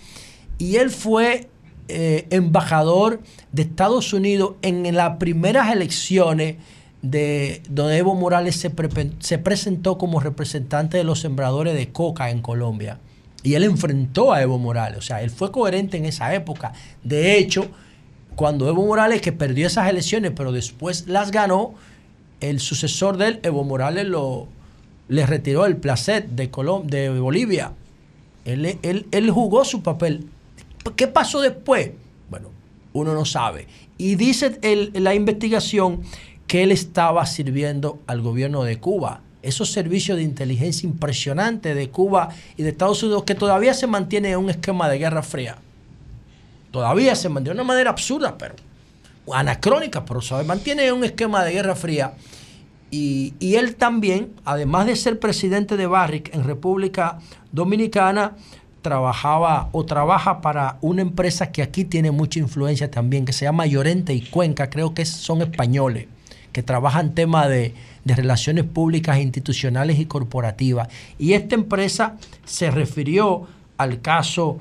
y 0.59 0.77
él 0.77 0.91
fue 0.91 1.49
eh, 1.89 2.27
embajador 2.31 3.21
de 3.53 3.63
Estados 3.63 4.13
Unidos 4.13 4.55
en 4.63 4.95
las 4.95 5.17
primeras 5.19 5.73
elecciones 5.73 6.57
de 7.03 7.63
donde 7.69 7.99
Evo 7.99 8.15
Morales 8.15 8.57
se, 8.57 8.73
se 9.19 9.39
presentó 9.39 9.99
como 9.99 10.21
representante 10.21 10.97
de 10.97 11.05
los 11.05 11.21
sembradores 11.21 11.75
de 11.75 11.91
coca 11.93 12.31
en 12.31 12.41
Colombia. 12.43 12.99
Y 13.47 13.55
él 13.55 13.63
enfrentó 13.63 14.33
a 14.33 14.43
Evo 14.43 14.59
Morales, 14.59 14.99
o 14.99 15.03
sea, 15.03 15.23
él 15.23 15.31
fue 15.31 15.53
coherente 15.53 15.97
en 15.97 16.05
esa 16.05 16.35
época. 16.35 16.73
De 17.05 17.39
hecho, 17.39 17.69
cuando 18.35 18.69
Evo 18.69 18.85
Morales, 18.85 19.21
que 19.21 19.31
perdió 19.31 19.69
esas 19.69 19.89
elecciones, 19.89 20.33
pero 20.35 20.51
después 20.51 21.07
las 21.07 21.31
ganó, 21.31 21.75
el 22.41 22.59
sucesor 22.59 23.19
de 23.19 23.29
él, 23.29 23.41
Evo 23.45 23.63
Morales, 23.63 24.05
lo, 24.05 24.49
le 25.07 25.25
retiró 25.27 25.65
el 25.65 25.77
placer 25.77 26.29
de, 26.31 26.51
de 26.87 27.21
Bolivia. 27.21 27.71
Él, 28.45 28.81
él, 28.83 29.31
jugó 29.31 29.65
su 29.65 29.81
papel. 29.81 30.27
¿Qué 30.97 31.07
pasó 31.07 31.41
después? 31.41 31.93
Bueno, 32.29 32.49
uno 32.95 33.15
no 33.15 33.25
sabe. 33.25 33.69
Y 33.97 34.17
dice 34.17 34.59
la 34.93 35.15
investigación 35.15 36.01
que 36.49 36.65
él 36.65 36.73
estaba 36.73 37.25
sirviendo 37.27 38.01
al 38.09 38.23
gobierno 38.23 38.65
de 38.65 38.81
Cuba 38.81 39.21
esos 39.47 39.71
servicios 39.71 40.19
de 40.19 40.25
inteligencia 40.25 40.87
impresionantes 40.87 41.75
de 41.75 41.91
Cuba 41.91 42.31
y 42.57 42.63
de 42.63 42.71
Estados 42.71 43.03
Unidos 43.03 43.25
que 43.25 43.35
todavía 43.35 43.75
se 43.75 43.87
mantiene 43.87 44.31
en 44.31 44.39
un 44.39 44.51
esquema 44.51 44.89
de 44.89 44.99
guerra 44.99 45.23
fría. 45.23 45.57
Todavía 46.71 47.15
se 47.15 47.29
mantiene 47.29 47.55
de 47.55 47.63
una 47.63 47.69
manera 47.69 47.91
absurda, 47.91 48.37
pero 48.37 48.55
anacrónica, 49.33 50.05
pero 50.05 50.21
se 50.21 50.43
mantiene 50.45 50.87
en 50.87 50.95
un 50.95 51.05
esquema 51.05 51.45
de 51.45 51.53
guerra 51.53 51.75
fría. 51.75 52.15
Y, 52.91 53.35
él 53.41 53.77
también, 53.77 54.33
además 54.45 54.87
de 54.87 54.97
ser 54.97 55.19
presidente 55.19 55.77
de 55.77 55.87
Barrick 55.87 56.35
en 56.35 56.45
República 56.45 57.19
Dominicana, 57.53 58.37
trabajaba 58.81 59.69
o 59.73 59.85
trabaja 59.85 60.41
para 60.41 60.79
una 60.81 61.03
empresa 61.03 61.51
que 61.51 61.63
aquí 61.63 61.85
tiene 61.85 62.13
mucha 62.13 62.39
influencia 62.39 62.91
también, 62.91 63.25
que 63.25 63.33
se 63.33 63.45
llama 63.45 63.67
Llorente 63.67 64.15
y 64.15 64.21
Cuenca, 64.23 64.71
creo 64.71 64.95
que 64.95 65.05
son 65.05 65.43
españoles, 65.43 66.07
que 66.53 66.63
trabajan 66.63 67.15
tema 67.15 67.49
de, 67.49 67.75
de 68.07 68.15
Relaciones 68.15 68.65
Públicas 68.65 69.19
Institucionales 69.19 69.99
y 69.99 70.07
Corporativas. 70.07 70.89
Y 71.19 71.33
esta 71.33 71.57
empresa 71.57 72.17
se 72.45 72.71
refirió 72.71 73.49
al 73.79 74.01
caso, 74.01 74.59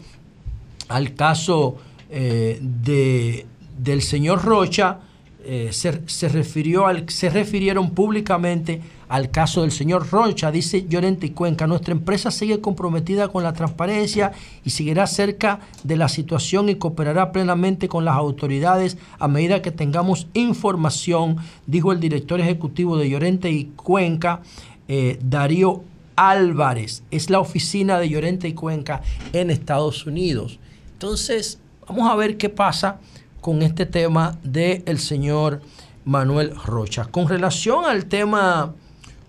al 0.90 1.14
caso 1.14 1.78
eh, 2.10 2.58
de, 2.60 3.46
del 3.78 4.02
señor 4.02 4.44
Rocha, 4.44 4.98
eh, 5.44 5.70
se, 5.72 6.28
refirió 6.28 6.88
al, 6.88 7.08
se 7.08 7.30
refirieron 7.30 7.92
públicamente 7.92 8.82
al 9.08 9.32
caso 9.32 9.62
del 9.62 9.72
señor 9.72 10.10
Rocha, 10.10 10.52
dice 10.52 10.86
Llorente 10.88 11.28
y 11.28 11.30
Cuenca, 11.32 11.68
nuestra 11.68 11.94
empresa 11.94 12.32
sigue 12.32 12.62
comprometida 12.62 13.28
con 13.28 13.44
la 13.44 13.54
transparencia 13.54 14.32
y 14.64 14.72
seguirá 14.72 15.08
cerca 15.08 15.60
de 15.84 15.98
la 15.98 16.10
situación 16.10 16.70
y 16.70 16.76
cooperará 16.76 17.32
plenamente 17.32 17.88
con 17.88 18.06
las 18.06 18.16
autoridades 18.16 18.98
a 19.20 19.28
medida 19.28 19.62
que 19.62 19.72
tengamos 19.72 20.28
información, 20.34 21.38
dijo 21.68 21.92
el 21.92 22.00
director 22.00 22.40
ejecutivo 22.40 22.98
de 22.98 23.10
Llorente 23.10 23.52
y 23.52 23.66
Cuenca, 23.76 24.42
eh, 24.88 25.20
Darío 25.24 25.84
Álvarez. 26.16 27.04
Es 27.12 27.30
la 27.30 27.40
oficina 27.40 28.00
de 28.00 28.10
Llorente 28.10 28.48
y 28.48 28.54
Cuenca 28.54 29.02
en 29.34 29.50
Estados 29.50 30.06
Unidos. 30.06 30.60
Entonces, 30.94 31.60
vamos 31.88 32.10
a 32.10 32.16
ver 32.16 32.38
qué 32.38 32.50
pasa 32.50 33.00
con 33.42 33.62
este 33.62 33.86
tema 33.86 34.38
del 34.44 34.98
señor 34.98 35.62
Manuel 36.06 36.56
Rocha. 36.56 37.06
Con 37.06 37.28
relación 37.28 37.86
al 37.86 38.06
tema 38.06 38.74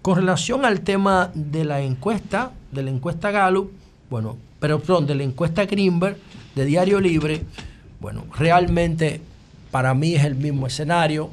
con 0.07 0.15
relación 0.15 0.65
al 0.65 0.83
tema 0.83 1.33
de 1.35 1.65
la 1.65 1.81
encuesta, 1.81 2.53
de 2.71 2.85
la 2.85 2.91
encuesta 2.91 3.33
Gallup, 3.33 3.73
bueno, 4.09 4.37
pero 4.61 4.79
perdón, 4.79 5.09
de 5.09 5.17
la 5.17 5.25
encuesta 5.25 5.67
Greenberg, 5.67 6.17
de 6.55 6.65
Diario 6.65 7.01
Libre, 7.01 7.43
bueno, 7.99 8.23
realmente 8.39 9.21
para 9.73 9.95
mí 9.95 10.15
es 10.15 10.25
el 10.25 10.37
mismo 10.37 10.69
escenario, 10.69 11.31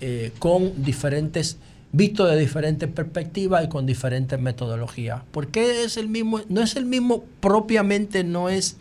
eh, 0.00 0.32
con 0.38 0.82
diferentes, 0.82 1.58
visto 1.92 2.24
de 2.24 2.38
diferentes 2.38 2.88
perspectivas 2.88 3.66
y 3.66 3.68
con 3.68 3.84
diferentes 3.84 4.40
metodologías. 4.40 5.20
¿Por 5.30 5.48
qué 5.48 5.84
es 5.84 5.98
el 5.98 6.08
mismo? 6.08 6.40
No 6.48 6.62
es 6.62 6.76
el 6.76 6.86
mismo 6.86 7.24
propiamente, 7.40 8.24
no 8.24 8.48
es 8.48 8.78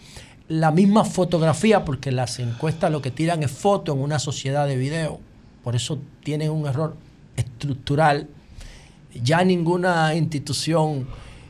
la 0.47 0.71
misma 0.71 1.03
fotografía, 1.03 1.83
porque 1.83 2.13
las 2.13 2.39
encuestas 2.39 2.93
lo 2.93 3.01
que 3.01 3.11
tiran 3.11 3.43
es 3.43 3.51
foto 3.51 3.91
en 3.91 3.99
una 3.99 4.19
sociedad 4.19 4.65
de 4.65 4.77
video. 4.77 5.19
Por 5.65 5.75
eso 5.75 5.99
tienen 6.23 6.49
un 6.49 6.65
error 6.65 6.95
estructural 7.35 8.29
ya 9.23 9.43
ninguna 9.43 10.15
institución 10.15 11.07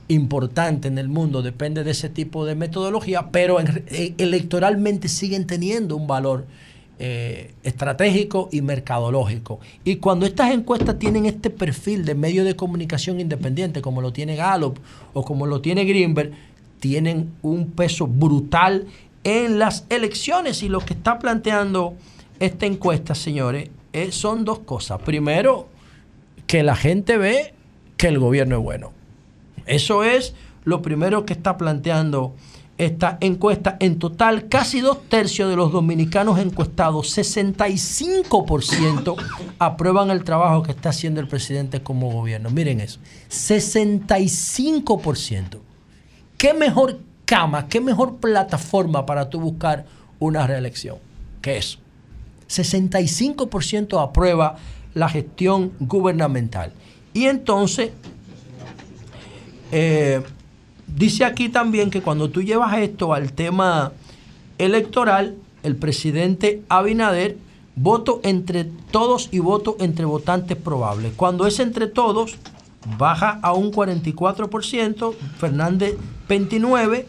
importante 0.08 0.88
en 0.88 0.98
el 0.98 1.10
mundo 1.10 1.42
depende 1.42 1.84
de 1.84 1.92
ese 1.92 2.10
tipo 2.10 2.46
de 2.46 2.56
metodología, 2.56 3.32
pero 3.32 3.60
eh, 3.60 4.14
electoralmente 4.18 5.08
siguen 5.08 5.48
teniendo 5.48 5.96
un 5.96 6.08
valor 6.08 6.46
eh, 7.00 7.54
estratégico 7.64 8.50
y 8.52 8.62
mercadológico. 8.62 9.60
Y 9.84 9.98
cuando 9.98 10.26
estas 10.26 10.54
encuestas 10.54 11.00
tienen 11.00 11.26
este 11.26 11.50
perfil 11.50 12.06
de 12.06 12.16
medio 12.16 12.44
de 12.44 12.56
comunicación 12.56 13.20
independiente, 13.20 13.82
como 13.82 14.02
lo 14.02 14.14
tiene 14.14 14.36
Gallup 14.36 14.78
o 15.14 15.24
como 15.24 15.48
lo 15.48 15.60
tiene 15.62 15.86
Greenberg, 15.86 16.32
tienen 16.80 17.32
un 17.42 17.72
peso 17.72 18.06
brutal 18.06 18.86
en 19.24 19.58
las 19.60 19.86
elecciones. 19.90 20.62
Y 20.62 20.70
lo 20.70 20.80
que 20.80 20.94
está 20.94 21.18
planteando 21.20 21.96
esta 22.40 22.66
encuesta, 22.66 23.16
señores, 23.16 23.70
son 24.12 24.46
dos 24.46 24.60
cosas. 24.60 25.02
Primero, 25.02 25.68
que 26.48 26.64
la 26.64 26.76
gente 26.76 27.18
ve 27.18 27.54
que 27.98 28.08
el 28.08 28.18
gobierno 28.20 28.58
es 28.58 28.64
bueno. 28.64 28.92
Eso 29.66 30.04
es 30.04 30.34
lo 30.64 30.82
primero 30.82 31.26
que 31.26 31.34
está 31.34 31.58
planteando 31.58 32.34
esta 32.78 33.18
encuesta. 33.22 33.78
En 33.80 34.00
total, 34.00 34.50
casi 34.50 34.82
dos 34.82 35.08
tercios 35.08 35.50
de 35.50 35.56
los 35.56 35.72
dominicanos 35.72 36.38
encuestados, 36.40 37.18
65%, 37.18 39.16
aprueban 39.60 40.12
el 40.12 40.26
trabajo 40.26 40.64
que 40.64 40.72
está 40.72 40.90
haciendo 40.90 41.22
el 41.22 41.28
presidente 41.28 41.82
como 41.82 42.12
gobierno. 42.12 42.50
Miren 42.50 42.82
eso, 42.82 43.00
65%. 43.30 45.60
¿Qué 46.38 46.54
mejor 46.54 47.00
cama, 47.24 47.68
qué 47.68 47.80
mejor 47.82 48.18
plataforma 48.18 49.06
para 49.06 49.30
tú 49.30 49.40
buscar 49.40 49.86
una 50.20 50.46
reelección 50.46 50.98
que 51.42 51.58
eso? 51.58 51.80
65% 52.50 54.04
aprueba 54.04 54.58
la 54.96 55.08
gestión 55.08 55.74
gubernamental. 55.80 56.74
Y 57.14 57.26
entonces, 57.26 57.92
eh, 59.72 60.24
dice 60.88 61.24
aquí 61.24 61.50
también 61.50 61.92
que 61.92 62.02
cuando 62.02 62.30
tú 62.32 62.42
llevas 62.42 62.76
esto 62.80 63.14
al 63.14 63.34
tema 63.34 63.92
electoral, 64.58 65.36
el 65.62 65.76
presidente 65.76 66.64
Abinader, 66.70 67.38
voto 67.76 68.22
entre 68.24 68.64
todos 68.64 69.30
y 69.32 69.40
voto 69.40 69.76
entre 69.80 70.06
votantes 70.06 70.58
probables. 70.58 71.14
Cuando 71.16 71.46
es 71.46 71.60
entre 71.60 71.88
todos, 71.88 72.38
baja 72.98 73.40
a 73.42 73.54
un 73.54 73.72
44%, 73.72 75.14
Fernández 75.38 75.96
29% 76.30 77.06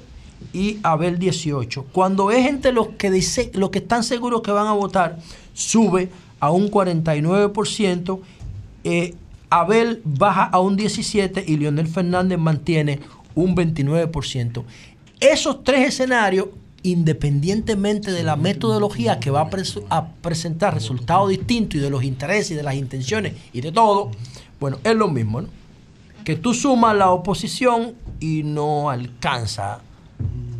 y 0.53 0.79
Abel 0.83 1.19
18%. 1.19 1.85
Cuando 1.93 2.31
es 2.31 2.47
entre 2.47 2.73
los 2.73 2.89
que, 2.89 3.11
dice, 3.11 3.51
los 3.55 3.71
que 3.71 3.79
están 3.79 4.03
seguros 4.03 4.43
que 4.43 4.51
van 4.51 4.67
a 4.67 4.73
votar, 4.73 5.19
sube 5.55 6.11
a 6.41 6.51
un 6.51 6.71
49%. 6.71 8.21
Eh, 8.85 9.15
Abel 9.51 10.03
baja 10.05 10.45
a 10.45 10.61
un 10.61 10.77
17 10.77 11.45
y 11.47 11.57
Leonel 11.57 11.87
Fernández 11.87 12.39
mantiene 12.39 13.01
un 13.35 13.55
29%. 13.55 14.65
Esos 15.21 15.65
tres 15.65 15.89
escenarios, 15.89 16.49
independientemente 16.83 18.11
de 18.13 18.23
la 18.23 18.37
metodología 18.37 19.19
que 19.21 19.31
va 19.31 19.49
a, 19.91 20.07
presentar 20.23 20.75
resultados 20.75 21.31
distintos 21.31 21.77
y 21.77 21.81
de 21.81 21.91
los 21.91 22.05
intereses 22.05 22.53
y 22.53 22.55
de 22.55 22.63
las 22.63 22.75
intenciones 22.75 23.35
y 23.53 23.61
de 23.61 23.73
todo, 23.73 24.11
bueno, 24.61 24.79
es 24.85 24.95
lo 24.95 25.09
mismo, 25.09 25.43
¿no? 25.43 25.49
Que 26.25 26.37
tú 26.37 26.55
sumas 26.55 26.97
la 26.97 27.11
oposición 27.11 27.95
y 28.19 28.43
no 28.43 28.91
alcanza 28.91 29.81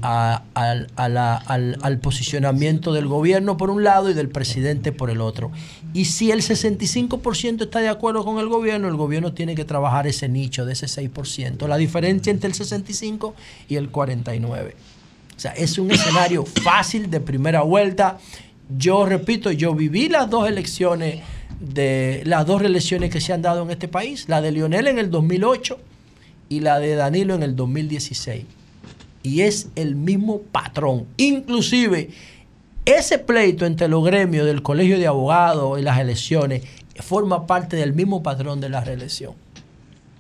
al, 0.07 1.99
posicionamiento 2.01 2.93
del 2.93 3.07
gobierno 3.07 3.57
por 3.57 3.71
un 3.71 3.83
lado 3.83 4.11
y 4.11 4.15
del 4.15 4.29
presidente 4.29 4.93
por 4.93 5.11
el 5.11 5.21
otro. 5.21 5.51
Y 5.93 6.07
si 6.07 6.31
el 6.31 6.43
65% 6.43 7.63
está 7.63 7.81
de 7.81 7.89
acuerdo 7.89 8.25
con 8.25 8.39
el 8.39 8.49
gobierno, 8.49 8.89
el 8.89 8.97
gobierno 8.97 9.33
tiene 9.33 9.55
que 9.55 9.65
trabajar 9.65 10.07
ese 10.07 10.29
nicho 10.29 10.65
de 10.65 10.75
ese 10.75 10.87
6%, 10.87 11.67
la 11.67 11.77
diferencia 11.77 12.31
entre 12.31 12.49
el 12.49 12.55
65 12.55 13.35
y 13.69 13.77
el 13.77 13.91
49. 13.91 14.77
O 15.37 15.41
sea, 15.41 15.53
es 15.53 15.79
un 15.79 15.91
escenario 15.91 16.45
fácil 16.45 17.11
de 17.11 17.21
primera 17.21 17.63
vuelta. 17.63 18.19
Yo 18.79 19.05
repito, 19.05 19.51
yo 19.53 19.75
viví 19.75 20.09
las 20.09 20.31
dos 20.31 20.49
elecciones 20.49 21.23
de 21.61 22.23
las 22.27 22.47
dos 22.47 22.61
reelecciones 22.61 23.11
que 23.11 23.21
se 23.21 23.33
han 23.33 23.43
dado 23.43 23.63
en 23.63 23.71
este 23.71 23.89
país, 23.89 24.29
la 24.29 24.41
de 24.41 24.53
Lionel 24.53 24.89
en 24.89 24.99
el 24.99 25.11
2008 25.11 25.79
y 26.49 26.61
la 26.61 26.79
de 26.79 26.95
Danilo 26.95 27.35
en 27.35 27.43
el 27.43 27.57
2016 27.57 28.45
y 29.27 29.43
es 29.43 29.71
el 29.75 29.97
mismo 29.97 30.41
patrón. 30.53 31.07
Inclusive, 31.17 32.11
ese 32.85 33.19
pleito 33.19 33.67
entre 33.67 33.89
los 33.89 34.05
gremios 34.05 34.47
del 34.47 34.63
Colegio 34.63 35.01
de 35.01 35.09
Abogados 35.09 35.81
y 35.81 35.83
las 35.83 35.99
elecciones 35.99 36.63
forma 37.01 37.47
parte 37.47 37.75
del 37.75 37.93
mismo 37.93 38.23
patrón 38.23 38.61
de 38.61 38.69
la 38.69 38.83
reelección. 38.83 39.35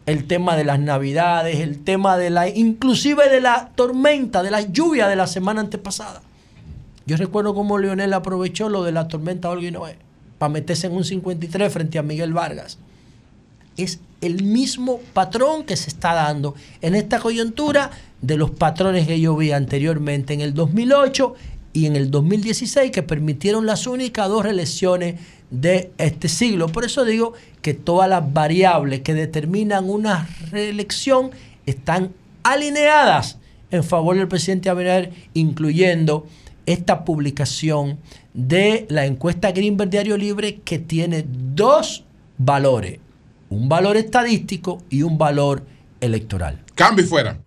El 0.06 0.26
tema 0.26 0.56
de 0.56 0.64
las 0.64 0.80
navidades, 0.80 1.60
el 1.60 1.84
tema 1.84 2.16
de 2.16 2.30
la, 2.30 2.48
inclusive 2.48 3.28
de 3.28 3.40
la 3.40 3.70
tormenta, 3.76 4.42
de 4.42 4.50
la 4.50 4.62
lluvia 4.62 5.06
de 5.06 5.14
la 5.14 5.28
semana 5.28 5.60
antepasada. 5.60 6.22
Yo 7.06 7.16
recuerdo 7.16 7.54
cómo 7.54 7.78
Leonel 7.78 8.12
aprovechó 8.12 8.68
lo 8.68 8.82
de 8.82 8.90
la 8.90 9.06
tormenta 9.06 9.50
Olga 9.50 9.68
y 9.68 9.70
Noé 9.70 9.98
para 10.38 10.52
meterse 10.52 10.88
en 10.88 10.94
un 10.94 11.04
53 11.04 11.72
frente 11.72 11.98
a 11.98 12.02
Miguel 12.02 12.32
Vargas. 12.32 12.78
Es 13.76 14.00
el 14.20 14.42
mismo 14.42 15.00
patrón 15.12 15.64
que 15.64 15.76
se 15.76 15.90
está 15.90 16.14
dando 16.14 16.55
en 16.80 16.94
esta 16.94 17.20
coyuntura 17.20 17.90
de 18.22 18.36
los 18.36 18.50
patrones 18.50 19.06
que 19.06 19.20
yo 19.20 19.36
vi 19.36 19.52
anteriormente 19.52 20.34
en 20.34 20.40
el 20.40 20.55
2008 20.55 21.34
y 21.72 21.86
en 21.86 21.96
el 21.96 22.10
2016 22.10 22.90
que 22.90 23.02
permitieron 23.02 23.66
las 23.66 23.86
únicas 23.86 24.28
dos 24.28 24.44
reelecciones 24.44 25.20
de 25.50 25.92
este 25.98 26.28
siglo. 26.28 26.68
Por 26.68 26.84
eso 26.84 27.05
digo 27.05 27.34
que 27.60 27.74
todas 27.74 28.08
las 28.08 28.32
variables 28.32 29.00
que 29.02 29.14
determinan 29.14 29.88
una 29.90 30.28
reelección 30.50 31.30
están 31.66 32.12
alineadas 32.42 33.38
en 33.70 33.84
favor 33.84 34.16
del 34.16 34.28
presidente 34.28 34.70
Abinader, 34.70 35.12
incluyendo 35.34 36.26
esta 36.64 37.05
publicación 37.05 37.98
de 38.32 38.86
la 38.88 39.06
encuesta 39.06 39.52
Greenberg 39.52 39.90
Diario 39.90 40.16
Libre 40.16 40.60
que 40.64 40.78
tiene 40.78 41.26
dos 41.28 42.05
valores 42.38 43.00
un 43.50 43.68
valor 43.68 43.97
estadístico 43.97 44.83
y 44.91 45.02
un 45.02 45.18
valor 45.18 45.65
electoral. 46.00 46.65
Cambio 46.75 47.07
fuera. 47.07 47.45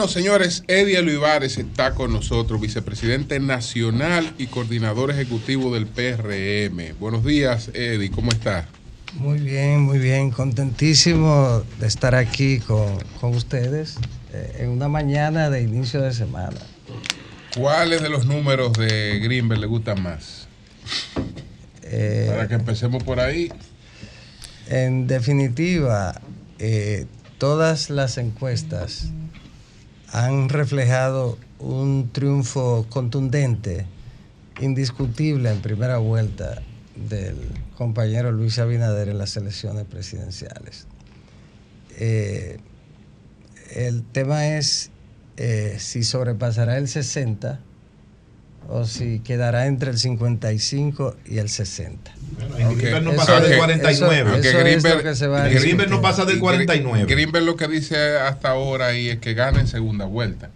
Bueno, 0.00 0.14
señores, 0.14 0.64
Eddie 0.66 0.98
Olivares 0.98 1.58
está 1.58 1.94
con 1.94 2.10
nosotros, 2.10 2.58
vicepresidente 2.58 3.38
nacional 3.38 4.32
y 4.38 4.46
coordinador 4.46 5.10
ejecutivo 5.10 5.74
del 5.74 5.86
PRM. 5.86 6.98
Buenos 6.98 7.22
días, 7.22 7.70
Eddie, 7.74 8.10
¿cómo 8.10 8.30
está? 8.30 8.66
Muy 9.12 9.40
bien, 9.40 9.82
muy 9.82 9.98
bien, 9.98 10.30
contentísimo 10.30 11.62
de 11.78 11.86
estar 11.86 12.14
aquí 12.14 12.60
con, 12.60 12.96
ustedes 13.34 13.98
eh, 14.32 14.60
en 14.60 14.70
una 14.70 14.88
mañana 14.88 15.50
de 15.50 15.60
inicio 15.60 16.00
de 16.00 16.14
semana. 16.14 16.56
¿Cuáles 17.54 18.00
de 18.00 18.08
los 18.08 18.24
números 18.24 18.72
de 18.72 19.20
Greenberg 19.22 19.60
le 19.60 19.66
gustan 19.66 20.02
más? 20.02 20.48
Eh, 21.82 22.28
Para 22.30 22.48
que 22.48 22.54
empecemos 22.54 23.04
por 23.04 23.20
ahí. 23.20 23.52
En 24.66 25.06
definitiva, 25.06 26.22
eh, 26.58 27.04
todas 27.36 27.90
las 27.90 28.16
encuestas 28.16 29.10
han 30.12 30.48
reflejado 30.48 31.38
un 31.58 32.10
triunfo 32.12 32.86
contundente, 32.88 33.86
indiscutible 34.60 35.50
en 35.50 35.60
primera 35.60 35.98
vuelta 35.98 36.62
del 36.96 37.36
compañero 37.76 38.32
Luis 38.32 38.58
Abinader 38.58 39.08
en 39.08 39.18
las 39.18 39.36
elecciones 39.36 39.84
presidenciales. 39.84 40.86
Eh, 41.98 42.58
el 43.74 44.02
tema 44.02 44.56
es 44.56 44.90
eh, 45.36 45.76
si 45.78 46.02
sobrepasará 46.02 46.76
el 46.76 46.88
60 46.88 47.60
o 48.70 48.84
si 48.84 49.18
quedará 49.20 49.66
entre 49.66 49.90
el 49.90 49.98
55 49.98 51.16
y 51.26 51.38
el 51.38 51.48
60. 51.48 52.12
Bueno, 52.52 53.00
no 53.00 53.12
pasa 53.16 53.40
del 53.40 53.58
49. 53.58 54.40
Greenberg, 54.40 55.90
no 55.90 56.00
pasa 56.00 56.24
del 56.24 56.38
49. 56.38 57.06
Greenberg 57.06 57.44
lo 57.44 57.56
que 57.56 57.66
dice 57.66 58.16
hasta 58.18 58.50
ahora 58.50 58.96
y 58.96 59.08
es 59.08 59.18
que 59.18 59.34
gana 59.34 59.60
en 59.60 59.66
segunda 59.66 60.04
vuelta. 60.04 60.50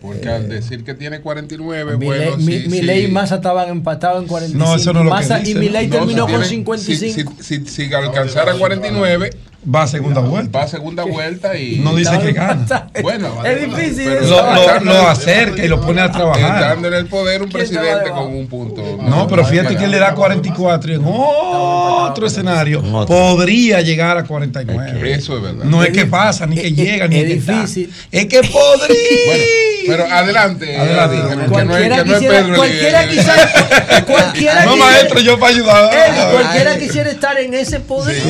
Porque 0.00 0.28
al 0.28 0.44
eh, 0.44 0.48
decir 0.54 0.84
que 0.84 0.94
tiene 0.94 1.20
49, 1.20 1.96
mi 1.96 2.06
bueno, 2.06 2.36
ley, 2.36 2.68
mi, 2.68 2.82
ley 2.82 3.06
y 3.06 3.08
Massa 3.08 3.36
estaban 3.36 3.68
empatados 3.68 4.22
en 4.22 4.28
45. 4.28 4.64
No, 4.64 4.76
eso 4.76 4.92
no 4.92 5.02
lo 5.02 5.10
Massa 5.10 5.42
y 5.44 5.54
mi 5.56 5.68
ley 5.68 5.88
terminó 5.88 6.28
con 6.28 6.44
55. 6.44 7.34
Si, 7.42 7.64
si, 7.64 7.66
si 7.66 7.92
alcanzara 7.92 8.54
49, 8.54 9.30
Va 9.66 9.82
a 9.82 9.86
segunda 9.88 10.20
vuelta. 10.20 10.56
Va 10.56 10.64
a 10.64 10.68
segunda 10.68 11.02
vuelta 11.02 11.56
y. 11.56 11.78
No 11.78 11.94
dice 11.96 12.16
que 12.20 12.32
gana. 12.32 12.64
Bueno, 13.02 13.44
es 13.44 13.60
difícil. 13.60 14.14
lo, 14.28 14.80
lo, 14.80 15.08
acerca 15.08 15.64
y 15.64 15.68
lo 15.68 15.80
pone 15.80 16.00
a 16.00 16.12
trabajar. 16.12 16.60
Dando 16.60 16.88
en 16.88 16.94
el 16.94 17.06
poder 17.06 17.42
un 17.42 17.48
presidente 17.48 18.10
con 18.10 18.32
un 18.32 18.46
punto. 18.46 18.98
No, 19.02 19.26
pero 19.26 19.44
fíjate 19.44 19.76
que 19.76 19.84
él 19.84 19.90
le 19.90 19.98
da 19.98 20.14
44 20.14 20.92
y 20.92 20.94
en 20.94 21.02
otro 21.04 22.26
escenario 22.26 22.82
podría 23.06 23.80
llegar 23.80 24.16
a 24.16 24.24
49. 24.24 25.12
Eso 25.12 25.36
es 25.36 25.42
verdad. 25.42 25.64
No 25.64 25.82
es 25.82 25.90
que 25.90 26.06
pasa, 26.06 26.46
ni 26.46 26.56
que 26.56 26.72
llega, 26.72 27.08
ni 27.08 27.16
que 27.16 27.24
difícil. 27.24 27.92
Es 28.12 28.26
que 28.26 28.40
podría. 28.42 29.44
pero 29.88 30.04
adelante. 30.04 30.76
Adelante. 30.76 31.48
Cualquiera 31.48 32.04
quisiera. 32.04 32.46
Cualquiera 32.56 33.08
quisiera. 33.08 34.64
No, 34.64 34.76
maestro, 34.76 35.18
yo 35.18 35.36
para 35.38 35.52
ayudar. 35.52 35.90
Cualquiera 36.30 36.78
quisiera 36.78 37.10
estar 37.10 37.36
en 37.38 37.54
ese 37.54 37.80
poder. 37.80 38.22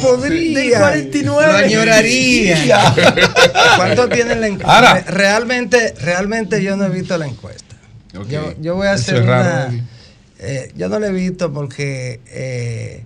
Podría. 0.00 0.53
49. 0.54 1.52
Lo 1.52 1.58
añoraría. 1.58 2.94
¿Cuánto 3.76 4.08
tienen 4.08 4.40
la 4.40 4.46
encuesta? 4.48 5.04
Realmente, 5.06 5.94
realmente 6.00 6.62
yo 6.62 6.76
no 6.76 6.84
he 6.86 6.90
visto 6.90 7.16
la 7.18 7.26
encuesta. 7.26 7.76
Yo, 8.12 8.54
yo, 8.60 8.76
voy 8.76 8.86
a 8.86 8.92
hacer 8.92 9.22
una. 9.22 9.70
Eh, 10.38 10.72
yo 10.76 10.88
no 10.88 10.98
la 10.98 11.08
he 11.08 11.12
visto 11.12 11.52
porque 11.52 12.20
eh, 12.26 13.04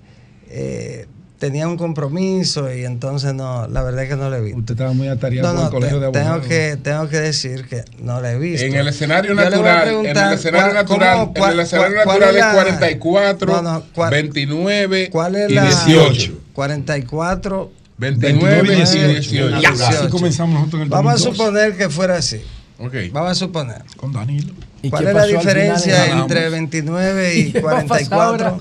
eh, 0.51 1.07
tenía 1.39 1.69
un 1.69 1.77
compromiso 1.77 2.73
y 2.73 2.85
entonces 2.85 3.33
no, 3.33 3.69
la 3.69 3.83
verdad 3.83 4.05
es 4.05 4.11
que 4.11 4.17
no 4.17 4.29
la 4.29 4.39
he 4.39 4.41
visto. 4.41 4.59
Usted 4.59 4.75
estaba 4.75 4.93
muy 4.93 5.09
atareado 5.09 5.55
con 5.55 5.65
el 5.65 5.71
colegio 5.71 6.01
de 6.01 6.07
abogados. 6.07 6.43
Tengo 6.43 6.49
que, 6.49 6.77
tengo 6.83 7.09
que 7.09 7.17
decir 7.19 7.67
que 7.67 7.85
no 8.01 8.21
la 8.21 8.33
he 8.33 8.39
visto. 8.39 8.67
En 8.67 8.75
el 8.75 8.89
escenario 8.89 9.35
natural, 9.35 9.89
en 9.89 10.17
el 10.17 10.33
escenario 10.33 10.75
natural, 10.75 11.31
en 11.35 11.43
el 11.45 11.61
escenario 11.61 11.97
natural 11.97 12.37
es, 12.37 12.45
44, 12.45 13.85
29 14.11 15.11
¿cuál 15.11 15.37
es 15.37 15.51
y 15.51 15.59
18. 15.59 16.41
44, 16.59 17.71
29, 17.99 18.73
y 18.73 18.77
18. 18.79 19.57
así 19.85 20.09
comenzamos 20.09 20.55
nosotros 20.55 20.81
en 20.81 20.83
el 20.83 20.89
Vamos 20.89 21.15
a 21.15 21.19
suponer 21.19 21.77
que 21.77 21.89
fuera 21.89 22.17
así. 22.17 22.41
Okay. 22.81 23.11
Vamos 23.11 23.31
a 23.31 23.35
suponer. 23.37 23.85
Con 23.97 24.13
Danilo. 24.13 24.53
¿Cuál 24.91 25.07
es 25.07 25.15
la 25.15 25.27
diferencia 25.27 26.07
entre 26.19 26.49
29 26.49 27.37
y 27.37 27.53
44? 27.61 28.59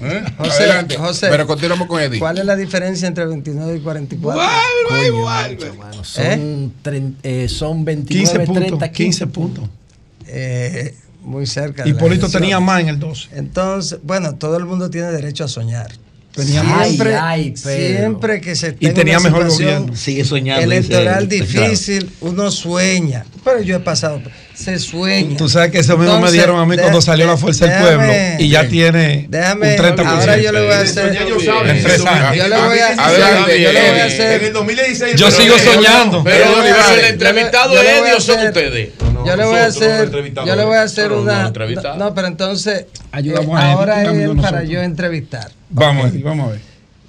¿Eh? 0.00 0.24
José, 0.38 0.62
Adelante. 0.62 0.96
José, 0.96 1.26
pero 1.28 1.48
continuamos 1.48 1.88
con 1.88 2.00
Eddie. 2.00 2.20
¿Cuál 2.20 2.38
es 2.38 2.44
la 2.44 2.54
diferencia 2.54 3.08
entre 3.08 3.26
29 3.26 3.78
y 3.78 3.80
44? 3.80 4.40
Igual, 4.40 5.06
igual, 5.08 5.58
igual. 5.74 6.04
Son, 6.04 6.24
¿Eh? 6.24 7.12
eh, 7.24 7.48
son 7.48 7.84
29, 7.84 8.26
15 8.26 8.46
puntos, 8.46 8.64
30, 8.78 8.92
15, 8.92 9.24
15 9.24 9.26
puntos. 9.26 9.64
Eh, 10.28 10.94
muy 11.24 11.48
cerca. 11.48 11.84
Hipólito 11.84 12.28
tenía 12.28 12.60
más 12.60 12.80
en 12.82 12.90
el 12.90 13.00
12. 13.00 13.30
Entonces, 13.32 13.98
bueno, 14.04 14.36
todo 14.36 14.56
el 14.56 14.66
mundo 14.66 14.88
tiene 14.88 15.10
derecho 15.10 15.42
a 15.42 15.48
soñar. 15.48 15.90
Tenía 16.34 16.62
siempre, 16.84 17.16
ay, 17.16 17.56
siempre 17.56 18.40
que 18.40 18.54
se 18.54 18.72
tenga 18.72 18.92
y 18.92 18.94
tenía 18.94 19.18
mejor 19.20 19.48
gobierno. 19.48 19.96
Sigue 19.96 20.24
soñando. 20.24 20.62
Electoral 20.62 21.28
difícil, 21.28 22.10
uno 22.20 22.50
sueña. 22.50 23.24
Pero 23.44 23.60
yo 23.62 23.76
he 23.76 23.80
pasado 23.80 24.22
se 24.60 24.78
sueña. 24.78 25.36
Tú 25.36 25.48
sabes 25.48 25.70
que 25.70 25.78
eso 25.78 25.96
mismo 25.96 26.20
me 26.20 26.30
dieron 26.30 26.58
a 26.58 26.66
mí 26.66 26.76
cuando 26.76 27.00
salió 27.00 27.26
la 27.26 27.36
Fuerza 27.36 27.66
del 27.66 27.82
Pueblo 27.82 28.12
y 28.38 28.48
ya 28.48 28.68
tiene 28.68 29.26
déjame, 29.28 29.76
un 29.76 29.84
30%. 29.84 30.06
Ahora 30.06 30.36
yo 30.36 30.52
le 30.52 30.60
voy 30.64 30.72
a 30.72 30.80
hacer. 30.80 31.16
En 31.16 31.82
tres 31.82 32.04
años. 32.04 32.36
Yo 32.36 32.48
le 32.48 32.56
voy 32.56 32.78
a, 32.78 32.88
adelante, 32.88 33.62
yo 33.62 33.72
le 33.72 33.90
voy 33.90 34.00
a 34.00 34.04
hacer. 34.04 34.40
En 34.40 34.46
el 34.46 34.52
2016. 34.52 35.16
Yo 35.16 35.30
sigo 35.30 35.58
soñando. 35.58 36.22
Pero 36.22 36.62
el 36.62 37.04
entrevistado 37.06 37.80
es 37.80 37.88
Eddie 37.88 38.14
o 38.14 38.20
son 38.20 38.46
ustedes. 38.46 38.90
Yo 39.26 39.36
le 39.36 39.44
voy 39.44 39.58
a 39.58 39.66
hacer. 39.66 40.10
Yo 40.46 40.56
le 40.56 40.64
voy 40.64 40.76
a 40.76 40.82
hacer 40.82 41.12
una. 41.12 41.52
No, 41.96 42.14
pero 42.14 42.28
entonces. 42.28 42.86
Ayudamos 43.12 43.58
a 43.58 43.72
Ahora 43.72 44.02
es 44.04 44.30
para 44.40 44.64
yo 44.64 44.80
entrevistar. 44.82 45.50
Vamos 45.70 46.06
a 46.06 46.10
ver, 46.10 46.22
vamos 46.22 46.48
a 46.48 46.52
ver. 46.52 46.60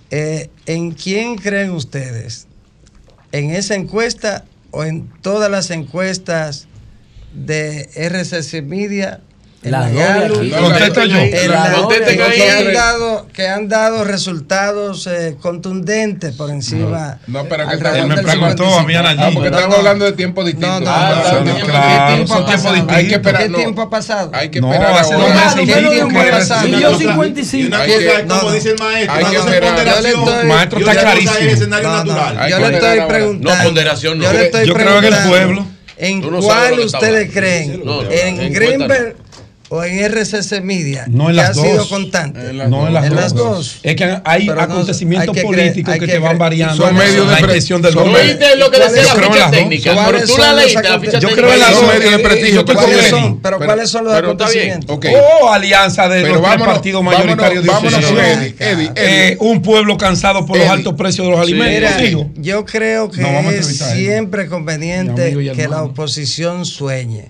Eh, 0.10 0.50
¿En 0.66 0.92
quién 0.92 1.36
creen 1.36 1.72
ustedes? 1.72 2.48
¿En 3.32 3.52
esa 3.52 3.76
encuesta 3.76 4.46
o 4.72 4.84
en 4.84 5.10
todas 5.22 5.50
las 5.50 5.70
encuestas 5.72 6.68
de 7.34 7.90
RCC 7.96 8.62
Media. 8.64 9.22
La 9.64 9.88
Contesto 10.60 11.06
yo. 11.06 11.18
que, 11.20 12.50
han 12.50 12.74
dado, 12.74 13.28
que 13.32 13.48
han 13.48 13.70
dado 13.70 14.04
resultados 14.04 15.06
eh, 15.06 15.38
contundentes 15.40 16.34
por 16.36 16.50
encima. 16.50 17.20
No, 17.28 17.46
pero 17.46 17.68
que 17.68 18.00
él 18.00 18.08
me 18.08 18.24
preguntó 18.24 18.80
a 18.80 18.84
mí 18.84 18.96
a 18.96 19.02
Ah, 19.02 19.30
porque 19.32 19.50
estamos 19.50 19.78
hablando 19.78 20.06
de 20.06 20.14
tiempo 20.14 20.44
distinto. 20.44 20.68
No, 20.68 20.80
no, 20.80 20.92
ah, 20.92 21.42
no, 21.46 21.60
claro, 21.60 22.16
tiempo 22.16 22.34
ha 22.34 22.46
pasado? 22.46 22.86
Hay 22.90 23.08
que 23.08 23.16
esperar, 23.16 23.44
¿Qué 23.44 23.50
tiempo 23.50 23.82
ha 23.84 23.90
pasado? 23.90 24.32
Hay 24.34 24.50
que 24.50 24.60
esperar. 24.60 24.94
hace 24.94 25.14
dos 25.14 25.30
meses 25.30 25.76
¿Qué 25.76 25.90
tiempo 25.90 26.20
ha 26.20 26.32
pasado? 26.32 26.68
Y 26.68 26.82
yo 26.82 26.98
55. 26.98 27.68
Una 27.68 27.86
cosa 27.86 28.00
es 28.00 28.24
como 28.24 28.52
dice 28.52 28.70
el 28.72 28.80
maestro. 28.80 29.16
Hay 29.16 29.26
que 29.26 29.38
esperar. 29.38 30.46
Maestro 30.46 30.80
está 30.80 30.96
clarísimo. 30.96 31.40
Yo 32.50 32.60
le 32.60 32.74
estoy 32.74 33.02
preguntando. 33.08 33.56
No, 33.56 33.64
ponderación 33.64 34.18
no. 34.18 34.26
Yo 34.66 34.74
creo 34.74 34.98
en 34.98 35.06
el 35.06 35.16
pueblo. 35.28 35.68
¿En 36.02 36.20
cuál 36.22 36.80
ustedes 36.80 37.32
creen? 37.32 37.84
¿En 38.10 38.52
Greenberg 38.52 39.16
o 39.74 39.86
en 39.86 40.04
RCC 40.04 40.62
Media, 40.62 41.06
no 41.08 41.30
en 41.30 41.30
que 41.30 41.34
las 41.42 41.50
ha 41.52 41.54
dos. 41.54 41.66
sido 41.66 41.88
constante. 41.88 42.50
En 42.50 42.58
las, 42.58 42.70
no 42.70 42.88
en 42.88 42.94
las, 42.94 43.06
en 43.06 43.16
las 43.16 43.34
dos. 43.34 43.80
Es 43.84 43.96
que 43.96 44.20
hay 44.26 44.46
Pero 44.46 44.60
acontecimientos 44.60 45.34
no, 45.34 45.42
políticos 45.44 45.94
que, 45.94 46.00
que, 46.02 46.08
te 46.08 46.20
van 46.20 46.38
variando. 46.38 46.76
Son 46.76 46.94
medios 46.94 47.30
de 47.30 47.38
presión 47.38 47.82
del 47.82 47.96
gobierno. 47.96 48.20
¿Oíste 48.20 48.58
lo 48.58 48.70
que 48.70 48.80
decía 48.80 49.04
la 49.04 49.16
ficha 49.16 49.52
técnica? 49.52 50.06
Pero 50.06 50.26
tú 50.26 50.38
la 50.38 50.54
leíste, 50.54 50.84
la 50.84 51.00
ficha 51.00 51.20
Yo 51.20 51.30
creo 51.30 51.54
en 51.54 51.60
las 51.62 51.72
dos 51.74 51.88
medios 51.88 52.12
de 52.12 52.20
prestigio. 52.20 52.66
Pero 53.42 53.60
¿cuáles 53.60 53.90
son 53.90 54.04
los 54.04 54.14
acontecimientos? 54.14 55.00
O 55.42 55.50
alianza 55.50 56.10
de 56.10 56.28
los 56.28 56.42
partidos 56.42 57.02
mayoritarios 57.02 57.64
de 57.64 57.70
oposición. 57.70 58.18
Un 59.40 59.62
pueblo 59.62 59.98
cansado 59.98 60.46
por 60.46 60.58
los 60.58 60.68
altos 60.68 60.96
precios 60.96 61.28
de 61.28 61.32
los 61.32 61.40
alimentos. 61.40 62.28
Yo 62.36 62.66
creo 62.66 63.10
que 63.10 63.22
es 63.58 63.68
siempre 63.78 64.48
conveniente 64.48 65.54
que 65.56 65.68
la 65.70 65.84
oposición 65.84 66.66
sueñe 66.66 67.30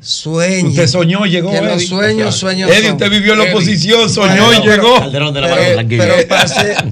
Sueño. 0.00 0.68
Usted 0.68 0.86
soñó 0.86 1.24
y 1.26 1.30
llegó. 1.30 1.50
Que 1.50 1.60
los 1.62 1.86
sueños, 1.86 2.36
sueños. 2.36 2.70
Eddie, 2.70 2.92
usted 2.92 3.10
vivió 3.10 3.32
en 3.32 3.38
la 3.38 3.44
oposición, 3.44 4.10
soñó 4.10 4.52
y 4.52 4.60
llegó. 4.66 4.96
Pero, 5.10 5.32
pero 5.88 6.14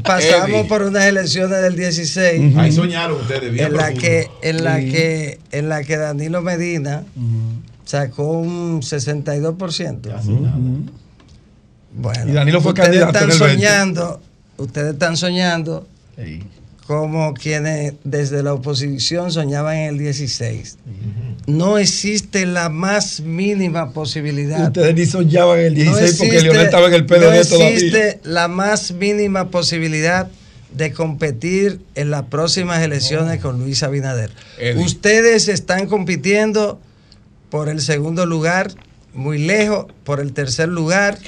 pasamos 0.02 0.66
por 0.66 0.82
unas 0.82 1.04
elecciones 1.04 1.60
del 1.62 1.76
16. 1.76 2.56
Ahí 2.56 2.72
soñaron 2.72 3.20
ustedes 3.20 3.52
bien. 3.52 3.66
En 3.66 3.76
la, 3.76 3.92
que, 3.92 4.30
en, 4.42 4.64
la 4.64 4.78
que, 4.78 5.38
en 5.50 5.68
la 5.68 5.84
que 5.84 5.96
Danilo 5.96 6.40
Medina 6.42 7.04
sacó 7.84 8.38
un 8.38 8.80
62%. 8.80 10.12
Bueno, 11.94 12.30
y 12.30 12.32
Danilo 12.32 12.62
fue 12.62 12.70
ustedes 12.72 12.86
candidato 12.88 13.18
están 13.18 13.32
soñando, 13.32 14.22
ustedes 14.56 14.92
están 14.94 15.16
soñando 15.18 15.86
como 16.86 17.34
quienes 17.34 17.94
desde 18.04 18.42
la 18.42 18.54
oposición 18.54 19.30
soñaban 19.32 19.76
en 19.76 19.88
el 19.90 19.98
16. 19.98 20.78
No 21.46 21.78
existe 21.78 22.46
la 22.46 22.68
más 22.68 23.20
mínima 23.20 23.92
posibilidad. 23.92 24.68
Ustedes 24.68 24.94
ni 24.94 25.06
soñaban 25.06 25.60
en 25.60 25.66
el 25.66 25.74
16 25.74 26.16
porque 26.18 26.40
Leonel 26.42 26.66
estaba 26.66 26.86
en 26.88 26.94
el 26.94 27.06
PLD 27.06 27.20
no 27.20 27.44
todavía. 27.44 27.58
No 27.58 27.64
existe 27.64 28.20
la 28.24 28.48
más 28.48 28.92
mínima 28.92 29.50
posibilidad 29.50 30.28
de 30.74 30.92
competir 30.92 31.80
en 31.94 32.10
las 32.10 32.24
próximas 32.24 32.82
elecciones 32.82 33.40
con 33.40 33.58
Luis 33.58 33.82
Abinader. 33.82 34.30
Ustedes 34.76 35.48
están 35.48 35.86
compitiendo 35.86 36.80
por 37.50 37.68
el 37.68 37.80
segundo 37.80 38.24
lugar, 38.26 38.72
muy 39.12 39.38
lejos, 39.38 39.86
por 40.04 40.20
el 40.20 40.32
tercer 40.32 40.68
lugar 40.68 41.18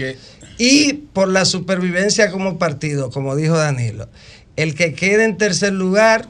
y 0.56 0.94
por 1.12 1.28
la 1.28 1.44
supervivencia 1.44 2.30
como 2.30 2.58
partido, 2.58 3.10
como 3.10 3.36
dijo 3.36 3.56
Danilo. 3.56 4.08
El 4.56 4.74
que 4.74 4.94
quede 4.94 5.24
en 5.24 5.36
tercer 5.36 5.72
lugar 5.72 6.28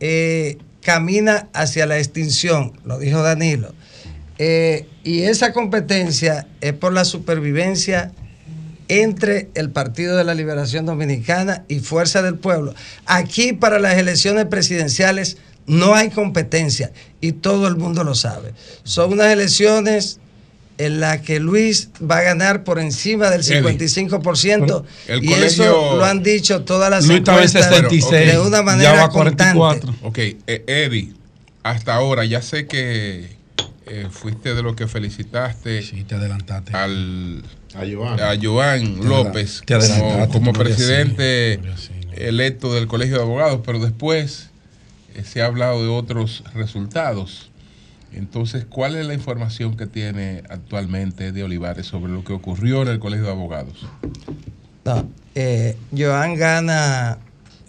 eh, 0.00 0.58
camina 0.82 1.48
hacia 1.52 1.86
la 1.86 1.98
extinción, 1.98 2.72
lo 2.84 2.98
dijo 2.98 3.22
Danilo. 3.22 3.74
Eh, 4.38 4.86
y 5.02 5.22
esa 5.22 5.52
competencia 5.52 6.46
es 6.60 6.72
por 6.74 6.92
la 6.92 7.04
supervivencia 7.04 8.12
entre 8.88 9.48
el 9.54 9.70
Partido 9.70 10.16
de 10.16 10.24
la 10.24 10.34
Liberación 10.34 10.86
Dominicana 10.86 11.64
y 11.68 11.80
Fuerza 11.80 12.22
del 12.22 12.36
Pueblo. 12.36 12.74
Aquí 13.06 13.52
para 13.52 13.78
las 13.78 13.96
elecciones 13.96 14.46
presidenciales 14.46 15.38
no 15.66 15.94
hay 15.94 16.10
competencia 16.10 16.92
y 17.20 17.32
todo 17.32 17.66
el 17.66 17.76
mundo 17.76 18.04
lo 18.04 18.14
sabe. 18.14 18.52
Son 18.84 19.12
unas 19.12 19.32
elecciones 19.32 20.20
en 20.78 21.00
las 21.00 21.20
que 21.22 21.40
Luis 21.40 21.90
va 21.98 22.18
a 22.18 22.22
ganar 22.22 22.64
por 22.64 22.78
encima 22.78 23.30
del 23.30 23.42
55% 23.42 24.84
y 25.22 25.32
eso 25.32 25.96
lo 25.96 26.04
han 26.04 26.22
dicho 26.22 26.62
todas 26.62 26.90
las 26.90 27.06
Luis 27.06 27.20
encuestas 27.20 27.70
de 27.70 28.38
una 28.38 28.62
manera 28.62 29.08
constante. 29.08 29.86
Ok, 30.02 30.18
eh, 30.18 30.64
Eddie, 30.66 31.12
hasta 31.62 31.94
ahora 31.94 32.24
ya 32.24 32.42
sé 32.42 32.66
que 32.66 33.36
eh, 33.86 34.08
fuiste 34.10 34.54
de 34.54 34.62
lo 34.62 34.74
que 34.76 34.86
felicitaste 34.86 35.84
al 36.72 37.42
a 37.74 38.34
Joan, 38.40 39.06
López 39.06 39.62
como, 40.32 40.52
presidente 40.52 41.60
electo 42.16 42.72
del 42.72 42.86
Colegio 42.86 43.16
de 43.16 43.22
Abogados, 43.22 43.60
pero 43.64 43.78
después 43.78 44.48
eh, 45.14 45.22
se 45.24 45.42
ha 45.42 45.46
hablado 45.46 45.82
de 45.82 45.88
otros 45.88 46.42
resultados. 46.54 47.50
Entonces, 48.16 48.64
¿cuál 48.64 48.96
es 48.96 49.06
la 49.06 49.14
información 49.14 49.76
que 49.76 49.86
tiene 49.86 50.42
actualmente 50.48 51.32
de 51.32 51.44
Olivares 51.44 51.86
sobre 51.86 52.12
lo 52.12 52.24
que 52.24 52.32
ocurrió 52.32 52.82
en 52.82 52.88
el 52.88 52.98
Colegio 52.98 53.26
de 53.26 53.32
Abogados? 53.32 53.86
No, 54.84 55.08
eh, 55.34 55.76
Joan 55.96 56.34
gana 56.34 57.18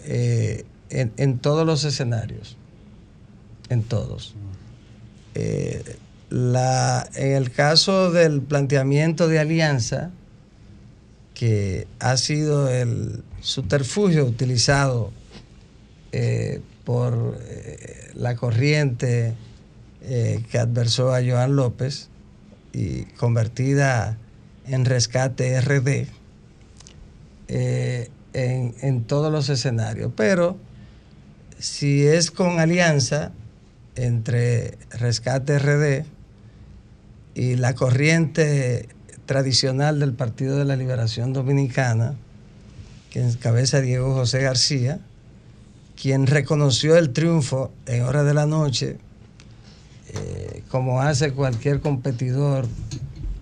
eh, 0.04 0.64
en, 0.90 1.38
todos 1.38 1.66
los 1.66 1.84
escenarios, 1.84 2.56
en 3.68 3.82
todos. 3.82 4.34
La, 6.30 7.08
en 7.14 7.32
el 7.32 7.50
caso 7.50 8.10
del 8.10 8.42
planteamiento 8.42 9.28
de 9.28 9.38
alianza, 9.38 10.10
que 11.38 11.86
ha 12.00 12.16
sido 12.16 12.68
el 12.68 13.22
subterfugio 13.40 14.24
utilizado 14.24 15.12
eh, 16.10 16.60
por 16.84 17.38
eh, 17.40 18.10
la 18.14 18.34
corriente 18.34 19.34
eh, 20.08 20.42
que 20.50 20.58
adversó 20.58 21.14
a 21.14 21.20
Joan 21.22 21.54
López 21.56 22.08
y 22.72 23.04
convertida 23.16 24.16
en 24.66 24.84
rescate 24.84 25.60
RD 25.60 26.06
en, 27.48 28.74
en 28.82 29.04
todos 29.04 29.32
los 29.32 29.48
escenarios. 29.48 30.12
Pero 30.16 30.56
si 31.58 32.06
es 32.06 32.30
con 32.30 32.60
alianza 32.60 33.32
entre 33.94 34.78
rescate 34.90 35.58
RD, 35.58 36.06
y 37.38 37.54
la 37.54 37.74
corriente 37.76 38.88
tradicional 39.24 40.00
del 40.00 40.12
Partido 40.12 40.56
de 40.56 40.64
la 40.64 40.74
Liberación 40.74 41.32
Dominicana, 41.32 42.16
que 43.10 43.22
encabeza 43.22 43.80
Diego 43.80 44.12
José 44.12 44.40
García, 44.40 44.98
quien 46.00 46.26
reconoció 46.26 46.96
el 46.96 47.10
triunfo 47.10 47.70
en 47.86 48.02
horas 48.02 48.26
de 48.26 48.34
la 48.34 48.46
noche, 48.46 48.98
eh, 50.14 50.62
como 50.70 51.00
hace 51.00 51.32
cualquier 51.32 51.80
competidor 51.80 52.66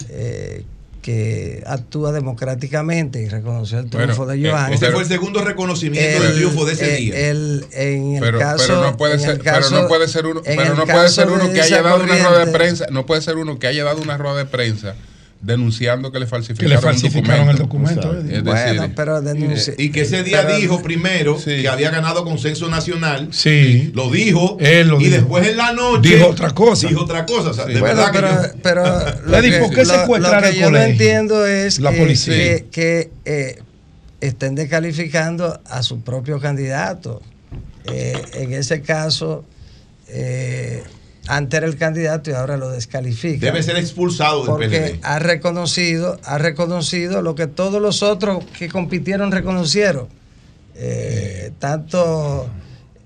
eh, 0.08 0.64
que 1.02 1.62
actúa 1.66 2.10
democráticamente 2.10 3.22
y 3.22 3.28
reconoció 3.28 3.78
el 3.78 3.88
triunfo 3.88 4.26
de 4.26 4.50
Joan. 4.50 4.72
Ese 4.72 4.90
fue 4.90 5.02
el 5.02 5.08
segundo 5.08 5.44
reconocimiento 5.44 6.22
del 6.22 6.34
triunfo 6.34 6.64
de 6.64 6.72
ese 6.72 6.96
día. 6.96 7.30
en 7.30 8.14
el 8.14 8.20
pero, 8.20 8.38
caso, 8.40 8.64
pero 8.66 8.82
no 8.82 8.96
puede 8.96 9.18
ser, 9.20 9.40
pero 9.40 9.70
no 9.70 9.86
puede 9.86 10.08
ser 10.08 10.26
uno, 10.26 10.42
pero 10.44 10.74
no 10.74 10.84
puede 10.84 11.08
ser 11.08 11.28
uno 11.28 11.52
que 11.52 11.60
haya 11.60 11.82
dado 11.82 12.02
una 12.02 12.16
rueda 12.16 12.44
de 12.44 12.52
prensa, 12.52 12.86
no 12.90 13.06
puede 13.06 13.22
ser 13.22 13.36
uno 13.36 13.58
que 13.58 13.68
haya 13.68 13.84
dado 13.84 14.02
una 14.02 14.16
rueda 14.16 14.38
de 14.38 14.46
prensa 14.46 14.96
denunciando 15.46 16.10
que 16.10 16.18
le 16.18 16.26
falsificaron, 16.26 16.70
le 16.70 16.78
falsificaron 16.78 17.48
el 17.48 17.56
documento. 17.56 18.20
bueno, 18.44 18.90
pero 18.94 19.22
denuncia. 19.22 19.74
Y 19.78 19.90
que 19.90 20.02
ese 20.02 20.22
día 20.22 20.44
dijo 20.44 20.82
primero 20.82 21.38
que 21.42 21.68
había 21.68 21.90
ganado 21.90 22.24
consenso 22.24 22.68
nacional. 22.68 23.28
Sí. 23.30 23.92
Lo 23.94 24.10
dijo. 24.10 24.56
Él 24.60 24.88
lo 24.88 25.00
y 25.00 25.08
después 25.08 25.46
en 25.48 25.56
la 25.56 25.72
noche. 25.72 26.16
Dijo 26.16 26.28
otra 26.28 26.50
cosa. 26.50 26.88
Dijo 26.88 27.02
otra 27.02 27.24
cosa. 27.24 27.50
O 27.50 27.54
sea, 27.54 27.66
de 27.66 27.80
bueno, 27.80 27.96
verdad 27.96 28.10
pero, 28.12 28.28
que 28.28 28.34
yo... 28.34 28.62
pero 28.62 28.84
lo 29.26 29.42
que, 29.42 29.58
¿por 29.58 29.74
qué 29.74 29.84
secuestraron 29.84 30.22
lo, 30.22 30.34
lo 30.34 30.42
que 30.42 30.48
el 30.48 30.54
yo 30.56 30.70
no 30.70 30.78
entiendo 30.78 31.46
es 31.46 31.78
La 31.78 31.92
que, 31.92 31.98
policía. 31.98 32.34
que, 32.34 32.66
que, 32.70 33.10
eh, 33.24 33.62
estén 34.20 34.54
descalificando 34.54 35.60
a 35.66 35.82
su 35.82 36.00
propio 36.00 36.40
candidato. 36.40 37.22
Eh, 37.84 38.20
en 38.34 38.52
ese 38.52 38.82
caso, 38.82 39.44
eh, 40.08 40.82
antes 41.28 41.58
era 41.58 41.66
el 41.66 41.76
candidato 41.76 42.30
y 42.30 42.34
ahora 42.34 42.56
lo 42.56 42.70
descalifica. 42.70 43.44
Debe 43.46 43.62
ser 43.62 43.76
expulsado 43.76 44.38
del 44.40 44.46
porque 44.46 44.68
PLD. 44.68 45.00
ha 45.02 45.18
reconocido, 45.18 46.18
ha 46.24 46.38
reconocido 46.38 47.22
lo 47.22 47.34
que 47.34 47.46
todos 47.46 47.80
los 47.82 48.02
otros 48.02 48.44
que 48.58 48.68
compitieron 48.68 49.32
reconocieron. 49.32 50.08
Eh, 50.74 51.52
tanto 51.58 52.48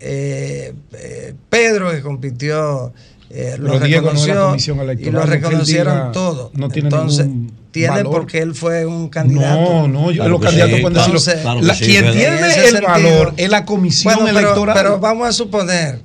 eh, 0.00 0.72
eh, 0.92 1.34
Pedro 1.48 1.90
que 1.92 2.00
compitió 2.02 2.92
eh, 3.30 3.54
lo 3.58 3.74
no 3.74 3.78
reconoció 3.78 4.46
comisión 4.48 4.78
y 4.78 4.80
electoral, 4.80 5.12
lo 5.14 5.26
reconocieron 5.26 5.94
diga 5.94 6.12
todo. 6.12 6.50
no 6.54 6.68
tiene 6.68 6.88
Entonces, 6.88 7.28
tiene 7.70 7.88
valor. 7.90 8.10
porque 8.12 8.38
él 8.40 8.56
fue 8.56 8.84
un 8.86 9.08
candidato. 9.08 9.60
No, 9.60 9.88
no, 9.88 10.10
yo, 10.10 10.16
Claro 10.16 10.30
los 10.30 10.40
candidatos 10.40 10.74
sí, 10.76 10.80
pueden 10.82 10.94
claro, 10.96 11.12
decirlo. 11.12 11.40
claro 11.42 11.60
que 11.60 11.66
La- 11.66 11.74
sí, 11.74 11.84
quien 11.84 12.04
Pedro. 12.06 12.12
tiene 12.18 12.46
el 12.46 12.52
sentido- 12.70 12.88
valor 12.88 13.34
es 13.36 13.50
la 13.50 13.64
comisión 13.64 14.14
Bueno, 14.14 14.28
pero, 14.34 14.38
electoral. 14.40 14.76
pero 14.76 14.98
vamos 14.98 15.28
a 15.28 15.32
suponer, 15.32 16.00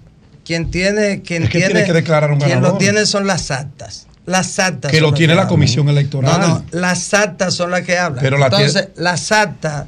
quien 0.45 0.72
tiene, 0.72 1.22
quien 1.22 1.43
Es 1.43 1.49
que 1.49 1.57
tiene, 1.57 1.74
tiene 1.74 1.88
que 1.88 1.93
declarar 1.93 2.32
un 2.32 2.40
quien 2.40 2.61
lo 2.61 2.77
tiene 2.77 3.06
son 3.06 3.27
las 3.27 3.51
actas. 3.51 4.07
Las 4.25 4.57
actas. 4.59 4.91
que 4.91 5.01
lo 5.01 5.14
tiene 5.14 5.35
la 5.35 5.41
hablan. 5.41 5.49
comisión 5.49 5.90
electoral. 5.90 6.40
No, 6.40 6.48
no, 6.48 6.65
las 6.72 7.14
actas 7.14 7.53
son 7.53 7.72
las 7.72 7.82
que 7.82 7.98
hablan. 7.98 8.24
Pero 8.24 8.38
la 8.38 8.45
Entonces, 8.45 8.90
las 8.95 9.32
actas 9.32 9.88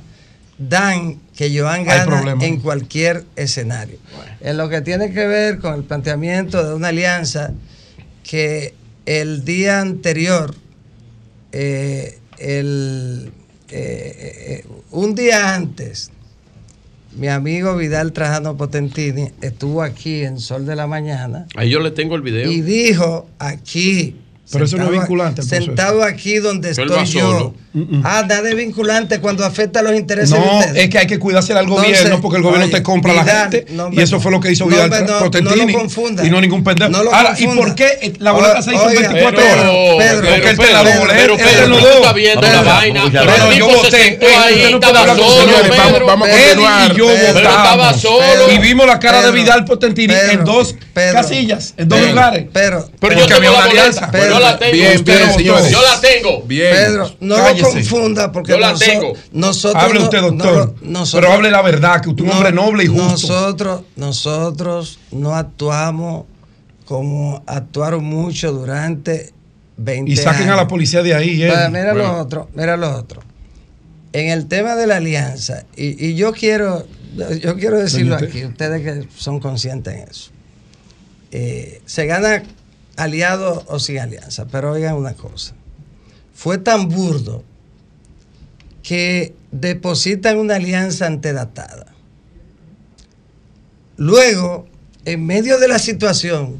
dan 0.58 1.20
que 1.36 1.58
Joan 1.58 1.86
gana 1.86 2.36
en 2.42 2.60
cualquier 2.60 3.24
escenario. 3.36 3.98
En 4.42 4.58
lo 4.58 4.70
que 4.70 4.82
tiene 4.82 5.12
que 5.12 5.26
ver 5.26 5.60
con 5.60 5.76
el 5.76 5.84
planteamiento 5.84 6.68
de 6.68 6.74
una 6.74 6.90
alianza 6.90 7.52
que 8.24 8.74
el 9.06 9.46
día 9.46 9.80
anterior, 9.80 10.54
eh, 11.52 12.20
el, 12.38 13.32
eh, 13.70 14.64
eh, 14.64 14.66
un 14.92 15.16
día 15.16 15.56
antes, 15.56 16.12
mi 17.18 17.28
amigo 17.28 17.76
Vidal 17.76 18.14
Trajano 18.14 18.56
Potentini 18.58 19.32
estuvo 19.42 19.82
aquí 19.82 20.22
en 20.22 20.40
Sol 20.40 20.66
de 20.66 20.76
la 20.76 20.88
Mañana 20.88 21.48
Ahí 21.56 21.70
yo 21.70 21.80
le 21.80 21.92
tengo 21.92 22.16
el 22.16 22.22
video. 22.22 22.52
y 22.52 22.62
dijo 22.62 23.28
aquí. 23.40 24.16
Pero 24.52 24.66
eso 24.66 24.78
no 24.78 24.86
es 24.86 24.92
vinculante. 24.92 25.44
Sentado 25.44 26.04
aquí 26.04 26.38
donde 26.38 26.70
estoy 26.72 27.06
solo. 27.08 27.54
yo. 27.76 27.82
Ah, 28.04 28.24
nada 28.28 28.42
de 28.42 28.56
vinculante 28.56 29.20
cuando 29.20 29.46
afecta 29.46 29.82
a 29.82 29.84
los 29.84 29.94
intereses 29.94 30.32
de 30.32 30.40
No, 30.40 30.58
ustedes. 30.60 30.84
es 30.86 30.90
que 30.90 30.98
hay 30.98 31.06
que 31.06 31.20
cuidarse 31.20 31.54
al 31.54 31.66
Entonces, 31.66 31.92
gobierno 32.00 32.22
porque 32.22 32.38
el 32.38 32.44
gobierno 32.44 32.66
oye, 32.66 32.74
te 32.76 32.82
compra 32.82 33.12
a 33.12 33.16
la 33.16 33.24
gente. 33.26 33.66
no, 33.72 33.90
y 33.92 34.00
eso 34.02 34.20
fue 34.20 34.32
lo 34.32 34.40
que 34.40 34.52
hizo 34.52 34.66
no, 34.66 34.72
Vidal 34.72 35.06
no, 35.06 35.20
Potentini. 35.20 35.66
no 35.66 35.72
lo 35.74 35.80
confunda. 35.80 36.26
Y 36.26 36.30
no 36.32 36.42
ningún 36.42 36.64
pendejo. 36.64 36.90
No 36.90 37.04
lo 37.04 37.14
Ahora, 37.14 37.36
¿y 37.38 37.46
por 37.46 37.76
qué 37.76 38.14
la 38.20 38.32
boleta 38.32 38.62
se 38.64 38.74
hizo 38.74 38.90
en 38.90 38.98
Oiga, 38.98 39.10
24 39.10 39.40
Pedro, 39.40 39.74
horas? 39.74 40.10
Pedro, 40.10 40.30
porque 40.30 40.50
él 40.50 40.58
te 40.58 40.74
la 40.74 40.84
Pedro, 40.84 41.00
doble. 41.00 41.14
Pedro, 41.14 41.38
tú 41.78 41.88
estás 41.88 42.14
viendo 42.16 42.42
Pedro, 42.42 42.56
la 42.56 42.62
vaina, 42.64 43.04
no, 43.04 43.12
pero 43.12 43.38
no, 43.38 43.52
yo 43.54 43.68
voté. 43.68 44.20
no 44.72 44.80
vamos- 46.06 46.28
a 46.30 46.32
continuar. 46.32 46.96
Yo 46.96 47.08
Pero 47.34 47.50
votamos. 47.50 48.02
solo. 48.02 48.52
Y 48.54 48.58
vimos 48.60 48.88
la 48.88 49.00
cara 49.00 49.18
de 49.18 49.24
Pedro, 49.24 49.36
Vidal 49.36 49.66
Potentini 49.66 50.08
Pedro, 50.14 50.32
en 50.32 50.44
dos 50.46 50.76
Pedro, 50.98 51.14
casillas, 51.14 51.74
en 51.78 51.88
dos 51.90 52.00
Pedro, 52.00 52.12
lugares. 52.14 52.46
Pero, 52.54 52.90
Pero 53.00 53.14
yo 53.20 53.26
tengo 53.28 53.38
había 53.38 53.52
la 53.52 53.64
alianza. 53.64 54.12
Yo 54.12 54.40
la 54.40 54.60
tengo. 54.60 54.72
Bien, 54.74 55.04
bien, 55.04 55.34
señores. 55.34 55.72
Yo 55.72 55.82
la 55.82 56.02
tengo. 56.02 56.42
Bien. 56.44 56.72
Pedro, 56.76 57.12
no 57.20 57.36
Cállese. 57.36 57.62
lo 57.62 57.70
confunda 57.72 58.32
porque 58.32 58.52
Yo 58.52 58.60
la 58.60 58.72
noso- 58.74 58.86
tengo. 58.86 59.14
nosotros. 59.32 59.84
Hable 59.84 60.00
usted, 60.00 60.22
doctor. 60.22 60.76
nosotros- 60.82 61.22
pero 61.22 61.34
hable 61.34 61.52
la 61.52 61.62
verdad, 61.62 62.02
que 62.02 62.10
usted 62.10 62.24
es 62.24 62.30
un 62.30 62.30
no- 62.30 62.36
hombre 62.36 62.52
noble 62.52 62.84
y 62.84 62.88
justo. 62.88 63.08
Nosotros, 63.12 63.82
nosotros 63.96 65.00
no 65.12 65.36
actuamos 65.36 66.26
como 66.86 67.44
actuaron 67.48 68.04
mucho 68.04 68.52
durante 68.52 69.34
20 69.78 70.12
y 70.12 70.16
saquen 70.16 70.44
años. 70.44 70.54
a 70.54 70.58
la 70.58 70.68
policía 70.68 71.04
de 71.04 71.14
ahí. 71.14 71.44
eh. 71.44 71.52
Pero 71.54 71.70
mira 71.70 71.94
Bueno. 71.94 72.14
lo 72.14 72.18
otro, 72.22 72.50
mira 72.56 72.78
lo 72.78 72.96
otro. 72.96 73.22
En 74.14 74.30
el 74.30 74.48
tema 74.48 74.76
de 74.76 74.88
la 74.88 74.96
alianza, 74.98 75.66
y, 75.76 76.04
y 76.08 76.16
yo 76.16 76.32
quiero, 76.32 76.88
yo 77.42 77.56
quiero 77.58 77.78
decirlo 77.78 78.16
aquí, 78.16 78.46
ustedes 78.46 78.82
que 78.82 79.08
son 79.18 79.40
conscientes 79.40 79.94
en 79.94 80.08
eso. 80.10 80.32
Eh, 81.32 81.82
se 81.86 82.06
gana 82.06 82.44
aliado 82.96 83.64
o 83.68 83.80
sin 83.80 84.00
alianza, 84.00 84.46
pero 84.48 84.72
oigan 84.72 84.96
una 84.96 85.14
cosa. 85.14 85.54
Fue 86.34 86.58
tan 86.58 86.90
burdo 86.90 87.44
que 88.84 89.34
depositan 89.52 90.38
una 90.38 90.56
alianza 90.56 91.06
antedatada. 91.08 91.94
luego, 93.98 94.68
en 95.06 95.26
medio 95.26 95.58
de 95.60 95.68
la 95.68 95.80
situación, 95.80 96.60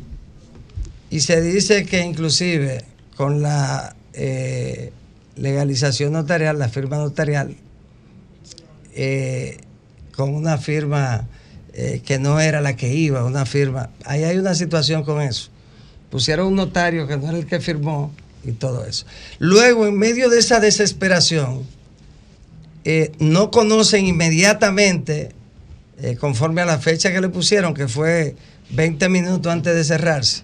y 1.10 1.20
se 1.20 1.42
dice 1.42 1.86
que 1.86 2.02
inclusive 2.02 2.84
con 3.16 3.42
la 3.42 3.96
eh, 4.14 4.92
legalización 5.36 6.14
notarial, 6.14 6.58
la 6.58 6.70
firma 6.70 6.98
notarial, 6.98 7.56
eh, 8.94 9.58
con 10.16 10.34
una 10.34 10.58
firma 10.58 11.28
eh, 11.80 12.02
que 12.04 12.18
no 12.18 12.40
era 12.40 12.60
la 12.60 12.76
que 12.76 12.92
iba, 12.92 13.24
una 13.24 13.46
firma. 13.46 13.92
Ahí 14.04 14.24
hay 14.24 14.40
una 14.40 14.56
situación 14.56 15.04
con 15.04 15.22
eso. 15.22 15.50
Pusieron 16.10 16.48
un 16.48 16.56
notario 16.56 17.06
que 17.06 17.18
no 17.18 17.30
era 17.30 17.38
el 17.38 17.46
que 17.46 17.60
firmó 17.60 18.12
y 18.44 18.54
todo 18.54 18.84
eso. 18.84 19.06
Luego, 19.38 19.86
en 19.86 19.96
medio 19.96 20.30
de 20.32 20.40
esa 20.40 20.60
desesperación, 20.60 21.62
eh, 22.84 23.12
no 23.20 23.52
conocen 23.52 24.08
inmediatamente, 24.08 25.34
conforme 26.20 26.62
a 26.62 26.66
la 26.66 26.80
fecha 26.80 27.12
que 27.12 27.22
le 27.22 27.30
pusieron, 27.30 27.76
que 27.76 27.88
fue 27.88 28.36
20 28.72 29.08
minutos 29.10 29.52
antes 29.52 29.76
de 29.76 29.84
cerrarse. 29.84 30.44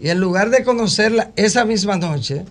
Y 0.00 0.08
en 0.08 0.18
lugar 0.18 0.50
de 0.50 0.64
conocerla 0.64 1.30
esa 1.36 1.64
misma 1.64 1.96
noche, 1.96 2.44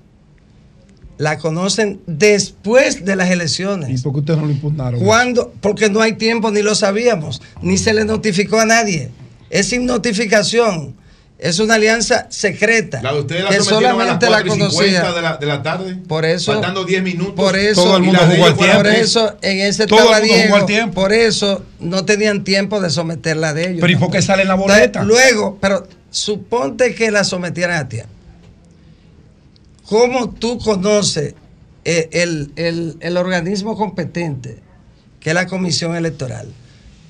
la 1.21 1.37
conocen 1.37 2.01
después 2.07 3.05
de 3.05 3.15
las 3.15 3.29
elecciones. 3.29 3.91
¿Y 3.91 4.01
por 4.01 4.11
qué 4.11 4.19
ustedes 4.21 4.39
no 4.39 4.47
lo 4.47 4.51
impugnaron? 4.51 4.99
¿Cuándo? 4.99 5.53
Porque 5.61 5.87
no 5.87 6.01
hay 6.01 6.13
tiempo, 6.13 6.49
ni 6.49 6.63
lo 6.63 6.73
sabíamos, 6.73 7.43
ni 7.61 7.77
se 7.77 7.93
le 7.93 8.05
notificó 8.05 8.59
a 8.59 8.65
nadie. 8.65 9.11
Es 9.51 9.67
sin 9.67 9.85
notificación. 9.85 10.95
Es 11.37 11.59
una 11.59 11.75
alianza 11.75 12.25
secreta. 12.29 13.03
La 13.03 13.13
de 13.13 13.19
ustedes 13.19 13.43
la 13.43 13.49
que 13.51 13.61
solamente 13.61 14.29
la 14.31 14.43
conocía. 14.43 15.11
De 15.11 15.21
la, 15.21 15.37
de 15.37 15.45
la 15.45 15.61
tarde. 15.61 15.95
Por 16.07 16.25
eso. 16.25 16.53
Faltando 16.53 16.85
10 16.85 17.03
minutos. 17.03 17.35
Por 17.35 17.55
eso. 17.55 17.83
Todo 17.83 17.97
el 17.97 18.03
mundo 18.03 18.19
jugó 18.19 18.45
al 18.47 18.57
tiempo. 18.57 18.77
Por 18.77 18.87
eso, 18.87 19.37
en 19.43 19.59
ese 19.59 19.85
Todo 19.85 20.15
el 20.15 20.21
mundo 20.21 20.43
jugó 20.43 20.55
al 20.55 20.65
tiempo. 20.65 20.93
Por 20.95 21.13
eso 21.13 21.63
no 21.79 22.03
tenían 22.03 22.43
tiempo 22.43 22.81
de 22.81 22.89
someterla 22.89 23.53
de 23.53 23.69
ellos. 23.69 23.81
Pero 23.81 23.93
¿y 23.93 23.95
por 23.95 24.09
qué 24.09 24.23
sale 24.23 24.41
en 24.41 24.47
la 24.47 24.55
boleta? 24.55 25.03
luego, 25.03 25.59
pero 25.61 25.87
suponte 26.09 26.95
que 26.95 27.11
la 27.11 27.23
sometieran 27.23 27.77
a 27.77 27.87
tiempo. 27.87 28.20
¿Cómo 29.91 30.29
tú 30.29 30.57
conoces 30.57 31.35
eh, 31.83 32.07
el, 32.13 33.17
organismo 33.17 33.75
competente, 33.75 34.57
que 35.19 35.31
es 35.31 35.35
la 35.35 35.47
Comisión 35.47 35.97
Electoral? 35.97 36.47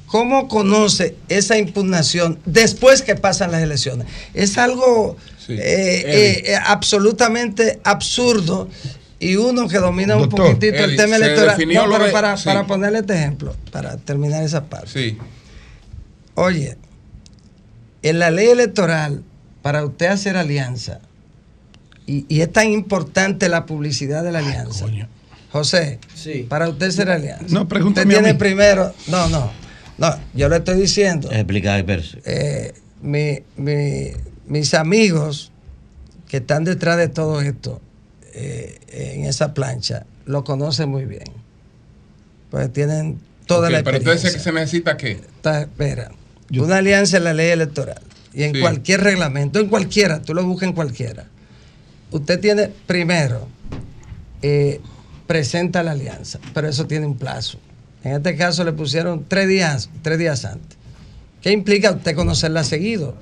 ¿Cómo 0.07 0.47
conoce 0.47 1.15
esa 1.29 1.59
impugnación 1.59 2.39
después 2.43 3.03
que 3.03 3.15
pasan 3.15 3.51
las 3.51 3.61
elecciones? 3.61 4.07
Es 4.33 4.57
algo 4.57 5.15
eh, 5.47 6.41
eh, 6.43 6.55
absolutamente 6.55 7.79
absurdo 7.83 8.67
y 9.19 9.35
uno 9.35 9.67
que 9.67 9.77
domina 9.77 10.17
un 10.17 10.27
poquitito 10.27 10.83
el 10.83 10.95
tema 10.95 11.17
electoral. 11.17 11.55
No, 11.67 12.11
para, 12.11 12.35
para 12.35 12.65
ponerle 12.65 13.01
este 13.01 13.13
ejemplo, 13.13 13.55
para 13.71 13.97
terminar 13.97 14.41
esa 14.43 14.65
parte. 14.65 14.89
Sí. 14.91 15.17
Oye, 16.33 16.79
en 18.01 18.17
la 18.17 18.31
ley 18.31 18.47
electoral, 18.47 19.21
para 19.61 19.85
usted 19.85 20.07
hacer 20.07 20.35
alianza, 20.35 20.99
y, 22.11 22.41
es 22.41 22.51
tan 22.51 22.67
importante 22.69 23.48
la 23.48 23.65
publicidad 23.65 24.23
de 24.23 24.31
la 24.31 24.40
alianza. 24.40 24.85
José, 25.51 25.99
para 26.49 26.69
usted 26.69 26.91
ser 26.91 27.09
alianza. 27.09 27.45
No, 27.49 27.67
pregúntame. 27.67 28.14
Usted 28.14 28.23
tiene 28.23 28.38
primero. 28.38 28.93
No, 29.07 29.30
no. 29.30 29.51
No, 29.98 30.15
yo 30.33 30.49
le 30.49 30.57
estoy 30.57 30.80
diciendo. 30.80 31.31
Explicar, 31.31 31.85
eh, 32.25 32.73
mis 33.01 34.73
amigos 34.73 35.51
que 36.27 36.38
están 36.38 36.64
detrás 36.64 36.98
de 36.98 37.07
todo 37.07 37.41
esto, 37.41 37.81
eh, 38.33 38.80
en 38.91 39.25
esa 39.25 39.53
plancha, 39.53 40.06
lo 40.25 40.43
conocen 40.43 40.90
muy 40.90 41.06
bien. 41.06 41.31
Pues 42.49 42.72
tienen 42.73 43.19
toda 43.45 43.69
la 43.69 43.80
experiencia. 43.80 44.11
Pero 44.11 44.19
entonces, 44.19 44.41
¿se 44.41 44.51
necesita 44.51 44.98
qué? 44.98 45.19
espera. 45.43 46.11
Una 46.57 46.77
alianza 46.77 47.17
en 47.17 47.25
la 47.25 47.33
ley 47.33 47.49
electoral. 47.49 48.01
Y 48.33 48.43
en 48.43 48.59
cualquier 48.59 49.01
reglamento, 49.01 49.59
en 49.59 49.67
cualquiera, 49.67 50.22
tú 50.22 50.33
lo 50.33 50.45
buscas 50.45 50.69
en 50.69 50.75
cualquiera 50.75 51.27
usted 52.11 52.40
tiene 52.40 52.69
primero, 52.85 53.48
eh, 54.41 54.80
presenta 55.27 55.83
la 55.83 55.91
alianza, 55.91 56.40
pero 56.53 56.67
eso 56.67 56.85
tiene 56.85 57.06
un 57.06 57.17
plazo. 57.17 57.57
En 58.03 58.14
este 58.14 58.35
caso 58.35 58.64
le 58.64 58.73
pusieron 58.73 59.25
tres 59.27 59.48
días, 59.48 59.90
tres 60.01 60.17
días 60.17 60.45
antes. 60.45 60.77
¿Qué 61.41 61.51
implica 61.51 61.91
usted 61.91 62.15
conocerla 62.15 62.64
seguido? 62.64 63.15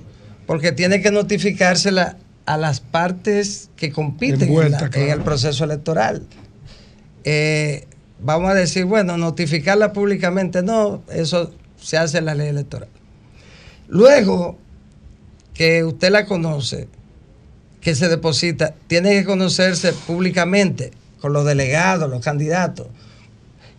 Porque 0.46 0.72
tiene 0.72 1.02
que 1.02 1.12
notificársela 1.12 2.18
a 2.46 2.58
las 2.58 2.80
partes 2.80 3.70
que 3.76 3.92
compiten 3.92 4.52
en, 4.52 5.10
el 5.10 5.22
proceso 5.22 5.64
electoral. 5.64 6.26
Eh, 7.24 7.88
vamos 8.22 8.50
a 8.50 8.54
decir, 8.54 8.86
bueno, 8.86 9.18
notificarla 9.18 9.94
públicamente, 9.94 10.64
no, 10.64 11.04
eso 11.12 11.54
se 11.80 11.98
hace 11.98 12.18
en 12.18 12.26
la 12.26 12.36
ley 12.36 12.48
electoral. 12.48 12.90
Luego 13.88 14.58
que 15.54 15.84
usted 15.84 16.10
la 16.10 16.26
conoce, 16.26 16.88
que 17.82 17.96
se 17.96 18.10
deposita 18.10 18.74
tiene 18.88 19.12
que 19.12 19.26
conocerse 19.26 19.94
públicamente 19.94 20.92
con 21.20 21.34
los 21.34 21.46
delegados, 21.46 22.10
los 22.10 22.24
candidatos. 22.24 22.88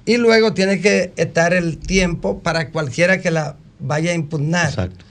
Y 0.06 0.16
luego 0.16 0.54
tiene 0.54 0.80
que 0.80 1.12
estar 1.16 1.52
el 1.52 1.78
tiempo 1.78 2.40
para 2.40 2.70
cualquiera 2.70 3.20
que 3.20 3.30
la 3.30 3.56
vaya 3.78 4.12
a 4.12 4.14
impugnar. 4.14 4.68
Exacto. 4.70 5.04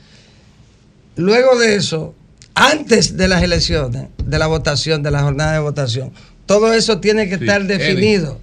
Luego 1.15 1.57
de 1.57 1.75
eso, 1.75 2.15
antes 2.55 3.17
de 3.17 3.27
las 3.27 3.43
elecciones, 3.43 4.07
de 4.23 4.39
la 4.39 4.47
votación, 4.47 5.03
de 5.03 5.11
la 5.11 5.21
jornada 5.21 5.53
de 5.53 5.59
votación, 5.59 6.11
todo 6.45 6.73
eso 6.73 6.99
tiene 6.99 7.29
que 7.29 7.35
estar 7.35 7.63
definido. 7.65 8.39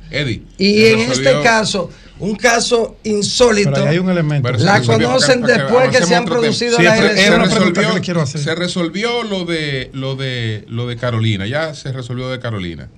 y 0.59 0.85
en 0.85 1.01
este 1.01 1.43
caso, 1.43 1.91
un 2.19 2.35
caso 2.37 2.97
insólito. 3.05 3.87
hay 3.87 3.99
un 3.99 4.09
elemento. 4.09 4.51
La 4.59 4.81
conocen 4.83 5.43
después 5.43 5.91
que, 5.91 6.05
se 6.05 6.15
han 6.15 6.25
producido 6.25 6.79
las 6.79 6.99
elecciones. 6.99 7.53
Se 7.53 7.61
resolvió, 7.61 8.27
se 8.27 8.55
resolvió 8.55 9.23
lo 9.23 9.45
de 9.45 9.91
lo 9.93 10.17
de 10.17 10.65
lo 10.69 10.87
de 10.87 10.97
Carolina, 10.97 11.47
ya 11.47 11.75
se 11.75 11.93
resolvió 11.93 12.29
de 12.29 12.41
Carolina. 12.41 12.89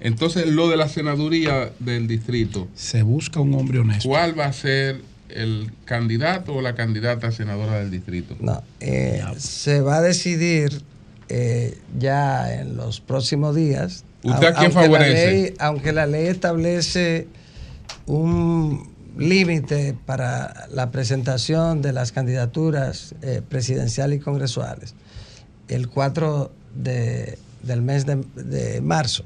Entonces 0.00 0.46
lo 0.46 0.68
de 0.68 0.76
la 0.76 0.88
senaduría 0.88 1.70
del 1.78 2.06
distrito. 2.06 2.68
Se 2.74 3.02
busca 3.02 3.40
un 3.40 3.54
hombre 3.54 3.80
honesto. 3.80 4.08
¿Cuál 4.08 4.38
va 4.38 4.46
a 4.46 4.52
ser 4.52 5.00
el 5.28 5.70
candidato 5.84 6.54
o 6.54 6.62
la 6.62 6.74
candidata 6.74 7.30
senadora 7.30 7.78
del 7.78 7.90
distrito? 7.90 8.36
No, 8.40 8.62
eh, 8.80 9.22
se 9.38 9.80
va 9.80 9.96
a 9.96 10.00
decidir 10.00 10.82
eh, 11.28 11.78
ya 11.98 12.52
en 12.54 12.76
los 12.76 13.00
próximos 13.00 13.54
días 13.54 14.04
¿Usted 14.22 14.48
a 14.48 14.54
quién 14.54 14.72
favorece? 14.72 15.54
aunque 15.58 15.92
la 15.92 16.06
ley 16.06 16.26
establece 16.26 17.28
un 18.10 18.88
límite 19.16 19.96
para 20.06 20.66
la 20.72 20.90
presentación 20.90 21.82
de 21.82 21.92
las 21.92 22.12
candidaturas 22.12 23.14
eh, 23.22 23.42
presidenciales 23.48 24.18
y 24.18 24.20
congresuales 24.20 24.94
el 25.68 25.88
4 25.88 26.50
del 26.74 27.82
mes 27.82 28.04
de, 28.06 28.80
marzo. 28.82 29.24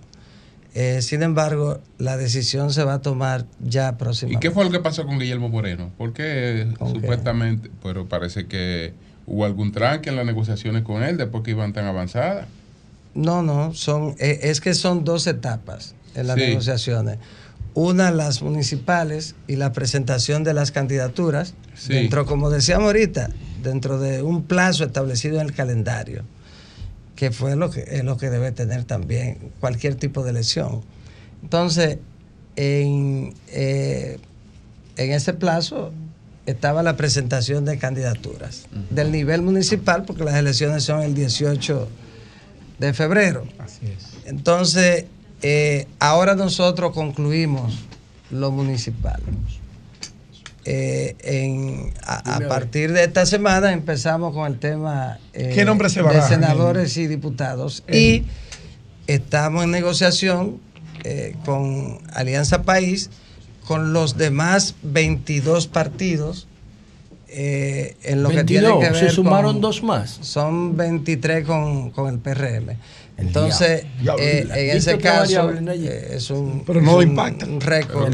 Eh, 0.75 1.01
sin 1.01 1.23
embargo, 1.23 1.81
la 1.99 2.17
decisión 2.17 2.73
se 2.73 2.85
va 2.85 2.95
a 2.95 3.01
tomar 3.01 3.47
ya 3.61 3.97
próximamente. 3.97 4.47
¿Y 4.47 4.51
qué 4.51 4.55
fue 4.55 4.65
lo 4.65 4.71
que 4.71 4.81
pasó 4.81 5.07
con 5.07 5.19
Guillermo 5.19 5.49
Moreno? 5.49 5.91
Porque 5.97 6.69
supuestamente, 6.79 7.71
pero 7.83 8.07
parece 8.07 8.47
que 8.47 8.93
hubo 9.27 9.47
algún 9.47 9.73
tranque 9.73 10.11
en 10.11 10.17
las 10.17 10.27
negociaciones 10.27 10.83
con 10.83 11.03
él 11.03 11.17
después 11.17 11.45
que 11.45 11.53
iban 11.53 11.73
tan 11.73 11.87
avanzadas. 11.87 12.47
No, 13.15 13.43
no, 13.43 13.73
son, 13.73 14.17
eh, 14.19 14.41
es 14.43 14.61
que 14.61 14.75
son 14.75 15.05
dos 15.05 15.27
etapas 15.27 15.95
en 16.15 16.27
las 16.27 16.37
negociaciones. 16.37 17.19
Una, 17.75 18.13
las 18.13 18.43
municipales 18.43 19.35
y 19.49 19.57
la 19.57 19.73
presentación 19.73 20.45
de 20.45 20.55
las 20.55 20.71
candidaturas, 20.71 21.55
dentro, 21.89 22.25
como 22.25 22.49
decíamos 22.49 22.87
ahorita, 22.87 23.31
dentro 23.63 23.99
de 23.99 24.23
un 24.23 24.45
plazo 24.45 24.85
establecido 24.85 25.41
en 25.41 25.47
el 25.47 25.53
calendario, 25.53 26.23
que 27.17 27.33
fue 27.33 27.57
lo 27.57 27.71
que, 27.71 27.81
es 27.81 28.05
lo 28.05 28.17
que 28.17 28.31
debe 28.31 28.53
tener 28.53 28.85
también 28.85 29.39
cualquier 29.59 29.97
tipo 29.97 30.23
de 30.23 30.31
elección. 30.31 30.83
Entonces, 31.43 31.99
en, 32.57 33.35
eh, 33.49 34.19
en 34.97 35.13
ese 35.13 35.33
plazo 35.33 35.93
estaba 36.47 36.83
la 36.83 36.97
presentación 36.97 37.65
de 37.65 37.79
candidaturas 37.79 38.67
del 38.91 39.11
nivel 39.11 39.43
municipal, 39.43 40.05
porque 40.05 40.25
las 40.25 40.35
elecciones 40.35 40.85
son 40.85 41.03
el 41.03 41.15
18 41.15 41.89
de 42.79 42.93
febrero. 42.93 43.47
Así 43.59 43.87
es. 43.87 44.27
Entonces, 44.27 45.07
eh, 45.47 45.87
ahora 45.99 46.35
nosotros 46.35 46.93
concluimos 46.95 47.75
lo 48.31 48.51
municipal. 48.51 49.21
Eh, 50.65 51.93
a, 52.07 52.41
partir 52.49 52.93
de 52.93 53.05
esta 53.05 53.27
semana 53.27 53.71
empezamos 53.75 54.33
con 54.33 54.51
el 54.51 54.59
tema 54.59 55.19
eh, 55.35 55.63
nombre 55.67 55.91
se 55.91 56.03
de 56.03 56.23
senadores 56.23 56.97
y 56.97 57.07
diputados 57.07 57.85
y 57.87 58.25
estamos 59.07 59.65
en 59.65 59.73
negociación 59.73 60.59
con 61.45 61.99
Alianza 62.15 62.63
País 62.63 63.11
con 63.67 63.93
los 63.93 64.17
demás 64.17 64.75
22 64.83 65.67
partidos 65.67 66.49
eh, 67.37 67.97
en 68.05 68.23
lo 68.23 68.29
que 68.29 68.45
tiene 68.45 68.69
que 68.79 68.91
ver 68.91 68.97
se 68.97 69.11
sumaron 69.11 69.61
dos 69.61 69.83
más. 69.83 70.19
Son 70.23 70.77
23 70.77 71.45
con, 71.45 71.93
el 72.09 72.19
PRM. 72.21 72.77
Entonces, 73.17 73.85
eh, 74.19 74.47
en 74.55 74.77
ese 74.77 74.99
caso, 74.99 75.51
eh, 75.51 76.15
es 76.15 76.31
un. 76.31 76.65
Pero 76.67 76.81
no 76.81 77.01
impacta. 77.01 77.47
Un 77.47 77.61
récord. 77.61 78.13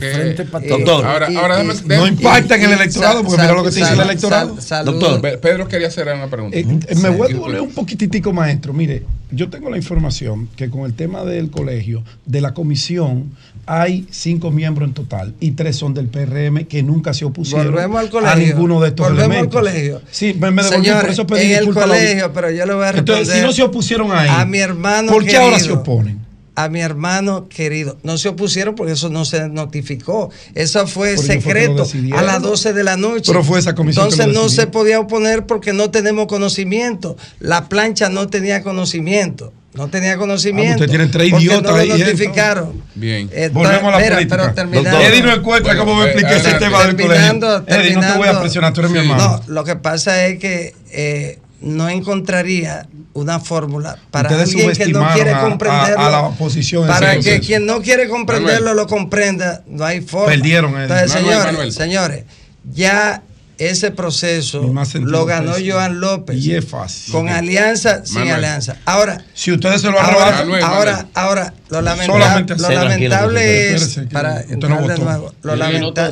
Doctor, 0.69 1.07
ahora, 1.07 1.29
ahora 1.37 1.63
no 1.63 2.07
impacta 2.07 2.57
en 2.57 2.63
el 2.65 2.73
electorado, 2.73 3.23
porque 3.25 3.41
mira 3.41 3.55
lo 3.55 3.65
que 3.65 3.71
te 3.71 3.81
dice 3.81 3.95
el 3.95 4.01
electorado. 4.01 4.57
Doctor, 4.85 5.41
Pedro 5.41 5.69
quería 5.69 5.89
hacer 5.89 6.09
una 6.09 6.29
pregunta. 6.29 6.57
Eh, 6.57 6.67
me 6.97 7.09
voy 7.09 7.33
a 7.33 7.37
poner 7.37 7.61
un 7.61 7.71
poquititico, 7.71 8.33
maestro. 8.33 8.73
Mire, 8.73 9.05
yo 9.31 9.49
tengo 9.49 9.71
la 9.71 9.77
información 9.77 10.49
que 10.57 10.69
con 10.69 10.85
el 10.85 10.95
tema 10.95 11.25
del 11.25 11.51
colegio, 11.51 12.05
de 12.27 12.41
la 12.41 12.53
comisión, 12.53 13.33
hay 13.67 14.07
cinco 14.11 14.51
miembros 14.51 14.89
en 14.89 14.95
total 14.95 15.35
y 15.41 15.53
tres 15.53 15.77
son 15.77 15.95
del 15.95 16.07
PRM 16.09 16.65
que 16.67 16.83
nunca 16.83 17.15
se 17.15 17.25
opusieron 17.25 17.77
a 17.79 18.35
ninguno 18.37 18.81
de 18.81 18.89
estos 18.89 19.07
Volvemos 19.09 19.27
elementos. 19.37 19.57
al 19.57 19.63
colegio. 19.65 20.03
Sí, 20.11 20.35
me, 20.39 20.51
me 20.51 20.63
devolví, 20.63 20.85
Señores, 20.85 21.03
por 21.03 21.11
eso 21.11 21.27
pedí 21.27 21.53
en 21.53 21.59
el 21.59 21.67
la- 21.67 21.73
colegio, 21.83 22.33
pero 22.33 22.51
yo 22.51 22.67
le 22.67 22.75
voy 22.75 22.85
a 22.85 22.93
responder. 22.93 23.19
Entonces, 23.19 23.35
si 23.35 23.41
no 23.43 23.53
se 23.53 23.63
opusieron 23.63 24.11
ahí, 24.13 24.29
a 24.31 24.45
mi 24.45 24.59
hermano 24.59 25.13
¿por 25.13 25.25
qué 25.25 25.37
ahora 25.37 25.59
se 25.61 25.73
oponen? 25.73 26.21
A 26.57 26.69
mi 26.69 26.81
hermano 26.81 27.49
querido. 27.49 27.97
No 28.03 28.19
se 28.19 28.29
opusieron 28.29 28.75
porque 28.75 28.93
eso 28.93 29.09
no 29.09 29.25
se 29.25 29.49
notificó. 29.49 30.31
Eso 30.55 30.87
fue 30.87 31.17
secreto 31.17 31.87
a 32.15 32.23
las 32.23 32.43
12 32.43 32.73
de 32.75 32.85
la 32.85 32.97
noche. 32.99 33.25
Pero 33.33 33.43
fue 33.45 33.61
esa 33.61 33.75
comisión 33.75 34.05
Entonces 34.07 34.35
no 34.35 34.49
se 34.51 34.67
podía 34.67 35.01
oponer 35.01 35.47
porque 35.47 35.73
no 35.73 35.91
tenemos 35.91 36.27
conocimiento. 36.27 37.17
La 37.39 37.69
plancha 37.69 38.11
no 38.11 38.27
tenía 38.29 38.63
conocimiento. 38.63 39.53
No 39.73 39.89
tenía 39.89 40.17
conocimiento. 40.17 40.73
Ah, 40.73 40.75
ustedes 40.75 40.91
tienen 40.91 41.11
tres 41.13 41.29
idiotas 41.29 41.63
no 41.63 41.71
lo 41.71 41.77
ahí, 41.77 41.91
¿eh? 41.93 41.99
notificaron. 42.05 42.83
Bien. 42.97 43.31
Eh, 43.33 43.51
Volvemos 43.53 43.85
a 43.85 43.91
la 43.93 43.99
mira, 43.99 44.17
política. 44.17 44.37
pero 44.37 44.55
terminando-. 44.55 45.01
Eddie 45.01 45.23
no 45.23 45.33
encuentra 45.33 45.77
cómo 45.77 45.95
me 45.97 46.07
expliqué 46.07 46.37
ese 46.37 46.53
tema 46.55 46.87
del 46.87 46.97
colegio. 46.97 47.65
Eddie, 47.69 47.95
no 47.95 48.01
te 48.01 48.19
voy 48.19 48.29
a 48.29 48.41
presionar, 48.41 48.73
tú 48.73 48.81
eres 48.81 48.93
mi 48.93 48.99
hermano. 48.99 49.43
No, 49.47 49.55
lo 49.55 49.65
que 49.65 49.77
pasa 49.77 50.27
es 50.27 50.39
que 50.41 50.75
eh, 50.91 51.39
no 51.61 51.89
encontraría 51.89 52.89
una 53.13 53.39
fórmula 53.39 53.97
para 54.11 54.31
Ustedes 54.31 54.51
alguien 54.55 54.73
que 54.73 54.87
no 54.89 55.09
quiere 55.15 55.31
a- 55.31 55.39
a- 55.39 55.43
comprenderlo. 55.43 56.01
a 56.05 56.11
la 56.11 56.21
oposición 56.23 56.87
Para 56.89 57.13
que 57.13 57.23
proceso. 57.23 57.47
quien 57.47 57.67
no 57.67 57.81
quiere 57.81 58.09
comprenderlo 58.09 58.75
lo 58.75 58.87
comprenda, 58.89 59.63
no 59.69 59.85
hay 59.85 60.01
forma. 60.01 60.27
Perdieron, 60.33 60.73
Eddie. 60.75 60.83
Entonces, 60.83 61.13
Manuel, 61.15 61.27
señores, 61.33 61.53
Manuel. 61.53 61.73
señores, 61.73 62.25
ya 62.73 63.23
ese 63.61 63.91
proceso 63.91 64.63
lo 65.01 65.27
ganó. 65.27 65.53
Joan 65.65 66.01
López. 66.01 66.37
Y 66.45 66.55
es 66.55 66.65
fácil. 66.65 67.13
Con 67.13 67.29
alianza, 67.29 68.05
sin 68.05 68.15
Manuel. 68.21 68.37
alianza. 68.37 68.77
Ahora, 68.87 69.25
Si 69.35 69.53
ustedes 69.53 69.83
se 69.83 69.91
lo 69.91 70.01
ahora. 70.01 70.39
Manuel, 70.39 70.63
ahora, 70.65 70.93
Manuel. 70.93 71.07
ahora, 71.15 71.55
lo, 71.69 71.81
lamenta- 71.83 72.07
Solamente 72.13 72.57
lo 72.57 72.71
lamentable 72.71 73.75
es, 73.75 74.01
para 74.11 74.43
no 74.49 74.87
de 74.89 74.99
nuevo, 74.99 75.35
lo, 75.43 75.51
no 75.53 75.57
lamenta- 75.57 76.11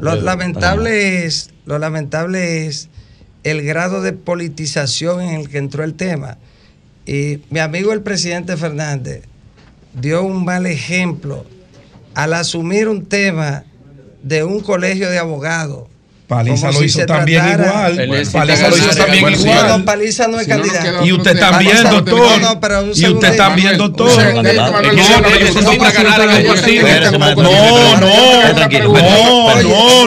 lo 0.00 0.14
lamentable 0.20 1.24
es, 1.24 1.50
lo 1.64 1.78
lamentable 1.78 2.66
es 2.66 2.88
el 3.44 3.62
grado 3.62 4.02
de 4.02 4.12
politización 4.12 5.20
en 5.22 5.34
el 5.40 5.48
que 5.48 5.58
entró 5.58 5.84
el 5.84 5.94
tema. 5.94 6.38
Y 7.06 7.38
mi 7.50 7.60
amigo 7.60 7.92
el 7.92 8.02
presidente 8.02 8.56
Fernández 8.56 9.22
dio 9.94 10.22
un 10.22 10.44
mal 10.44 10.66
ejemplo 10.66 11.46
al 12.14 12.34
asumir 12.34 12.88
un 12.88 13.06
tema 13.06 13.64
de 14.22 14.42
un 14.44 14.60
colegio 14.60 15.08
de 15.08 15.18
abogados. 15.18 15.84
Paliza 16.30 16.70
lo 16.70 16.84
hizo 16.84 17.04
también 17.06 17.42
igual. 17.44 18.24
Paliza 18.32 18.68
lo 18.68 18.76
hizo 18.76 18.90
también 18.90 19.22
Bueno, 19.22 19.36
igual. 19.36 19.66
no, 19.66 19.84
Paliza 19.84 20.28
no 20.28 20.38
es 20.38 20.44
Si 20.46 20.50
no 20.52 20.56
candidato. 20.56 20.84
queda 20.84 21.04
Y 21.04 21.12
usted 21.12 21.40
también, 21.40 21.82
doctor. 21.90 22.20
No, 22.20 22.38
no, 22.38 22.60
pero 22.60 22.80
un 22.82 22.92
Y 22.94 23.06
usted 23.08 23.36
también, 23.36 23.76
doctor. 23.76 24.16
No, 24.16 24.22
no, 24.22 24.40
No, 24.40 24.52
no, 27.96 27.96
no. 27.96 28.06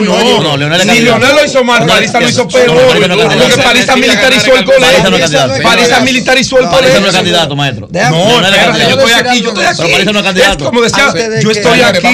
no, 0.00 0.42
no. 0.42 0.56
Leonel 0.56 1.36
lo 1.36 1.44
hizo 1.44 1.62
mal, 1.62 1.86
No, 1.86 1.92
Paliza 1.92 2.20
lo 2.20 2.28
hizo 2.28 2.44
no, 2.44 2.48
peor. 2.48 3.08
No. 3.08 3.16
Porque 3.28 3.62
Paliza 3.62 3.96
militarizó 3.96 4.56
el 4.56 4.64
no 4.64 4.72
colegio. 4.72 5.62
Paliza 5.62 6.00
militarizó 6.00 6.58
el 6.58 6.64
Paliza 6.64 6.80
no 6.80 6.86
es 6.88 6.94
colegio. 6.94 7.12
candidato, 7.12 7.54
maestro. 7.56 7.88
No, 7.92 8.40
espérate, 8.46 8.78
yo 8.80 8.88
estoy 8.98 9.12
aquí, 9.12 9.42
yo 9.42 9.48
estoy 9.50 9.64
aquí. 9.66 9.76
Pero 9.76 9.90
Paliza 9.92 10.12
no 10.12 10.18
es 10.20 10.24
candidato. 10.24 10.64
Es 10.64 10.70
como 10.70 10.80
decía, 10.80 11.12
yo 11.42 11.50
estoy 11.50 11.80
aquí. 11.82 12.08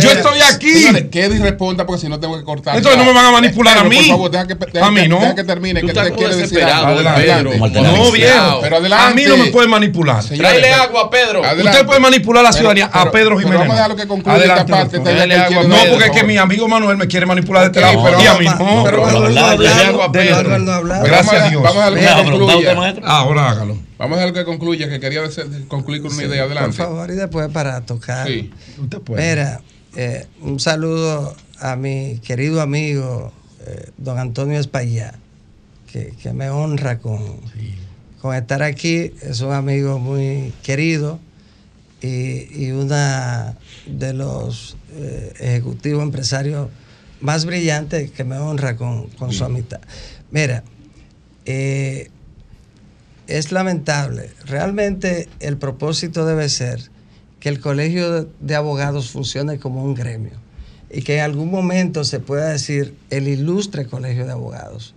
Yo 0.00 0.10
estoy 0.10 0.40
aquí. 0.40 0.86
Que 1.10 1.24
Eddie 1.24 1.40
responda 1.40 1.84
porque 1.84 2.00
si 2.00 2.08
no 2.08 2.18
tengo 2.18 2.38
que 2.38 2.44
cortar. 2.44 2.80
Entonces 2.86 2.98
no 2.98 3.04
me 3.04 3.12
van 3.12 3.26
a 3.26 3.32
manipular 3.32 3.78
a 3.78 3.82
Pedro, 3.82 3.90
mí. 3.90 3.96
Por 3.96 4.06
favor, 4.08 4.30
deja 4.30 4.46
que, 4.46 4.54
deja 4.54 4.86
A 4.86 4.90
mí 4.90 5.08
no. 5.08 5.20
deja 5.20 5.34
que 5.34 5.44
termine. 5.44 5.80
Que 5.82 5.92
te 5.92 6.12
quiere 6.12 6.36
decir. 6.36 6.62
Adelante. 6.62 7.22
Pedro. 7.22 7.50
No, 7.82 8.12
viejo. 8.12 8.58
Pero 8.62 8.76
adelante. 8.76 9.06
A 9.06 9.14
mí 9.14 9.24
no 9.26 9.36
me 9.36 9.46
puede 9.50 9.68
manipular. 9.68 10.24
Tráele 10.24 10.72
agua, 10.72 11.10
Pedro. 11.10 11.44
Adelante. 11.44 11.70
Usted 11.70 11.86
puede 11.86 12.00
manipular 12.00 12.40
a 12.40 12.42
la 12.44 12.50
Pero- 12.50 12.58
ciudadanía 12.58 12.90
a 12.92 13.10
Pedro 13.10 13.38
Jiménez. 13.38 13.58
vamos 13.60 13.72
a 13.72 13.74
dejarlo 13.76 13.96
que 13.96 14.06
concluya 14.06 14.36
Adelante, 14.36 14.60
esta 14.72 14.76
parte, 14.76 14.98
No, 14.98 15.76
porque 15.90 16.04
es 16.04 16.10
por 16.10 16.20
que 16.20 16.24
mi 16.24 16.36
amigo 16.36 16.68
Manuel 16.68 16.96
me 16.96 17.06
quiere 17.06 17.26
manipular 17.26 17.62
de 17.62 17.66
este 17.68 17.80
lado. 17.80 18.02
pero 18.04 18.22
y 18.22 18.26
a 18.26 18.34
mí 18.34 18.44
no. 18.46 18.84
Pedro. 18.84 20.46
Gracias 21.02 21.26
Vamos 21.26 21.32
a 21.32 21.44
a- 21.44 21.48
Dios. 21.48 21.62
Vamos 21.62 21.82
a 21.82 21.90
dejar 21.90 22.24
que 22.24 22.30
concluya. 22.30 22.76
Ahora 23.04 23.50
hágalo. 23.50 23.78
Vamos 23.98 24.18
a 24.18 24.20
dejar 24.20 24.34
que 24.34 24.44
concluya, 24.44 24.88
que 24.88 25.00
quería 25.00 25.22
decir- 25.22 25.66
concluir 25.68 26.02
con 26.02 26.12
una 26.12 26.24
idea. 26.24 26.42
Por 26.42 26.52
Adelante. 26.52 26.76
favor, 26.76 27.10
y 27.10 27.14
después 27.14 27.48
para 27.50 27.80
tocar. 27.80 28.26
Sí. 28.26 28.50
Usted 28.78 28.98
puede. 28.98 29.26
Mira, 29.30 29.60
eh, 29.96 30.26
un 30.42 30.60
saludo 30.60 31.34
a 31.60 31.76
mi 31.76 32.18
querido 32.18 32.60
amigo 32.60 33.32
eh, 33.66 33.90
don 33.96 34.18
Antonio 34.18 34.58
Espaillá, 34.58 35.14
que, 35.90 36.14
que 36.22 36.32
me 36.32 36.50
honra 36.50 36.98
con, 36.98 37.22
con 38.20 38.34
estar 38.34 38.62
aquí. 38.62 39.12
Es 39.22 39.40
un 39.40 39.52
amigo 39.52 39.98
muy 39.98 40.52
querido 40.62 41.18
y, 42.02 42.64
y 42.64 42.70
una 42.72 43.56
de 43.86 44.12
los 44.12 44.76
eh, 44.94 45.32
ejecutivos 45.40 46.02
empresarios 46.02 46.68
más 47.20 47.46
brillantes 47.46 48.10
que 48.10 48.24
me 48.24 48.38
honra 48.38 48.76
con, 48.76 49.08
con 49.10 49.32
su 49.32 49.44
amistad. 49.44 49.80
Mira, 50.30 50.64
eh, 51.46 52.10
es 53.26 53.52
lamentable. 53.52 54.30
Realmente 54.44 55.28
el 55.40 55.56
propósito 55.56 56.26
debe 56.26 56.48
ser 56.48 56.90
que 57.40 57.48
el 57.48 57.60
colegio 57.60 58.28
de 58.40 58.54
abogados 58.54 59.10
funcione 59.10 59.58
como 59.58 59.82
un 59.82 59.94
gremio 59.94 60.45
y 60.90 61.02
que 61.02 61.16
en 61.16 61.22
algún 61.22 61.50
momento 61.50 62.04
se 62.04 62.20
pueda 62.20 62.48
decir 62.50 62.94
el 63.10 63.28
ilustre 63.28 63.86
colegio 63.86 64.24
de 64.26 64.32
abogados. 64.32 64.94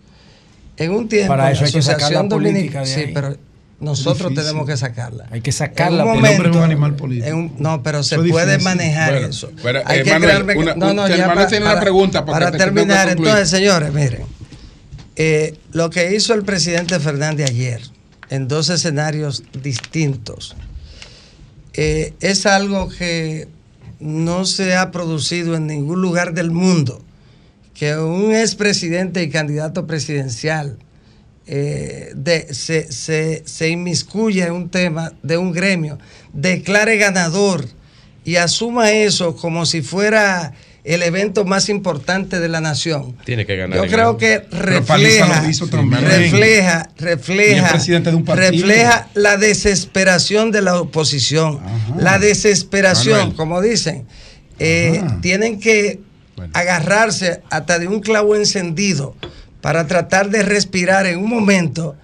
En 0.77 0.91
un 0.91 1.09
tiempo, 1.09 1.29
Para 1.29 1.51
eso 1.51 1.61
la 1.61 1.67
hay 1.67 1.73
que 1.73 1.81
sacar 1.81 1.99
la 1.99 2.05
Asociación 2.07 2.29
política 2.29 2.79
de 2.81 2.85
sí, 2.85 2.99
ahí. 3.01 3.11
pero 3.13 3.35
nosotros 3.81 4.29
Difícil. 4.29 4.35
tenemos 4.47 4.67
que 4.67 4.77
sacarla. 4.77 5.25
Hay 5.31 5.41
que 5.41 5.51
sacarla. 5.51 6.03
un 6.05 6.09
El 6.11 6.15
hombre 6.17 6.31
es 6.31 6.37
un 6.39 6.43
momento, 6.45 6.63
animal 6.63 6.95
político. 6.95 7.27
en 7.27 7.35
un- 7.35 7.55
no, 7.59 7.81
pero 7.83 8.03
se 8.03 8.15
Eso 8.15 8.23
puede 8.29 8.45
difícil. 8.57 8.63
manejar 8.65 9.11
Bueno, 9.13 9.27
eso. 9.27 9.51
pero, 9.63 9.81
Hay 9.85 9.99
eh, 9.99 10.03
que 10.03 10.09
Manuel, 10.11 10.43
crear 10.45 10.57
una- 10.57 10.75
no, 10.75 10.93
no, 10.93 11.07
ya 11.07 11.27
para, 11.27 11.47
tiene 11.47 11.63
una 11.65 11.71
para- 11.73 11.81
pregunta 11.81 12.25
para 12.25 12.51
terminar. 12.51 13.09
Entonces, 13.09 13.49
señores, 13.49 13.93
miren, 13.93 14.21
eh, 15.15 15.57
lo 15.73 15.89
que 15.89 16.15
hizo 16.15 16.33
el 16.33 16.43
presidente 16.43 16.99
Fernández 16.99 17.49
ayer 17.49 17.81
en 18.29 18.47
dos 18.47 18.69
escenarios 18.69 19.43
distintos 19.61 20.55
eh, 21.73 22.13
es 22.21 22.45
algo 22.45 22.89
que 22.89 23.47
no 23.99 24.45
se 24.45 24.75
ha 24.75 24.91
producido 24.91 25.55
en 25.55 25.67
ningún 25.67 26.01
lugar 26.01 26.33
del 26.33 26.51
mundo. 26.51 27.01
Que 27.73 27.97
un 27.97 28.33
expresidente 28.35 29.23
y 29.23 29.29
candidato 29.29 29.87
presidencial 29.87 30.77
eh, 31.47 32.11
de- 32.15 32.53
se, 32.53 32.91
se, 32.91 33.41
se 33.45 33.69
inmiscuya 33.69 34.47
en 34.47 34.53
un 34.53 34.69
tema 34.69 35.13
de 35.23 35.37
un 35.37 35.51
gremio, 35.51 35.97
declare 36.33 36.97
ganador 36.97 37.65
y 38.25 38.35
asuma 38.35 38.91
eso 38.91 39.35
como 39.35 39.65
si 39.65 39.81
fuera 39.81 40.53
el 40.83 41.03
evento 41.03 41.45
más 41.45 41.69
importante 41.69 42.39
de 42.39 42.47
la 42.49 42.61
nación. 42.61 43.15
Tiene 43.25 43.45
que 43.45 43.55
ganar. 43.55 43.77
Yo 43.77 43.87
creo 43.91 44.17
que 44.17 44.39
refleja, 44.51 45.41
lo 45.43 45.49
hizo 45.49 45.67
también. 45.67 46.03
refleja, 46.05 46.89
refleja, 46.97 47.77
de 47.77 48.15
un 48.15 48.23
partido. 48.25 48.51
refleja 48.51 49.07
la 49.13 49.37
desesperación 49.37 50.51
de 50.51 50.61
la 50.61 50.79
oposición, 50.79 51.59
la 51.97 52.17
desesperación, 52.19 53.17
Manuel. 53.19 53.35
como 53.35 53.61
dicen, 53.61 54.05
eh, 54.59 55.01
tienen 55.21 55.59
que 55.59 55.99
Bueno. 56.35 56.51
agarrarse 56.55 57.41
hasta 57.49 57.79
de 57.79 57.87
un 57.87 57.99
clavo 57.99 58.35
encendido 58.35 59.15
para 59.61 59.87
tratar 59.87 60.29
de 60.29 60.43
respirar 60.43 61.05
en 61.05 61.19
un 61.19 61.29
momento 61.29 61.95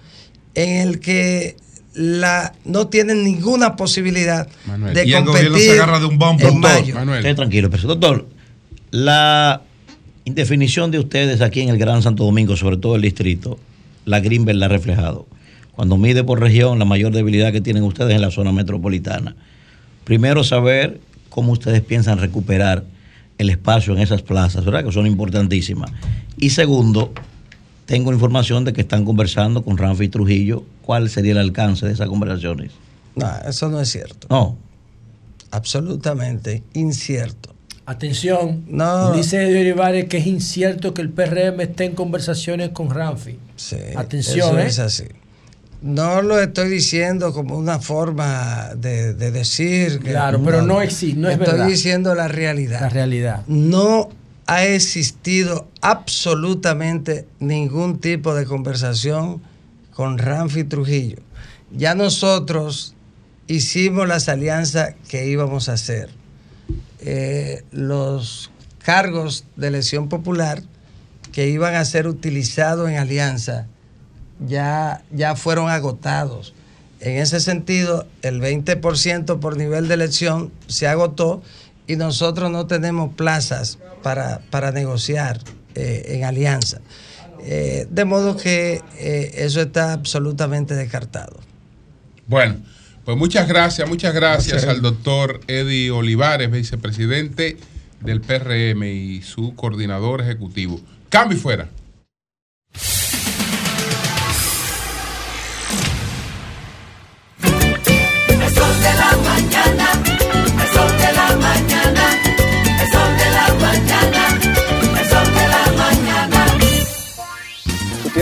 en 0.54 0.88
el 0.88 1.00
que 1.00 1.56
la, 1.94 2.52
no 2.66 2.88
tienen 2.88 3.24
ninguna 3.24 3.74
posibilidad 3.76 4.46
Manuel. 4.66 4.92
de 4.94 5.06
Y 5.06 5.14
el 5.14 5.24
gobierno 5.24 5.50
competir 5.52 5.70
se 5.70 5.80
agarra 5.80 5.98
de 5.98 6.04
un 6.06 6.18
bombo. 6.18 6.46
en 6.46 6.60
Doctor, 6.60 6.80
mayo. 6.80 6.94
Manuel. 6.94 7.18
Esté 7.20 7.34
tranquilo, 7.34 7.70
pero 7.70 7.82
doctor, 7.88 8.28
la 8.96 9.60
indefinición 10.24 10.90
de 10.90 10.98
ustedes 10.98 11.42
aquí 11.42 11.60
en 11.60 11.68
el 11.68 11.76
Gran 11.76 12.00
Santo 12.00 12.24
Domingo, 12.24 12.56
sobre 12.56 12.78
todo 12.78 12.96
el 12.96 13.02
distrito, 13.02 13.58
la 14.06 14.20
Greenbelt 14.20 14.58
la 14.58 14.66
ha 14.66 14.68
reflejado. 14.70 15.26
Cuando 15.72 15.98
mide 15.98 16.24
por 16.24 16.40
región, 16.40 16.78
la 16.78 16.86
mayor 16.86 17.12
debilidad 17.12 17.52
que 17.52 17.60
tienen 17.60 17.82
ustedes 17.82 18.14
en 18.14 18.22
la 18.22 18.30
zona 18.30 18.52
metropolitana. 18.52 19.36
Primero, 20.04 20.42
saber 20.44 20.98
cómo 21.28 21.52
ustedes 21.52 21.82
piensan 21.82 22.18
recuperar 22.18 22.84
el 23.36 23.50
espacio 23.50 23.92
en 23.92 23.98
esas 23.98 24.22
plazas, 24.22 24.64
¿verdad? 24.64 24.82
Que 24.82 24.92
son 24.92 25.06
importantísimas. 25.06 25.90
Y 26.38 26.50
segundo, 26.50 27.12
tengo 27.84 28.14
información 28.14 28.64
de 28.64 28.72
que 28.72 28.80
están 28.80 29.04
conversando 29.04 29.62
con 29.62 29.76
Ramfi 29.76 30.08
Trujillo. 30.08 30.64
¿Cuál 30.80 31.10
sería 31.10 31.32
el 31.32 31.38
alcance 31.38 31.84
de 31.84 31.92
esas 31.92 32.08
conversaciones? 32.08 32.72
No, 33.14 33.30
eso 33.46 33.68
no 33.68 33.78
es 33.78 33.90
cierto. 33.90 34.26
No. 34.30 34.56
Absolutamente 35.50 36.62
incierto. 36.72 37.55
Atención, 37.86 38.64
No. 38.68 39.12
dice 39.12 39.46
Olivares 39.46 40.06
que 40.06 40.18
es 40.18 40.26
incierto 40.26 40.92
que 40.92 41.02
el 41.02 41.10
PRM 41.10 41.60
esté 41.60 41.84
en 41.84 41.94
conversaciones 41.94 42.70
con 42.70 42.90
Ramfi. 42.90 43.38
Sí, 43.54 43.76
Atención, 43.96 44.48
eso 44.48 44.58
¿eh? 44.58 44.66
es 44.66 44.78
así. 44.80 45.04
no 45.82 46.20
lo 46.20 46.40
estoy 46.40 46.68
diciendo 46.68 47.32
como 47.32 47.56
una 47.56 47.78
forma 47.78 48.70
de, 48.76 49.14
decir. 49.14 50.00
claro, 50.00 50.42
pero 50.44 50.62
no, 50.62 50.82
existe, 50.82 51.18
no 51.18 51.28
es 51.28 51.38
Estoy 51.38 51.70
diciendo 51.70 52.14
la 52.16 52.26
realidad. 52.26 52.80
La 52.80 52.88
realidad. 52.88 53.42
No 53.46 54.08
ha 54.46 54.64
existido 54.64 55.68
absolutamente 55.80 57.26
ningún 57.38 57.98
tipo 58.00 58.34
de 58.34 58.46
conversación 58.46 59.40
con 59.94 60.18
Ramfi 60.18 60.64
Trujillo. 60.64 61.18
Ya 61.72 61.94
nosotros 61.94 62.94
hicimos 63.46 64.08
las 64.08 64.28
alianzas 64.28 64.94
que 65.08 65.28
íbamos 65.28 65.68
a 65.68 65.74
hacer. 65.74 66.10
Eh, 67.00 67.64
los 67.70 68.50
cargos 68.78 69.44
de 69.56 69.68
elección 69.68 70.08
popular 70.08 70.62
que 71.32 71.48
iban 71.48 71.74
a 71.74 71.84
ser 71.84 72.06
utilizados 72.06 72.88
en 72.88 72.96
alianza 72.96 73.66
ya, 74.46 75.02
ya 75.10 75.36
fueron 75.36 75.68
agotados. 75.68 76.54
En 77.00 77.18
ese 77.18 77.40
sentido, 77.40 78.06
el 78.22 78.40
20% 78.40 79.38
por 79.38 79.56
nivel 79.56 79.88
de 79.88 79.94
elección 79.94 80.50
se 80.66 80.88
agotó 80.88 81.42
y 81.86 81.96
nosotros 81.96 82.50
no 82.50 82.66
tenemos 82.66 83.14
plazas 83.14 83.78
para, 84.02 84.40
para 84.50 84.72
negociar 84.72 85.40
eh, 85.74 86.04
en 86.08 86.24
alianza. 86.24 86.80
Eh, 87.40 87.86
de 87.90 88.04
modo 88.04 88.36
que 88.36 88.82
eso 88.98 89.60
está 89.60 89.92
absolutamente 89.92 90.74
descartado. 90.74 91.38
Bueno, 92.26 92.56
pues 93.06 93.16
muchas 93.16 93.46
gracias, 93.46 93.88
muchas 93.88 94.12
gracias 94.12 94.64
al 94.64 94.82
doctor 94.82 95.40
Eddie 95.46 95.92
Olivares, 95.92 96.50
vicepresidente 96.50 97.56
del 98.00 98.20
PRM 98.20 98.82
y 98.82 99.22
su 99.22 99.54
coordinador 99.54 100.22
ejecutivo. 100.22 100.80
Cambio 101.08 101.38
y 101.38 101.40
fuera. 101.40 101.68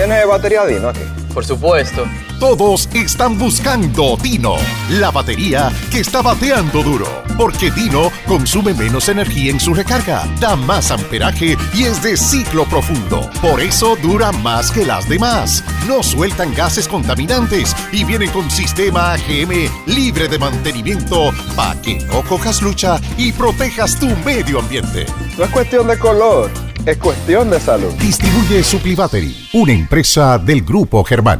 ¿Tiene 0.04 0.26
batería 0.26 0.66
Dino 0.66 0.90
aquí? 0.90 1.00
Por 1.32 1.46
supuesto. 1.46 2.04
Todos 2.38 2.90
están 2.92 3.38
buscando 3.38 4.18
Dino, 4.22 4.56
la 4.90 5.10
batería 5.10 5.72
que 5.90 6.00
está 6.00 6.20
bateando 6.20 6.82
duro. 6.82 7.06
Porque 7.38 7.70
Dino 7.70 8.12
consume 8.26 8.74
menos 8.74 9.08
energía 9.08 9.50
en 9.50 9.58
su 9.58 9.72
recarga, 9.72 10.28
da 10.40 10.56
más 10.56 10.90
amperaje 10.90 11.56
y 11.72 11.84
es 11.84 12.02
de 12.02 12.18
ciclo 12.18 12.66
profundo. 12.66 13.30
Por 13.40 13.62
eso 13.62 13.96
dura 13.96 14.30
más 14.30 14.70
que 14.70 14.84
las 14.84 15.08
demás. 15.08 15.64
No 15.88 16.02
sueltan 16.02 16.52
gases 16.52 16.86
contaminantes 16.86 17.74
y 17.90 18.04
vienen 18.04 18.28
con 18.28 18.50
sistema 18.50 19.14
AGM 19.14 19.70
libre 19.86 20.28
de 20.28 20.38
mantenimiento 20.38 21.32
para 21.56 21.80
que 21.80 21.98
no 22.00 22.20
cojas 22.24 22.60
lucha 22.60 23.00
y 23.16 23.32
protejas 23.32 23.98
tu 23.98 24.08
medio 24.16 24.58
ambiente. 24.58 25.06
No 25.38 25.44
es 25.44 25.50
cuestión 25.50 25.88
de 25.88 25.98
color 25.98 26.50
es 26.86 26.96
cuestión 26.98 27.50
de 27.50 27.60
salud. 27.60 27.92
Distribuye 27.94 28.62
Supply 28.62 28.94
Battery, 28.94 29.48
una 29.54 29.72
empresa 29.72 30.38
del 30.38 30.62
Grupo 30.62 31.02
Germán. 31.04 31.38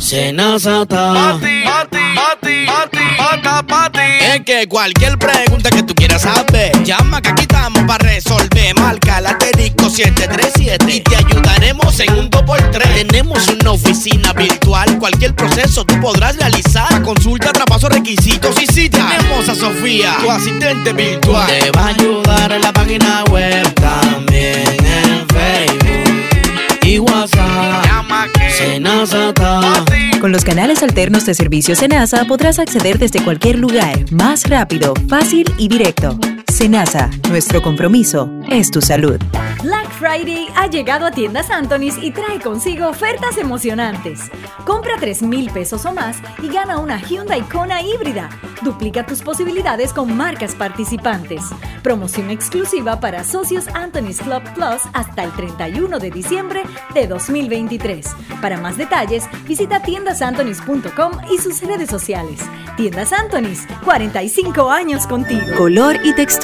Es 4.34 4.40
que 4.44 4.68
cualquier 4.68 5.18
pregunta 5.18 5.70
que 5.70 5.82
tú 5.82 5.94
quieras 5.94 6.22
saber, 6.22 6.82
llama 6.82 7.20
que 7.20 7.30
aquí 7.30 7.42
estamos 7.42 7.82
para 7.84 8.04
resolver. 8.04 8.74
Marca 8.78 9.20
la 9.20 9.36
737 9.38 10.84
y 10.88 11.00
te 11.00 11.16
ayudaremos 11.16 12.00
en 12.00 12.12
un 12.14 12.30
2x3. 12.30 13.06
Tenemos 13.06 13.48
una 13.48 13.72
oficina 13.72 14.32
virtual, 14.32 14.98
cualquier 14.98 15.34
proceso 15.34 15.84
tú 15.84 16.00
podrás 16.00 16.36
realizar. 16.36 17.02
Consulta, 17.02 17.52
traspaso, 17.52 17.88
requisitos 17.88 18.60
y 18.60 18.66
si 18.66 18.88
tenemos 18.88 19.48
a 19.48 19.54
Sofía, 19.54 20.16
tu 20.20 20.30
asistente 20.30 20.92
virtual. 20.92 21.46
Te 21.46 21.70
va 21.70 21.86
a 21.86 21.88
ayudar 21.88 22.52
en 22.52 22.62
la 22.62 22.72
página 22.72 23.24
web 23.30 23.74
también 23.74 24.83
Facebook 25.34 26.86
y 26.86 26.98
WhatsApp. 26.98 27.84
Con 30.20 30.32
los 30.32 30.44
canales 30.44 30.82
alternos 30.82 31.26
de 31.26 31.34
servicio 31.34 31.74
Senasa 31.74 32.24
podrás 32.24 32.58
acceder 32.58 32.98
desde 32.98 33.22
cualquier 33.22 33.58
lugar, 33.58 34.10
más 34.10 34.48
rápido, 34.48 34.94
fácil 35.08 35.52
y 35.58 35.68
directo. 35.68 36.18
Senasa, 36.54 37.10
nuestro 37.30 37.60
compromiso 37.60 38.30
es 38.48 38.70
tu 38.70 38.80
salud. 38.80 39.18
Black 39.64 39.90
Friday 39.90 40.46
ha 40.54 40.68
llegado 40.68 41.04
a 41.04 41.10
tiendas 41.10 41.50
Anthony's 41.50 41.98
y 42.00 42.12
trae 42.12 42.38
consigo 42.38 42.86
ofertas 42.86 43.38
emocionantes. 43.38 44.30
Compra 44.64 44.92
3 45.00 45.22
mil 45.22 45.50
pesos 45.50 45.84
o 45.84 45.92
más 45.92 46.18
y 46.40 46.48
gana 46.48 46.78
una 46.78 47.00
Hyundai 47.00 47.42
Kona 47.48 47.82
híbrida. 47.82 48.30
Duplica 48.62 49.04
tus 49.04 49.20
posibilidades 49.20 49.92
con 49.92 50.16
marcas 50.16 50.54
participantes. 50.54 51.42
Promoción 51.82 52.30
exclusiva 52.30 53.00
para 53.00 53.24
socios 53.24 53.66
Anthony's 53.74 54.20
Club 54.20 54.42
Plus 54.54 54.82
hasta 54.92 55.24
el 55.24 55.32
31 55.32 55.98
de 55.98 56.10
diciembre 56.12 56.62
de 56.94 57.08
2023. 57.08 58.06
Para 58.40 58.58
más 58.60 58.76
detalles, 58.76 59.24
visita 59.46 59.82
tiendasantonis.com 59.82 61.12
y 61.34 61.38
sus 61.38 61.60
redes 61.62 61.90
sociales. 61.90 62.40
Tiendas 62.76 63.12
Anthony's, 63.12 63.66
45 63.84 64.70
años 64.70 65.06
contigo. 65.06 65.42
Color 65.56 65.98
y 66.04 66.14
textura 66.14 66.43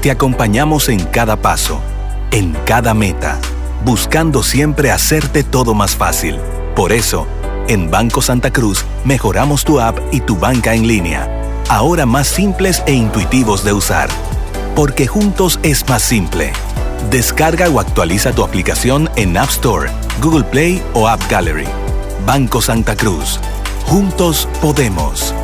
te 0.00 0.10
acompañamos 0.10 0.88
en 0.88 1.04
cada 1.04 1.36
paso, 1.36 1.80
en 2.30 2.56
cada 2.64 2.94
meta, 2.94 3.38
buscando 3.84 4.42
siempre 4.42 4.90
hacerte 4.90 5.42
todo 5.42 5.74
más 5.74 5.96
fácil 5.96 6.38
por 6.76 6.92
eso, 6.92 7.26
en 7.68 7.90
Banco 7.90 8.20
Santa 8.20 8.52
Cruz 8.52 8.84
mejoramos 9.02 9.64
tu 9.64 9.80
app 9.80 9.98
y 10.12 10.20
tu 10.20 10.36
banca 10.36 10.74
en 10.74 10.86
línea, 10.86 11.26
ahora 11.70 12.04
más 12.04 12.28
simples 12.28 12.82
e 12.86 12.92
intuitivos 12.92 13.64
de 13.64 13.72
usar. 13.72 14.10
Porque 14.76 15.06
juntos 15.06 15.58
es 15.62 15.88
más 15.88 16.02
simple. 16.02 16.52
Descarga 17.10 17.70
o 17.70 17.80
actualiza 17.80 18.32
tu 18.32 18.44
aplicación 18.44 19.08
en 19.16 19.38
App 19.38 19.48
Store, 19.48 19.90
Google 20.20 20.44
Play 20.44 20.82
o 20.92 21.08
App 21.08 21.22
Gallery. 21.30 21.66
Banco 22.26 22.60
Santa 22.60 22.94
Cruz. 22.94 23.40
Juntos 23.86 24.46
podemos. 24.60 25.34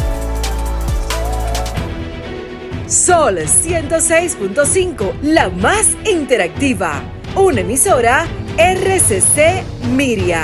Sol 2.93 3.39
106.5, 3.39 5.23
la 5.23 5.49
más 5.49 5.97
interactiva. 6.05 7.01
Una 7.35 7.63
emisora 7.63 8.27
RCC 8.59 9.65
Miria. 9.97 10.43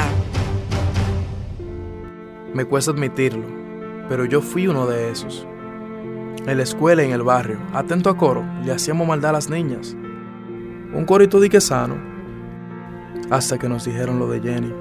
Me 2.55 2.65
cuesta 2.65 2.93
admitirlo, 2.93 3.45
pero 4.09 4.25
yo 4.25 4.41
fui 4.41 4.67
uno 4.67 4.87
de 4.87 5.11
esos. 5.11 5.47
En 6.47 6.57
la 6.57 6.63
escuela 6.63 7.03
y 7.03 7.09
en 7.09 7.13
el 7.13 7.23
barrio, 7.23 7.59
atento 7.75 8.09
a 8.09 8.17
coro, 8.17 8.43
le 8.65 8.73
hacíamos 8.73 9.07
maldad 9.07 9.29
a 9.29 9.35
las 9.35 9.51
niñas. 9.51 9.95
Un 10.95 11.05
corito 11.05 11.41
de 11.41 11.51
que 11.51 11.61
sano, 11.61 11.97
hasta 13.29 13.59
que 13.59 13.69
nos 13.69 13.85
dijeron 13.85 14.19
lo 14.19 14.27
de 14.27 14.41
Jenny. 14.41 14.73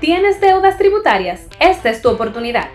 ¿Tienes 0.00 0.40
deudas 0.40 0.76
tributarias? 0.76 1.46
Esta 1.60 1.90
es 1.90 2.02
tu 2.02 2.08
oportunidad. 2.08 2.68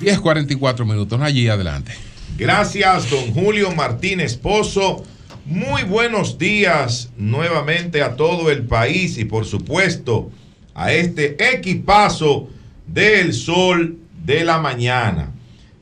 10.44 0.00 0.84
minutos, 0.86 1.20
allí 1.20 1.48
adelante. 1.48 1.92
Gracias, 2.38 3.10
don 3.10 3.32
Julio 3.34 3.70
Martínez 3.72 4.36
Pozo 4.36 5.04
muy 5.46 5.82
buenos 5.82 6.38
días 6.38 7.10
nuevamente 7.16 8.02
a 8.02 8.16
todo 8.16 8.50
el 8.50 8.64
país 8.64 9.18
y 9.18 9.24
por 9.24 9.44
supuesto 9.44 10.30
a 10.74 10.92
este 10.92 11.36
equipazo 11.54 12.48
del 12.86 13.32
sol 13.32 13.98
de 14.24 14.44
la 14.44 14.58
mañana. 14.58 15.32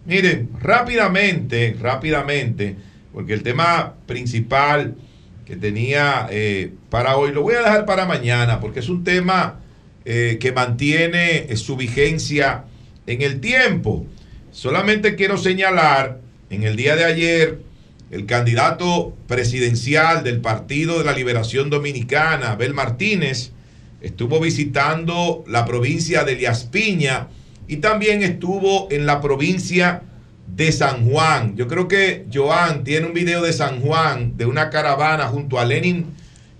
Miren, 0.06 0.50
rápidamente, 0.60 1.76
rápidamente, 1.80 2.76
porque 3.12 3.34
el 3.34 3.42
tema 3.42 3.94
principal 4.06 4.96
que 5.44 5.56
tenía 5.56 6.28
eh, 6.30 6.72
para 6.90 7.16
hoy 7.16 7.32
lo 7.32 7.42
voy 7.42 7.54
a 7.54 7.60
dejar 7.60 7.86
para 7.86 8.06
mañana 8.06 8.60
porque 8.60 8.80
es 8.80 8.88
un 8.88 9.04
tema 9.04 9.60
eh, 10.04 10.38
que 10.40 10.52
mantiene 10.52 11.54
su 11.56 11.76
vigencia 11.76 12.64
en 13.06 13.22
el 13.22 13.40
tiempo. 13.40 14.06
Solamente 14.50 15.14
quiero 15.14 15.36
señalar, 15.36 16.20
en 16.50 16.62
el 16.62 16.76
día 16.76 16.96
de 16.96 17.04
ayer 17.04 17.67
el 18.10 18.26
candidato 18.26 19.14
presidencial 19.26 20.24
del 20.24 20.40
Partido 20.40 20.98
de 20.98 21.04
la 21.04 21.12
Liberación 21.12 21.68
Dominicana, 21.68 22.52
Abel 22.52 22.72
Martínez, 22.72 23.52
estuvo 24.00 24.40
visitando 24.40 25.44
la 25.46 25.66
provincia 25.66 26.24
de 26.24 26.36
Lias 26.36 26.64
Piña 26.64 27.28
y 27.66 27.78
también 27.78 28.22
estuvo 28.22 28.88
en 28.90 29.04
la 29.04 29.20
provincia 29.20 30.02
de 30.46 30.72
San 30.72 31.08
Juan. 31.08 31.54
Yo 31.56 31.68
creo 31.68 31.86
que 31.86 32.26
Joan 32.32 32.82
tiene 32.82 33.06
un 33.06 33.12
video 33.12 33.42
de 33.42 33.52
San 33.52 33.80
Juan 33.80 34.36
de 34.36 34.46
una 34.46 34.70
caravana 34.70 35.26
junto 35.26 35.58
a 35.58 35.66
Lenin, 35.66 36.06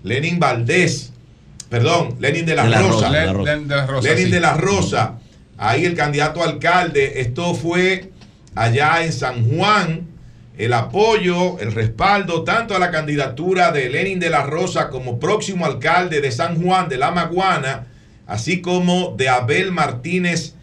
Lenin 0.03 0.39
Valdés, 0.39 1.11
perdón, 1.69 2.15
Lenin 2.19 2.45
de 2.45 2.55
la, 2.55 2.65
Rosa, 2.65 3.09
Lenin 3.09 4.29
de 4.29 4.39
la 4.39 4.53
Rosa, 4.53 5.19
ahí 5.57 5.85
el 5.85 5.95
candidato 5.95 6.43
alcalde, 6.43 7.21
esto 7.21 7.55
fue 7.55 8.11
allá 8.53 9.03
en 9.03 9.11
San 9.11 9.49
Juan 9.49 10.08
el 10.59 10.73
apoyo, 10.73 11.57
el 11.59 11.71
respaldo 11.71 12.43
tanto 12.43 12.75
a 12.75 12.79
la 12.79 12.91
candidatura 12.91 13.71
de 13.71 13.89
Lenin 13.89 14.19
de 14.19 14.29
la 14.29 14.43
Rosa 14.43 14.89
como 14.89 15.17
próximo 15.17 15.65
alcalde 15.65 16.19
de 16.19 16.33
San 16.33 16.61
Juan 16.61 16.89
de 16.89 16.97
la 16.97 17.11
Maguana, 17.11 17.87
así 18.27 18.59
como 18.59 19.15
de 19.15 19.29
Abel 19.29 19.71
Martínez, 19.71 20.55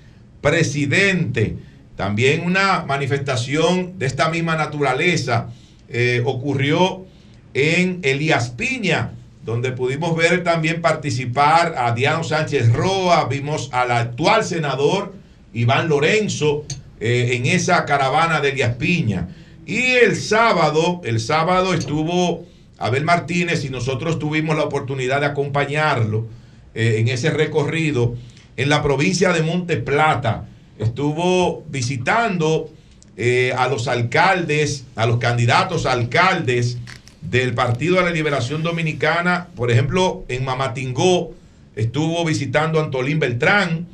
presidente. 0.42 1.56
También 1.96 2.44
una 2.44 2.84
manifestación 2.84 3.98
de 3.98 4.04
esta 4.04 4.28
misma 4.28 4.54
naturaleza 4.54 5.48
eh, 5.88 6.20
ocurrió 6.26 7.06
en 7.54 8.00
Elías 8.02 8.50
Piña, 8.50 9.12
donde 9.46 9.72
pudimos 9.72 10.14
ver 10.14 10.44
también 10.44 10.82
participar 10.82 11.74
a 11.78 11.92
Diano 11.92 12.22
Sánchez 12.22 12.70
Roa, 12.70 13.28
vimos 13.30 13.70
al 13.72 13.90
actual 13.90 14.44
senador 14.44 15.14
Iván 15.54 15.88
Lorenzo 15.88 16.66
eh, 17.00 17.30
en 17.32 17.46
esa 17.46 17.86
caravana 17.86 18.42
de 18.42 18.50
Elías 18.50 18.74
Piña. 18.74 19.28
Y 19.66 19.80
el 19.96 20.14
sábado, 20.14 21.00
el 21.04 21.18
sábado 21.18 21.74
estuvo 21.74 22.46
Abel 22.78 23.04
Martínez 23.04 23.64
y 23.64 23.68
nosotros 23.68 24.20
tuvimos 24.20 24.56
la 24.56 24.62
oportunidad 24.62 25.20
de 25.20 25.26
acompañarlo 25.26 26.28
eh, 26.76 26.98
en 26.98 27.08
ese 27.08 27.30
recorrido 27.30 28.14
en 28.56 28.68
la 28.68 28.80
provincia 28.80 29.32
de 29.32 29.42
Monte 29.42 29.76
Plata. 29.76 30.46
Estuvo 30.78 31.64
visitando 31.68 32.70
eh, 33.16 33.52
a 33.58 33.66
los 33.66 33.88
alcaldes, 33.88 34.84
a 34.94 35.04
los 35.04 35.18
candidatos 35.18 35.84
a 35.84 35.92
alcaldes 35.92 36.78
del 37.20 37.52
Partido 37.54 37.96
de 37.96 38.02
la 38.02 38.10
Liberación 38.12 38.62
Dominicana. 38.62 39.48
Por 39.56 39.72
ejemplo, 39.72 40.24
en 40.28 40.44
Mamatingó 40.44 41.34
estuvo 41.74 42.24
visitando 42.24 42.78
a 42.78 42.84
Antolín 42.84 43.18
Beltrán. 43.18 43.88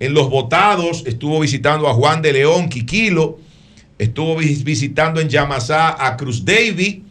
En 0.00 0.12
Los 0.12 0.28
Votados 0.28 1.04
estuvo 1.06 1.40
visitando 1.40 1.88
a 1.88 1.94
Juan 1.94 2.20
de 2.20 2.34
León 2.34 2.68
Quiquilo 2.68 3.38
estuvo 3.98 4.36
visitando 4.36 5.20
en 5.20 5.28
Yamasá 5.28 6.06
a 6.06 6.16
Cruz 6.16 6.44
David, 6.44 7.02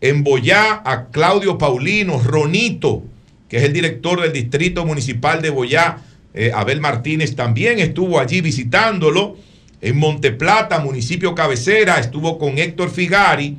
en 0.00 0.24
Boyá 0.24 0.82
a 0.84 1.08
Claudio 1.10 1.58
Paulino, 1.58 2.20
Ronito, 2.20 3.02
que 3.48 3.58
es 3.58 3.64
el 3.64 3.72
director 3.72 4.20
del 4.20 4.32
Distrito 4.32 4.84
Municipal 4.84 5.42
de 5.42 5.50
Boyá, 5.50 5.98
eh, 6.34 6.50
Abel 6.54 6.80
Martínez 6.80 7.36
también 7.36 7.78
estuvo 7.78 8.18
allí 8.18 8.40
visitándolo. 8.40 9.36
en 9.80 9.98
Monteplata, 9.98 10.78
municipio 10.78 11.34
cabecera, 11.34 11.98
estuvo 11.98 12.38
con 12.38 12.56
Héctor 12.58 12.88
Figari. 12.88 13.58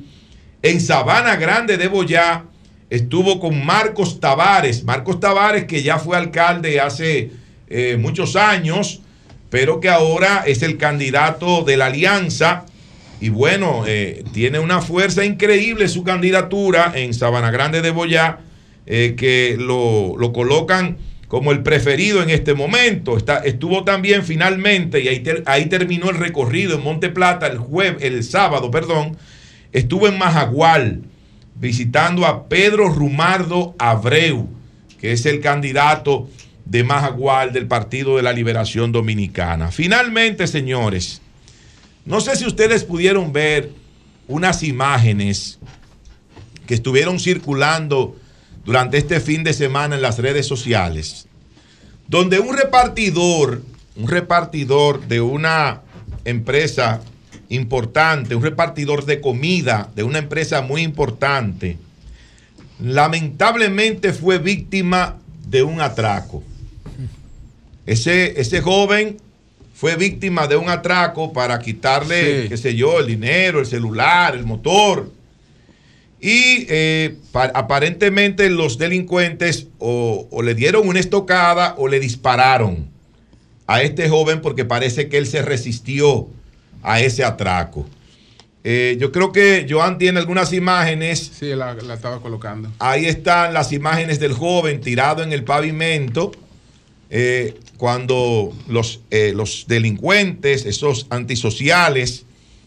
En 0.62 0.80
Sabana 0.80 1.36
Grande 1.36 1.76
de 1.76 1.86
Boyá 1.86 2.46
estuvo 2.88 3.38
con 3.38 3.64
Marcos 3.64 4.20
Tavares. 4.20 4.84
Marcos 4.84 5.20
Tavares, 5.20 5.64
que 5.64 5.82
ya 5.82 5.98
fue 5.98 6.16
alcalde 6.16 6.80
hace 6.80 7.30
eh, 7.68 7.98
muchos 8.00 8.36
años, 8.36 9.02
pero 9.54 9.78
que 9.78 9.88
ahora 9.88 10.42
es 10.44 10.64
el 10.64 10.78
candidato 10.78 11.62
de 11.62 11.76
la 11.76 11.86
alianza. 11.86 12.64
Y 13.20 13.28
bueno, 13.28 13.84
eh, 13.86 14.24
tiene 14.32 14.58
una 14.58 14.80
fuerza 14.80 15.24
increíble 15.24 15.86
su 15.86 16.02
candidatura 16.02 16.90
en 16.96 17.14
Sabana 17.14 17.52
Grande 17.52 17.80
de 17.80 17.92
Boyá, 17.92 18.40
eh, 18.84 19.14
que 19.16 19.54
lo, 19.56 20.16
lo 20.18 20.32
colocan 20.32 20.96
como 21.28 21.52
el 21.52 21.62
preferido 21.62 22.20
en 22.20 22.30
este 22.30 22.54
momento. 22.54 23.16
Está, 23.16 23.44
estuvo 23.44 23.84
también 23.84 24.24
finalmente, 24.24 25.00
y 25.00 25.06
ahí, 25.06 25.22
ahí 25.46 25.66
terminó 25.66 26.10
el 26.10 26.16
recorrido 26.16 26.74
en 26.74 26.82
Monte 26.82 27.08
Plata 27.08 27.46
el 27.46 27.58
jueves, 27.58 28.02
el 28.02 28.24
sábado, 28.24 28.72
perdón, 28.72 29.16
estuvo 29.70 30.08
en 30.08 30.18
Majagual 30.18 31.02
visitando 31.54 32.26
a 32.26 32.48
Pedro 32.48 32.88
Rumardo 32.88 33.76
Abreu, 33.78 34.48
que 35.00 35.12
es 35.12 35.24
el 35.26 35.38
candidato 35.38 36.28
de 36.64 36.84
Majagual 36.84 37.52
del 37.52 37.66
Partido 37.66 38.16
de 38.16 38.22
la 38.22 38.32
Liberación 38.32 38.92
Dominicana. 38.92 39.70
Finalmente, 39.70 40.46
señores, 40.46 41.20
no 42.04 42.20
sé 42.20 42.36
si 42.36 42.46
ustedes 42.46 42.84
pudieron 42.84 43.32
ver 43.32 43.70
unas 44.28 44.62
imágenes 44.62 45.58
que 46.66 46.74
estuvieron 46.74 47.20
circulando 47.20 48.16
durante 48.64 48.96
este 48.96 49.20
fin 49.20 49.44
de 49.44 49.52
semana 49.52 49.96
en 49.96 50.02
las 50.02 50.18
redes 50.18 50.46
sociales, 50.46 51.26
donde 52.08 52.40
un 52.40 52.56
repartidor, 52.56 53.62
un 53.96 54.08
repartidor 54.08 55.06
de 55.06 55.20
una 55.20 55.82
empresa 56.24 57.02
importante, 57.50 58.34
un 58.34 58.42
repartidor 58.42 59.04
de 59.04 59.20
comida 59.20 59.90
de 59.94 60.02
una 60.02 60.18
empresa 60.18 60.62
muy 60.62 60.82
importante, 60.82 61.76
lamentablemente 62.80 64.12
fue 64.12 64.38
víctima 64.38 65.18
de 65.46 65.62
un 65.62 65.80
atraco. 65.80 66.42
Ese, 67.86 68.40
ese 68.40 68.60
joven 68.60 69.18
fue 69.74 69.96
víctima 69.96 70.46
de 70.46 70.56
un 70.56 70.70
atraco 70.70 71.32
para 71.32 71.58
quitarle, 71.58 72.48
qué 72.48 72.56
sé 72.56 72.74
yo, 72.74 73.00
el 73.00 73.06
dinero, 73.06 73.60
el 73.60 73.66
celular, 73.66 74.34
el 74.34 74.46
motor. 74.46 75.10
Y 76.20 76.64
eh, 76.70 77.16
aparentemente 77.32 78.48
los 78.48 78.78
delincuentes 78.78 79.66
o, 79.78 80.26
le 80.42 80.54
dieron 80.54 80.88
una 80.88 81.00
estocada 81.00 81.74
o 81.76 81.88
le 81.88 82.00
dispararon 82.00 82.88
a 83.66 83.82
este 83.82 84.08
joven 84.08 84.40
porque 84.40 84.64
parece 84.64 85.08
que 85.08 85.18
él 85.18 85.26
se 85.26 85.42
resistió 85.42 86.28
a 86.82 87.00
ese 87.00 87.24
atraco. 87.24 87.86
Eh, 88.62 88.96
yo 88.98 89.12
creo 89.12 89.32
que 89.32 89.66
Joan 89.68 89.98
tiene 89.98 90.18
algunas 90.18 90.54
imágenes. 90.54 91.32
Sí, 91.38 91.48
la, 91.48 91.74
la, 91.74 91.92
estaba 91.92 92.20
colocando. 92.22 92.70
Ahí 92.78 93.04
están 93.04 93.52
las 93.52 93.72
imágenes 93.72 94.18
del 94.18 94.32
joven 94.32 94.80
tirado 94.80 95.22
en 95.22 95.32
el 95.32 95.44
pavimento. 95.44 96.32
Eh, 97.10 97.58
cuando 97.76 98.52
los, 98.68 99.00
los 99.10 99.66
delincuentes, 99.66 100.64
esos 100.64 101.06
antisociales, 101.10 102.24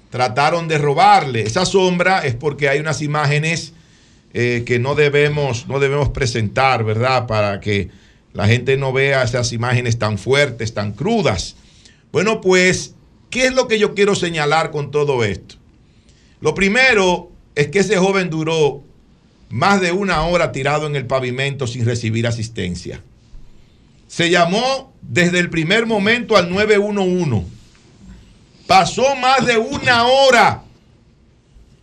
trataron 0.10 0.68
de 0.68 0.78
robarle. 0.78 1.42
Esa 1.42 1.66
sombra 1.66 2.26
es 2.26 2.36
porque 2.36 2.70
hay 2.70 2.80
unas 2.80 3.02
imágenes 3.02 3.74
eh, 4.34 4.64
que 4.66 4.80
no 4.80 4.96
debemos, 4.96 5.68
no 5.68 5.80
debemos 5.80 6.10
presentar, 6.10 6.84
¿verdad? 6.84 7.28
Para 7.28 7.60
que 7.60 7.90
la 8.34 8.48
gente 8.48 8.78
no 8.78 8.94
vea 8.94 9.24
esas 9.24 9.54
imágenes 9.54 9.98
tan 9.98 10.18
fuertes, 10.18 10.74
tan 10.74 10.92
crudas. 10.92 11.56
Bueno, 12.12 12.42
pues, 12.42 12.94
¿qué 13.30 13.48
es 13.48 13.56
lo 13.56 13.68
que 13.68 13.80
yo 13.80 13.96
quiero 13.96 14.16
señalar 14.16 14.72
con 14.72 14.92
todo 14.92 15.24
esto? 15.24 15.56
Lo 16.40 16.54
primero 16.54 17.32
es 17.56 17.68
que 17.70 17.80
ese 17.80 17.98
joven 17.98 18.30
duró 18.30 18.84
más 19.50 19.82
de 19.82 19.92
una 19.92 20.22
hora 20.24 20.52
tirado 20.52 20.88
en 20.88 20.96
el 20.96 21.08
pavimento 21.08 21.66
sin 21.68 21.86
recibir 21.86 22.28
asistencia. 22.28 23.02
Se 24.08 24.30
llamó 24.30 24.94
desde 25.02 25.40
el 25.40 25.50
primer 25.50 25.86
momento 25.86 26.38
al 26.38 26.50
911 26.50 27.58
Pasó 28.68 29.16
más 29.16 29.46
de 29.46 29.58
una 29.58 30.06
hora. 30.06 30.64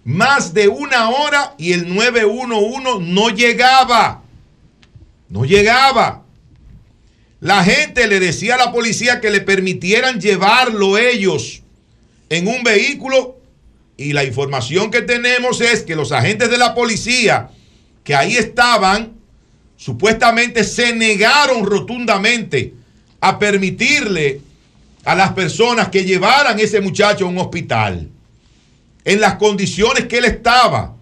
Más 0.04 0.52
de 0.52 0.68
una 0.68 1.08
hora 1.08 1.54
y 1.56 1.72
el 1.72 1.94
911 1.94 3.00
no 3.00 3.30
llegaba. 3.30 4.22
No 5.30 5.46
llegaba. 5.46 6.24
La 7.40 7.64
gente 7.64 8.06
le 8.06 8.20
decía 8.20 8.56
a 8.56 8.58
la 8.58 8.72
policía 8.72 9.20
que 9.20 9.30
le 9.30 9.40
permitieran 9.40 10.20
llevarlo 10.20 10.98
ellos 10.98 11.62
en 12.28 12.48
un 12.48 12.62
vehículo 12.62 13.38
y 13.96 14.12
la 14.12 14.24
información 14.24 14.90
que 14.90 15.02
tenemos 15.02 15.60
es 15.62 15.82
que 15.82 15.96
los 15.96 16.12
agentes 16.12 16.50
de 16.50 16.58
la 16.58 16.74
policía 16.74 17.50
que 18.02 18.14
ahí 18.14 18.36
estaban 18.36 19.13
supuestamente 19.84 20.64
se 20.64 20.94
negaron 20.94 21.66
rotundamente 21.66 22.72
a 23.20 23.38
permitirle 23.38 24.40
a 25.04 25.14
las 25.14 25.34
personas 25.34 25.90
que 25.90 26.06
llevaran 26.06 26.58
ese 26.58 26.80
muchacho 26.80 27.26
a 27.26 27.28
un 27.28 27.36
hospital 27.36 28.08
en 29.04 29.20
las 29.20 29.34
condiciones 29.34 30.06
que 30.06 30.16
él 30.16 30.24
estaba. 30.24 30.96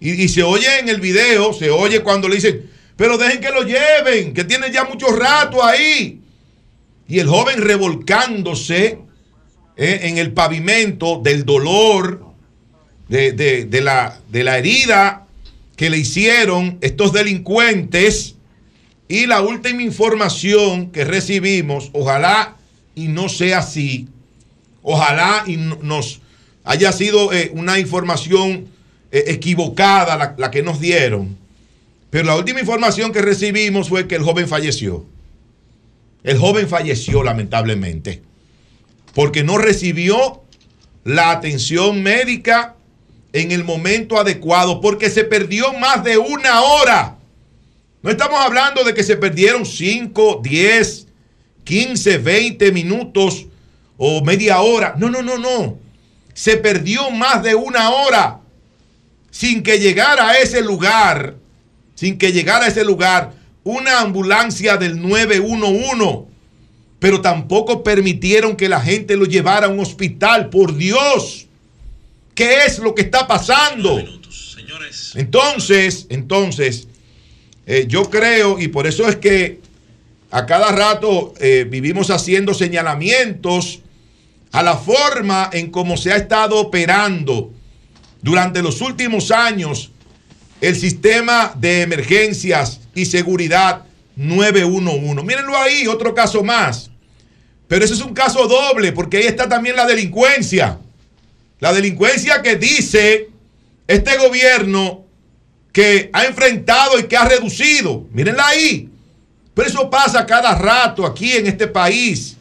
Y, 0.00 0.26
se 0.28 0.42
oye 0.42 0.78
en 0.78 0.88
el 0.88 0.98
video, 0.98 1.52
se 1.52 1.68
oye 1.68 2.00
cuando 2.00 2.26
le 2.26 2.36
dicen, 2.36 2.70
pero 2.96 3.18
dejen 3.18 3.42
que 3.42 3.50
lo 3.50 3.64
lleven, 3.64 4.32
que 4.32 4.44
tiene 4.44 4.72
ya 4.72 4.84
mucho 4.84 5.08
rato 5.08 5.62
ahí. 5.62 6.22
Y 7.06 7.18
el 7.18 7.28
joven 7.28 7.60
revolcándose 7.60 8.98
eh, 9.76 10.00
en 10.04 10.16
el 10.16 10.32
pavimento 10.32 11.20
del 11.22 11.44
dolor, 11.44 12.24
de, 13.08 13.68
la, 13.82 14.18
de 14.30 14.42
la 14.42 14.56
herida 14.56 15.23
que 15.76 15.90
le 15.90 15.98
hicieron 15.98 16.78
estos 16.80 17.12
delincuentes. 17.12 18.36
Y 19.08 19.26
la 19.26 19.42
última 19.42 19.82
información 19.82 20.90
que 20.90 21.04
recibimos, 21.04 21.90
ojalá 21.92 22.56
y 22.94 23.08
no 23.08 23.28
sea 23.28 23.58
así. 23.58 24.08
Ojalá 24.82 25.44
y 25.46 25.56
nos 25.56 26.20
haya 26.64 26.92
sido 26.92 27.32
eh, 27.32 27.50
una 27.54 27.78
información 27.78 28.68
eh, 29.12 29.24
equivocada 29.28 30.34
la, 30.36 30.50
que 30.50 30.62
nos 30.62 30.80
dieron. 30.80 31.36
Pero 32.10 32.24
la 32.24 32.36
última 32.36 32.60
información 32.60 33.12
que 33.12 33.22
recibimos 33.22 33.88
fue 33.88 34.06
que 34.06 34.14
el 34.14 34.22
joven 34.22 34.48
falleció. 34.48 35.04
El 36.22 36.38
joven 36.38 36.68
falleció 36.68 37.22
lamentablemente. 37.22 38.22
Porque 39.14 39.44
no 39.44 39.58
recibió 39.58 40.42
la 41.04 41.30
atención 41.30 42.02
médica 42.02 42.76
en 43.34 43.52
el 43.52 43.64
momento 43.64 44.18
adecuado. 44.18 44.80
Porque 44.80 45.10
se 45.10 45.24
perdió 45.24 45.74
más 45.74 46.02
de 46.02 46.16
una 46.16 46.62
hora. 46.62 47.18
No 48.02 48.10
estamos 48.10 48.40
hablando 48.40 48.84
de 48.84 48.94
que 48.94 49.02
se 49.02 49.16
perdieron 49.16 49.66
5, 49.66 50.40
10, 50.42 51.08
15, 51.64 52.18
20 52.18 52.72
minutos 52.72 53.46
o 53.98 54.22
media 54.24 54.60
hora. 54.60 54.94
No, 54.96 55.10
no, 55.10 55.20
no, 55.20 55.36
no. 55.36 55.78
Se 56.32 56.56
perdió 56.56 57.10
más 57.10 57.42
de 57.42 57.54
una 57.54 57.90
hora 57.90 58.40
sin 59.30 59.62
que 59.62 59.78
llegara 59.78 60.28
a 60.28 60.38
ese 60.38 60.62
lugar, 60.62 61.34
sin 61.94 62.18
que 62.18 62.32
llegara 62.32 62.66
a 62.66 62.68
ese 62.68 62.84
lugar 62.84 63.32
una 63.64 64.00
ambulancia 64.00 64.76
del 64.76 65.00
911. 65.00 66.28
Pero 67.00 67.20
tampoco 67.20 67.82
permitieron 67.82 68.56
que 68.56 68.68
la 68.68 68.80
gente 68.80 69.16
lo 69.16 69.24
llevara 69.24 69.66
a 69.66 69.70
un 69.70 69.80
hospital. 69.80 70.50
Por 70.50 70.76
Dios, 70.76 71.48
¿qué 72.34 72.64
es 72.66 72.78
lo 72.78 72.94
que 72.94 73.02
está 73.02 73.26
pasando? 73.26 74.02
Entonces, 75.14 76.06
entonces, 76.08 76.88
eh, 77.66 77.86
yo 77.88 78.10
creo, 78.10 78.58
y 78.58 78.68
por 78.68 78.86
eso 78.86 79.08
es 79.08 79.16
que 79.16 79.60
a 80.30 80.46
cada 80.46 80.72
rato 80.72 81.34
eh, 81.38 81.66
vivimos 81.68 82.10
haciendo 82.10 82.54
señalamientos 82.54 83.80
a 84.52 84.62
la 84.62 84.76
forma 84.76 85.50
en 85.52 85.70
cómo 85.70 85.96
se 85.96 86.12
ha 86.12 86.16
estado 86.16 86.58
operando 86.58 87.52
durante 88.20 88.62
los 88.62 88.80
últimos 88.80 89.30
años 89.30 89.90
el 90.60 90.76
sistema 90.76 91.54
de 91.56 91.82
emergencias 91.82 92.80
y 92.94 93.04
seguridad 93.04 93.84
911. 94.16 95.22
Mírenlo 95.22 95.56
ahí, 95.56 95.86
otro 95.86 96.14
caso 96.14 96.42
más. 96.42 96.90
Pero 97.68 97.84
ese 97.84 97.94
es 97.94 98.00
un 98.00 98.14
caso 98.14 98.46
doble, 98.46 98.92
porque 98.92 99.18
ahí 99.18 99.24
está 99.24 99.48
también 99.48 99.76
la 99.76 99.86
delincuencia. 99.86 100.78
La 101.60 101.72
delincuencia 101.72 102.42
que 102.42 102.56
dice 102.56 103.28
este 103.86 104.16
gobierno 104.18 105.04
que 105.72 106.10
ha 106.12 106.24
enfrentado 106.24 106.98
y 106.98 107.04
que 107.04 107.16
ha 107.16 107.24
reducido. 107.24 108.06
Mírenla 108.12 108.46
ahí. 108.46 108.90
Pero 109.54 109.68
eso 109.68 109.90
pasa 109.90 110.26
cada 110.26 110.54
rato 110.54 111.04
aquí 111.06 111.32
en 111.32 111.46
este 111.46 111.66
país. 111.66 112.36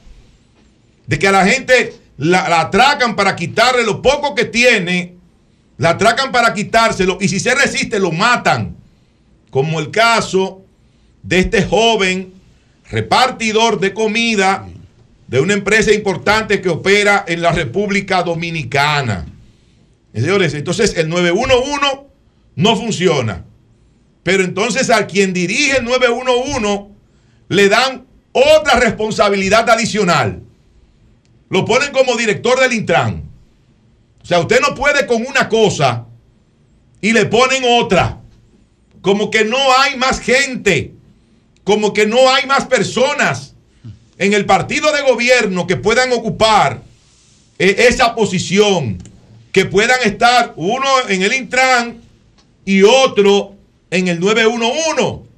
De 1.07 1.17
que 1.19 1.27
a 1.27 1.31
la 1.31 1.45
gente 1.45 1.95
la, 2.17 2.61
atracan 2.61 3.15
para 3.15 3.35
quitarle 3.35 3.83
lo 3.83 4.01
poco 4.01 4.35
que 4.35 4.45
tiene, 4.45 5.15
la 5.77 5.91
atracan 5.91 6.31
para 6.31 6.53
quitárselo 6.53 7.17
y 7.19 7.27
si 7.27 7.39
se 7.39 7.55
resiste 7.55 7.99
lo 7.99 8.11
matan. 8.11 8.75
Como 9.49 9.79
el 9.79 9.91
caso 9.91 10.61
de 11.21 11.39
este 11.39 11.63
joven 11.63 12.33
repartidor 12.89 13.79
de 13.79 13.93
comida 13.93 14.67
de 15.33 15.39
una 15.39 15.55
empresa 15.55 15.91
importante 15.91 16.61
que 16.61 16.69
opera 16.69 17.25
en 17.27 17.41
la 17.41 17.51
República 17.51 18.21
Dominicana. 18.21 19.25
Señores, 20.13 20.53
entonces 20.53 20.95
el 20.95 21.09
911 21.09 22.01
no 22.55 22.75
funciona. 22.75 23.43
Pero 24.21 24.43
entonces 24.43 24.91
a 24.91 25.07
quien 25.07 25.33
dirige 25.33 25.77
el 25.77 25.85
911 25.85 26.85
le 27.49 27.67
dan 27.67 28.05
otra 28.31 28.79
responsabilidad 28.79 29.67
adicional. 29.71 30.43
Lo 31.49 31.65
ponen 31.65 31.91
como 31.91 32.15
director 32.15 32.59
del 32.59 32.73
Intran. 32.73 33.23
O 34.21 34.25
sea, 34.27 34.39
usted 34.39 34.61
no 34.61 34.75
puede 34.75 35.07
con 35.07 35.25
una 35.25 35.49
cosa 35.49 36.05
y 37.01 37.11
le 37.11 37.25
ponen 37.25 37.63
otra. 37.81 38.19
Como 39.01 39.31
que 39.31 39.45
no 39.45 39.57
hay 39.79 39.97
más 39.97 40.19
gente. 40.19 40.93
Como 41.63 41.91
que 41.91 42.05
no 42.05 42.31
hay 42.31 42.45
más 42.45 42.67
personas 42.67 43.52
en 44.23 44.33
el 44.33 44.45
partido 44.45 44.93
de 44.93 45.01
gobierno 45.01 45.67
que 45.67 45.75
puedan 45.75 46.13
ocupar 46.13 46.81
eh, 47.59 47.87
esa 47.89 48.15
posición. 48.15 48.97
Que 49.51 49.65
puedan 49.65 49.99
estar 50.05 50.53
uno 50.55 50.87
en 51.09 51.23
el 51.23 51.33
Intran 51.33 52.01
y 52.63 52.83
otro 52.83 53.53
en 53.91 54.07
el 54.07 54.21
911. 54.21 55.29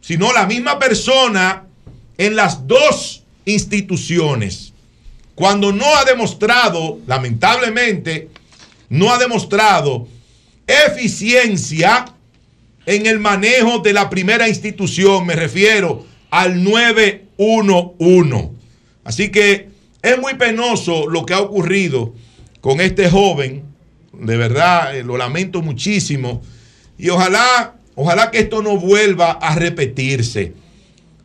Sino 0.00 0.32
la 0.32 0.46
misma 0.46 0.80
persona 0.80 1.64
en 2.18 2.34
las 2.34 2.66
dos 2.66 3.22
instituciones. 3.44 4.72
Cuando 5.36 5.72
no 5.72 5.86
ha 5.96 6.04
demostrado, 6.04 6.98
lamentablemente, 7.06 8.30
no 8.88 9.12
ha 9.12 9.18
demostrado 9.18 10.08
eficiencia 10.66 12.06
en 12.84 13.06
el 13.06 13.20
manejo 13.20 13.78
de 13.78 13.92
la 13.92 14.10
primera 14.10 14.48
institución, 14.48 15.24
me 15.24 15.36
refiero 15.36 16.04
al 16.30 16.64
911. 16.64 17.23
Así 19.04 19.30
que 19.30 19.68
es 20.02 20.18
muy 20.18 20.34
penoso 20.34 21.08
lo 21.08 21.24
que 21.24 21.34
ha 21.34 21.40
ocurrido 21.40 22.14
con 22.60 22.80
este 22.80 23.10
joven, 23.10 23.64
de 24.12 24.36
verdad, 24.36 24.96
eh, 24.96 25.02
lo 25.02 25.16
lamento 25.16 25.62
muchísimo, 25.62 26.42
y 26.98 27.10
ojalá, 27.10 27.74
ojalá 27.94 28.30
que 28.30 28.38
esto 28.38 28.62
no 28.62 28.76
vuelva 28.76 29.32
a 29.32 29.54
repetirse, 29.54 30.54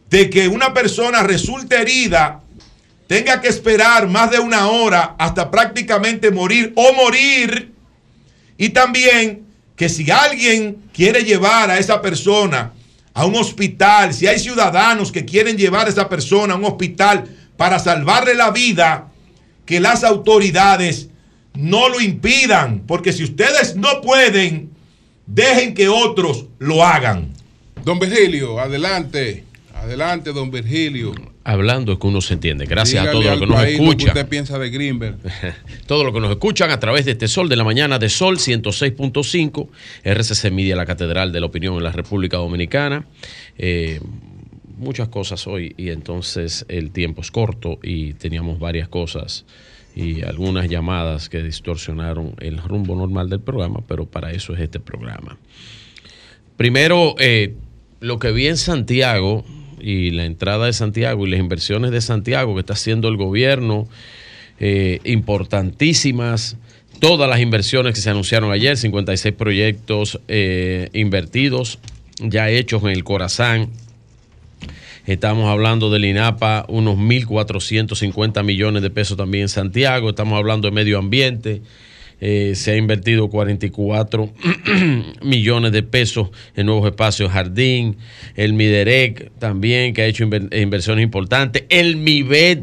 de 0.09 0.29
que 0.29 0.47
una 0.47 0.73
persona 0.73 1.23
resulte 1.23 1.75
herida, 1.75 2.41
tenga 3.07 3.41
que 3.41 3.47
esperar 3.47 4.07
más 4.07 4.31
de 4.31 4.39
una 4.39 4.67
hora 4.67 5.15
hasta 5.17 5.49
prácticamente 5.49 6.31
morir 6.31 6.73
o 6.75 6.93
morir, 6.93 7.73
y 8.57 8.69
también 8.69 9.45
que 9.75 9.87
si 9.87 10.09
alguien 10.11 10.83
quiere 10.93 11.23
llevar 11.23 11.71
a 11.71 11.79
esa 11.79 12.01
persona 12.01 12.73
a 13.13 13.25
un 13.25 13.35
hospital, 13.35 14.13
si 14.13 14.27
hay 14.27 14.39
ciudadanos 14.39 15.11
que 15.11 15.25
quieren 15.25 15.57
llevar 15.57 15.87
a 15.87 15.89
esa 15.89 16.07
persona 16.07 16.53
a 16.53 16.57
un 16.57 16.65
hospital 16.65 17.25
para 17.57 17.79
salvarle 17.79 18.35
la 18.35 18.51
vida, 18.51 19.09
que 19.65 19.79
las 19.79 20.03
autoridades 20.03 21.09
no 21.53 21.89
lo 21.89 21.99
impidan, 21.99 22.83
porque 22.87 23.11
si 23.11 23.23
ustedes 23.23 23.75
no 23.75 24.01
pueden, 24.01 24.71
dejen 25.25 25.73
que 25.73 25.89
otros 25.89 26.45
lo 26.59 26.83
hagan. 26.83 27.33
Don 27.83 27.99
Virgilio, 27.99 28.59
adelante, 28.59 29.43
adelante, 29.73 30.31
don 30.31 30.51
Virgilio 30.51 31.13
hablando 31.49 31.93
es 31.93 31.99
que 31.99 32.07
uno 32.07 32.21
se 32.21 32.35
entiende. 32.35 32.65
Gracias 32.65 33.07
a 33.07 33.11
todos 33.11 33.25
los 33.25 33.39
que 33.39 33.45
nos 33.47 33.63
escuchan. 33.63 34.07
usted 34.09 34.27
piensa 34.27 34.59
de 34.59 34.69
Greenberg? 34.69 35.17
todos 35.87 36.05
los 36.05 36.13
que 36.13 36.19
nos 36.19 36.29
escuchan 36.31 36.71
a 36.71 36.79
través 36.79 37.05
de 37.05 37.11
este 37.11 37.27
Sol 37.27 37.49
de 37.49 37.55
la 37.55 37.63
Mañana 37.63 37.99
de 37.99 38.09
Sol 38.09 38.37
106.5, 38.37 39.67
RCC 40.03 40.51
Media, 40.51 40.75
la 40.75 40.85
Catedral 40.85 41.31
de 41.31 41.39
la 41.39 41.47
Opinión 41.47 41.75
en 41.75 41.83
la 41.83 41.91
República 41.91 42.37
Dominicana. 42.37 43.05
Eh, 43.57 43.99
muchas 44.77 45.09
cosas 45.09 45.45
hoy 45.47 45.73
y 45.77 45.89
entonces 45.89 46.65
el 46.69 46.91
tiempo 46.91 47.21
es 47.21 47.31
corto 47.31 47.79
y 47.83 48.13
teníamos 48.13 48.59
varias 48.59 48.87
cosas 48.87 49.45
y 49.95 50.21
algunas 50.21 50.69
llamadas 50.69 51.29
que 51.29 51.43
distorsionaron 51.43 52.35
el 52.39 52.57
rumbo 52.57 52.95
normal 52.95 53.29
del 53.29 53.41
programa, 53.41 53.81
pero 53.87 54.05
para 54.05 54.31
eso 54.31 54.53
es 54.53 54.61
este 54.61 54.79
programa. 54.79 55.37
Primero, 56.55 57.15
eh, 57.19 57.55
lo 57.99 58.19
que 58.19 58.31
vi 58.31 58.47
en 58.47 58.57
Santiago, 58.57 59.43
y 59.81 60.11
la 60.11 60.25
entrada 60.25 60.65
de 60.65 60.73
Santiago 60.73 61.25
y 61.25 61.29
las 61.29 61.39
inversiones 61.39 61.91
de 61.91 62.01
Santiago 62.01 62.53
que 62.53 62.61
está 62.61 62.73
haciendo 62.73 63.07
el 63.07 63.17
gobierno, 63.17 63.87
eh, 64.59 64.99
importantísimas. 65.03 66.57
Todas 66.99 67.29
las 67.29 67.39
inversiones 67.39 67.93
que 67.93 68.01
se 68.01 68.09
anunciaron 68.09 68.51
ayer, 68.51 68.75
56 68.77 69.33
proyectos 69.35 70.19
eh, 70.27 70.89
invertidos, 70.93 71.79
ya 72.19 72.49
hechos 72.49 72.83
en 72.83 72.89
el 72.89 73.03
Corazán. 73.03 73.69
Estamos 75.05 75.49
hablando 75.49 75.89
del 75.89 76.05
INAPA, 76.05 76.65
unos 76.67 76.97
1.450 76.97 78.43
millones 78.43 78.81
de 78.81 78.89
pesos 78.89 79.17
también 79.17 79.43
en 79.43 79.49
Santiago. 79.49 80.09
Estamos 80.09 80.37
hablando 80.37 80.67
de 80.67 80.73
medio 80.73 80.99
ambiente, 80.99 81.61
eh, 82.21 82.53
se 82.55 82.71
ha 82.71 82.75
invertido 82.75 83.29
44 83.29 84.33
millones 85.21 85.71
de 85.71 85.83
pesos 85.83 86.29
en 86.55 86.65
nuevos 86.65 86.85
espacios 86.89 87.31
jardín, 87.31 87.97
el 88.35 88.53
Miderec 88.53 89.31
también 89.39 89.93
que 89.93 90.01
ha 90.01 90.05
hecho 90.05 90.23
inversiones 90.23 91.03
importantes, 91.03 91.63
el 91.69 91.97
MIBED 91.97 92.59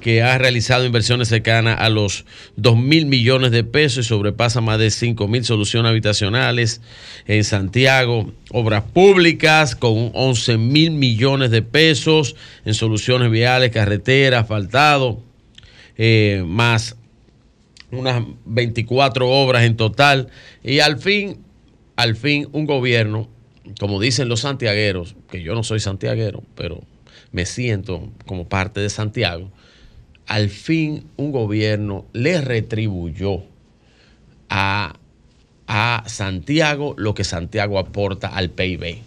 que 0.00 0.22
ha 0.22 0.38
realizado 0.38 0.84
inversiones 0.84 1.28
cercanas 1.28 1.80
a 1.80 1.88
los 1.88 2.24
2 2.56 2.78
mil 2.78 3.06
millones 3.06 3.50
de 3.50 3.64
pesos 3.64 4.06
y 4.06 4.08
sobrepasa 4.08 4.60
más 4.60 4.78
de 4.78 4.90
5 4.90 5.26
mil 5.28 5.44
soluciones 5.44 5.90
habitacionales 5.90 6.80
en 7.26 7.44
Santiago, 7.44 8.32
obras 8.50 8.84
públicas 8.84 9.74
con 9.74 10.10
11 10.14 10.58
mil 10.58 10.92
millones 10.92 11.50
de 11.50 11.62
pesos 11.62 12.36
en 12.64 12.74
soluciones 12.74 13.30
viales, 13.30 13.70
carreteras, 13.70 14.42
asfaltado, 14.42 15.20
eh, 15.96 16.44
más 16.46 16.95
unas 17.98 18.24
24 18.44 19.28
obras 19.28 19.64
en 19.64 19.76
total. 19.76 20.28
Y 20.62 20.80
al 20.80 20.98
fin, 20.98 21.38
al 21.96 22.16
fin, 22.16 22.48
un 22.52 22.66
gobierno, 22.66 23.28
como 23.80 24.00
dicen 24.00 24.28
los 24.28 24.40
santiagueros, 24.40 25.16
que 25.30 25.42
yo 25.42 25.54
no 25.54 25.62
soy 25.62 25.80
santiaguero, 25.80 26.42
pero 26.54 26.82
me 27.32 27.46
siento 27.46 28.08
como 28.26 28.48
parte 28.48 28.80
de 28.80 28.90
Santiago, 28.90 29.50
al 30.26 30.48
fin 30.48 31.04
un 31.16 31.32
gobierno 31.32 32.04
le 32.12 32.40
retribuyó 32.40 33.42
a, 34.48 34.96
a 35.66 36.04
Santiago 36.06 36.94
lo 36.96 37.14
que 37.14 37.24
Santiago 37.24 37.78
aporta 37.78 38.28
al 38.28 38.50
PIB. 38.50 38.98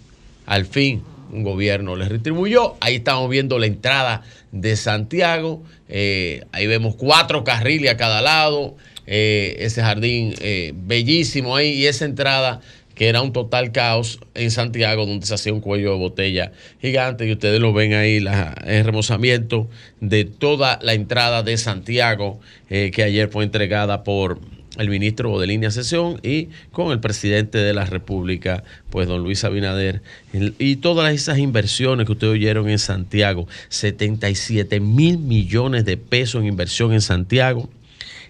Al 0.46 0.66
fin 0.66 1.04
un 1.32 1.44
gobierno 1.44 1.96
le 1.96 2.08
retribuyó. 2.08 2.76
Ahí 2.82 2.96
estamos 2.96 3.30
viendo 3.30 3.60
la 3.60 3.66
entrada 3.66 4.24
de 4.52 4.76
Santiago. 4.76 5.64
Eh, 5.88 6.44
ahí 6.52 6.68
vemos 6.68 6.96
cuatro 6.96 7.44
carriles 7.44 7.92
a 7.92 7.98
cada 7.98 8.22
lado. 8.22 8.76
Eh, 9.08 9.58
ese 9.60 9.82
jardín 9.82 10.36
eh, 10.40 10.74
bellísimo 10.76 11.56
ahí 11.56 11.72
y 11.72 11.88
esa 11.88 12.06
entrada 12.06 12.62
que 12.94 13.08
era 13.08 13.22
un 13.22 13.32
total 13.32 13.72
caos 13.72 14.20
en 14.36 14.52
Santiago, 14.52 15.06
donde 15.06 15.26
se 15.26 15.34
hacía 15.34 15.54
un 15.54 15.62
cuello 15.62 15.94
de 15.94 15.98
botella 15.98 16.52
gigante, 16.82 17.26
y 17.26 17.32
ustedes 17.32 17.62
lo 17.62 17.72
ven 17.72 17.94
ahí, 17.94 18.18
el 18.18 18.84
remozamiento 18.84 19.70
de 20.02 20.26
toda 20.26 20.80
la 20.82 20.94
entrada 20.94 21.42
de 21.42 21.56
Santiago, 21.56 22.42
que 22.68 23.02
ayer 23.02 23.30
fue 23.30 23.46
entregada 23.46 24.04
por 24.04 24.42
el 24.80 24.90
ministro 24.90 25.38
de 25.40 25.46
línea 25.46 25.72
sesión 25.72 26.20
y 26.24 26.48
con 26.72 26.92
el 26.92 27.02
presidente 27.02 27.58
de 27.58 27.74
la 27.74 27.86
República, 27.86 28.64
pues 28.90 29.10
don 29.10 29.22
Luis 29.22 29.44
Abinader, 29.44 30.02
y 30.32 30.78
todas 30.78 31.14
esas 31.14 31.38
inversiones 31.38 32.06
que 32.06 32.14
ustedes 32.14 32.34
oyeron 32.34 32.70
en 32.70 32.80
Santiago, 32.80 33.48
77 33.68 34.80
mil 34.80 35.18
millones 35.18 35.84
de 35.84 35.98
pesos 35.98 36.42
en 36.42 36.48
inversión 36.48 36.94
en 36.94 37.02
Santiago, 37.02 37.70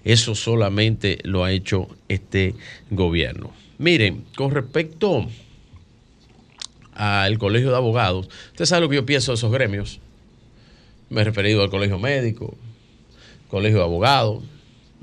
eso 0.03 0.33
solamente 0.33 1.19
lo 1.23 1.43
ha 1.43 1.51
hecho 1.51 1.87
este 2.07 2.55
gobierno. 2.89 3.51
Miren, 3.77 4.23
con 4.35 4.49
respecto 4.49 5.27
al 6.93 7.37
Colegio 7.37 7.69
de 7.69 7.75
Abogados, 7.75 8.27
usted 8.47 8.65
sabe 8.65 8.81
lo 8.81 8.89
que 8.89 8.95
yo 8.95 9.05
pienso 9.05 9.31
de 9.31 9.35
esos 9.35 9.51
gremios. 9.51 9.99
Me 11.11 11.21
he 11.21 11.23
referido 11.23 11.61
al 11.61 11.69
Colegio 11.69 11.99
Médico, 11.99 12.57
Colegio 13.49 13.77
de 13.77 13.83
Abogados, 13.83 14.43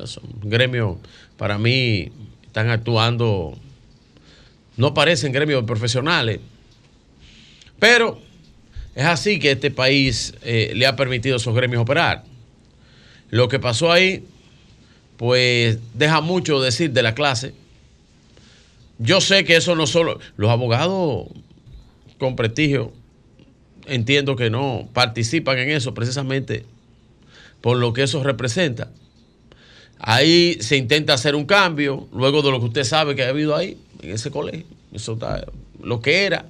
son 0.05 0.25
gremios 0.43 0.99
para 1.37 1.59
mí 1.59 2.11
están 2.45 2.71
actuando, 2.71 3.59
no 4.77 4.95
parecen 4.95 5.33
gremios 5.33 5.65
profesionales, 5.65 6.41
pero 7.79 8.21
es 8.95 9.05
así 9.05 9.39
que 9.39 9.53
este 9.53 9.71
país 9.71 10.35
eh, 10.43 10.73
le 10.75 10.87
ha 10.87 10.97
permitido 10.97 11.37
a 11.37 11.39
esos 11.39 11.55
gremios 11.55 11.83
operar. 11.83 12.25
Lo 13.29 13.49
que 13.49 13.59
pasó 13.59 13.93
ahí, 13.93 14.25
pues 15.17 15.79
deja 15.95 16.21
mucho 16.21 16.61
decir 16.61 16.93
de 16.93 17.03
la 17.03 17.15
clase. 17.15 17.55
Yo 18.99 19.21
sé 19.21 19.45
que 19.45 19.57
eso 19.57 19.75
no 19.77 19.87
solo, 19.87 20.19
los 20.37 20.51
abogados 20.51 21.27
con 22.19 22.37
prestigio, 22.37 22.93
entiendo 23.87 24.37
que 24.37 24.49
no 24.49 24.89
participan 24.93 25.59
en 25.59 25.71
eso 25.71 25.93
precisamente 25.93 26.65
por 27.61 27.77
lo 27.77 27.93
que 27.93 28.03
eso 28.03 28.23
representa. 28.23 28.91
Ahí 29.99 30.59
se 30.61 30.77
intenta 30.77 31.15
hacer 31.15 31.35
un 31.35 31.47
cambio, 31.47 32.07
luego 32.13 32.43
de 32.43 32.51
lo 32.51 32.61
que 32.61 32.67
usted 32.67 32.85
sabe 32.85 33.15
que 33.15 33.25
ha 33.25 33.29
habido 33.29 33.57
ahí, 33.57 33.77
en 34.03 34.11
ese 34.11 34.31
colegio. 34.31 34.67
Eso 34.93 35.15
está, 35.15 35.45
lo 35.83 36.01
que 36.01 36.25
era, 36.25 36.47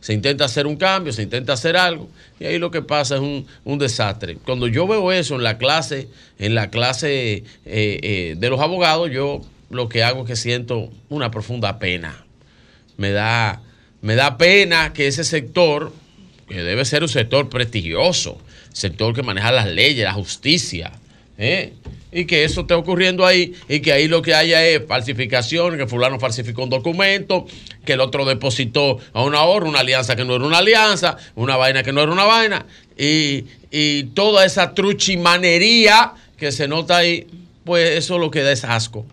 se 0.00 0.12
intenta 0.12 0.44
hacer 0.44 0.66
un 0.66 0.76
cambio, 0.76 1.12
se 1.12 1.22
intenta 1.22 1.52
hacer 1.52 1.76
algo, 1.76 2.08
y 2.38 2.44
ahí 2.44 2.58
lo 2.58 2.70
que 2.70 2.82
pasa 2.82 3.16
es 3.16 3.20
un, 3.20 3.78
desastre. 3.78 4.36
Cuando 4.36 4.68
yo 4.68 4.86
veo 4.86 5.12
eso 5.12 5.34
en 5.34 5.42
la 5.42 5.58
clase, 5.58 6.08
en 6.38 6.54
la 6.54 6.70
clase 6.70 7.34
eh, 7.34 7.44
eh, 7.64 8.34
de 8.38 8.50
los 8.50 8.60
abogados, 8.60 9.10
yo 9.10 9.42
lo 9.70 9.88
que 9.88 10.02
hago 10.02 10.22
es 10.22 10.26
que 10.28 10.36
siento 10.36 10.90
una 11.08 11.30
profunda 11.30 11.78
pena. 11.78 12.24
Me 12.96 13.10
da, 13.10 13.62
me 14.00 14.14
da 14.14 14.38
pena 14.38 14.92
que 14.92 15.06
ese 15.06 15.24
sector, 15.24 15.92
que 16.48 16.62
debe 16.62 16.84
ser 16.84 17.02
un 17.02 17.08
sector 17.08 17.48
prestigioso, 17.48 18.38
sector 18.72 19.14
que 19.14 19.22
maneja 19.22 19.52
las 19.52 19.66
leyes, 19.66 20.04
la 20.04 20.12
justicia, 20.12 20.92
¿eh? 21.38 21.72
Y 22.12 22.24
que 22.24 22.44
eso 22.44 22.62
esté 22.62 22.74
ocurriendo 22.74 23.26
ahí 23.26 23.54
y 23.68 23.80
que 23.80 23.92
ahí 23.92 24.08
lo 24.08 24.22
que 24.22 24.34
haya 24.34 24.64
es 24.66 24.82
falsificación, 24.86 25.76
que 25.76 25.86
fulano 25.86 26.18
falsificó 26.18 26.62
un 26.62 26.70
documento, 26.70 27.46
que 27.84 27.94
el 27.94 28.00
otro 28.00 28.24
depositó 28.24 28.98
a 29.12 29.22
una 29.22 29.42
hora 29.42 29.66
una 29.66 29.80
alianza 29.80 30.16
que 30.16 30.24
no 30.24 30.36
era 30.36 30.44
una 30.44 30.58
alianza, 30.58 31.16
una 31.34 31.56
vaina 31.56 31.82
que 31.82 31.92
no 31.92 32.02
era 32.02 32.12
una 32.12 32.24
vaina, 32.24 32.66
y, 32.96 33.44
y 33.70 34.04
toda 34.14 34.44
esa 34.44 34.74
truchimanería 34.74 36.12
que 36.36 36.52
se 36.52 36.68
nota 36.68 36.98
ahí, 36.98 37.26
pues 37.64 37.90
eso 37.96 38.18
lo 38.18 38.30
que 38.30 38.42
da 38.42 38.52
es 38.52 38.64
asco. 38.64 39.06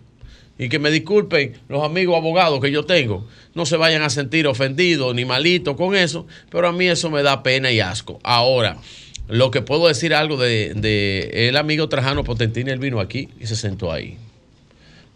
Y 0.56 0.68
que 0.68 0.78
me 0.78 0.92
disculpen 0.92 1.54
los 1.68 1.82
amigos 1.82 2.16
abogados 2.16 2.60
que 2.60 2.70
yo 2.70 2.84
tengo, 2.84 3.26
no 3.54 3.66
se 3.66 3.76
vayan 3.76 4.02
a 4.02 4.10
sentir 4.10 4.46
ofendidos 4.46 5.12
ni 5.14 5.24
malitos 5.24 5.76
con 5.76 5.96
eso, 5.96 6.26
pero 6.48 6.68
a 6.68 6.72
mí 6.72 6.86
eso 6.86 7.10
me 7.10 7.24
da 7.24 7.42
pena 7.42 7.72
y 7.72 7.80
asco. 7.80 8.20
Ahora, 8.22 8.78
lo 9.28 9.50
que 9.50 9.62
puedo 9.62 9.88
decir 9.88 10.14
algo 10.14 10.36
de, 10.36 11.30
el 11.32 11.56
amigo 11.56 11.88
Trajano 11.88 12.24
Potentini, 12.24 12.70
él 12.70 12.78
vino 12.78 13.00
aquí 13.00 13.28
y 13.40 13.46
se 13.46 13.56
sentó 13.56 13.92
ahí. 13.92 14.18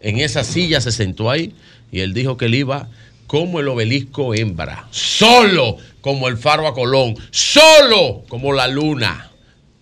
En 0.01 0.17
esa 0.17 0.43
silla 0.43 0.81
se 0.81 0.91
sentó 0.91 1.29
ahí 1.29 1.53
y 1.91 1.99
él 1.99 2.13
dijo 2.13 2.37
que 2.37 2.45
él 2.45 2.55
iba 2.55 2.89
como 3.27 3.59
el 3.59 3.67
obelisco 3.67 4.33
hembra, 4.33 4.87
solo 4.91 5.77
como 6.01 6.27
el 6.27 6.37
faro 6.37 6.67
a 6.67 6.73
Colón, 6.73 7.15
solo 7.29 8.23
como 8.27 8.53
la 8.53 8.67
luna. 8.67 9.31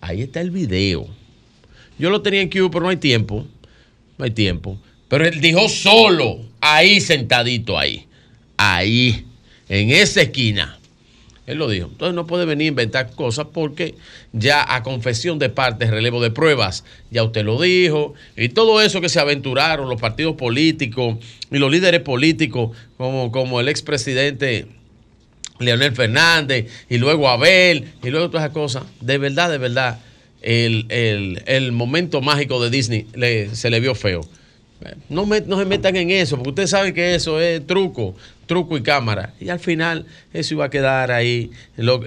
Ahí 0.00 0.22
está 0.22 0.40
el 0.40 0.50
video. 0.50 1.08
Yo 1.98 2.10
lo 2.10 2.22
tenía 2.22 2.42
en 2.42 2.50
Q, 2.50 2.70
pero 2.70 2.84
no 2.84 2.90
hay 2.90 2.96
tiempo. 2.96 3.46
No 4.18 4.24
hay 4.24 4.30
tiempo. 4.32 4.78
Pero 5.08 5.26
él 5.26 5.40
dijo 5.40 5.68
solo, 5.68 6.40
ahí 6.60 7.00
sentadito 7.00 7.78
ahí. 7.78 8.06
Ahí, 8.56 9.24
en 9.68 9.90
esa 9.90 10.22
esquina. 10.22 10.77
Él 11.48 11.56
lo 11.56 11.66
dijo. 11.66 11.86
Entonces 11.86 12.14
no 12.14 12.26
puede 12.26 12.44
venir 12.44 12.66
a 12.66 12.68
inventar 12.68 13.10
cosas 13.12 13.46
porque 13.52 13.94
ya 14.34 14.74
a 14.74 14.82
confesión 14.82 15.38
de 15.38 15.48
partes, 15.48 15.88
relevo 15.88 16.22
de 16.22 16.30
pruebas, 16.30 16.84
ya 17.10 17.24
usted 17.24 17.42
lo 17.42 17.58
dijo. 17.58 18.12
Y 18.36 18.50
todo 18.50 18.82
eso 18.82 19.00
que 19.00 19.08
se 19.08 19.18
aventuraron 19.18 19.88
los 19.88 19.98
partidos 19.98 20.36
políticos 20.36 21.16
y 21.50 21.56
los 21.56 21.72
líderes 21.72 22.02
políticos, 22.02 22.76
como, 22.98 23.32
como 23.32 23.60
el 23.60 23.68
expresidente 23.70 24.66
Leonel 25.58 25.92
Fernández 25.92 26.66
y 26.90 26.98
luego 26.98 27.30
Abel 27.30 27.92
y 28.04 28.10
luego 28.10 28.28
todas 28.28 28.44
esas 28.44 28.52
cosas. 28.52 28.82
De 29.00 29.16
verdad, 29.16 29.50
de 29.50 29.56
verdad, 29.56 30.00
el, 30.42 31.72
momento 31.72 32.20
mágico 32.20 32.62
de 32.62 32.68
Disney 32.68 33.06
se 33.54 33.70
le 33.70 33.80
vio 33.80 33.94
feo. 33.94 34.20
No, 35.08 35.24
no 35.24 35.58
se 35.58 35.64
metan 35.64 35.96
en 35.96 36.10
eso, 36.10 36.36
porque 36.36 36.50
ustedes 36.50 36.70
saben 36.70 36.92
que 36.92 37.14
eso 37.14 37.40
es 37.40 37.66
truco 37.66 38.14
truco 38.48 38.76
y 38.76 38.82
cámara. 38.82 39.34
Y 39.38 39.50
al 39.50 39.60
final 39.60 40.06
eso 40.32 40.54
iba 40.54 40.64
a 40.64 40.70
quedar 40.70 41.12
ahí, 41.12 41.52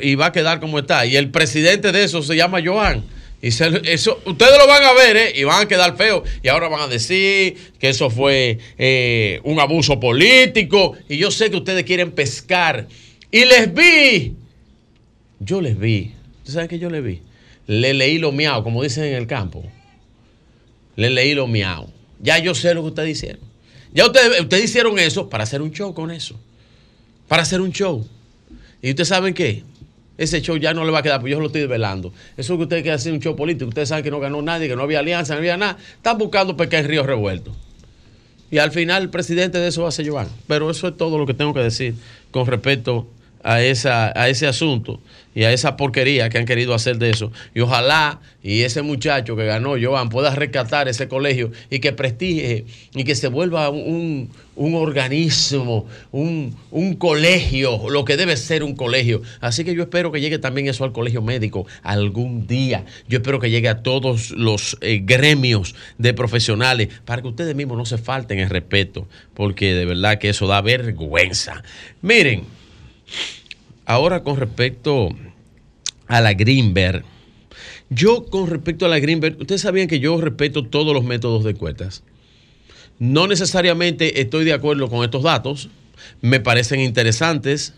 y 0.01 0.15
va 0.15 0.25
a 0.25 0.31
quedar 0.33 0.59
como 0.59 0.79
está. 0.79 1.05
Y 1.05 1.15
el 1.15 1.29
presidente 1.29 1.93
de 1.93 2.03
eso 2.03 2.21
se 2.21 2.35
llama 2.35 2.59
Joan. 2.61 3.05
Y 3.41 3.47
eso, 3.47 4.21
ustedes 4.25 4.57
lo 4.59 4.67
van 4.67 4.83
a 4.83 4.93
ver 4.93 5.17
¿eh? 5.17 5.33
y 5.35 5.45
van 5.45 5.63
a 5.63 5.67
quedar 5.67 5.95
feos. 5.95 6.27
Y 6.43 6.49
ahora 6.49 6.67
van 6.67 6.81
a 6.81 6.87
decir 6.87 7.55
que 7.79 7.89
eso 7.89 8.09
fue 8.09 8.59
eh, 8.77 9.39
un 9.43 9.59
abuso 9.59 9.99
político. 9.99 10.95
Y 11.09 11.17
yo 11.17 11.31
sé 11.31 11.49
que 11.49 11.57
ustedes 11.57 11.83
quieren 11.83 12.11
pescar. 12.11 12.87
Y 13.31 13.45
les 13.45 13.73
vi. 13.73 14.35
Yo 15.39 15.59
les 15.59 15.79
vi. 15.79 16.11
¿Ustedes 16.37 16.53
saben 16.53 16.67
que 16.67 16.77
yo 16.77 16.89
les 16.91 17.03
vi? 17.03 17.21
Le 17.65 17.93
leí 17.93 18.19
lo 18.19 18.31
miau, 18.31 18.63
como 18.63 18.83
dicen 18.83 19.05
en 19.05 19.15
el 19.15 19.25
campo. 19.25 19.63
Le 20.95 21.09
leí 21.09 21.33
lo 21.33 21.47
miau. 21.47 21.89
Ya 22.19 22.37
yo 22.37 22.53
sé 22.53 22.75
lo 22.75 22.81
que 22.81 22.89
ustedes 22.89 23.17
hicieron. 23.17 23.50
Ya 23.93 24.05
ustedes, 24.05 24.63
hicieron 24.63 24.97
eso 24.99 25.29
para 25.29 25.43
hacer 25.43 25.61
un 25.61 25.71
show 25.71 25.93
con 25.93 26.11
eso. 26.11 26.39
Para 27.27 27.43
hacer 27.43 27.61
un 27.61 27.71
show. 27.71 28.05
¿Y 28.81 28.89
ustedes 28.89 29.09
saben 29.09 29.33
qué? 29.33 29.63
Ese 30.17 30.41
show 30.41 30.57
ya 30.57 30.73
no 30.73 30.85
le 30.85 30.91
va 30.91 30.99
a 30.99 31.03
quedar, 31.03 31.19
porque 31.19 31.31
yo 31.31 31.39
lo 31.39 31.47
estoy 31.47 31.61
desvelando. 31.61 32.13
Eso 32.37 32.57
que 32.57 32.63
ustedes 32.63 32.83
quieren 32.83 32.99
hacer 32.99 33.13
un 33.13 33.19
show 33.19 33.35
político. 33.35 33.69
Ustedes 33.69 33.89
saben 33.89 34.03
que 34.03 34.11
no 34.11 34.19
ganó 34.19 34.41
nadie, 34.41 34.67
que 34.67 34.75
no 34.75 34.83
había 34.83 34.99
alianza, 34.99 35.33
no 35.33 35.39
había 35.39 35.57
nada. 35.57 35.77
Están 35.95 36.17
buscando 36.17 36.55
pescar 36.55 36.81
en 36.83 36.89
río 36.89 37.03
revuelto. 37.03 37.55
Y 38.51 38.57
al 38.57 38.71
final 38.71 39.03
el 39.03 39.09
presidente 39.09 39.57
de 39.57 39.69
eso 39.69 39.83
va 39.83 39.89
a 39.89 39.91
ser 39.91 40.07
Joan. 40.07 40.27
Pero 40.47 40.69
eso 40.69 40.89
es 40.89 40.97
todo 40.97 41.17
lo 41.17 41.25
que 41.25 41.33
tengo 41.33 41.53
que 41.53 41.61
decir 41.61 41.95
con 42.31 42.45
respecto 42.45 43.07
a, 43.43 43.61
esa, 43.61 44.11
a 44.19 44.29
ese 44.29 44.47
asunto 44.47 44.99
y 45.33 45.43
a 45.43 45.53
esa 45.53 45.77
porquería 45.77 46.29
que 46.29 46.37
han 46.37 46.45
querido 46.45 46.73
hacer 46.73 46.97
de 46.97 47.09
eso. 47.09 47.31
Y 47.53 47.61
ojalá 47.61 48.19
y 48.43 48.61
ese 48.63 48.81
muchacho 48.81 49.35
que 49.35 49.45
ganó, 49.45 49.75
Joan, 49.79 50.09
pueda 50.09 50.33
rescatar 50.33 50.87
ese 50.87 51.07
colegio 51.07 51.51
y 51.69 51.79
que 51.79 51.93
prestigie 51.93 52.65
y 52.95 53.03
que 53.03 53.13
se 53.13 53.27
vuelva 53.27 53.69
un, 53.69 54.29
organismo, 54.55 55.85
un, 56.11 56.55
colegio, 56.97 57.89
lo 57.89 58.03
que 58.03 58.17
debe 58.17 58.35
ser 58.37 58.63
un 58.63 58.75
colegio. 58.75 59.21
Así 59.41 59.63
que 59.63 59.75
yo 59.75 59.83
espero 59.83 60.11
que 60.11 60.21
llegue 60.21 60.39
también 60.39 60.67
eso 60.67 60.83
al 60.83 60.91
colegio 60.91 61.21
médico 61.21 61.67
algún 61.83 62.47
día. 62.47 62.85
Yo 63.07 63.19
espero 63.19 63.39
que 63.39 63.51
llegue 63.51 63.69
a 63.69 63.83
todos 63.83 64.31
los 64.31 64.75
eh, 64.81 65.01
gremios 65.03 65.75
de 65.99 66.13
profesionales 66.13 66.89
para 67.05 67.21
que 67.21 67.27
ustedes 67.27 67.55
mismos 67.55 67.77
no 67.77 67.85
se 67.85 67.99
falten 67.99 68.39
el 68.39 68.49
respeto, 68.49 69.07
porque 69.35 69.73
de 69.75 69.85
verdad 69.85 70.17
que 70.17 70.29
eso 70.29 70.47
da 70.47 70.61
vergüenza. 70.61 71.63
Miren. 72.01 72.60
Ahora 73.85 74.23
con 74.23 74.37
respecto 74.37 75.09
a 76.07 76.21
la 76.21 76.33
Greenberg, 76.33 77.03
yo 77.89 78.25
con 78.25 78.49
respecto 78.49 78.85
a 78.85 78.89
la 78.89 78.99
Greenberg, 78.99 79.37
ustedes 79.39 79.61
sabían 79.61 79.87
que 79.87 79.99
yo 79.99 80.19
respeto 80.19 80.65
todos 80.65 80.93
los 80.93 81.03
métodos 81.03 81.43
de 81.43 81.51
encuestas. 81.51 82.03
No 82.99 83.27
necesariamente 83.27 84.21
estoy 84.21 84.45
de 84.45 84.53
acuerdo 84.53 84.89
con 84.89 85.03
estos 85.03 85.23
datos, 85.23 85.69
me 86.21 86.39
parecen 86.39 86.79
interesantes. 86.79 87.73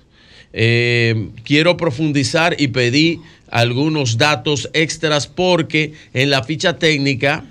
Eh, 0.52 1.30
quiero 1.44 1.78
profundizar 1.78 2.56
y 2.60 2.68
pedir 2.68 3.20
algunos 3.50 4.18
datos 4.18 4.70
extras 4.74 5.26
porque 5.26 5.94
en 6.14 6.30
la 6.30 6.44
ficha 6.44 6.78
técnica 6.78 7.46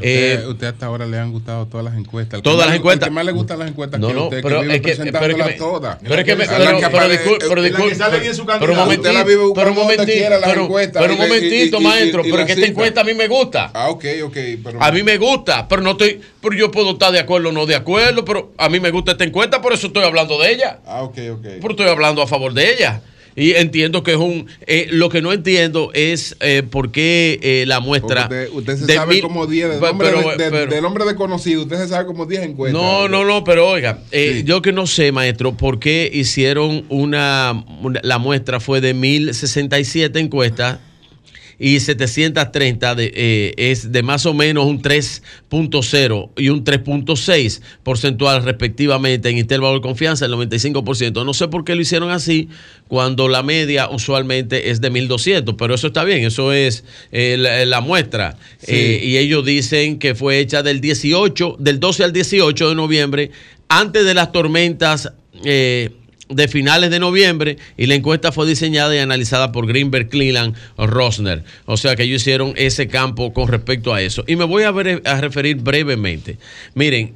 eh, 0.00 0.44
usted, 0.48 0.68
hasta 0.68 0.86
ahora 0.86 1.06
le 1.06 1.18
han 1.18 1.32
gustado 1.32 1.66
todas 1.66 1.84
las 1.84 1.96
encuestas. 1.96 2.42
todas 2.42 2.66
las 2.66 2.76
encuestas. 2.76 3.08
¿Qué 3.08 3.14
más 3.14 3.24
le 3.24 3.32
gustan 3.32 3.58
las 3.58 3.68
encuestas 3.68 4.00
no, 4.00 4.12
no, 4.12 4.30
pero 4.30 4.62
es 4.62 4.80
que, 4.80 4.94
pero 4.94 5.36
es 5.36 5.44
que 5.46 5.52
todas. 5.54 5.98
Pero 6.02 6.14
es 6.14 6.24
que 6.24 6.36
pero, 6.36 6.50
pero, 6.90 7.08
disculpe, 7.08 7.46
pero 7.48 7.62
disculpe, 7.62 8.52
pero 8.58 8.72
un 8.72 8.78
momentito, 8.78 9.52
pero 9.54 9.70
un 9.70 9.76
momentito, 9.76 10.92
pero 10.92 11.12
un 11.12 11.18
momentito, 11.18 11.80
maestro, 11.80 12.22
pero 12.22 12.46
que 12.46 12.52
esta 12.52 12.66
encuesta 12.66 13.00
a 13.00 13.04
mí 13.04 13.14
me 13.14 13.28
gusta. 13.28 13.70
Ah, 13.74 13.90
ok, 13.90 14.04
ok. 14.24 14.36
A 14.80 14.92
mí 14.92 15.02
me 15.02 15.16
gusta, 15.18 15.66
pero 15.68 15.82
no 15.82 15.92
estoy, 15.92 16.20
pero 16.40 16.54
yo 16.54 16.70
puedo 16.70 16.92
estar 16.92 17.12
de 17.12 17.20
acuerdo 17.20 17.50
o 17.50 17.52
no 17.52 17.66
de 17.66 17.74
acuerdo, 17.74 18.24
pero 18.24 18.52
a 18.58 18.68
mí 18.68 18.80
me 18.80 18.90
gusta 18.90 19.12
esta 19.12 19.24
encuesta, 19.24 19.60
por 19.60 19.72
eso 19.72 19.88
estoy 19.88 20.04
hablando 20.04 20.38
de 20.38 20.52
ella. 20.52 20.80
Ah, 20.86 21.02
ok, 21.02 21.18
ok. 21.32 21.42
Pero 21.42 21.70
estoy 21.70 21.88
hablando 21.88 22.22
a 22.22 22.26
favor 22.26 22.54
de 22.54 22.72
ella. 22.72 23.02
Y 23.36 23.52
entiendo 23.52 24.02
que 24.02 24.12
es 24.12 24.16
un. 24.16 24.46
Eh, 24.66 24.88
lo 24.90 25.08
que 25.08 25.22
no 25.22 25.32
entiendo 25.32 25.90
es 25.94 26.36
eh, 26.40 26.62
por 26.62 26.90
qué 26.90 27.38
eh, 27.42 27.64
la 27.66 27.80
muestra. 27.80 28.28
Usted, 28.52 28.76
se 28.76 28.94
sabe 28.94 29.20
como 29.20 29.46
10. 29.46 29.80
Del, 29.80 30.84
hombre 30.84 31.04
desconocido, 31.04 31.62
usted 31.62 31.78
se 31.78 31.88
sabe 31.88 32.06
como 32.06 32.26
10 32.26 32.42
encuestas. 32.42 32.80
No, 32.80 33.08
no, 33.08 33.24
no, 33.24 33.44
pero 33.44 33.68
oiga, 33.68 34.02
yo 34.44 34.62
que 34.62 34.72
no 34.72 34.86
sé, 34.86 35.12
maestro, 35.12 35.56
por 35.56 35.78
qué 35.78 36.10
hicieron 36.12 36.84
una, 36.88 37.64
una. 37.80 38.00
La 38.02 38.18
muestra 38.18 38.60
fue 38.60 38.80
de 38.80 38.94
1067 38.94 40.18
encuestas 40.18 40.78
y 41.62 41.78
730 41.78 42.96
de, 42.96 43.12
eh, 43.14 43.54
es 43.56 43.92
de 43.92 44.02
más 44.02 44.26
o 44.26 44.34
menos 44.34 44.66
un 44.66 44.82
3.0 44.82 46.30
y 46.36 46.48
un 46.48 46.64
3.6 46.64 47.60
porcentual 47.84 48.42
respectivamente 48.42 49.28
en 49.28 49.38
intervalo 49.38 49.76
de 49.76 49.80
confianza, 49.80 50.26
el 50.26 50.32
95%. 50.32 51.24
No 51.24 51.32
sé 51.32 51.46
por 51.46 51.64
qué 51.64 51.76
lo 51.76 51.80
hicieron 51.80 52.10
así 52.10 52.48
cuando 52.88 53.28
la 53.28 53.44
media 53.44 53.88
usualmente 53.88 54.70
es 54.70 54.80
de 54.80 54.90
1200, 54.90 55.54
pero 55.56 55.76
eso 55.76 55.86
está 55.86 56.02
bien, 56.02 56.24
eso 56.24 56.52
es 56.52 56.82
eh, 57.12 57.36
la, 57.38 57.80
muestra. 57.80 58.36
Eh, 58.66 59.00
y 59.00 59.18
ellos 59.18 59.44
dicen 59.44 60.00
que 60.00 60.16
fue 60.16 60.40
hecha 60.40 60.64
del 60.64 60.80
18, 60.80 61.58
del 61.60 61.78
12 61.78 62.02
al 62.02 62.12
18 62.12 62.70
de 62.70 62.74
noviembre, 62.74 63.30
antes 63.68 64.04
de 64.04 64.14
las 64.14 64.32
tormentas 64.32 65.12
de 66.34 66.48
finales 66.48 66.90
de 66.90 66.98
noviembre 66.98 67.58
y 67.76 67.86
la 67.86 67.94
encuesta 67.94 68.32
fue 68.32 68.46
diseñada 68.46 68.94
y 68.94 68.98
analizada 68.98 69.52
por 69.52 69.66
Greenberg, 69.66 70.08
Cleland, 70.08 70.56
Rosner. 70.76 71.44
O 71.66 71.76
sea 71.76 71.96
que 71.96 72.04
ellos 72.04 72.22
hicieron 72.22 72.54
ese 72.56 72.88
campo 72.88 73.32
con 73.32 73.48
respecto 73.48 73.94
a 73.94 74.02
eso. 74.02 74.24
Y 74.26 74.36
me 74.36 74.44
voy 74.44 74.62
a, 74.64 74.72
referir 75.20 75.56
brevemente. 75.56 76.38
Miren, 76.74 77.14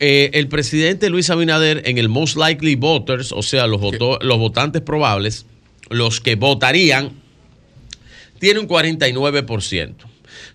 eh, 0.00 0.30
el 0.34 0.48
presidente 0.48 1.10
Luis 1.10 1.30
Abinader 1.30 1.82
en 1.84 1.98
el 1.98 2.08
Most 2.08 2.36
Likely 2.36 2.76
Voters, 2.76 3.32
o 3.32 3.42
sea, 3.42 3.66
los, 3.66 3.80
los 3.80 4.38
votantes 4.38 4.82
probables, 4.82 5.46
los 5.90 6.20
que 6.20 6.36
votarían, 6.36 7.12
tiene 8.38 8.60
un 8.60 8.68
49%. 8.68 9.94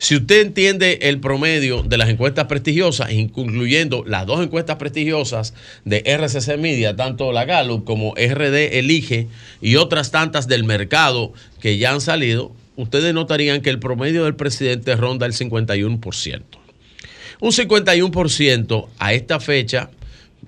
Si 0.04 0.18
usted 0.18 0.42
entiende 0.42 1.00
el 1.04 1.22
promedio 1.22 1.82
de 1.82 1.98
las 1.98 2.10
encuestas 2.10 2.48
prestigiosas, 2.48 3.10
incluyendo 3.14 4.04
las 4.06 4.26
dos 4.26 4.44
encuestas 4.44 4.76
prestigiosas 4.76 5.54
de 5.86 6.04
RCC 6.06 6.58
Media, 6.58 6.98
tanto 6.98 7.32
la 7.32 7.46
Gallup 7.46 7.86
como 7.86 8.14
RD 8.16 8.78
Elige 8.80 9.30
y 9.62 9.78
otras 9.78 10.12
tantas 10.12 10.50
del 10.50 10.66
mercado 10.66 11.32
que 11.62 11.78
ya 11.78 11.94
han 11.94 12.02
salido, 12.02 12.52
ustedes 12.76 13.14
notarían 13.14 13.62
que 13.62 13.70
el 13.70 13.80
promedio 13.80 14.26
del 14.26 14.36
presidente 14.36 14.94
ronda 14.98 15.26
el 15.26 15.32
51%. 15.32 16.42
Un 17.40 17.52
51% 17.54 18.88
a 19.00 19.14
esta 19.14 19.40
fecha 19.40 19.90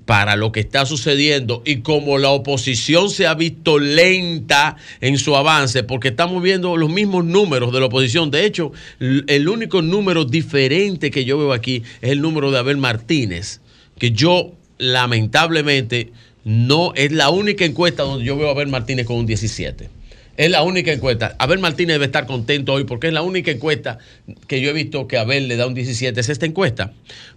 para 0.05 0.35
lo 0.35 0.51
que 0.51 0.59
está 0.59 0.85
sucediendo 0.85 1.63
y 1.65 1.77
como 1.77 2.17
la 2.17 2.29
oposición 2.29 3.09
se 3.09 3.27
ha 3.27 3.33
visto 3.33 3.79
lenta 3.79 4.77
en 5.01 5.17
su 5.17 5.35
avance, 5.35 5.83
porque 5.83 6.09
estamos 6.09 6.41
viendo 6.41 6.77
los 6.77 6.89
mismos 6.89 7.25
números 7.25 7.73
de 7.73 7.79
la 7.79 7.87
oposición. 7.87 8.31
De 8.31 8.45
hecho, 8.45 8.71
el 8.99 9.49
único 9.49 9.81
número 9.81 10.25
diferente 10.25 11.11
que 11.11 11.25
yo 11.25 11.37
veo 11.37 11.53
aquí 11.53 11.83
es 12.01 12.11
el 12.11 12.21
número 12.21 12.51
de 12.51 12.59
Abel 12.59 12.77
Martínez, 12.77 13.61
que 13.97 14.11
yo 14.11 14.51
lamentablemente 14.77 16.11
no 16.43 16.93
es 16.93 17.11
la 17.11 17.29
única 17.29 17.65
encuesta 17.65 18.03
donde 18.03 18.25
yo 18.25 18.37
veo 18.37 18.49
a 18.49 18.51
Abel 18.51 18.67
Martínez 18.67 19.07
con 19.07 19.17
un 19.17 19.25
17. 19.25 19.89
Es 20.37 20.51
la 20.51 20.63
única 20.63 20.91
encuesta. 20.91 21.35
Abel 21.39 21.59
Martínez 21.59 21.95
debe 21.95 22.05
estar 22.05 22.25
contento 22.25 22.73
hoy 22.73 22.83
porque 22.83 23.07
es 23.07 23.13
la 23.13 23.21
única 23.21 23.51
encuesta 23.51 23.99
que 24.47 24.59
yo 24.59 24.69
he 24.69 24.73
visto 24.73 25.07
que 25.07 25.17
Abel 25.17 25.47
le 25.47 25.55
da 25.55 25.65
un 25.65 25.73
17. 25.73 26.19
Es 26.19 26.29
esta 26.29 26.45
encuesta. 26.45 26.91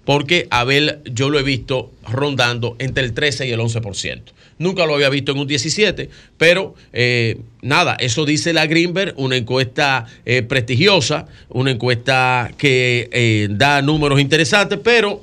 Porque 0.04 0.48
Abel 0.50 0.98
yo 1.04 1.30
lo 1.30 1.38
he 1.38 1.42
visto 1.44 1.92
rondando 2.08 2.74
entre 2.78 3.04
el 3.04 3.14
13 3.14 3.46
y 3.46 3.52
el 3.52 3.60
11%. 3.60 4.22
Nunca 4.58 4.86
lo 4.86 4.94
había 4.94 5.08
visto 5.08 5.30
en 5.30 5.38
un 5.38 5.46
17, 5.46 6.10
pero 6.36 6.74
eh, 6.92 7.38
nada, 7.62 7.96
eso 8.00 8.24
dice 8.24 8.52
la 8.52 8.66
Greenberg, 8.66 9.14
una 9.16 9.36
encuesta 9.36 10.06
eh, 10.26 10.42
prestigiosa, 10.42 11.28
una 11.48 11.70
encuesta 11.70 12.50
que 12.58 13.08
eh, 13.12 13.46
da 13.52 13.82
números 13.82 14.20
interesantes, 14.20 14.80
pero 14.82 15.22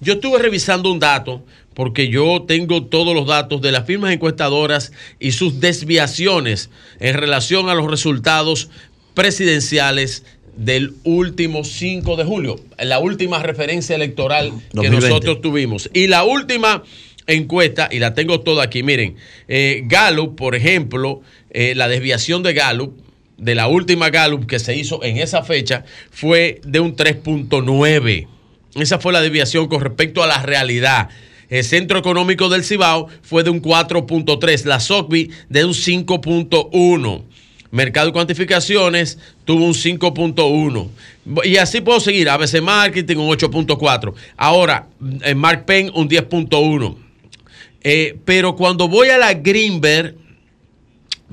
yo 0.00 0.14
estuve 0.14 0.40
revisando 0.40 0.90
un 0.90 0.98
dato 0.98 1.44
porque 1.78 2.08
yo 2.08 2.42
tengo 2.42 2.86
todos 2.86 3.14
los 3.14 3.28
datos 3.28 3.62
de 3.62 3.70
las 3.70 3.86
firmas 3.86 4.12
encuestadoras 4.12 4.90
y 5.20 5.30
sus 5.30 5.60
desviaciones 5.60 6.70
en 6.98 7.14
relación 7.14 7.68
a 7.68 7.76
los 7.76 7.88
resultados 7.88 8.68
presidenciales 9.14 10.24
del 10.56 10.94
último 11.04 11.62
5 11.62 12.16
de 12.16 12.24
julio, 12.24 12.60
la 12.80 12.98
última 12.98 13.40
referencia 13.44 13.94
electoral 13.94 14.50
que 14.72 14.90
nosotros 14.90 15.40
tuvimos. 15.40 15.88
Y 15.94 16.08
la 16.08 16.24
última 16.24 16.82
encuesta, 17.28 17.88
y 17.92 18.00
la 18.00 18.12
tengo 18.12 18.40
toda 18.40 18.64
aquí, 18.64 18.82
miren, 18.82 19.14
eh, 19.46 19.82
Gallup, 19.84 20.34
por 20.34 20.56
ejemplo, 20.56 21.20
eh, 21.50 21.74
la 21.76 21.86
desviación 21.86 22.42
de 22.42 22.54
Gallup, 22.54 22.98
de 23.36 23.54
la 23.54 23.68
última 23.68 24.10
Gallup 24.10 24.48
que 24.48 24.58
se 24.58 24.74
hizo 24.74 25.04
en 25.04 25.18
esa 25.18 25.44
fecha, 25.44 25.84
fue 26.10 26.60
de 26.64 26.80
un 26.80 26.96
3.9. 26.96 28.26
Esa 28.74 28.98
fue 28.98 29.12
la 29.12 29.20
desviación 29.20 29.68
con 29.68 29.80
respecto 29.80 30.24
a 30.24 30.26
la 30.26 30.42
realidad. 30.42 31.10
El 31.48 31.64
Centro 31.64 31.98
Económico 31.98 32.48
del 32.48 32.64
Cibao 32.64 33.08
fue 33.22 33.42
de 33.42 33.50
un 33.50 33.62
4.3, 33.62 34.64
la 34.64 34.80
SOCBI 34.80 35.30
de 35.48 35.64
un 35.64 35.72
5.1. 35.72 37.22
Mercado 37.70 38.06
de 38.06 38.12
cuantificaciones 38.12 39.18
tuvo 39.44 39.64
un 39.66 39.74
5.1. 39.74 40.88
Y 41.44 41.56
así 41.56 41.80
puedo 41.80 42.00
seguir. 42.00 42.30
ABC 42.30 42.62
Marketing 42.62 43.16
un 43.16 43.28
8.4. 43.28 44.14
Ahora, 44.36 44.88
eh, 45.22 45.34
Mark 45.34 45.64
Penn 45.66 45.90
un 45.94 46.08
10.1. 46.08 46.96
Eh, 47.82 48.18
pero 48.24 48.56
cuando 48.56 48.88
voy 48.88 49.08
a 49.08 49.18
la 49.18 49.34
Greenberg, 49.34 50.16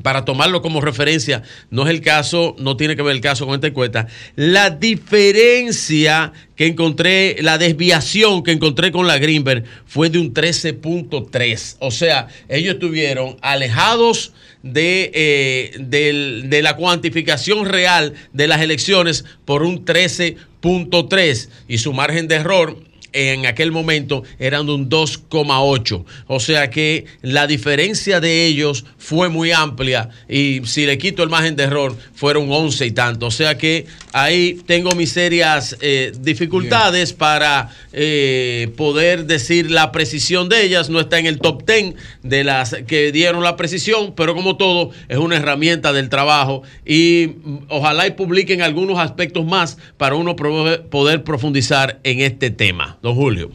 para 0.01 0.25
tomarlo 0.25 0.61
como 0.61 0.81
referencia, 0.81 1.43
no 1.69 1.83
es 1.83 1.89
el 1.89 2.01
caso, 2.01 2.55
no 2.59 2.77
tiene 2.77 2.95
que 2.95 3.01
ver 3.01 3.15
el 3.15 3.21
caso 3.21 3.45
con 3.45 3.55
esta 3.55 3.67
encuesta. 3.67 4.07
La 4.35 4.69
diferencia 4.69 6.33
que 6.55 6.67
encontré, 6.67 7.37
la 7.41 7.57
desviación 7.57 8.43
que 8.43 8.51
encontré 8.51 8.91
con 8.91 9.07
la 9.07 9.17
Greenberg 9.17 9.63
fue 9.85 10.09
de 10.09 10.19
un 10.19 10.33
13.3. 10.33 11.77
O 11.79 11.91
sea, 11.91 12.27
ellos 12.49 12.75
estuvieron 12.75 13.37
alejados 13.41 14.33
de, 14.63 15.11
eh, 15.13 15.71
de 15.79 16.61
la 16.61 16.75
cuantificación 16.75 17.65
real 17.65 18.13
de 18.33 18.47
las 18.47 18.61
elecciones 18.61 19.25
por 19.45 19.63
un 19.63 19.85
13.3 19.85 21.49
y 21.67 21.77
su 21.77 21.93
margen 21.93 22.27
de 22.27 22.35
error 22.35 22.77
en 23.15 23.45
aquel 23.45 23.71
momento 23.71 24.23
eran 24.39 24.65
de 24.65 24.73
un 24.73 24.89
2,8. 24.89 26.05
O 26.27 26.39
sea 26.39 26.69
que 26.69 27.05
la 27.21 27.47
diferencia 27.47 28.19
de 28.19 28.45
ellos 28.45 28.85
fue 28.97 29.29
muy 29.29 29.51
amplia 29.51 30.09
y 30.27 30.61
si 30.65 30.85
le 30.85 30.97
quito 30.97 31.23
el 31.23 31.29
margen 31.29 31.55
de 31.55 31.63
error 31.63 31.95
fueron 32.13 32.51
11 32.51 32.85
y 32.85 32.91
tanto. 32.91 33.27
O 33.27 33.31
sea 33.31 33.57
que 33.57 33.85
ahí 34.11 34.59
tengo 34.65 34.91
mis 34.95 35.13
serias 35.13 35.77
eh, 35.79 36.11
dificultades 36.19 37.13
para 37.13 37.69
eh, 37.93 38.71
poder 38.75 39.25
decir 39.25 39.71
la 39.71 39.93
precisión 39.93 40.49
de 40.49 40.63
ellas. 40.63 40.89
No 40.89 40.99
está 40.99 41.17
en 41.17 41.25
el 41.25 41.39
top 41.39 41.65
10 41.65 41.95
de 42.23 42.43
las 42.43 42.75
que 42.85 43.13
dieron 43.13 43.43
la 43.43 43.55
precisión, 43.55 44.13
pero 44.13 44.35
como 44.35 44.57
todo 44.57 44.91
es 45.07 45.17
una 45.17 45.37
herramienta 45.37 45.93
del 45.93 46.09
trabajo 46.09 46.63
y 46.85 47.35
mm, 47.43 47.57
ojalá 47.69 48.07
y 48.07 48.11
publiquen 48.11 48.61
algunos 48.61 48.99
aspectos 48.99 49.45
más 49.45 49.77
para 49.97 50.15
uno 50.15 50.35
poder 50.35 51.23
profundizar 51.23 51.99
en 52.03 52.19
este 52.19 52.49
tema. 52.49 52.97
Don 53.05 53.13
Julio. 53.13 53.51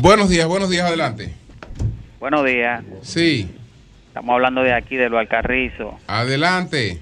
Buenos 0.00 0.30
días, 0.30 0.48
buenos 0.48 0.70
días, 0.70 0.86
adelante. 0.86 1.34
Buenos 2.18 2.46
días. 2.46 2.82
Sí. 3.02 3.50
Estamos 4.08 4.32
hablando 4.32 4.62
de 4.62 4.72
aquí, 4.72 4.96
de 4.96 5.10
lo 5.10 5.18
Alcarrizo. 5.18 5.98
Adelante. 6.06 7.00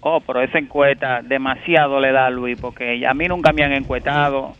Oh, 0.00 0.20
pero 0.20 0.42
esa 0.42 0.58
encuesta 0.58 1.22
demasiado 1.22 1.98
le 1.98 2.12
da 2.12 2.26
a 2.26 2.30
Luis, 2.30 2.58
porque 2.60 3.06
a 3.06 3.14
mí 3.14 3.28
nunca 3.28 3.52
me 3.52 3.64
han 3.64 3.72
encuestado. 3.72 4.54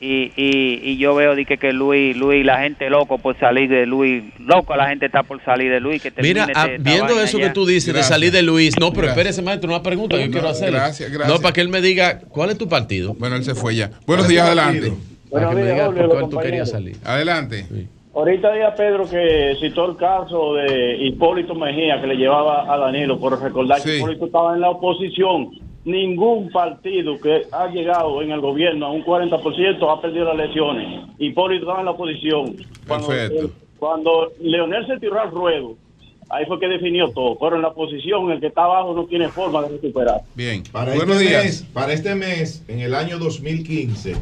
Y, 0.00 0.32
y, 0.36 0.96
yo 0.98 1.14
veo 1.14 1.34
que, 1.36 1.58
que 1.58 1.72
Luis, 1.72 2.16
Luis, 2.16 2.44
la 2.44 2.60
gente 2.60 2.90
loco 2.90 3.18
por 3.18 3.38
salir 3.38 3.68
de 3.68 3.86
Luis, 3.86 4.24
loco 4.38 4.74
la 4.74 4.88
gente 4.88 5.06
está 5.06 5.22
por 5.22 5.44
salir 5.44 5.70
de 5.70 5.78
Luis. 5.78 6.02
Que 6.02 6.12
Mira, 6.22 6.46
ah, 6.54 6.68
viendo 6.78 7.20
eso 7.20 7.38
que 7.38 7.50
tú 7.50 7.66
dices 7.66 7.92
de 7.92 8.02
salir 8.04 8.32
de 8.32 8.42
Luis, 8.42 8.78
no, 8.78 8.92
pero 8.92 9.08
espérese, 9.08 9.42
maestro, 9.42 9.70
una 9.70 9.82
pregunta 9.82 10.16
que 10.16 10.26
yo 10.26 10.30
quiero 10.30 10.48
hacer. 10.48 10.72
Gracias, 10.72 11.10
gracias. 11.10 11.28
No, 11.28 11.40
para 11.40 11.52
que 11.52 11.60
él 11.60 11.68
me 11.68 11.80
diga, 11.80 12.20
¿cuál 12.20 12.50
es 12.50 12.58
tu 12.58 12.68
partido? 12.68 13.14
Bueno, 13.14 13.34
él 13.34 13.44
se 13.44 13.56
fue 13.56 13.74
ya. 13.74 13.90
Buenos 14.06 14.28
días, 14.28 14.46
adelante. 14.46 14.92
Para 15.32 15.48
que 15.48 15.54
me 15.54 15.62
diga 15.72 15.86
por 15.86 16.08
cuál 16.08 16.28
tú 16.28 16.38
querías 16.38 16.70
salir. 16.70 16.96
Adelante. 17.04 17.66
Ahorita 18.14 18.52
diga 18.52 18.74
Pedro 18.74 19.08
que 19.08 19.56
citó 19.58 19.90
el 19.90 19.96
caso 19.96 20.54
de 20.54 20.98
Hipólito 21.00 21.54
Mejía 21.54 21.98
que 21.98 22.06
le 22.06 22.16
llevaba 22.16 22.72
a 22.72 22.76
Danilo, 22.76 23.18
por 23.18 23.40
recordar 23.40 23.82
que 23.82 23.96
Hipólito 23.96 24.26
estaba 24.26 24.54
en 24.54 24.60
la 24.60 24.70
oposición. 24.70 25.50
Ningún 25.84 26.50
partido 26.50 27.18
que 27.18 27.46
ha 27.50 27.66
llegado 27.68 28.22
en 28.22 28.30
el 28.30 28.40
gobierno 28.40 28.86
a 28.86 28.92
un 28.92 29.02
40% 29.02 29.90
ha 29.90 30.00
perdido 30.00 30.26
las 30.26 30.34
elecciones. 30.34 31.08
Hipólito 31.18 31.62
estaba 31.62 31.80
en 31.80 31.86
la 31.86 31.92
oposición. 31.92 32.56
Cuando, 32.86 33.08
Perfecto. 33.08 33.50
cuando 33.78 34.32
Leonel 34.40 34.86
se 34.86 34.98
tiró 34.98 35.18
al 35.18 35.30
ruedo, 35.30 35.74
ahí 36.28 36.44
fue 36.44 36.60
que 36.60 36.68
definió 36.68 37.08
todo. 37.08 37.38
Pero 37.40 37.56
en 37.56 37.62
la 37.62 37.72
posición, 37.72 38.30
el 38.30 38.38
que 38.38 38.48
está 38.48 38.64
abajo 38.64 38.92
no 38.94 39.06
tiene 39.06 39.28
forma 39.28 39.62
de 39.62 39.70
recuperar. 39.70 40.20
Bien. 40.34 40.62
Para 40.70 40.94
Buenos 40.94 41.16
este 41.16 41.28
días. 41.28 41.44
Mes, 41.44 41.62
para 41.72 41.92
este 41.94 42.14
mes, 42.14 42.62
en 42.68 42.80
el 42.80 42.94
año 42.94 43.18
2015 43.18 44.16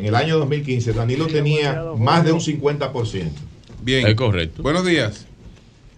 en 0.00 0.06
el 0.06 0.14
año 0.14 0.38
2015 0.38 0.94
Danilo 0.94 1.26
tenía 1.26 1.84
más 1.96 2.24
de 2.24 2.32
un 2.32 2.40
50%. 2.40 3.30
Bien. 3.82 4.06
Es 4.06 4.14
correcto. 4.14 4.62
Buenos 4.62 4.84
días. 4.84 5.26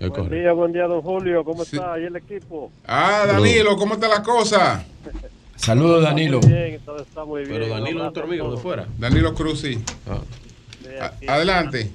Es 0.01 0.09
buen 0.09 0.29
día, 0.29 0.53
buen 0.53 0.73
día, 0.73 0.87
don 0.89 1.01
Julio. 1.03 1.45
¿Cómo 1.45 1.63
está 1.63 1.95
ahí 1.95 2.05
el 2.05 2.17
equipo? 2.17 2.73
Ah, 2.85 3.25
Danilo, 3.29 3.77
¿cómo 3.77 3.95
está 3.95 4.09
la 4.09 4.23
cosa? 4.23 4.85
Saludos, 5.57 6.03
Danilo. 6.03 6.41
Muy 6.41 6.53
bien, 6.53 6.81
todo 6.85 6.99
está 7.01 7.25
muy 7.25 7.45
bien. 7.45 7.61
Pero 7.61 7.69
Danilo 7.69 7.89
es 7.89 8.03
nuestro 8.03 8.25
amigo 8.25 8.51
de 8.51 8.61
fuera. 8.61 8.89
Danilo 8.99 9.35
Cruz, 9.35 9.61
sí. 9.61 9.81
Ah. 10.09 11.13
Adelante. 11.29 11.89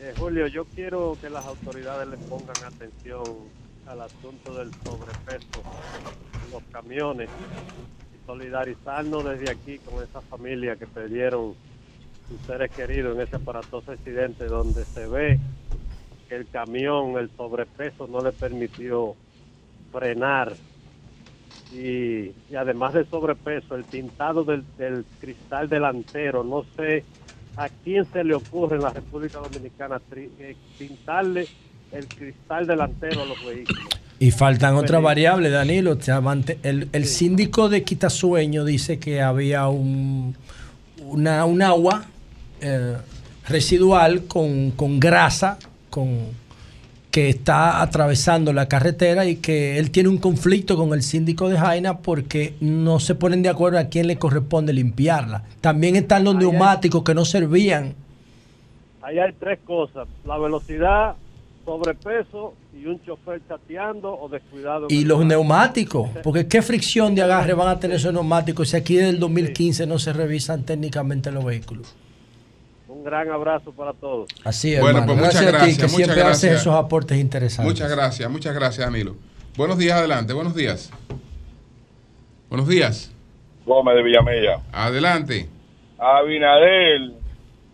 Eh, 0.00 0.14
Julio, 0.18 0.48
yo 0.48 0.64
quiero 0.74 1.16
que 1.20 1.30
las 1.30 1.44
autoridades 1.44 2.08
le 2.08 2.16
pongan 2.16 2.56
atención 2.66 3.22
al 3.86 4.00
asunto 4.00 4.54
del 4.54 4.70
sobrepeso 4.84 5.62
en 6.44 6.52
los 6.52 6.62
camiones 6.72 7.28
solidarizarnos 8.28 9.24
desde 9.24 9.50
aquí 9.50 9.78
con 9.78 10.04
esa 10.04 10.20
familia 10.20 10.76
que 10.76 10.86
perdieron 10.86 11.54
sus 12.28 12.40
seres 12.46 12.70
queridos 12.70 13.16
en 13.16 13.22
ese 13.22 13.36
aparatoso 13.36 13.90
accidente 13.90 14.44
donde 14.44 14.84
se 14.84 15.06
ve 15.06 15.40
que 16.28 16.36
el 16.36 16.46
camión, 16.46 17.16
el 17.16 17.30
sobrepeso 17.30 18.06
no 18.06 18.20
le 18.20 18.32
permitió 18.32 19.14
frenar 19.90 20.52
y, 21.72 22.34
además 22.54 22.92
de 22.92 23.06
sobrepeso, 23.06 23.74
el 23.74 23.84
tintado 23.84 24.44
del, 24.44 24.64
cristal 25.20 25.70
delantero, 25.70 26.44
no 26.44 26.64
sé 26.76 27.04
a 27.56 27.68
quién 27.68 28.04
se 28.04 28.24
le 28.24 28.34
ocurre 28.34 28.76
en 28.76 28.82
la 28.82 28.90
República 28.90 29.38
Dominicana 29.38 30.00
eh, 30.14 30.54
pintarle 30.78 31.46
el 31.92 32.06
cristal 32.06 32.66
delantero 32.66 33.22
a 33.22 33.24
los 33.24 33.44
vehículos. 33.44 33.88
Y 34.20 34.32
faltan 34.32 34.74
otras 34.74 35.00
variables, 35.00 35.52
Danilo. 35.52 35.96
El, 36.62 36.88
el 36.92 37.04
síndico 37.04 37.68
de 37.68 37.84
Quitasueño 37.84 38.64
dice 38.64 38.98
que 38.98 39.22
había 39.22 39.68
un, 39.68 40.34
una, 41.06 41.44
un 41.44 41.62
agua 41.62 42.04
eh, 42.60 42.96
residual 43.48 44.24
con, 44.24 44.72
con 44.72 44.98
grasa, 44.98 45.58
con 45.90 46.36
que 47.10 47.30
está 47.30 47.80
atravesando 47.80 48.52
la 48.52 48.68
carretera 48.68 49.24
y 49.24 49.36
que 49.36 49.78
él 49.78 49.90
tiene 49.90 50.08
un 50.08 50.18
conflicto 50.18 50.76
con 50.76 50.92
el 50.92 51.02
síndico 51.02 51.48
de 51.48 51.56
Jaina 51.56 51.98
porque 51.98 52.54
no 52.60 53.00
se 53.00 53.14
ponen 53.14 53.42
de 53.42 53.48
acuerdo 53.48 53.78
a 53.78 53.84
quién 53.84 54.06
le 54.06 54.18
corresponde 54.18 54.72
limpiarla. 54.72 55.44
También 55.60 55.96
están 55.96 56.24
los 56.24 56.34
neumáticos 56.34 57.02
que 57.04 57.14
no 57.14 57.24
servían. 57.24 57.94
Ahí 59.00 59.18
hay 59.18 59.32
tres 59.32 59.58
cosas, 59.64 60.06
la 60.26 60.36
velocidad, 60.36 61.14
sobrepeso 61.68 62.54
y 62.74 62.86
un 62.86 63.04
chofer 63.04 63.42
chateando 63.46 64.18
o 64.18 64.26
descuidado. 64.30 64.86
Y 64.88 65.04
los 65.04 65.22
neumáticos, 65.26 66.08
porque 66.22 66.48
qué 66.48 66.62
fricción 66.62 67.14
de 67.14 67.22
agarre 67.22 67.52
van 67.52 67.68
a 67.68 67.78
tener 67.78 67.98
esos 67.98 68.12
neumáticos 68.12 68.70
si 68.70 68.76
aquí 68.78 68.96
desde 68.96 69.10
el 69.10 69.20
2015 69.20 69.86
no 69.86 69.98
se 69.98 70.14
revisan 70.14 70.64
técnicamente 70.64 71.30
los 71.30 71.44
vehículos. 71.44 71.94
Un 72.88 73.04
gran 73.04 73.30
abrazo 73.30 73.70
para 73.72 73.92
todos. 73.92 74.30
Así 74.44 74.72
es. 74.72 74.80
Bueno, 74.80 75.04
pues 75.04 75.18
muchas 75.18 75.46
gracias. 75.46 75.78
que 75.78 75.88
siempre 75.90 76.22
haces 76.22 76.52
esos 76.52 76.74
aportes 76.74 77.18
interesantes. 77.18 77.70
Muchas 77.70 77.90
gracias, 77.90 78.30
muchas 78.30 78.54
gracias, 78.54 78.86
Danilo. 78.86 79.14
Buenos 79.54 79.76
días, 79.76 79.98
adelante, 79.98 80.32
buenos 80.32 80.54
días. 80.54 80.90
Buenos 82.48 82.66
días. 82.66 83.12
Gómez 83.66 83.94
de 83.94 84.02
Villamella. 84.02 84.62
Adelante. 84.72 85.48
Abinadel 85.98 87.17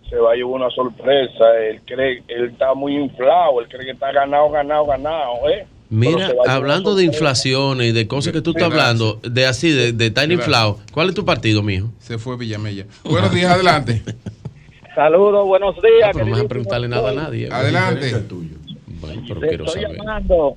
se 0.09 0.17
va 0.17 0.33
a 0.33 0.35
llevar 0.35 0.55
una 0.55 0.71
sorpresa. 0.71 1.45
Él 1.61 1.81
cree, 1.85 2.23
él 2.29 2.51
está 2.51 2.75
muy 2.75 2.97
inflado, 2.97 3.61
él 3.61 3.69
cree 3.69 3.87
que 3.87 3.93
está 3.93 4.13
ganado, 4.13 4.51
ganado, 4.51 4.87
ganado, 4.87 5.49
¿eh? 5.49 5.67
Mira, 5.91 6.33
hablando 6.49 6.97
de 6.97 7.05
inflaciones 7.05 7.89
y 7.89 7.93
de 7.93 8.09
cosas 8.09 8.33
que 8.33 8.41
tú 8.41 8.51
estás 8.51 8.65
hablando, 8.65 9.21
de 9.23 9.47
así, 9.47 9.71
de, 9.71 9.93
de 9.93 10.11
tan 10.11 10.33
inflado, 10.33 10.79
¿cuál 10.93 11.11
es 11.11 11.15
tu 11.15 11.25
partido, 11.25 11.63
mijo? 11.63 11.91
Se 11.99 12.19
fue 12.19 12.37
Villamella. 12.37 12.87
Buenos 13.05 13.33
días, 13.33 13.53
adelante. 13.53 14.03
Saludos, 14.95 15.47
buenos 15.47 15.75
días. 15.83 16.17
no 16.17 16.31
vas 16.31 16.41
a 16.41 16.49
preguntarle 16.49 16.89
nada 16.89 17.11
a 17.11 17.15
nadie. 17.15 17.49
Adelante. 17.51 18.09
estoy 18.11 19.83
llamando 19.83 20.57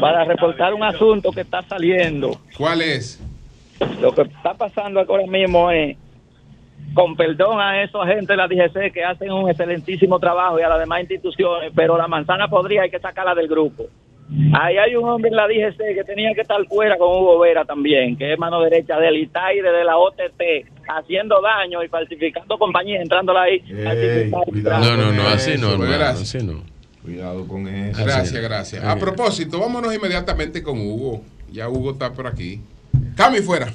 para 0.00 0.24
reportar 0.24 0.74
un 0.74 0.82
asunto 0.82 1.32
que 1.32 1.40
está 1.40 1.62
saliendo. 1.62 2.38
¿Cuál 2.56 2.82
es? 2.82 3.20
Lo 4.00 4.12
que 4.14 4.22
está 4.22 4.54
pasando 4.54 5.00
ahora 5.00 5.26
mismo 5.26 5.70
es, 5.70 5.96
con 6.94 7.16
perdón 7.16 7.60
a 7.60 7.82
esos 7.82 8.02
agentes 8.02 8.28
de 8.28 8.36
la 8.36 8.48
DGC 8.48 8.92
que 8.92 9.04
hacen 9.04 9.30
un 9.30 9.48
excelentísimo 9.48 10.18
trabajo 10.18 10.58
y 10.58 10.62
a 10.62 10.68
las 10.68 10.80
demás 10.80 11.00
instituciones, 11.00 11.72
pero 11.74 11.96
la 11.96 12.08
manzana 12.08 12.48
podría 12.48 12.82
hay 12.82 12.90
que 12.90 12.98
sacarla 12.98 13.34
del 13.34 13.48
grupo. 13.48 13.86
Ahí 14.52 14.76
hay 14.76 14.94
un 14.94 15.08
hombre 15.08 15.30
en 15.30 15.36
la 15.36 15.48
DGC 15.48 15.94
que 15.94 16.04
tenía 16.04 16.34
que 16.34 16.42
estar 16.42 16.62
fuera 16.66 16.98
con 16.98 17.08
Hugo 17.08 17.38
Vera 17.38 17.64
también, 17.64 18.14
que 18.16 18.34
es 18.34 18.38
mano 18.38 18.60
derecha 18.60 18.98
del 18.98 19.16
ITAI 19.16 19.62
de 19.62 19.84
la 19.84 19.96
OTT, 19.96 20.42
haciendo 20.86 21.40
daño 21.40 21.82
y 21.82 21.88
falsificando 21.88 22.58
compañías, 22.58 23.00
entrándola 23.00 23.42
ahí. 23.42 23.62
no, 23.70 24.96
no, 24.96 25.12
no, 25.12 25.28
así 25.28 25.56
no, 25.56 25.82
así 26.04 26.38
no. 26.44 26.62
Cuidado 27.02 27.48
con 27.48 27.66
eso. 27.68 28.04
Gracias, 28.04 28.42
gracias. 28.42 28.84
A 28.84 28.96
propósito, 28.96 29.58
vámonos 29.58 29.94
inmediatamente 29.94 30.62
con 30.62 30.78
Hugo. 30.78 31.22
Ya 31.50 31.66
Hugo 31.68 31.92
está 31.92 32.12
por 32.12 32.26
aquí. 32.26 32.60
Cami 33.16 33.38
fuera. 33.38 33.72